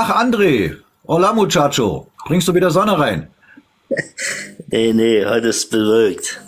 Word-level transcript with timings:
Ach, 0.00 0.10
André. 0.10 0.76
Hola, 1.08 1.32
Muchacho. 1.32 2.06
Bringst 2.26 2.46
du 2.46 2.54
wieder 2.54 2.70
Sonne 2.70 2.96
rein? 2.96 3.26
nee, 4.68 4.92
nee, 4.92 5.26
heute 5.26 5.48
ist 5.48 5.68
bewölkt. 5.72 6.40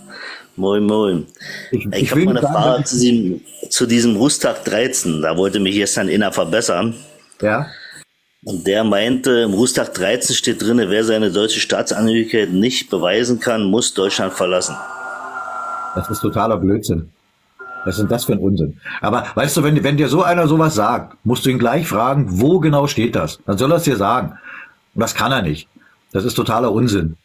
Moin, 0.54 0.84
moin. 0.86 1.26
Ich, 1.72 1.84
ich, 1.84 2.02
ich 2.02 2.10
habe 2.12 2.26
mal 2.26 2.38
eine 2.38 2.46
Frage 2.46 2.84
zu 2.84 2.96
diesem, 2.96 3.40
zu 3.68 3.86
diesem 3.86 4.14
Rustag 4.14 4.64
13. 4.66 5.20
Da 5.22 5.36
wollte 5.36 5.58
mich 5.58 5.74
gestern 5.74 6.08
einer 6.08 6.30
verbessern. 6.30 6.94
Ja. 7.42 7.66
Und 8.44 8.68
der 8.68 8.84
meinte, 8.84 9.40
im 9.40 9.54
Rustag 9.54 9.94
13 9.94 10.36
steht 10.36 10.62
drin, 10.62 10.80
wer 10.86 11.02
seine 11.02 11.32
deutsche 11.32 11.58
Staatsangehörigkeit 11.58 12.52
nicht 12.52 12.88
beweisen 12.88 13.40
kann, 13.40 13.64
muss 13.64 13.92
Deutschland 13.94 14.32
verlassen. 14.32 14.76
Das 15.96 16.08
ist 16.08 16.20
totaler 16.20 16.56
Blödsinn. 16.56 17.10
Was 17.84 17.94
ist 17.94 18.00
denn 18.00 18.08
das 18.08 18.24
für 18.24 18.32
ein 18.32 18.38
Unsinn? 18.38 18.80
Aber 19.00 19.26
weißt 19.34 19.56
du, 19.56 19.62
wenn, 19.62 19.82
wenn 19.82 19.96
dir 19.96 20.08
so 20.08 20.22
einer 20.22 20.46
sowas 20.46 20.74
sagt, 20.74 21.16
musst 21.24 21.46
du 21.46 21.50
ihn 21.50 21.58
gleich 21.58 21.86
fragen, 21.86 22.26
wo 22.40 22.60
genau 22.60 22.86
steht 22.86 23.16
das? 23.16 23.38
Dann 23.46 23.58
soll 23.58 23.72
er 23.72 23.76
es 23.76 23.84
dir 23.84 23.96
sagen. 23.96 24.38
Und 24.94 25.00
das 25.00 25.14
kann 25.14 25.32
er 25.32 25.42
nicht. 25.42 25.68
Das 26.12 26.24
ist 26.24 26.34
totaler 26.34 26.72
Unsinn. 26.72 27.16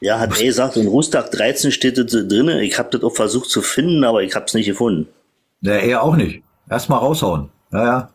Ja, 0.00 0.18
hat 0.18 0.36
er 0.38 0.46
gesagt, 0.46 0.76
in 0.76 0.88
Rustag 0.88 1.30
13 1.30 1.70
steht 1.70 1.96
das 1.96 2.06
drin. 2.10 2.48
Ich 2.48 2.78
habe 2.78 2.90
das 2.90 3.02
auch 3.04 3.14
versucht 3.14 3.48
zu 3.48 3.62
finden, 3.62 4.02
aber 4.02 4.22
ich 4.22 4.34
habe 4.34 4.46
es 4.46 4.54
nicht 4.54 4.66
gefunden. 4.66 5.06
Ja, 5.60 5.74
er 5.74 6.02
auch 6.02 6.16
nicht. 6.16 6.42
Erstmal 6.68 6.98
raushauen. 6.98 7.50
Ja, 7.72 7.84
ja. 7.84 8.10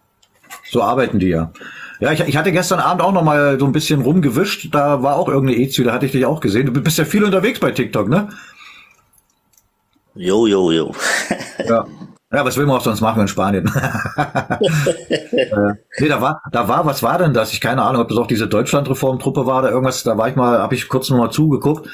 So 0.69 0.81
arbeiten 0.81 1.19
die 1.19 1.29
ja. 1.29 1.51
Ja, 1.99 2.11
ich, 2.11 2.19
ich 2.19 2.37
hatte 2.37 2.51
gestern 2.51 2.79
Abend 2.79 3.01
auch 3.01 3.11
noch 3.11 3.23
mal 3.23 3.59
so 3.59 3.65
ein 3.65 3.71
bisschen 3.71 4.01
rumgewischt. 4.01 4.73
Da 4.73 5.01
war 5.01 5.15
auch 5.15 5.29
irgendeine 5.29 5.59
EZÜ, 5.59 5.83
da 5.83 5.93
hatte 5.93 6.05
ich 6.05 6.11
dich 6.11 6.25
auch 6.25 6.41
gesehen. 6.41 6.71
Du 6.71 6.81
bist 6.81 6.97
ja 6.97 7.05
viel 7.05 7.23
unterwegs 7.23 7.59
bei 7.59 7.71
TikTok, 7.71 8.09
ne? 8.09 8.29
Jo, 10.13 10.45
jo, 10.47 10.71
jo. 10.71 10.95
Ja. 11.65 11.85
Ja, 12.29 12.43
was 12.43 12.57
will 12.57 12.65
man 12.65 12.75
auch 12.75 12.83
sonst 12.83 12.99
machen 12.99 13.21
in 13.21 13.29
Spanien? 13.29 13.65
äh, 14.17 15.73
nee, 15.97 16.09
da 16.09 16.19
war, 16.19 16.41
da 16.51 16.67
war, 16.67 16.85
was 16.85 17.01
war 17.01 17.17
denn 17.17 17.33
das? 17.33 17.53
Ich 17.53 17.61
keine 17.61 17.83
Ahnung, 17.83 18.01
ob 18.01 18.09
das 18.09 18.17
auch 18.17 18.27
diese 18.27 18.47
Deutschlandreformtruppe 18.47 19.45
war 19.45 19.59
oder 19.59 19.71
irgendwas. 19.71 20.03
Da 20.03 20.17
war 20.17 20.27
ich 20.27 20.35
mal, 20.35 20.59
habe 20.59 20.75
ich 20.75 20.89
kurz 20.89 21.09
noch 21.09 21.17
mal 21.17 21.31
zugeguckt. 21.31 21.87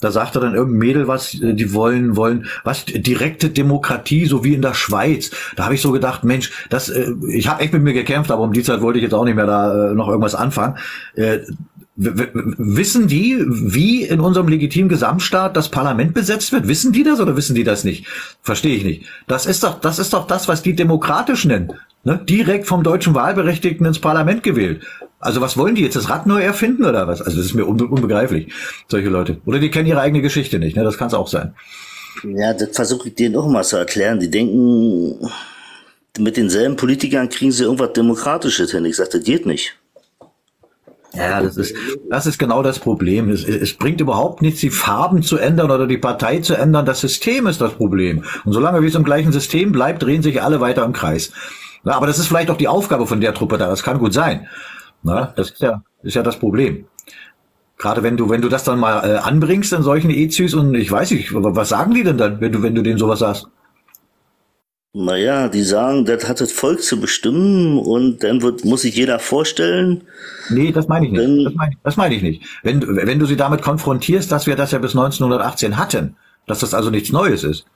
Da 0.00 0.10
sagte 0.10 0.40
dann 0.40 0.54
irgendein 0.54 0.78
Mädel 0.78 1.08
was, 1.08 1.34
äh, 1.34 1.54
die 1.54 1.74
wollen, 1.74 2.16
wollen, 2.16 2.46
was, 2.64 2.84
direkte 2.86 3.50
Demokratie, 3.50 4.26
so 4.26 4.44
wie 4.44 4.54
in 4.54 4.62
der 4.62 4.74
Schweiz. 4.74 5.30
Da 5.56 5.64
habe 5.64 5.74
ich 5.74 5.82
so 5.82 5.90
gedacht, 5.92 6.24
Mensch, 6.24 6.52
das, 6.70 6.88
äh, 6.88 7.12
ich 7.28 7.48
habe 7.48 7.60
echt 7.60 7.72
mit 7.72 7.82
mir 7.82 7.92
gekämpft, 7.92 8.30
aber 8.30 8.42
um 8.42 8.52
die 8.52 8.62
Zeit 8.62 8.80
wollte 8.80 8.98
ich 8.98 9.02
jetzt 9.02 9.12
auch 9.12 9.24
nicht 9.24 9.34
mehr 9.34 9.46
da 9.46 9.90
äh, 9.90 9.94
noch 9.94 10.08
irgendwas 10.08 10.34
anfangen. 10.34 10.78
Wissen 12.02 13.08
die, 13.08 13.44
wie 13.46 14.04
in 14.04 14.20
unserem 14.20 14.48
legitimen 14.48 14.88
Gesamtstaat 14.88 15.54
das 15.54 15.68
Parlament 15.68 16.14
besetzt 16.14 16.50
wird? 16.50 16.66
Wissen 16.66 16.92
die 16.92 17.02
das 17.02 17.20
oder 17.20 17.36
wissen 17.36 17.54
die 17.54 17.64
das 17.64 17.84
nicht? 17.84 18.06
Verstehe 18.40 18.74
ich 18.74 18.84
nicht. 18.84 19.04
Das 19.26 19.44
ist 19.44 19.62
doch, 19.62 19.80
das 19.80 19.98
ist 19.98 20.14
doch 20.14 20.26
das, 20.26 20.48
was 20.48 20.62
die 20.62 20.74
demokratisch 20.74 21.44
nennen. 21.44 21.72
Ne? 22.04 22.18
Direkt 22.26 22.66
vom 22.66 22.82
deutschen 22.82 23.14
Wahlberechtigten 23.14 23.84
ins 23.84 23.98
Parlament 23.98 24.42
gewählt. 24.42 24.82
Also 25.18 25.42
was 25.42 25.58
wollen 25.58 25.74
die 25.74 25.82
jetzt? 25.82 25.96
Das 25.96 26.08
Rad 26.08 26.26
neu 26.26 26.40
erfinden 26.40 26.86
oder 26.86 27.06
was? 27.06 27.20
Also 27.20 27.36
das 27.36 27.46
ist 27.46 27.54
mir 27.54 27.66
unbe 27.66 27.86
unbegreiflich, 27.86 28.50
solche 28.88 29.10
Leute. 29.10 29.38
Oder 29.44 29.58
die 29.58 29.70
kennen 29.70 29.86
ihre 29.86 30.00
eigene 30.00 30.22
Geschichte 30.22 30.58
nicht. 30.58 30.76
Ne? 30.76 30.84
Das 30.84 30.96
kann 30.96 31.08
es 31.08 31.14
auch 31.14 31.28
sein. 31.28 31.52
Ja, 32.24 32.54
das 32.54 32.70
versuche 32.72 33.08
ich 33.08 33.14
denen 33.14 33.36
auch 33.36 33.46
mal 33.46 33.62
zu 33.62 33.76
erklären. 33.76 34.18
Die 34.18 34.30
denken, 34.30 35.30
mit 36.18 36.38
denselben 36.38 36.76
Politikern 36.76 37.28
kriegen 37.28 37.52
sie 37.52 37.64
irgendwas 37.64 37.92
Demokratisches 37.92 38.70
hin. 38.70 38.86
Ich 38.86 38.96
sage, 38.96 39.10
das 39.12 39.22
geht 39.22 39.44
nicht. 39.44 39.79
Ja, 41.14 41.42
das 41.42 41.56
ist, 41.56 41.74
das 42.08 42.26
ist 42.26 42.38
genau 42.38 42.62
das 42.62 42.78
Problem. 42.78 43.30
Es, 43.30 43.44
es 43.44 43.74
bringt 43.74 44.00
überhaupt 44.00 44.42
nichts, 44.42 44.60
die 44.60 44.70
Farben 44.70 45.22
zu 45.22 45.38
ändern 45.38 45.70
oder 45.70 45.86
die 45.86 45.98
Partei 45.98 46.38
zu 46.38 46.54
ändern. 46.54 46.86
Das 46.86 47.00
System 47.00 47.46
ist 47.46 47.60
das 47.60 47.72
Problem. 47.72 48.24
Und 48.44 48.52
solange 48.52 48.80
wie 48.82 48.86
es 48.86 48.94
im 48.94 49.04
gleichen 49.04 49.32
System 49.32 49.72
bleibt, 49.72 50.02
drehen 50.02 50.22
sich 50.22 50.42
alle 50.42 50.60
weiter 50.60 50.84
im 50.84 50.92
Kreis. 50.92 51.32
Ja, 51.84 51.94
aber 51.94 52.06
das 52.06 52.18
ist 52.18 52.28
vielleicht 52.28 52.50
auch 52.50 52.56
die 52.56 52.68
Aufgabe 52.68 53.06
von 53.06 53.20
der 53.20 53.34
Truppe 53.34 53.58
da. 53.58 53.68
Das 53.68 53.82
kann 53.82 53.98
gut 53.98 54.12
sein. 54.12 54.46
Na, 55.02 55.32
das 55.34 55.50
ist 55.50 55.60
ja, 55.60 55.82
ist 56.02 56.14
ja 56.14 56.22
das 56.22 56.38
Problem. 56.38 56.86
Gerade 57.78 58.02
wenn 58.02 58.16
du, 58.18 58.28
wenn 58.28 58.42
du 58.42 58.50
das 58.50 58.64
dann 58.64 58.78
mal 58.78 59.08
äh, 59.08 59.16
anbringst 59.16 59.72
in 59.72 59.82
solchen 59.82 60.10
EZs 60.10 60.52
und 60.52 60.74
ich 60.74 60.92
weiß 60.92 61.12
nicht, 61.12 61.32
was 61.32 61.70
sagen 61.70 61.94
die 61.94 62.04
denn 62.04 62.18
dann, 62.18 62.40
wenn 62.40 62.52
du, 62.52 62.62
wenn 62.62 62.74
du 62.74 62.82
denen 62.82 62.98
sowas 62.98 63.20
sagst? 63.20 63.48
Naja, 64.92 65.48
die 65.48 65.62
sagen, 65.62 66.04
das 66.04 66.28
hat 66.28 66.40
das 66.40 66.50
Volk 66.50 66.82
zu 66.82 66.98
bestimmen 67.00 67.78
und 67.78 68.24
dann 68.24 68.42
wird, 68.42 68.64
muss 68.64 68.82
sich 68.82 68.96
jeder 68.96 69.20
vorstellen. 69.20 70.02
Nee, 70.48 70.72
das 70.72 70.88
meine 70.88 71.06
ich 71.06 71.12
nicht. 71.12 71.46
das 71.46 71.54
meine 71.54 71.76
das 71.84 71.96
meine 71.96 72.14
ich 72.16 72.22
nicht. 72.22 72.42
Wenn, 72.64 72.80
wenn 72.96 73.20
du 73.20 73.26
sie 73.26 73.36
damit 73.36 73.62
konfrontierst, 73.62 74.32
dass 74.32 74.48
wir 74.48 74.56
das 74.56 74.72
ja 74.72 74.78
bis 74.78 74.96
1918 74.96 75.76
hatten, 75.76 76.16
dass 76.48 76.58
das 76.58 76.74
also 76.74 76.90
nichts 76.90 77.12
Neues 77.12 77.44
ist, 77.44 77.66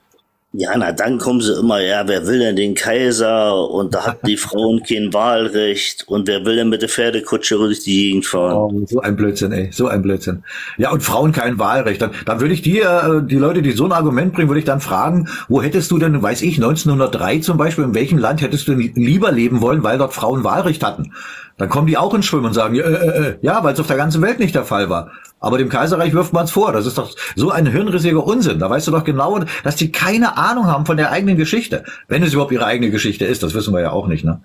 ja, 0.57 0.77
na 0.77 0.91
dann 0.91 1.17
kommen 1.17 1.41
sie 1.41 1.53
immer, 1.53 1.81
ja, 1.81 2.07
wer 2.07 2.25
will 2.27 2.39
denn 2.39 2.55
den 2.55 2.75
Kaiser 2.75 3.69
und 3.69 3.93
da 3.93 4.05
hat 4.05 4.19
die 4.27 4.37
Frauen 4.45 4.81
kein 4.83 5.13
Wahlrecht 5.13 6.07
und 6.07 6.27
wer 6.27 6.45
will 6.45 6.55
denn 6.55 6.69
mit 6.69 6.81
der 6.81 6.89
Pferdekutsche 6.89 7.55
durch 7.55 7.81
die 7.83 8.03
Gegend 8.03 8.25
fahren? 8.25 8.55
Oh, 8.55 8.85
so 8.87 9.01
ein 9.01 9.15
Blödsinn, 9.15 9.51
ey, 9.51 9.69
so 9.71 9.87
ein 9.87 10.01
Blödsinn. 10.01 10.43
Ja, 10.77 10.91
und 10.91 11.01
Frauen 11.03 11.31
kein 11.31 11.59
Wahlrecht. 11.59 12.01
Dann, 12.01 12.11
dann 12.25 12.39
würde 12.39 12.53
ich 12.53 12.61
die, 12.61 12.79
äh, 12.79 13.21
die 13.23 13.37
Leute, 13.37 13.61
die 13.61 13.71
so 13.71 13.85
ein 13.85 13.91
Argument 13.91 14.33
bringen, 14.33 14.49
würde 14.49 14.59
ich 14.59 14.65
dann 14.65 14.79
fragen, 14.79 15.27
wo 15.47 15.61
hättest 15.61 15.91
du 15.91 15.97
denn, 15.97 16.21
weiß 16.21 16.41
ich, 16.41 16.55
1903 16.55 17.39
zum 17.39 17.57
Beispiel, 17.57 17.83
in 17.83 17.95
welchem 17.95 18.17
Land 18.17 18.41
hättest 18.41 18.67
du 18.67 18.73
lieber 18.73 19.31
leben 19.31 19.61
wollen, 19.61 19.83
weil 19.83 19.97
dort 19.97 20.13
Frauen 20.13 20.43
Wahlrecht 20.43 20.83
hatten? 20.83 21.11
Dann 21.57 21.69
kommen 21.69 21.87
die 21.87 21.97
auch 21.97 22.13
ins 22.13 22.25
Schwimmen 22.25 22.45
und 22.45 22.53
sagen, 22.53 22.75
äh, 22.75 22.79
äh, 22.79 23.27
äh 23.29 23.37
ja, 23.41 23.63
weil 23.63 23.73
es 23.73 23.79
auf 23.79 23.87
der 23.87 23.95
ganzen 23.95 24.21
Welt 24.21 24.39
nicht 24.39 24.55
der 24.55 24.65
Fall 24.65 24.89
war. 24.89 25.11
Aber 25.39 25.57
dem 25.57 25.69
Kaiserreich 25.69 26.13
wirft 26.13 26.33
man 26.33 26.45
es 26.45 26.51
vor. 26.51 26.73
Das 26.73 26.85
ist 26.85 26.97
doch 26.97 27.15
so 27.35 27.51
ein 27.51 27.67
hirnrissiger 27.67 28.25
Unsinn. 28.25 28.59
Da 28.59 28.69
weißt 28.69 28.87
du 28.87 28.91
doch 28.91 29.03
genau, 29.03 29.39
dass 29.63 29.75
die 29.75 29.91
keine 29.91 30.37
Ahnung 30.37 30.67
haben 30.67 30.85
von 30.85 30.97
der 30.97 31.11
eigenen 31.11 31.37
Geschichte. 31.37 31.83
Wenn 32.07 32.23
es 32.23 32.33
überhaupt 32.33 32.51
ihre 32.51 32.65
eigene 32.65 32.91
Geschichte 32.91 33.25
ist, 33.25 33.43
das 33.43 33.53
wissen 33.53 33.73
wir 33.73 33.81
ja 33.81 33.91
auch 33.91 34.07
nicht, 34.07 34.25
ne? 34.25 34.41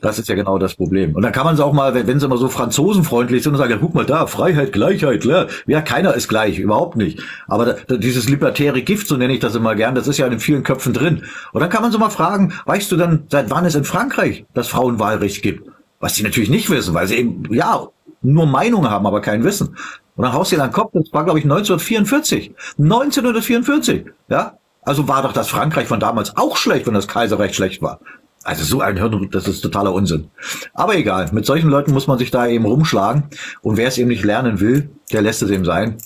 Das 0.00 0.18
ist 0.18 0.28
ja 0.28 0.34
genau 0.34 0.58
das 0.58 0.74
Problem. 0.74 1.14
Und 1.14 1.22
dann 1.22 1.32
kann 1.32 1.44
man 1.44 1.54
es 1.54 1.60
auch 1.60 1.72
mal, 1.72 1.94
wenn, 1.94 2.18
sie 2.18 2.26
immer 2.26 2.38
so 2.38 2.48
franzosenfreundlich 2.48 3.42
sind 3.42 3.52
und 3.52 3.58
sagen, 3.58 3.76
guck 3.80 3.94
mal 3.94 4.06
da, 4.06 4.26
Freiheit, 4.26 4.72
Gleichheit, 4.72 5.20
klar. 5.20 5.46
Ja, 5.66 5.80
keiner 5.80 6.14
ist 6.14 6.28
gleich, 6.28 6.58
überhaupt 6.58 6.96
nicht. 6.96 7.20
Aber 7.46 7.66
da, 7.74 7.96
dieses 7.96 8.28
libertäre 8.28 8.82
Gift, 8.82 9.06
so 9.06 9.16
nenne 9.16 9.34
ich 9.34 9.40
das 9.40 9.54
immer 9.54 9.74
gern, 9.74 9.94
das 9.94 10.08
ist 10.08 10.18
ja 10.18 10.26
in 10.26 10.40
vielen 10.40 10.62
Köpfen 10.62 10.92
drin. 10.92 11.22
Und 11.52 11.60
dann 11.60 11.70
kann 11.70 11.82
man 11.82 11.92
so 11.92 11.98
mal 11.98 12.10
fragen, 12.10 12.52
weißt 12.64 12.90
du 12.90 12.96
dann, 12.96 13.24
seit 13.28 13.50
wann 13.50 13.64
es 13.64 13.74
in 13.74 13.84
Frankreich 13.84 14.44
das 14.54 14.68
Frauenwahlrecht 14.68 15.42
gibt? 15.42 15.75
Was 16.00 16.14
sie 16.14 16.22
natürlich 16.22 16.50
nicht 16.50 16.70
wissen, 16.70 16.94
weil 16.94 17.06
sie 17.06 17.16
eben, 17.16 17.52
ja, 17.52 17.88
nur 18.22 18.46
Meinung 18.46 18.88
haben, 18.90 19.06
aber 19.06 19.20
kein 19.20 19.44
Wissen. 19.44 19.76
Und 20.16 20.24
dann 20.24 20.32
haust 20.32 20.52
du 20.52 20.56
dir 20.56 20.62
den 20.62 20.72
Kopf, 20.72 20.92
das 20.92 21.12
war 21.12 21.24
glaube 21.24 21.38
ich 21.38 21.44
1944. 21.44 22.54
1944, 22.78 24.06
ja? 24.28 24.58
Also 24.82 25.08
war 25.08 25.22
doch 25.22 25.32
das 25.32 25.48
Frankreich 25.48 25.88
von 25.88 26.00
damals 26.00 26.36
auch 26.36 26.56
schlecht, 26.56 26.86
wenn 26.86 26.94
das 26.94 27.08
Kaiserreich 27.08 27.54
schlecht 27.54 27.82
war. 27.82 28.00
Also 28.44 28.62
so 28.62 28.80
ein 28.80 28.96
Hirn, 28.96 29.28
das 29.32 29.48
ist 29.48 29.60
totaler 29.60 29.92
Unsinn. 29.92 30.30
Aber 30.72 30.94
egal, 30.94 31.28
mit 31.32 31.44
solchen 31.44 31.68
Leuten 31.68 31.92
muss 31.92 32.06
man 32.06 32.18
sich 32.18 32.30
da 32.30 32.46
eben 32.46 32.64
rumschlagen. 32.64 33.24
Und 33.62 33.76
wer 33.76 33.88
es 33.88 33.98
eben 33.98 34.08
nicht 34.08 34.24
lernen 34.24 34.60
will, 34.60 34.88
der 35.12 35.22
lässt 35.22 35.42
es 35.42 35.50
eben 35.50 35.64
sein. 35.64 35.96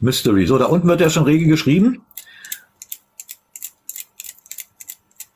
Mystery. 0.00 0.46
So, 0.46 0.58
da 0.58 0.64
unten 0.64 0.88
wird 0.88 1.00
ja 1.00 1.08
schon 1.08 1.22
rege 1.22 1.46
geschrieben. 1.46 2.02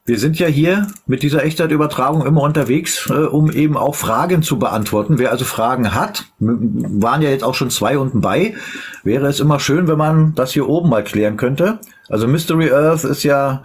Wir 0.06 0.21
sind 0.21 0.39
ja 0.39 0.47
hier 0.47 0.87
mit 1.06 1.25
dieser 1.25 1.44
Echtzeitübertragung 1.44 2.25
immer 2.25 2.43
unterwegs, 2.43 3.11
äh, 3.11 3.15
um 3.15 3.50
eben 3.50 3.77
auch 3.77 3.97
Fragen 3.97 4.43
zu 4.43 4.56
beantworten. 4.56 5.19
Wer 5.19 5.33
also 5.33 5.44
Fragen 5.44 5.94
hat, 5.94 6.27
waren 6.39 7.22
ja 7.22 7.31
jetzt 7.31 7.43
auch 7.43 7.55
schon 7.55 7.71
zwei 7.71 7.99
unten 7.99 8.21
bei, 8.21 8.55
wäre 9.03 9.27
es 9.27 9.41
immer 9.41 9.59
schön, 9.59 9.89
wenn 9.89 9.99
man 9.99 10.34
das 10.37 10.53
hier 10.53 10.69
oben 10.69 10.91
mal 10.91 11.03
klären 11.03 11.37
könnte. 11.37 11.81
Also 12.09 12.28
Mystery 12.28 12.71
Earth 12.71 13.03
ist 13.03 13.25
ja 13.25 13.65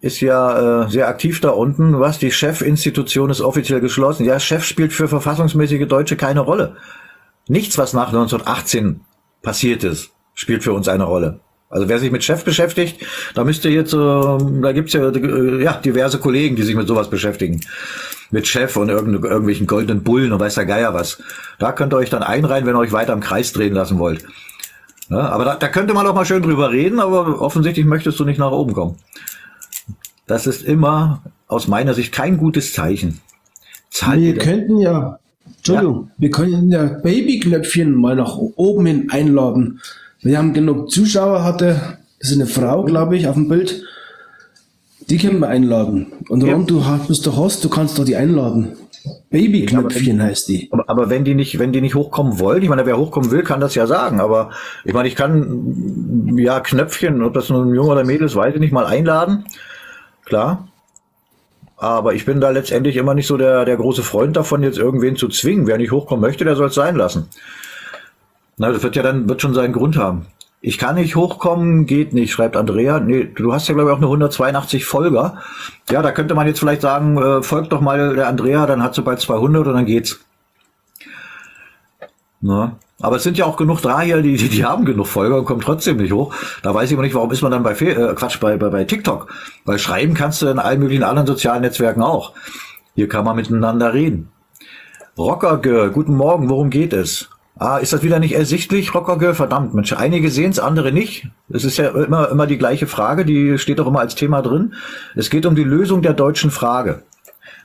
ist 0.00 0.20
ja 0.20 0.84
äh, 0.84 0.90
sehr 0.90 1.06
aktiv 1.06 1.40
da 1.40 1.50
unten. 1.50 2.00
Was 2.00 2.18
die 2.18 2.32
Chefinstitution 2.32 3.30
ist 3.30 3.40
offiziell 3.40 3.80
geschlossen. 3.80 4.24
Ja, 4.24 4.40
Chef 4.40 4.64
spielt 4.64 4.92
für 4.92 5.06
verfassungsmäßige 5.06 5.86
Deutsche 5.86 6.16
keine 6.16 6.40
Rolle. 6.40 6.76
Nichts, 7.46 7.78
was 7.78 7.92
nach 7.92 8.08
1918 8.08 9.00
passiert 9.42 9.84
ist, 9.84 10.10
spielt 10.34 10.64
für 10.64 10.72
uns 10.72 10.88
eine 10.88 11.04
Rolle. 11.04 11.40
Also 11.72 11.88
wer 11.88 11.98
sich 11.98 12.10
mit 12.10 12.22
Chef 12.22 12.44
beschäftigt, 12.44 13.00
da 13.34 13.44
müsste 13.44 13.70
jetzt, 13.70 13.94
äh, 13.94 13.96
da 13.96 14.72
gibt's 14.72 14.92
ja, 14.92 15.08
äh, 15.08 15.64
ja 15.64 15.72
diverse 15.72 16.18
Kollegen, 16.18 16.54
die 16.54 16.64
sich 16.64 16.76
mit 16.76 16.86
sowas 16.86 17.08
beschäftigen. 17.08 17.62
Mit 18.30 18.46
Chef 18.46 18.76
und 18.76 18.90
irgend, 18.90 19.24
irgendwelchen 19.24 19.66
goldenen 19.66 20.02
Bullen 20.02 20.32
und 20.32 20.38
weiß 20.38 20.54
der 20.54 20.66
Geier 20.66 20.92
was. 20.92 21.22
Da 21.58 21.72
könnt 21.72 21.94
ihr 21.94 21.96
euch 21.96 22.10
dann 22.10 22.22
einreihen, 22.22 22.66
wenn 22.66 22.76
ihr 22.76 22.78
euch 22.78 22.92
weiter 22.92 23.14
im 23.14 23.20
Kreis 23.20 23.54
drehen 23.54 23.72
lassen 23.72 23.98
wollt. 23.98 24.22
Ja, 25.08 25.30
aber 25.30 25.46
da, 25.46 25.54
da 25.56 25.68
könnte 25.68 25.94
man 25.94 26.04
doch 26.04 26.14
mal 26.14 26.26
schön 26.26 26.42
drüber 26.42 26.72
reden, 26.72 27.00
aber 27.00 27.40
offensichtlich 27.40 27.86
möchtest 27.86 28.20
du 28.20 28.26
nicht 28.26 28.38
nach 28.38 28.52
oben 28.52 28.74
kommen. 28.74 28.96
Das 30.26 30.46
ist 30.46 30.62
immer 30.62 31.22
aus 31.48 31.68
meiner 31.68 31.94
Sicht 31.94 32.12
kein 32.12 32.36
gutes 32.36 32.74
Zeichen. 32.74 33.20
Zahl 33.88 34.20
wir 34.20 34.36
könnten 34.36 34.78
ja, 34.78 35.18
Entschuldigung, 35.56 36.10
ja. 36.10 36.14
wir 36.18 36.30
können 36.30 36.70
ja 36.70 36.84
Babyknöpfchen 36.84 37.94
mal 37.94 38.16
nach 38.16 38.36
oben 38.36 38.84
hin 38.84 39.08
einladen. 39.10 39.80
Wir 40.22 40.38
haben 40.38 40.52
genug 40.54 40.90
Zuschauer, 40.90 41.42
hatte, 41.42 41.98
das 42.20 42.30
ist 42.30 42.36
eine 42.36 42.46
Frau, 42.46 42.84
glaube 42.84 43.16
ich, 43.16 43.26
auf 43.26 43.34
dem 43.34 43.48
Bild. 43.48 43.82
Die 45.10 45.18
können 45.18 45.40
wir 45.40 45.48
einladen. 45.48 46.12
Und 46.28 46.44
ja. 46.44 46.52
Ron, 46.52 46.66
du 46.66 46.82
bist 47.08 47.26
doch 47.26 47.36
Host, 47.36 47.64
du 47.64 47.68
kannst 47.68 47.98
doch 47.98 48.04
die 48.04 48.14
einladen. 48.14 48.76
Babyknöpfchen 49.30 50.22
heißt 50.22 50.48
die. 50.48 50.68
Aber, 50.70 50.88
aber, 50.88 51.10
wenn 51.10 51.24
die 51.24 51.34
nicht, 51.34 51.58
wenn 51.58 51.72
die 51.72 51.80
nicht 51.80 51.96
hochkommen 51.96 52.38
wollen, 52.38 52.62
ich 52.62 52.68
meine, 52.68 52.86
wer 52.86 52.98
hochkommen 52.98 53.32
will, 53.32 53.42
kann 53.42 53.58
das 53.58 53.74
ja 53.74 53.88
sagen. 53.88 54.20
Aber 54.20 54.50
ich 54.84 54.92
meine, 54.92 55.08
ich 55.08 55.16
kann 55.16 56.36
ja 56.36 56.60
Knöpfchen, 56.60 57.22
ob 57.22 57.34
das 57.34 57.48
nun 57.48 57.70
ein 57.70 57.74
Junge 57.74 57.90
oder 57.90 58.04
Mädel 58.04 58.26
ist, 58.26 58.36
weiß 58.36 58.54
ich 58.54 58.60
nicht, 58.60 58.72
mal 58.72 58.86
einladen. 58.86 59.44
Klar. 60.24 60.68
Aber 61.76 62.14
ich 62.14 62.24
bin 62.24 62.40
da 62.40 62.50
letztendlich 62.50 62.96
immer 62.96 63.14
nicht 63.14 63.26
so 63.26 63.36
der, 63.36 63.64
der 63.64 63.76
große 63.76 64.04
Freund 64.04 64.36
davon, 64.36 64.62
jetzt 64.62 64.78
irgendwen 64.78 65.16
zu 65.16 65.28
zwingen. 65.28 65.66
Wer 65.66 65.78
nicht 65.78 65.90
hochkommen 65.90 66.20
möchte, 66.20 66.44
der 66.44 66.54
soll 66.54 66.68
es 66.68 66.74
sein 66.76 66.94
lassen. 66.94 67.26
Na, 68.62 68.70
das 68.70 68.84
wird 68.84 68.94
ja 68.94 69.02
dann, 69.02 69.28
wird 69.28 69.42
schon 69.42 69.54
seinen 69.54 69.72
Grund 69.72 69.96
haben. 69.96 70.26
Ich 70.60 70.78
kann 70.78 70.94
nicht 70.94 71.16
hochkommen, 71.16 71.84
geht 71.84 72.12
nicht, 72.12 72.30
schreibt 72.30 72.56
Andrea. 72.56 73.00
Nee, 73.00 73.24
du 73.24 73.52
hast 73.52 73.66
ja, 73.66 73.74
glaube 73.74 73.90
ich, 73.90 73.92
auch 73.92 73.98
eine 73.98 74.06
182 74.06 74.84
Folger. 74.84 75.42
Ja, 75.90 76.00
da 76.00 76.12
könnte 76.12 76.36
man 76.36 76.46
jetzt 76.46 76.60
vielleicht 76.60 76.82
sagen, 76.82 77.18
äh, 77.18 77.42
folgt 77.42 77.72
doch 77.72 77.80
mal 77.80 78.14
der 78.14 78.28
Andrea, 78.28 78.64
dann 78.66 78.80
hat 78.80 78.94
sie 78.94 79.02
bald 79.02 79.18
200 79.18 79.66
und 79.66 79.74
dann 79.74 79.84
geht's. 79.84 80.20
Na, 82.40 82.76
aber 83.00 83.16
es 83.16 83.24
sind 83.24 83.36
ja 83.36 83.46
auch 83.46 83.56
genug 83.56 83.80
da 83.82 84.00
hier, 84.00 84.22
die, 84.22 84.36
die, 84.36 84.48
die 84.48 84.64
haben 84.64 84.84
genug 84.84 85.08
Folger 85.08 85.38
und 85.38 85.44
kommen 85.44 85.60
trotzdem 85.60 85.96
nicht 85.96 86.12
hoch. 86.12 86.32
Da 86.62 86.72
weiß 86.72 86.88
ich 86.88 86.94
aber 86.94 87.02
nicht, 87.02 87.16
warum 87.16 87.32
ist 87.32 87.42
man 87.42 87.50
dann 87.50 87.64
bei 87.64 87.72
äh, 87.72 88.14
Quatsch 88.14 88.38
bei, 88.38 88.56
bei, 88.56 88.68
bei 88.68 88.84
TikTok. 88.84 89.26
Weil 89.64 89.80
schreiben 89.80 90.14
kannst 90.14 90.40
du 90.40 90.46
in 90.46 90.60
allen 90.60 90.78
möglichen 90.78 91.02
anderen 91.02 91.26
sozialen 91.26 91.62
Netzwerken 91.62 92.02
auch. 92.04 92.32
Hier 92.94 93.08
kann 93.08 93.24
man 93.24 93.34
miteinander 93.34 93.92
reden. 93.92 94.30
Rocker 95.18 95.56
Girl, 95.56 95.90
guten 95.90 96.14
Morgen, 96.14 96.48
worum 96.48 96.70
geht 96.70 96.92
es? 96.92 97.28
Ah, 97.58 97.78
ist 97.78 97.92
das 97.92 98.02
wieder 98.02 98.18
nicht 98.18 98.32
ersichtlich, 98.34 98.94
Rocker 98.94 99.18
Girl? 99.18 99.34
Verdammt, 99.34 99.74
Mensch, 99.74 99.92
einige 99.92 100.30
sehen 100.30 100.50
es, 100.50 100.58
andere 100.58 100.90
nicht. 100.90 101.28
Es 101.50 101.64
ist 101.64 101.76
ja 101.76 101.90
immer, 101.90 102.30
immer 102.30 102.46
die 102.46 102.58
gleiche 102.58 102.86
Frage, 102.86 103.24
die 103.24 103.58
steht 103.58 103.78
auch 103.78 103.86
immer 103.86 104.00
als 104.00 104.14
Thema 104.14 104.40
drin. 104.40 104.74
Es 105.14 105.28
geht 105.28 105.44
um 105.44 105.54
die 105.54 105.64
Lösung 105.64 106.02
der 106.02 106.14
deutschen 106.14 106.50
Frage. 106.50 107.02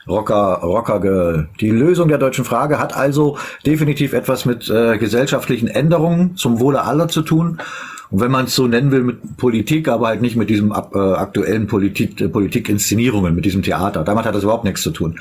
Rocker, 0.07 0.59
Rocker, 0.61 1.47
die 1.59 1.69
Lösung 1.69 2.07
der 2.07 2.17
deutschen 2.17 2.45
Frage 2.45 2.79
hat 2.79 2.95
also 2.95 3.37
definitiv 3.65 4.13
etwas 4.13 4.45
mit 4.45 4.69
äh, 4.69 4.97
gesellschaftlichen 4.97 5.67
Änderungen 5.67 6.37
zum 6.37 6.59
Wohle 6.59 6.83
aller 6.83 7.07
zu 7.07 7.21
tun. 7.21 7.59
Und 8.09 8.21
wenn 8.21 8.31
man 8.31 8.45
es 8.45 8.55
so 8.55 8.67
nennen 8.67 8.91
will, 8.91 9.03
mit 9.03 9.37
Politik, 9.37 9.89
aber 9.89 10.07
halt 10.07 10.21
nicht 10.21 10.35
mit 10.35 10.49
diesem 10.49 10.71
äh, 10.71 10.73
aktuellen 10.73 11.67
Politik, 11.67 12.21
äh, 12.21 12.29
Politikinszenierungen, 12.29 13.35
mit 13.35 13.45
diesem 13.45 13.63
Theater. 13.63 14.03
Damit 14.03 14.25
hat 14.25 14.33
das 14.33 14.43
überhaupt 14.43 14.63
nichts 14.63 14.81
zu 14.81 14.91
tun. 14.91 15.19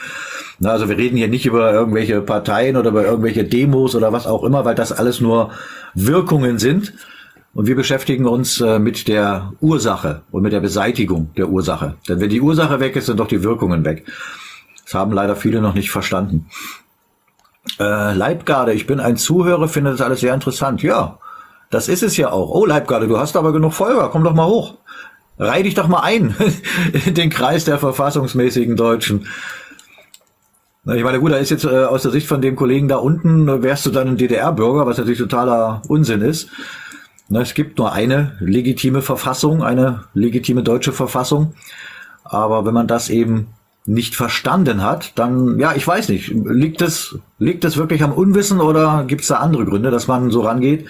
Na, 0.61 0.71
also 0.71 0.89
wir 0.89 0.97
reden 0.97 1.17
hier 1.17 1.29
nicht 1.29 1.47
über 1.47 1.73
irgendwelche 1.73 2.21
Parteien 2.21 2.77
oder 2.77 2.91
über 2.91 3.05
irgendwelche 3.05 3.45
Demos 3.45 3.95
oder 3.97 4.13
was 4.13 4.27
auch 4.27 4.45
immer, 4.45 4.65
weil 4.65 4.77
das 4.77 4.93
alles 4.93 5.21
nur 5.21 5.51
Wirkungen 5.95 6.59
sind. 6.59 6.93
Und 7.55 7.67
wir 7.67 7.75
beschäftigen 7.75 8.27
uns 8.27 8.61
äh, 8.61 8.79
mit 8.79 9.09
der 9.09 9.53
Ursache 9.61 10.23
und 10.31 10.43
mit 10.43 10.53
der 10.53 10.61
Beseitigung 10.61 11.31
der 11.37 11.49
Ursache. 11.49 11.97
Denn 12.09 12.21
wenn 12.21 12.29
die 12.29 12.41
Ursache 12.41 12.81
weg 12.81 12.95
ist, 12.97 13.07
sind 13.07 13.19
doch 13.19 13.29
die 13.29 13.43
Wirkungen 13.43 13.85
weg. 13.85 14.05
Das 14.85 14.95
haben 14.95 15.11
leider 15.11 15.35
viele 15.35 15.61
noch 15.61 15.75
nicht 15.75 15.91
verstanden. 15.91 16.47
Äh, 17.81 18.15
Leibgarde, 18.15 18.75
ich 18.75 18.87
bin 18.87 19.01
ein 19.01 19.17
Zuhörer, 19.17 19.69
finde 19.69 19.91
das 19.91 20.01
alles 20.01 20.21
sehr 20.21 20.35
interessant. 20.35 20.83
Ja, 20.83 21.19
das 21.71 21.89
ist 21.89 22.03
es 22.03 22.17
ja 22.17 22.31
auch. 22.31 22.51
Oh, 22.51 22.65
Leibgarde, 22.65 23.09
du 23.09 23.19
hast 23.19 23.37
aber 23.37 23.53
genug 23.53 23.73
Folger, 23.73 24.09
komm 24.11 24.25
doch 24.25 24.35
mal 24.35 24.47
hoch. 24.47 24.75
Reih 25.39 25.63
dich 25.63 25.75
doch 25.75 25.89
mal 25.89 26.01
ein 26.01 26.35
in 27.07 27.15
den 27.15 27.31
Kreis 27.31 27.65
der 27.65 27.79
verfassungsmäßigen 27.79 28.77
Deutschen. 28.77 29.27
Ich 30.95 31.03
meine, 31.03 31.19
gut, 31.19 31.33
da 31.33 31.37
ist 31.37 31.51
jetzt 31.51 31.65
äh, 31.65 31.85
aus 31.85 32.03
der 32.03 32.13
Sicht 32.13 32.29
von 32.29 32.41
dem 32.41 32.55
Kollegen 32.55 32.87
da 32.87 32.97
unten, 32.97 33.63
wärst 33.63 33.87
du 33.87 33.91
dann 33.91 34.07
ein 34.07 34.17
DDR-Bürger, 34.17 34.87
was 34.87 34.99
natürlich 34.99 35.19
totaler 35.19 35.83
Unsinn 35.89 36.21
ist. 36.21 36.49
Na, 37.29 37.41
es 37.41 37.55
gibt 37.55 37.79
nur 37.79 37.93
eine 37.93 38.37
legitime 38.39 39.03
Verfassung, 39.03 39.65
eine 39.65 40.05
legitime 40.15 40.63
deutsche 40.63 40.93
Verfassung. 40.93 41.55
Aber 42.23 42.65
wenn 42.65 42.75
man 42.75 42.87
das 42.87 43.11
eben 43.11 43.49
nicht 43.85 44.15
verstanden 44.15 44.83
hat, 44.83 45.19
dann, 45.19 45.59
ja, 45.59 45.75
ich 45.75 45.87
weiß 45.87 46.09
nicht, 46.09 46.29
liegt 46.29 46.83
es, 46.83 47.19
liegt 47.39 47.65
es 47.65 47.77
wirklich 47.77 48.03
am 48.03 48.13
Unwissen 48.13 48.61
oder 48.61 49.05
gibt 49.07 49.23
es 49.23 49.29
da 49.29 49.37
andere 49.37 49.65
Gründe, 49.65 49.91
dass 49.91 50.07
man 50.07 50.31
so 50.31 50.43
rangeht? 50.43 50.87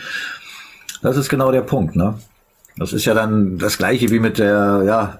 Das 1.06 1.16
ist 1.16 1.28
genau 1.28 1.52
der 1.52 1.60
Punkt, 1.60 1.94
ne? 1.94 2.14
Das 2.76 2.92
ist 2.92 3.04
ja 3.04 3.14
dann 3.14 3.58
das 3.58 3.78
gleiche 3.78 4.10
wie 4.10 4.18
mit 4.18 4.40
der, 4.40 4.82
ja, 4.84 5.18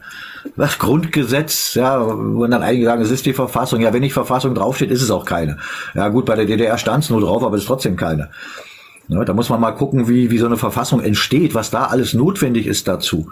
das 0.56 0.81
Grundgesetz, 0.81 1.75
ja, 1.75 2.05
wo 2.05 2.44
dann 2.49 2.65
einige 2.65 2.87
sagen, 2.87 3.03
es 3.03 3.12
ist 3.12 3.25
die 3.25 3.33
Verfassung. 3.33 3.81
Ja, 3.81 3.93
wenn 3.93 4.00
nicht 4.00 4.12
Verfassung 4.12 4.53
draufsteht, 4.56 4.91
ist 4.91 5.00
es 5.00 5.12
auch 5.12 5.25
keine. 5.25 5.59
Ja, 5.94 6.09
gut, 6.09 6.25
bei 6.25 6.35
der 6.35 6.44
DDR 6.44 6.77
stand 6.77 7.05
es 7.05 7.11
nur 7.11 7.21
drauf, 7.21 7.44
aber 7.44 7.55
es 7.55 7.62
ist 7.62 7.69
trotzdem 7.69 7.94
keine. 7.94 8.31
Ja, 9.06 9.25
da 9.25 9.33
muss 9.33 9.49
man 9.49 9.61
mal 9.61 9.71
gucken, 9.71 10.09
wie, 10.09 10.33
wie 10.33 10.38
so 10.38 10.47
eine 10.47 10.56
Verfassung 10.56 11.00
entsteht, 11.00 11.55
was 11.55 11.71
da 11.71 11.85
alles 11.85 12.15
notwendig 12.15 12.67
ist 12.67 12.88
dazu. 12.88 13.31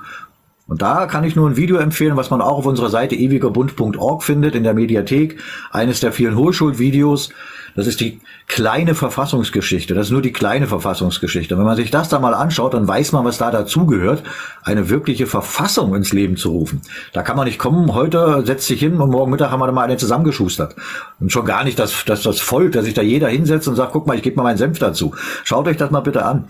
Und 0.69 0.81
da 0.81 1.07
kann 1.07 1.25
ich 1.25 1.35
nur 1.35 1.51
ein 1.51 1.57
Video 1.57 1.79
empfehlen, 1.79 2.17
was 2.17 2.31
man 2.31 2.41
auch 2.41 2.59
auf 2.59 2.67
unserer 2.67 2.89
Seite 2.89 3.17
ewigerbund.org 3.17 4.23
findet, 4.23 4.55
in 4.55 4.63
der 4.63 4.75
Mediathek. 4.75 5.41
Eines 5.73 5.99
der 5.99 6.13
vielen 6.13 6.37
Hohlschulvideos. 6.37 7.31
Das 7.75 7.87
ist 7.87 8.01
die 8.01 8.21
kleine 8.47 8.95
Verfassungsgeschichte. 8.95 9.95
Das 9.95 10.07
ist 10.07 10.13
nur 10.13 10.23
die 10.23 10.33
kleine 10.33 10.67
Verfassungsgeschichte. 10.67 11.55
Und 11.55 11.61
wenn 11.61 11.67
man 11.67 11.77
sich 11.77 11.91
das 11.91 12.09
da 12.09 12.19
mal 12.21 12.35
anschaut, 12.35 12.75
dann 12.75 12.87
weiß 12.87 13.13
man, 13.13 13.25
was 13.25 13.39
da 13.39 13.51
dazugehört, 13.51 14.23
eine 14.63 14.91
wirkliche 14.91 15.27
Verfassung 15.27 15.95
ins 15.95 16.13
Leben 16.13 16.37
zu 16.37 16.51
rufen. 16.51 16.83
Da 17.13 17.23
kann 17.23 17.37
man 17.37 17.47
nicht 17.47 17.59
kommen, 17.59 17.93
heute 17.95 18.45
setzt 18.47 18.67
sich 18.69 18.81
hin 18.81 19.01
und 19.01 19.11
morgen 19.11 19.31
Mittag 19.31 19.51
haben 19.51 19.61
wir 19.61 19.67
da 19.67 19.73
mal 19.73 19.83
eine 19.83 19.97
zusammengeschustert. 19.97 20.77
Und 21.19 21.33
schon 21.33 21.47
gar 21.47 21.65
nicht, 21.65 21.79
dass, 21.79 22.05
dass 22.05 22.23
das 22.23 22.41
Volk, 22.41 22.73
dass 22.73 22.85
sich 22.85 22.95
da 22.95 23.03
jeder 23.03 23.29
hinsetzt 23.29 23.67
und 23.67 23.75
sagt, 23.75 23.93
guck 23.93 24.07
mal, 24.07 24.17
ich 24.17 24.23
gebe 24.23 24.37
mal 24.37 24.45
meinen 24.45 24.59
Senf 24.59 24.79
dazu. 24.79 25.15
Schaut 25.43 25.67
euch 25.67 25.77
das 25.77 25.91
mal 25.91 26.01
bitte 26.01 26.25
an, 26.25 26.49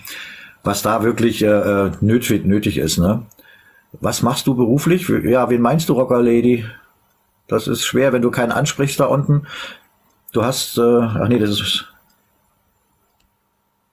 was 0.62 0.82
da 0.82 1.02
wirklich 1.02 1.42
äh, 1.42 1.46
äh 1.46 1.90
nötig, 2.00 2.44
nötig 2.44 2.76
ist. 2.76 2.98
Ne? 2.98 3.22
Was 4.00 4.22
machst 4.22 4.46
du 4.46 4.54
beruflich? 4.54 5.08
Ja, 5.08 5.48
wen 5.48 5.62
meinst 5.62 5.88
du, 5.88 5.94
Rocker 5.94 6.22
Lady? 6.22 6.64
Das 7.46 7.66
ist 7.66 7.84
schwer, 7.84 8.12
wenn 8.12 8.22
du 8.22 8.30
keinen 8.30 8.52
ansprichst 8.52 9.00
da 9.00 9.06
unten. 9.06 9.46
Du 10.34 10.44
hast, 10.44 10.76
äh, 10.78 11.00
ach 11.00 11.28
nee, 11.28 11.38
das 11.38 11.50
ist, 11.50 11.84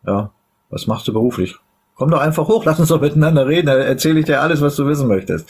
ja, 0.06 0.32
was 0.72 0.88
machst 0.88 1.08
du 1.08 1.14
beruflich? 1.14 1.56
Komm 1.96 2.10
doch 2.10 2.20
einfach 2.20 2.48
hoch, 2.48 2.66
lass 2.66 2.80
uns 2.80 2.90
doch 2.90 3.00
miteinander 3.00 3.46
reden, 3.46 3.68
dann 3.68 3.80
erzähle 3.80 4.20
ich 4.20 4.26
dir 4.26 4.42
alles, 4.42 4.60
was 4.60 4.76
du 4.76 4.88
wissen 4.88 5.08
möchtest. 5.08 5.48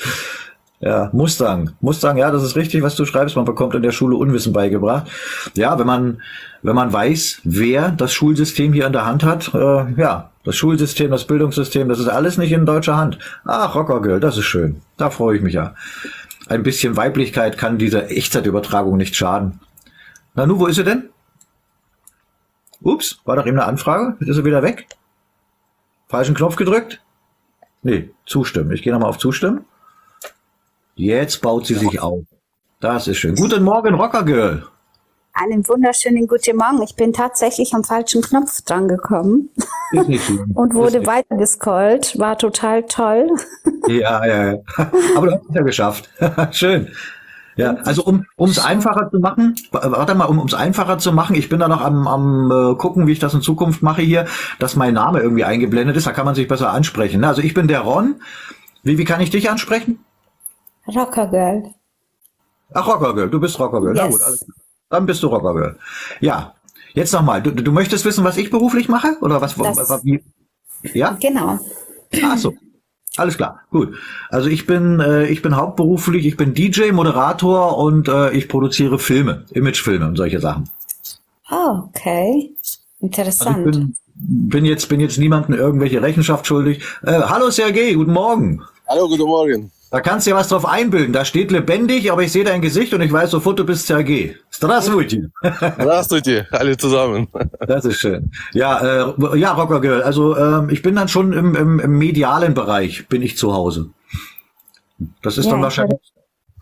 Ja, 0.81 1.09
Mustang. 1.13 1.71
Mustang, 1.79 2.17
ja, 2.17 2.29
das 2.29 2.43
ist 2.43 2.57
richtig, 2.57 2.81
was 2.81 2.95
du 2.95 3.05
schreibst. 3.05 3.35
Man 3.37 3.45
bekommt 3.45 3.73
in 3.75 3.83
der 3.83 3.91
Schule 3.91 4.17
Unwissen 4.17 4.51
beigebracht. 4.51 5.07
Ja, 5.53 5.79
wenn 5.79 5.87
man, 5.87 6.21
wenn 6.61 6.75
man 6.75 6.91
weiß, 6.91 7.41
wer 7.45 7.91
das 7.91 8.11
Schulsystem 8.11 8.73
hier 8.73 8.87
in 8.87 8.91
der 8.91 9.05
Hand 9.05 9.23
hat, 9.23 9.53
äh, 9.53 9.93
ja, 9.95 10.31
das 10.43 10.57
Schulsystem, 10.57 11.11
das 11.11 11.25
Bildungssystem, 11.25 11.87
das 11.87 11.99
ist 11.99 12.09
alles 12.09 12.37
nicht 12.37 12.51
in 12.51 12.65
deutscher 12.65 12.97
Hand. 12.97 13.17
Ach, 13.45 13.75
Rockergirl, 13.75 14.19
das 14.19 14.37
ist 14.37 14.45
schön. 14.45 14.81
Da 14.97 15.09
freue 15.09 15.37
ich 15.37 15.41
mich 15.41 15.53
ja. 15.53 15.75
Ein 16.49 16.63
bisschen 16.63 16.97
Weiblichkeit 16.97 17.57
kann 17.57 17.77
dieser 17.77 18.11
Echtzeitübertragung 18.11 18.97
nicht 18.97 19.15
schaden. 19.15 19.61
Na 20.33 20.45
nu, 20.45 20.57
wo 20.59 20.67
ist 20.67 20.77
sie 20.77 20.83
denn? 20.83 21.09
Ups, 22.81 23.19
war 23.25 23.35
doch 23.35 23.45
eben 23.45 23.59
eine 23.59 23.67
Anfrage. 23.67 24.15
Jetzt 24.19 24.29
ist 24.29 24.35
sie 24.37 24.45
wieder 24.45 24.63
weg. 24.63 24.87
Falschen 26.07 26.35
Knopf 26.35 26.55
gedrückt? 26.55 27.01
Nee, 27.83 28.11
zustimmen. 28.25 28.71
Ich 28.71 28.81
gehe 28.81 28.93
nochmal 28.93 29.09
auf 29.09 29.17
Zustimmen. 29.17 29.65
Jetzt 30.95 31.41
baut 31.41 31.65
sie 31.65 31.75
sich 31.75 31.99
auf. 31.99 32.21
Das 32.79 33.07
ist 33.07 33.17
schön. 33.17 33.35
Guten 33.35 33.63
Morgen, 33.63 33.93
Rockergirl. 33.93 34.67
Einen 35.33 35.67
wunderschönen 35.67 36.27
guten 36.27 36.57
Morgen. 36.57 36.81
Ich 36.81 36.95
bin 36.95 37.13
tatsächlich 37.13 37.73
am 37.73 37.83
falschen 37.83 38.21
Knopf 38.21 38.61
dran 38.63 38.87
gekommen 38.87 39.49
und 39.91 40.73
wurde 40.73 41.05
weitergescrollt. 41.05 42.19
War 42.19 42.37
total 42.37 42.83
toll. 42.83 43.29
Ja, 43.87 44.25
ja, 44.25 44.51
ja. 44.51 44.59
Aber 45.15 45.27
du 45.27 45.33
hast 45.33 45.49
es 45.49 45.55
ja 45.55 45.61
geschafft. 45.61 46.09
Schön. 46.51 46.91
Ja, 47.57 47.75
also 47.83 48.03
um 48.03 48.25
es 48.37 48.59
einfacher 48.59 49.09
zu 49.11 49.19
machen, 49.19 49.55
warte 49.71 50.15
mal, 50.15 50.25
um 50.25 50.39
es 50.45 50.53
einfacher 50.53 50.97
zu 50.97 51.11
machen, 51.11 51.35
ich 51.35 51.49
bin 51.49 51.59
da 51.59 51.67
noch 51.67 51.81
am, 51.81 52.07
am 52.07 52.51
äh, 52.51 52.75
gucken, 52.75 53.07
wie 53.07 53.11
ich 53.11 53.19
das 53.19 53.33
in 53.33 53.41
Zukunft 53.41 53.83
mache 53.83 54.01
hier, 54.01 54.25
dass 54.59 54.75
mein 54.75 54.93
Name 54.93 55.19
irgendwie 55.19 55.43
eingeblendet 55.43 55.97
ist, 55.97 56.07
da 56.07 56.11
kann 56.11 56.25
man 56.25 56.35
sich 56.35 56.47
besser 56.47 56.71
ansprechen. 56.71 57.21
Ne? 57.21 57.27
Also 57.27 57.41
ich 57.41 57.53
bin 57.53 57.67
der 57.67 57.81
Ron. 57.81 58.21
Wie, 58.83 58.97
wie 58.97 59.05
kann 59.05 59.21
ich 59.21 59.29
dich 59.29 59.49
ansprechen? 59.49 59.99
Rockergirl. 60.87 61.73
Ach, 62.73 62.87
Rockergirl, 62.87 63.29
du 63.29 63.39
bist 63.39 63.59
Rockergirl. 63.59 63.95
Yes. 63.95 64.03
Na 64.03 64.09
gut, 64.09 64.21
alles 64.21 64.45
Dann 64.89 65.05
bist 65.05 65.21
du 65.21 65.27
Rockergirl. 65.27 65.77
Ja, 66.19 66.55
jetzt 66.93 67.13
nochmal. 67.13 67.41
Du, 67.41 67.51
du 67.51 67.71
möchtest 67.71 68.05
wissen, 68.05 68.23
was 68.23 68.37
ich 68.37 68.49
beruflich 68.49 68.87
mache? 68.87 69.17
Oder 69.21 69.41
was? 69.41 69.55
Das, 69.55 70.03
wie, 70.03 70.23
ja? 70.93 71.17
Genau. 71.19 71.59
Ach 72.23 72.37
so. 72.37 72.53
Alles 73.17 73.35
klar, 73.35 73.61
gut. 73.71 73.95
Also 74.29 74.47
ich 74.47 74.65
bin 74.65 75.01
äh, 75.01 75.27
ich 75.27 75.41
bin 75.41 75.57
hauptberuflich, 75.57 76.25
ich 76.25 76.37
bin 76.37 76.53
DJ, 76.53 76.91
Moderator 76.91 77.77
und 77.77 78.07
äh, 78.07 78.31
ich 78.31 78.47
produziere 78.47 78.99
Filme, 78.99 79.45
Imagefilme 79.51 80.07
und 80.07 80.15
solche 80.15 80.39
Sachen. 80.39 80.69
Oh, 81.49 81.83
okay. 81.89 82.55
Interessant. 83.01 83.57
Also 83.57 83.69
ich 83.69 83.75
bin, 83.77 83.95
bin 84.15 84.65
jetzt 84.65 84.87
bin 84.87 85.01
jetzt 85.01 85.17
niemandem 85.17 85.55
irgendwelche 85.55 86.01
Rechenschaft 86.01 86.47
schuldig. 86.47 86.83
Äh, 87.03 87.19
hallo 87.23 87.49
Sergej, 87.49 87.95
guten 87.95 88.13
Morgen. 88.13 88.61
Hallo, 88.87 89.09
guten 89.09 89.23
Morgen. 89.23 89.71
Da 89.90 90.00
kannst 90.00 90.26
du 90.26 90.30
ja 90.30 90.36
was 90.36 90.48
drauf 90.48 90.66
einbilden. 90.66 91.12
Da 91.12 91.24
steht 91.24 91.50
lebendig, 91.50 92.10
aber 92.10 92.22
ich 92.22 92.32
sehe 92.32 92.44
dein 92.44 92.60
Gesicht 92.60 92.92
und 92.92 93.00
ich 93.02 93.12
weiß 93.12 93.30
sofort, 93.30 93.58
du 93.58 93.64
bist 93.64 93.86
Sergej. 93.86 94.36
Здравствуйте. 94.50 95.30
Здравствуйте, 95.78 96.46
alle 96.50 96.76
zusammen. 96.76 97.28
Das 97.66 97.84
ist 97.84 98.00
schön. 98.00 98.30
Ja, 98.52 99.06
äh, 99.08 99.38
ja, 99.38 99.52
Rocker 99.52 99.80
Girl. 99.80 100.02
Also 100.02 100.36
ähm, 100.36 100.70
ich 100.70 100.82
bin 100.82 100.96
dann 100.96 101.08
schon 101.08 101.32
im, 101.32 101.54
im, 101.54 101.78
im 101.78 101.98
medialen 101.98 102.54
Bereich, 102.54 103.08
bin 103.08 103.22
ich 103.22 103.36
zu 103.38 103.54
Hause. 103.54 103.90
Das 105.22 105.38
ist 105.38 105.46
ja, 105.46 105.52
dann 105.52 105.62
wahrscheinlich 105.62 106.00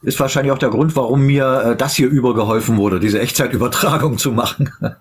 ist 0.04 0.20
wahrscheinlich 0.20 0.52
auch 0.52 0.58
der 0.58 0.70
Grund, 0.70 0.94
warum 0.96 1.22
mir 1.22 1.62
äh, 1.62 1.76
das 1.76 1.94
hier 1.94 2.08
übergeholfen 2.08 2.76
wurde, 2.76 3.00
diese 3.00 3.20
Echtzeitübertragung 3.20 4.18
zu 4.18 4.32
machen. 4.32 4.70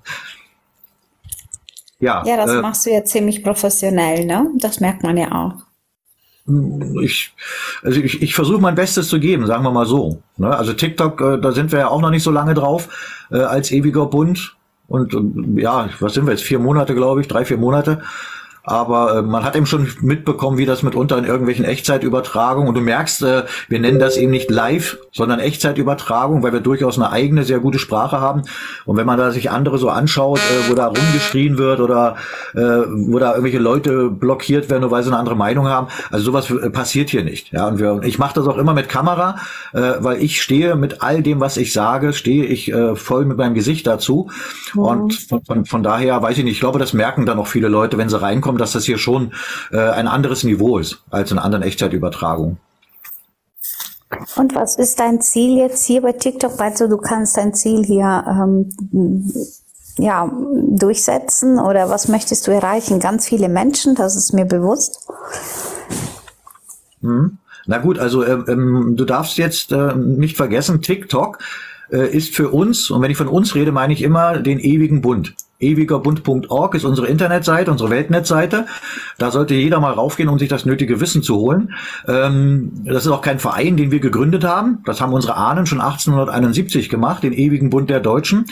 ja. 2.00 2.24
Ja, 2.26 2.38
das 2.38 2.52
äh, 2.52 2.62
machst 2.62 2.86
du 2.86 2.92
ja 2.92 3.04
ziemlich 3.04 3.44
professionell, 3.44 4.26
ne? 4.26 4.50
Das 4.60 4.80
merkt 4.80 5.04
man 5.04 5.18
ja 5.18 5.32
auch. 5.32 5.67
ich, 7.03 7.35
also 7.83 8.01
ich, 8.01 8.23
ich 8.23 8.35
versuche 8.35 8.61
mein 8.61 8.75
Bestes 8.75 9.09
zu 9.09 9.21
geben, 9.21 9.47
sagen 9.47 9.65
wir 9.65 9.71
mal 9.71 9.87
so. 9.87 10.23
Ne? 10.37 10.57
Also 10.57 10.73
TikTok, 10.73 11.21
äh, 11.21 11.39
da 11.39 11.53
sind 11.53 11.73
wir 11.73 11.81
ja 11.81 11.89
auch 11.89 12.01
noch 12.01 12.11
nicht 12.11 12.23
so 12.23 12.31
lange 12.31 12.55
drauf 12.55 12.89
äh, 13.31 13.39
als 13.39 13.71
ewiger 13.71 14.07
Bund. 14.07 14.55
Und 14.87 15.15
ja, 15.57 15.91
was 16.01 16.15
sind 16.15 16.27
wir 16.27 16.33
jetzt? 16.33 16.43
Vier 16.45 16.59
Monate, 16.59 16.95
glaube 16.95 17.21
ich, 17.21 17.29
drei, 17.29 17.45
vier 17.45 17.59
Monate 17.59 18.03
aber 18.69 19.17
äh, 19.17 19.23
man 19.23 19.45
hat 19.45 19.57
eben 19.57 19.67
schon 19.67 19.89
mitbekommen, 20.01 20.59
wie 20.59 20.67
das 20.67 20.83
mitunter 20.83 21.17
in 21.17 21.25
irgendwelchen 21.25 21.65
Echtzeitübertragungen 21.65 22.69
und 22.69 22.75
du 22.75 22.81
merkst, 22.81 23.23
äh, 23.23 23.45
wir 23.69 23.81
nennen 23.81 23.99
das 23.99 24.17
eben 24.17 24.31
nicht 24.31 24.51
live, 24.51 24.99
sondern 25.13 25.41
Echtzeitübertragung, 25.41 26.43
weil 26.43 26.53
wir 26.53 26.61
durchaus 26.61 26.99
eine 26.99 27.11
eigene, 27.11 27.45
sehr 27.45 27.61
gute 27.61 27.79
Sprache 27.79 28.21
haben 28.21 28.43
und 28.85 28.97
wenn 28.97 29.07
man 29.07 29.19
da 29.19 29.31
sich 29.31 29.51
andere 29.51 29.79
so 29.79 29.89
anschaut, 29.89 30.39
äh, 30.39 30.71
wo 30.71 30.75
da 30.75 30.87
rumgeschrien 30.87 31.57
wird 31.57 31.81
oder 31.81 32.17
äh, 32.55 32.61
wo 32.61 33.19
da 33.19 33.31
irgendwelche 33.31 33.59
Leute 33.59 34.11
blockiert 34.11 34.69
werden, 34.69 34.83
nur 34.83 34.91
weil 34.91 35.03
sie 35.03 35.09
eine 35.09 35.19
andere 35.19 35.37
Meinung 35.37 35.69
haben, 35.69 35.89
also 36.11 36.25
sowas 36.27 36.51
äh, 36.51 36.71
passiert 36.71 37.11
hier 37.11 37.25
nicht. 37.25 37.53
Ja, 37.53 37.69
und 37.69 37.79
wir, 37.79 38.01
ich 38.05 38.19
mache 38.19 38.35
das 38.35 38.47
auch 38.47 38.59
immer 38.59 38.75
mit 38.75 38.89
Kamera, 38.89 39.37
äh, 39.73 39.95
weil 40.01 40.23
ich 40.23 40.43
stehe 40.43 40.77
mit 40.77 41.03
all 41.03 41.23
dem, 41.23 41.41
was 41.41 41.57
ich 41.57 41.73
sage, 41.73 42.13
stehe 42.13 42.45
ich 42.45 42.73
äh, 42.73 42.95
voll 42.95 43.25
mit 43.25 43.39
meinem 43.39 43.55
Gesicht 43.55 43.87
dazu 43.87 44.29
mhm. 44.75 44.81
und 44.81 45.15
von, 45.15 45.45
von, 45.45 45.65
von 45.65 45.83
daher 45.83 46.21
weiß 46.21 46.37
ich 46.37 46.45
nicht, 46.45 46.55
ich 46.55 46.61
glaube, 46.61 46.79
das 46.79 46.93
merken 46.93 47.25
dann 47.25 47.39
auch 47.39 47.47
viele 47.47 47.69
Leute, 47.69 47.97
wenn 47.97 48.09
sie 48.09 48.21
reinkommen, 48.21 48.58
dass 48.59 48.73
das 48.73 48.85
hier 48.85 48.99
schon 48.99 49.33
äh, 49.73 49.79
ein 49.79 50.07
anderes 50.09 50.45
Niveau 50.45 50.79
ist 50.79 51.03
als 51.11 51.31
in 51.31 51.39
anderen 51.39 51.63
Echtzeitübertragungen. 51.63 52.59
Und 54.37 54.55
was 54.55 54.77
ist 54.77 54.99
dein 55.01 55.21
Ziel 55.21 55.59
jetzt 55.59 55.85
hier 55.85 56.01
bei 56.01 56.13
TikTok? 56.13 56.59
Also 56.61 56.89
du 56.89 56.97
kannst 56.97 57.37
dein 57.37 57.53
Ziel 57.55 57.85
hier 57.85 58.25
ähm, 58.27 58.71
ja, 59.99 60.31
durchsetzen 60.71 61.59
oder 61.59 61.91
was 61.91 62.09
möchtest 62.09 62.47
du 62.47 62.53
erreichen? 62.53 63.01
Ganz 63.01 63.29
viele 63.29 63.49
Menschen, 63.49 63.95
das 63.95 64.17
ist 64.17 64.33
mir 64.33 64.45
bewusst. 64.45 65.07
Hm. 67.03 67.39
Na 67.67 67.79
gut, 67.79 67.99
also 67.99 68.25
ähm, 68.25 68.45
ähm 68.49 68.97
du 68.97 69.05
darfst 69.05 69.37
jetzt 69.37 69.73
äh, 69.73 69.95
nicht 69.95 70.37
vergessen, 70.37 70.81
TikTok 70.81 71.39
äh, 71.91 72.09
ist 72.09 72.35
für 72.35 72.49
uns, 72.51 72.91
und 72.91 73.03
wenn 73.03 73.11
ich 73.11 73.19
von 73.19 73.29
uns 73.29 73.55
rede, 73.55 73.73
meine 73.73 73.93
ich 73.93 74.03
immer 74.03 74.39
den 74.39 74.59
ewigen 74.59 75.03
Bund 75.03 75.35
ewigerbund.org 75.61 76.75
ist 76.75 76.85
unsere 76.85 77.09
Internetseite, 77.09 77.71
unsere 77.71 77.91
Weltnetzseite. 77.91 78.67
Da 79.19 79.33
sollte 79.33 79.55
jeder 79.55 79.81
mal 79.81 79.93
raufgehen, 79.93 80.29
um 80.29 80.39
sich 80.39 80.49
das 80.49 80.65
nötige 80.65 81.01
Wissen 81.01 81.25
zu 81.25 81.37
holen. 81.37 81.75
Ähm, 82.07 82.71
das 82.85 83.05
ist 83.05 83.11
auch 83.11 83.21
kein 83.21 83.41
Verein, 83.41 83.77
den 83.77 83.91
wir 83.91 83.99
gegründet 83.99 84.45
haben. 84.45 84.79
Das 84.85 85.01
haben 85.01 85.13
unsere 85.13 85.37
Ahnen 85.37 85.67
schon 85.67 85.81
1871 85.81 86.89
gemacht, 86.89 87.25
den 87.25 87.33
ewigen 87.33 87.69
Bund 87.69 87.91
der 87.91 87.99
Deutschen. 87.99 88.45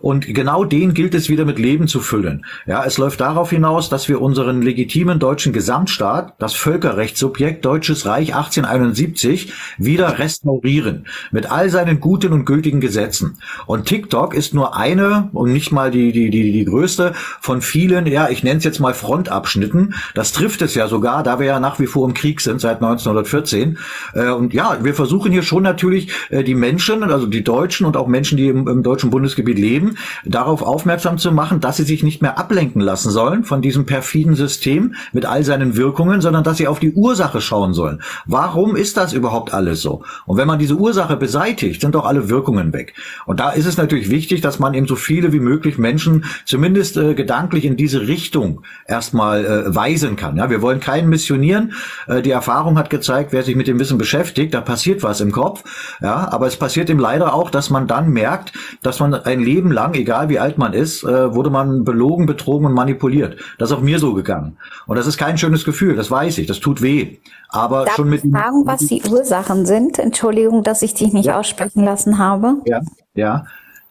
Und 0.00 0.26
genau 0.26 0.64
den 0.64 0.94
gilt 0.94 1.14
es 1.14 1.28
wieder 1.28 1.44
mit 1.44 1.58
Leben 1.58 1.88
zu 1.88 2.00
füllen. 2.00 2.46
Ja, 2.66 2.84
es 2.86 2.96
läuft 2.96 3.20
darauf 3.20 3.50
hinaus, 3.50 3.90
dass 3.90 4.08
wir 4.08 4.22
unseren 4.22 4.62
legitimen 4.62 5.18
deutschen 5.18 5.52
Gesamtstaat, 5.52 6.32
das 6.38 6.54
Völkerrechtssubjekt 6.54 7.62
Deutsches 7.62 8.06
Reich 8.06 8.34
1871, 8.34 9.52
wieder 9.76 10.18
restaurieren. 10.18 11.04
Mit 11.32 11.52
all 11.52 11.68
seinen 11.68 12.00
guten 12.00 12.32
und 12.32 12.46
gültigen 12.46 12.80
Gesetzen. 12.80 13.38
Und 13.66 13.84
TikTok 13.84 14.32
ist 14.32 14.54
nur 14.54 14.74
eine 14.74 15.28
und 15.34 15.52
nicht 15.52 15.70
mal 15.70 15.90
die, 15.90 16.12
die, 16.12 16.30
die 16.30 16.50
die 16.50 16.64
größte 16.64 17.12
von 17.42 17.60
vielen, 17.60 18.06
ja, 18.06 18.30
ich 18.30 18.42
nenne 18.42 18.56
es 18.56 18.64
jetzt 18.64 18.80
mal 18.80 18.94
Frontabschnitten. 18.94 19.94
Das 20.14 20.32
trifft 20.32 20.62
es 20.62 20.74
ja 20.74 20.88
sogar, 20.88 21.22
da 21.22 21.38
wir 21.38 21.46
ja 21.46 21.60
nach 21.60 21.78
wie 21.80 21.86
vor 21.86 22.06
im 22.08 22.14
Krieg 22.14 22.40
sind 22.40 22.60
seit 22.60 22.76
1914. 22.76 23.78
Äh, 24.14 24.30
und 24.30 24.54
ja, 24.54 24.78
wir 24.82 24.94
versuchen 24.94 25.32
hier 25.32 25.42
schon 25.42 25.62
natürlich 25.62 26.12
äh, 26.30 26.44
die 26.44 26.54
Menschen, 26.54 27.02
also 27.02 27.26
die 27.26 27.44
Deutschen 27.44 27.84
und 27.84 27.96
auch 27.96 28.06
Menschen, 28.06 28.38
die 28.38 28.48
im, 28.48 28.68
im 28.68 28.82
deutschen 28.82 29.10
Bundesgebiet 29.10 29.58
leben, 29.58 29.96
darauf 30.24 30.62
aufmerksam 30.62 31.18
zu 31.18 31.32
machen, 31.32 31.60
dass 31.60 31.76
sie 31.76 31.82
sich 31.82 32.02
nicht 32.02 32.22
mehr 32.22 32.38
ablenken 32.38 32.80
lassen 32.80 33.10
sollen 33.10 33.44
von 33.44 33.60
diesem 33.60 33.86
perfiden 33.86 34.36
System 34.36 34.94
mit 35.12 35.26
all 35.26 35.44
seinen 35.44 35.76
Wirkungen, 35.76 36.20
sondern 36.20 36.44
dass 36.44 36.56
sie 36.58 36.68
auf 36.68 36.78
die 36.78 36.92
Ursache 36.92 37.40
schauen 37.40 37.74
sollen. 37.74 38.00
Warum 38.26 38.76
ist 38.76 38.96
das 38.96 39.12
überhaupt 39.12 39.52
alles 39.52 39.82
so? 39.82 40.02
Und 40.26 40.38
wenn 40.38 40.46
man 40.46 40.58
diese 40.58 40.76
Ursache 40.76 41.16
beseitigt, 41.16 41.80
sind 41.80 41.96
auch 41.96 42.04
alle 42.04 42.28
Wirkungen 42.28 42.72
weg. 42.72 42.94
Und 43.26 43.40
da 43.40 43.50
ist 43.50 43.66
es 43.66 43.76
natürlich 43.76 44.10
wichtig, 44.10 44.40
dass 44.40 44.58
man 44.58 44.74
eben 44.74 44.86
so 44.86 44.96
viele 44.96 45.32
wie 45.32 45.40
möglich 45.40 45.76
Menschen 45.76 46.24
zumindest 46.44 46.96
äh, 46.96 47.14
gedanklich 47.14 47.64
in 47.64 47.76
diese 47.76 48.06
Richtung 48.06 48.62
erstmal 48.86 49.44
äh, 49.44 49.74
weisen 50.04 50.16
kann. 50.16 50.36
Ja, 50.36 50.50
wir 50.50 50.62
wollen 50.62 50.80
keinen 50.80 51.08
missionieren. 51.08 51.72
Äh, 52.06 52.22
die 52.22 52.30
Erfahrung 52.30 52.78
hat 52.78 52.90
gezeigt, 52.90 53.32
wer 53.32 53.42
sich 53.42 53.56
mit 53.56 53.66
dem 53.66 53.78
Wissen 53.78 53.98
beschäftigt, 53.98 54.54
da 54.54 54.60
passiert 54.60 55.02
was 55.02 55.20
im 55.20 55.32
Kopf. 55.32 55.64
Ja, 56.00 56.28
aber 56.30 56.46
es 56.46 56.56
passiert 56.56 56.90
ihm 56.90 56.98
leider 56.98 57.34
auch, 57.34 57.50
dass 57.50 57.70
man 57.70 57.86
dann 57.86 58.10
merkt, 58.10 58.52
dass 58.82 59.00
man 59.00 59.14
ein 59.14 59.40
Leben 59.40 59.72
lang, 59.72 59.94
egal 59.94 60.28
wie 60.28 60.38
alt 60.38 60.58
man 60.58 60.72
ist, 60.72 61.04
äh, 61.04 61.34
wurde 61.34 61.50
man 61.50 61.84
belogen, 61.84 62.26
betrogen 62.26 62.66
und 62.66 62.74
manipuliert. 62.74 63.36
Das 63.58 63.70
ist 63.70 63.76
auch 63.76 63.82
mir 63.82 63.98
so 63.98 64.14
gegangen. 64.14 64.56
Und 64.86 64.96
das 64.96 65.06
ist 65.06 65.18
kein 65.18 65.38
schönes 65.38 65.64
Gefühl, 65.64 65.96
das 65.96 66.10
weiß 66.10 66.38
ich, 66.38 66.46
das 66.46 66.60
tut 66.60 66.82
weh. 66.82 67.16
Aber 67.48 67.84
Darf 67.84 67.94
schon 67.94 68.10
mit 68.10 68.24
ich 68.24 68.30
fragen, 68.30 68.66
was 68.66 68.80
die 68.80 69.02
Ursachen 69.02 69.64
sind? 69.66 69.98
Entschuldigung, 69.98 70.62
dass 70.62 70.82
ich 70.82 70.94
dich 70.94 71.12
nicht 71.12 71.26
ja. 71.26 71.38
aussprechen 71.38 71.84
lassen 71.84 72.18
habe. 72.18 72.56
Ja, 72.66 72.80
ja. 73.14 73.46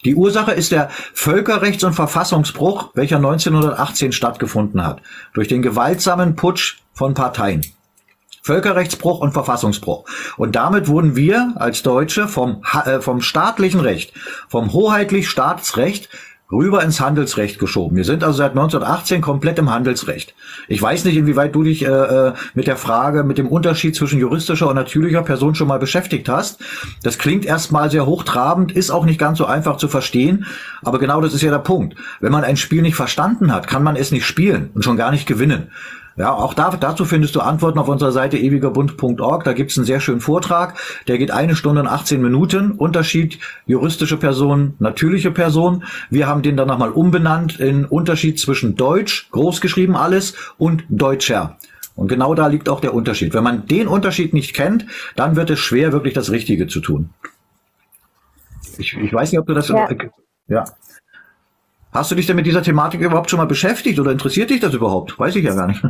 Die 0.06 0.16
Ursache 0.16 0.52
ist 0.52 0.72
der 0.72 0.90
Völkerrechts- 1.14 1.84
und 1.84 1.94
Verfassungsbruch, 1.94 2.92
welcher 2.94 3.18
1918 3.18 4.12
stattgefunden 4.12 4.86
hat, 4.86 5.02
durch 5.34 5.48
den 5.48 5.62
gewaltsamen 5.62 6.36
Putsch 6.36 6.80
von 6.94 7.14
Parteien. 7.14 7.62
Völkerrechtsbruch 8.42 9.20
und 9.20 9.32
Verfassungsbruch. 9.32 10.04
Und 10.36 10.56
damit 10.56 10.90
wurden 10.90 11.16
wir 11.16 11.54
als 11.56 11.82
Deutsche 11.82 12.28
vom, 12.28 12.62
äh, 12.86 13.00
vom 13.00 13.22
staatlichen 13.22 13.80
Recht, 13.80 14.14
vom 14.50 14.74
hoheitlich 14.74 15.30
Staatsrecht 15.30 16.10
rüber 16.54 16.84
ins 16.84 17.02
Handelsrecht 17.02 17.60
geschoben. 17.60 17.98
Wir 17.98 18.06
sind 18.06 18.24
also 18.24 18.38
seit 18.38 18.52
1918 18.52 19.22
komplett 19.22 19.60
im 19.60 19.72
Handelsrecht. 19.72 20.34
Ich 20.68 20.82
weiß 20.82 21.06
nicht, 21.06 21.18
inwieweit 21.18 21.54
du 21.56 21.64
dich 21.64 21.84
äh, 21.84 21.88
äh, 21.88 22.34
mit 22.54 22.68
der 22.68 22.78
Frage, 22.78 23.24
mit 23.24 23.38
dem 23.38 23.48
Unterschied 23.48 23.96
zwischen 23.96 24.20
juristischer 24.20 24.68
und 24.70 24.76
natürlicher 24.76 25.24
Person 25.24 25.56
schon 25.56 25.68
mal 25.68 25.80
beschäftigt 25.80 26.30
hast. 26.30 26.62
Das 27.02 27.18
klingt 27.18 27.46
erstmal 27.46 27.90
sehr 27.90 28.06
hochtrabend, 28.06 28.72
ist 28.72 28.92
auch 28.92 29.06
nicht 29.06 29.20
ganz 29.20 29.38
so 29.38 29.46
einfach 29.46 29.78
zu 29.78 29.88
verstehen, 29.88 30.46
aber 30.84 31.00
genau 31.00 31.22
das 31.22 31.34
ist 31.34 31.42
ja 31.42 31.52
der 31.52 31.60
Punkt. 31.60 31.96
Wenn 32.20 32.32
man 32.32 32.44
ein 32.44 32.58
Spiel 32.58 32.82
nicht 32.82 32.96
verstanden 32.96 33.54
hat, 33.54 33.68
kann 33.68 33.84
man 33.84 33.96
es 33.96 34.12
nicht 34.12 34.26
spielen 34.26 34.70
und 34.74 34.84
schon 34.84 34.98
gar 34.98 35.12
nicht 35.12 35.26
gewinnen. 35.26 35.70
Ja, 36.16 36.32
auch 36.32 36.54
da, 36.54 36.70
dazu 36.70 37.06
findest 37.06 37.36
du 37.36 37.42
Antworten 37.42 37.80
auf 37.80 37.88
unserer 37.88 38.12
Seite 38.12 38.38
ewigerbund.org. 38.38 39.44
Da 39.44 39.54
gibt's 39.54 39.78
einen 39.78 39.86
sehr 39.86 40.00
schönen 40.00 40.22
Vortrag. 40.22 40.78
Der 41.08 41.18
geht 41.18 41.32
eine 41.32 41.56
Stunde 41.56 41.82
und 41.82 41.88
18 41.88 42.22
Minuten. 42.22 42.72
Unterschied 42.72 43.40
juristische 43.66 44.18
Person, 44.18 44.76
natürliche 44.78 45.32
Person. 45.32 45.84
Wir 46.12 46.28
haben 46.28 46.44
den 46.44 46.56
dann 46.56 46.68
nochmal 46.68 46.92
umbenannt 46.92 47.60
in 47.60 47.86
Unterschied 47.86 48.40
zwischen 48.40 48.76
Deutsch, 48.76 49.28
großgeschrieben 49.32 49.96
alles, 49.96 50.36
und 50.58 50.84
Deutscher. 50.90 51.58
Und 51.96 52.08
genau 52.08 52.36
da 52.36 52.48
liegt 52.48 52.70
auch 52.70 52.80
der 52.80 52.94
Unterschied. 52.94 53.34
Wenn 53.34 53.44
man 53.44 53.66
den 53.66 53.88
Unterschied 53.88 54.34
nicht 54.34 54.54
kennt, 54.54 54.86
dann 55.16 55.36
wird 55.36 55.50
es 55.50 55.60
schwer, 55.60 55.94
wirklich 55.94 56.14
das 56.14 56.30
Richtige 56.32 56.68
zu 56.68 56.80
tun. 56.80 57.10
Ich, 58.78 58.96
ich 58.98 59.14
weiß 59.14 59.32
nicht, 59.32 59.40
ob 59.40 59.48
du 59.48 59.54
das... 59.54 59.68
Ja. 59.70 59.88
ja. 60.48 60.66
Hast 61.94 62.12
du 62.12 62.16
dich 62.16 62.26
denn 62.26 62.36
mit 62.36 62.46
dieser 62.46 62.64
Thematik 62.64 63.02
überhaupt 63.02 63.30
schon 63.30 63.38
mal 63.38 63.46
beschäftigt 63.46 64.00
oder 64.00 64.12
interessiert 64.12 64.50
dich 64.50 64.60
das 64.60 64.74
überhaupt? 64.74 65.18
Weiß 65.20 65.36
ich 65.36 65.44
ja 65.44 65.54
gar 65.54 65.68
nicht. 65.68 65.84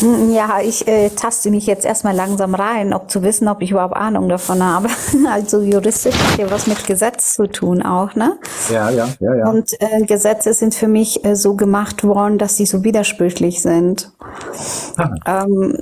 Hm, 0.00 0.32
ja, 0.32 0.60
ich 0.62 0.88
äh, 0.88 1.10
taste 1.10 1.50
mich 1.50 1.66
jetzt 1.66 1.84
erstmal 1.84 2.14
langsam 2.14 2.54
rein, 2.54 2.92
ob 2.92 3.10
zu 3.10 3.22
wissen, 3.22 3.48
ob 3.48 3.62
ich 3.62 3.70
überhaupt 3.70 3.96
Ahnung 3.96 4.28
davon 4.28 4.62
habe. 4.62 4.88
Also 5.30 5.60
juristisch 5.60 6.14
hat 6.14 6.38
ja 6.38 6.50
was 6.50 6.66
mit 6.66 6.86
Gesetz 6.86 7.34
zu 7.34 7.46
tun 7.46 7.82
auch, 7.82 8.14
ne? 8.14 8.38
Ja, 8.70 8.90
ja, 8.90 9.08
ja, 9.20 9.34
ja. 9.34 9.50
Und 9.50 9.72
äh, 9.80 10.04
Gesetze 10.04 10.54
sind 10.54 10.74
für 10.74 10.88
mich 10.88 11.24
äh, 11.24 11.36
so 11.36 11.54
gemacht 11.54 12.02
worden, 12.02 12.38
dass 12.38 12.56
sie 12.56 12.66
so 12.66 12.82
widersprüchlich 12.82 13.60
sind. 13.60 14.10
Ähm, 15.26 15.76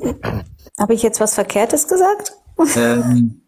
habe 0.79 0.95
ich 0.95 1.03
jetzt 1.03 1.21
was 1.21 1.35
Verkehrtes 1.35 1.89
gesagt? 1.89 2.33
Ähm, 2.77 3.46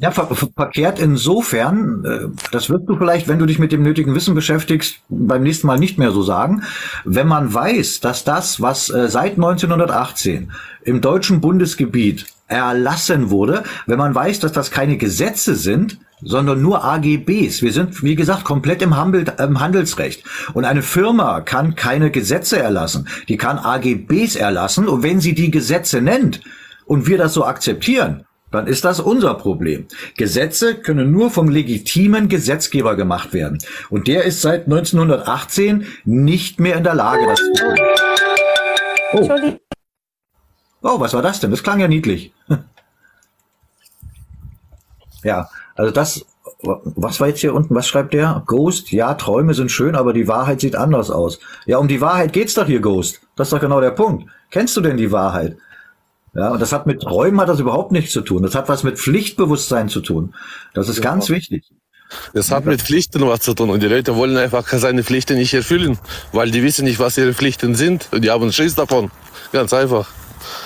ja, 0.00 0.10
ver 0.10 0.26
verkehrt 0.54 0.98
insofern, 0.98 2.04
äh, 2.04 2.28
das 2.52 2.68
wirst 2.70 2.84
du 2.86 2.96
vielleicht, 2.96 3.28
wenn 3.28 3.38
du 3.38 3.46
dich 3.46 3.58
mit 3.58 3.72
dem 3.72 3.82
nötigen 3.82 4.14
Wissen 4.14 4.34
beschäftigst, 4.34 5.00
beim 5.08 5.42
nächsten 5.42 5.66
Mal 5.66 5.78
nicht 5.78 5.98
mehr 5.98 6.12
so 6.12 6.22
sagen. 6.22 6.62
Wenn 7.04 7.28
man 7.28 7.52
weiß, 7.52 8.00
dass 8.00 8.24
das, 8.24 8.60
was 8.60 8.90
äh, 8.90 9.08
seit 9.08 9.32
1918 9.32 10.52
im 10.84 11.00
deutschen 11.00 11.40
Bundesgebiet 11.40 12.26
erlassen 12.48 13.30
wurde, 13.30 13.64
wenn 13.86 13.98
man 13.98 14.14
weiß, 14.14 14.40
dass 14.40 14.52
das 14.52 14.70
keine 14.70 14.96
Gesetze 14.98 15.56
sind, 15.56 15.98
sondern 16.22 16.62
nur 16.62 16.84
AGBs. 16.84 17.62
Wir 17.62 17.72
sind, 17.72 18.02
wie 18.02 18.14
gesagt, 18.14 18.44
komplett 18.44 18.80
im, 18.82 18.96
Handel, 18.96 19.24
im 19.38 19.60
Handelsrecht. 19.60 20.24
Und 20.54 20.64
eine 20.64 20.82
Firma 20.82 21.40
kann 21.40 21.74
keine 21.74 22.10
Gesetze 22.10 22.58
erlassen. 22.58 23.08
Die 23.28 23.36
kann 23.36 23.58
AGBs 23.58 24.36
erlassen. 24.36 24.88
Und 24.88 25.02
wenn 25.02 25.20
sie 25.20 25.34
die 25.34 25.50
Gesetze 25.50 26.00
nennt 26.00 26.40
und 26.86 27.06
wir 27.06 27.18
das 27.18 27.34
so 27.34 27.44
akzeptieren, 27.44 28.24
dann 28.56 28.66
ist 28.66 28.84
das 28.84 29.00
unser 29.00 29.34
Problem. 29.34 29.86
Gesetze 30.16 30.74
können 30.74 31.12
nur 31.12 31.30
vom 31.30 31.48
legitimen 31.48 32.28
Gesetzgeber 32.28 32.96
gemacht 32.96 33.32
werden. 33.32 33.58
Und 33.90 34.08
der 34.08 34.24
ist 34.24 34.42
seit 34.42 34.64
1918 34.64 35.86
nicht 36.04 36.60
mehr 36.60 36.76
in 36.76 36.84
der 36.84 36.94
Lage, 36.94 37.26
das 37.26 37.38
zu 37.38 37.52
tun. 37.52 37.74
Oh. 39.12 39.30
oh, 40.82 41.00
was 41.00 41.14
war 41.14 41.22
das 41.22 41.40
denn? 41.40 41.50
Das 41.50 41.62
klang 41.62 41.80
ja 41.80 41.88
niedlich. 41.88 42.32
ja, 45.22 45.48
also 45.74 45.92
das, 45.92 46.24
was 46.62 47.20
war 47.20 47.28
jetzt 47.28 47.40
hier 47.40 47.54
unten? 47.54 47.74
Was 47.74 47.86
schreibt 47.86 48.14
der? 48.14 48.42
Ghost, 48.46 48.90
ja, 48.90 49.14
Träume 49.14 49.54
sind 49.54 49.70
schön, 49.70 49.94
aber 49.94 50.12
die 50.12 50.28
Wahrheit 50.28 50.60
sieht 50.60 50.76
anders 50.76 51.10
aus. 51.10 51.38
Ja, 51.66 51.78
um 51.78 51.88
die 51.88 52.00
Wahrheit 52.00 52.32
geht's 52.32 52.54
doch 52.54 52.66
hier, 52.66 52.80
Ghost. 52.80 53.20
Das 53.36 53.48
ist 53.48 53.52
doch 53.52 53.60
genau 53.60 53.80
der 53.80 53.90
Punkt. 53.90 54.28
Kennst 54.50 54.76
du 54.76 54.80
denn 54.80 54.96
die 54.96 55.12
Wahrheit? 55.12 55.56
Ja, 56.36 56.50
und 56.50 56.60
das 56.60 56.72
hat 56.72 56.86
mit 56.86 57.00
Träumen 57.00 57.40
hat 57.40 57.48
das 57.48 57.60
überhaupt 57.60 57.92
nichts 57.92 58.12
zu 58.12 58.20
tun. 58.20 58.42
Das 58.42 58.54
hat 58.54 58.68
was 58.68 58.82
mit 58.82 58.98
Pflichtbewusstsein 58.98 59.88
zu 59.88 60.00
tun. 60.00 60.34
Das 60.74 60.88
ist 60.88 61.00
ganz 61.00 61.30
wichtig. 61.30 61.64
Das 62.34 62.50
hat 62.50 62.66
mit 62.66 62.82
Pflichten 62.82 63.26
was 63.26 63.40
zu 63.40 63.54
tun 63.54 63.70
und 63.70 63.82
die 63.82 63.88
Leute 63.88 64.14
wollen 64.14 64.36
einfach 64.36 64.68
seine 64.68 65.02
Pflichten 65.02 65.38
nicht 65.38 65.54
erfüllen, 65.54 65.98
weil 66.32 66.50
die 66.50 66.62
wissen 66.62 66.84
nicht, 66.84 67.00
was 67.00 67.18
ihre 67.18 67.32
Pflichten 67.32 67.74
sind 67.74 68.08
und 68.12 68.22
die 68.22 68.30
haben 68.30 68.52
Schiss 68.52 68.74
davon. 68.74 69.10
Ganz 69.50 69.72
einfach. 69.72 70.08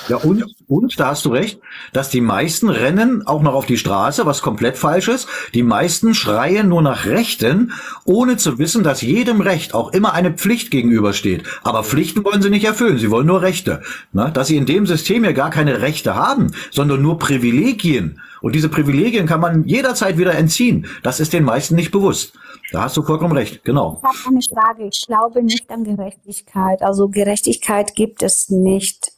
Ja, 0.09 0.17
und, 0.17 0.45
und, 0.67 0.99
da 0.99 1.09
hast 1.09 1.25
du 1.25 1.31
recht, 1.31 1.61
dass 1.93 2.11
die 2.11 2.21
meisten 2.21 2.69
rennen 2.69 3.27
auch 3.27 3.43
noch 3.43 3.55
auf 3.55 3.67
die 3.67 3.79
Straße, 3.79 4.27
was 4.27 4.43
komplett 4.43 4.77
falsch 4.77 5.09
ist. 5.09 5.29
Die 5.55 5.63
meisten 5.63 6.15
schreien 6.15 6.69
nur 6.69 6.83
nach 6.83 7.07
Rechten, 7.07 7.73
ohne 8.05 8.37
zu 8.37 8.59
wissen, 8.59 8.83
dass 8.83 9.03
jedem 9.03 9.41
Recht 9.41 9.75
auch 9.75 9.93
immer 9.93 10.13
eine 10.13 10.33
Pflicht 10.33 10.71
gegenübersteht. 10.71 11.45
Aber 11.63 11.85
Pflichten 11.85 12.25
wollen 12.25 12.43
sie 12.43 12.51
nicht 12.51 12.65
erfüllen, 12.65 12.99
sie 12.99 13.11
wollen 13.11 13.27
nur 13.27 13.43
Rechte. 13.43 13.83
Na, 14.13 14.31
dass 14.31 14.49
sie 14.49 14.57
in 14.57 14.67
dem 14.67 14.87
System 14.87 15.25
ja 15.25 15.33
gar 15.33 15.51
keine 15.51 15.81
Rechte 15.81 16.15
haben, 16.15 16.53
sondern 16.71 17.03
nur 17.03 17.19
Privilegien. 17.19 18.21
Und 18.41 18.55
diese 18.55 18.69
Privilegien 18.69 19.27
kann 19.27 19.41
man 19.41 19.65
jederzeit 19.65 20.19
wieder 20.19 20.35
entziehen. 20.35 20.87
Das 21.03 21.21
ist 21.21 21.33
den 21.33 21.45
meisten 21.45 21.75
nicht 21.75 21.91
bewusst. 21.91 22.33
Da 22.73 22.83
hast 22.83 22.97
du 22.97 23.03
vollkommen 23.03 23.33
recht, 23.33 23.65
genau. 23.65 24.01
Ich 24.03 24.09
habe 24.09 24.29
eine 24.29 24.43
Frage. 24.43 24.89
Ich 24.89 25.07
glaube 25.07 25.43
nicht 25.43 25.71
an 25.71 25.85
Gerechtigkeit. 25.85 26.83
Also 26.83 27.09
Gerechtigkeit 27.09 27.95
gibt 27.95 28.23
es 28.23 28.49
nicht. 28.49 29.13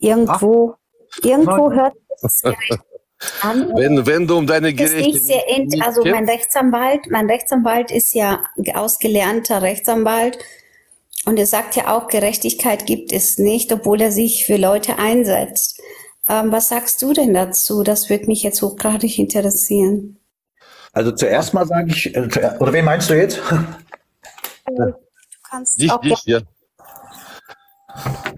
Irgendwo, 0.00 0.74
Ach. 0.74 1.24
irgendwo 1.24 1.70
hört 1.72 1.94
es 2.22 2.42
an. 3.42 3.72
Wenn, 3.76 4.06
wenn 4.06 4.26
du 4.26 4.38
um 4.38 4.46
deine 4.46 4.72
Gerechtigkeit. 4.72 5.80
Also 5.80 6.02
mein 6.04 6.28
Rechtsanwalt, 6.28 7.10
mein 7.10 7.30
Rechtsanwalt 7.30 7.92
ist 7.92 8.14
ja 8.14 8.42
ausgelernter 8.74 9.62
Rechtsanwalt. 9.62 10.38
Und 11.26 11.38
er 11.38 11.46
sagt 11.46 11.76
ja 11.76 11.94
auch, 11.94 12.08
Gerechtigkeit 12.08 12.86
gibt 12.86 13.12
es 13.12 13.38
nicht, 13.38 13.70
obwohl 13.72 14.00
er 14.00 14.10
sich 14.10 14.46
für 14.46 14.56
Leute 14.56 14.98
einsetzt. 14.98 15.80
Ähm, 16.28 16.50
was 16.50 16.70
sagst 16.70 17.02
du 17.02 17.12
denn 17.12 17.34
dazu? 17.34 17.82
Das 17.82 18.08
würde 18.08 18.26
mich 18.26 18.42
jetzt 18.42 18.62
hochgradig 18.62 19.18
interessieren. 19.18 20.18
Also 20.92 21.12
zuerst 21.12 21.52
mal 21.54 21.66
sage 21.66 21.90
ich, 21.90 22.14
äh, 22.16 22.56
oder 22.58 22.72
wen 22.72 22.84
meinst 22.84 23.10
du 23.10 23.14
jetzt? 23.16 23.40
Du 24.66 24.94
kannst 25.48 25.80
dich, 25.80 25.90
auch 25.90 26.00
dich, 26.00 26.24
ja. 26.24 26.40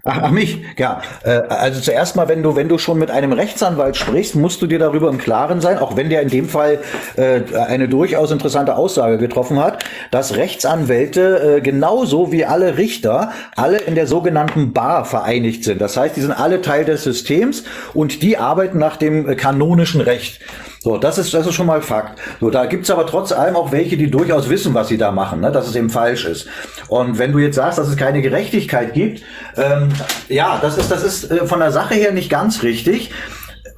Ach, 0.05 0.31
mich, 0.31 0.61
ja. 0.77 1.01
Äh, 1.23 1.41
also 1.47 1.79
zuerst 1.79 2.15
mal, 2.15 2.27
wenn 2.27 2.43
du, 2.43 2.55
wenn 2.55 2.67
du 2.67 2.77
schon 2.77 2.99
mit 2.99 3.09
einem 3.09 3.31
Rechtsanwalt 3.31 3.95
sprichst, 3.95 4.35
musst 4.35 4.61
du 4.61 4.67
dir 4.67 4.79
darüber 4.79 5.09
im 5.09 5.17
Klaren 5.17 5.61
sein, 5.61 5.77
auch 5.77 5.95
wenn 5.95 6.09
der 6.09 6.21
in 6.21 6.29
dem 6.29 6.49
Fall 6.49 6.79
äh, 7.15 7.41
eine 7.55 7.87
durchaus 7.87 8.31
interessante 8.31 8.75
Aussage 8.75 9.17
getroffen 9.17 9.59
hat, 9.63 9.83
dass 10.11 10.35
Rechtsanwälte 10.35 11.57
äh, 11.57 11.61
genauso 11.61 12.31
wie 12.31 12.43
alle 12.45 12.77
Richter 12.77 13.31
alle 13.55 13.77
in 13.77 13.95
der 13.95 14.07
sogenannten 14.07 14.73
Bar 14.73 15.05
vereinigt 15.05 15.63
sind. 15.63 15.79
Das 15.79 15.95
heißt, 15.95 16.17
die 16.17 16.21
sind 16.21 16.31
alle 16.31 16.61
Teil 16.61 16.83
des 16.83 17.03
Systems 17.03 17.63
und 17.93 18.21
die 18.21 18.37
arbeiten 18.37 18.79
nach 18.79 18.97
dem 18.97 19.37
kanonischen 19.37 20.01
Recht. 20.01 20.41
So, 20.83 20.97
das 20.97 21.17
ist, 21.17 21.33
das 21.33 21.47
ist 21.47 21.55
schon 21.55 21.67
mal 21.67 21.81
Fakt. 21.81 22.19
So, 22.41 22.49
da 22.49 22.65
gibt's 22.65 22.91
aber 22.91 23.07
trotz 23.07 23.31
allem 23.31 23.55
auch 23.55 23.71
welche, 23.71 23.95
die 23.95 24.11
durchaus 24.11 24.49
wissen, 24.49 24.73
was 24.73 24.89
sie 24.89 24.97
da 24.97 25.13
machen, 25.13 25.39
ne? 25.39 25.49
dass 25.49 25.65
es 25.65 25.77
eben 25.77 25.89
falsch 25.89 26.25
ist. 26.25 26.45
Und 26.89 27.17
wenn 27.19 27.31
du 27.31 27.39
jetzt 27.39 27.55
sagst, 27.55 27.79
dass 27.79 27.87
es 27.87 27.95
keine 27.95 28.21
Gerechtigkeit 28.21 28.93
gibt, 28.93 29.21
ähm, 29.55 29.87
ja, 30.27 30.59
das 30.61 30.77
ist, 30.77 30.91
das 30.91 31.01
ist 31.05 31.31
äh, 31.31 31.47
von 31.47 31.61
der 31.61 31.71
Sache 31.71 31.93
her 31.93 32.11
nicht 32.11 32.29
ganz 32.29 32.63
richtig. 32.63 33.11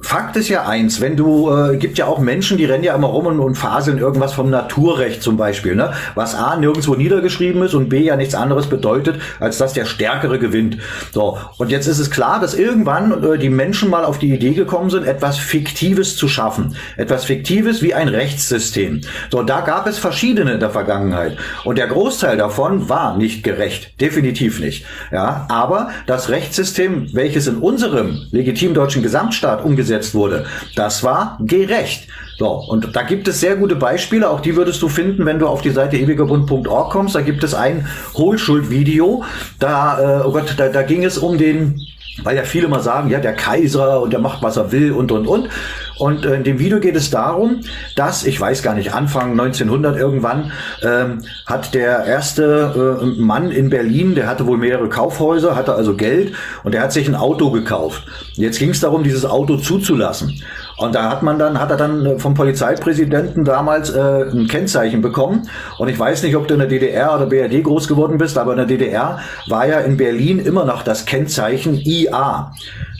Fakt 0.02 0.36
ist 0.36 0.48
ja 0.48 0.66
eins, 0.66 1.00
wenn 1.00 1.16
du, 1.16 1.50
äh, 1.50 1.78
gibt 1.78 1.96
ja 1.96 2.06
auch 2.06 2.18
Menschen, 2.18 2.58
die 2.58 2.66
rennen 2.66 2.84
ja 2.84 2.94
immer 2.94 3.08
rum 3.08 3.26
und, 3.26 3.40
und 3.40 3.54
faseln 3.56 3.98
irgendwas 3.98 4.34
vom 4.34 4.50
Naturrecht 4.50 5.22
zum 5.22 5.38
Beispiel, 5.38 5.74
ne? 5.74 5.92
was 6.14 6.34
A 6.34 6.56
nirgendwo 6.56 6.94
niedergeschrieben 6.94 7.62
ist 7.62 7.74
und 7.74 7.88
B 7.88 8.00
ja 8.00 8.16
nichts 8.16 8.34
anderes 8.34 8.66
bedeutet, 8.66 9.18
als 9.40 9.56
dass 9.56 9.72
der 9.72 9.86
Stärkere 9.86 10.38
gewinnt. 10.38 10.76
So, 11.12 11.38
und 11.56 11.70
jetzt 11.70 11.86
ist 11.86 11.98
es 11.98 12.10
klar, 12.10 12.40
dass 12.40 12.54
irgendwann 12.54 13.24
äh, 13.24 13.38
die 13.38 13.48
Menschen 13.48 13.88
mal 13.88 14.04
auf 14.04 14.18
die 14.18 14.32
Idee 14.32 14.52
gekommen 14.52 14.90
sind, 14.90 15.06
etwas 15.06 15.38
Fiktives 15.38 16.16
zu 16.16 16.28
schaffen. 16.28 16.76
Etwas 16.98 17.24
Fiktives 17.24 17.80
wie 17.80 17.94
ein 17.94 18.08
Rechtssystem. 18.08 19.00
So, 19.30 19.42
da 19.42 19.62
gab 19.62 19.86
es 19.86 19.98
verschiedene 19.98 20.52
in 20.52 20.60
der 20.60 20.70
Vergangenheit. 20.70 21.38
Und 21.64 21.78
der 21.78 21.86
Großteil 21.86 22.36
davon 22.36 22.90
war 22.90 23.16
nicht 23.16 23.42
gerecht. 23.42 23.98
Definitiv 24.00 24.60
nicht. 24.60 24.84
Ja, 25.10 25.46
aber 25.48 25.88
das 26.06 26.28
Rechtssystem, 26.28 27.08
welches 27.14 27.46
in 27.46 27.56
unserem 27.56 28.26
legitimen 28.30 28.74
deutschen 28.74 29.02
Gesamtstaat 29.02 29.64
umgesetzt 29.64 29.85
umgesetzt 29.86 30.14
wurde. 30.14 30.44
Das 30.74 31.02
war 31.02 31.38
gerecht. 31.40 32.08
So, 32.38 32.48
und 32.48 32.94
da 32.94 33.02
gibt 33.02 33.28
es 33.28 33.40
sehr 33.40 33.56
gute 33.56 33.76
Beispiele, 33.76 34.28
auch 34.28 34.40
die 34.40 34.56
würdest 34.56 34.82
du 34.82 34.88
finden, 34.88 35.24
wenn 35.24 35.38
du 35.38 35.46
auf 35.46 35.62
die 35.62 35.70
Seite 35.70 35.96
ewigerbund.org 35.96 36.90
kommst. 36.90 37.14
Da 37.14 37.22
gibt 37.22 37.42
es 37.44 37.54
ein 37.54 37.86
Hohlschuld-Video. 38.14 39.24
Da, 39.58 40.20
äh, 40.20 40.26
oh 40.26 40.32
Gott, 40.32 40.54
da, 40.56 40.68
da 40.68 40.82
ging 40.82 41.04
es 41.04 41.16
um 41.18 41.38
den 41.38 41.80
weil 42.22 42.34
ja 42.34 42.44
viele 42.44 42.66
mal 42.66 42.80
sagen, 42.80 43.10
ja, 43.10 43.20
der 43.20 43.34
Kaiser 43.34 44.00
und 44.00 44.10
der 44.10 44.20
macht, 44.20 44.42
was 44.42 44.56
er 44.56 44.72
will 44.72 44.92
und, 44.92 45.12
und, 45.12 45.26
und. 45.26 45.50
Und 45.98 46.24
äh, 46.24 46.34
in 46.34 46.44
dem 46.44 46.58
Video 46.58 46.80
geht 46.80 46.96
es 46.96 47.10
darum, 47.10 47.60
dass, 47.94 48.24
ich 48.24 48.40
weiß 48.40 48.62
gar 48.62 48.74
nicht, 48.74 48.92
Anfang 48.92 49.32
1900 49.32 49.96
irgendwann, 49.96 50.52
ähm, 50.82 51.22
hat 51.46 51.74
der 51.74 52.04
erste 52.04 53.00
äh, 53.02 53.20
Mann 53.20 53.50
in 53.50 53.70
Berlin, 53.70 54.14
der 54.14 54.26
hatte 54.26 54.46
wohl 54.46 54.58
mehrere 54.58 54.88
Kaufhäuser, 54.88 55.56
hatte 55.56 55.74
also 55.74 55.94
Geld 55.94 56.34
und 56.64 56.72
der 56.72 56.82
hat 56.82 56.92
sich 56.92 57.08
ein 57.08 57.14
Auto 57.14 57.50
gekauft. 57.50 58.04
Jetzt 58.34 58.58
ging 58.58 58.70
es 58.70 58.80
darum, 58.80 59.02
dieses 59.02 59.24
Auto 59.24 59.56
zuzulassen. 59.56 60.42
Und 60.78 60.94
da 60.94 61.10
hat 61.10 61.22
man 61.22 61.38
dann, 61.38 61.58
hat 61.58 61.70
er 61.70 61.76
dann 61.76 62.04
äh, 62.04 62.18
vom 62.18 62.34
Polizeipräsidenten 62.34 63.44
damals 63.44 63.90
äh, 63.90 64.24
ein 64.30 64.46
Kennzeichen 64.46 65.00
bekommen. 65.00 65.48
Und 65.78 65.88
ich 65.88 65.98
weiß 65.98 66.22
nicht, 66.22 66.36
ob 66.36 66.48
du 66.48 66.54
in 66.54 66.60
der 66.60 66.68
DDR 66.68 67.14
oder 67.14 67.26
BRD 67.26 67.64
groß 67.64 67.88
geworden 67.88 68.18
bist, 68.18 68.36
aber 68.36 68.52
in 68.52 68.58
der 68.58 68.66
DDR 68.66 69.20
war 69.48 69.66
ja 69.66 69.80
in 69.80 69.96
Berlin 69.96 70.38
immer 70.38 70.64
noch 70.64 70.82
das 70.82 71.06
Kennzeichen 71.06 71.80
IA. 71.82 72.52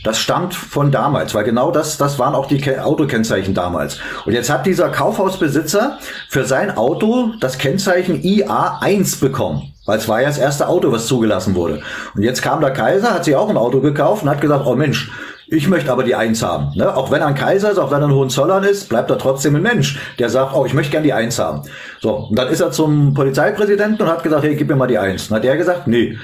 Das 0.03 0.19
stammt 0.19 0.55
von 0.55 0.91
damals, 0.91 1.35
weil 1.35 1.43
genau 1.43 1.69
das, 1.69 1.97
das 1.97 2.17
waren 2.17 2.33
auch 2.33 2.47
die 2.47 2.79
Autokennzeichen 2.79 3.53
damals. 3.53 3.99
Und 4.25 4.33
jetzt 4.33 4.49
hat 4.49 4.65
dieser 4.65 4.89
Kaufhausbesitzer 4.89 5.99
für 6.29 6.45
sein 6.45 6.75
Auto 6.77 7.33
das 7.41 7.57
Kennzeichen 7.57 8.21
IA1 8.21 9.19
bekommen. 9.19 9.73
Weil 9.85 9.99
es 9.99 10.07
war 10.07 10.21
ja 10.21 10.27
das 10.27 10.37
erste 10.37 10.67
Auto, 10.67 10.91
was 10.91 11.07
zugelassen 11.07 11.55
wurde. 11.55 11.81
Und 12.15 12.23
jetzt 12.23 12.41
kam 12.41 12.59
der 12.59 12.71
Kaiser, 12.71 13.13
hat 13.13 13.23
sich 13.23 13.35
auch 13.35 13.49
ein 13.49 13.57
Auto 13.57 13.81
gekauft 13.81 14.23
und 14.23 14.29
hat 14.29 14.41
gesagt, 14.41 14.65
oh 14.65 14.75
Mensch, 14.75 15.09
ich 15.49 15.67
möchte 15.69 15.91
aber 15.91 16.03
die 16.03 16.15
Eins 16.15 16.43
haben. 16.43 16.71
Ne? 16.75 16.95
Auch 16.95 17.09
wenn 17.09 17.21
er 17.21 17.27
ein 17.27 17.35
Kaiser 17.35 17.71
ist, 17.71 17.77
auch 17.77 17.89
wenn 17.89 18.01
er 18.01 18.07
ein 18.07 18.13
Hohenzollern 18.13 18.63
ist, 18.63 18.89
bleibt 18.89 19.09
er 19.09 19.17
trotzdem 19.17 19.55
ein 19.55 19.61
Mensch, 19.61 19.97
der 20.19 20.29
sagt, 20.29 20.53
oh, 20.53 20.65
ich 20.65 20.73
möchte 20.73 20.91
gern 20.91 21.03
die 21.03 21.13
Eins 21.13 21.39
haben. 21.39 21.61
So, 22.01 22.27
und 22.29 22.37
dann 22.37 22.49
ist 22.49 22.59
er 22.59 22.71
zum 22.71 23.13
Polizeipräsidenten 23.13 24.01
und 24.01 24.09
hat 24.09 24.23
gesagt, 24.23 24.43
hey, 24.43 24.55
gib 24.55 24.67
mir 24.67 24.75
mal 24.75 24.87
die 24.87 24.97
Eins. 24.97 25.29
Und 25.29 25.37
hat 25.37 25.43
der 25.45 25.55
gesagt, 25.55 25.87
nee, 25.87 26.17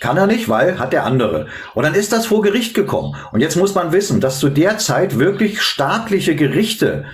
kann 0.00 0.16
er 0.16 0.26
nicht, 0.26 0.48
weil 0.48 0.78
hat 0.78 0.92
der 0.92 1.04
andere. 1.04 1.46
Und 1.74 1.84
dann 1.84 1.94
ist 1.94 2.12
das 2.12 2.26
vor 2.26 2.42
Gericht 2.42 2.74
gekommen. 2.74 3.14
Und 3.30 3.40
jetzt 3.40 3.56
muss 3.56 3.74
man 3.74 3.92
wissen, 3.92 4.20
dass 4.20 4.38
zu 4.38 4.48
der 4.48 4.78
Zeit 4.78 5.18
wirklich 5.18 5.60
staatliche 5.60 6.34
Gerichte 6.34 7.04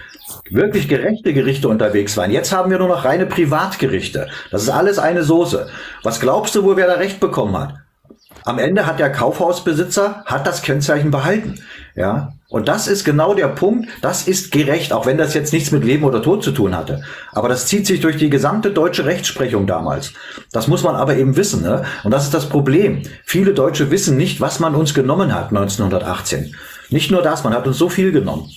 wirklich 0.51 0.88
gerechte 0.88 1.33
Gerichte 1.33 1.68
unterwegs 1.68 2.16
waren. 2.16 2.31
Jetzt 2.31 2.53
haben 2.53 2.71
wir 2.71 2.79
nur 2.79 2.88
noch 2.88 3.05
reine 3.05 3.27
Privatgerichte. 3.27 4.29
Das 4.51 4.62
ist 4.62 4.68
alles 4.68 4.99
eine 4.99 5.23
Soße. 5.23 5.68
Was 6.03 6.21
glaubst 6.21 6.55
du, 6.55 6.64
wo 6.64 6.77
wer 6.77 6.87
da 6.87 6.94
Recht 6.94 7.21
bekommen 7.21 7.59
hat? 7.59 7.75
Am 8.49 8.59
Ende 8.59 8.87
hat 8.87 8.99
der 8.99 9.13
Kaufhausbesitzer 9.13 10.23
hat 10.25 10.47
das 10.47 10.63
Kennzeichen 10.63 11.11
behalten. 11.11 11.61
Ja, 11.95 12.33
und 12.49 12.67
das 12.67 12.89
ist 12.89 13.05
genau 13.05 13.35
der 13.35 13.49
Punkt. 13.49 13.91
Das 14.01 14.27
ist 14.27 14.53
gerecht, 14.53 14.95
auch 14.95 15.05
wenn 15.05 15.19
das 15.19 15.35
jetzt 15.35 15.53
nichts 15.53 15.71
mit 15.71 15.85
Leben 15.85 16.05
oder 16.05 16.23
Tod 16.23 16.43
zu 16.43 16.53
tun 16.53 16.75
hatte. 16.75 17.03
Aber 17.33 17.51
das 17.51 17.67
zieht 17.67 17.87
sich 17.87 18.01
durch 18.01 18.17
die 18.17 18.31
gesamte 18.31 18.71
deutsche 18.71 19.05
Rechtsprechung 19.05 19.67
damals. 19.67 20.15
Das 20.51 20.67
muss 20.67 20.83
man 20.83 20.97
aber 20.97 21.17
eben 21.17 21.37
wissen. 21.37 21.61
Ne? 21.61 21.85
Und 22.05 22.11
das 22.11 22.25
ist 22.25 22.33
das 22.33 22.49
Problem. 22.49 23.03
Viele 23.27 23.53
Deutsche 23.53 23.91
wissen 23.91 24.17
nicht, 24.17 24.41
was 24.41 24.61
man 24.61 24.75
uns 24.75 24.95
genommen 24.95 25.35
hat 25.35 25.49
1918. 25.49 26.55
Nicht 26.89 27.11
nur 27.11 27.21
das, 27.21 27.45
man 27.45 27.53
hat 27.53 27.67
uns 27.67 27.77
so 27.77 27.91
viel 27.91 28.13
genommen. 28.13 28.49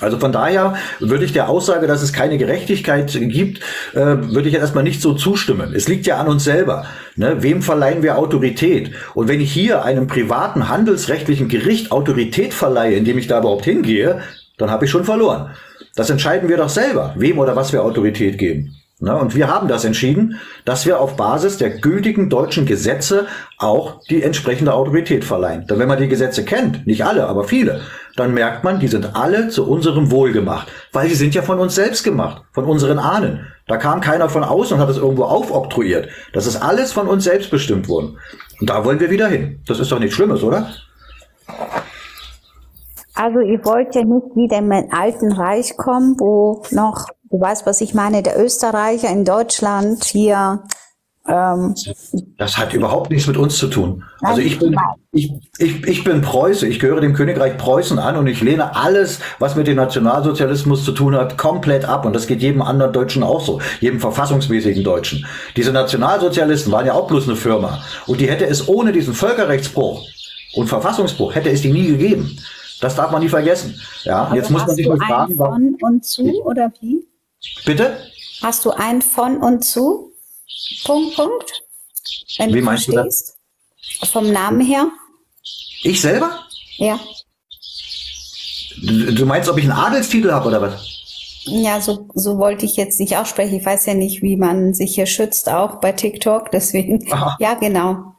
Also 0.00 0.18
von 0.18 0.32
daher 0.32 0.74
würde 0.98 1.24
ich 1.24 1.32
der 1.32 1.48
Aussage, 1.48 1.86
dass 1.86 2.02
es 2.02 2.12
keine 2.12 2.36
Gerechtigkeit 2.36 3.12
gibt, 3.12 3.60
äh, 3.92 4.00
würde 4.00 4.48
ich 4.48 4.54
erstmal 4.54 4.82
nicht 4.82 5.00
so 5.00 5.14
zustimmen. 5.14 5.72
Es 5.72 5.86
liegt 5.86 6.06
ja 6.06 6.18
an 6.18 6.26
uns 6.26 6.42
selber. 6.42 6.86
Ne? 7.14 7.42
Wem 7.42 7.62
verleihen 7.62 8.02
wir 8.02 8.18
Autorität? 8.18 8.90
Und 9.14 9.28
wenn 9.28 9.40
ich 9.40 9.52
hier 9.52 9.84
einem 9.84 10.08
privaten 10.08 10.68
handelsrechtlichen 10.68 11.48
Gericht 11.48 11.92
Autorität 11.92 12.54
verleihe, 12.54 12.96
indem 12.96 13.18
ich 13.18 13.28
da 13.28 13.38
überhaupt 13.38 13.64
hingehe, 13.64 14.22
dann 14.58 14.70
habe 14.70 14.84
ich 14.84 14.90
schon 14.90 15.04
verloren. 15.04 15.50
Das 15.94 16.10
entscheiden 16.10 16.48
wir 16.48 16.56
doch 16.56 16.68
selber, 16.68 17.14
wem 17.16 17.38
oder 17.38 17.54
was 17.54 17.72
wir 17.72 17.84
Autorität 17.84 18.36
geben. 18.36 18.74
Ne? 19.04 19.14
Und 19.16 19.36
wir 19.36 19.48
haben 19.48 19.68
das 19.68 19.84
entschieden, 19.84 20.40
dass 20.64 20.86
wir 20.86 20.98
auf 20.98 21.16
Basis 21.16 21.58
der 21.58 21.70
gültigen 21.70 22.30
deutschen 22.30 22.64
Gesetze 22.64 23.26
auch 23.58 24.00
die 24.08 24.22
entsprechende 24.22 24.72
Autorität 24.72 25.24
verleihen. 25.24 25.66
Denn 25.66 25.78
wenn 25.78 25.88
man 25.88 25.98
die 25.98 26.08
Gesetze 26.08 26.44
kennt, 26.44 26.86
nicht 26.86 27.04
alle, 27.04 27.28
aber 27.28 27.44
viele, 27.44 27.82
dann 28.16 28.32
merkt 28.32 28.64
man, 28.64 28.80
die 28.80 28.88
sind 28.88 29.14
alle 29.14 29.48
zu 29.48 29.68
unserem 29.68 30.10
Wohl 30.10 30.32
gemacht, 30.32 30.68
weil 30.92 31.08
sie 31.08 31.14
sind 31.14 31.34
ja 31.34 31.42
von 31.42 31.58
uns 31.58 31.74
selbst 31.74 32.02
gemacht, 32.02 32.42
von 32.52 32.64
unseren 32.64 32.98
Ahnen. 32.98 33.46
Da 33.66 33.76
kam 33.76 34.00
keiner 34.00 34.28
von 34.28 34.42
außen 34.42 34.76
und 34.76 34.82
hat 34.82 34.90
es 34.90 34.98
irgendwo 34.98 35.24
aufoktroyiert. 35.24 36.08
Das 36.32 36.46
ist 36.46 36.56
alles 36.56 36.92
von 36.92 37.06
uns 37.06 37.24
selbst 37.24 37.50
bestimmt 37.50 37.88
worden. 37.88 38.18
Und 38.60 38.70
da 38.70 38.84
wollen 38.84 39.00
wir 39.00 39.10
wieder 39.10 39.28
hin. 39.28 39.60
Das 39.66 39.80
ist 39.80 39.92
doch 39.92 39.98
nichts 39.98 40.14
Schlimmes, 40.14 40.42
oder? 40.42 40.68
Also 43.14 43.40
ihr 43.40 43.64
wollt 43.64 43.94
ja 43.94 44.02
nicht 44.02 44.34
wieder 44.34 44.58
in 44.58 44.68
mein 44.68 44.92
alten 44.92 45.32
Reich 45.32 45.76
kommen, 45.76 46.18
wo 46.18 46.62
noch, 46.72 47.06
du 47.34 47.40
weißt, 47.40 47.66
was 47.66 47.80
ich 47.80 47.94
meine, 47.94 48.22
der 48.22 48.40
Österreicher 48.40 49.10
in 49.10 49.24
Deutschland 49.24 50.04
hier 50.04 50.62
Ähm, 51.26 51.74
das 52.36 52.58
hat 52.58 52.74
überhaupt 52.74 53.10
nichts 53.10 53.26
mit 53.26 53.38
uns 53.38 53.56
zu 53.56 53.68
tun. 53.68 54.04
Also 54.20 54.42
ich 54.42 54.58
bin, 54.58 54.76
ich, 55.10 55.32
ich, 55.56 55.82
ich 55.84 56.04
bin 56.04 56.20
Preuße, 56.20 56.66
ich 56.66 56.78
gehöre 56.78 57.00
dem 57.00 57.14
Königreich 57.14 57.56
Preußen 57.56 57.98
an 57.98 58.18
und 58.18 58.26
ich 58.26 58.42
lehne 58.42 58.76
alles, 58.76 59.20
was 59.38 59.56
mit 59.56 59.66
dem 59.66 59.76
Nationalsozialismus 59.76 60.84
zu 60.84 60.92
tun 60.92 61.16
hat, 61.16 61.38
komplett 61.38 61.86
ab. 61.86 62.04
Und 62.04 62.12
das 62.14 62.26
geht 62.26 62.42
jedem 62.42 62.60
anderen 62.60 62.92
Deutschen 62.92 63.22
auch 63.22 63.40
so, 63.40 63.58
jedem 63.80 64.00
verfassungsmäßigen 64.00 64.84
Deutschen. 64.84 65.26
Diese 65.56 65.72
Nationalsozialisten 65.72 66.70
waren 66.70 66.84
ja 66.84 66.92
auch 66.92 67.08
bloß 67.08 67.26
eine 67.26 67.36
Firma. 67.36 67.82
Und 68.06 68.20
die 68.20 68.28
hätte 68.28 68.46
es 68.46 68.68
ohne 68.68 68.92
diesen 68.92 69.14
Völkerrechtsbruch 69.14 70.04
und 70.56 70.66
Verfassungsbruch, 70.68 71.34
hätte 71.34 71.48
es 71.48 71.62
die 71.62 71.72
nie 71.72 71.86
gegeben. 71.86 72.38
Das 72.82 72.96
darf 72.96 73.10
man 73.10 73.22
nie 73.22 73.30
vergessen. 73.30 73.80
Ja, 74.02 74.24
Aber 74.24 74.36
jetzt 74.36 74.50
muss 74.50 74.66
man 74.66 74.76
sich 74.76 74.86
mal 74.86 74.98
fragen, 74.98 75.36
von 75.36 75.78
und 75.80 76.04
zu 76.04 76.24
oder 76.44 76.70
wie? 76.82 77.02
Bitte? 77.64 78.10
Hast 78.42 78.64
du 78.64 78.70
ein 78.70 79.02
von 79.02 79.38
und 79.38 79.64
zu? 79.64 80.12
Punkt, 80.84 81.16
Punkt. 81.16 81.62
Wenn 82.38 82.52
Wie 82.52 82.60
meinst 82.60 82.84
verstehst. 82.86 83.38
du 83.80 84.00
das? 84.00 84.10
Vom 84.10 84.32
Namen 84.32 84.60
her? 84.60 84.88
Ich 85.82 86.00
selber? 86.00 86.46
Ja. 86.76 86.98
Du 88.82 89.24
meinst, 89.24 89.48
ob 89.48 89.58
ich 89.58 89.64
einen 89.64 89.72
Adelstitel 89.72 90.30
habe 90.32 90.48
oder 90.48 90.60
was? 90.60 90.82
Ja, 91.46 91.80
so, 91.80 92.08
so 92.14 92.38
wollte 92.38 92.64
ich 92.64 92.76
jetzt 92.76 92.98
nicht 93.00 93.16
aussprechen. 93.16 93.58
Ich 93.58 93.66
weiß 93.66 93.86
ja 93.86 93.94
nicht, 93.94 94.22
wie 94.22 94.36
man 94.36 94.74
sich 94.74 94.94
hier 94.94 95.06
schützt, 95.06 95.48
auch 95.48 95.76
bei 95.76 95.92
TikTok. 95.92 96.50
Deswegen, 96.50 97.12
Aha. 97.12 97.36
ja, 97.38 97.54
genau. 97.54 98.14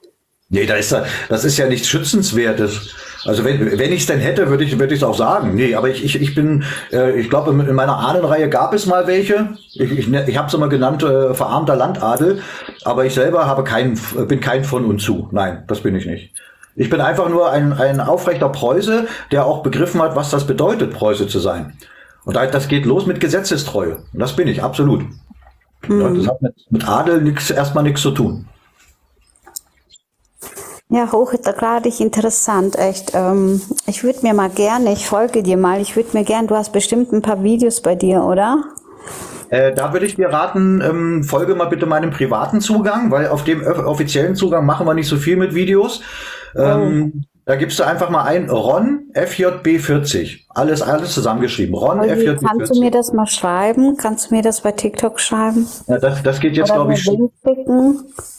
Nee, 0.49 0.65
da 0.65 0.75
ist, 0.75 0.95
das 1.29 1.43
ist 1.43 1.57
ja 1.57 1.67
nichts 1.67 1.87
Schützenswertes. 1.87 2.93
Also 3.25 3.43
wenn, 3.43 3.79
wenn 3.79 3.91
ich 3.91 4.01
es 4.01 4.05
denn 4.05 4.19
hätte, 4.19 4.49
würde 4.49 4.63
ich 4.63 4.77
würde 4.77 4.93
ich 4.93 5.01
es 5.01 5.03
auch 5.03 5.17
sagen. 5.17 5.55
Nee, 5.55 5.73
aber 5.73 5.89
ich, 5.89 6.03
ich, 6.03 6.21
ich 6.21 6.35
bin, 6.35 6.63
äh, 6.93 7.19
ich 7.19 7.29
glaube, 7.29 7.51
in 7.51 7.75
meiner 7.75 7.97
Ahnenreihe 7.97 8.49
gab 8.49 8.73
es 8.73 8.85
mal 8.85 9.07
welche. 9.07 9.49
Ich, 9.73 9.91
ich, 9.91 10.07
ne, 10.07 10.25
ich 10.27 10.37
habe 10.37 10.47
es 10.47 10.53
immer 10.53 10.69
genannt, 10.69 11.01
äh, 11.03 11.33
verarmter 11.33 11.75
Landadel. 11.75 12.41
Aber 12.83 13.05
ich 13.05 13.15
selber 13.15 13.47
habe 13.47 13.63
keinen, 13.63 13.99
bin 14.27 14.39
kein 14.39 14.63
von 14.63 14.85
und 14.85 15.01
zu. 15.01 15.27
Nein, 15.31 15.63
das 15.67 15.81
bin 15.81 15.95
ich 15.95 16.05
nicht. 16.05 16.33
Ich 16.75 16.89
bin 16.89 17.01
einfach 17.01 17.29
nur 17.29 17.51
ein, 17.51 17.73
ein 17.73 17.99
aufrechter 17.99 18.49
Preuße, 18.49 19.07
der 19.31 19.45
auch 19.45 19.63
begriffen 19.63 20.01
hat, 20.01 20.15
was 20.15 20.29
das 20.29 20.45
bedeutet, 20.45 20.93
Preuße 20.93 21.27
zu 21.27 21.39
sein. 21.39 21.73
Und 22.25 22.35
das 22.35 22.67
geht 22.67 22.85
los 22.85 23.05
mit 23.05 23.19
Gesetzestreue. 23.19 23.97
Und 24.13 24.19
das 24.19 24.35
bin 24.35 24.47
ich, 24.47 24.61
absolut. 24.61 25.03
Mhm. 25.87 26.17
Das 26.17 26.27
hat 26.27 26.41
mit, 26.41 26.53
mit 26.69 26.87
Adel 26.87 27.21
nix, 27.21 27.49
erstmal 27.49 27.83
nichts 27.83 28.01
zu 28.01 28.11
tun. 28.11 28.47
Ja, 30.95 31.11
hochgradig 31.11 31.99
interessant, 31.99 32.77
echt. 32.77 33.11
Ähm, 33.13 33.59
ich 33.85 34.05
würde 34.05 34.19
mir 34.21 34.33
mal 34.33 34.49
gerne, 34.49 34.93
ich 34.93 35.05
folge 35.05 35.43
dir 35.43 35.57
mal, 35.57 35.81
ich 35.81 35.97
würde 35.97 36.17
mir 36.17 36.23
gerne, 36.23 36.47
du 36.47 36.55
hast 36.55 36.71
bestimmt 36.71 37.11
ein 37.11 37.21
paar 37.21 37.43
Videos 37.43 37.81
bei 37.81 37.95
dir, 37.95 38.23
oder? 38.23 38.63
Äh, 39.49 39.73
da 39.73 39.91
würde 39.91 40.05
ich 40.05 40.15
dir 40.15 40.29
raten, 40.29 40.79
ähm, 40.79 41.25
folge 41.25 41.53
mal 41.53 41.65
bitte 41.65 41.85
meinem 41.85 42.11
privaten 42.11 42.61
Zugang, 42.61 43.11
weil 43.11 43.27
auf 43.27 43.43
dem 43.43 43.61
offiziellen 43.67 44.35
Zugang 44.35 44.65
machen 44.65 44.87
wir 44.87 44.93
nicht 44.93 45.09
so 45.09 45.17
viel 45.17 45.35
mit 45.35 45.53
Videos. 45.53 46.01
Ähm, 46.55 47.11
oh. 47.13 47.34
Da 47.47 47.55
gibst 47.55 47.77
du 47.77 47.83
einfach 47.83 48.09
mal 48.09 48.23
ein 48.23 48.49
Ron 48.49 49.11
FJB40. 49.13 50.45
Alles, 50.49 50.81
alles 50.81 51.13
zusammengeschrieben. 51.13 51.75
Ron 51.75 51.99
okay, 51.99 52.13
FJB40. 52.13 52.39
Kannst 52.43 52.75
du 52.75 52.79
mir 52.79 52.89
das 52.89 53.13
mal 53.13 53.27
schreiben? 53.27 53.97
Kannst 53.97 54.31
du 54.31 54.35
mir 54.35 54.41
das 54.41 54.61
bei 54.61 54.71
TikTok 54.71 55.19
schreiben? 55.19 55.67
Ja, 55.87 55.99
das, 55.99 56.23
das 56.23 56.39
geht 56.39 56.57
jetzt, 56.57 56.73
glaube 56.73 56.93
ich. 56.93 57.07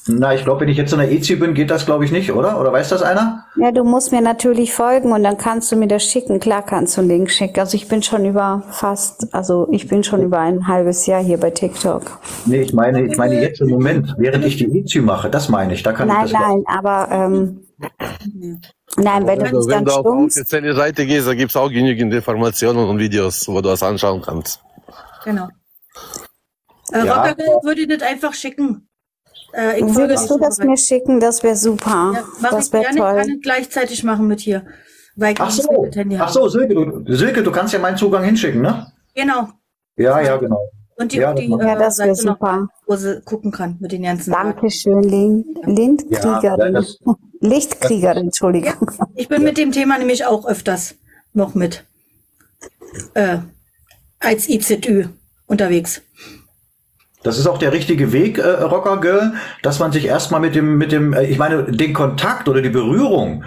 Na, 0.08 0.34
ich 0.34 0.42
glaube, 0.42 0.62
wenn 0.62 0.68
ich 0.68 0.76
jetzt 0.76 0.92
in 0.92 0.98
der 0.98 1.12
EZ 1.12 1.38
bin, 1.38 1.54
geht 1.54 1.70
das, 1.70 1.86
glaube 1.86 2.04
ich, 2.04 2.10
nicht, 2.10 2.32
oder? 2.32 2.60
Oder 2.60 2.72
weiß 2.72 2.88
das 2.88 3.02
einer? 3.02 3.44
Ja, 3.54 3.70
du 3.70 3.84
musst 3.84 4.10
mir 4.10 4.20
natürlich 4.20 4.72
folgen 4.72 5.12
und 5.12 5.22
dann 5.22 5.38
kannst 5.38 5.70
du 5.70 5.76
mir 5.76 5.88
das 5.88 6.02
schicken. 6.02 6.40
Klar 6.40 6.64
kannst 6.64 6.96
du 6.96 7.02
einen 7.02 7.10
Link 7.10 7.30
schicken. 7.30 7.60
Also 7.60 7.76
ich 7.76 7.86
bin 7.86 8.02
schon 8.02 8.24
über 8.24 8.64
fast, 8.70 9.32
also 9.32 9.68
ich 9.70 9.86
bin 9.86 10.02
schon 10.02 10.22
über 10.22 10.40
ein 10.40 10.66
halbes 10.66 11.06
Jahr 11.06 11.22
hier 11.22 11.38
bei 11.38 11.50
TikTok. 11.50 12.18
Nee, 12.44 12.62
ich 12.62 12.72
meine, 12.72 13.06
ich 13.06 13.16
meine 13.16 13.40
jetzt 13.40 13.60
im 13.60 13.68
Moment, 13.68 14.16
während 14.18 14.44
ich 14.44 14.56
die 14.56 14.80
EZ 14.80 14.96
mache, 14.96 15.30
das 15.30 15.48
meine 15.48 15.74
ich. 15.74 15.84
Da 15.84 15.92
kann 15.92 16.08
nein, 16.08 16.26
ich 16.26 16.32
das 16.32 16.40
nein, 16.40 16.64
aber 16.66 17.08
ähm, 17.12 17.60
Nein, 18.96 19.26
wenn 19.26 19.42
also, 19.42 19.60
du 19.60 19.66
wenn 19.68 19.84
du 19.84 19.92
auf 19.92 20.02
die 20.02 20.38
offizielle 20.38 20.74
Seite 20.74 21.06
gehst, 21.06 21.26
da 21.26 21.34
gibt 21.34 21.50
es 21.50 21.56
auch 21.56 21.68
genügend 21.68 22.12
Informationen 22.14 22.88
und 22.88 22.98
Videos, 22.98 23.46
wo 23.46 23.60
du 23.60 23.68
das 23.68 23.82
anschauen 23.82 24.22
kannst. 24.22 24.60
Genau. 25.24 25.48
Äh, 26.92 27.04
ja. 27.04 27.22
Rocker 27.22 27.36
würde 27.62 27.82
ich 27.82 27.88
das 27.88 28.02
einfach 28.02 28.32
schicken. 28.32 28.88
Äh, 29.52 29.80
Würdest 29.82 30.30
du 30.30 30.38
das 30.38 30.58
mir 30.58 30.76
schicken? 30.76 31.20
Das 31.20 31.42
wäre 31.42 31.56
super. 31.56 32.12
Ja, 32.14 32.50
das 32.50 32.72
wäre 32.72 32.84
toll. 32.84 32.94
Ich 32.94 32.98
kann 32.98 33.30
es 33.30 33.40
gleichzeitig 33.42 34.04
machen 34.04 34.26
mit 34.26 34.40
hier. 34.40 34.66
Weil 35.16 35.34
Ach 35.38 35.50
so, 35.50 35.88
Ach 36.18 36.28
so 36.28 36.48
Silke, 36.48 36.74
du, 36.74 37.14
Silke, 37.14 37.42
du 37.42 37.50
kannst 37.50 37.72
ja 37.72 37.78
meinen 37.78 37.96
Zugang 37.96 38.22
hinschicken, 38.22 38.60
ne? 38.60 38.92
Genau. 39.14 39.48
Ja, 39.96 40.20
ja, 40.20 40.36
genau. 40.36 40.60
Und 40.96 41.12
die, 41.12 41.18
ja, 41.18 41.34
die 41.34 41.48
ja, 41.48 41.74
äh, 41.74 41.78
das 41.78 41.98
wäre 41.98 42.14
super. 42.14 42.56
Noch, 42.56 42.68
wo 42.86 42.96
sie 42.96 43.20
gucken 43.22 43.50
kann 43.50 43.76
mit 43.80 43.92
den 43.92 44.02
ganzen. 44.02 44.32
Dankeschön, 44.32 45.02
Lind, 45.02 45.46
Lindkriegerin. 45.64 46.74
Ja, 46.74 47.14
Lichtkriegerin, 47.40 48.26
Entschuldigung. 48.26 48.90
Ja, 48.98 49.06
ich 49.14 49.28
bin 49.28 49.42
mit 49.42 49.58
dem 49.58 49.72
Thema 49.72 49.98
nämlich 49.98 50.24
auch 50.24 50.46
öfters 50.46 50.94
noch 51.34 51.54
mit 51.54 51.84
äh, 53.14 53.38
als 54.20 54.48
IZÜ 54.48 55.08
unterwegs. 55.46 56.02
Das 57.22 57.38
ist 57.38 57.46
auch 57.46 57.58
der 57.58 57.72
richtige 57.72 58.12
Weg, 58.12 58.38
äh, 58.38 58.42
Rocker 58.42 59.00
Girl, 59.00 59.34
dass 59.62 59.78
man 59.78 59.92
sich 59.92 60.06
erstmal 60.06 60.40
mit 60.40 60.54
dem, 60.54 60.78
mit 60.78 60.92
dem, 60.92 61.12
äh, 61.12 61.24
ich 61.24 61.38
meine, 61.38 61.64
den 61.64 61.92
Kontakt 61.92 62.48
oder 62.48 62.62
die 62.62 62.70
Berührung 62.70 63.44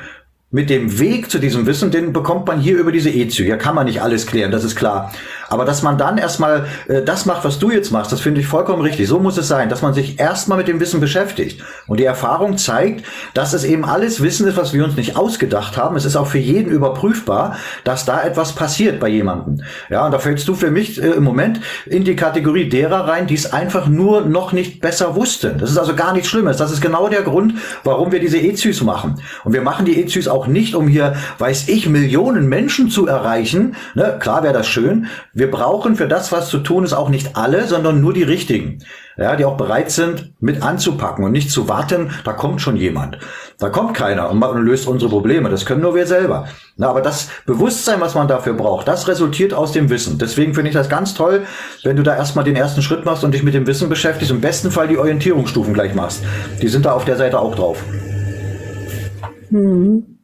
mit 0.51 0.69
dem 0.69 0.99
Weg 0.99 1.29
zu 1.29 1.39
diesem 1.39 1.65
Wissen, 1.65 1.91
den 1.91 2.11
bekommt 2.11 2.47
man 2.47 2.59
hier 2.59 2.77
über 2.77 2.91
diese 2.91 3.09
EZÜ. 3.09 3.43
Hier 3.43 3.57
kann 3.57 3.75
man 3.75 3.85
nicht 3.85 4.01
alles 4.01 4.25
klären, 4.25 4.51
das 4.51 4.63
ist 4.63 4.75
klar. 4.75 5.13
Aber 5.49 5.65
dass 5.65 5.81
man 5.81 5.97
dann 5.97 6.17
erstmal 6.17 6.67
äh, 6.87 7.01
das 7.01 7.25
macht, 7.25 7.43
was 7.43 7.59
du 7.59 7.71
jetzt 7.71 7.91
machst, 7.91 8.11
das 8.11 8.21
finde 8.21 8.41
ich 8.41 8.47
vollkommen 8.47 8.81
richtig. 8.81 9.07
So 9.07 9.19
muss 9.19 9.37
es 9.37 9.47
sein, 9.47 9.69
dass 9.69 9.81
man 9.81 9.93
sich 9.93 10.19
erstmal 10.19 10.57
mit 10.57 10.67
dem 10.67 10.79
Wissen 10.79 10.99
beschäftigt. 10.99 11.61
Und 11.87 11.99
die 11.99 12.05
Erfahrung 12.05 12.57
zeigt, 12.57 13.05
dass 13.33 13.53
es 13.53 13.63
eben 13.63 13.83
alles 13.83 14.21
Wissen 14.21 14.47
ist, 14.47 14.57
was 14.57 14.73
wir 14.73 14.83
uns 14.83 14.95
nicht 14.95 15.17
ausgedacht 15.17 15.77
haben. 15.77 15.95
Es 15.95 16.05
ist 16.05 16.15
auch 16.15 16.27
für 16.27 16.37
jeden 16.37 16.71
überprüfbar, 16.71 17.57
dass 17.83 18.05
da 18.05 18.21
etwas 18.21 18.53
passiert 18.53 18.99
bei 18.99 19.09
jemandem. 19.09 19.63
Ja, 19.89 20.05
und 20.05 20.11
da 20.11 20.19
fällst 20.19 20.47
du 20.47 20.53
für 20.53 20.71
mich 20.71 21.01
äh, 21.01 21.07
im 21.07 21.23
Moment 21.23 21.59
in 21.85 22.03
die 22.03 22.15
Kategorie 22.15 22.69
derer 22.69 23.07
rein, 23.07 23.27
die 23.27 23.35
es 23.35 23.51
einfach 23.51 23.87
nur 23.87 24.21
noch 24.21 24.53
nicht 24.53 24.81
besser 24.81 25.15
wussten. 25.15 25.57
Das 25.57 25.71
ist 25.71 25.77
also 25.77 25.95
gar 25.95 26.13
nichts 26.13 26.29
Schlimmes. 26.29 26.57
Das 26.57 26.71
ist 26.71 26.81
genau 26.81 27.09
der 27.09 27.23
Grund, 27.23 27.55
warum 27.83 28.11
wir 28.11 28.19
diese 28.19 28.37
EZÜs 28.37 28.83
machen. 28.83 29.21
Und 29.43 29.53
wir 29.53 29.61
machen 29.61 29.85
die 29.85 29.99
EZÜs 29.99 30.27
auch 30.27 30.47
nicht, 30.47 30.75
um 30.75 30.87
hier, 30.87 31.15
weiß 31.39 31.67
ich, 31.69 31.89
Millionen 31.89 32.47
Menschen 32.47 32.89
zu 32.89 33.07
erreichen. 33.07 33.75
Ne, 33.95 34.17
klar 34.19 34.43
wäre 34.43 34.53
das 34.53 34.67
schön. 34.67 35.07
Wir 35.39 35.49
brauchen 35.49 35.95
für 35.95 36.09
das, 36.09 36.33
was 36.33 36.49
zu 36.49 36.57
tun 36.57 36.83
ist, 36.83 36.91
auch 36.91 37.07
nicht 37.07 37.37
alle, 37.37 37.65
sondern 37.65 38.01
nur 38.01 38.11
die 38.11 38.23
richtigen. 38.23 38.79
Ja, 39.15 39.37
die 39.37 39.45
auch 39.45 39.55
bereit 39.55 39.89
sind, 39.89 40.33
mit 40.41 40.61
anzupacken 40.63 41.23
und 41.23 41.31
nicht 41.31 41.49
zu 41.49 41.69
warten, 41.69 42.11
da 42.25 42.33
kommt 42.33 42.61
schon 42.61 42.75
jemand. 42.75 43.17
Da 43.57 43.69
kommt 43.69 43.93
keiner 43.93 44.29
und 44.29 44.41
löst 44.65 44.85
unsere 44.85 45.09
Probleme. 45.09 45.49
Das 45.49 45.65
können 45.65 45.81
nur 45.81 45.95
wir 45.95 46.05
selber. 46.07 46.49
Na, 46.75 46.89
aber 46.89 46.99
das 46.99 47.29
Bewusstsein, 47.45 48.01
was 48.01 48.15
man 48.15 48.27
dafür 48.27 48.51
braucht, 48.51 48.89
das 48.89 49.07
resultiert 49.07 49.53
aus 49.53 49.71
dem 49.71 49.89
Wissen. 49.89 50.17
Deswegen 50.17 50.53
finde 50.53 50.71
ich 50.71 50.75
das 50.75 50.89
ganz 50.89 51.13
toll, 51.13 51.43
wenn 51.83 51.95
du 51.95 52.03
da 52.03 52.17
erstmal 52.17 52.43
den 52.43 52.57
ersten 52.57 52.81
Schritt 52.81 53.05
machst 53.05 53.23
und 53.23 53.33
dich 53.33 53.43
mit 53.43 53.53
dem 53.53 53.65
Wissen 53.65 53.87
beschäftigst. 53.87 54.31
Im 54.31 54.41
besten 54.41 54.71
Fall 54.71 54.89
die 54.89 54.97
Orientierungsstufen 54.97 55.73
gleich 55.73 55.95
machst. 55.95 56.21
Die 56.61 56.67
sind 56.67 56.85
da 56.85 56.91
auf 56.91 57.05
der 57.05 57.15
Seite 57.15 57.39
auch 57.39 57.55
drauf. 57.55 57.81
Mhm. 59.51 60.18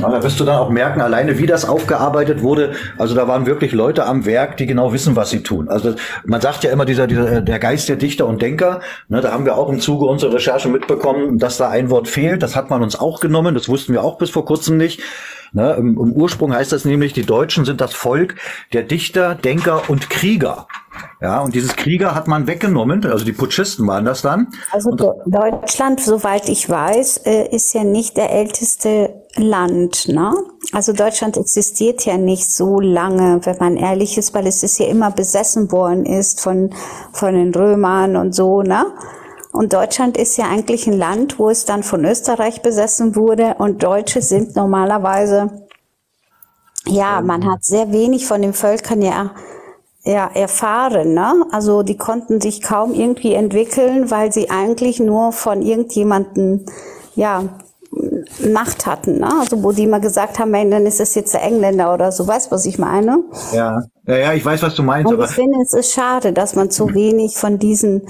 Ja, 0.00 0.08
da 0.10 0.22
wirst 0.22 0.40
du 0.40 0.44
dann 0.44 0.58
auch 0.58 0.70
merken, 0.70 1.00
alleine 1.00 1.38
wie 1.38 1.46
das 1.46 1.64
aufgearbeitet 1.64 2.42
wurde. 2.42 2.72
Also 2.98 3.14
da 3.14 3.28
waren 3.28 3.46
wirklich 3.46 3.72
Leute 3.72 4.06
am 4.06 4.26
Werk, 4.26 4.56
die 4.56 4.66
genau 4.66 4.92
wissen, 4.92 5.16
was 5.16 5.30
sie 5.30 5.42
tun. 5.42 5.68
Also 5.68 5.94
man 6.24 6.40
sagt 6.40 6.64
ja 6.64 6.70
immer 6.70 6.84
dieser, 6.84 7.06
dieser 7.06 7.40
der 7.40 7.58
Geist 7.58 7.88
der 7.88 7.96
Dichter 7.96 8.26
und 8.26 8.42
Denker. 8.42 8.80
Ne, 9.08 9.20
da 9.20 9.32
haben 9.32 9.44
wir 9.44 9.56
auch 9.56 9.68
im 9.68 9.80
Zuge 9.80 10.06
unserer 10.06 10.34
Recherche 10.34 10.68
mitbekommen, 10.68 11.38
dass 11.38 11.56
da 11.56 11.68
ein 11.68 11.90
Wort 11.90 12.08
fehlt. 12.08 12.42
Das 12.42 12.56
hat 12.56 12.70
man 12.70 12.82
uns 12.82 12.98
auch 12.98 13.20
genommen. 13.20 13.54
Das 13.54 13.68
wussten 13.68 13.92
wir 13.92 14.02
auch 14.02 14.18
bis 14.18 14.30
vor 14.30 14.44
kurzem 14.44 14.76
nicht. 14.76 15.00
Ne, 15.54 15.72
im, 15.74 15.96
Im 15.96 16.12
Ursprung 16.14 16.52
heißt 16.52 16.72
das 16.72 16.84
nämlich, 16.84 17.12
die 17.12 17.24
Deutschen 17.24 17.64
sind 17.64 17.80
das 17.80 17.94
Volk 17.94 18.34
der 18.72 18.82
Dichter, 18.82 19.36
Denker 19.36 19.88
und 19.88 20.10
Krieger. 20.10 20.66
Ja, 21.20 21.42
und 21.42 21.54
dieses 21.54 21.76
Krieger 21.76 22.12
hat 22.16 22.26
man 22.26 22.48
weggenommen, 22.48 23.06
also 23.06 23.24
die 23.24 23.32
Putschisten 23.32 23.86
waren 23.86 24.04
das 24.04 24.20
dann. 24.20 24.48
Also 24.72 24.90
Deutschland, 24.90 26.00
soweit 26.00 26.48
ich 26.48 26.68
weiß, 26.68 27.18
äh, 27.18 27.54
ist 27.54 27.72
ja 27.72 27.84
nicht 27.84 28.16
der 28.16 28.32
älteste 28.32 29.22
Land, 29.36 30.08
ne? 30.08 30.34
Also 30.72 30.92
Deutschland 30.92 31.36
existiert 31.36 32.04
ja 32.04 32.16
nicht 32.16 32.52
so 32.52 32.80
lange, 32.80 33.40
wenn 33.44 33.56
man 33.58 33.76
ehrlich 33.76 34.18
ist, 34.18 34.34
weil 34.34 34.48
es 34.48 34.64
ist 34.64 34.80
ja 34.80 34.86
immer 34.86 35.12
besessen 35.12 35.70
worden 35.70 36.04
ist 36.04 36.40
von, 36.40 36.70
von 37.12 37.32
den 37.32 37.54
Römern 37.54 38.16
und 38.16 38.34
so, 38.34 38.62
ne? 38.62 38.86
Und 39.54 39.72
Deutschland 39.72 40.16
ist 40.16 40.36
ja 40.36 40.46
eigentlich 40.46 40.88
ein 40.88 40.98
Land, 40.98 41.38
wo 41.38 41.48
es 41.48 41.64
dann 41.64 41.84
von 41.84 42.04
Österreich 42.04 42.60
besessen 42.60 43.14
wurde 43.14 43.54
und 43.58 43.84
Deutsche 43.84 44.20
sind 44.20 44.56
normalerweise, 44.56 45.68
ja, 46.86 47.20
man 47.20 47.48
hat 47.48 47.62
sehr 47.62 47.92
wenig 47.92 48.26
von 48.26 48.42
den 48.42 48.52
Völkern 48.52 49.00
ja, 49.00 49.30
ja 50.02 50.28
erfahren, 50.34 51.14
ne? 51.14 51.46
Also 51.52 51.84
die 51.84 51.96
konnten 51.96 52.40
sich 52.40 52.62
kaum 52.62 52.94
irgendwie 52.94 53.34
entwickeln, 53.34 54.10
weil 54.10 54.32
sie 54.32 54.50
eigentlich 54.50 54.98
nur 54.98 55.30
von 55.30 55.62
irgendjemanden, 55.62 56.66
ja, 57.14 57.44
Macht 58.52 58.86
hatten, 58.86 59.20
ne? 59.20 59.28
also 59.38 59.62
wo 59.62 59.70
die 59.70 59.86
mal 59.86 60.00
gesagt 60.00 60.40
haben, 60.40 60.52
hey, 60.52 60.68
dann 60.68 60.84
ist 60.84 60.98
es 60.98 61.14
jetzt 61.14 61.32
der 61.32 61.44
Engländer 61.44 61.94
oder 61.94 62.10
so, 62.10 62.26
weißt 62.26 62.48
du, 62.48 62.50
was 62.50 62.66
ich 62.66 62.76
meine? 62.76 63.22
Ja, 63.52 63.84
ja, 64.08 64.16
ja, 64.16 64.32
ich 64.32 64.44
weiß, 64.44 64.62
was 64.62 64.74
du 64.74 64.82
meinst. 64.82 65.12
Und 65.12 65.22
ich 65.22 65.30
finde, 65.30 65.60
es 65.62 65.72
ist 65.72 65.92
schade, 65.92 66.32
dass 66.32 66.56
man 66.56 66.70
zu 66.72 66.92
wenig 66.92 67.36
von 67.38 67.60
diesen 67.60 68.02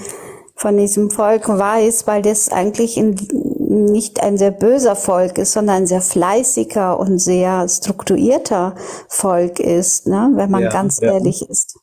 von 0.55 0.77
diesem 0.77 1.11
Volk 1.11 1.47
weiß, 1.49 2.07
weil 2.07 2.21
das 2.21 2.49
eigentlich 2.49 2.97
in, 2.97 3.15
nicht 3.59 4.21
ein 4.23 4.37
sehr 4.37 4.51
böser 4.51 4.95
Volk 4.95 5.37
ist, 5.37 5.51
sondern 5.51 5.77
ein 5.77 5.87
sehr 5.87 6.01
fleißiger 6.01 6.97
und 6.99 7.19
sehr 7.19 7.67
strukturierter 7.67 8.75
Volk 9.09 9.59
ist, 9.59 10.07
ne? 10.07 10.31
wenn 10.35 10.49
man 10.49 10.63
ja, 10.63 10.69
ganz 10.69 10.99
ja. 11.01 11.13
ehrlich 11.13 11.47
ist. 11.49 11.79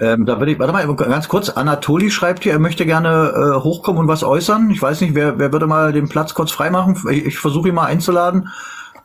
Ähm, 0.00 0.26
da 0.26 0.38
würde 0.38 0.52
ich, 0.52 0.58
warte 0.58 0.72
mal, 0.72 0.94
ganz 0.94 1.28
kurz, 1.28 1.50
Anatoli 1.50 2.10
schreibt 2.10 2.44
hier, 2.44 2.52
er 2.52 2.58
möchte 2.58 2.86
gerne 2.86 3.32
äh, 3.58 3.64
hochkommen 3.64 4.00
und 4.00 4.08
was 4.08 4.22
äußern. 4.22 4.70
Ich 4.70 4.80
weiß 4.80 5.00
nicht, 5.00 5.14
wer, 5.14 5.38
wer 5.38 5.52
würde 5.52 5.66
mal 5.66 5.92
den 5.92 6.08
Platz 6.08 6.34
kurz 6.34 6.50
freimachen? 6.50 6.96
Ich, 7.10 7.26
ich 7.26 7.38
versuche 7.38 7.68
ihn 7.68 7.74
mal 7.74 7.86
einzuladen 7.86 8.48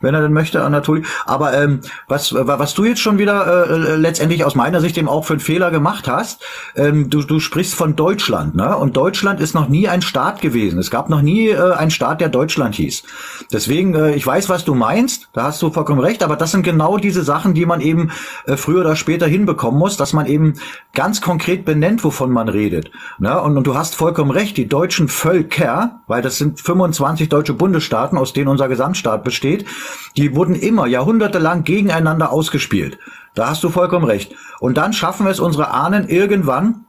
wenn 0.01 0.13
er 0.13 0.21
denn 0.21 0.33
möchte, 0.33 0.63
Anatoli. 0.63 1.03
Aber 1.25 1.53
ähm, 1.53 1.81
was, 2.07 2.33
was 2.33 2.73
du 2.73 2.85
jetzt 2.85 3.01
schon 3.01 3.17
wieder 3.17 3.69
äh, 3.69 3.95
letztendlich 3.95 4.43
aus 4.43 4.55
meiner 4.55 4.81
Sicht 4.81 4.97
eben 4.97 5.07
auch 5.07 5.25
für 5.25 5.33
einen 5.33 5.39
Fehler 5.39 5.71
gemacht 5.71 6.07
hast, 6.07 6.43
ähm, 6.75 7.09
du, 7.09 7.23
du 7.23 7.39
sprichst 7.39 7.75
von 7.75 7.95
Deutschland, 7.95 8.55
ne? 8.55 8.75
Und 8.77 8.97
Deutschland 8.97 9.39
ist 9.39 9.55
noch 9.55 9.69
nie 9.69 9.87
ein 9.87 10.01
Staat 10.01 10.41
gewesen. 10.41 10.79
Es 10.79 10.91
gab 10.91 11.09
noch 11.09 11.21
nie 11.21 11.49
äh, 11.49 11.73
einen 11.73 11.91
Staat, 11.91 12.21
der 12.21 12.29
Deutschland 12.29 12.75
hieß. 12.75 13.03
Deswegen, 13.51 13.95
äh, 13.95 14.15
ich 14.15 14.25
weiß, 14.25 14.49
was 14.49 14.65
du 14.65 14.75
meinst, 14.75 15.29
da 15.33 15.43
hast 15.43 15.61
du 15.61 15.71
vollkommen 15.71 15.99
recht, 15.99 16.23
aber 16.23 16.35
das 16.35 16.51
sind 16.51 16.63
genau 16.63 16.97
diese 16.97 17.23
Sachen, 17.23 17.53
die 17.53 17.65
man 17.65 17.81
eben 17.81 18.11
äh, 18.45 18.57
früher 18.57 18.81
oder 18.81 18.95
später 18.95 19.27
hinbekommen 19.27 19.79
muss, 19.79 19.97
dass 19.97 20.13
man 20.13 20.25
eben 20.25 20.53
ganz 20.93 21.21
konkret 21.21 21.65
benennt, 21.65 22.03
wovon 22.03 22.31
man 22.31 22.49
redet. 22.49 22.91
Ne? 23.19 23.39
Und, 23.41 23.57
und 23.57 23.67
du 23.67 23.75
hast 23.75 23.95
vollkommen 23.95 24.31
recht, 24.31 24.57
die 24.57 24.67
deutschen 24.67 25.07
Völker, 25.07 26.01
weil 26.07 26.21
das 26.21 26.37
sind 26.37 26.59
25 26.59 27.29
deutsche 27.29 27.53
Bundesstaaten, 27.53 28.17
aus 28.17 28.33
denen 28.33 28.47
unser 28.47 28.67
Gesamtstaat 28.67 29.23
besteht, 29.23 29.65
die 30.15 30.35
wurden 30.35 30.55
immer 30.55 30.87
jahrhundertelang 30.87 31.63
gegeneinander 31.63 32.31
ausgespielt. 32.31 32.97
Da 33.35 33.49
hast 33.49 33.63
du 33.63 33.69
vollkommen 33.69 34.05
recht. 34.05 34.33
Und 34.59 34.77
dann 34.77 34.93
schaffen 34.93 35.25
wir 35.25 35.31
es 35.31 35.39
unsere 35.39 35.71
Ahnen 35.71 36.07
irgendwann 36.09 36.85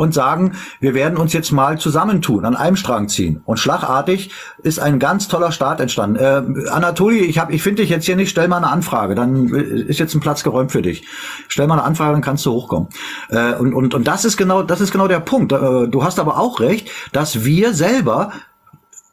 und 0.00 0.14
sagen, 0.14 0.52
wir 0.80 0.94
werden 0.94 1.18
uns 1.18 1.34
jetzt 1.34 1.52
mal 1.52 1.78
zusammentun, 1.78 2.46
an 2.46 2.56
einem 2.56 2.76
Strang 2.76 3.08
ziehen. 3.08 3.42
Und 3.44 3.58
schlagartig 3.58 4.30
ist 4.62 4.78
ein 4.78 4.98
ganz 4.98 5.28
toller 5.28 5.52
Start 5.52 5.78
entstanden. 5.78 6.16
Äh, 6.16 6.70
Anatoli, 6.70 7.18
ich 7.18 7.38
hab, 7.38 7.52
ich 7.52 7.62
finde 7.62 7.82
dich 7.82 7.90
jetzt 7.90 8.06
hier 8.06 8.16
nicht, 8.16 8.30
stell 8.30 8.48
mal 8.48 8.56
eine 8.56 8.68
Anfrage, 8.68 9.14
dann 9.14 9.48
ist 9.48 9.98
jetzt 9.98 10.14
ein 10.14 10.20
Platz 10.20 10.42
geräumt 10.42 10.72
für 10.72 10.80
dich. 10.80 11.06
Stell 11.48 11.66
mal 11.66 11.74
eine 11.74 11.84
Anfrage, 11.84 12.12
dann 12.12 12.22
kannst 12.22 12.46
du 12.46 12.52
hochkommen. 12.52 12.88
Äh, 13.28 13.52
und, 13.56 13.74
und, 13.74 13.92
und 13.92 14.08
das 14.08 14.24
ist 14.24 14.38
genau, 14.38 14.62
das 14.62 14.80
ist 14.80 14.90
genau 14.90 15.06
der 15.06 15.20
Punkt. 15.20 15.52
Äh, 15.52 15.88
du 15.88 16.02
hast 16.02 16.18
aber 16.18 16.38
auch 16.38 16.60
recht, 16.60 16.88
dass 17.12 17.44
wir 17.44 17.74
selber 17.74 18.32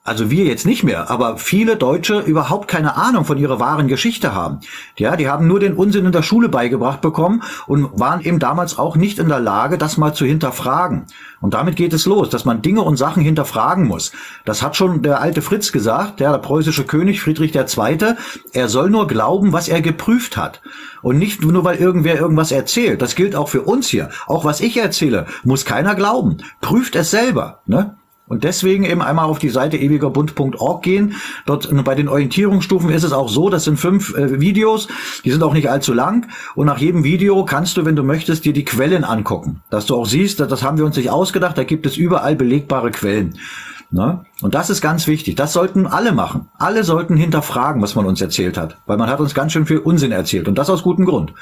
also 0.07 0.31
wir 0.31 0.45
jetzt 0.45 0.65
nicht 0.65 0.85
mehr, 0.85 1.09
aber 1.11 1.37
viele 1.37 1.75
Deutsche 1.75 2.21
überhaupt 2.21 2.69
keine 2.69 2.95
Ahnung 2.95 3.25
von 3.25 3.37
ihrer 3.37 3.59
wahren 3.59 3.89
Geschichte 3.89 4.33
haben. 4.33 4.61
Ja, 4.95 5.17
die 5.17 5.27
haben 5.27 5.47
nur 5.47 5.59
den 5.59 5.73
Unsinn 5.73 6.05
in 6.05 6.13
der 6.13 6.21
Schule 6.21 6.47
beigebracht 6.47 7.01
bekommen 7.01 7.43
und 7.65 7.99
waren 7.99 8.21
eben 8.21 8.39
damals 8.39 8.77
auch 8.77 8.95
nicht 8.95 9.19
in 9.19 9.27
der 9.27 9.41
Lage, 9.41 9.77
das 9.77 9.97
mal 9.97 10.13
zu 10.13 10.23
hinterfragen. 10.23 11.07
Und 11.41 11.53
damit 11.53 11.75
geht 11.75 11.91
es 11.91 12.05
los, 12.05 12.29
dass 12.29 12.45
man 12.45 12.61
Dinge 12.61 12.83
und 12.83 12.95
Sachen 12.95 13.21
hinterfragen 13.21 13.85
muss. 13.85 14.13
Das 14.45 14.61
hat 14.61 14.77
schon 14.77 15.01
der 15.01 15.19
alte 15.19 15.41
Fritz 15.41 15.73
gesagt, 15.73 16.21
der, 16.21 16.31
der 16.31 16.37
preußische 16.37 16.85
König 16.85 17.19
Friedrich 17.19 17.53
II. 17.53 18.15
Er 18.53 18.69
soll 18.69 18.89
nur 18.89 19.07
glauben, 19.07 19.51
was 19.51 19.67
er 19.67 19.81
geprüft 19.81 20.37
hat. 20.37 20.61
Und 21.01 21.17
nicht 21.17 21.43
nur, 21.43 21.65
weil 21.65 21.79
irgendwer 21.79 22.17
irgendwas 22.17 22.53
erzählt. 22.53 23.01
Das 23.01 23.15
gilt 23.15 23.35
auch 23.35 23.49
für 23.49 23.63
uns 23.63 23.89
hier. 23.89 24.09
Auch 24.25 24.45
was 24.45 24.61
ich 24.61 24.77
erzähle, 24.77 25.25
muss 25.43 25.65
keiner 25.65 25.95
glauben. 25.95 26.37
Prüft 26.61 26.95
es 26.95 27.11
selber. 27.11 27.59
Ne? 27.65 27.97
Und 28.27 28.43
deswegen 28.43 28.83
eben 28.83 29.01
einmal 29.01 29.25
auf 29.25 29.39
die 29.39 29.49
Seite 29.49 29.77
ewigerbund.org 29.77 30.83
gehen. 30.83 31.15
Dort 31.45 31.69
bei 31.83 31.95
den 31.95 32.09
Orientierungsstufen 32.09 32.89
ist 32.89 33.03
es 33.03 33.13
auch 33.13 33.29
so, 33.29 33.49
das 33.49 33.63
sind 33.63 33.77
fünf 33.77 34.15
äh, 34.15 34.39
Videos, 34.39 34.87
die 35.23 35.31
sind 35.31 35.43
auch 35.43 35.53
nicht 35.53 35.69
allzu 35.69 35.93
lang. 35.93 36.27
Und 36.55 36.65
nach 36.65 36.77
jedem 36.77 37.03
Video 37.03 37.45
kannst 37.45 37.77
du, 37.77 37.85
wenn 37.85 37.95
du 37.95 38.03
möchtest, 38.03 38.45
dir 38.45 38.53
die 38.53 38.65
Quellen 38.65 39.03
angucken. 39.03 39.61
Dass 39.69 39.85
du 39.85 39.95
auch 39.95 40.05
siehst, 40.05 40.39
das 40.39 40.63
haben 40.63 40.77
wir 40.77 40.85
uns 40.85 40.97
nicht 40.97 41.09
ausgedacht, 41.09 41.57
da 41.57 41.63
gibt 41.63 41.85
es 41.85 41.97
überall 41.97 42.35
belegbare 42.35 42.91
Quellen. 42.91 43.37
Ne? 43.89 44.25
Und 44.41 44.53
das 44.53 44.69
ist 44.69 44.81
ganz 44.81 45.07
wichtig. 45.07 45.35
Das 45.35 45.53
sollten 45.53 45.87
alle 45.87 46.11
machen. 46.11 46.49
Alle 46.57 46.83
sollten 46.83 47.15
hinterfragen, 47.15 47.81
was 47.81 47.95
man 47.95 48.05
uns 48.05 48.19
erzählt 48.19 48.57
hat. 48.57 48.77
Weil 48.85 48.97
man 48.97 49.09
hat 49.09 49.19
uns 49.19 49.33
ganz 49.33 49.53
schön 49.53 49.65
viel 49.65 49.77
Unsinn 49.77 50.11
erzählt. 50.11 50.47
Und 50.47 50.57
das 50.57 50.69
aus 50.69 50.83
gutem 50.83 51.05
Grund. 51.05 51.33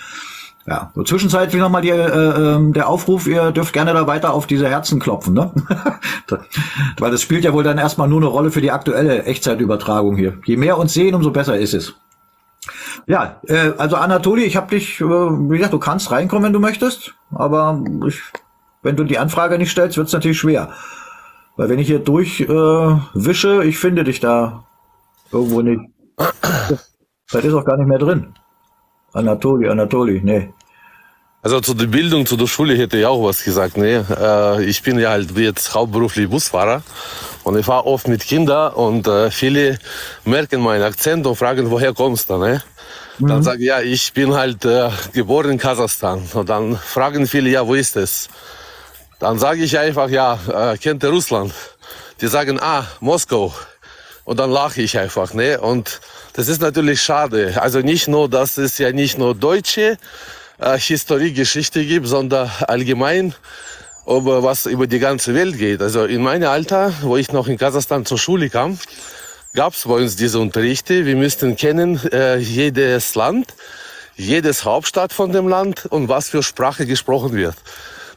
Ja, 0.68 0.92
so 0.96 1.04
zwischenzeitlich 1.04 1.62
nochmal 1.62 1.84
die, 1.84 1.90
äh, 1.90 1.96
äh, 1.96 2.72
der 2.72 2.90
Aufruf, 2.90 3.28
ihr 3.28 3.52
dürft 3.52 3.72
gerne 3.72 3.94
da 3.94 4.08
weiter 4.08 4.34
auf 4.34 4.48
diese 4.48 4.68
Herzen 4.68 5.00
klopfen, 5.00 5.36
ne? 5.36 5.52
Weil 6.98 7.12
das 7.12 7.22
spielt 7.22 7.44
ja 7.44 7.54
wohl 7.54 7.64
dann 7.64 7.78
erstmal 7.78 8.08
nur 8.08 8.20
eine 8.20 8.28
Rolle 8.28 8.50
für 8.50 8.62
die 8.62 8.72
aktuelle 8.72 9.24
Echtzeitübertragung 9.26 10.16
hier. 10.16 10.40
Je 10.46 10.58
mehr 10.58 10.80
uns 10.80 10.94
sehen, 10.94 11.14
umso 11.14 11.30
besser 11.30 11.56
ist 11.58 11.76
es. 11.76 11.94
Ja, 13.06 13.40
äh, 13.48 13.74
also 13.78 13.96
Anatoli, 13.96 14.44
ich 14.44 14.58
habe 14.58 14.72
dich, 14.72 15.00
äh, 15.00 15.04
wie 15.04 15.58
gesagt, 15.58 15.74
du 15.74 15.80
kannst 15.80 16.10
reinkommen, 16.10 16.46
wenn 16.46 16.54
du 16.54 16.60
möchtest, 16.60 17.14
aber 17.32 17.84
ich, 18.08 18.20
wenn 18.82 18.96
du 18.96 19.04
die 19.04 19.20
Anfrage 19.20 19.60
nicht 19.60 19.70
stellst, 19.70 19.98
wird's 19.98 20.14
natürlich 20.14 20.40
schwer. 20.40 20.70
Weil 21.58 21.70
wenn 21.70 21.78
ich 21.78 21.88
hier 21.88 22.00
durchwische, 22.00 23.62
äh, 23.62 23.68
ich 23.68 23.78
finde 23.78 24.04
dich 24.04 24.20
da 24.20 24.64
irgendwo 25.32 25.62
nicht. 25.62 25.82
Vielleicht 27.28 27.48
ist 27.48 27.54
auch 27.54 27.66
gar 27.66 27.78
nicht 27.78 27.88
mehr 27.88 28.00
drin. 28.00 28.34
Anatoli, 29.14 29.70
Anatoli, 29.70 30.22
nee. 30.24 30.54
Also 31.46 31.62
zu 31.62 31.76
der 31.76 31.86
Bildung, 31.86 32.26
zu 32.26 32.38
der 32.38 32.48
Schule 32.48 32.76
hätte 32.76 32.98
ich 32.98 33.06
auch 33.06 33.24
was 33.24 33.44
gesagt. 33.44 33.78
Nee, 33.78 33.98
äh, 33.98 34.64
ich 34.64 34.82
bin 34.82 34.98
ja 34.98 35.12
halt 35.12 35.30
jetzt 35.38 35.76
hauptberuflich 35.76 36.28
Busfahrer 36.28 36.82
und 37.44 37.56
ich 37.56 37.64
fahre 37.64 37.86
oft 37.86 38.08
mit 38.08 38.26
Kindern 38.26 38.74
und 38.74 39.08
äh, 39.08 39.30
viele 39.30 39.78
merken 40.24 40.60
meinen 40.62 40.82
Akzent 40.82 41.28
und 41.28 41.36
fragen, 41.36 41.70
woher 41.70 41.94
kommst 41.94 42.32
du? 42.32 42.40
Ne? 42.40 42.64
Mhm. 43.20 43.28
Dann 43.28 43.44
sage 43.44 43.60
ich, 43.60 43.68
ja, 43.68 43.80
ich 43.80 44.12
bin 44.12 44.34
halt 44.34 44.66
äh, 44.66 44.90
geboren 45.14 45.52
in 45.52 45.58
Kasachstan. 45.60 46.28
Und 46.34 46.50
dann 46.50 46.78
fragen 46.78 47.28
viele, 47.28 47.52
ja, 47.52 47.68
wo 47.68 47.76
ist 47.76 47.96
es? 47.96 48.28
Dann 49.20 49.38
sage 49.38 49.62
ich 49.66 49.78
einfach, 49.78 50.10
ja, 50.10 50.40
äh, 50.52 50.80
kennt 50.80 51.04
ihr 51.04 51.12
Russland? 51.12 51.54
Die 52.22 52.28
sagen, 52.28 52.60
ah, 52.60 52.86
Moskau. 53.02 53.54
Und 54.24 54.40
dann 54.40 54.50
lache 54.50 54.82
ich 54.82 54.98
einfach. 54.98 55.32
Ne? 55.36 55.62
Und 55.62 56.02
das 56.34 56.48
ist 56.48 56.60
natürlich 56.60 57.04
schade. 57.04 57.62
Also 57.62 57.82
nicht 57.82 58.08
nur, 58.08 58.28
dass 58.30 58.58
es 58.58 58.80
ja 58.80 58.92
nicht 58.92 59.20
nur 59.20 59.36
deutsche 59.36 60.00
äh, 60.60 60.78
Historie, 60.78 61.34
Geschichte 61.34 61.86
gibt, 61.86 62.08
sondern 62.08 62.50
allgemein 62.68 63.34
über 64.06 64.44
was 64.44 64.66
über 64.66 64.88
die 64.88 65.00
ganze 65.00 65.34
Welt 65.34 65.58
geht. 65.58 65.82
Also 65.82 66.06
in 66.06 66.22
meinem 66.22 66.50
Alter, 66.50 66.94
wo 67.02 67.18
ich 67.18 67.32
noch 67.32 67.48
in 67.48 67.58
Kasachstan 67.58 68.06
zur 68.06 68.20
Schule 68.20 68.50
kam, 68.50 68.78
gab 69.56 69.74
es 69.74 69.86
bei 69.86 69.96
uns 69.96 70.16
diese 70.16 70.40
Unterrichte. 70.40 71.06
Wir 71.06 71.16
müssten 71.16 71.56
kennen 71.56 72.00
äh, 72.12 72.38
jedes 72.38 73.16
Land, 73.16 73.54
jedes 74.16 74.66
Hauptstadt 74.66 75.12
von 75.12 75.32
dem 75.32 75.48
Land 75.48 75.86
und 75.88 76.08
was 76.08 76.30
für 76.30 76.44
Sprache 76.44 76.86
gesprochen 76.86 77.34
wird. 77.34 77.56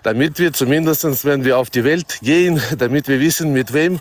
Damit 0.03 0.38
wir 0.38 0.53
zumindestens, 0.53 1.24
wenn 1.24 1.44
wir 1.44 1.59
auf 1.59 1.70
die 1.70 1.85
Welt 1.85 2.18
gehen, 2.22 2.61
damit 2.79 3.09
wir 3.09 3.20
wissen, 3.20 3.53
mit 3.53 3.72
wem 3.72 4.01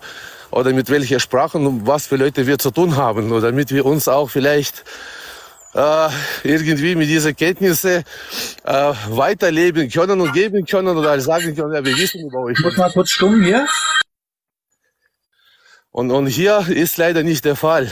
oder 0.52 0.73
mit 0.73 0.89
welcher 0.89 1.19
Sprache 1.19 1.58
und 1.58 1.88
was 1.88 2.08
für 2.08 2.17
Leute 2.17 2.47
wir 2.47 2.58
zu 2.58 2.71
tun 2.71 2.95
haben. 2.95 3.32
Und 3.32 3.41
damit 3.41 3.71
wir 3.71 3.86
uns 3.86 4.08
auch 4.08 4.30
vielleicht 4.30 4.84
äh, 5.78 6.10
irgendwie 6.44 6.96
mit 6.96 7.08
diesen 7.08 7.36
Kenntnissen 7.36 8.04
äh, 8.63 8.94
weiterleben 9.10 9.90
können 9.90 10.20
und 10.20 10.34
geben 10.34 10.66
können 10.66 10.98
oder 10.98 11.20
sagen 11.22 11.56
können, 11.56 11.74
ja, 11.74 11.86
wir 11.86 11.96
wissen 11.98 12.28
über 12.28 12.40
euch. 12.40 12.58
Ich 12.58 12.66
muss 12.66 12.78
mal 12.78 12.92
kurz 12.92 13.12
stumm 13.12 13.44
hier. 13.44 13.68
Und, 15.92 16.12
und 16.12 16.28
hier 16.28 16.66
ist 16.68 16.98
leider 16.98 17.24
nicht 17.24 17.46
der 17.46 17.56
Fall. 17.56 17.92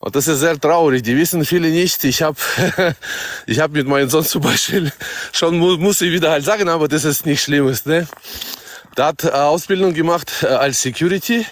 Und 0.00 0.16
das 0.16 0.28
ist 0.28 0.40
sehr 0.40 0.58
traurig. 0.58 1.02
Die 1.02 1.16
wissen 1.16 1.44
viele 1.44 1.68
nicht. 1.68 2.04
Ich 2.04 2.22
habe 2.22 2.38
ich 3.46 3.60
hab 3.60 3.70
mit 3.70 3.86
meinem 3.86 4.08
Sohn 4.08 4.24
zum 4.24 4.42
Beispiel 4.42 4.92
schon, 5.32 5.58
muss 5.58 6.00
ich 6.00 6.10
wieder 6.10 6.30
halt 6.30 6.44
sagen, 6.44 6.68
aber 6.68 6.88
das 6.88 7.04
ist 7.04 7.24
nicht 7.24 7.42
Schlimmes. 7.42 7.86
Ne? 7.86 8.08
Der 8.96 9.06
hat 9.06 9.24
äh, 9.24 9.28
Ausbildung 9.28 9.94
gemacht 9.94 10.42
äh, 10.42 10.46
als 10.46 10.82
Security. 10.82 11.46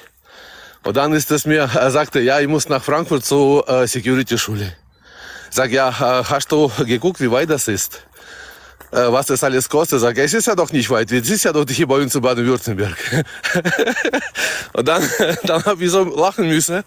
Und 0.85 0.96
dann 0.96 1.12
ist 1.12 1.31
es 1.31 1.44
mir, 1.44 1.68
er 1.74 1.90
sagte, 1.90 2.20
ja, 2.20 2.40
ich 2.40 2.48
muss 2.48 2.68
nach 2.68 2.83
Frankfurt 2.83 3.24
zur 3.24 3.68
äh, 3.68 3.87
Security-Schule. 3.87 4.74
Sag, 5.50 5.72
ja, 5.72 6.24
hast 6.28 6.52
du 6.52 6.70
geguckt, 6.84 7.20
wie 7.20 7.30
weit 7.30 7.50
das 7.50 7.68
ist? 7.68 8.02
Äh, 8.90 9.12
was 9.12 9.26
das 9.26 9.44
alles 9.44 9.68
kostet? 9.68 10.00
Sag, 10.00 10.16
es 10.16 10.32
ist 10.32 10.46
ja 10.46 10.54
doch 10.54 10.72
nicht 10.72 10.88
weit. 10.88 11.12
Es 11.12 11.28
ist 11.28 11.44
ja 11.44 11.52
doch 11.52 11.66
hier 11.68 11.87
bei 11.87 11.96
uns 11.96 12.14
in 12.14 12.22
Baden-Württemberg. 12.22 12.96
und 14.72 14.88
dann, 14.88 15.02
dann 15.44 15.64
habe 15.64 15.84
ich 15.84 15.90
so 15.90 16.04
lachen 16.04 16.48
müssen. 16.48 16.82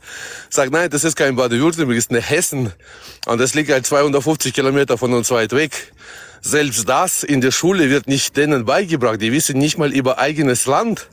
Sag, 0.49 0.71
nein, 0.71 0.89
das 0.89 1.03
ist 1.03 1.15
kein 1.15 1.35
Baden-Württemberg, 1.35 1.95
das 1.95 2.05
ist 2.05 2.11
eine 2.11 2.21
Hessen. 2.21 2.73
Und 3.27 3.39
das 3.39 3.53
liegt 3.53 3.71
halt 3.71 3.85
250 3.85 4.53
Kilometer 4.53 4.97
von 4.97 5.13
uns 5.13 5.29
weit 5.29 5.51
weg. 5.51 5.93
Selbst 6.43 6.89
das 6.89 7.21
in 7.21 7.39
der 7.39 7.51
Schule 7.51 7.91
wird 7.91 8.07
nicht 8.07 8.35
denen 8.35 8.65
beigebracht. 8.65 9.21
Die 9.21 9.31
wissen 9.31 9.59
nicht 9.59 9.77
mal 9.77 9.93
über 9.93 10.17
eigenes 10.17 10.65
Land, 10.65 11.07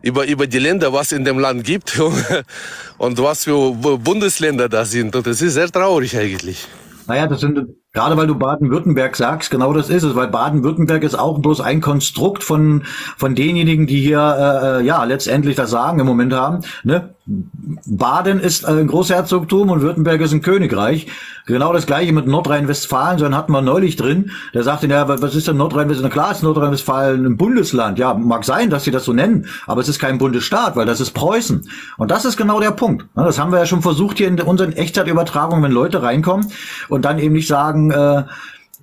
über, 0.00 0.26
über 0.26 0.46
die 0.46 0.58
Länder, 0.58 0.90
was 0.94 1.12
in 1.12 1.26
dem 1.26 1.38
Land 1.38 1.64
gibt 1.64 2.00
und 2.98 3.18
was 3.18 3.44
für 3.44 3.72
Bundesländer 3.72 4.70
da 4.70 4.86
sind. 4.86 5.14
Und 5.14 5.26
das 5.26 5.42
ist 5.42 5.52
sehr 5.52 5.70
traurig 5.70 6.16
eigentlich. 6.16 6.66
Naja, 7.10 7.26
das 7.26 7.40
sind, 7.40 7.68
Gerade 7.92 8.16
weil 8.16 8.28
du 8.28 8.36
Baden-Württemberg 8.36 9.16
sagst, 9.16 9.50
genau 9.50 9.72
das 9.72 9.90
ist 9.90 10.04
es, 10.04 10.14
weil 10.14 10.28
Baden-Württemberg 10.28 11.02
ist 11.02 11.18
auch 11.18 11.40
bloß 11.40 11.60
ein 11.60 11.80
Konstrukt 11.80 12.44
von 12.44 12.84
von 13.16 13.34
denjenigen, 13.34 13.88
die 13.88 14.00
hier 14.00 14.20
äh, 14.20 14.80
äh 14.80 14.84
ja 14.84 15.02
letztendlich 15.02 15.56
das 15.56 15.70
Sagen 15.70 15.98
im 15.98 16.06
Moment 16.06 16.32
haben. 16.32 16.60
Ne? 16.84 17.14
Baden 17.26 18.40
ist 18.40 18.66
ein 18.66 18.86
Großherzogtum 18.86 19.70
und 19.70 19.82
Württemberg 19.82 20.20
ist 20.20 20.32
ein 20.32 20.42
Königreich. 20.42 21.06
Genau 21.46 21.72
das 21.72 21.86
gleiche 21.86 22.12
mit 22.12 22.26
Nordrhein-Westfalen, 22.26 23.18
so 23.18 23.24
einen 23.24 23.36
hatten 23.36 23.52
wir 23.52 23.60
neulich 23.60 23.96
drin. 23.96 24.30
Der 24.52 24.62
sagte, 24.62 24.86
ja, 24.86 25.08
was 25.08 25.34
ist 25.34 25.46
denn 25.46 25.56
Nordrhein-Westfalen? 25.56 26.12
Klar 26.12 26.32
ist 26.32 26.42
Nordrhein-Westfalen 26.42 27.24
ein 27.26 27.36
Bundesland. 27.36 27.98
Ja, 27.98 28.14
mag 28.14 28.44
sein, 28.44 28.70
dass 28.70 28.84
sie 28.84 28.90
das 28.90 29.04
so 29.04 29.12
nennen, 29.12 29.46
aber 29.66 29.80
es 29.80 29.88
ist 29.88 29.98
kein 29.98 30.18
Bundesstaat, 30.18 30.76
weil 30.76 30.86
das 30.86 31.00
ist 31.00 31.12
Preußen. 31.12 31.68
Und 31.98 32.10
das 32.10 32.24
ist 32.24 32.36
genau 32.36 32.60
der 32.60 32.72
Punkt. 32.72 33.06
Das 33.14 33.38
haben 33.38 33.52
wir 33.52 33.58
ja 33.58 33.66
schon 33.66 33.82
versucht 33.82 34.18
hier 34.18 34.28
in 34.28 34.40
unseren 34.40 34.72
Echtzeitübertragungen, 34.72 35.62
wenn 35.62 35.72
Leute 35.72 36.02
reinkommen 36.02 36.50
und 36.88 37.04
dann 37.04 37.18
eben 37.18 37.34
nicht 37.34 37.48
sagen, 37.48 37.79
äh, 37.90 38.24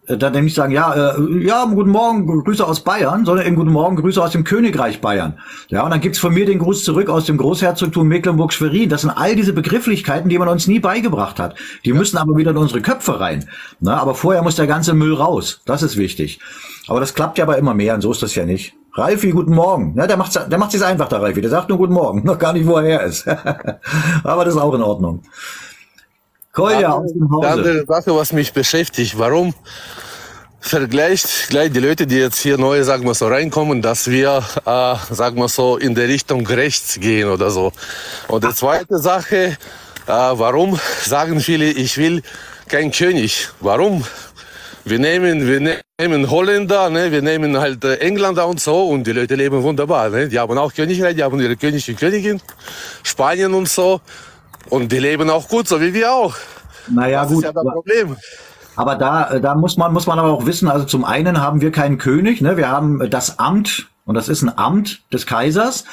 äh, 0.08 0.18
dann 0.18 0.34
nämlich 0.34 0.54
sagen, 0.54 0.72
ja, 0.72 0.94
äh, 0.94 1.46
ja, 1.46 1.66
guten 1.66 1.90
Morgen, 1.90 2.26
Grüße 2.44 2.66
aus 2.66 2.80
Bayern, 2.82 3.26
sondern 3.26 3.46
eben 3.46 3.56
guten 3.56 3.72
Morgen, 3.72 3.98
Grüße 3.98 4.22
aus 4.22 4.32
dem 4.32 4.44
Königreich 4.44 5.02
Bayern. 5.02 5.38
Ja, 5.68 5.84
und 5.84 5.92
dann 5.92 6.02
gibt's 6.02 6.20
von 6.20 6.34
mir 6.34 6.46
den 6.46 6.60
Gruß 6.60 6.84
zurück 6.84 7.10
aus 7.10 7.26
dem 7.26 7.38
Großherzogtum 7.38 8.08
Mecklenburg-Schwerin. 8.08 8.90
Das 8.90 9.02
sind 9.02 9.12
all 9.12 9.36
diese 9.36 9.54
Begrifflichkeiten, 9.54 10.30
die 10.30 10.40
man 10.40 10.48
uns 10.48 10.68
nie 10.68 10.80
beigebracht 10.80 11.40
hat. 11.40 11.56
Die 11.84 11.90
ja. 11.90 11.96
müssen 11.96 12.18
aber 12.18 12.38
wieder 12.38 12.52
in 12.52 12.58
unsere 12.58 12.82
Köpfe 12.82 13.20
rein. 13.20 13.46
Na, 13.80 13.98
aber 13.98 14.16
vorher 14.16 14.42
muss 14.44 14.56
der 14.56 14.68
ganze 14.68 14.94
Müll 14.94 15.14
raus. 15.14 15.62
Das 15.66 15.84
ist 15.84 15.98
wichtig. 15.98 16.40
Aber 16.88 17.02
das 17.02 17.14
klappt 17.14 17.38
ja 17.38 17.44
aber 17.44 17.58
immer 17.58 17.74
mehr 17.74 17.96
und 17.96 18.02
so 18.02 18.12
ist 18.12 18.24
das 18.24 18.34
ja 18.36 18.46
nicht. 18.46 18.74
Ralfi, 18.94 19.32
guten 19.32 19.54
Morgen. 19.54 19.94
Ja, 19.96 20.08
der 20.08 20.18
macht 20.18 20.34
der 20.36 20.58
macht 20.58 20.72
sich 20.72 20.84
einfach, 20.84 21.10
der 21.10 21.22
Ralfi. 21.22 21.42
Der 21.42 21.50
sagt 21.50 21.70
nur 21.70 21.78
guten 21.78 21.94
Morgen. 21.94 22.24
Noch 22.26 22.40
gar 22.40 22.54
nicht, 22.54 22.66
wo 22.66 22.78
er 22.78 22.84
her 22.84 23.04
ist. 23.04 23.28
aber 24.24 24.46
das 24.46 24.56
ist 24.56 24.62
auch 24.62 24.74
in 24.74 24.82
Ordnung. 24.82 25.22
Kolja 26.58 26.92
aus 26.92 27.14
dem 27.14 27.30
Hause. 27.30 27.42
Die 27.42 27.52
andere 27.54 27.86
Sache, 27.86 28.16
was 28.16 28.34
mich 28.34 28.52
beschäftigt, 28.52 29.20
warum 29.20 29.54
vergleicht 30.60 31.50
gleich 31.50 31.72
die 31.72 31.80
Leute, 31.80 32.08
die 32.08 32.18
jetzt 32.18 32.40
hier 32.40 32.58
neu, 32.58 32.84
sagen 32.84 33.06
wir 33.06 33.14
so, 33.14 33.28
reinkommen, 33.28 33.84
dass 33.84 34.10
wir, 34.10 34.44
äh, 34.66 34.96
sagen 35.14 35.38
wir 35.38 35.50
so, 35.50 35.78
in 35.78 35.94
der 35.94 36.08
Richtung 36.08 36.48
rechts 36.48 37.00
gehen 37.00 37.30
oder 37.30 37.52
so. 37.52 37.72
Und 38.28 38.44
die 38.44 38.54
zweite 38.56 38.98
Sache, 38.98 39.36
äh, 39.36 39.58
warum 40.08 40.80
sagen 41.04 41.40
viele, 41.42 41.66
ich 41.66 41.96
will 42.00 42.24
kein 42.68 42.92
König? 42.92 43.50
Warum? 43.60 44.04
Wir 44.84 44.98
nehmen, 44.98 45.46
wir 45.46 45.82
nehmen 46.00 46.32
Holländer, 46.32 46.90
ne? 46.90 47.12
wir 47.12 47.22
nehmen 47.22 47.60
halt 47.60 47.84
äh, 47.84 47.98
Engländer 47.98 48.48
und 48.48 48.60
so 48.60 48.88
und 48.88 49.06
die 49.06 49.12
Leute 49.12 49.36
leben 49.36 49.62
wunderbar. 49.62 50.10
Ne? 50.10 50.28
Die 50.28 50.40
haben 50.40 50.58
auch 50.58 50.74
Königreich, 50.74 51.16
die 51.16 51.24
haben 51.24 51.40
ihre 51.40 51.56
König 51.56 51.88
und 51.88 52.00
Königin, 52.00 52.42
Spanien 53.04 53.54
und 53.54 53.70
so. 53.70 54.02
Und 54.70 54.92
die 54.92 55.00
leben 55.00 55.30
auch 55.30 55.48
gut, 55.48 55.68
so 55.68 55.82
wie 55.82 55.94
wir 55.94 56.12
auch. 56.12 56.36
Naja, 56.88 57.24
das 57.24 57.32
gut. 57.32 57.38
ist 57.40 57.44
ja 57.46 57.54
das 57.54 57.64
Problem. 57.64 58.16
Aber 58.76 58.96
da, 58.96 59.32
äh, 59.32 59.42
da 59.42 59.56
muss 59.56 59.76
man, 59.78 59.92
muss 59.92 60.06
man 60.06 60.20
aber 60.20 60.32
auch 60.32 60.46
wissen, 60.46 60.68
also 60.68 60.86
zum 60.86 61.04
einen 61.04 61.42
haben 61.42 61.62
wir 61.62 61.72
keinen 61.72 61.98
König, 61.98 62.42
ne? 62.42 62.58
wir 62.58 62.70
haben 62.70 63.10
das 63.10 63.40
Amt, 63.40 63.88
und 64.06 64.16
das 64.16 64.30
ist 64.30 64.44
ein 64.44 64.58
Amt 64.58 65.02
des 65.12 65.26
Kaisers. 65.26 65.84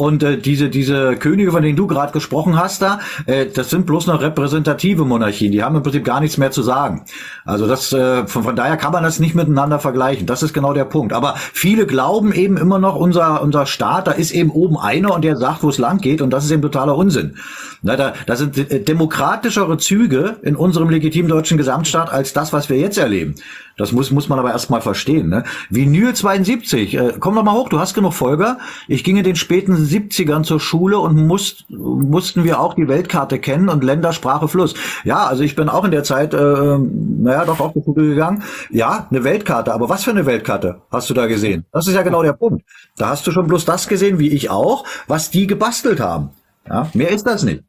Und 0.00 0.22
äh, 0.22 0.38
diese, 0.38 0.70
diese 0.70 1.14
Könige, 1.16 1.52
von 1.52 1.62
denen 1.62 1.76
du 1.76 1.86
gerade 1.86 2.10
gesprochen 2.10 2.58
hast, 2.58 2.80
da, 2.80 3.00
äh, 3.26 3.44
das 3.44 3.68
sind 3.68 3.84
bloß 3.84 4.06
noch 4.06 4.22
repräsentative 4.22 5.04
Monarchien. 5.04 5.52
Die 5.52 5.62
haben 5.62 5.76
im 5.76 5.82
Prinzip 5.82 6.06
gar 6.06 6.20
nichts 6.20 6.38
mehr 6.38 6.50
zu 6.50 6.62
sagen. 6.62 7.04
Also 7.44 7.66
das, 7.66 7.92
äh, 7.92 8.26
von, 8.26 8.44
von 8.44 8.56
daher 8.56 8.78
kann 8.78 8.92
man 8.92 9.02
das 9.02 9.20
nicht 9.20 9.34
miteinander 9.34 9.78
vergleichen. 9.78 10.26
Das 10.26 10.42
ist 10.42 10.54
genau 10.54 10.72
der 10.72 10.86
Punkt. 10.86 11.12
Aber 11.12 11.34
viele 11.36 11.84
glauben 11.84 12.32
eben 12.32 12.56
immer 12.56 12.78
noch, 12.78 12.96
unser, 12.96 13.42
unser 13.42 13.66
Staat, 13.66 14.06
da 14.06 14.12
ist 14.12 14.30
eben 14.30 14.48
oben 14.48 14.78
einer 14.78 15.12
und 15.12 15.22
der 15.22 15.36
sagt, 15.36 15.62
wo 15.62 15.68
es 15.68 15.76
lang 15.76 15.98
geht. 15.98 16.22
Und 16.22 16.30
das 16.30 16.46
ist 16.46 16.50
eben 16.50 16.62
totaler 16.62 16.96
Unsinn. 16.96 17.36
Na, 17.82 17.96
da, 17.96 18.14
da 18.24 18.36
sind 18.36 18.56
äh, 18.56 18.80
demokratischere 18.80 19.76
Züge 19.76 20.38
in 20.40 20.56
unserem 20.56 20.88
legitimen 20.88 21.28
deutschen 21.28 21.58
Gesamtstaat 21.58 22.10
als 22.10 22.32
das, 22.32 22.54
was 22.54 22.70
wir 22.70 22.78
jetzt 22.78 22.96
erleben. 22.96 23.34
Das 23.80 23.92
muss, 23.92 24.10
muss 24.10 24.28
man 24.28 24.38
aber 24.38 24.50
erstmal 24.50 24.82
verstehen. 24.82 25.30
Ne? 25.30 25.44
Vinyl 25.70 26.12
72, 26.12 26.94
äh, 26.94 27.12
komm 27.18 27.34
doch 27.34 27.42
mal 27.42 27.54
hoch, 27.54 27.70
du 27.70 27.78
hast 27.78 27.94
genug 27.94 28.12
Folger. 28.12 28.58
Ich 28.88 29.04
ging 29.04 29.16
in 29.16 29.24
den 29.24 29.36
späten 29.36 29.86
70ern 29.90 30.44
zur 30.44 30.60
Schule 30.60 30.98
und 30.98 31.26
musst, 31.26 31.68
mussten 31.70 32.44
wir 32.44 32.60
auch 32.60 32.74
die 32.74 32.88
Weltkarte 32.88 33.38
kennen 33.38 33.68
und 33.68 33.84
Länder, 33.84 34.12
Sprache, 34.12 34.48
Fluss. 34.48 34.74
Ja, 35.04 35.26
also 35.26 35.42
ich 35.42 35.56
bin 35.56 35.68
auch 35.68 35.84
in 35.84 35.90
der 35.90 36.04
Zeit, 36.04 36.34
äh, 36.34 36.78
naja, 36.78 37.44
doch 37.44 37.60
auf 37.60 37.72
die 37.72 37.82
Schule 37.82 38.08
gegangen. 38.08 38.42
Ja, 38.70 39.06
eine 39.10 39.24
Weltkarte, 39.24 39.72
aber 39.74 39.88
was 39.88 40.04
für 40.04 40.10
eine 40.10 40.26
Weltkarte 40.26 40.80
hast 40.90 41.10
du 41.10 41.14
da 41.14 41.26
gesehen? 41.26 41.64
Das 41.72 41.86
ist 41.86 41.94
ja 41.94 42.02
genau 42.02 42.22
der 42.22 42.34
Punkt. 42.34 42.64
Da 42.96 43.08
hast 43.08 43.26
du 43.26 43.32
schon 43.32 43.46
bloß 43.46 43.64
das 43.64 43.88
gesehen, 43.88 44.18
wie 44.18 44.30
ich 44.30 44.50
auch, 44.50 44.84
was 45.06 45.30
die 45.30 45.46
gebastelt 45.46 46.00
haben. 46.00 46.30
Ja, 46.68 46.88
mehr 46.94 47.10
ist 47.10 47.26
das 47.26 47.42
nicht. 47.42 47.64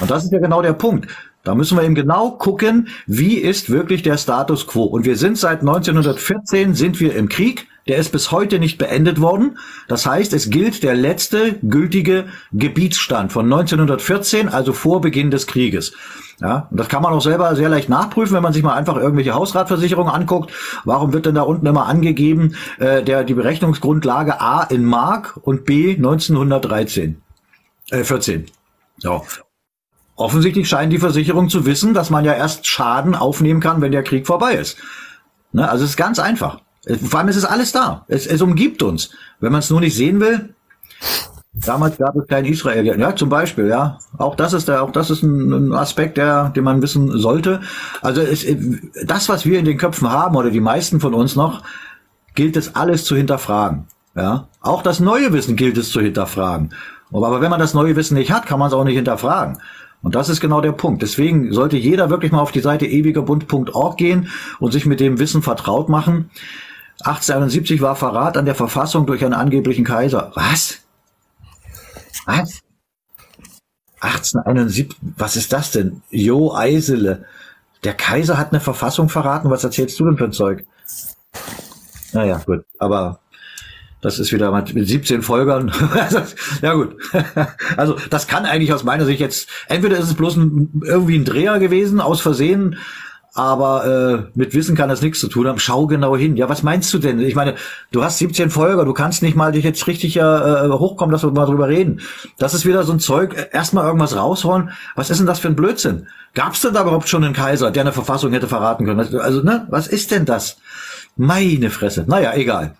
Und 0.00 0.10
das 0.10 0.24
ist 0.24 0.32
ja 0.32 0.38
genau 0.38 0.62
der 0.62 0.72
Punkt. 0.72 1.08
Da 1.46 1.54
müssen 1.54 1.78
wir 1.78 1.84
eben 1.84 1.94
genau 1.94 2.32
gucken, 2.32 2.88
wie 3.06 3.36
ist 3.36 3.70
wirklich 3.70 4.02
der 4.02 4.16
Status 4.16 4.66
quo. 4.66 4.82
Und 4.82 5.04
wir 5.04 5.16
sind 5.16 5.38
seit 5.38 5.60
1914 5.60 6.74
sind 6.74 6.98
wir 6.98 7.14
im 7.14 7.28
Krieg. 7.28 7.68
Der 7.88 7.98
ist 7.98 8.10
bis 8.10 8.32
heute 8.32 8.58
nicht 8.58 8.78
beendet 8.78 9.20
worden. 9.20 9.58
Das 9.86 10.06
heißt, 10.06 10.32
es 10.32 10.50
gilt 10.50 10.82
der 10.82 10.94
letzte 10.94 11.58
gültige 11.62 12.26
Gebietsstand 12.52 13.32
von 13.32 13.44
1914, 13.44 14.48
also 14.48 14.72
vor 14.72 15.00
Beginn 15.00 15.30
des 15.30 15.46
Krieges. 15.46 15.92
Ja, 16.40 16.68
und 16.70 16.78
das 16.78 16.88
kann 16.88 17.02
man 17.02 17.12
auch 17.14 17.22
selber 17.22 17.54
sehr 17.56 17.68
leicht 17.68 17.88
nachprüfen, 17.88 18.34
wenn 18.34 18.42
man 18.42 18.52
sich 18.52 18.62
mal 18.62 18.74
einfach 18.74 18.96
irgendwelche 18.96 19.34
Hausratversicherungen 19.34 20.12
anguckt. 20.12 20.52
Warum 20.84 21.12
wird 21.12 21.26
denn 21.26 21.34
da 21.34 21.42
unten 21.42 21.64
immer 21.64 21.86
angegeben, 21.86 22.56
äh, 22.78 23.02
der, 23.02 23.24
die 23.24 23.34
Berechnungsgrundlage 23.34 24.40
A 24.40 24.64
in 24.64 24.84
Mark 24.84 25.38
und 25.42 25.64
B 25.64 25.94
1913, 25.96 27.22
äh, 27.90 28.04
14. 28.04 28.46
So. 28.98 29.24
Offensichtlich 30.16 30.68
scheint 30.68 30.92
die 30.92 30.98
Versicherung 30.98 31.48
zu 31.48 31.66
wissen, 31.66 31.94
dass 31.94 32.10
man 32.10 32.24
ja 32.24 32.32
erst 32.32 32.66
Schaden 32.66 33.14
aufnehmen 33.14 33.60
kann, 33.60 33.80
wenn 33.80 33.92
der 33.92 34.02
Krieg 34.02 34.26
vorbei 34.26 34.54
ist. 34.54 34.78
Ne? 35.52 35.68
Also 35.68 35.84
es 35.84 35.90
ist 35.90 35.96
ganz 35.96 36.18
einfach. 36.18 36.60
Vor 36.86 37.18
allem 37.18 37.28
ist 37.28 37.36
es 37.36 37.44
alles 37.44 37.72
da. 37.72 38.04
Es, 38.08 38.26
es 38.26 38.40
umgibt 38.40 38.82
uns. 38.82 39.10
Wenn 39.40 39.52
man 39.52 39.58
es 39.58 39.70
nur 39.70 39.80
nicht 39.80 39.96
sehen 39.96 40.20
will, 40.20 40.54
damals 41.52 41.96
gab 41.98 42.14
es 42.16 42.26
kein 42.28 42.44
Israel. 42.44 42.86
Ja, 42.86 43.16
zum 43.16 43.28
Beispiel, 43.28 43.66
ja. 43.66 43.98
Auch 44.18 44.36
das 44.36 44.52
ist 44.52 44.68
der, 44.68 44.82
auch 44.82 44.92
das 44.92 45.10
ist 45.10 45.22
ein, 45.22 45.52
ein 45.52 45.72
Aspekt, 45.72 46.16
der, 46.16 46.50
den 46.50 46.64
man 46.64 46.82
wissen 46.82 47.18
sollte. 47.18 47.60
Also 48.02 48.20
es, 48.20 48.46
das, 49.04 49.28
was 49.28 49.44
wir 49.44 49.58
in 49.58 49.64
den 49.64 49.78
Köpfen 49.78 50.10
haben, 50.10 50.36
oder 50.36 50.50
die 50.50 50.60
meisten 50.60 51.00
von 51.00 51.14
uns 51.14 51.34
noch, 51.34 51.62
gilt 52.34 52.56
es 52.56 52.76
alles 52.76 53.04
zu 53.04 53.16
hinterfragen. 53.16 53.86
Ja. 54.14 54.48
Auch 54.60 54.82
das 54.82 55.00
neue 55.00 55.32
Wissen 55.32 55.56
gilt 55.56 55.76
es 55.78 55.90
zu 55.90 56.00
hinterfragen. 56.00 56.72
Aber 57.12 57.40
wenn 57.40 57.50
man 57.50 57.60
das 57.60 57.74
neue 57.74 57.96
Wissen 57.96 58.14
nicht 58.14 58.30
hat, 58.30 58.46
kann 58.46 58.58
man 58.58 58.68
es 58.68 58.74
auch 58.74 58.84
nicht 58.84 58.96
hinterfragen. 58.96 59.58
Und 60.02 60.14
das 60.14 60.28
ist 60.28 60.40
genau 60.40 60.60
der 60.60 60.72
Punkt. 60.72 61.02
Deswegen 61.02 61.52
sollte 61.52 61.76
jeder 61.76 62.10
wirklich 62.10 62.32
mal 62.32 62.40
auf 62.40 62.52
die 62.52 62.60
Seite 62.60 62.86
ewigerbund.org 62.86 63.96
gehen 63.96 64.28
und 64.58 64.72
sich 64.72 64.86
mit 64.86 65.00
dem 65.00 65.18
Wissen 65.18 65.42
vertraut 65.42 65.88
machen. 65.88 66.30
1871 67.00 67.80
war 67.80 67.96
Verrat 67.96 68.36
an 68.36 68.46
der 68.46 68.54
Verfassung 68.54 69.06
durch 69.06 69.24
einen 69.24 69.34
angeblichen 69.34 69.84
Kaiser. 69.84 70.32
Was? 70.34 70.78
Was? 72.24 72.60
1871, 74.00 74.96
was 75.16 75.36
ist 75.36 75.52
das 75.52 75.70
denn? 75.70 76.02
Jo 76.10 76.54
Eisele. 76.54 77.24
Der 77.84 77.94
Kaiser 77.94 78.38
hat 78.38 78.52
eine 78.52 78.60
Verfassung 78.60 79.08
verraten. 79.08 79.50
Was 79.50 79.64
erzählst 79.64 79.98
du 80.00 80.04
denn 80.04 80.16
für 80.16 80.24
ein 80.24 80.32
Zeug? 80.32 80.64
Naja, 82.12 82.40
gut. 82.44 82.64
Aber 82.78 83.20
das 84.00 84.18
ist 84.18 84.32
wieder 84.32 84.50
mit 84.52 84.88
17 84.88 85.22
Folgern. 85.22 85.72
ja 86.62 86.74
gut. 86.74 86.96
Also 87.76 87.96
das 88.10 88.26
kann 88.26 88.46
eigentlich 88.46 88.72
aus 88.72 88.84
meiner 88.84 89.04
Sicht 89.04 89.20
jetzt, 89.20 89.48
entweder 89.68 89.98
ist 89.98 90.08
es 90.08 90.14
bloß 90.14 90.36
ein, 90.36 90.82
irgendwie 90.84 91.18
ein 91.18 91.24
Dreher 91.24 91.58
gewesen, 91.58 92.00
aus 92.00 92.20
Versehen, 92.20 92.78
aber 93.36 93.84
äh, 93.84 94.30
mit 94.34 94.54
Wissen 94.54 94.74
kann 94.74 94.88
das 94.88 95.02
nichts 95.02 95.20
zu 95.20 95.28
tun 95.28 95.46
haben. 95.46 95.58
Schau 95.58 95.86
genau 95.86 96.16
hin. 96.16 96.36
Ja, 96.36 96.48
was 96.48 96.62
meinst 96.62 96.92
du 96.94 96.98
denn? 96.98 97.20
Ich 97.20 97.34
meine, 97.34 97.54
du 97.92 98.02
hast 98.02 98.18
17 98.18 98.50
Folger, 98.50 98.84
du 98.84 98.94
kannst 98.94 99.22
nicht 99.22 99.36
mal 99.36 99.52
dich 99.52 99.64
jetzt 99.64 99.86
richtig 99.86 100.16
äh, 100.16 100.20
hochkommen, 100.70 101.12
dass 101.12 101.22
wir 101.22 101.30
mal 101.30 101.46
drüber 101.46 101.68
reden. 101.68 102.00
Das 102.38 102.54
ist 102.54 102.64
wieder 102.64 102.82
so 102.84 102.92
ein 102.92 103.00
Zeug, 103.00 103.48
erstmal 103.52 103.84
irgendwas 103.84 104.16
rausholen. 104.16 104.70
Was 104.94 105.10
ist 105.10 105.18
denn 105.18 105.26
das 105.26 105.38
für 105.38 105.48
ein 105.48 105.56
Blödsinn? 105.56 106.08
Gab 106.34 106.54
es 106.54 106.62
denn 106.62 106.74
da 106.74 106.82
überhaupt 106.82 107.08
schon 107.08 107.24
einen 107.24 107.34
Kaiser, 107.34 107.70
der 107.70 107.82
eine 107.82 107.92
Verfassung 107.92 108.32
hätte 108.32 108.48
verraten 108.48 108.86
können? 108.86 109.00
Also, 109.00 109.42
ne, 109.42 109.66
was 109.70 109.86
ist 109.86 110.10
denn 110.10 110.24
das? 110.24 110.56
Meine 111.16 111.70
Fresse. 111.70 112.04
Naja, 112.06 112.34
egal. 112.34 112.74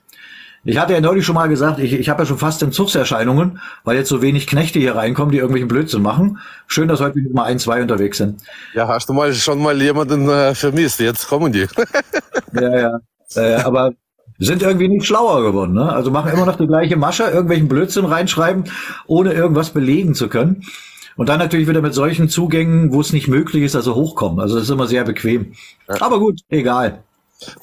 Ich 0.68 0.78
hatte 0.78 0.94
ja 0.94 1.00
neulich 1.00 1.24
schon 1.24 1.36
mal 1.36 1.48
gesagt, 1.48 1.78
ich, 1.78 1.92
ich 1.92 2.08
habe 2.08 2.22
ja 2.22 2.26
schon 2.26 2.38
fast 2.38 2.60
Entzugserscheinungen, 2.60 3.60
weil 3.84 3.96
jetzt 3.96 4.08
so 4.08 4.20
wenig 4.20 4.48
Knechte 4.48 4.80
hier 4.80 4.96
reinkommen, 4.96 5.30
die 5.30 5.38
irgendwelchen 5.38 5.68
Blödsinn 5.68 6.02
machen. 6.02 6.40
Schön, 6.66 6.88
dass 6.88 7.00
heute 7.00 7.20
mal 7.32 7.44
ein, 7.44 7.60
zwei 7.60 7.80
unterwegs 7.80 8.18
sind. 8.18 8.42
Ja, 8.74 8.88
hast 8.88 9.08
du 9.08 9.12
mal 9.12 9.32
schon 9.32 9.62
mal 9.62 9.80
jemanden 9.80 10.28
äh, 10.28 10.56
vermisst? 10.56 10.98
Jetzt 10.98 11.28
kommen 11.28 11.52
die. 11.52 11.66
ja, 12.52 12.78
ja. 12.80 12.98
Äh, 13.36 13.54
aber 13.62 13.92
sind 14.38 14.62
irgendwie 14.62 14.88
nicht 14.88 15.06
schlauer 15.06 15.42
geworden. 15.42 15.74
Ne? 15.74 15.88
Also 15.88 16.10
machen 16.10 16.32
immer 16.32 16.46
noch 16.46 16.56
die 16.56 16.66
gleiche 16.66 16.96
Masche, 16.96 17.22
irgendwelchen 17.22 17.68
Blödsinn 17.68 18.04
reinschreiben, 18.04 18.64
ohne 19.06 19.34
irgendwas 19.34 19.70
belegen 19.70 20.14
zu 20.16 20.28
können. 20.28 20.64
Und 21.16 21.28
dann 21.28 21.38
natürlich 21.38 21.68
wieder 21.68 21.80
mit 21.80 21.94
solchen 21.94 22.28
Zugängen, 22.28 22.92
wo 22.92 23.00
es 23.00 23.12
nicht 23.12 23.28
möglich 23.28 23.62
ist, 23.62 23.76
also 23.76 23.94
hochkommen. 23.94 24.40
Also 24.40 24.56
das 24.56 24.64
ist 24.64 24.70
immer 24.70 24.88
sehr 24.88 25.04
bequem. 25.04 25.52
Ja. 25.88 26.02
Aber 26.02 26.18
gut, 26.18 26.40
egal. 26.48 27.04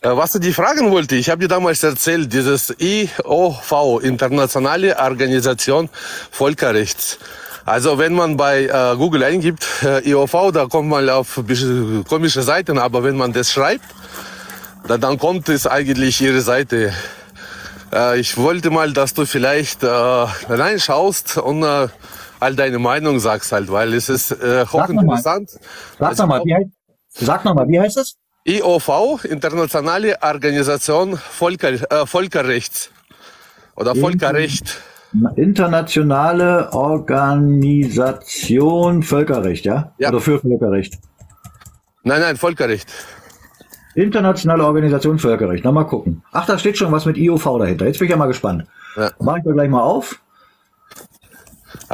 Äh, 0.01 0.15
was 0.15 0.35
ich 0.35 0.41
dir 0.41 0.53
fragen 0.53 0.91
wollte, 0.91 1.15
ich 1.15 1.29
habe 1.29 1.41
dir 1.41 1.47
damals 1.47 1.83
erzählt, 1.83 2.31
dieses 2.31 2.73
IOV, 2.79 4.01
Internationale 4.01 4.97
Organisation 4.97 5.89
Völkerrechts. 6.31 7.17
Also 7.65 7.97
wenn 7.97 8.13
man 8.13 8.37
bei 8.37 8.65
äh, 8.65 8.95
Google 8.97 9.23
eingibt, 9.23 9.65
äh, 9.83 10.07
IOV, 10.07 10.51
da 10.53 10.65
kommt 10.65 10.89
man 10.89 11.09
auf 11.09 11.41
komische 12.07 12.43
Seiten, 12.43 12.77
aber 12.77 13.03
wenn 13.03 13.15
man 13.15 13.31
das 13.31 13.51
schreibt, 13.51 13.85
dann, 14.87 14.99
dann 14.99 15.17
kommt 15.17 15.47
es 15.49 15.65
eigentlich 15.65 16.21
ihre 16.21 16.41
Seite. 16.41 16.93
Äh, 17.93 18.19
ich 18.19 18.37
wollte 18.37 18.69
mal, 18.69 18.91
dass 18.91 19.13
du 19.13 19.25
vielleicht 19.25 19.81
äh, 19.83 19.87
reinschaust 19.87 21.37
und 21.37 21.63
äh, 21.63 21.87
all 22.39 22.55
deine 22.55 22.79
Meinung 22.79 23.19
sagst 23.19 23.53
halt, 23.53 23.71
weil 23.71 23.93
es 23.93 24.09
ist 24.09 24.31
äh, 24.31 24.65
hochinteressant. 24.65 25.51
Sag 25.97 26.09
Also 26.09 26.23
nochmal, 26.23 26.41
wie 26.43 26.53
heißt, 26.53 26.69
sag 27.09 27.45
noch 27.45 27.55
mal, 27.55 27.67
wie 27.69 27.79
heißt 27.79 27.97
es? 27.97 28.17
IOV, 28.45 29.23
Internationale 29.23 30.17
Organisation 30.21 31.17
Volker, 31.17 31.69
äh, 31.69 32.05
Völkerrechts 32.05 32.89
oder 33.75 33.95
Völkerrecht. 33.95 34.81
Internationale 35.37 36.73
Organisation 36.73 39.03
Völkerrecht, 39.03 39.65
ja? 39.65 39.93
Ja. 39.97 40.09
Oder 40.09 40.19
für 40.19 40.39
Völkerrecht. 40.39 40.95
Nein, 42.03 42.19
nein, 42.19 42.35
Völkerrecht. 42.35 42.91
Internationale 43.95 44.65
Organisation 44.65 45.19
Völkerrecht. 45.19 45.63
Na 45.63 45.71
mal 45.71 45.85
gucken. 45.85 46.21
Ach, 46.33 46.45
da 46.45 46.57
steht 46.57 46.77
schon 46.77 46.91
was 46.91 47.05
mit 47.05 47.17
IOV 47.17 47.45
dahinter. 47.59 47.85
Jetzt 47.85 47.99
bin 47.99 48.07
ich 48.07 48.11
ja 48.11 48.17
mal 48.17 48.27
gespannt. 48.27 48.65
Ja. 48.97 49.11
Mach 49.19 49.37
ich 49.37 49.43
da 49.43 49.51
gleich 49.51 49.69
mal 49.69 49.83
auf. 49.83 50.19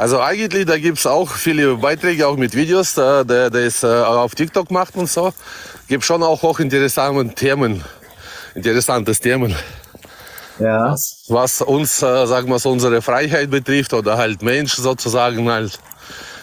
Also 0.00 0.18
eigentlich, 0.22 0.64
da 0.64 0.78
gibt's 0.78 1.06
auch 1.06 1.28
viele 1.28 1.76
Beiträge, 1.76 2.26
auch 2.26 2.36
mit 2.38 2.54
Videos, 2.54 2.94
der, 2.94 3.22
der 3.24 3.52
ist 3.52 3.84
äh, 3.84 3.86
auf 3.86 4.34
TikTok 4.34 4.70
macht 4.70 4.96
und 4.96 5.10
so. 5.10 5.34
Gibt 5.88 6.04
schon 6.04 6.22
auch 6.22 6.40
hochinteressante 6.40 7.34
Themen, 7.34 7.84
interessantes 8.54 9.20
Themen, 9.20 9.54
Ja. 10.58 10.96
was 11.28 11.60
uns, 11.60 12.02
äh, 12.02 12.26
sagen 12.26 12.48
wir 12.48 12.58
so, 12.58 12.70
unsere 12.70 13.02
Freiheit 13.02 13.50
betrifft 13.50 13.92
oder 13.92 14.16
halt 14.16 14.40
Mensch 14.40 14.72
sozusagen 14.74 15.50
halt. 15.50 15.78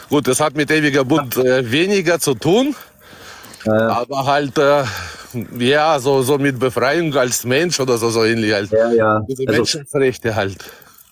Gut, 0.09 0.27
das 0.27 0.39
hat 0.39 0.53
mit 0.55 0.69
ewiger 0.69 1.03
Bund 1.03 1.35
äh, 1.37 1.71
weniger 1.71 2.19
zu 2.19 2.35
tun, 2.35 2.75
aber 3.65 4.25
halt, 4.27 4.55
äh, 4.59 4.83
ja, 5.57 5.97
so, 5.99 6.21
so 6.21 6.37
mit 6.37 6.59
Befreiung 6.59 7.15
als 7.15 7.43
Mensch 7.43 7.79
oder 7.79 7.97
so, 7.97 8.11
so 8.11 8.23
ähnlich 8.23 8.53
halt. 8.53 8.71
Ja, 8.71 8.91
ja. 8.91 9.21
Diese 9.27 9.43
Also, 9.47 9.61
Menschenrechte 9.77 10.35
halt. 10.35 10.57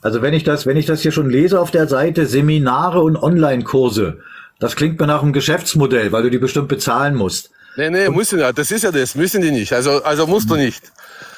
Also 0.06 0.22
wenn 0.22 0.36
ich 0.36 0.43
das, 0.43 0.68
wenn 0.68 0.78
ich 0.78 0.86
das 0.86 1.01
hier 1.01 1.12
schon 1.12 1.32
lese 1.32 1.60
auf 1.60 1.72
der 1.72 1.88
Seite, 1.88 2.28
Seminare 2.28 3.01
und 3.01 3.18
Online-Kurse, 3.18 4.20
das 4.60 4.76
klingt 4.76 4.99
mir 4.99 5.08
nach 5.08 5.24
einem 5.24 5.34
Geschäftsmodell, 5.34 6.12
weil 6.12 6.22
du 6.22 6.30
die 6.30 6.38
bestimmt 6.38 6.68
bezahlen 6.68 7.16
musst. 7.16 7.49
Nee, 7.76 7.89
nee, 7.89 8.08
müssen 8.10 8.38
ja. 8.39 8.53
Das 8.53 8.70
ist 8.70 8.84
ja 8.84 8.91
das, 8.91 9.16
müssen 9.16 9.41
die 9.41 9.49
nicht. 9.49 9.74
Also, 9.74 10.03
also 10.03 10.28
musst 10.28 10.49
du 10.51 10.56
nicht. 10.56 10.84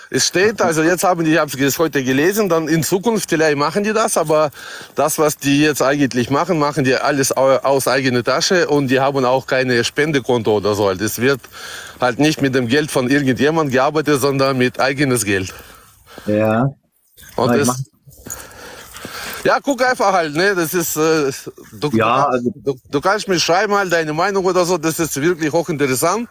Es 0.09 0.27
steht, 0.27 0.61
also 0.61 0.83
jetzt 0.83 1.05
haben 1.05 1.23
die, 1.23 1.33
ich 1.33 1.39
habe 1.39 1.51
es 1.65 1.79
heute 1.79 2.03
gelesen, 2.03 2.49
dann 2.49 2.67
in 2.67 2.83
Zukunft 2.83 3.29
vielleicht 3.29 3.57
machen 3.57 3.85
die 3.85 3.93
das, 3.93 4.17
aber 4.17 4.51
das, 4.95 5.17
was 5.17 5.37
die 5.37 5.61
jetzt 5.61 5.81
eigentlich 5.81 6.29
machen, 6.29 6.59
machen 6.59 6.83
die 6.83 6.95
alles 6.95 7.35
au- 7.35 7.59
aus 7.63 7.87
eigener 7.87 8.23
Tasche 8.23 8.67
und 8.67 8.89
die 8.89 8.99
haben 8.99 9.23
auch 9.23 9.47
keine 9.47 9.81
Spendekonto 9.83 10.57
oder 10.57 10.75
so. 10.75 10.93
Das 10.93 11.19
wird 11.19 11.39
halt 12.01 12.19
nicht 12.19 12.41
mit 12.41 12.53
dem 12.53 12.67
Geld 12.67 12.91
von 12.91 13.09
irgendjemand 13.09 13.71
gearbeitet, 13.71 14.19
sondern 14.19 14.57
mit 14.57 14.77
eigenes 14.79 15.23
Geld. 15.23 15.53
Ja. 16.25 16.65
Und 17.37 17.55
das, 17.57 17.83
ja, 19.43 19.59
guck 19.61 19.83
einfach 19.85 20.11
halt, 20.13 20.35
ne, 20.35 20.55
das 20.55 20.73
ist, 20.73 20.95
äh, 20.97 21.31
du, 21.73 21.89
Ja, 21.93 22.25
also- 22.27 22.51
du, 22.55 22.75
du 22.89 23.01
kannst 23.01 23.27
mir 23.27 23.39
schreiben 23.39 23.73
halt 23.73 23.91
deine 23.91 24.13
Meinung 24.13 24.43
oder 24.45 24.65
so, 24.65 24.77
das 24.77 24.99
ist 24.99 25.19
wirklich 25.21 25.51
hochinteressant. 25.51 26.27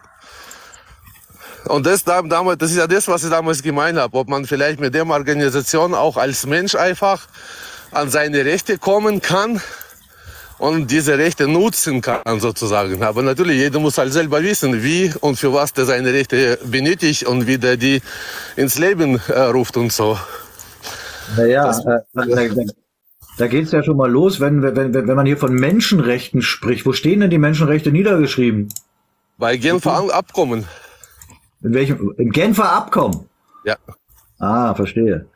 Und 1.69 1.85
das, 1.85 2.05
da- 2.05 2.23
damals, 2.23 2.59
das 2.59 2.71
ist 2.71 2.77
ja 2.77 2.87
das, 2.87 3.09
was 3.09 3.25
ich 3.25 3.31
damals 3.31 3.63
gemeint 3.63 3.99
habe, 3.99 4.17
ob 4.17 4.29
man 4.29 4.45
vielleicht 4.45 4.79
mit 4.79 4.95
der 4.95 5.07
Organisation 5.09 5.95
auch 5.95 6.17
als 6.17 6.47
Mensch 6.47 6.75
einfach 6.77 7.27
an 7.91 8.09
seine 8.11 8.45
Rechte 8.45 8.79
kommen 8.79 9.21
kann 9.21 9.61
und 10.59 10.91
diese 10.91 11.19
Rechte 11.19 11.49
nutzen 11.49 12.01
kann 12.03 12.39
sozusagen. 12.41 13.03
Aber 13.03 13.23
natürlich, 13.23 13.59
jeder 13.59 13.81
muss 13.81 13.99
halt 13.99 14.13
selber 14.13 14.43
wissen, 14.43 14.83
wie 14.83 15.13
und 15.21 15.37
für 15.39 15.53
was 15.53 15.73
der 15.73 15.87
seine 15.87 16.13
Rechte 16.13 16.59
benötigt 16.65 17.25
und 17.25 17.47
wie 17.49 17.59
der 17.59 17.77
die 17.77 18.01
ins 18.55 18.79
Leben 18.79 19.21
äh, 19.29 19.41
ruft 19.41 19.77
und 19.77 19.93
so. 19.93 20.19
Naja, 21.37 21.69
äh, 21.71 22.86
da, 23.39 23.47
geht's 23.47 23.73
ja 23.73 23.83
schon 23.83 23.97
mal 23.97 24.11
los, 24.11 24.41
wenn, 24.41 24.63
wenn, 24.63 24.77
wenn 24.77 25.09
wenn 25.09 25.17
man 25.17 25.27
hier 25.27 25.37
von 25.37 25.55
Menschenrechten 25.55 26.43
spricht. 26.43 26.87
Wo 26.87 26.93
stehen 26.93 27.21
denn 27.21 27.31
die 27.31 27.39
Menschenrechte 27.39 27.93
niedergeschrieben? 27.93 28.69
Bei 29.39 29.57
Genfer 29.57 30.15
Abkommen. 30.15 30.65
In 31.63 31.75
welchem? 31.75 32.15
Im 32.17 32.31
Genfer 32.31 32.73
Abkommen. 32.73 33.29
Ja. 33.65 33.77
Ah, 34.39 34.75
verstehe. 34.75 35.27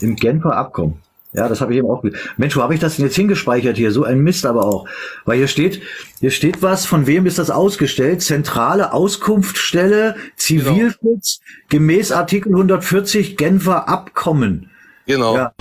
Im 0.00 0.16
Genfer 0.16 0.56
Abkommen. 0.56 1.00
Ja, 1.34 1.48
das 1.48 1.62
habe 1.62 1.72
ich 1.72 1.78
eben 1.78 1.88
auch. 1.88 2.04
Mensch, 2.36 2.56
wo 2.56 2.62
habe 2.62 2.74
ich 2.74 2.80
das 2.80 2.96
denn 2.96 3.06
jetzt 3.06 3.16
hingespeichert 3.16 3.78
hier? 3.78 3.90
So 3.90 4.04
ein 4.04 4.20
Mist 4.20 4.44
aber 4.44 4.66
auch. 4.66 4.86
Weil 5.24 5.38
hier 5.38 5.48
steht, 5.48 5.80
hier 6.20 6.30
steht 6.30 6.60
was, 6.60 6.84
von 6.84 7.06
wem 7.06 7.24
ist 7.24 7.38
das 7.38 7.50
ausgestellt? 7.50 8.20
Zentrale 8.20 8.92
Auskunftsstelle, 8.92 10.16
Zivilschutz, 10.36 11.40
gemäß 11.70 12.12
Artikel 12.12 12.50
140 12.50 13.38
Genfer 13.38 13.88
Abkommen. 13.88 14.70
Genau. 15.06 15.36
Ja. 15.36 15.52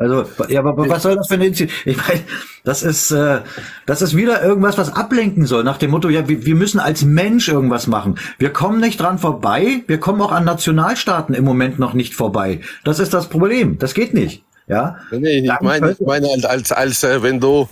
Also, 0.00 0.24
ja, 0.48 0.60
aber 0.60 0.88
was 0.88 1.02
soll 1.02 1.14
das 1.14 1.28
für 1.28 1.34
eine 1.34 1.48
Inzidenz? 1.48 1.76
Ich 1.84 1.98
meine, 1.98 2.22
das 2.64 2.82
ist, 2.82 3.10
äh, 3.10 3.40
das 3.84 4.00
ist 4.00 4.16
wieder 4.16 4.42
irgendwas, 4.42 4.78
was 4.78 4.96
ablenken 4.96 5.44
soll, 5.44 5.62
nach 5.62 5.76
dem 5.76 5.90
Motto, 5.90 6.08
ja, 6.08 6.26
wir, 6.26 6.46
wir 6.46 6.54
müssen 6.54 6.80
als 6.80 7.02
Mensch 7.02 7.48
irgendwas 7.48 7.86
machen. 7.86 8.14
Wir 8.38 8.50
kommen 8.50 8.80
nicht 8.80 8.98
dran 8.98 9.18
vorbei, 9.18 9.82
wir 9.86 10.00
kommen 10.00 10.22
auch 10.22 10.32
an 10.32 10.44
Nationalstaaten 10.46 11.34
im 11.34 11.44
Moment 11.44 11.78
noch 11.78 11.92
nicht 11.92 12.14
vorbei. 12.14 12.60
Das 12.82 12.98
ist 12.98 13.12
das 13.12 13.28
Problem. 13.28 13.76
Das 13.76 13.92
geht 13.92 14.14
nicht. 14.14 14.42
Ja. 14.70 14.96
Nee, 15.10 15.40
ich 15.40 15.60
meine, 15.60 15.90
ich 15.90 16.06
meine 16.06 16.28
halt 16.28 16.46
als, 16.46 16.72
als 16.72 17.02
äh, 17.02 17.22
wenn 17.22 17.40
du 17.40 17.68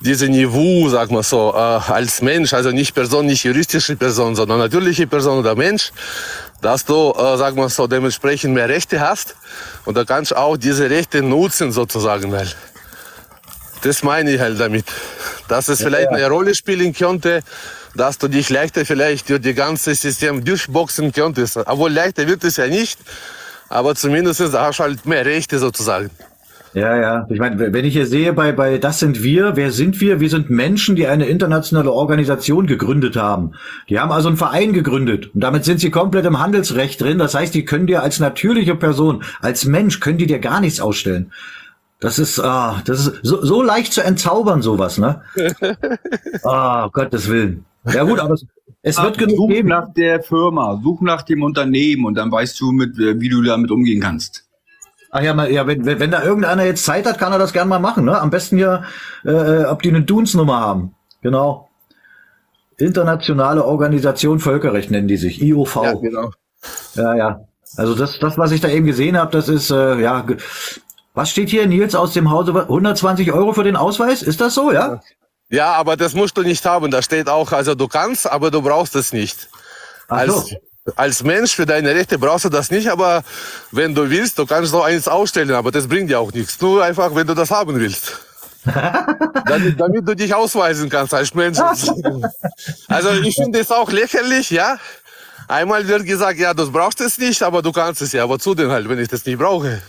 diese 0.00 0.28
Niveau, 0.28 0.88
sag 0.88 1.10
mal 1.10 1.22
so, 1.22 1.52
äh, 1.54 1.58
als 1.58 2.22
Mensch, 2.22 2.54
also 2.54 2.70
nicht 2.70 2.94
Person, 2.94 3.26
nicht 3.26 3.44
juristische 3.44 3.96
Person, 3.96 4.34
sondern 4.34 4.58
natürliche 4.58 5.06
Person 5.06 5.38
oder 5.40 5.54
Mensch, 5.54 5.92
dass 6.60 6.84
du, 6.84 7.12
äh, 7.12 7.36
sag 7.36 7.54
mal 7.54 7.68
so, 7.68 7.86
dementsprechend 7.86 8.54
mehr 8.54 8.68
Rechte 8.68 9.00
hast 9.00 9.36
und 9.84 9.96
da 9.96 10.04
kannst 10.04 10.32
du 10.32 10.36
auch 10.36 10.56
diese 10.56 10.90
Rechte 10.90 11.22
nutzen 11.22 11.72
sozusagen, 11.72 12.32
weil 12.32 12.48
das 13.82 14.02
meine 14.02 14.32
ich 14.32 14.40
halt 14.40 14.58
damit. 14.58 14.86
Dass 15.48 15.68
es 15.68 15.80
vielleicht 15.80 16.08
eine 16.08 16.28
Rolle 16.28 16.54
spielen 16.54 16.92
könnte, 16.92 17.42
dass 17.94 18.18
du 18.18 18.28
dich 18.28 18.50
leichter 18.50 18.84
vielleicht 18.84 19.28
durch 19.28 19.40
die 19.40 19.54
ganze 19.54 19.94
System 19.94 20.44
durchboxen 20.44 21.12
könntest. 21.12 21.56
Obwohl 21.56 21.92
leichter 21.92 22.26
wird 22.26 22.44
es 22.44 22.56
ja 22.56 22.66
nicht, 22.66 22.98
aber 23.68 23.94
zumindest 23.94 24.40
hast 24.40 24.78
du 24.78 24.82
halt 24.82 25.06
mehr 25.06 25.24
Rechte 25.24 25.58
sozusagen. 25.58 26.10
Ja, 26.74 26.96
ja. 26.96 27.26
Ich 27.30 27.38
meine, 27.38 27.72
wenn 27.72 27.84
ich 27.84 27.94
hier 27.94 28.06
sehe 28.06 28.32
bei, 28.32 28.52
bei 28.52 28.78
Das 28.78 28.98
sind 28.98 29.22
wir, 29.22 29.56
wer 29.56 29.72
sind 29.72 30.00
wir? 30.00 30.20
Wir 30.20 30.28
sind 30.30 30.50
Menschen, 30.50 30.96
die 30.96 31.06
eine 31.06 31.26
internationale 31.26 31.92
Organisation 31.92 32.66
gegründet 32.66 33.16
haben. 33.16 33.52
Die 33.88 33.98
haben 33.98 34.12
also 34.12 34.28
einen 34.28 34.36
Verein 34.36 34.72
gegründet. 34.72 35.34
Und 35.34 35.40
damit 35.40 35.64
sind 35.64 35.80
sie 35.80 35.90
komplett 35.90 36.26
im 36.26 36.38
Handelsrecht 36.38 37.00
drin. 37.00 37.18
Das 37.18 37.34
heißt, 37.34 37.54
die 37.54 37.64
können 37.64 37.86
dir 37.86 38.02
als 38.02 38.20
natürliche 38.20 38.74
Person, 38.74 39.22
als 39.40 39.64
Mensch, 39.64 40.00
können 40.00 40.18
die 40.18 40.26
dir 40.26 40.38
gar 40.38 40.60
nichts 40.60 40.80
ausstellen. 40.80 41.32
Das 42.00 42.18
ist, 42.18 42.38
ah, 42.38 42.80
das 42.84 43.06
ist 43.06 43.20
so, 43.22 43.44
so 43.44 43.62
leicht 43.62 43.92
zu 43.92 44.02
entzaubern, 44.02 44.62
sowas, 44.62 44.98
ne? 44.98 45.22
Ah, 46.44 46.84
um 46.84 46.92
Gottes 46.92 47.28
Willen. 47.28 47.64
Ja 47.92 48.04
gut, 48.04 48.20
aber 48.20 48.34
es, 48.34 48.46
es 48.82 49.02
wird 49.02 49.18
genug 49.18 49.36
Such 49.36 49.48
geben. 49.48 49.68
nach 49.68 49.92
der 49.94 50.22
Firma, 50.22 50.80
such 50.82 51.00
nach 51.00 51.22
dem 51.22 51.42
Unternehmen 51.42 52.04
und 52.04 52.14
dann 52.14 52.30
weißt 52.30 52.60
du, 52.60 52.70
mit, 52.70 52.98
äh, 52.98 53.20
wie 53.20 53.28
du 53.28 53.42
damit 53.42 53.70
umgehen 53.70 54.00
kannst. 54.00 54.47
Ach 55.10 55.22
ja, 55.22 55.34
mal, 55.34 55.50
ja 55.50 55.66
wenn, 55.66 55.84
wenn, 55.86 56.00
wenn 56.00 56.10
da 56.10 56.22
irgendeiner 56.22 56.64
jetzt 56.64 56.84
Zeit 56.84 57.06
hat, 57.06 57.18
kann 57.18 57.32
er 57.32 57.38
das 57.38 57.52
gern 57.52 57.68
mal 57.68 57.78
machen. 57.78 58.04
Ne? 58.04 58.20
Am 58.20 58.30
besten 58.30 58.58
ja, 58.58 58.84
äh, 59.24 59.64
ob 59.64 59.82
die 59.82 59.88
eine 59.88 60.02
Dunsnummer 60.02 60.60
haben. 60.60 60.94
Genau. 61.22 61.68
Internationale 62.76 63.64
Organisation 63.64 64.38
Völkerrecht 64.38 64.90
nennen 64.90 65.08
die 65.08 65.16
sich, 65.16 65.42
IOV. 65.42 65.76
Ja, 65.76 65.82
Ja, 65.82 65.94
genau. 65.94 66.30
ja. 66.94 67.40
Also 67.76 67.94
das, 67.94 68.18
das, 68.18 68.38
was 68.38 68.52
ich 68.52 68.60
da 68.60 68.68
eben 68.68 68.86
gesehen 68.86 69.18
habe, 69.18 69.32
das 69.32 69.48
ist, 69.48 69.70
äh, 69.70 70.00
ja, 70.00 70.24
was 71.14 71.30
steht 71.30 71.50
hier, 71.50 71.66
Nils, 71.66 71.94
aus 71.94 72.12
dem 72.12 72.30
Hause? 72.30 72.52
120 72.54 73.32
Euro 73.32 73.52
für 73.52 73.64
den 73.64 73.76
Ausweis? 73.76 74.22
Ist 74.22 74.40
das 74.40 74.54
so, 74.54 74.70
ja? 74.72 75.00
Ja, 75.50 75.72
aber 75.72 75.96
das 75.96 76.14
musst 76.14 76.36
du 76.36 76.42
nicht 76.42 76.64
haben. 76.64 76.90
Da 76.90 77.02
steht 77.02 77.28
auch, 77.28 77.52
also 77.52 77.74
du 77.74 77.88
kannst, 77.88 78.30
aber 78.30 78.50
du 78.50 78.62
brauchst 78.62 78.94
es 78.94 79.12
nicht. 79.12 79.48
Ach 80.08 80.26
so. 80.26 80.34
als 80.34 80.54
Mensch 81.22 81.54
für 81.54 81.66
deine 81.66 81.94
Rechte 81.94 82.18
brauchst 82.18 82.44
du 82.44 82.48
das 82.48 82.70
nicht, 82.70 82.88
aber 82.88 83.22
wenn 83.72 83.94
du 83.94 84.08
willst, 84.08 84.38
du 84.38 84.46
kannst 84.46 84.70
so 84.70 84.82
eins 84.82 85.08
ausstellen, 85.08 85.52
aber 85.52 85.70
das 85.70 85.86
bringt 85.86 86.10
dir 86.10 86.20
auch 86.20 86.32
nichts. 86.32 86.60
Nur 86.60 86.84
einfach, 86.84 87.14
wenn 87.14 87.26
du 87.26 87.34
das 87.34 87.50
haben 87.50 87.78
willst. 87.78 88.20
damit, 89.46 89.80
damit 89.80 90.08
du 90.08 90.14
dich 90.14 90.34
ausweisen 90.34 90.88
kannst 90.88 91.14
als 91.14 91.32
Mensch. 91.34 91.58
also 92.88 93.10
ich 93.12 93.34
finde 93.34 93.60
es 93.60 93.70
auch 93.70 93.90
lächerlich, 93.90 94.50
ja. 94.50 94.76
Einmal 95.46 95.86
wird 95.88 96.04
gesagt, 96.04 96.38
ja, 96.38 96.52
du 96.52 96.70
brauchst 96.70 97.00
es 97.00 97.16
nicht, 97.18 97.42
aber 97.42 97.62
du 97.62 97.72
kannst 97.72 98.02
es 98.02 98.12
ja. 98.12 98.24
Aber 98.24 98.38
zu 98.38 98.54
denn 98.54 98.70
halt, 98.70 98.88
wenn 98.88 98.98
ich 98.98 99.08
das 99.08 99.24
nicht 99.24 99.38
brauche? 99.38 99.80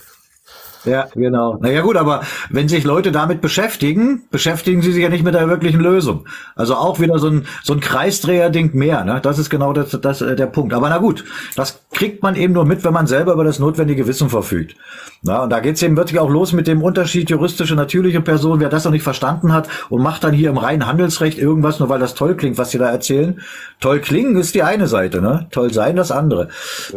Ja, 0.86 1.08
genau. 1.14 1.58
Naja 1.60 1.82
gut, 1.82 1.98
aber 1.98 2.22
wenn 2.50 2.70
sich 2.70 2.84
Leute 2.84 3.12
damit 3.12 3.42
beschäftigen, 3.42 4.24
beschäftigen 4.32 4.82
sie 4.82 4.92
sich 4.92 5.04
ja 5.04 5.10
nicht 5.10 5.24
mit 5.24 5.34
der 5.34 5.50
wirklichen 5.50 5.82
Lösung. 5.82 6.26
Also 6.56 6.76
auch 6.76 7.00
wieder 7.00 7.20
so 7.20 7.28
ein, 7.28 7.46
so 7.64 7.74
ein 7.74 7.80
Kreisdreher-Ding 7.80 8.74
mehr. 8.74 9.04
Ne? 9.04 9.20
Das 9.22 9.40
ist 9.40 9.50
genau 9.50 9.74
das, 9.74 9.98
das, 10.02 10.22
äh, 10.22 10.36
der 10.36 10.48
Punkt. 10.48 10.74
Aber 10.74 10.90
na 10.90 10.98
gut, 10.98 11.26
das 11.56 11.82
kriegt 11.92 12.24
man 12.24 12.36
eben 12.36 12.54
nur 12.54 12.66
mit, 12.66 12.84
wenn 12.84 12.94
man 12.94 13.08
selber 13.08 13.34
über 13.34 13.44
das 13.44 13.60
notwendige 13.60 14.08
Wissen 14.08 14.30
verfügt. 14.30 14.76
Na, 15.22 15.44
und 15.44 15.50
da 15.50 15.60
geht's 15.60 15.84
eben 15.84 15.98
wirklich 15.98 16.20
auch 16.20 16.30
los 16.30 16.54
mit 16.54 16.68
dem 16.68 16.82
Unterschied 16.82 17.30
juristische, 17.30 17.76
natürliche 17.76 18.22
Person. 18.22 18.62
Wer 18.62 18.70
das 18.70 18.86
noch 18.86 18.92
nicht 18.92 19.04
verstanden 19.04 19.52
hat 19.52 19.68
und 19.90 20.02
macht 20.02 20.24
dann 20.24 20.34
hier 20.34 20.50
im 20.50 20.58
reinen 20.58 20.88
Handelsrecht 20.88 21.38
irgendwas, 21.38 21.80
nur 21.80 21.90
weil 21.90 22.00
das 22.00 22.16
toll 22.16 22.36
klingt, 22.36 22.58
was 22.58 22.72
sie 22.72 22.78
da 22.78 22.90
erzählen. 22.90 23.42
Toll 23.82 24.00
klingen 24.00 24.38
ist 24.38 24.56
die 24.56 24.64
eine 24.64 24.88
Seite, 24.88 25.22
ne? 25.22 25.48
Toll 25.52 25.74
sein 25.74 25.98
das 25.98 26.12
andere. 26.12 26.48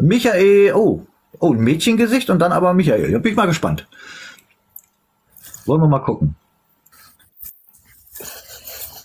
Michael, 0.01 0.72
oh, 0.74 1.03
Oh, 1.39 1.53
ein 1.53 1.61
Mädchengesicht 1.61 2.30
und 2.30 2.39
dann 2.39 2.53
aber 2.53 2.74
Michael. 2.74 3.11
Da 3.11 3.18
bin 3.18 3.33
ich 3.33 3.37
mal 3.37 3.47
gespannt. 3.47 3.87
Wollen 5.66 5.80
wir 5.80 5.89
mal 5.89 6.01
gucken. 6.01 6.35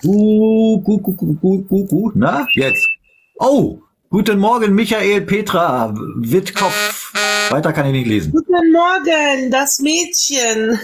Uh, 0.04 0.80
gu, 0.82 0.98
gu, 1.00 1.14
gu, 1.14 1.34
gu, 1.36 1.64
gu, 1.64 1.86
gu. 1.86 2.12
Na, 2.16 2.48
jetzt. 2.54 2.88
Oh, 3.40 3.80
guten 4.10 4.40
Morgen, 4.40 4.74
Michael 4.76 5.22
Petra 5.22 5.94
Wittkopf. 6.18 7.14
Weiter 7.50 7.74
kann 7.74 7.88
ich 7.88 7.94
nicht 7.94 8.08
lesen. 8.08 8.32
Guten 8.32 8.72
Morgen, 8.72 9.50
das 9.52 9.80
Mädchen. 9.80 10.80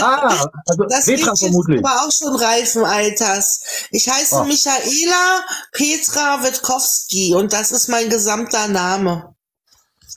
Ah, 0.00 0.46
also 0.66 0.84
das 0.88 1.06
Petra 1.06 1.30
Mädchen 1.30 1.36
vermutlich. 1.48 1.82
war 1.82 2.06
auch 2.06 2.12
schon 2.12 2.34
reifen 2.36 2.84
Alters. 2.84 3.62
Ich 3.90 4.08
heiße 4.08 4.36
Ah. 4.40 4.44
Michaela 4.44 5.44
Petra 5.72 6.42
Witkowski 6.44 7.34
und 7.34 7.52
das 7.52 7.72
ist 7.72 7.88
mein 7.88 8.08
gesamter 8.10 8.68
Name. 8.68 9.34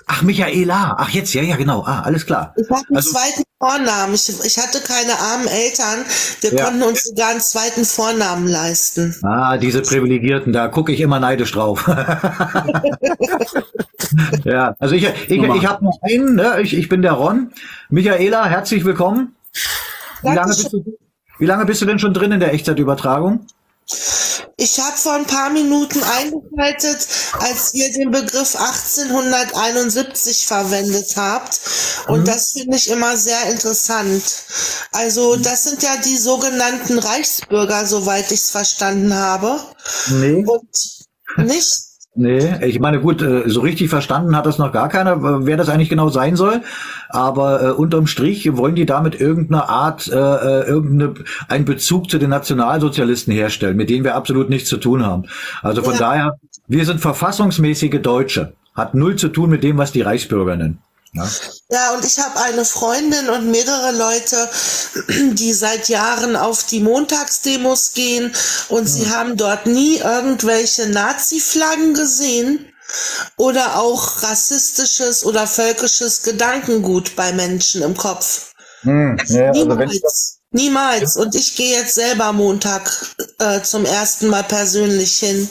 Ach, 0.07 0.21
Michaela. 0.23 0.95
Ach, 0.99 1.09
jetzt, 1.09 1.33
ja, 1.33 1.41
ja, 1.41 1.55
genau. 1.55 1.83
Ah, 1.85 2.01
alles 2.01 2.25
klar. 2.25 2.53
Ich 2.57 2.69
habe 2.69 2.81
einen 2.87 2.97
Also- 2.97 3.11
zweiten 3.11 3.43
Vornamen. 3.59 4.13
Ich, 4.15 4.29
ich 4.43 4.57
hatte 4.57 4.79
keine 4.81 5.17
armen 5.17 5.47
Eltern. 5.47 5.99
Wir 6.41 6.53
Ja. 6.53 6.65
konnten 6.65 6.83
uns 6.83 7.03
sogar 7.03 7.29
einen 7.29 7.41
zweiten 7.41 7.85
Vornamen 7.85 8.47
leisten. 8.47 9.15
Ah, 9.23 9.57
diese 9.57 9.81
Privilegierten, 9.81 10.51
da 10.53 10.67
gucke 10.67 10.91
ich 10.91 10.99
immer 11.01 11.19
neidisch 11.19 11.51
drauf. 11.51 11.87
ja, 14.43 14.75
also 14.79 14.95
ich, 14.95 15.03
ich, 15.27 15.43
ich 15.43 15.65
habe 15.65 15.85
noch 15.85 15.99
einen, 16.01 16.35
ne? 16.35 16.61
ich, 16.61 16.75
ich 16.75 16.89
bin 16.89 17.01
der 17.01 17.13
Ron. 17.13 17.51
Michaela, 17.89 18.45
herzlich 18.45 18.83
willkommen. 18.85 19.35
Wie 20.23 20.33
lange, 20.33 20.47
bist 20.49 20.73
du, 20.73 20.83
wie 21.39 21.45
lange 21.45 21.65
bist 21.65 21.81
du 21.81 21.85
denn 21.85 21.99
schon 21.99 22.13
drin 22.13 22.31
in 22.31 22.39
der 22.39 22.53
Echtzeitübertragung? 22.53 23.45
Ich 24.62 24.80
habe 24.80 24.95
vor 24.95 25.14
ein 25.14 25.26
paar 25.26 25.49
Minuten 25.49 26.03
eingeschaltet, 26.03 27.07
als 27.39 27.74
ihr 27.74 27.91
den 27.93 28.12
Begriff 28.12 28.55
1871 28.55 30.45
verwendet 30.45 31.18
habt. 31.18 31.59
Mhm. 32.07 32.14
Und 32.14 32.28
das 32.28 32.51
finde 32.51 32.78
ich 32.78 32.88
immer 32.91 33.18
sehr 33.18 33.43
interessant. 33.49 34.24
Also 34.91 35.36
das 35.36 35.64
sind 35.64 35.82
ja 35.82 35.97
die 35.97 36.16
sogenannten 36.16 36.99
Reichsbürger, 36.99 37.88
soweit 37.88 38.32
ich 38.32 38.41
es 38.41 38.51
verstanden 38.51 39.16
habe. 39.16 39.59
Nee. 40.09 40.45
Und 40.45 40.70
nicht 41.38 41.90
Nee, 42.14 42.66
ich 42.66 42.82
meine, 42.82 42.99
gut, 42.99 43.22
äh, 43.22 43.43
so 43.45 43.62
richtig 43.62 43.89
verstanden 43.89 44.36
hat 44.36 44.45
das 44.45 44.57
noch 44.57 44.74
gar 44.74 44.89
keiner, 44.89 45.45
wer 45.45 45.55
das 45.55 45.70
eigentlich 45.70 45.88
genau 45.88 46.09
sein 46.09 46.36
soll. 46.36 46.62
Aber 47.07 47.64
äh, 47.64 47.72
unterm 47.72 48.05
Strich 48.05 48.57
wollen 48.57 48.76
die 48.76 48.86
damit 48.86 49.20
irgendeine 49.20 49.70
Art, 49.70 50.09
äh, 50.09 50.16
äh, 50.18 50.68
irgendeine, 50.68 51.14
einen 51.47 51.64
Bezug 51.64 52.09
zu 52.09 52.18
den 52.18 52.30
Nationalsozialisten 52.30 53.34
herstellen, 53.34 53.78
mit 53.78 53.89
denen 53.89 54.03
wir 54.03 54.16
absolut 54.16 54.49
nichts 54.49 54.68
zu 54.68 54.76
tun 54.78 55.05
haben. 55.05 55.24
Also 55.62 55.84
von 55.84 55.93
Ja. 55.93 55.99
daher, 55.99 56.38
wir 56.68 56.86
sind 56.86 56.99
verfassungsmäßige 56.99 58.01
Deutsche. 58.01 58.53
Hat 58.76 58.93
null 58.93 59.16
zu 59.16 59.30
tun 59.30 59.49
mit 59.49 59.64
dem, 59.64 59.78
was 59.78 59.93
die 59.93 60.01
Reichsbürger 60.01 60.57
nennen. 60.57 60.80
Ja. 61.14 61.30
Ja, 61.70 61.93
und 61.93 62.05
ich 62.05 62.20
habe 62.20 62.39
eine 62.39 62.64
Freundin 62.64 63.30
und 63.30 63.51
mehrere 63.51 63.91
Leute, 63.91 64.49
die 65.34 65.53
seit 65.53 65.89
Jahren 65.89 66.36
auf 66.36 66.64
die 66.66 66.80
Montagsdemos 66.80 67.93
gehen 67.93 68.34
und 68.70 68.88
sie 68.88 69.09
haben 69.09 69.36
dort 69.36 69.66
nie 69.66 69.97
irgendwelche 69.97 70.88
Nazi-Flaggen 70.88 71.93
gesehen 71.93 72.72
oder 73.38 73.80
auch 73.80 74.24
rassistisches 74.24 75.26
oder 75.26 75.47
völkisches 75.47 76.24
Gedankengut 76.24 77.16
bei 77.16 77.34
Menschen 77.34 77.82
im 77.82 77.95
Kopf. 77.95 78.53
Hm, 78.82 79.18
ja, 79.28 79.47
also 79.49 79.66
Niemals. 79.66 80.38
Niemals. 80.51 81.18
Und 81.18 81.36
ich 81.36 81.55
gehe 81.55 81.78
jetzt 81.78 81.95
selber 81.95 82.34
Montag 82.34 83.14
äh, 83.39 83.62
zum 83.62 83.86
ersten 83.86 84.28
Mal 84.28 84.43
persönlich 84.43 85.20
hin. 85.20 85.49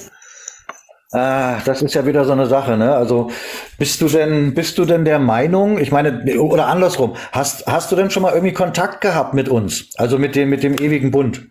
Ah, 1.13 1.61
das 1.65 1.83
ist 1.83 1.95
ja 1.95 2.07
wieder 2.07 2.25
so 2.25 2.33
eine 2.33 2.47
Sache, 2.47 2.77
ne? 2.77 2.95
Also 2.95 3.33
bist 3.79 4.01
du 4.01 4.09
denn, 4.09 4.55
bist 4.55 4.79
du 4.79 4.85
denn 4.85 5.05
der 5.05 5.19
Meinung, 5.19 5.79
ich 5.79 5.91
meine, 5.91 6.23
oder 6.39 6.69
andersrum, 6.69 7.17
hast, 7.33 7.67
hast 7.67 7.91
du 7.91 7.97
denn 7.97 8.11
schon 8.11 8.23
mal 8.23 8.33
irgendwie 8.33 8.55
Kontakt 8.55 9.01
gehabt 9.01 9.35
mit 9.35 9.49
uns? 9.49 9.87
Also 9.97 10.19
mit 10.19 10.37
dem, 10.37 10.51
mit 10.51 10.63
dem 10.63 10.75
ewigen 10.75 11.11
Bund? 11.11 11.49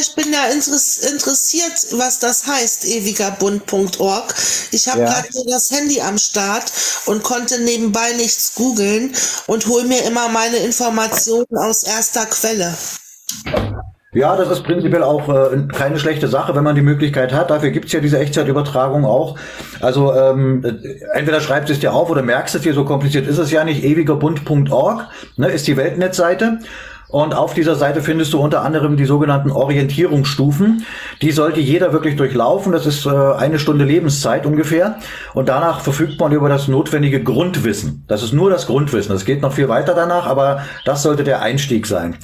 Ich 0.00 0.16
bin 0.16 0.32
ja 0.32 0.46
interess 0.46 0.98
interessiert, 0.98 1.72
was 1.92 2.18
das 2.18 2.44
heißt, 2.44 2.86
ewigerbund.org. 2.86 4.34
Ich 4.72 4.88
habe 4.88 4.98
Ja. 5.00 5.12
gerade 5.12 5.28
nur 5.34 5.46
das 5.46 5.70
Handy 5.70 6.00
am 6.00 6.18
Start 6.18 6.72
und 7.06 7.22
konnte 7.22 7.60
nebenbei 7.60 8.14
nichts 8.14 8.52
googeln 8.56 9.14
und 9.46 9.66
hol 9.68 9.84
mir 9.84 10.02
immer 10.02 10.28
meine 10.28 10.56
Informationen 10.56 11.56
aus 11.56 11.84
erster 11.84 12.26
Quelle. 12.26 12.76
Ja, 14.16 14.34
das 14.34 14.48
ist 14.48 14.62
prinzipiell 14.62 15.02
auch 15.02 15.28
äh, 15.28 15.66
keine 15.74 15.98
schlechte 15.98 16.26
Sache, 16.26 16.56
wenn 16.56 16.64
man 16.64 16.74
die 16.74 16.80
Möglichkeit 16.80 17.34
hat. 17.34 17.50
Dafür 17.50 17.68
gibt's 17.68 17.92
ja 17.92 18.00
diese 18.00 18.18
Echtzeitübertragung 18.18 19.04
auch. 19.04 19.36
Also 19.80 20.14
ähm, 20.14 20.64
äh, 20.64 21.02
entweder 21.12 21.42
schreibst 21.42 21.68
es 21.68 21.80
dir 21.80 21.92
auf 21.92 22.08
oder 22.08 22.22
merkst 22.22 22.54
es 22.54 22.62
dir, 22.62 22.72
so 22.72 22.86
kompliziert 22.86 23.26
ist 23.26 23.36
es 23.36 23.50
ja 23.50 23.62
nicht. 23.62 23.84
ewigerbund.org 23.84 25.08
ne, 25.36 25.48
ist 25.48 25.66
die 25.66 25.76
Weltnetzseite. 25.76 26.60
Und 27.08 27.34
auf 27.34 27.52
dieser 27.52 27.74
Seite 27.74 28.00
findest 28.00 28.32
du 28.32 28.40
unter 28.40 28.62
anderem 28.62 28.96
die 28.96 29.04
sogenannten 29.04 29.50
Orientierungsstufen. 29.50 30.86
Die 31.20 31.30
sollte 31.30 31.60
jeder 31.60 31.92
wirklich 31.92 32.16
durchlaufen. 32.16 32.72
Das 32.72 32.86
ist 32.86 33.04
äh, 33.04 33.10
eine 33.10 33.58
Stunde 33.58 33.84
Lebenszeit 33.84 34.46
ungefähr. 34.46 34.96
Und 35.34 35.50
danach 35.50 35.80
verfügt 35.80 36.18
man 36.18 36.32
über 36.32 36.48
das 36.48 36.68
notwendige 36.68 37.22
Grundwissen. 37.22 38.06
Das 38.08 38.22
ist 38.22 38.32
nur 38.32 38.48
das 38.48 38.66
Grundwissen. 38.66 39.14
Es 39.14 39.26
geht 39.26 39.42
noch 39.42 39.52
viel 39.52 39.68
weiter 39.68 39.92
danach, 39.92 40.26
aber 40.26 40.62
das 40.86 41.02
sollte 41.02 41.22
der 41.22 41.42
Einstieg 41.42 41.86
sein. 41.86 42.16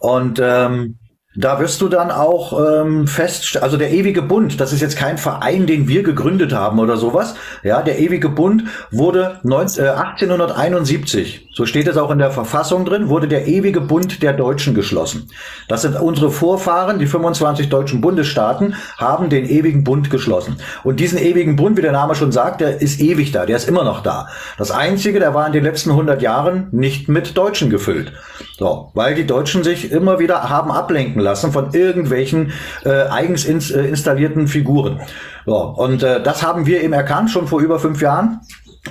Und 0.00 0.40
ähm, 0.42 0.96
da 1.38 1.60
wirst 1.60 1.80
du 1.80 1.88
dann 1.88 2.10
auch 2.10 2.58
ähm, 2.58 3.06
fest, 3.06 3.62
also 3.62 3.76
der 3.76 3.92
ewige 3.92 4.22
Bund, 4.22 4.60
das 4.60 4.72
ist 4.72 4.80
jetzt 4.80 4.96
kein 4.96 5.18
Verein, 5.18 5.68
den 5.68 5.86
wir 5.86 6.02
gegründet 6.02 6.52
haben 6.52 6.80
oder 6.80 6.96
sowas. 6.96 7.36
Ja, 7.62 7.80
der 7.82 8.00
ewige 8.00 8.28
Bund 8.28 8.64
wurde 8.90 9.38
19, 9.44 9.84
äh, 9.84 9.88
1871, 9.90 11.48
so 11.52 11.64
steht 11.64 11.86
es 11.86 11.96
auch 11.96 12.10
in 12.10 12.18
der 12.18 12.32
Verfassung 12.32 12.84
drin, 12.84 13.08
wurde 13.08 13.28
der 13.28 13.46
ewige 13.46 13.80
Bund 13.80 14.20
der 14.20 14.32
Deutschen 14.32 14.74
geschlossen. 14.74 15.30
Das 15.68 15.82
sind 15.82 15.94
unsere 15.94 16.32
Vorfahren, 16.32 16.98
die 16.98 17.06
25 17.06 17.68
deutschen 17.68 18.00
Bundesstaaten, 18.00 18.74
haben 18.96 19.28
den 19.28 19.48
ewigen 19.48 19.84
Bund 19.84 20.10
geschlossen. 20.10 20.56
Und 20.82 20.98
diesen 20.98 21.18
ewigen 21.18 21.54
Bund, 21.54 21.76
wie 21.76 21.82
der 21.82 21.92
Name 21.92 22.16
schon 22.16 22.32
sagt, 22.32 22.60
der 22.60 22.82
ist 22.82 23.00
ewig 23.00 23.30
da, 23.30 23.46
der 23.46 23.56
ist 23.56 23.68
immer 23.68 23.84
noch 23.84 24.02
da. 24.02 24.26
Das 24.56 24.72
Einzige, 24.72 25.20
der 25.20 25.34
war 25.34 25.46
in 25.46 25.52
den 25.52 25.62
letzten 25.62 25.90
100 25.90 26.20
Jahren 26.20 26.66
nicht 26.72 27.08
mit 27.08 27.36
Deutschen 27.36 27.70
gefüllt. 27.70 28.12
So, 28.58 28.90
weil 28.94 29.14
die 29.14 29.26
Deutschen 29.26 29.62
sich 29.62 29.92
immer 29.92 30.18
wieder 30.18 30.48
haben 30.48 30.72
ablenken 30.72 31.20
lassen 31.20 31.27
von 31.36 31.72
irgendwelchen 31.72 32.52
äh, 32.84 33.08
eigens 33.08 33.44
ins, 33.44 33.70
äh, 33.70 33.82
installierten 33.82 34.48
Figuren. 34.48 35.00
So, 35.46 35.56
und 35.56 36.02
äh, 36.02 36.22
das 36.22 36.42
haben 36.42 36.66
wir 36.66 36.82
eben 36.82 36.92
erkannt, 36.92 37.30
schon 37.30 37.46
vor 37.46 37.60
über 37.60 37.78
fünf 37.78 38.00
Jahren. 38.02 38.40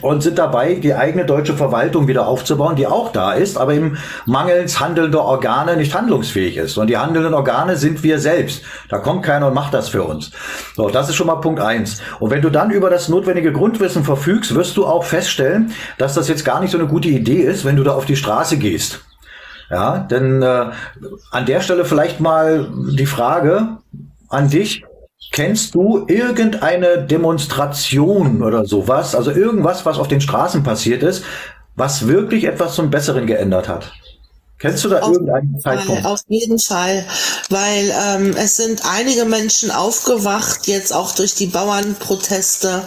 Und 0.02 0.22
sind 0.22 0.38
dabei, 0.38 0.76
die 0.76 0.94
eigene 0.94 1.26
deutsche 1.26 1.54
Verwaltung 1.54 2.08
wieder 2.08 2.28
aufzubauen, 2.28 2.76
die 2.76 2.86
auch 2.86 3.12
da 3.12 3.34
ist, 3.34 3.58
aber 3.58 3.74
im 3.74 3.98
mangels 4.26 4.80
handelnder 4.80 5.24
Organe 5.24 5.76
nicht 5.76 5.96
handlungsfähig 5.96 6.58
ist. 6.58 6.78
Und 6.78 6.88
die 6.88 6.98
handelnden 6.98 7.34
Organe 7.34 7.78
sind 7.78 8.04
wir 8.04 8.20
selbst. 8.20 8.64
Da 8.90 9.00
kommt 9.00 9.24
keiner 9.24 9.48
und 9.48 9.54
macht 9.54 9.74
das 9.74 9.90
für 9.90 10.04
uns. 10.04 10.32
So, 10.76 10.90
das 10.90 11.10
ist 11.10 11.16
schon 11.16 11.28
mal 11.28 11.38
Punkt 11.38 11.62
eins. 11.62 12.02
Und 12.20 12.30
wenn 12.30 12.42
du 12.42 12.50
dann 12.52 12.70
über 12.70 12.90
das 12.90 13.08
notwendige 13.10 13.52
Grundwissen 13.52 14.04
verfügst, 14.04 14.54
wirst 14.54 14.78
du 14.78 14.86
auch 14.86 15.04
feststellen, 15.04 15.72
dass 15.98 16.14
das 16.14 16.28
jetzt 16.28 16.46
gar 16.46 16.60
nicht 16.60 16.72
so 16.72 16.78
eine 16.78 16.88
gute 16.88 17.08
Idee 17.08 17.42
ist, 17.42 17.66
wenn 17.66 17.78
du 17.78 17.84
da 17.84 17.94
auf 17.94 18.06
die 18.06 18.18
Straße 18.18 18.58
gehst. 18.58 19.07
Ja, 19.70 20.00
denn 20.00 20.42
äh, 20.42 20.72
an 21.32 21.46
der 21.46 21.62
Stelle 21.62 21.86
vielleicht 21.86 22.20
mal 22.20 22.70
die 22.92 23.06
Frage 23.06 23.78
an 24.30 24.50
dich. 24.50 24.84
Kennst 25.32 25.76
du 25.76 26.06
irgendeine 26.08 27.04
Demonstration 27.04 28.42
oder 28.42 28.66
sowas, 28.66 29.14
also 29.14 29.32
irgendwas, 29.32 29.86
was 29.86 30.00
auf 30.00 30.08
den 30.08 30.22
Straßen 30.22 30.64
passiert 30.64 31.04
ist, 31.04 31.26
was 31.76 32.08
wirklich 32.08 32.46
etwas 32.46 32.76
zum 32.76 32.90
Besseren 32.90 33.28
geändert 33.28 33.68
hat? 33.68 33.92
Kennst 34.60 34.84
du 34.84 34.90
da 34.90 35.00
Auf 35.00 35.14
irgendeinen 35.14 35.60
Zeitpunkt? 35.62 36.04
auf 36.06 36.22
jeden 36.30 36.58
Fall, 36.60 37.06
weil 37.50 37.94
ähm, 37.96 38.36
es 38.36 38.58
sind 38.58 38.82
einige 38.86 39.26
Menschen 39.26 39.70
aufgewacht, 39.70 40.66
jetzt 40.68 40.92
auch 40.94 41.14
durch 41.14 41.36
die 41.36 41.46
Bauernproteste. 41.48 42.84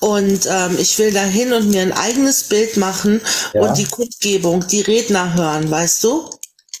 Und 0.00 0.46
ähm, 0.50 0.76
ich 0.78 0.98
will 0.98 1.12
dahin 1.12 1.52
und 1.52 1.70
mir 1.70 1.82
ein 1.82 1.92
eigenes 1.92 2.44
Bild 2.44 2.76
machen 2.76 3.20
Ja. 3.52 3.62
und 3.62 3.78
die 3.78 3.84
Kundgebung, 3.86 4.66
die 4.66 4.80
Redner 4.80 5.34
hören, 5.34 5.70
weißt 5.70 6.02
du? 6.04 6.30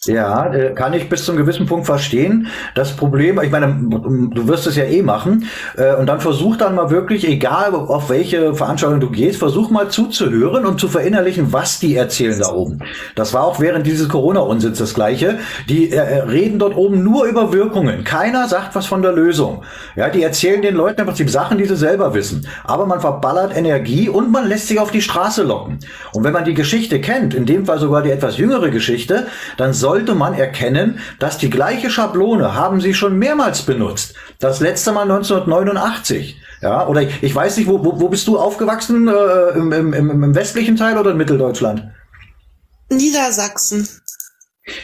Ja, 0.06 0.52
äh, 0.52 0.74
kann 0.74 0.92
ich 0.92 1.08
bis 1.08 1.24
zum 1.24 1.36
gewissen 1.36 1.66
Punkt 1.66 1.86
verstehen. 1.86 2.48
Das 2.74 2.92
Problem, 2.92 3.40
ich 3.42 3.50
meine, 3.50 3.76
du 3.78 4.48
wirst 4.48 4.66
es 4.66 4.76
ja 4.76 4.84
eh 4.84 5.02
machen, 5.02 5.48
äh, 5.76 5.94
und 5.94 6.06
dann 6.06 6.20
versuch 6.20 6.56
dann 6.56 6.74
mal 6.74 6.90
wirklich, 6.90 7.26
egal 7.26 7.74
auf 7.74 8.10
welche 8.10 8.54
Veranstaltung 8.54 9.00
du 9.00 9.10
gehst, 9.10 9.38
versuch 9.38 9.70
mal 9.70 9.88
zuzuhören 9.88 10.66
und 10.66 10.80
zu 10.80 10.88
verinnerlichen, 10.88 11.52
was 11.52 11.78
die 11.78 11.96
erzählen 11.96 12.38
da 12.38 12.52
oben. 12.52 12.80
Das 13.14 13.32
war 13.32 13.44
auch 13.44 13.60
während 13.60 13.86
dieses 13.86 14.08
Corona-Unsitz 14.08 14.78
das 14.78 14.94
Gleiche. 14.94 15.38
Die 15.68 15.90
äh, 15.90 16.00
reden 16.20 16.58
dort 16.58 16.76
oben 16.76 17.02
nur 17.02 17.24
über 17.24 17.52
Wirkungen. 17.52 18.04
Keiner 18.04 18.48
sagt 18.48 18.74
was 18.74 18.86
von 18.86 19.02
der 19.02 19.12
Lösung. 19.12 19.62
Ja, 19.96 20.08
die 20.10 20.22
erzählen 20.22 20.62
den 20.62 20.74
Leuten 20.74 21.00
im 21.00 21.06
Prinzip 21.06 21.30
Sachen, 21.30 21.58
die 21.58 21.64
sie 21.64 21.76
selber 21.76 22.14
wissen. 22.14 22.46
Aber 22.64 22.86
man 22.86 23.00
verballert 23.00 23.56
Energie 23.56 24.08
und 24.08 24.30
man 24.30 24.48
lässt 24.48 24.68
sich 24.68 24.78
auf 24.78 24.90
die 24.90 25.02
Straße 25.02 25.42
locken. 25.42 25.78
Und 26.12 26.24
wenn 26.24 26.32
man 26.32 26.44
die 26.44 26.54
Geschichte 26.54 27.00
kennt, 27.00 27.34
in 27.34 27.46
dem 27.46 27.66
Fall 27.66 27.78
sogar 27.78 28.02
die 28.02 28.10
etwas 28.10 28.38
jüngere 28.38 28.70
Geschichte, 28.70 29.26
dann 29.56 29.72
soll 29.72 29.93
sollte 29.94 30.16
man 30.16 30.34
erkennen, 30.34 30.98
dass 31.20 31.38
die 31.38 31.50
gleiche 31.50 31.88
Schablone 31.88 32.56
haben 32.56 32.80
sie 32.80 32.94
schon 32.94 33.16
mehrmals 33.16 33.62
benutzt. 33.62 34.14
Das 34.40 34.58
letzte 34.58 34.90
Mal 34.90 35.02
1989. 35.02 36.36
Ja, 36.62 36.88
oder 36.88 37.02
ich, 37.02 37.22
ich 37.22 37.32
weiß 37.32 37.56
nicht, 37.58 37.68
wo, 37.68 37.84
wo, 37.84 38.00
wo 38.00 38.08
bist 38.08 38.26
du 38.26 38.36
aufgewachsen? 38.36 39.06
Äh, 39.06 39.50
im, 39.56 39.72
im, 39.72 40.10
im 40.10 40.34
westlichen 40.34 40.74
Teil 40.74 40.98
oder 40.98 41.12
in 41.12 41.16
Mitteldeutschland? 41.16 41.84
Niedersachsen. 42.90 43.88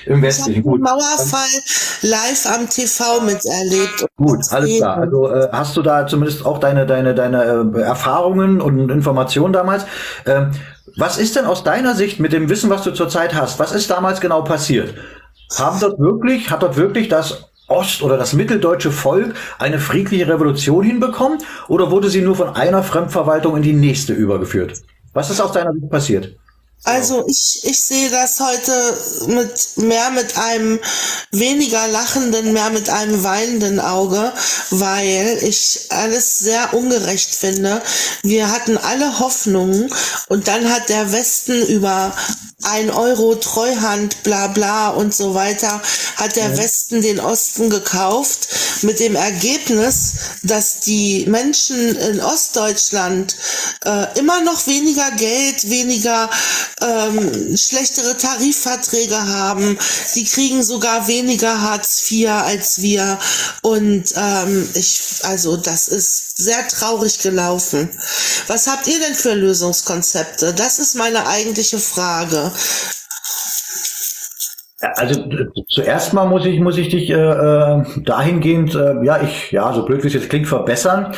Im 0.06 0.20
westlichen, 0.20 0.62
gut. 0.62 0.80
Mauerfall 0.80 1.48
live 2.02 2.46
am 2.46 2.68
TV 2.68 3.20
miterlebt. 3.22 4.06
Gut, 4.16 4.40
alles 4.50 4.76
klar. 4.76 4.98
Also 4.98 5.30
äh, 5.30 5.48
hast 5.52 5.76
du 5.76 5.82
da 5.82 6.06
zumindest 6.06 6.44
auch 6.44 6.58
deine, 6.58 6.86
deine, 6.86 7.14
deine 7.14 7.72
äh, 7.74 7.80
Erfahrungen 7.80 8.60
und 8.60 8.90
Informationen 8.90 9.52
damals? 9.52 9.86
Ähm, 10.26 10.50
was 10.96 11.18
ist 11.18 11.36
denn 11.36 11.46
aus 11.46 11.64
deiner 11.64 11.94
Sicht 11.94 12.20
mit 12.20 12.32
dem 12.32 12.48
Wissen, 12.48 12.68
was 12.68 12.82
du 12.82 12.90
zurzeit 12.90 13.34
hast? 13.34 13.58
Was 13.58 13.72
ist 13.72 13.90
damals 13.90 14.20
genau 14.20 14.42
passiert? 14.42 14.94
Haben 15.56 15.80
dort 15.80 15.98
wirklich, 15.98 16.50
hat 16.50 16.62
dort 16.62 16.76
wirklich 16.76 17.08
das 17.08 17.50
Ost- 17.68 18.02
oder 18.02 18.18
das 18.18 18.32
mitteldeutsche 18.32 18.90
Volk 18.90 19.34
eine 19.58 19.78
friedliche 19.78 20.28
Revolution 20.28 20.84
hinbekommen? 20.84 21.38
Oder 21.68 21.90
wurde 21.90 22.10
sie 22.10 22.20
nur 22.20 22.36
von 22.36 22.54
einer 22.54 22.82
Fremdverwaltung 22.82 23.56
in 23.56 23.62
die 23.62 23.72
nächste 23.72 24.12
übergeführt? 24.12 24.82
Was 25.12 25.30
ist 25.30 25.40
aus 25.40 25.52
deiner 25.52 25.72
Sicht 25.72 25.88
passiert? 25.90 26.36
Also 26.84 27.26
ich, 27.28 27.60
ich 27.64 27.78
sehe 27.78 28.08
das 28.08 28.40
heute 28.40 28.98
mit 29.26 29.76
mehr 29.76 30.10
mit 30.10 30.36
einem 30.38 30.80
weniger 31.30 31.86
lachenden, 31.88 32.54
mehr 32.54 32.70
mit 32.70 32.88
einem 32.88 33.22
weinenden 33.22 33.80
Auge, 33.80 34.32
weil 34.70 35.38
ich 35.42 35.86
alles 35.90 36.38
sehr 36.38 36.72
ungerecht 36.72 37.34
finde. 37.34 37.82
Wir 38.22 38.50
hatten 38.50 38.78
alle 38.78 39.18
Hoffnungen 39.18 39.92
und 40.28 40.48
dann 40.48 40.72
hat 40.72 40.88
der 40.88 41.12
Westen 41.12 41.66
über 41.66 42.14
ein 42.62 42.90
Euro 42.90 43.34
Treuhand, 43.34 44.22
bla 44.22 44.48
bla 44.48 44.90
und 44.90 45.14
so 45.14 45.34
weiter, 45.34 45.80
hat 46.16 46.36
der 46.36 46.50
ja. 46.50 46.58
Westen 46.58 47.02
den 47.02 47.20
Osten 47.20 47.70
gekauft, 47.70 48.48
mit 48.82 49.00
dem 49.00 49.16
Ergebnis, 49.16 50.12
dass 50.42 50.80
die 50.80 51.26
Menschen 51.26 51.96
in 51.96 52.20
Ostdeutschland 52.20 53.34
äh, 53.84 54.18
immer 54.18 54.40
noch 54.42 54.66
weniger 54.66 55.10
Geld, 55.12 55.68
weniger 55.68 56.30
ähm, 56.80 57.56
schlechtere 57.56 58.16
Tarifverträge 58.16 59.16
haben. 59.16 59.78
Sie 60.06 60.24
kriegen 60.24 60.62
sogar 60.62 61.08
weniger 61.08 61.60
Hartz 61.60 62.10
IV 62.10 62.30
als 62.30 62.80
wir. 62.80 63.18
Und 63.62 64.04
ähm, 64.16 64.68
ich, 64.74 65.00
also 65.24 65.56
das 65.56 65.88
ist 65.88 66.36
sehr 66.38 66.66
traurig 66.68 67.20
gelaufen. 67.20 67.90
Was 68.46 68.66
habt 68.66 68.86
ihr 68.86 68.98
denn 68.98 69.14
für 69.14 69.34
Lösungskonzepte? 69.34 70.54
Das 70.54 70.78
ist 70.78 70.96
meine 70.96 71.26
eigentliche 71.26 71.78
Frage. 71.78 72.52
Also 74.80 75.24
zuerst 75.68 76.14
mal 76.14 76.26
muss 76.26 76.46
ich 76.46 76.58
muss 76.58 76.78
ich 76.78 76.88
dich 76.88 77.10
äh, 77.10 77.14
äh, 77.14 77.84
dahingehend 77.98 78.74
äh, 78.74 79.04
ja 79.04 79.20
ich 79.22 79.50
ja 79.50 79.74
so 79.74 79.84
blöd 79.84 80.02
wie 80.02 80.06
es 80.06 80.14
jetzt 80.14 80.30
klingt 80.30 80.48
verbessern, 80.48 81.14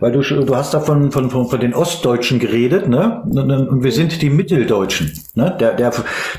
weil 0.00 0.12
du 0.12 0.22
du 0.22 0.56
hast 0.56 0.74
da 0.74 0.80
von 0.80 1.12
von, 1.12 1.30
von, 1.30 1.48
von 1.48 1.60
den 1.60 1.74
Ostdeutschen 1.74 2.38
geredet 2.38 2.88
ne 2.88 3.22
und 3.24 3.84
wir 3.84 3.92
sind 3.92 4.20
die 4.22 4.30
Mitteldeutschen 4.30 5.12
ne 5.34 5.56
der 5.60 5.74
der 5.74 5.92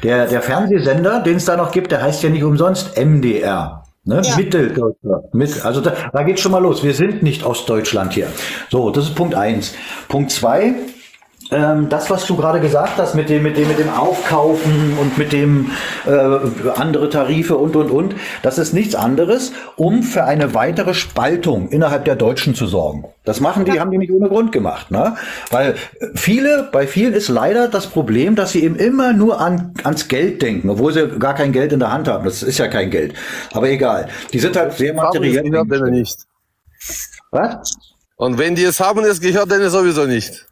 der 0.04 0.28
der 0.28 0.42
Fernsehsender 0.42 1.22
den 1.22 1.38
es 1.38 1.46
da 1.46 1.56
noch 1.56 1.72
gibt 1.72 1.92
der 1.92 2.02
heißt 2.02 2.24
ja 2.24 2.30
nicht 2.30 2.44
umsonst 2.44 2.98
MDR 2.98 3.82
Ne? 4.04 4.20
Ja. 4.24 4.36
Mitteldeutscher. 4.36 5.24
Mit, 5.32 5.64
also 5.64 5.80
da, 5.80 5.94
da 6.12 6.24
geht 6.24 6.40
schon 6.40 6.52
mal 6.52 6.58
los. 6.58 6.84
Wir 6.84 6.96
sind 6.96 7.22
nicht 7.22 7.46
Ostdeutschland 7.46 8.14
hier. 8.14 8.28
So, 8.72 8.90
das 8.90 9.06
ist 9.06 9.16
Punkt 9.16 9.36
eins. 9.36 9.76
Punkt 10.08 10.32
zwei 10.32 10.74
ähm, 11.52 11.90
das, 11.90 12.10
was 12.10 12.26
du 12.26 12.38
gerade 12.38 12.62
gesagt 12.62 12.98
hast, 12.98 13.14
mit 13.14 13.30
dem, 13.30 13.44
mit 13.44 13.58
dem, 13.58 13.68
mit 13.68 13.78
dem 13.78 13.90
Aufkaufen 13.90 14.98
und 15.00 15.18
mit 15.18 15.34
dem 15.34 15.72
äh, 16.08 16.70
andere 16.76 17.10
Tarife 17.10 17.58
und 17.58 17.76
und 17.76 17.92
und, 17.92 18.16
das 18.42 18.58
ist 18.58 18.74
nichts 18.74 18.96
anderes, 18.96 19.52
um 19.76 20.02
für 20.02 20.24
eine 20.24 20.54
weitere 20.54 20.94
Spaltung 20.94 21.70
innerhalb 21.70 22.06
der 22.06 22.16
Deutschen 22.16 22.56
zu 22.56 22.68
sorgen. 22.68 23.06
Das 23.26 23.42
machen 23.42 23.66
die, 23.66 23.80
haben 23.80 23.92
die 23.92 23.98
nicht 23.98 24.12
ohne 24.12 24.30
Grund 24.30 24.52
gemacht, 24.52 24.92
ne? 24.92 25.16
Weil 25.52 25.76
viele, 26.16 26.70
bei 26.72 26.88
vielen 26.88 27.14
ist 27.14 27.28
leider 27.28 27.68
das 27.68 27.88
Problem, 27.88 28.36
dass 28.36 28.54
sie 28.54 28.64
eben 28.64 28.78
immer 28.78 29.12
nur 29.12 29.42
an, 29.42 29.74
ans 29.84 30.08
Geld 30.08 30.42
denken, 30.42 30.70
obwohl 30.70 30.94
sie 30.94 31.08
gar 31.20 31.36
kein 31.36 31.52
Geld 31.52 31.74
in 31.74 31.80
der 31.80 31.92
Hand 31.92 32.08
haben. 32.08 32.24
Das 32.24 32.42
ist 32.42 32.58
ja 32.58 32.68
kein 32.68 32.90
Geld. 32.90 33.14
Aber 33.54 33.70
egal. 33.70 34.08
Die 34.32 34.40
sind 34.40 34.56
halt 34.56 34.74
sehr 34.74 34.94
materiell. 34.94 35.44
Nicht. 35.92 36.18
Was? 37.32 37.74
Und 38.16 38.38
wenn 38.38 38.56
die 38.56 38.64
es 38.64 38.80
haben, 38.80 39.04
es 39.04 39.20
gehört 39.20 39.52
denen 39.52 39.70
sowieso 39.70 40.06
nicht. 40.06 40.48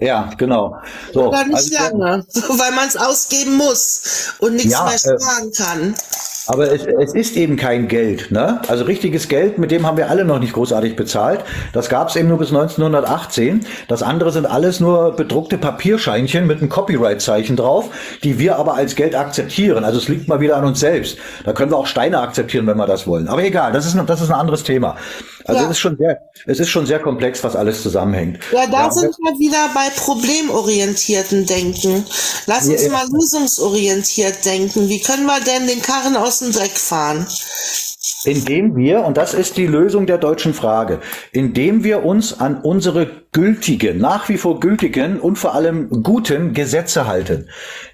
Ja, 0.00 0.30
genau. 0.36 0.76
So, 1.12 1.28
Oder 1.28 1.44
nicht 1.44 1.76
also, 1.76 1.98
lange, 1.98 2.26
weil 2.34 2.72
man 2.72 2.88
es 2.88 2.96
ausgeben 2.96 3.56
muss 3.56 4.34
und 4.38 4.54
nichts 4.54 4.72
ja, 4.72 4.84
mehr 4.84 4.94
äh, 4.94 4.98
sparen 4.98 5.48
äh, 5.48 5.62
kann. 5.62 5.94
Aber 6.48 6.72
es, 6.72 6.84
es 6.84 7.14
ist 7.14 7.36
eben 7.36 7.56
kein 7.56 7.86
Geld. 7.86 8.32
Ne? 8.32 8.60
Also 8.66 8.84
richtiges 8.84 9.28
Geld, 9.28 9.58
mit 9.58 9.70
dem 9.70 9.86
haben 9.86 9.96
wir 9.96 10.10
alle 10.10 10.24
noch 10.24 10.40
nicht 10.40 10.54
großartig 10.54 10.96
bezahlt. 10.96 11.44
Das 11.72 11.88
gab 11.88 12.08
es 12.08 12.16
eben 12.16 12.28
nur 12.28 12.38
bis 12.38 12.48
1918. 12.48 13.64
Das 13.86 14.02
andere 14.02 14.32
sind 14.32 14.46
alles 14.46 14.80
nur 14.80 15.14
bedruckte 15.14 15.56
Papierscheinchen 15.56 16.46
mit 16.46 16.58
einem 16.58 16.68
Copyright-Zeichen 16.68 17.54
drauf, 17.54 17.90
die 18.24 18.40
wir 18.40 18.56
aber 18.56 18.74
als 18.74 18.96
Geld 18.96 19.14
akzeptieren. 19.14 19.84
Also 19.84 19.98
es 19.98 20.08
liegt 20.08 20.26
mal 20.26 20.40
wieder 20.40 20.56
an 20.56 20.64
uns 20.64 20.80
selbst. 20.80 21.16
Da 21.44 21.52
können 21.52 21.70
wir 21.70 21.78
auch 21.78 21.86
Steine 21.86 22.18
akzeptieren, 22.18 22.66
wenn 22.66 22.76
wir 22.76 22.86
das 22.86 23.06
wollen. 23.06 23.28
Aber 23.28 23.44
egal, 23.44 23.72
das 23.72 23.86
ist, 23.86 23.96
das 24.06 24.20
ist 24.20 24.30
ein 24.30 24.40
anderes 24.40 24.64
Thema. 24.64 24.96
Also 25.44 25.60
ja. 25.60 25.66
es 25.66 25.72
ist 25.72 25.78
schon 25.80 25.96
sehr, 25.96 26.20
es 26.46 26.60
ist 26.60 26.68
schon 26.68 26.86
sehr 26.86 27.00
komplex, 27.00 27.42
was 27.44 27.56
alles 27.56 27.82
zusammenhängt. 27.82 28.38
Ja, 28.52 28.66
da 28.66 28.84
ja, 28.84 28.90
sind 28.90 29.16
wir 29.18 29.38
wieder 29.38 29.70
bei 29.74 29.88
problemorientierten 29.96 31.46
Denken. 31.46 32.04
Lass 32.46 32.68
uns 32.68 32.82
ja, 32.82 32.90
mal 32.90 33.06
lösungsorientiert 33.10 34.44
denken. 34.44 34.88
Wie 34.88 35.00
können 35.00 35.26
wir 35.26 35.40
denn 35.40 35.66
den 35.66 35.82
Karren 35.82 36.16
aus 36.16 36.40
dem 36.40 36.52
Dreck 36.52 36.76
fahren? 36.76 37.26
Indem 38.24 38.76
wir, 38.76 39.04
und 39.04 39.16
das 39.16 39.34
ist 39.34 39.56
die 39.56 39.66
Lösung 39.66 40.06
der 40.06 40.18
deutschen 40.18 40.54
Frage, 40.54 41.00
indem 41.32 41.84
wir 41.84 42.04
uns 42.04 42.40
an 42.40 42.60
unsere 42.60 43.22
gültigen, 43.32 43.98
nach 43.98 44.28
wie 44.28 44.36
vor 44.36 44.60
gültigen 44.60 45.18
und 45.18 45.36
vor 45.36 45.54
allem 45.54 45.88
guten 46.02 46.52
Gesetze 46.52 47.06
halten, 47.06 47.48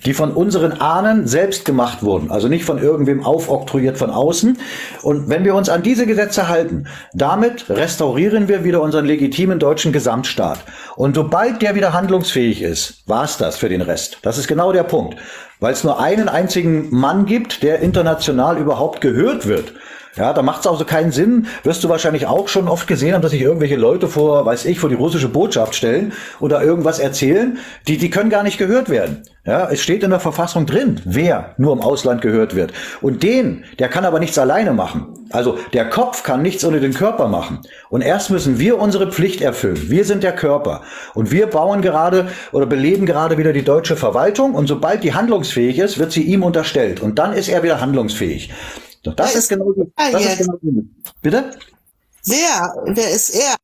die 0.04 0.12
von 0.12 0.32
unseren 0.32 0.72
Ahnen 0.72 1.28
selbst 1.28 1.64
gemacht 1.64 2.02
wurden, 2.02 2.30
also 2.30 2.48
nicht 2.48 2.64
von 2.64 2.78
irgendwem 2.78 3.24
aufoktroyiert 3.24 3.96
von 3.96 4.10
außen. 4.10 4.58
Und 5.02 5.28
wenn 5.28 5.44
wir 5.44 5.54
uns 5.54 5.68
an 5.68 5.84
diese 5.84 6.06
Gesetze 6.06 6.48
halten, 6.48 6.88
damit 7.14 7.70
restaurieren 7.70 8.48
wir 8.48 8.64
wieder 8.64 8.82
unseren 8.82 9.06
legitimen 9.06 9.60
deutschen 9.60 9.92
Gesamtstaat. 9.92 10.64
Und 10.96 11.14
sobald 11.14 11.62
der 11.62 11.76
wieder 11.76 11.92
handlungsfähig 11.92 12.60
ist, 12.62 13.04
war's 13.06 13.38
das 13.38 13.56
für 13.56 13.68
den 13.68 13.80
Rest. 13.80 14.18
Das 14.22 14.38
ist 14.38 14.48
genau 14.48 14.72
der 14.72 14.82
Punkt. 14.82 15.16
Weil 15.60 15.72
es 15.72 15.84
nur 15.84 16.00
einen 16.00 16.28
einzigen 16.28 16.88
Mann 16.90 17.26
gibt, 17.26 17.62
der 17.62 17.80
international 17.80 18.58
überhaupt 18.58 19.00
gehört 19.00 19.46
wird. 19.46 19.72
Ja, 20.18 20.32
da 20.32 20.42
macht 20.42 20.60
es 20.60 20.66
also 20.66 20.84
keinen 20.84 21.12
Sinn. 21.12 21.46
Wirst 21.62 21.84
du 21.84 21.88
wahrscheinlich 21.88 22.26
auch 22.26 22.48
schon 22.48 22.66
oft 22.66 22.88
gesehen 22.88 23.14
haben, 23.14 23.22
dass 23.22 23.30
sich 23.30 23.40
irgendwelche 23.40 23.76
Leute 23.76 24.08
vor, 24.08 24.44
weiß 24.44 24.64
ich, 24.64 24.80
vor 24.80 24.88
die 24.88 24.96
russische 24.96 25.28
Botschaft 25.28 25.76
stellen 25.76 26.12
oder 26.40 26.60
irgendwas 26.60 26.98
erzählen. 26.98 27.58
Die, 27.86 27.98
die 27.98 28.10
können 28.10 28.28
gar 28.28 28.42
nicht 28.42 28.58
gehört 28.58 28.88
werden. 28.88 29.22
Ja, 29.46 29.70
es 29.70 29.80
steht 29.80 30.02
in 30.02 30.10
der 30.10 30.18
Verfassung 30.20 30.66
drin, 30.66 31.00
wer 31.04 31.54
nur 31.56 31.72
im 31.72 31.80
Ausland 31.80 32.20
gehört 32.20 32.56
wird. 32.56 32.72
Und 33.00 33.22
den, 33.22 33.64
der 33.78 33.88
kann 33.88 34.04
aber 34.04 34.18
nichts 34.18 34.38
alleine 34.38 34.72
machen. 34.72 35.06
Also 35.30 35.56
der 35.72 35.88
Kopf 35.88 36.24
kann 36.24 36.42
nichts 36.42 36.64
ohne 36.64 36.80
den 36.80 36.94
Körper 36.94 37.28
machen. 37.28 37.60
Und 37.88 38.02
erst 38.02 38.30
müssen 38.30 38.58
wir 38.58 38.78
unsere 38.78 39.12
Pflicht 39.12 39.40
erfüllen. 39.40 39.88
Wir 39.88 40.04
sind 40.04 40.24
der 40.24 40.34
Körper. 40.34 40.82
Und 41.14 41.30
wir 41.30 41.46
bauen 41.46 41.80
gerade 41.80 42.28
oder 42.50 42.66
beleben 42.66 43.06
gerade 43.06 43.38
wieder 43.38 43.52
die 43.52 43.64
deutsche 43.64 43.96
Verwaltung. 43.96 44.54
Und 44.54 44.66
sobald 44.66 45.04
die 45.04 45.14
handlungsfähig 45.14 45.78
ist, 45.78 45.98
wird 45.98 46.10
sie 46.10 46.24
ihm 46.24 46.42
unterstellt. 46.42 47.00
Und 47.00 47.18
dann 47.20 47.32
ist 47.32 47.48
er 47.48 47.62
wieder 47.62 47.80
handlungsfähig. 47.80 48.50
So, 49.08 49.14
das 49.14 49.30
ist, 49.30 49.36
ist 49.36 49.48
genau, 49.48 49.72
das 49.96 50.24
ist 50.24 50.38
genau 50.38 50.58
Bitte? 51.22 51.50
Wer? 52.26 52.74
Wer 52.86 53.10
ist 53.10 53.30
er? 53.30 53.54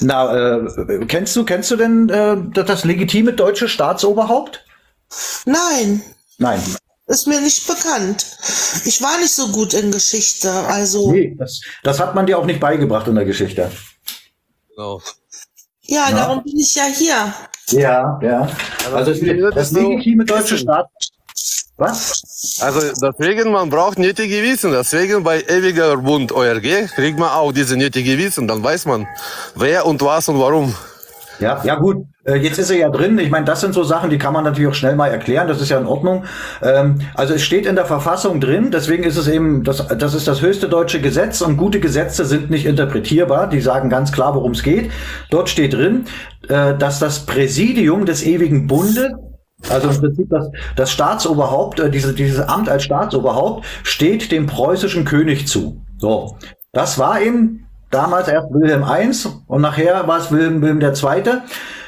Na, 0.00 0.58
äh, 0.58 1.06
kennst 1.06 1.34
du, 1.36 1.44
kennst 1.44 1.70
du 1.70 1.76
denn 1.76 2.08
äh, 2.08 2.36
das 2.52 2.84
legitime 2.84 3.32
deutsche 3.32 3.68
Staatsoberhaupt? 3.68 4.64
Nein. 5.46 6.02
Nein. 6.38 6.60
Ist 7.06 7.26
mir 7.26 7.40
nicht 7.40 7.66
bekannt. 7.66 8.36
Ich 8.84 9.00
war 9.02 9.18
nicht 9.18 9.32
so 9.32 9.48
gut 9.48 9.74
in 9.74 9.90
Geschichte, 9.90 10.50
also. 10.50 11.12
Nee, 11.12 11.34
das, 11.38 11.60
das 11.82 11.98
hat 11.98 12.14
man 12.14 12.26
dir 12.26 12.38
auch 12.38 12.46
nicht 12.46 12.60
beigebracht 12.60 13.06
in 13.08 13.14
der 13.14 13.24
Geschichte. 13.24 13.70
Genau. 14.70 15.00
Ja, 15.82 16.08
Na? 16.10 16.16
darum 16.16 16.44
bin 16.44 16.58
ich 16.58 16.74
ja 16.74 16.84
hier. 16.84 17.34
Ja, 17.70 18.18
ja. 18.22 18.50
Also 18.94 19.12
das, 19.12 19.54
das 19.54 19.72
legitime 19.72 20.24
deutsche 20.24 20.58
Staat, 20.58 20.88
Was? 21.76 22.60
Also 22.60 22.80
deswegen, 23.00 23.50
man 23.50 23.70
braucht 23.70 23.98
nötige 23.98 24.42
Wissen. 24.42 24.72
Deswegen 24.72 25.24
bei 25.24 25.42
ewiger 25.42 25.96
Bund 25.96 26.30
ORG 26.30 26.88
kriegt 26.94 27.18
man 27.18 27.30
auch 27.30 27.52
diese 27.52 27.76
nötige 27.76 28.18
Wissen. 28.18 28.46
Dann 28.46 28.62
weiß 28.62 28.86
man, 28.86 29.06
wer 29.56 29.86
und 29.86 30.02
was 30.02 30.28
und 30.28 30.38
warum. 30.38 30.74
Ja, 31.40 31.60
ja 31.64 31.74
gut. 31.74 32.06
Äh, 32.24 32.36
jetzt 32.36 32.58
ist 32.58 32.70
er 32.70 32.76
ja 32.76 32.88
drin. 32.88 33.18
Ich 33.18 33.30
meine, 33.30 33.44
das 33.44 33.60
sind 33.60 33.74
so 33.74 33.82
Sachen, 33.82 34.10
die 34.10 34.18
kann 34.18 34.32
man 34.32 34.44
natürlich 34.44 34.70
auch 34.70 34.74
schnell 34.74 34.94
mal 34.94 35.08
erklären. 35.08 35.48
Das 35.48 35.60
ist 35.60 35.70
ja 35.70 35.78
in 35.78 35.86
Ordnung. 35.86 36.24
Ähm, 36.62 37.00
also 37.14 37.34
es 37.34 37.42
steht 37.42 37.66
in 37.66 37.74
der 37.74 37.86
Verfassung 37.86 38.40
drin. 38.40 38.70
Deswegen 38.70 39.02
ist 39.02 39.16
es 39.16 39.26
eben, 39.26 39.64
das, 39.64 39.86
das 39.88 40.14
ist 40.14 40.28
das 40.28 40.40
höchste 40.40 40.68
deutsche 40.68 41.00
Gesetz 41.00 41.40
und 41.40 41.56
gute 41.56 41.80
Gesetze 41.80 42.24
sind 42.24 42.50
nicht 42.50 42.66
interpretierbar. 42.66 43.48
Die 43.48 43.60
sagen 43.60 43.90
ganz 43.90 44.12
klar, 44.12 44.34
worum 44.34 44.52
es 44.52 44.62
geht. 44.62 44.92
Dort 45.30 45.48
steht 45.48 45.72
drin, 45.72 46.04
äh, 46.48 46.76
dass 46.76 47.00
das 47.00 47.26
Präsidium 47.26 48.06
des 48.06 48.22
ewigen 48.24 48.68
Bundes 48.68 49.10
also 49.68 49.90
im 49.90 50.00
Prinzip 50.00 50.28
das, 50.30 50.50
das 50.76 50.90
Staatsoberhaupt, 50.90 51.80
äh, 51.80 51.90
diese, 51.90 52.14
dieses 52.14 52.40
Amt 52.40 52.68
als 52.68 52.84
Staatsoberhaupt 52.84 53.64
steht 53.82 54.32
dem 54.32 54.46
preußischen 54.46 55.04
König 55.04 55.46
zu. 55.46 55.80
So, 55.98 56.36
das 56.72 56.98
war 56.98 57.20
eben 57.20 57.66
damals 57.90 58.28
erst 58.28 58.52
Wilhelm 58.52 58.84
I 58.84 59.10
und 59.46 59.60
nachher 59.60 60.06
war 60.06 60.18
es 60.18 60.32
Wilhelm, 60.32 60.62
Wilhelm 60.62 60.80
II. 60.80 61.32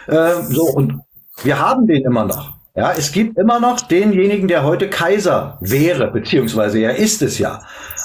Äh, 0.07 0.43
so, 0.49 0.65
und 0.65 1.01
wir 1.43 1.59
haben 1.59 1.87
den 1.87 2.05
immer 2.05 2.25
noch. 2.25 2.55
Ja, 2.77 2.93
es 2.93 3.13
gibt 3.13 3.39
immer 3.39 3.61
noch 3.61 3.81
denjenigen, 3.83 4.49
der 4.49 4.65
heute 4.65 4.91
Kaiser 4.91 5.59
wäre, 5.61 6.11
beziehungsweise 6.11 6.81
er 6.81 6.97
ist 6.97 7.23
es 7.23 7.39
ja. 7.39 7.63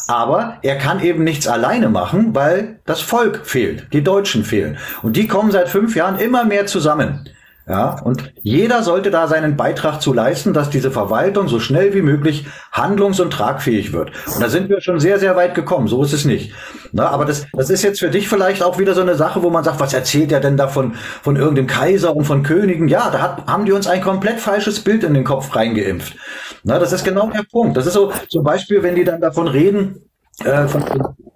Aber 0.07 0.57
er 0.61 0.77
kann 0.77 1.01
eben 1.01 1.23
nichts 1.23 1.47
alleine 1.47 1.89
machen, 1.89 2.35
weil 2.35 2.79
das 2.85 3.01
Volk 3.01 3.47
fehlt, 3.47 3.91
die 3.93 4.03
Deutschen 4.03 4.43
fehlen. 4.43 4.77
Und 5.01 5.17
die 5.17 5.25
kommen 5.25 5.49
seit 5.49 5.69
fünf 5.69 5.95
Jahren 5.95 6.19
immer 6.19 6.43
mehr 6.45 6.67
zusammen. 6.67 7.27
Ja, 7.69 8.01
und 8.01 8.33
jeder 8.41 8.81
sollte 8.81 9.11
da 9.11 9.27
seinen 9.27 9.55
Beitrag 9.55 10.01
zu 10.01 10.11
leisten, 10.11 10.53
dass 10.53 10.71
diese 10.71 10.89
Verwaltung 10.89 11.47
so 11.47 11.59
schnell 11.59 11.93
wie 11.93 12.01
möglich 12.01 12.47
handlungs- 12.71 13.19
und 13.19 13.31
tragfähig 13.31 13.93
wird. 13.93 14.11
Und 14.33 14.41
da 14.41 14.49
sind 14.49 14.69
wir 14.69 14.81
schon 14.81 14.99
sehr, 14.99 15.19
sehr 15.19 15.35
weit 15.35 15.53
gekommen. 15.53 15.87
So 15.87 16.03
ist 16.03 16.11
es 16.11 16.25
nicht. 16.25 16.51
Na, 16.93 17.09
aber 17.09 17.25
das, 17.25 17.45
das 17.53 17.69
ist 17.69 17.83
jetzt 17.83 17.99
für 17.99 18.09
dich 18.09 18.27
vielleicht 18.27 18.63
auch 18.63 18.79
wieder 18.79 18.95
so 18.95 19.01
eine 19.01 19.13
Sache, 19.13 19.43
wo 19.43 19.51
man 19.51 19.63
sagt, 19.63 19.79
was 19.79 19.93
erzählt 19.93 20.31
er 20.31 20.39
denn 20.39 20.57
da 20.57 20.67
von, 20.67 20.95
von 21.21 21.35
irgendeinem 21.35 21.67
Kaiser 21.67 22.15
und 22.15 22.25
von 22.25 22.41
Königen? 22.41 22.87
Ja, 22.87 23.11
da 23.11 23.21
hat, 23.21 23.45
haben 23.45 23.65
die 23.65 23.71
uns 23.71 23.85
ein 23.85 24.01
komplett 24.01 24.39
falsches 24.39 24.79
Bild 24.79 25.03
in 25.03 25.13
den 25.13 25.23
Kopf 25.23 25.55
reingeimpft. 25.55 26.15
Na, 26.63 26.79
das 26.79 26.91
ist 26.91 27.03
genau 27.03 27.29
der 27.29 27.43
Punkt. 27.43 27.77
Das 27.77 27.85
ist 27.85 27.93
so 27.93 28.11
zum 28.29 28.43
Beispiel, 28.43 28.81
wenn 28.81 28.95
die 28.95 29.03
dann 29.03 29.21
davon 29.21 29.47
reden, 29.47 30.09
äh, 30.43 30.67
von 30.67 30.83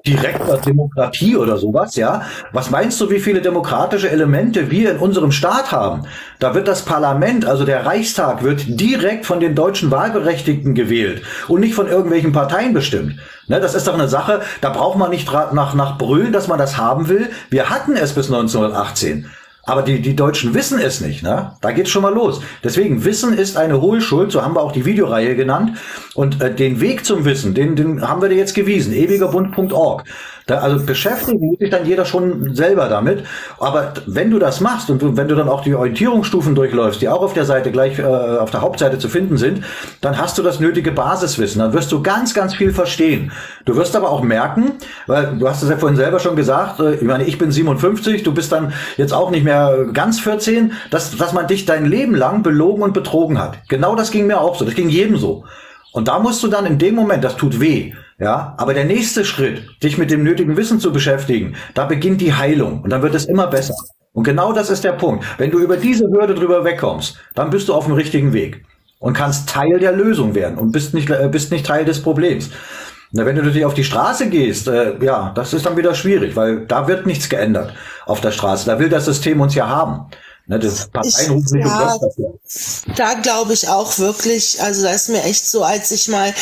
direkter 0.05 0.57
Demokratie 0.57 1.37
oder 1.37 1.57
sowas, 1.57 1.95
ja. 1.95 2.23
Was 2.51 2.69
meinst 2.69 2.99
du, 2.99 3.09
wie 3.09 3.19
viele 3.19 3.41
demokratische 3.41 4.09
Elemente 4.09 4.69
wir 4.69 4.91
in 4.91 4.97
unserem 4.97 5.31
Staat 5.31 5.71
haben? 5.71 6.05
Da 6.39 6.53
wird 6.53 6.67
das 6.67 6.83
Parlament, 6.83 7.45
also 7.45 7.63
der 7.63 7.85
Reichstag, 7.85 8.43
wird 8.43 8.63
direkt 8.67 9.25
von 9.25 9.39
den 9.39 9.55
deutschen 9.55 9.91
Wahlberechtigten 9.91 10.75
gewählt 10.75 11.23
und 11.47 11.61
nicht 11.61 11.73
von 11.73 11.87
irgendwelchen 11.87 12.33
Parteien 12.33 12.73
bestimmt. 12.73 13.15
Ne, 13.47 13.61
das 13.61 13.75
ist 13.75 13.87
doch 13.87 13.93
eine 13.93 14.09
Sache, 14.09 14.41
da 14.59 14.69
braucht 14.69 14.97
man 14.97 15.09
nicht 15.09 15.31
nach, 15.31 15.73
nach 15.73 15.97
brüllen, 15.97 16.33
dass 16.33 16.47
man 16.47 16.59
das 16.59 16.77
haben 16.77 17.07
will. 17.07 17.29
Wir 17.49 17.69
hatten 17.69 17.95
es 17.95 18.13
bis 18.13 18.27
1918. 18.27 19.29
Aber 19.65 19.81
die, 19.81 20.01
die 20.01 20.15
Deutschen 20.15 20.53
wissen 20.53 20.79
es 20.79 20.99
nicht, 20.99 21.23
ne? 21.23 21.53
Da 21.61 21.71
geht's 21.71 21.89
schon 21.89 22.01
mal 22.01 22.13
los. 22.13 22.41
Deswegen, 22.63 23.05
Wissen 23.05 23.37
ist 23.37 23.55
eine 23.55 23.79
Hohlschuld, 23.79 24.31
so 24.31 24.43
haben 24.43 24.55
wir 24.55 24.61
auch 24.61 24.73
die 24.73 24.85
Videoreihe 24.85 25.35
genannt. 25.37 25.77
Und 26.15 26.41
äh, 26.41 26.53
den 26.53 26.81
Weg 26.81 27.05
zum 27.05 27.23
Wissen, 27.23 27.53
den, 27.53 27.77
den 27.77 28.07
haben 28.07 28.21
wir 28.21 28.27
dir 28.27 28.35
jetzt 28.35 28.55
gewiesen, 28.55 28.93
ewigerbund.org. 28.93 30.03
Da, 30.45 30.57
also 30.57 30.85
beschäftigen 30.85 31.39
muss 31.39 31.59
sich 31.59 31.69
dann 31.69 31.85
jeder 31.85 32.05
schon 32.05 32.53
selber 32.53 32.89
damit. 32.89 33.23
Aber 33.59 33.93
wenn 34.05 34.29
du 34.29 34.39
das 34.39 34.59
machst 34.59 34.89
und 34.89 35.01
du, 35.01 35.15
wenn 35.15 35.27
du 35.27 35.35
dann 35.35 35.47
auch 35.47 35.61
die 35.61 35.73
Orientierungsstufen 35.73 36.53
durchläufst, 36.53 37.01
die 37.01 37.07
auch 37.07 37.21
auf 37.21 37.33
der 37.33 37.45
Seite 37.45 37.71
gleich 37.71 37.99
äh, 37.99 38.03
auf 38.03 38.51
der 38.51 38.61
Hauptseite 38.61 38.99
zu 38.99 39.07
finden 39.07 39.37
sind, 39.37 39.63
dann 40.01 40.17
hast 40.17 40.37
du 40.37 40.43
das 40.43 40.59
nötige 40.59 40.91
Basiswissen. 40.91 41.59
Dann 41.59 41.73
wirst 41.73 41.91
du 41.91 42.03
ganz, 42.03 42.33
ganz 42.33 42.55
viel 42.55 42.73
verstehen. 42.73 43.31
Du 43.65 43.75
wirst 43.75 43.95
aber 43.95 44.09
auch 44.09 44.21
merken, 44.21 44.73
weil 45.07 45.37
du 45.37 45.47
hast 45.47 45.63
es 45.63 45.69
ja 45.69 45.77
vorhin 45.77 45.97
selber 45.97 46.19
schon 46.19 46.35
gesagt, 46.35 46.79
äh, 46.79 46.95
ich 46.95 47.03
meine, 47.03 47.23
ich 47.23 47.37
bin 47.37 47.51
57, 47.51 48.23
du 48.23 48.33
bist 48.33 48.51
dann 48.51 48.73
jetzt 48.97 49.13
auch 49.13 49.31
nicht 49.31 49.43
mehr 49.43 49.87
ganz 49.93 50.19
14, 50.19 50.73
dass, 50.91 51.15
dass 51.15 51.33
man 51.33 51.47
dich 51.47 51.65
dein 51.65 51.85
Leben 51.85 52.15
lang 52.15 52.43
belogen 52.43 52.83
und 52.83 52.93
betrogen 52.93 53.39
hat. 53.39 53.57
Genau 53.69 53.95
das 53.95 54.11
ging 54.11 54.27
mir 54.27 54.41
auch 54.41 54.55
so. 54.55 54.65
Das 54.65 54.75
ging 54.75 54.89
jedem 54.89 55.17
so. 55.17 55.45
Und 55.93 56.07
da 56.07 56.19
musst 56.19 56.43
du 56.43 56.47
dann 56.47 56.65
in 56.65 56.79
dem 56.79 56.95
Moment, 56.95 57.23
das 57.23 57.37
tut 57.37 57.59
weh, 57.59 57.93
ja, 58.19 58.53
aber 58.57 58.73
der 58.73 58.85
nächste 58.85 59.25
Schritt, 59.25 59.63
dich 59.81 59.97
mit 59.97 60.11
dem 60.11 60.23
nötigen 60.23 60.55
Wissen 60.55 60.79
zu 60.79 60.91
beschäftigen, 60.91 61.55
da 61.73 61.85
beginnt 61.85 62.21
die 62.21 62.33
Heilung 62.33 62.81
und 62.81 62.89
dann 62.89 63.01
wird 63.01 63.15
es 63.15 63.25
immer 63.25 63.47
besser. 63.47 63.75
Und 64.13 64.23
genau 64.23 64.53
das 64.53 64.69
ist 64.69 64.83
der 64.83 64.91
Punkt. 64.93 65.25
Wenn 65.37 65.51
du 65.51 65.59
über 65.59 65.77
diese 65.77 66.05
Hürde 66.05 66.35
drüber 66.35 66.63
wegkommst, 66.63 67.17
dann 67.33 67.49
bist 67.49 67.67
du 67.67 67.73
auf 67.73 67.85
dem 67.85 67.95
richtigen 67.95 68.31
Weg 68.31 68.63
und 68.99 69.13
kannst 69.13 69.49
Teil 69.49 69.79
der 69.79 69.91
Lösung 69.91 70.35
werden 70.35 70.57
und 70.57 70.71
bist 70.71 70.93
nicht, 70.93 71.09
äh, 71.09 71.27
bist 71.31 71.51
nicht 71.51 71.65
Teil 71.65 71.83
des 71.85 72.01
Problems. 72.01 72.51
Na, 73.11 73.25
wenn 73.25 73.35
du 73.35 73.41
natürlich 73.41 73.65
auf 73.65 73.73
die 73.73 73.83
Straße 73.83 74.29
gehst, 74.29 74.67
äh, 74.67 74.93
ja, 75.03 75.31
das 75.35 75.53
ist 75.53 75.65
dann 75.65 75.77
wieder 75.77 75.93
schwierig, 75.93 76.35
weil 76.35 76.65
da 76.65 76.87
wird 76.87 77.05
nichts 77.05 77.29
geändert 77.29 77.73
auf 78.05 78.21
der 78.21 78.31
Straße. 78.31 78.65
Da 78.65 78.79
will 78.79 78.89
das 78.89 79.05
System 79.05 79.41
uns 79.41 79.55
ja 79.55 79.67
haben. 79.67 80.07
Ne, 80.45 80.59
das 80.59 80.89
Parteien 80.89 81.37
nicht 81.37 81.55
ja, 81.55 81.93
um 81.93 82.39
Da 82.97 83.13
glaube 83.13 83.53
ich 83.53 83.69
auch 83.69 83.97
wirklich, 83.97 84.61
also 84.61 84.83
da 84.83 84.91
ist 84.91 85.07
mir 85.07 85.23
echt 85.23 85.47
so, 85.47 85.63
als 85.63 85.89
ich 85.91 86.09
mal 86.09 86.33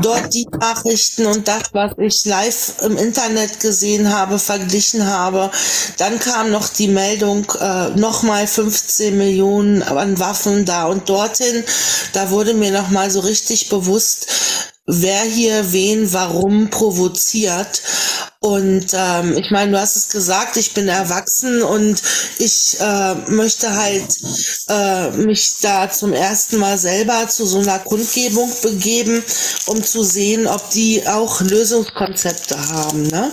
dort 0.00 0.32
die 0.32 0.46
Nachrichten 0.58 1.26
und 1.26 1.46
das, 1.46 1.64
was 1.72 1.92
ich 1.98 2.24
live 2.24 2.76
im 2.82 2.96
Internet 2.96 3.60
gesehen 3.60 4.10
habe, 4.10 4.38
verglichen 4.38 5.06
habe, 5.06 5.50
dann 5.98 6.18
kam 6.18 6.50
noch 6.50 6.70
die 6.70 6.88
Meldung, 6.88 7.44
äh, 7.60 7.90
nochmal 7.90 8.46
15 8.46 9.18
Millionen 9.18 9.82
an 9.82 10.18
Waffen 10.18 10.64
da 10.64 10.86
und 10.86 11.10
dorthin. 11.10 11.62
Da 12.14 12.30
wurde 12.30 12.54
mir 12.54 12.72
nochmal 12.72 13.10
so 13.10 13.20
richtig 13.20 13.68
bewusst, 13.68 14.28
wer 14.86 15.22
hier 15.22 15.72
wen 15.72 16.12
warum 16.12 16.70
provoziert. 16.70 17.82
Und 18.40 18.86
ähm, 18.92 19.36
ich 19.38 19.52
meine, 19.52 19.70
du 19.70 19.80
hast 19.80 19.94
es 19.94 20.08
gesagt, 20.08 20.56
ich 20.56 20.74
bin 20.74 20.88
erwachsen 20.88 21.62
und 21.62 22.02
ich 22.38 22.76
äh, 22.80 23.14
möchte 23.30 23.72
halt 23.76 24.18
äh, 24.68 25.10
mich 25.12 25.60
da 25.60 25.88
zum 25.88 26.12
ersten 26.12 26.56
Mal 26.56 26.76
selber 26.76 27.28
zu 27.28 27.46
so 27.46 27.60
einer 27.60 27.78
Kundgebung 27.78 28.50
begeben, 28.62 29.22
um 29.66 29.84
zu 29.84 30.02
sehen, 30.02 30.48
ob 30.48 30.70
die 30.70 31.06
auch 31.06 31.40
Lösungskonzepte 31.40 32.58
haben. 32.68 33.02
Ne? 33.04 33.30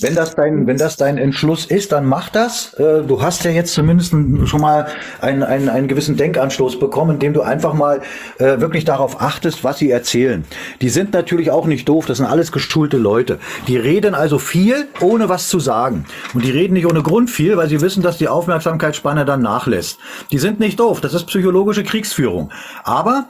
Wenn 0.00 0.14
das 0.14 0.34
dein, 0.34 0.66
wenn 0.66 0.76
das 0.76 0.96
dein 0.96 1.18
Entschluss 1.18 1.64
ist, 1.66 1.92
dann 1.92 2.04
mach 2.04 2.28
das. 2.28 2.74
Äh, 2.74 3.02
du 3.02 3.20
hast 3.22 3.44
ja 3.44 3.50
jetzt 3.50 3.74
zumindest 3.74 4.14
schon 4.44 4.60
mal 4.60 4.86
einen, 5.20 5.42
einen, 5.42 5.68
einen 5.68 5.88
gewissen 5.88 6.16
Denkanstoß 6.16 6.78
bekommen, 6.78 7.12
indem 7.12 7.32
du 7.32 7.42
einfach 7.42 7.74
mal 7.74 8.00
äh, 8.38 8.60
wirklich 8.60 8.84
darauf 8.84 9.20
achtest, 9.20 9.64
was 9.64 9.78
sie 9.78 9.90
erzählen. 9.90 10.44
Die 10.80 10.88
sind 10.88 11.12
natürlich 11.12 11.50
auch 11.50 11.66
nicht 11.66 11.88
doof, 11.88 12.06
das 12.06 12.18
sind 12.18 12.26
alles 12.26 12.52
geschulte 12.52 12.96
Leute. 12.96 13.38
Die 13.66 13.76
reden 13.76 14.14
also 14.14 14.38
viel, 14.38 14.86
ohne 15.00 15.28
was 15.28 15.48
zu 15.48 15.58
sagen. 15.60 16.04
Und 16.34 16.44
die 16.44 16.50
reden 16.50 16.74
nicht 16.74 16.86
ohne 16.86 17.02
Grund 17.02 17.30
viel, 17.30 17.56
weil 17.56 17.68
sie 17.68 17.80
wissen, 17.80 18.02
dass 18.02 18.18
die 18.18 18.28
Aufmerksamkeitsspanne 18.28 19.24
dann 19.24 19.42
nachlässt. 19.42 19.98
Die 20.30 20.38
sind 20.38 20.60
nicht 20.60 20.78
doof, 20.78 21.00
das 21.00 21.14
ist 21.14 21.26
psychologische 21.26 21.82
Kriegsführung. 21.82 22.50
Aber 22.84 23.26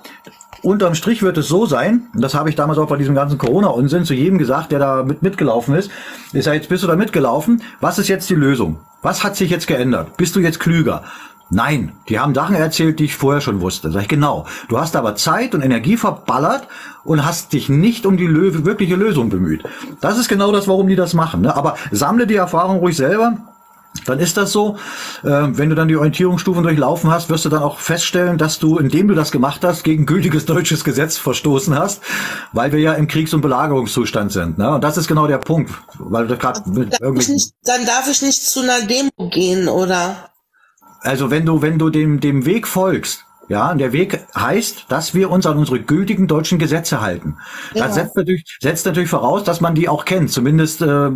Unterm 0.62 0.94
Strich 0.94 1.22
wird 1.22 1.38
es 1.38 1.48
so 1.48 1.66
sein, 1.66 2.08
und 2.14 2.22
das 2.22 2.34
habe 2.34 2.50
ich 2.50 2.56
damals 2.56 2.78
auch 2.78 2.88
bei 2.88 2.96
diesem 2.96 3.14
ganzen 3.14 3.38
Corona-Unsinn 3.38 4.04
zu 4.04 4.14
jedem 4.14 4.38
gesagt, 4.38 4.72
der 4.72 4.78
da 4.78 5.02
mit, 5.02 5.22
mitgelaufen 5.22 5.74
ist, 5.74 5.90
ist 6.32 6.46
ja 6.46 6.52
jetzt 6.52 6.68
bist 6.68 6.82
du 6.82 6.86
da 6.88 6.96
mitgelaufen, 6.96 7.62
was 7.80 7.98
ist 7.98 8.08
jetzt 8.08 8.28
die 8.30 8.34
Lösung? 8.34 8.78
Was 9.02 9.22
hat 9.22 9.36
sich 9.36 9.50
jetzt 9.50 9.68
geändert? 9.68 10.16
Bist 10.16 10.34
du 10.34 10.40
jetzt 10.40 10.58
klüger? 10.58 11.04
Nein, 11.50 11.92
die 12.08 12.18
haben 12.18 12.34
Sachen 12.34 12.56
erzählt, 12.56 12.98
die 12.98 13.06
ich 13.06 13.16
vorher 13.16 13.40
schon 13.40 13.62
wusste. 13.62 13.90
Sag 13.90 14.02
ich 14.02 14.08
genau. 14.08 14.44
Du 14.68 14.78
hast 14.78 14.96
aber 14.96 15.14
Zeit 15.14 15.54
und 15.54 15.62
Energie 15.62 15.96
verballert 15.96 16.68
und 17.04 17.24
hast 17.24 17.54
dich 17.54 17.70
nicht 17.70 18.04
um 18.04 18.18
die 18.18 18.26
Lö 18.26 18.64
wirkliche 18.64 18.96
Lösung 18.96 19.30
bemüht. 19.30 19.64
Das 20.00 20.18
ist 20.18 20.28
genau 20.28 20.52
das, 20.52 20.68
warum 20.68 20.88
die 20.88 20.96
das 20.96 21.14
machen. 21.14 21.40
Ne? 21.42 21.56
Aber 21.56 21.76
sammle 21.90 22.26
die 22.26 22.36
Erfahrung 22.36 22.78
ruhig 22.78 22.96
selber 22.96 23.38
dann 24.04 24.18
ist 24.18 24.36
das 24.36 24.52
so. 24.52 24.76
Äh, 25.22 25.28
wenn 25.28 25.68
du 25.68 25.74
dann 25.74 25.88
die 25.88 25.96
Orientierungsstufen 25.96 26.62
durchlaufen 26.62 27.10
hast, 27.10 27.30
wirst 27.30 27.44
du 27.44 27.48
dann 27.48 27.62
auch 27.62 27.78
feststellen, 27.78 28.38
dass 28.38 28.58
du, 28.58 28.78
indem 28.78 29.08
du 29.08 29.14
das 29.14 29.30
gemacht 29.32 29.64
hast, 29.64 29.84
gegen 29.84 30.06
gültiges 30.06 30.46
deutsches 30.46 30.84
Gesetz 30.84 31.16
verstoßen 31.16 31.78
hast, 31.78 32.02
weil 32.52 32.72
wir 32.72 32.80
ja 32.80 32.94
im 32.94 33.08
Kriegs- 33.08 33.34
und 33.34 33.40
Belagerungszustand 33.40 34.32
sind. 34.32 34.58
Ne? 34.58 34.74
Und 34.74 34.84
das 34.84 34.96
ist 34.96 35.08
genau 35.08 35.26
der 35.26 35.38
Punkt, 35.38 35.72
weil 35.98 36.26
du 36.26 36.36
gerade 36.36 36.60
dann 36.64 37.86
darf 37.86 38.08
ich 38.10 38.22
nicht 38.22 38.42
zu 38.42 38.60
einer 38.60 38.82
Demo 38.82 39.10
gehen, 39.30 39.68
oder? 39.68 40.30
Also 41.00 41.30
wenn 41.30 41.46
du, 41.46 41.62
wenn 41.62 41.78
du 41.78 41.90
dem, 41.90 42.20
dem 42.20 42.44
Weg 42.44 42.66
folgst, 42.66 43.24
ja, 43.48 43.70
und 43.70 43.78
der 43.78 43.92
Weg 43.92 44.26
heißt, 44.36 44.86
dass 44.88 45.14
wir 45.14 45.30
uns 45.30 45.46
an 45.46 45.56
unsere 45.56 45.80
gültigen 45.80 46.26
deutschen 46.26 46.58
Gesetze 46.58 47.00
halten. 47.00 47.36
Ja. 47.72 47.86
Das 47.86 47.94
setzt 47.94 48.14
natürlich, 48.14 48.44
setzt 48.60 48.84
natürlich 48.84 49.08
voraus, 49.08 49.42
dass 49.42 49.62
man 49.62 49.74
die 49.74 49.88
auch 49.88 50.04
kennt, 50.04 50.30
zumindest 50.30 50.82
äh, 50.82 51.10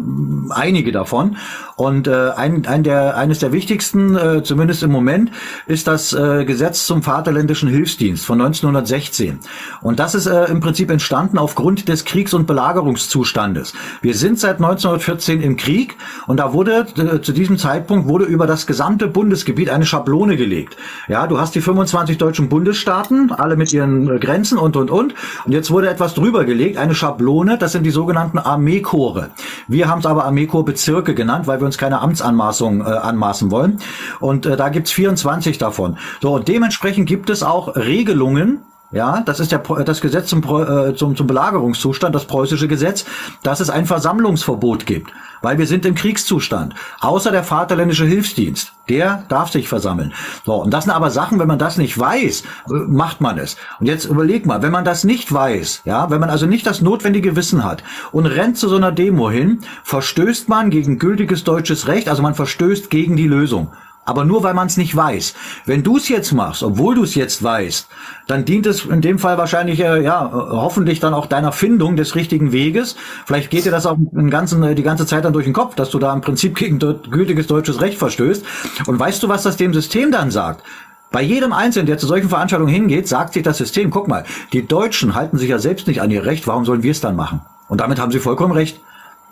einige 0.51 0.93
davon. 0.93 1.37
Und 1.77 2.07
äh, 2.07 2.31
ein, 2.31 2.67
ein 2.67 2.85
der, 2.85 3.19
eines 3.19 3.39
der 3.41 3.53
wichtigsten, 3.53 4.17
äh, 4.17 4.43
zumindest 4.43 4.83
im 4.83 4.91
Moment, 4.91 5.31
ist 5.67 5.87
das 5.87 6.15
äh, 6.15 6.45
Gesetz 6.47 6.87
zum 6.87 7.03
Vaterländischen 7.03 7.69
Hilfsdienst 7.69 8.25
von 8.25 8.41
1916. 8.41 9.41
Und 9.83 9.99
das 9.99 10.15
ist 10.15 10.27
äh, 10.27 10.47
im 10.47 10.61
Prinzip 10.61 10.91
entstanden 10.91 11.37
aufgrund 11.37 11.89
des 11.89 12.07
Kriegs- 12.07 12.33
und 12.33 12.47
Belagerungszustandes. 12.47 13.75
Wir 14.01 14.15
sind 14.15 14.39
seit 14.39 14.57
1914 14.57 15.43
im 15.43 15.57
Krieg 15.59 15.97
und 16.27 16.39
da 16.39 16.55
wurde 16.55 16.87
äh, 16.97 17.21
zu 17.21 17.33
diesem 17.33 17.59
Zeitpunkt 17.59 18.09
wurde 18.09 18.25
über 18.25 18.47
das 18.47 18.67
gesamte 18.67 19.07
Bundesgebiet 19.07 19.69
eine 19.69 19.85
Schablone 19.85 20.39
gelegt. 20.39 20.79
Ja, 21.09 21.27
du 21.27 21.39
hast 21.39 21.55
die 21.55 21.61
25 21.61 22.22
deutschen 22.23 22.49
Bundesstaaten, 22.49 23.33
alle 23.33 23.57
mit 23.57 23.73
ihren 23.73 24.09
äh, 24.09 24.19
Grenzen 24.19 24.57
und, 24.57 24.77
und, 24.77 24.91
und. 24.91 25.15
Und 25.45 25.53
jetzt 25.53 25.71
wurde 25.71 25.91
etwas 25.91 26.15
drüber 26.15 26.45
gelegt, 26.45 26.77
eine 26.79 26.95
Schablone, 26.95 27.59
das 27.59 27.73
sind 27.73 27.85
die 27.85 27.91
sogenannten 27.91 28.39
Armeekorps. 28.39 29.29
Wir 29.69 29.89
haben 29.89 29.99
es 29.99 30.07
aber 30.07 30.25
Armeekorpsbezirke 30.25 31.15
genannt, 31.15 31.47
weil 31.47 31.61
wir 31.61 31.67
uns 31.67 31.79
keine 31.79 32.01
Amtsanmaßung 32.01 32.81
äh, 32.81 32.85
anmaßen 32.85 33.51
wollen. 33.51 33.79
Und 34.21 34.47
äh, 34.47 34.57
da 34.57 34.69
gibt's 34.69 34.93
24 34.93 35.59
davon. 35.59 35.99
So, 36.21 36.35
und 36.35 36.49
dementsprechend 36.49 37.09
gibt 37.09 37.29
es 37.31 37.43
auch 37.43 37.75
Regelungen, 37.77 38.61
ja, 38.93 39.23
das 39.23 39.41
ist 39.41 39.51
der, 39.53 39.59
das 39.59 40.01
Gesetz 40.01 40.29
zum, 40.29 40.43
äh, 40.43 40.95
zum, 40.95 41.17
zum 41.17 41.27
Belagerungszustand, 41.27 42.15
das 42.15 42.27
preußische 42.27 42.69
Gesetz, 42.69 43.07
dass 43.43 43.61
es 43.61 43.71
ein 43.71 43.87
Versammlungsverbot 43.87 44.85
gibt, 44.85 45.11
weil 45.41 45.59
wir 45.59 45.67
sind 45.67 45.87
im 45.87 45.95
Kriegszustand. 45.95 46.75
Außer 47.01 47.33
der 47.33 47.43
Vaterländische 47.43 48.05
Hilfsdienst, 48.05 48.73
der 48.91 49.25
darf 49.29 49.51
sich 49.51 49.67
versammeln. 49.67 50.13
So, 50.45 50.57
und 50.57 50.73
das 50.73 50.85
sind 50.85 50.93
aber 50.93 51.11
Sachen, 51.11 51.39
wenn 51.39 51.49
man 51.49 51.59
das 51.59 51.79
nicht 51.79 51.99
weiß, 51.99 52.43
äh, 52.43 52.73
macht 52.87 53.23
man 53.23 53.39
es. 53.39 53.57
Und 53.81 53.87
jetzt 53.87 54.05
überleg 54.05 54.45
mal, 54.45 54.63
wenn 54.63 54.73
man 54.73 54.85
das 54.85 55.05
nicht 55.05 55.33
weiß, 55.33 55.83
ja, 55.87 56.11
wenn 56.11 56.21
man 56.21 56.31
also 56.31 56.47
nicht 56.47 56.67
das 56.67 56.83
notwendige 56.83 57.35
Wissen 57.35 57.65
hat 57.65 57.83
und 58.13 58.27
rennt 58.27 58.59
zu 58.59 58.69
so 58.69 58.77
einer 58.77 58.93
Demo 58.93 59.31
hin, 59.31 59.61
verstößt 59.85 60.51
man 60.51 60.69
gegen 60.69 60.99
gültiges 60.99 61.45
deutsches 61.45 61.89
Recht, 61.89 62.09
also 62.09 62.23
man 62.23 62.35
verstößt 62.35 62.91
gegen 62.91 63.17
die 63.17 63.27
Lösung. 63.27 63.73
Aber 64.05 64.25
nur 64.25 64.43
weil 64.43 64.55
man 64.55 64.67
es 64.67 64.77
nicht 64.77 64.97
weiß. 64.97 65.35
Wenn 65.65 65.85
du 65.85 65.97
es 65.97 66.09
jetzt 66.09 66.33
machst, 66.33 66.65
obwohl 66.65 66.97
du 66.97 67.05
es 67.05 67.15
jetzt 67.15 67.43
weißt, 67.43 67.89
dann 68.27 68.45
dient 68.45 68.67
es 68.67 68.85
in 68.85 69.01
dem 69.01 69.19
Fall 69.21 69.39
wahrscheinlich, 69.39 69.79
äh, 69.79 70.03
ja, 70.03 70.29
hoffentlich 70.33 70.99
dann 70.99 71.15
auch 71.15 71.27
deiner 71.27 71.53
Findung 71.53 71.95
des 71.95 72.17
richtigen 72.17 72.51
Weges. 72.51 72.97
Vielleicht 73.27 73.51
geht 73.51 73.65
dir 73.65 73.71
das 73.71 73.87
auch 73.87 73.97
den 73.99 74.31
ganzen, 74.31 74.63
äh, 74.65 74.75
die 74.75 74.83
ganze 74.83 75.07
Zeit 75.07 75.25
dann 75.25 75.33
durch 75.33 75.45
den 75.45 75.55
Kopf, 75.55 75.77
dass 75.77 75.91
du 75.91 76.01
da 76.01 76.13
im 76.13 76.21
Prinzip 76.21 76.57
gegen 76.57 76.79
gültiges 76.79 77.47
deutsches 77.47 77.81
Recht 77.81 77.99
verstößt. 77.99 78.45
Und 78.87 78.99
weißt 78.99 79.23
du, 79.23 79.29
was 79.29 79.45
das 79.45 79.57
dem 79.57 79.73
System 79.73 80.11
dann 80.11 80.33
sagt? 80.33 80.65
Bei 81.13 81.23
jedem 81.23 81.53
Einzelnen, 81.53 81.87
der 81.87 81.99
zu 81.99 82.07
solchen 82.07 82.31
Veranstaltungen 82.31 82.73
hingeht, 82.73 83.07
sagt 83.07 83.35
sich 83.35 83.43
das 83.43 83.59
System, 83.59 83.91
guck 83.91 84.09
mal, 84.09 84.25
die 84.53 84.67
Deutschen 84.67 85.15
halten 85.15 85.37
sich 85.39 85.51
ja 85.51 85.59
selbst 85.59 85.87
nicht 85.87 86.01
an 86.01 86.11
ihr 86.11 86.25
Recht, 86.25 86.47
warum 86.47 86.65
sollen 86.65 86.83
wir 86.83 86.91
es 86.91 87.03
dann 87.03 87.17
machen? 87.17 87.43
Und 87.69 87.81
damit 87.81 88.01
haben 88.01 88.11
sie 88.11 88.19
vollkommen 88.19 88.53
recht. 88.53 88.81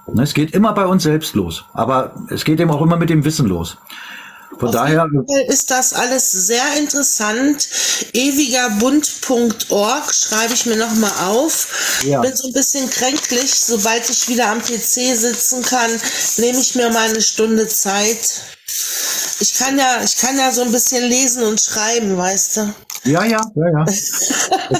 Ne, 0.07 0.23
es 0.23 0.35
geht 0.35 0.53
immer 0.53 0.73
bei 0.75 0.87
uns 0.87 1.03
selbst 1.03 1.35
los, 1.35 1.65
aber 1.73 2.13
es 2.29 2.45
geht 2.45 2.61
eben 2.61 2.71
auch 2.71 2.83
immer 2.83 2.97
mit 2.97 3.11
dem 3.11 3.25
Wissen 3.25 3.47
los. 3.47 3.79
Von 4.61 4.69
Auf 4.69 4.75
daher 4.75 5.09
jeden 5.11 5.27
Fall 5.27 5.45
ist 5.49 5.71
das 5.71 5.95
alles 5.95 6.33
sehr 6.33 6.77
interessant. 6.79 7.67
Ewigerbund.org 8.13 10.15
schreibe 10.15 10.53
ich 10.53 10.67
mir 10.67 10.77
nochmal 10.77 11.13
auf. 11.27 12.03
Ja. 12.07 12.21
Bin 12.21 12.37
so 12.37 12.49
ein 12.49 12.53
bisschen 12.53 12.91
kränklich. 12.91 13.55
Sobald 13.55 14.11
ich 14.11 14.29
wieder 14.29 14.51
am 14.51 14.61
PC 14.61 15.17
sitzen 15.17 15.63
kann, 15.63 15.91
nehme 16.37 16.61
ich 16.61 16.75
mir 16.75 16.91
mal 16.91 17.09
eine 17.09 17.23
Stunde 17.23 17.69
Zeit. 17.69 18.43
Ich 19.41 19.55
kann 19.55 19.79
ja, 19.79 20.03
ich 20.05 20.19
kann 20.19 20.37
ja 20.37 20.53
so 20.53 20.61
ein 20.61 20.73
bisschen 20.73 21.09
lesen 21.09 21.45
und 21.45 21.59
schreiben, 21.59 22.19
weißt 22.19 22.59
du. 22.59 22.75
Ja, 23.05 23.25
ja, 23.25 23.41
ja, 23.55 23.65
ja. 23.79 23.87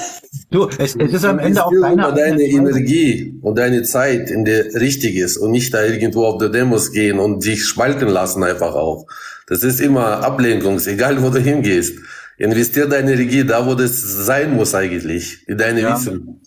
du, 0.51 0.69
es, 0.77 0.95
es 0.95 1.11
ist 1.11 1.25
am 1.25 1.39
Ende 1.39 1.65
auch 1.65 1.73
deine, 1.81 2.13
deine 2.13 2.43
Energie 2.43 3.33
und 3.41 3.57
deine 3.57 3.81
Zeit, 3.81 4.29
in 4.29 4.45
der 4.45 4.75
richtig 4.75 5.15
ist 5.15 5.37
und 5.37 5.49
nicht 5.49 5.73
da 5.73 5.83
irgendwo 5.83 6.25
auf 6.25 6.37
der 6.37 6.49
Demos 6.49 6.91
gehen 6.91 7.17
und 7.17 7.43
dich 7.43 7.65
spalten 7.65 8.09
lassen 8.09 8.43
einfach 8.43 8.75
auch. 8.75 9.07
Das 9.47 9.63
ist 9.63 9.81
immer 9.81 10.23
Ablenkung, 10.23 10.79
egal 10.85 11.21
wo 11.21 11.29
du 11.29 11.39
hingehst. 11.39 11.99
Investier 12.37 12.87
deine 12.87 13.13
Energie 13.13 13.43
da, 13.43 13.65
wo 13.65 13.75
das 13.75 14.01
sein 14.01 14.55
muss 14.55 14.73
eigentlich, 14.73 15.47
in 15.47 15.57
deine 15.57 15.81
Ja. 15.81 15.95
Wissen. 15.95 16.41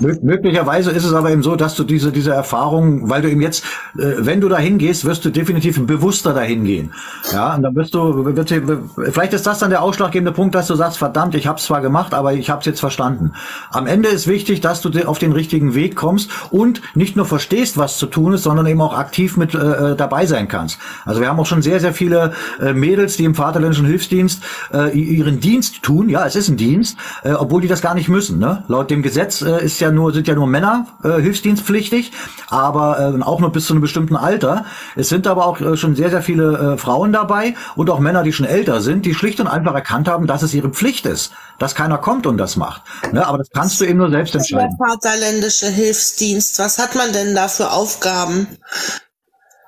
Mö- 0.00 0.18
Möglicherweise 0.22 0.90
ist 0.90 1.04
es 1.04 1.12
aber 1.12 1.30
eben 1.30 1.42
so, 1.42 1.56
dass 1.56 1.74
du 1.74 1.84
diese, 1.84 2.12
diese 2.12 2.32
Erfahrung, 2.32 3.08
weil 3.08 3.22
du 3.22 3.30
eben 3.30 3.40
jetzt, 3.40 3.64
äh, 3.98 4.14
wenn 4.18 4.40
du 4.40 4.48
dahin 4.48 4.78
gehst, 4.78 5.04
wirst 5.04 5.24
du 5.24 5.30
definitiv 5.30 5.80
bewusster 5.86 6.32
dahin 6.34 6.64
gehen. 6.64 6.92
Ja, 7.32 7.54
und 7.54 7.62
dann 7.62 7.74
wirst 7.74 7.94
du, 7.94 8.24
wird, 8.24 8.50
dir- 8.50 8.82
vielleicht 9.10 9.32
ist 9.32 9.46
das 9.46 9.58
dann 9.58 9.70
der 9.70 9.82
ausschlaggebende 9.82 10.32
Punkt, 10.32 10.54
dass 10.54 10.66
du 10.66 10.74
sagst, 10.74 10.98
verdammt, 10.98 11.34
ich 11.34 11.46
habe 11.46 11.58
es 11.58 11.64
zwar 11.64 11.80
gemacht, 11.80 12.14
aber 12.14 12.32
ich 12.34 12.50
habe 12.50 12.60
es 12.60 12.66
jetzt 12.66 12.80
verstanden. 12.80 13.32
Am 13.70 13.86
Ende 13.86 14.08
ist 14.08 14.26
wichtig, 14.26 14.60
dass 14.60 14.80
du 14.80 14.90
auf 15.06 15.18
den 15.18 15.32
richtigen 15.32 15.74
Weg 15.74 15.96
kommst 15.96 16.30
und 16.50 16.80
nicht 16.94 17.16
nur 17.16 17.26
verstehst, 17.26 17.78
was 17.78 17.98
zu 17.98 18.06
tun 18.06 18.32
ist, 18.34 18.42
sondern 18.42 18.66
eben 18.66 18.80
auch 18.80 18.96
aktiv 18.96 19.36
mit 19.36 19.54
äh, 19.54 19.92
äh, 19.92 19.96
dabei 19.96 20.26
sein 20.26 20.48
kannst. 20.48 20.78
Also 21.04 21.20
wir 21.20 21.28
haben 21.28 21.38
auch 21.40 21.46
schon 21.46 21.62
sehr, 21.62 21.80
sehr 21.80 21.92
viele 21.92 22.32
äh, 22.60 22.72
Mädels, 22.72 23.16
die 23.16 23.24
im 23.24 23.34
Vaterländischen 23.34 23.86
Hilfsdienst 23.86 24.42
äh, 24.72 24.96
ihren 24.98 25.40
Dienst 25.40 25.82
tun. 25.82 26.08
Ja, 26.08 26.26
es 26.26 26.36
ist 26.36 26.48
ein 26.48 26.56
Dienst, 26.56 26.96
äh, 27.22 27.32
obwohl 27.32 27.60
die 27.62 27.68
das 27.68 27.80
gar 27.82 27.94
nicht 27.94 28.08
müssen. 28.08 28.38
Ne? 28.38 28.64
Laut 28.68 28.90
dem 28.90 29.02
Gesetz 29.02 29.42
äh, 29.42 29.64
ist 29.64 29.80
ja 29.80 29.83
nur 29.90 30.12
sind 30.12 30.28
ja 30.28 30.34
nur 30.34 30.46
Männer 30.46 30.86
äh, 31.02 31.20
hilfsdienstpflichtig, 31.20 32.12
aber 32.48 33.14
äh, 33.18 33.22
auch 33.22 33.40
nur 33.40 33.52
bis 33.52 33.66
zu 33.66 33.72
einem 33.72 33.82
bestimmten 33.82 34.16
Alter. 34.16 34.64
Es 34.96 35.08
sind 35.08 35.26
aber 35.26 35.46
auch 35.46 35.60
äh, 35.60 35.76
schon 35.76 35.96
sehr, 35.96 36.10
sehr 36.10 36.22
viele 36.22 36.74
äh, 36.74 36.78
Frauen 36.78 37.12
dabei 37.12 37.54
und 37.76 37.90
auch 37.90 37.98
Männer, 37.98 38.22
die 38.22 38.32
schon 38.32 38.46
älter 38.46 38.80
sind, 38.80 39.06
die 39.06 39.14
schlicht 39.14 39.40
und 39.40 39.46
einfach 39.46 39.74
erkannt 39.74 40.08
haben, 40.08 40.26
dass 40.26 40.42
es 40.42 40.54
ihre 40.54 40.70
Pflicht 40.70 41.06
ist, 41.06 41.32
dass 41.58 41.74
keiner 41.74 41.98
kommt 41.98 42.26
und 42.26 42.38
das 42.38 42.56
macht. 42.56 42.82
Ne? 43.12 43.26
Aber 43.26 43.38
das 43.38 43.48
kannst 43.50 43.80
du 43.80 43.84
eben 43.84 43.98
nur 43.98 44.10
selbst 44.10 44.34
Der 44.34 44.40
entscheiden. 44.40 44.76
Vaterländische 44.78 45.66
Hilfsdienst, 45.66 46.58
was 46.58 46.78
hat 46.78 46.94
man 46.94 47.12
denn 47.12 47.34
da 47.34 47.48
für 47.48 47.70
Aufgaben? 47.70 48.46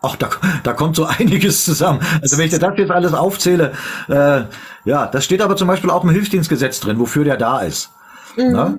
Ach, 0.03 0.15
da, 0.17 0.29
da 0.63 0.73
kommt 0.73 0.97
so 0.97 1.05
einiges 1.19 1.65
zusammen. 1.65 2.01
Also 2.23 2.39
wenn 2.39 2.45
ich 2.47 2.53
dir 2.53 2.59
das 2.59 2.75
jetzt 2.77 2.91
alles 2.91 3.15
aufzähle, 3.15 3.73
äh, 4.09 4.43
ja, 4.85 5.07
das 5.07 5.25
steht 5.25 5.43
aber 5.43 5.57
zum 5.57 5.69
Beispiel 5.69 5.91
auch 5.91 6.05
im 6.05 6.11
Hilfsdienstgesetz 6.11 6.81
drin, 6.81 6.99
wofür 6.99 7.25
der 7.25 7.37
da 7.37 7.61
ist. 7.61 7.91
Ne? 8.37 8.79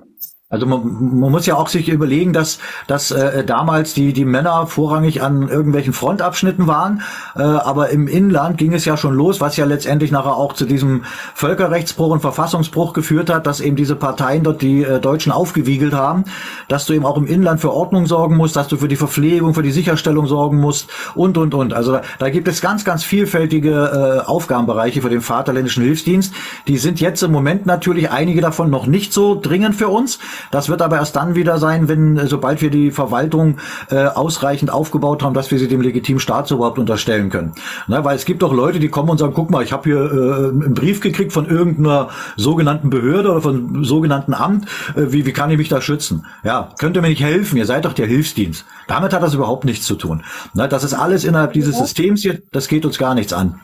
Also 0.50 0.64
man, 0.64 1.20
man 1.20 1.30
muss 1.30 1.44
ja 1.44 1.56
auch 1.56 1.68
sich 1.68 1.90
überlegen, 1.90 2.32
dass, 2.32 2.58
dass 2.86 3.10
äh, 3.10 3.44
damals 3.44 3.92
die, 3.92 4.14
die 4.14 4.24
Männer 4.24 4.66
vorrangig 4.66 5.20
an 5.20 5.46
irgendwelchen 5.46 5.92
Frontabschnitten 5.92 6.66
waren, 6.66 7.02
äh, 7.36 7.42
aber 7.42 7.90
im 7.90 8.08
Inland 8.08 8.56
ging 8.56 8.72
es 8.72 8.86
ja 8.86 8.96
schon 8.96 9.12
los, 9.12 9.42
was 9.42 9.58
ja 9.58 9.66
letztendlich 9.66 10.10
nachher 10.10 10.38
auch 10.38 10.54
zu 10.54 10.64
diesem 10.64 11.04
Völkerrechtsbruch 11.34 12.12
und 12.12 12.20
Verfassungsbruch 12.20 12.94
geführt 12.94 13.28
hat, 13.28 13.46
dass 13.46 13.60
eben 13.60 13.76
diese 13.76 13.94
Parteien 13.94 14.42
dort 14.42 14.62
die 14.62 14.84
äh, 14.84 15.00
Deutschen 15.00 15.32
aufgewiegelt 15.32 15.92
haben, 15.92 16.24
dass 16.68 16.86
du 16.86 16.94
eben 16.94 17.04
auch 17.04 17.18
im 17.18 17.26
Inland 17.26 17.60
für 17.60 17.74
Ordnung 17.74 18.06
sorgen 18.06 18.34
musst, 18.34 18.56
dass 18.56 18.68
du 18.68 18.78
für 18.78 18.88
die 18.88 18.96
Verpflegung, 18.96 19.52
für 19.52 19.62
die 19.62 19.70
Sicherstellung 19.70 20.26
sorgen 20.26 20.58
musst 20.62 20.88
und, 21.14 21.36
und, 21.36 21.52
und. 21.52 21.74
Also 21.74 21.92
da, 21.92 22.00
da 22.20 22.30
gibt 22.30 22.48
es 22.48 22.62
ganz, 22.62 22.86
ganz 22.86 23.04
vielfältige 23.04 24.22
äh, 24.24 24.26
Aufgabenbereiche 24.26 25.02
für 25.02 25.10
den 25.10 25.20
Vaterländischen 25.20 25.82
Hilfsdienst. 25.82 26.32
Die 26.68 26.78
sind 26.78 27.02
jetzt 27.02 27.22
im 27.22 27.32
Moment 27.32 27.66
natürlich 27.66 28.10
einige 28.10 28.40
davon 28.40 28.70
noch 28.70 28.86
nicht 28.86 29.12
so 29.12 29.38
dringend 29.38 29.76
für 29.76 29.88
uns. 29.88 30.18
Das 30.50 30.68
wird 30.68 30.82
aber 30.82 30.96
erst 30.96 31.16
dann 31.16 31.34
wieder 31.34 31.58
sein, 31.58 31.88
wenn, 31.88 32.16
äh, 32.16 32.26
sobald 32.26 32.62
wir 32.62 32.70
die 32.70 32.90
Verwaltung 32.90 33.58
äh, 33.90 34.06
ausreichend 34.06 34.70
aufgebaut 34.70 35.22
haben, 35.22 35.34
dass 35.34 35.50
wir 35.50 35.58
sie 35.58 35.68
dem 35.68 35.80
legitimen 35.80 36.20
Staat 36.20 36.48
so 36.48 36.56
überhaupt 36.56 36.78
unterstellen 36.78 37.30
können. 37.30 37.52
Ne, 37.86 38.04
weil 38.04 38.16
es 38.16 38.24
gibt 38.24 38.42
doch 38.42 38.52
Leute, 38.52 38.78
die 38.78 38.88
kommen 38.88 39.10
und 39.10 39.18
sagen, 39.18 39.32
guck 39.34 39.50
mal, 39.50 39.62
ich 39.62 39.72
habe 39.72 39.88
hier 39.88 39.98
äh, 39.98 40.48
einen 40.48 40.74
Brief 40.74 41.00
gekriegt 41.00 41.32
von 41.32 41.46
irgendeiner 41.46 42.08
sogenannten 42.36 42.90
Behörde 42.90 43.30
oder 43.30 43.42
von 43.42 43.84
sogenannten 43.84 44.34
Amt. 44.34 44.66
Äh, 44.96 45.12
wie, 45.12 45.26
wie 45.26 45.32
kann 45.32 45.50
ich 45.50 45.58
mich 45.58 45.68
da 45.68 45.80
schützen? 45.80 46.26
Ja, 46.44 46.70
könnt 46.78 46.96
ihr 46.96 47.02
mir 47.02 47.08
nicht 47.08 47.22
helfen? 47.22 47.56
Ihr 47.56 47.66
seid 47.66 47.84
doch 47.84 47.92
der 47.92 48.06
Hilfsdienst. 48.06 48.64
Damit 48.86 49.12
hat 49.12 49.22
das 49.22 49.34
überhaupt 49.34 49.64
nichts 49.64 49.86
zu 49.86 49.94
tun. 49.94 50.22
Ne, 50.54 50.68
das 50.68 50.84
ist 50.84 50.94
alles 50.94 51.24
innerhalb 51.24 51.52
dieses 51.52 51.78
Systems 51.78 52.22
hier, 52.22 52.40
das 52.52 52.68
geht 52.68 52.84
uns 52.84 52.98
gar 52.98 53.14
nichts 53.14 53.32
an. 53.32 53.60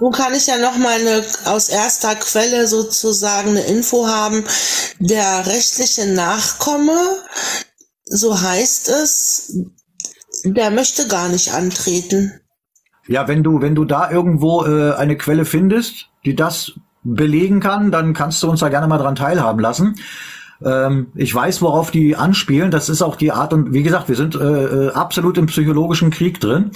Nun 0.00 0.12
kann 0.12 0.34
ich 0.34 0.46
ja 0.46 0.58
noch 0.58 0.76
mal 0.76 1.00
eine, 1.00 1.24
aus 1.44 1.68
erster 1.68 2.14
Quelle 2.14 2.68
sozusagen 2.68 3.50
eine 3.50 3.62
Info 3.62 4.06
haben. 4.06 4.44
Der 5.00 5.46
rechtliche 5.46 6.06
Nachkomme, 6.06 6.98
so 8.04 8.40
heißt 8.40 8.88
es, 8.90 9.52
der 10.44 10.70
möchte 10.70 11.08
gar 11.08 11.28
nicht 11.28 11.52
antreten. 11.52 12.40
Ja, 13.08 13.26
wenn 13.26 13.42
du, 13.42 13.60
wenn 13.60 13.74
du 13.74 13.84
da 13.84 14.10
irgendwo 14.10 14.64
äh, 14.66 14.94
eine 14.94 15.16
Quelle 15.16 15.44
findest, 15.44 16.08
die 16.24 16.36
das 16.36 16.72
belegen 17.02 17.60
kann, 17.60 17.90
dann 17.90 18.12
kannst 18.12 18.42
du 18.42 18.50
uns 18.50 18.60
da 18.60 18.68
gerne 18.68 18.86
mal 18.86 18.98
dran 18.98 19.16
teilhaben 19.16 19.60
lassen. 19.60 19.96
Ähm, 20.64 21.08
ich 21.14 21.34
weiß, 21.34 21.62
worauf 21.62 21.90
die 21.90 22.16
anspielen. 22.16 22.70
Das 22.70 22.88
ist 22.88 23.02
auch 23.02 23.16
die 23.16 23.32
Art 23.32 23.52
und 23.52 23.72
wie 23.72 23.82
gesagt, 23.82 24.08
wir 24.08 24.16
sind 24.16 24.34
äh, 24.34 24.38
äh, 24.88 24.90
absolut 24.92 25.38
im 25.38 25.46
psychologischen 25.46 26.10
Krieg 26.10 26.40
drin. 26.40 26.72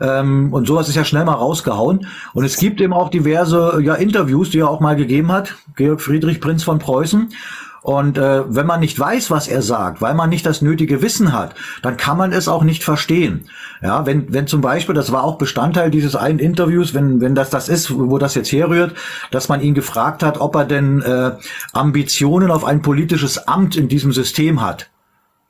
Ähm, 0.00 0.52
und 0.52 0.66
sowas 0.66 0.88
ist 0.88 0.96
ja 0.96 1.04
schnell 1.04 1.24
mal 1.24 1.34
rausgehauen. 1.34 2.06
Und 2.34 2.44
es 2.44 2.56
gibt 2.56 2.80
eben 2.80 2.92
auch 2.92 3.08
diverse 3.08 3.80
ja, 3.82 3.94
Interviews, 3.94 4.50
die 4.50 4.58
er 4.58 4.68
auch 4.68 4.80
mal 4.80 4.96
gegeben 4.96 5.32
hat. 5.32 5.54
Georg 5.76 6.00
Friedrich, 6.00 6.40
Prinz 6.40 6.62
von 6.62 6.78
Preußen. 6.78 7.30
Und 7.82 8.16
äh, 8.16 8.42
wenn 8.54 8.66
man 8.66 8.78
nicht 8.78 8.98
weiß, 8.98 9.30
was 9.32 9.48
er 9.48 9.60
sagt, 9.60 10.00
weil 10.00 10.14
man 10.14 10.30
nicht 10.30 10.46
das 10.46 10.62
nötige 10.62 11.02
Wissen 11.02 11.32
hat, 11.32 11.56
dann 11.82 11.96
kann 11.96 12.16
man 12.16 12.32
es 12.32 12.46
auch 12.46 12.62
nicht 12.62 12.84
verstehen. 12.84 13.48
Ja, 13.82 14.06
wenn, 14.06 14.32
wenn 14.32 14.46
zum 14.46 14.60
Beispiel, 14.60 14.94
das 14.94 15.10
war 15.10 15.24
auch 15.24 15.36
Bestandteil 15.36 15.90
dieses 15.90 16.14
einen 16.14 16.38
Interviews, 16.38 16.94
wenn, 16.94 17.20
wenn 17.20 17.34
das 17.34 17.50
das 17.50 17.68
ist, 17.68 17.92
wo 17.92 18.18
das 18.18 18.36
jetzt 18.36 18.52
herrührt, 18.52 18.94
dass 19.32 19.48
man 19.48 19.60
ihn 19.60 19.74
gefragt 19.74 20.22
hat, 20.22 20.40
ob 20.40 20.54
er 20.54 20.64
denn 20.64 21.02
äh, 21.02 21.32
Ambitionen 21.72 22.52
auf 22.52 22.64
ein 22.64 22.82
politisches 22.82 23.48
Amt 23.48 23.74
in 23.74 23.88
diesem 23.88 24.12
System 24.12 24.62
hat. 24.62 24.88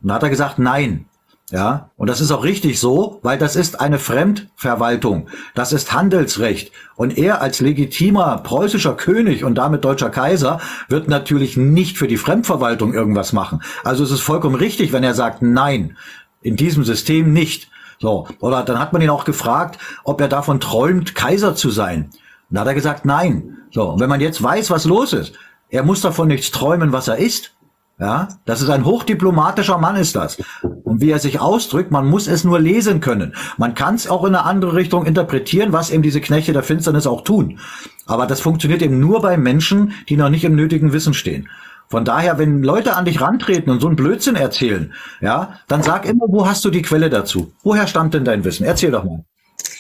Und 0.01 0.09
da 0.09 0.15
hat 0.15 0.23
er 0.23 0.31
gesagt, 0.31 0.59
nein. 0.59 1.05
Ja, 1.53 1.91
und 1.97 2.09
das 2.09 2.23
ist 2.23 2.31
auch 2.33 2.45
richtig 2.45 2.81
so, 2.81 3.21
weil 3.23 3.37
das 3.37 3.57
ist 3.57 3.79
eine 3.79 3.99
Fremdverwaltung. 3.99 5.29
Das 5.55 5.75
ist 5.75 5.93
Handelsrecht. 5.93 6.73
Und 6.97 7.19
er 7.19 7.43
als 7.43 7.61
legitimer 7.61 8.39
preußischer 8.39 8.95
König 8.95 9.45
und 9.45 9.57
damit 9.57 9.85
deutscher 9.85 10.09
Kaiser 10.09 10.61
wird 10.89 11.09
natürlich 11.09 11.59
nicht 11.59 11.99
für 11.99 12.09
die 12.09 12.17
Fremdverwaltung 12.17 12.95
irgendwas 12.95 13.35
machen. 13.35 13.63
Also 13.85 14.03
es 14.03 14.11
ist 14.11 14.23
vollkommen 14.23 14.55
richtig, 14.55 14.95
wenn 14.95 15.05
er 15.05 15.13
sagt, 15.13 15.43
nein, 15.43 15.99
in 16.41 16.57
diesem 16.57 16.85
System 16.85 17.35
nicht. 17.35 17.71
So, 18.01 18.27
oder 18.41 18.63
dann 18.63 18.79
hat 18.79 18.95
man 18.95 19.03
ihn 19.03 19.11
auch 19.11 19.27
gefragt, 19.27 19.79
ob 20.05 20.23
er 20.23 20.29
davon 20.29 20.59
träumt, 20.59 21.15
Kaiser 21.15 21.55
zu 21.55 21.69
sein. 21.69 22.09
Und 22.49 22.55
da 22.57 22.63
hat 22.63 22.69
er 22.69 22.75
gesagt, 22.75 23.05
nein. 23.05 23.59
So, 23.71 23.91
und 23.91 24.01
wenn 24.01 24.09
man 24.09 24.23
jetzt 24.23 24.43
weiß, 24.43 24.71
was 24.71 24.87
los 24.87 25.13
ist, 25.13 25.35
Er 25.73 25.83
muss 25.85 26.03
davon 26.03 26.29
nichts 26.29 26.51
träumen, 26.51 26.93
was 26.93 27.09
er 27.09 27.17
ist. 27.17 27.55
Ja, 27.99 28.29
das 28.47 28.63
ist 28.63 28.71
ein 28.71 28.85
hochdiplomatischer 28.85 29.79
Mann, 29.79 29.97
ist 29.97 30.17
das. 30.17 30.39
Und 30.63 31.01
wie 31.01 31.11
er 31.11 31.19
sich 31.19 31.41
ausdrückt, 31.41 31.93
man 31.93 32.07
muss 32.09 32.27
es 32.27 32.43
nur 32.43 32.59
lesen 32.59 33.01
können. 33.01 33.35
Man 33.59 33.75
kann 33.75 33.95
es 33.95 34.09
auch 34.09 34.25
in 34.25 34.35
eine 34.35 34.45
andere 34.45 34.75
Richtung 34.75 35.07
interpretieren, 35.07 35.73
was 35.73 35.91
eben 35.91 36.03
diese 36.03 36.21
Knechte 36.21 36.53
der 36.53 36.65
Finsternis 36.65 37.07
auch 37.07 37.23
tun. 37.23 37.61
Aber 38.07 38.27
das 38.27 38.41
funktioniert 38.41 38.83
eben 38.83 38.99
nur 38.99 39.21
bei 39.23 39.37
Menschen, 39.37 39.93
die 40.09 40.17
noch 40.17 40.31
nicht 40.31 40.45
im 40.45 40.57
nötigen 40.57 40.93
Wissen 40.93 41.15
stehen. 41.15 41.49
Von 41.89 42.05
daher, 42.05 42.39
wenn 42.39 42.63
Leute 42.63 42.97
an 42.97 43.05
dich 43.05 43.21
rantreten 43.21 43.71
und 43.71 43.81
so 43.81 43.87
einen 43.87 43.97
Blödsinn 43.97 44.35
erzählen, 44.35 44.93
ja, 45.21 45.59
dann 45.69 45.83
sag 45.83 46.07
immer, 46.07 46.25
wo 46.27 46.47
hast 46.47 46.65
du 46.65 46.71
die 46.71 46.83
Quelle 46.83 47.11
dazu? 47.11 47.53
Woher 47.63 47.87
stammt 47.87 48.15
denn 48.15 48.25
dein 48.25 48.45
Wissen? 48.45 48.65
Erzähl 48.65 48.91
doch 48.91 49.05
mal. 49.05 49.25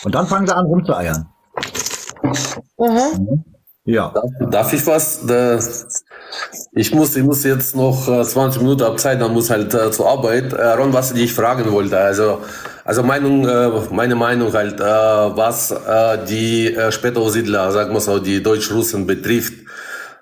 Und 0.04 0.14
dann 0.14 0.26
fangen 0.26 0.46
sie 0.46 0.54
an 0.54 0.66
rumzueiern. 0.66 1.26
Mhm. 2.78 3.44
Ja. 3.84 4.12
Darf, 4.14 4.50
darf 4.50 4.72
ich 4.72 4.86
was? 4.86 5.20
Ich 6.72 6.94
muss, 6.94 7.16
ich 7.16 7.22
muss 7.24 7.42
jetzt 7.42 7.74
noch 7.74 8.08
äh, 8.08 8.24
20 8.24 8.62
Minuten 8.62 8.82
ab 8.82 8.98
Zeit, 9.00 9.20
dann 9.20 9.32
muss 9.32 9.50
halt 9.50 9.74
äh, 9.74 9.90
zur 9.90 10.08
Arbeit. 10.08 10.52
Äh, 10.52 10.62
Ron, 10.72 10.92
was 10.92 11.12
ich 11.12 11.32
fragen 11.32 11.70
wollte, 11.72 11.98
also, 11.98 12.38
also 12.84 13.02
Meinung, 13.02 13.46
äh, 13.46 13.70
meine 13.90 14.14
Meinung 14.14 14.52
halt, 14.52 14.78
äh, 14.80 14.84
was 14.84 15.72
äh, 15.72 16.24
die 16.26 16.74
äh, 16.74 16.92
Spätaussiedler, 16.92 17.72
sagen 17.72 17.92
wir 17.92 18.00
so, 18.00 18.18
die 18.20 18.40
Deutsch-Russen 18.42 19.06
betrifft. 19.06 19.54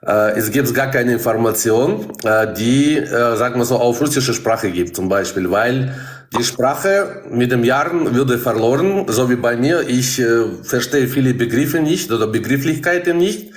Äh, 0.06 0.38
es 0.38 0.50
gibt 0.50 0.72
gar 0.74 0.90
keine 0.90 1.12
Information, 1.12 2.10
äh, 2.24 2.52
die, 2.54 2.96
äh, 2.96 3.36
sagen 3.36 3.60
wir 3.60 3.66
so, 3.66 3.76
auf 3.76 4.00
russische 4.00 4.32
Sprache 4.32 4.70
gibt, 4.70 4.96
zum 4.96 5.10
Beispiel, 5.10 5.50
weil 5.50 5.94
die 6.36 6.44
Sprache 6.44 7.22
mit 7.30 7.50
den 7.50 7.64
Jahren 7.64 8.14
würde 8.14 8.38
verloren, 8.38 9.06
so 9.08 9.28
wie 9.28 9.36
bei 9.36 9.56
mir. 9.56 9.88
Ich 9.88 10.20
äh, 10.20 10.44
verstehe 10.62 11.08
viele 11.08 11.34
Begriffe 11.34 11.80
nicht 11.80 12.12
oder 12.12 12.28
Begrifflichkeiten 12.28 13.18
nicht 13.18 13.52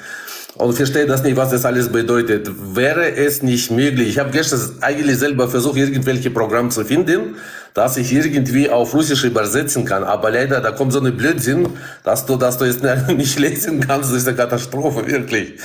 und 0.56 0.74
verstehe 0.74 1.06
das 1.06 1.24
nicht, 1.24 1.38
was 1.38 1.52
das 1.52 1.66
alles 1.66 1.90
bedeutet. 1.90 2.50
Wäre 2.76 3.16
es 3.16 3.44
nicht 3.44 3.70
möglich, 3.70 4.10
ich 4.10 4.20
habe 4.20 4.32
gestern 4.32 4.60
eigentlich 4.82 5.18
selber 5.20 5.48
versucht, 5.48 5.78
irgendwelche 5.78 6.32
Programme 6.32 6.70
zu 6.70 6.84
finden, 6.84 7.36
dass 7.76 7.98
ich 7.98 8.12
irgendwie 8.12 8.70
auf 8.70 8.94
Russisch 8.94 9.24
übersetzen 9.24 9.86
kann, 9.86 10.04
aber 10.04 10.32
leider, 10.32 10.60
da 10.60 10.72
kommt 10.72 10.94
so 10.94 11.00
eine 11.00 11.12
Blödsinn, 11.12 11.70
dass 12.04 12.26
du, 12.26 12.38
dass 12.38 12.58
du 12.58 12.66
es 12.66 12.82
nicht 13.16 13.38
lesen 13.40 13.82
kannst, 13.82 14.10
das 14.10 14.18
ist 14.18 14.28
eine 14.28 14.38
Katastrophe, 14.38 15.08
wirklich 15.08 15.60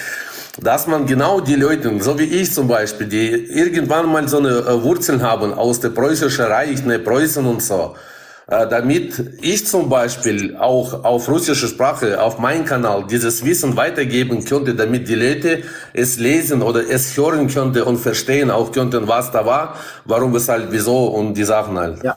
dass 0.61 0.87
man 0.87 1.07
genau 1.07 1.41
die 1.41 1.55
Leute, 1.55 2.01
so 2.01 2.19
wie 2.19 2.25
ich 2.25 2.53
zum 2.53 2.69
Beispiel, 2.69 3.07
die 3.07 3.29
irgendwann 3.29 4.11
mal 4.11 4.27
so 4.29 4.39
eine 4.39 4.59
äh, 4.59 4.83
Wurzeln 4.83 5.23
haben 5.23 5.53
aus 5.55 5.81
der 5.81 5.91
preußischen 5.91 6.47
Reich, 6.47 6.85
ne, 6.85 6.99
Preußen 6.99 7.45
und 7.47 7.63
so, 7.63 7.95
äh, 8.49 8.67
damit 8.67 9.39
ich 9.41 9.67
zum 9.67 9.89
Beispiel 9.89 10.57
auch 10.57 11.05
auf 11.05 11.29
russische 11.29 11.69
Sprache, 11.69 12.21
auf 12.21 12.39
meinem 12.39 12.65
Kanal 12.65 13.05
dieses 13.09 13.45
Wissen 13.45 13.77
weitergeben 13.77 14.45
könnte, 14.45 14.75
damit 14.75 15.09
die 15.09 15.15
Leute 15.15 15.63
es 15.93 16.19
lesen 16.19 16.63
oder 16.63 16.89
es 16.89 17.17
hören 17.17 17.49
könnte 17.49 17.85
und 17.85 17.99
verstehen 17.99 18.51
auch 18.51 18.73
könnten, 18.73 19.07
was 19.07 19.31
da 19.31 19.45
war, 19.45 19.77
warum, 20.07 20.35
weshalb, 20.35 20.73
wieso 20.73 21.07
und 21.09 21.35
die 21.35 21.45
Sachen 21.45 21.79
halt. 21.79 22.03
Ja. 22.03 22.17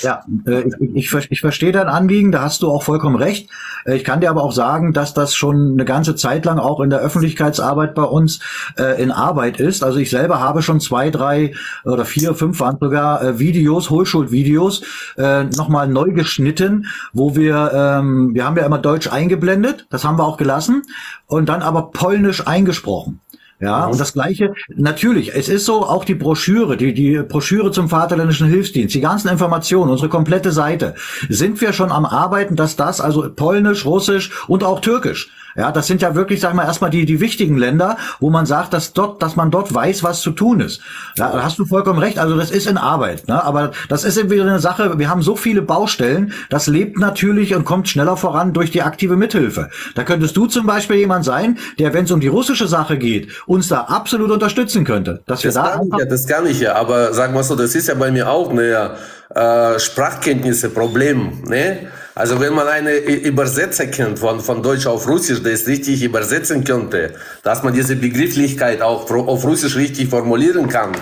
Ja, 0.00 0.24
äh, 0.46 0.64
ich, 0.94 1.12
ich, 1.30 1.40
verstehe 1.40 1.70
dein 1.70 1.88
Anliegen, 1.88 2.32
da 2.32 2.40
hast 2.42 2.62
du 2.62 2.70
auch 2.70 2.82
vollkommen 2.82 3.16
recht. 3.16 3.50
Äh, 3.84 3.96
ich 3.96 4.04
kann 4.04 4.22
dir 4.22 4.30
aber 4.30 4.42
auch 4.42 4.52
sagen, 4.52 4.94
dass 4.94 5.12
das 5.12 5.34
schon 5.34 5.72
eine 5.72 5.84
ganze 5.84 6.16
Zeit 6.16 6.46
lang 6.46 6.58
auch 6.58 6.80
in 6.80 6.88
der 6.88 7.00
Öffentlichkeitsarbeit 7.00 7.94
bei 7.94 8.04
uns 8.04 8.40
äh, 8.78 9.02
in 9.02 9.10
Arbeit 9.10 9.60
ist. 9.60 9.84
Also 9.84 9.98
ich 9.98 10.08
selber 10.08 10.40
habe 10.40 10.62
schon 10.62 10.80
zwei, 10.80 11.10
drei 11.10 11.52
oder 11.84 12.06
vier, 12.06 12.34
fünf 12.34 12.58
waren 12.60 12.78
sogar 12.80 13.38
Videos, 13.38 13.90
Hohlschulvideos, 13.90 14.82
äh, 15.18 15.44
nochmal 15.44 15.88
neu 15.88 16.12
geschnitten, 16.12 16.86
wo 17.12 17.36
wir, 17.36 17.70
ähm, 17.74 18.34
wir 18.34 18.46
haben 18.46 18.56
ja 18.56 18.64
immer 18.64 18.78
Deutsch 18.78 19.12
eingeblendet, 19.12 19.86
das 19.90 20.04
haben 20.04 20.18
wir 20.18 20.24
auch 20.24 20.38
gelassen, 20.38 20.82
und 21.26 21.50
dann 21.50 21.60
aber 21.62 21.90
Polnisch 21.90 22.46
eingesprochen. 22.46 23.20
Ja, 23.62 23.86
und 23.86 24.00
das 24.00 24.12
Gleiche, 24.12 24.54
natürlich, 24.74 25.36
es 25.36 25.48
ist 25.48 25.66
so, 25.66 25.86
auch 25.86 26.04
die 26.04 26.16
Broschüre, 26.16 26.76
die, 26.76 26.92
die 26.92 27.22
Broschüre 27.22 27.70
zum 27.70 27.88
Vaterländischen 27.88 28.48
Hilfsdienst, 28.48 28.92
die 28.92 29.00
ganzen 29.00 29.28
Informationen, 29.28 29.88
unsere 29.88 30.08
komplette 30.08 30.50
Seite, 30.50 30.96
sind 31.28 31.60
wir 31.60 31.72
schon 31.72 31.92
am 31.92 32.04
Arbeiten, 32.04 32.56
dass 32.56 32.74
das, 32.74 33.00
also 33.00 33.30
Polnisch, 33.32 33.86
Russisch 33.86 34.32
und 34.48 34.64
auch 34.64 34.80
Türkisch, 34.80 35.30
ja, 35.56 35.70
das 35.70 35.86
sind 35.86 36.00
ja 36.00 36.14
wirklich, 36.14 36.40
sag 36.40 36.54
mal, 36.54 36.64
erstmal 36.64 36.90
die, 36.90 37.04
die 37.04 37.20
wichtigen 37.20 37.58
Länder, 37.58 37.98
wo 38.20 38.30
man 38.30 38.46
sagt, 38.46 38.72
dass 38.72 38.92
dort, 38.92 39.22
dass 39.22 39.36
man 39.36 39.50
dort 39.50 39.74
weiß, 39.74 40.02
was 40.02 40.20
zu 40.20 40.30
tun 40.30 40.60
ist. 40.60 40.80
Ja, 41.16 41.30
da 41.30 41.42
hast 41.42 41.58
du 41.58 41.66
vollkommen 41.66 41.98
recht. 41.98 42.18
Also 42.18 42.36
das 42.36 42.50
ist 42.50 42.66
in 42.66 42.78
Arbeit, 42.78 43.28
ne? 43.28 43.42
Aber 43.42 43.72
das 43.88 44.04
ist 44.04 44.16
eben 44.16 44.30
wieder 44.30 44.44
eine 44.44 44.60
Sache. 44.60 44.98
Wir 44.98 45.10
haben 45.10 45.22
so 45.22 45.36
viele 45.36 45.62
Baustellen. 45.62 46.32
Das 46.48 46.66
lebt 46.68 46.98
natürlich 46.98 47.54
und 47.54 47.64
kommt 47.64 47.88
schneller 47.88 48.16
voran 48.16 48.52
durch 48.52 48.70
die 48.70 48.82
aktive 48.82 49.16
Mithilfe. 49.16 49.68
Da 49.94 50.04
könntest 50.04 50.36
du 50.36 50.46
zum 50.46 50.66
Beispiel 50.66 50.96
jemand 50.96 51.24
sein, 51.24 51.58
der, 51.78 51.92
wenn 51.92 52.04
es 52.04 52.10
um 52.10 52.20
die 52.20 52.28
russische 52.28 52.66
Sache 52.66 52.96
geht, 52.96 53.28
uns 53.52 53.68
da 53.68 53.82
absolut 53.82 54.30
unterstützen 54.30 54.84
könnte. 54.84 55.20
Dass 55.26 55.42
das 55.42 55.54
wir 55.54 55.62
da 55.62 55.68
kann 55.70 55.86
ich 55.86 55.98
ja, 55.98 56.04
das 56.06 56.26
kann 56.26 56.46
ich 56.46 56.60
ja. 56.60 56.74
Aber 56.74 57.12
sagen 57.12 57.34
wir 57.34 57.42
so, 57.42 57.54
das 57.54 57.74
ist 57.74 57.88
ja 57.88 57.94
bei 57.94 58.10
mir 58.10 58.30
auch 58.30 58.50
eine 58.50 58.96
äh, 59.34 59.78
Sprachkenntnisse 59.78 60.70
Problem, 60.70 61.42
ne? 61.46 61.88
Also 62.14 62.38
wenn 62.40 62.52
man 62.52 62.68
eine 62.68 62.96
Übersetzer 62.96 63.86
kennt 63.86 64.18
von, 64.18 64.40
von 64.40 64.62
Deutsch 64.62 64.86
auf 64.86 65.08
Russisch, 65.08 65.42
der 65.42 65.54
es 65.54 65.66
richtig 65.66 66.02
übersetzen 66.02 66.62
könnte, 66.62 67.12
dass 67.42 67.62
man 67.62 67.72
diese 67.72 67.96
Begrifflichkeit 67.96 68.82
auch 68.82 69.10
auf 69.10 69.44
Russisch 69.46 69.76
richtig 69.76 70.10
formulieren 70.10 70.68
kann, 70.68 70.92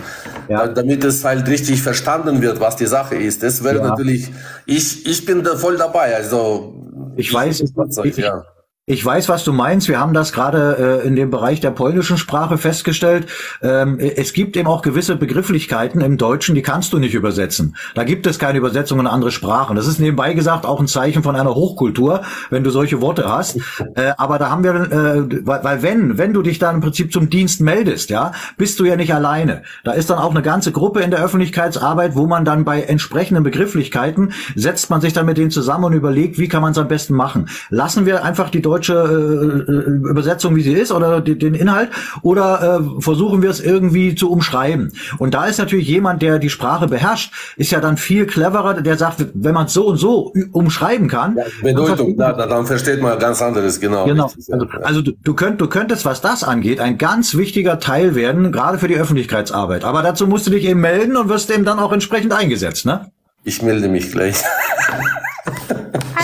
ja. 0.48 0.68
damit 0.68 1.02
es 1.02 1.24
halt 1.24 1.48
richtig 1.48 1.82
verstanden 1.82 2.40
wird, 2.40 2.60
was 2.60 2.76
die 2.76 2.86
Sache 2.86 3.16
ist. 3.16 3.42
Das 3.42 3.64
wäre 3.64 3.78
ja. 3.78 3.88
natürlich, 3.88 4.30
ich, 4.66 5.04
ich 5.04 5.26
bin 5.26 5.42
da 5.42 5.56
voll 5.56 5.76
dabei. 5.76 6.14
Also 6.14 6.74
ich, 7.16 7.26
ich 7.26 7.34
weiß, 7.34 7.64
ich, 8.04 8.16
ja. 8.16 8.44
Ich 8.90 9.04
weiß, 9.04 9.28
was 9.28 9.44
du 9.44 9.52
meinst. 9.52 9.86
Wir 9.86 10.00
haben 10.00 10.14
das 10.14 10.32
gerade 10.32 11.00
äh, 11.04 11.06
in 11.06 11.14
dem 11.14 11.30
Bereich 11.30 11.60
der 11.60 11.70
polnischen 11.70 12.18
Sprache 12.18 12.58
festgestellt. 12.58 13.28
Ähm, 13.62 14.00
es 14.00 14.32
gibt 14.32 14.56
eben 14.56 14.66
auch 14.66 14.82
gewisse 14.82 15.14
Begrifflichkeiten 15.14 16.00
im 16.00 16.18
Deutschen, 16.18 16.56
die 16.56 16.62
kannst 16.62 16.92
du 16.92 16.98
nicht 16.98 17.14
übersetzen. 17.14 17.76
Da 17.94 18.02
gibt 18.02 18.26
es 18.26 18.40
keine 18.40 18.58
Übersetzung 18.58 18.98
in 18.98 19.06
andere 19.06 19.30
Sprachen. 19.30 19.76
Das 19.76 19.86
ist 19.86 20.00
nebenbei 20.00 20.34
gesagt 20.34 20.66
auch 20.66 20.80
ein 20.80 20.88
Zeichen 20.88 21.22
von 21.22 21.36
einer 21.36 21.54
Hochkultur, 21.54 22.22
wenn 22.50 22.64
du 22.64 22.70
solche 22.70 23.00
Worte 23.00 23.28
hast. 23.28 23.58
Äh, 23.94 24.14
aber 24.16 24.40
da 24.40 24.50
haben 24.50 24.64
wir, 24.64 24.74
äh, 24.74 25.46
weil, 25.46 25.82
wenn, 25.82 26.18
wenn 26.18 26.32
du 26.32 26.42
dich 26.42 26.58
dann 26.58 26.74
im 26.74 26.80
Prinzip 26.80 27.12
zum 27.12 27.30
Dienst 27.30 27.60
meldest, 27.60 28.10
ja, 28.10 28.32
bist 28.56 28.80
du 28.80 28.84
ja 28.84 28.96
nicht 28.96 29.14
alleine. 29.14 29.62
Da 29.84 29.92
ist 29.92 30.10
dann 30.10 30.18
auch 30.18 30.32
eine 30.32 30.42
ganze 30.42 30.72
Gruppe 30.72 31.02
in 31.02 31.12
der 31.12 31.22
Öffentlichkeitsarbeit, 31.22 32.16
wo 32.16 32.26
man 32.26 32.44
dann 32.44 32.64
bei 32.64 32.82
entsprechenden 32.82 33.44
Begrifflichkeiten 33.44 34.32
setzt 34.56 34.90
man 34.90 35.00
sich 35.00 35.12
dann 35.12 35.26
mit 35.26 35.38
denen 35.38 35.52
zusammen 35.52 35.84
und 35.84 35.92
überlegt, 35.92 36.40
wie 36.40 36.48
kann 36.48 36.60
man 36.60 36.72
es 36.72 36.78
am 36.78 36.88
besten 36.88 37.14
machen. 37.14 37.48
Lassen 37.68 38.04
wir 38.04 38.24
einfach 38.24 38.50
die 38.50 38.60
deutsche 38.80 39.66
äh, 39.68 39.72
äh, 39.72 40.10
Übersetzung, 40.10 40.56
wie 40.56 40.62
sie 40.62 40.72
ist, 40.72 40.92
oder 40.92 41.20
die, 41.20 41.38
den 41.38 41.54
Inhalt, 41.54 41.90
oder 42.22 42.80
äh, 42.80 43.00
versuchen 43.02 43.42
wir 43.42 43.50
es 43.50 43.60
irgendwie 43.60 44.14
zu 44.14 44.30
umschreiben. 44.30 44.92
Und 45.18 45.34
da 45.34 45.46
ist 45.46 45.58
natürlich 45.58 45.88
jemand, 45.88 46.22
der 46.22 46.38
die 46.38 46.50
Sprache 46.50 46.88
beherrscht, 46.88 47.32
ist 47.56 47.70
ja 47.70 47.80
dann 47.80 47.96
viel 47.96 48.26
cleverer, 48.26 48.80
der 48.80 48.96
sagt, 48.96 49.26
wenn 49.34 49.54
man 49.54 49.66
es 49.66 49.72
so 49.72 49.86
und 49.86 49.96
so 49.96 50.32
umschreiben 50.52 51.08
kann. 51.08 51.36
Ja, 51.36 51.44
Bedeutung, 51.62 52.16
dann, 52.16 52.38
dann, 52.38 52.48
dann 52.48 52.66
versteht 52.66 53.02
man 53.02 53.18
ganz 53.18 53.42
anderes, 53.42 53.80
genau. 53.80 54.06
Genau. 54.06 54.30
Also, 54.50 54.66
also 54.82 55.02
du, 55.02 55.12
du, 55.22 55.34
könnt, 55.34 55.60
du 55.60 55.68
könntest, 55.68 56.04
was 56.04 56.20
das 56.20 56.42
angeht, 56.42 56.80
ein 56.80 56.98
ganz 56.98 57.36
wichtiger 57.36 57.78
Teil 57.78 58.14
werden, 58.14 58.52
gerade 58.52 58.78
für 58.78 58.88
die 58.88 58.96
Öffentlichkeitsarbeit. 58.96 59.84
Aber 59.84 60.02
dazu 60.02 60.26
musst 60.26 60.46
du 60.46 60.50
dich 60.50 60.64
eben 60.64 60.80
melden 60.80 61.16
und 61.16 61.28
wirst 61.28 61.50
eben 61.50 61.64
dann 61.64 61.78
auch 61.78 61.92
entsprechend 61.92 62.32
eingesetzt, 62.32 62.86
ne? 62.86 63.10
Ich 63.42 63.62
melde 63.62 63.88
mich 63.88 64.10
gleich. 64.12 64.36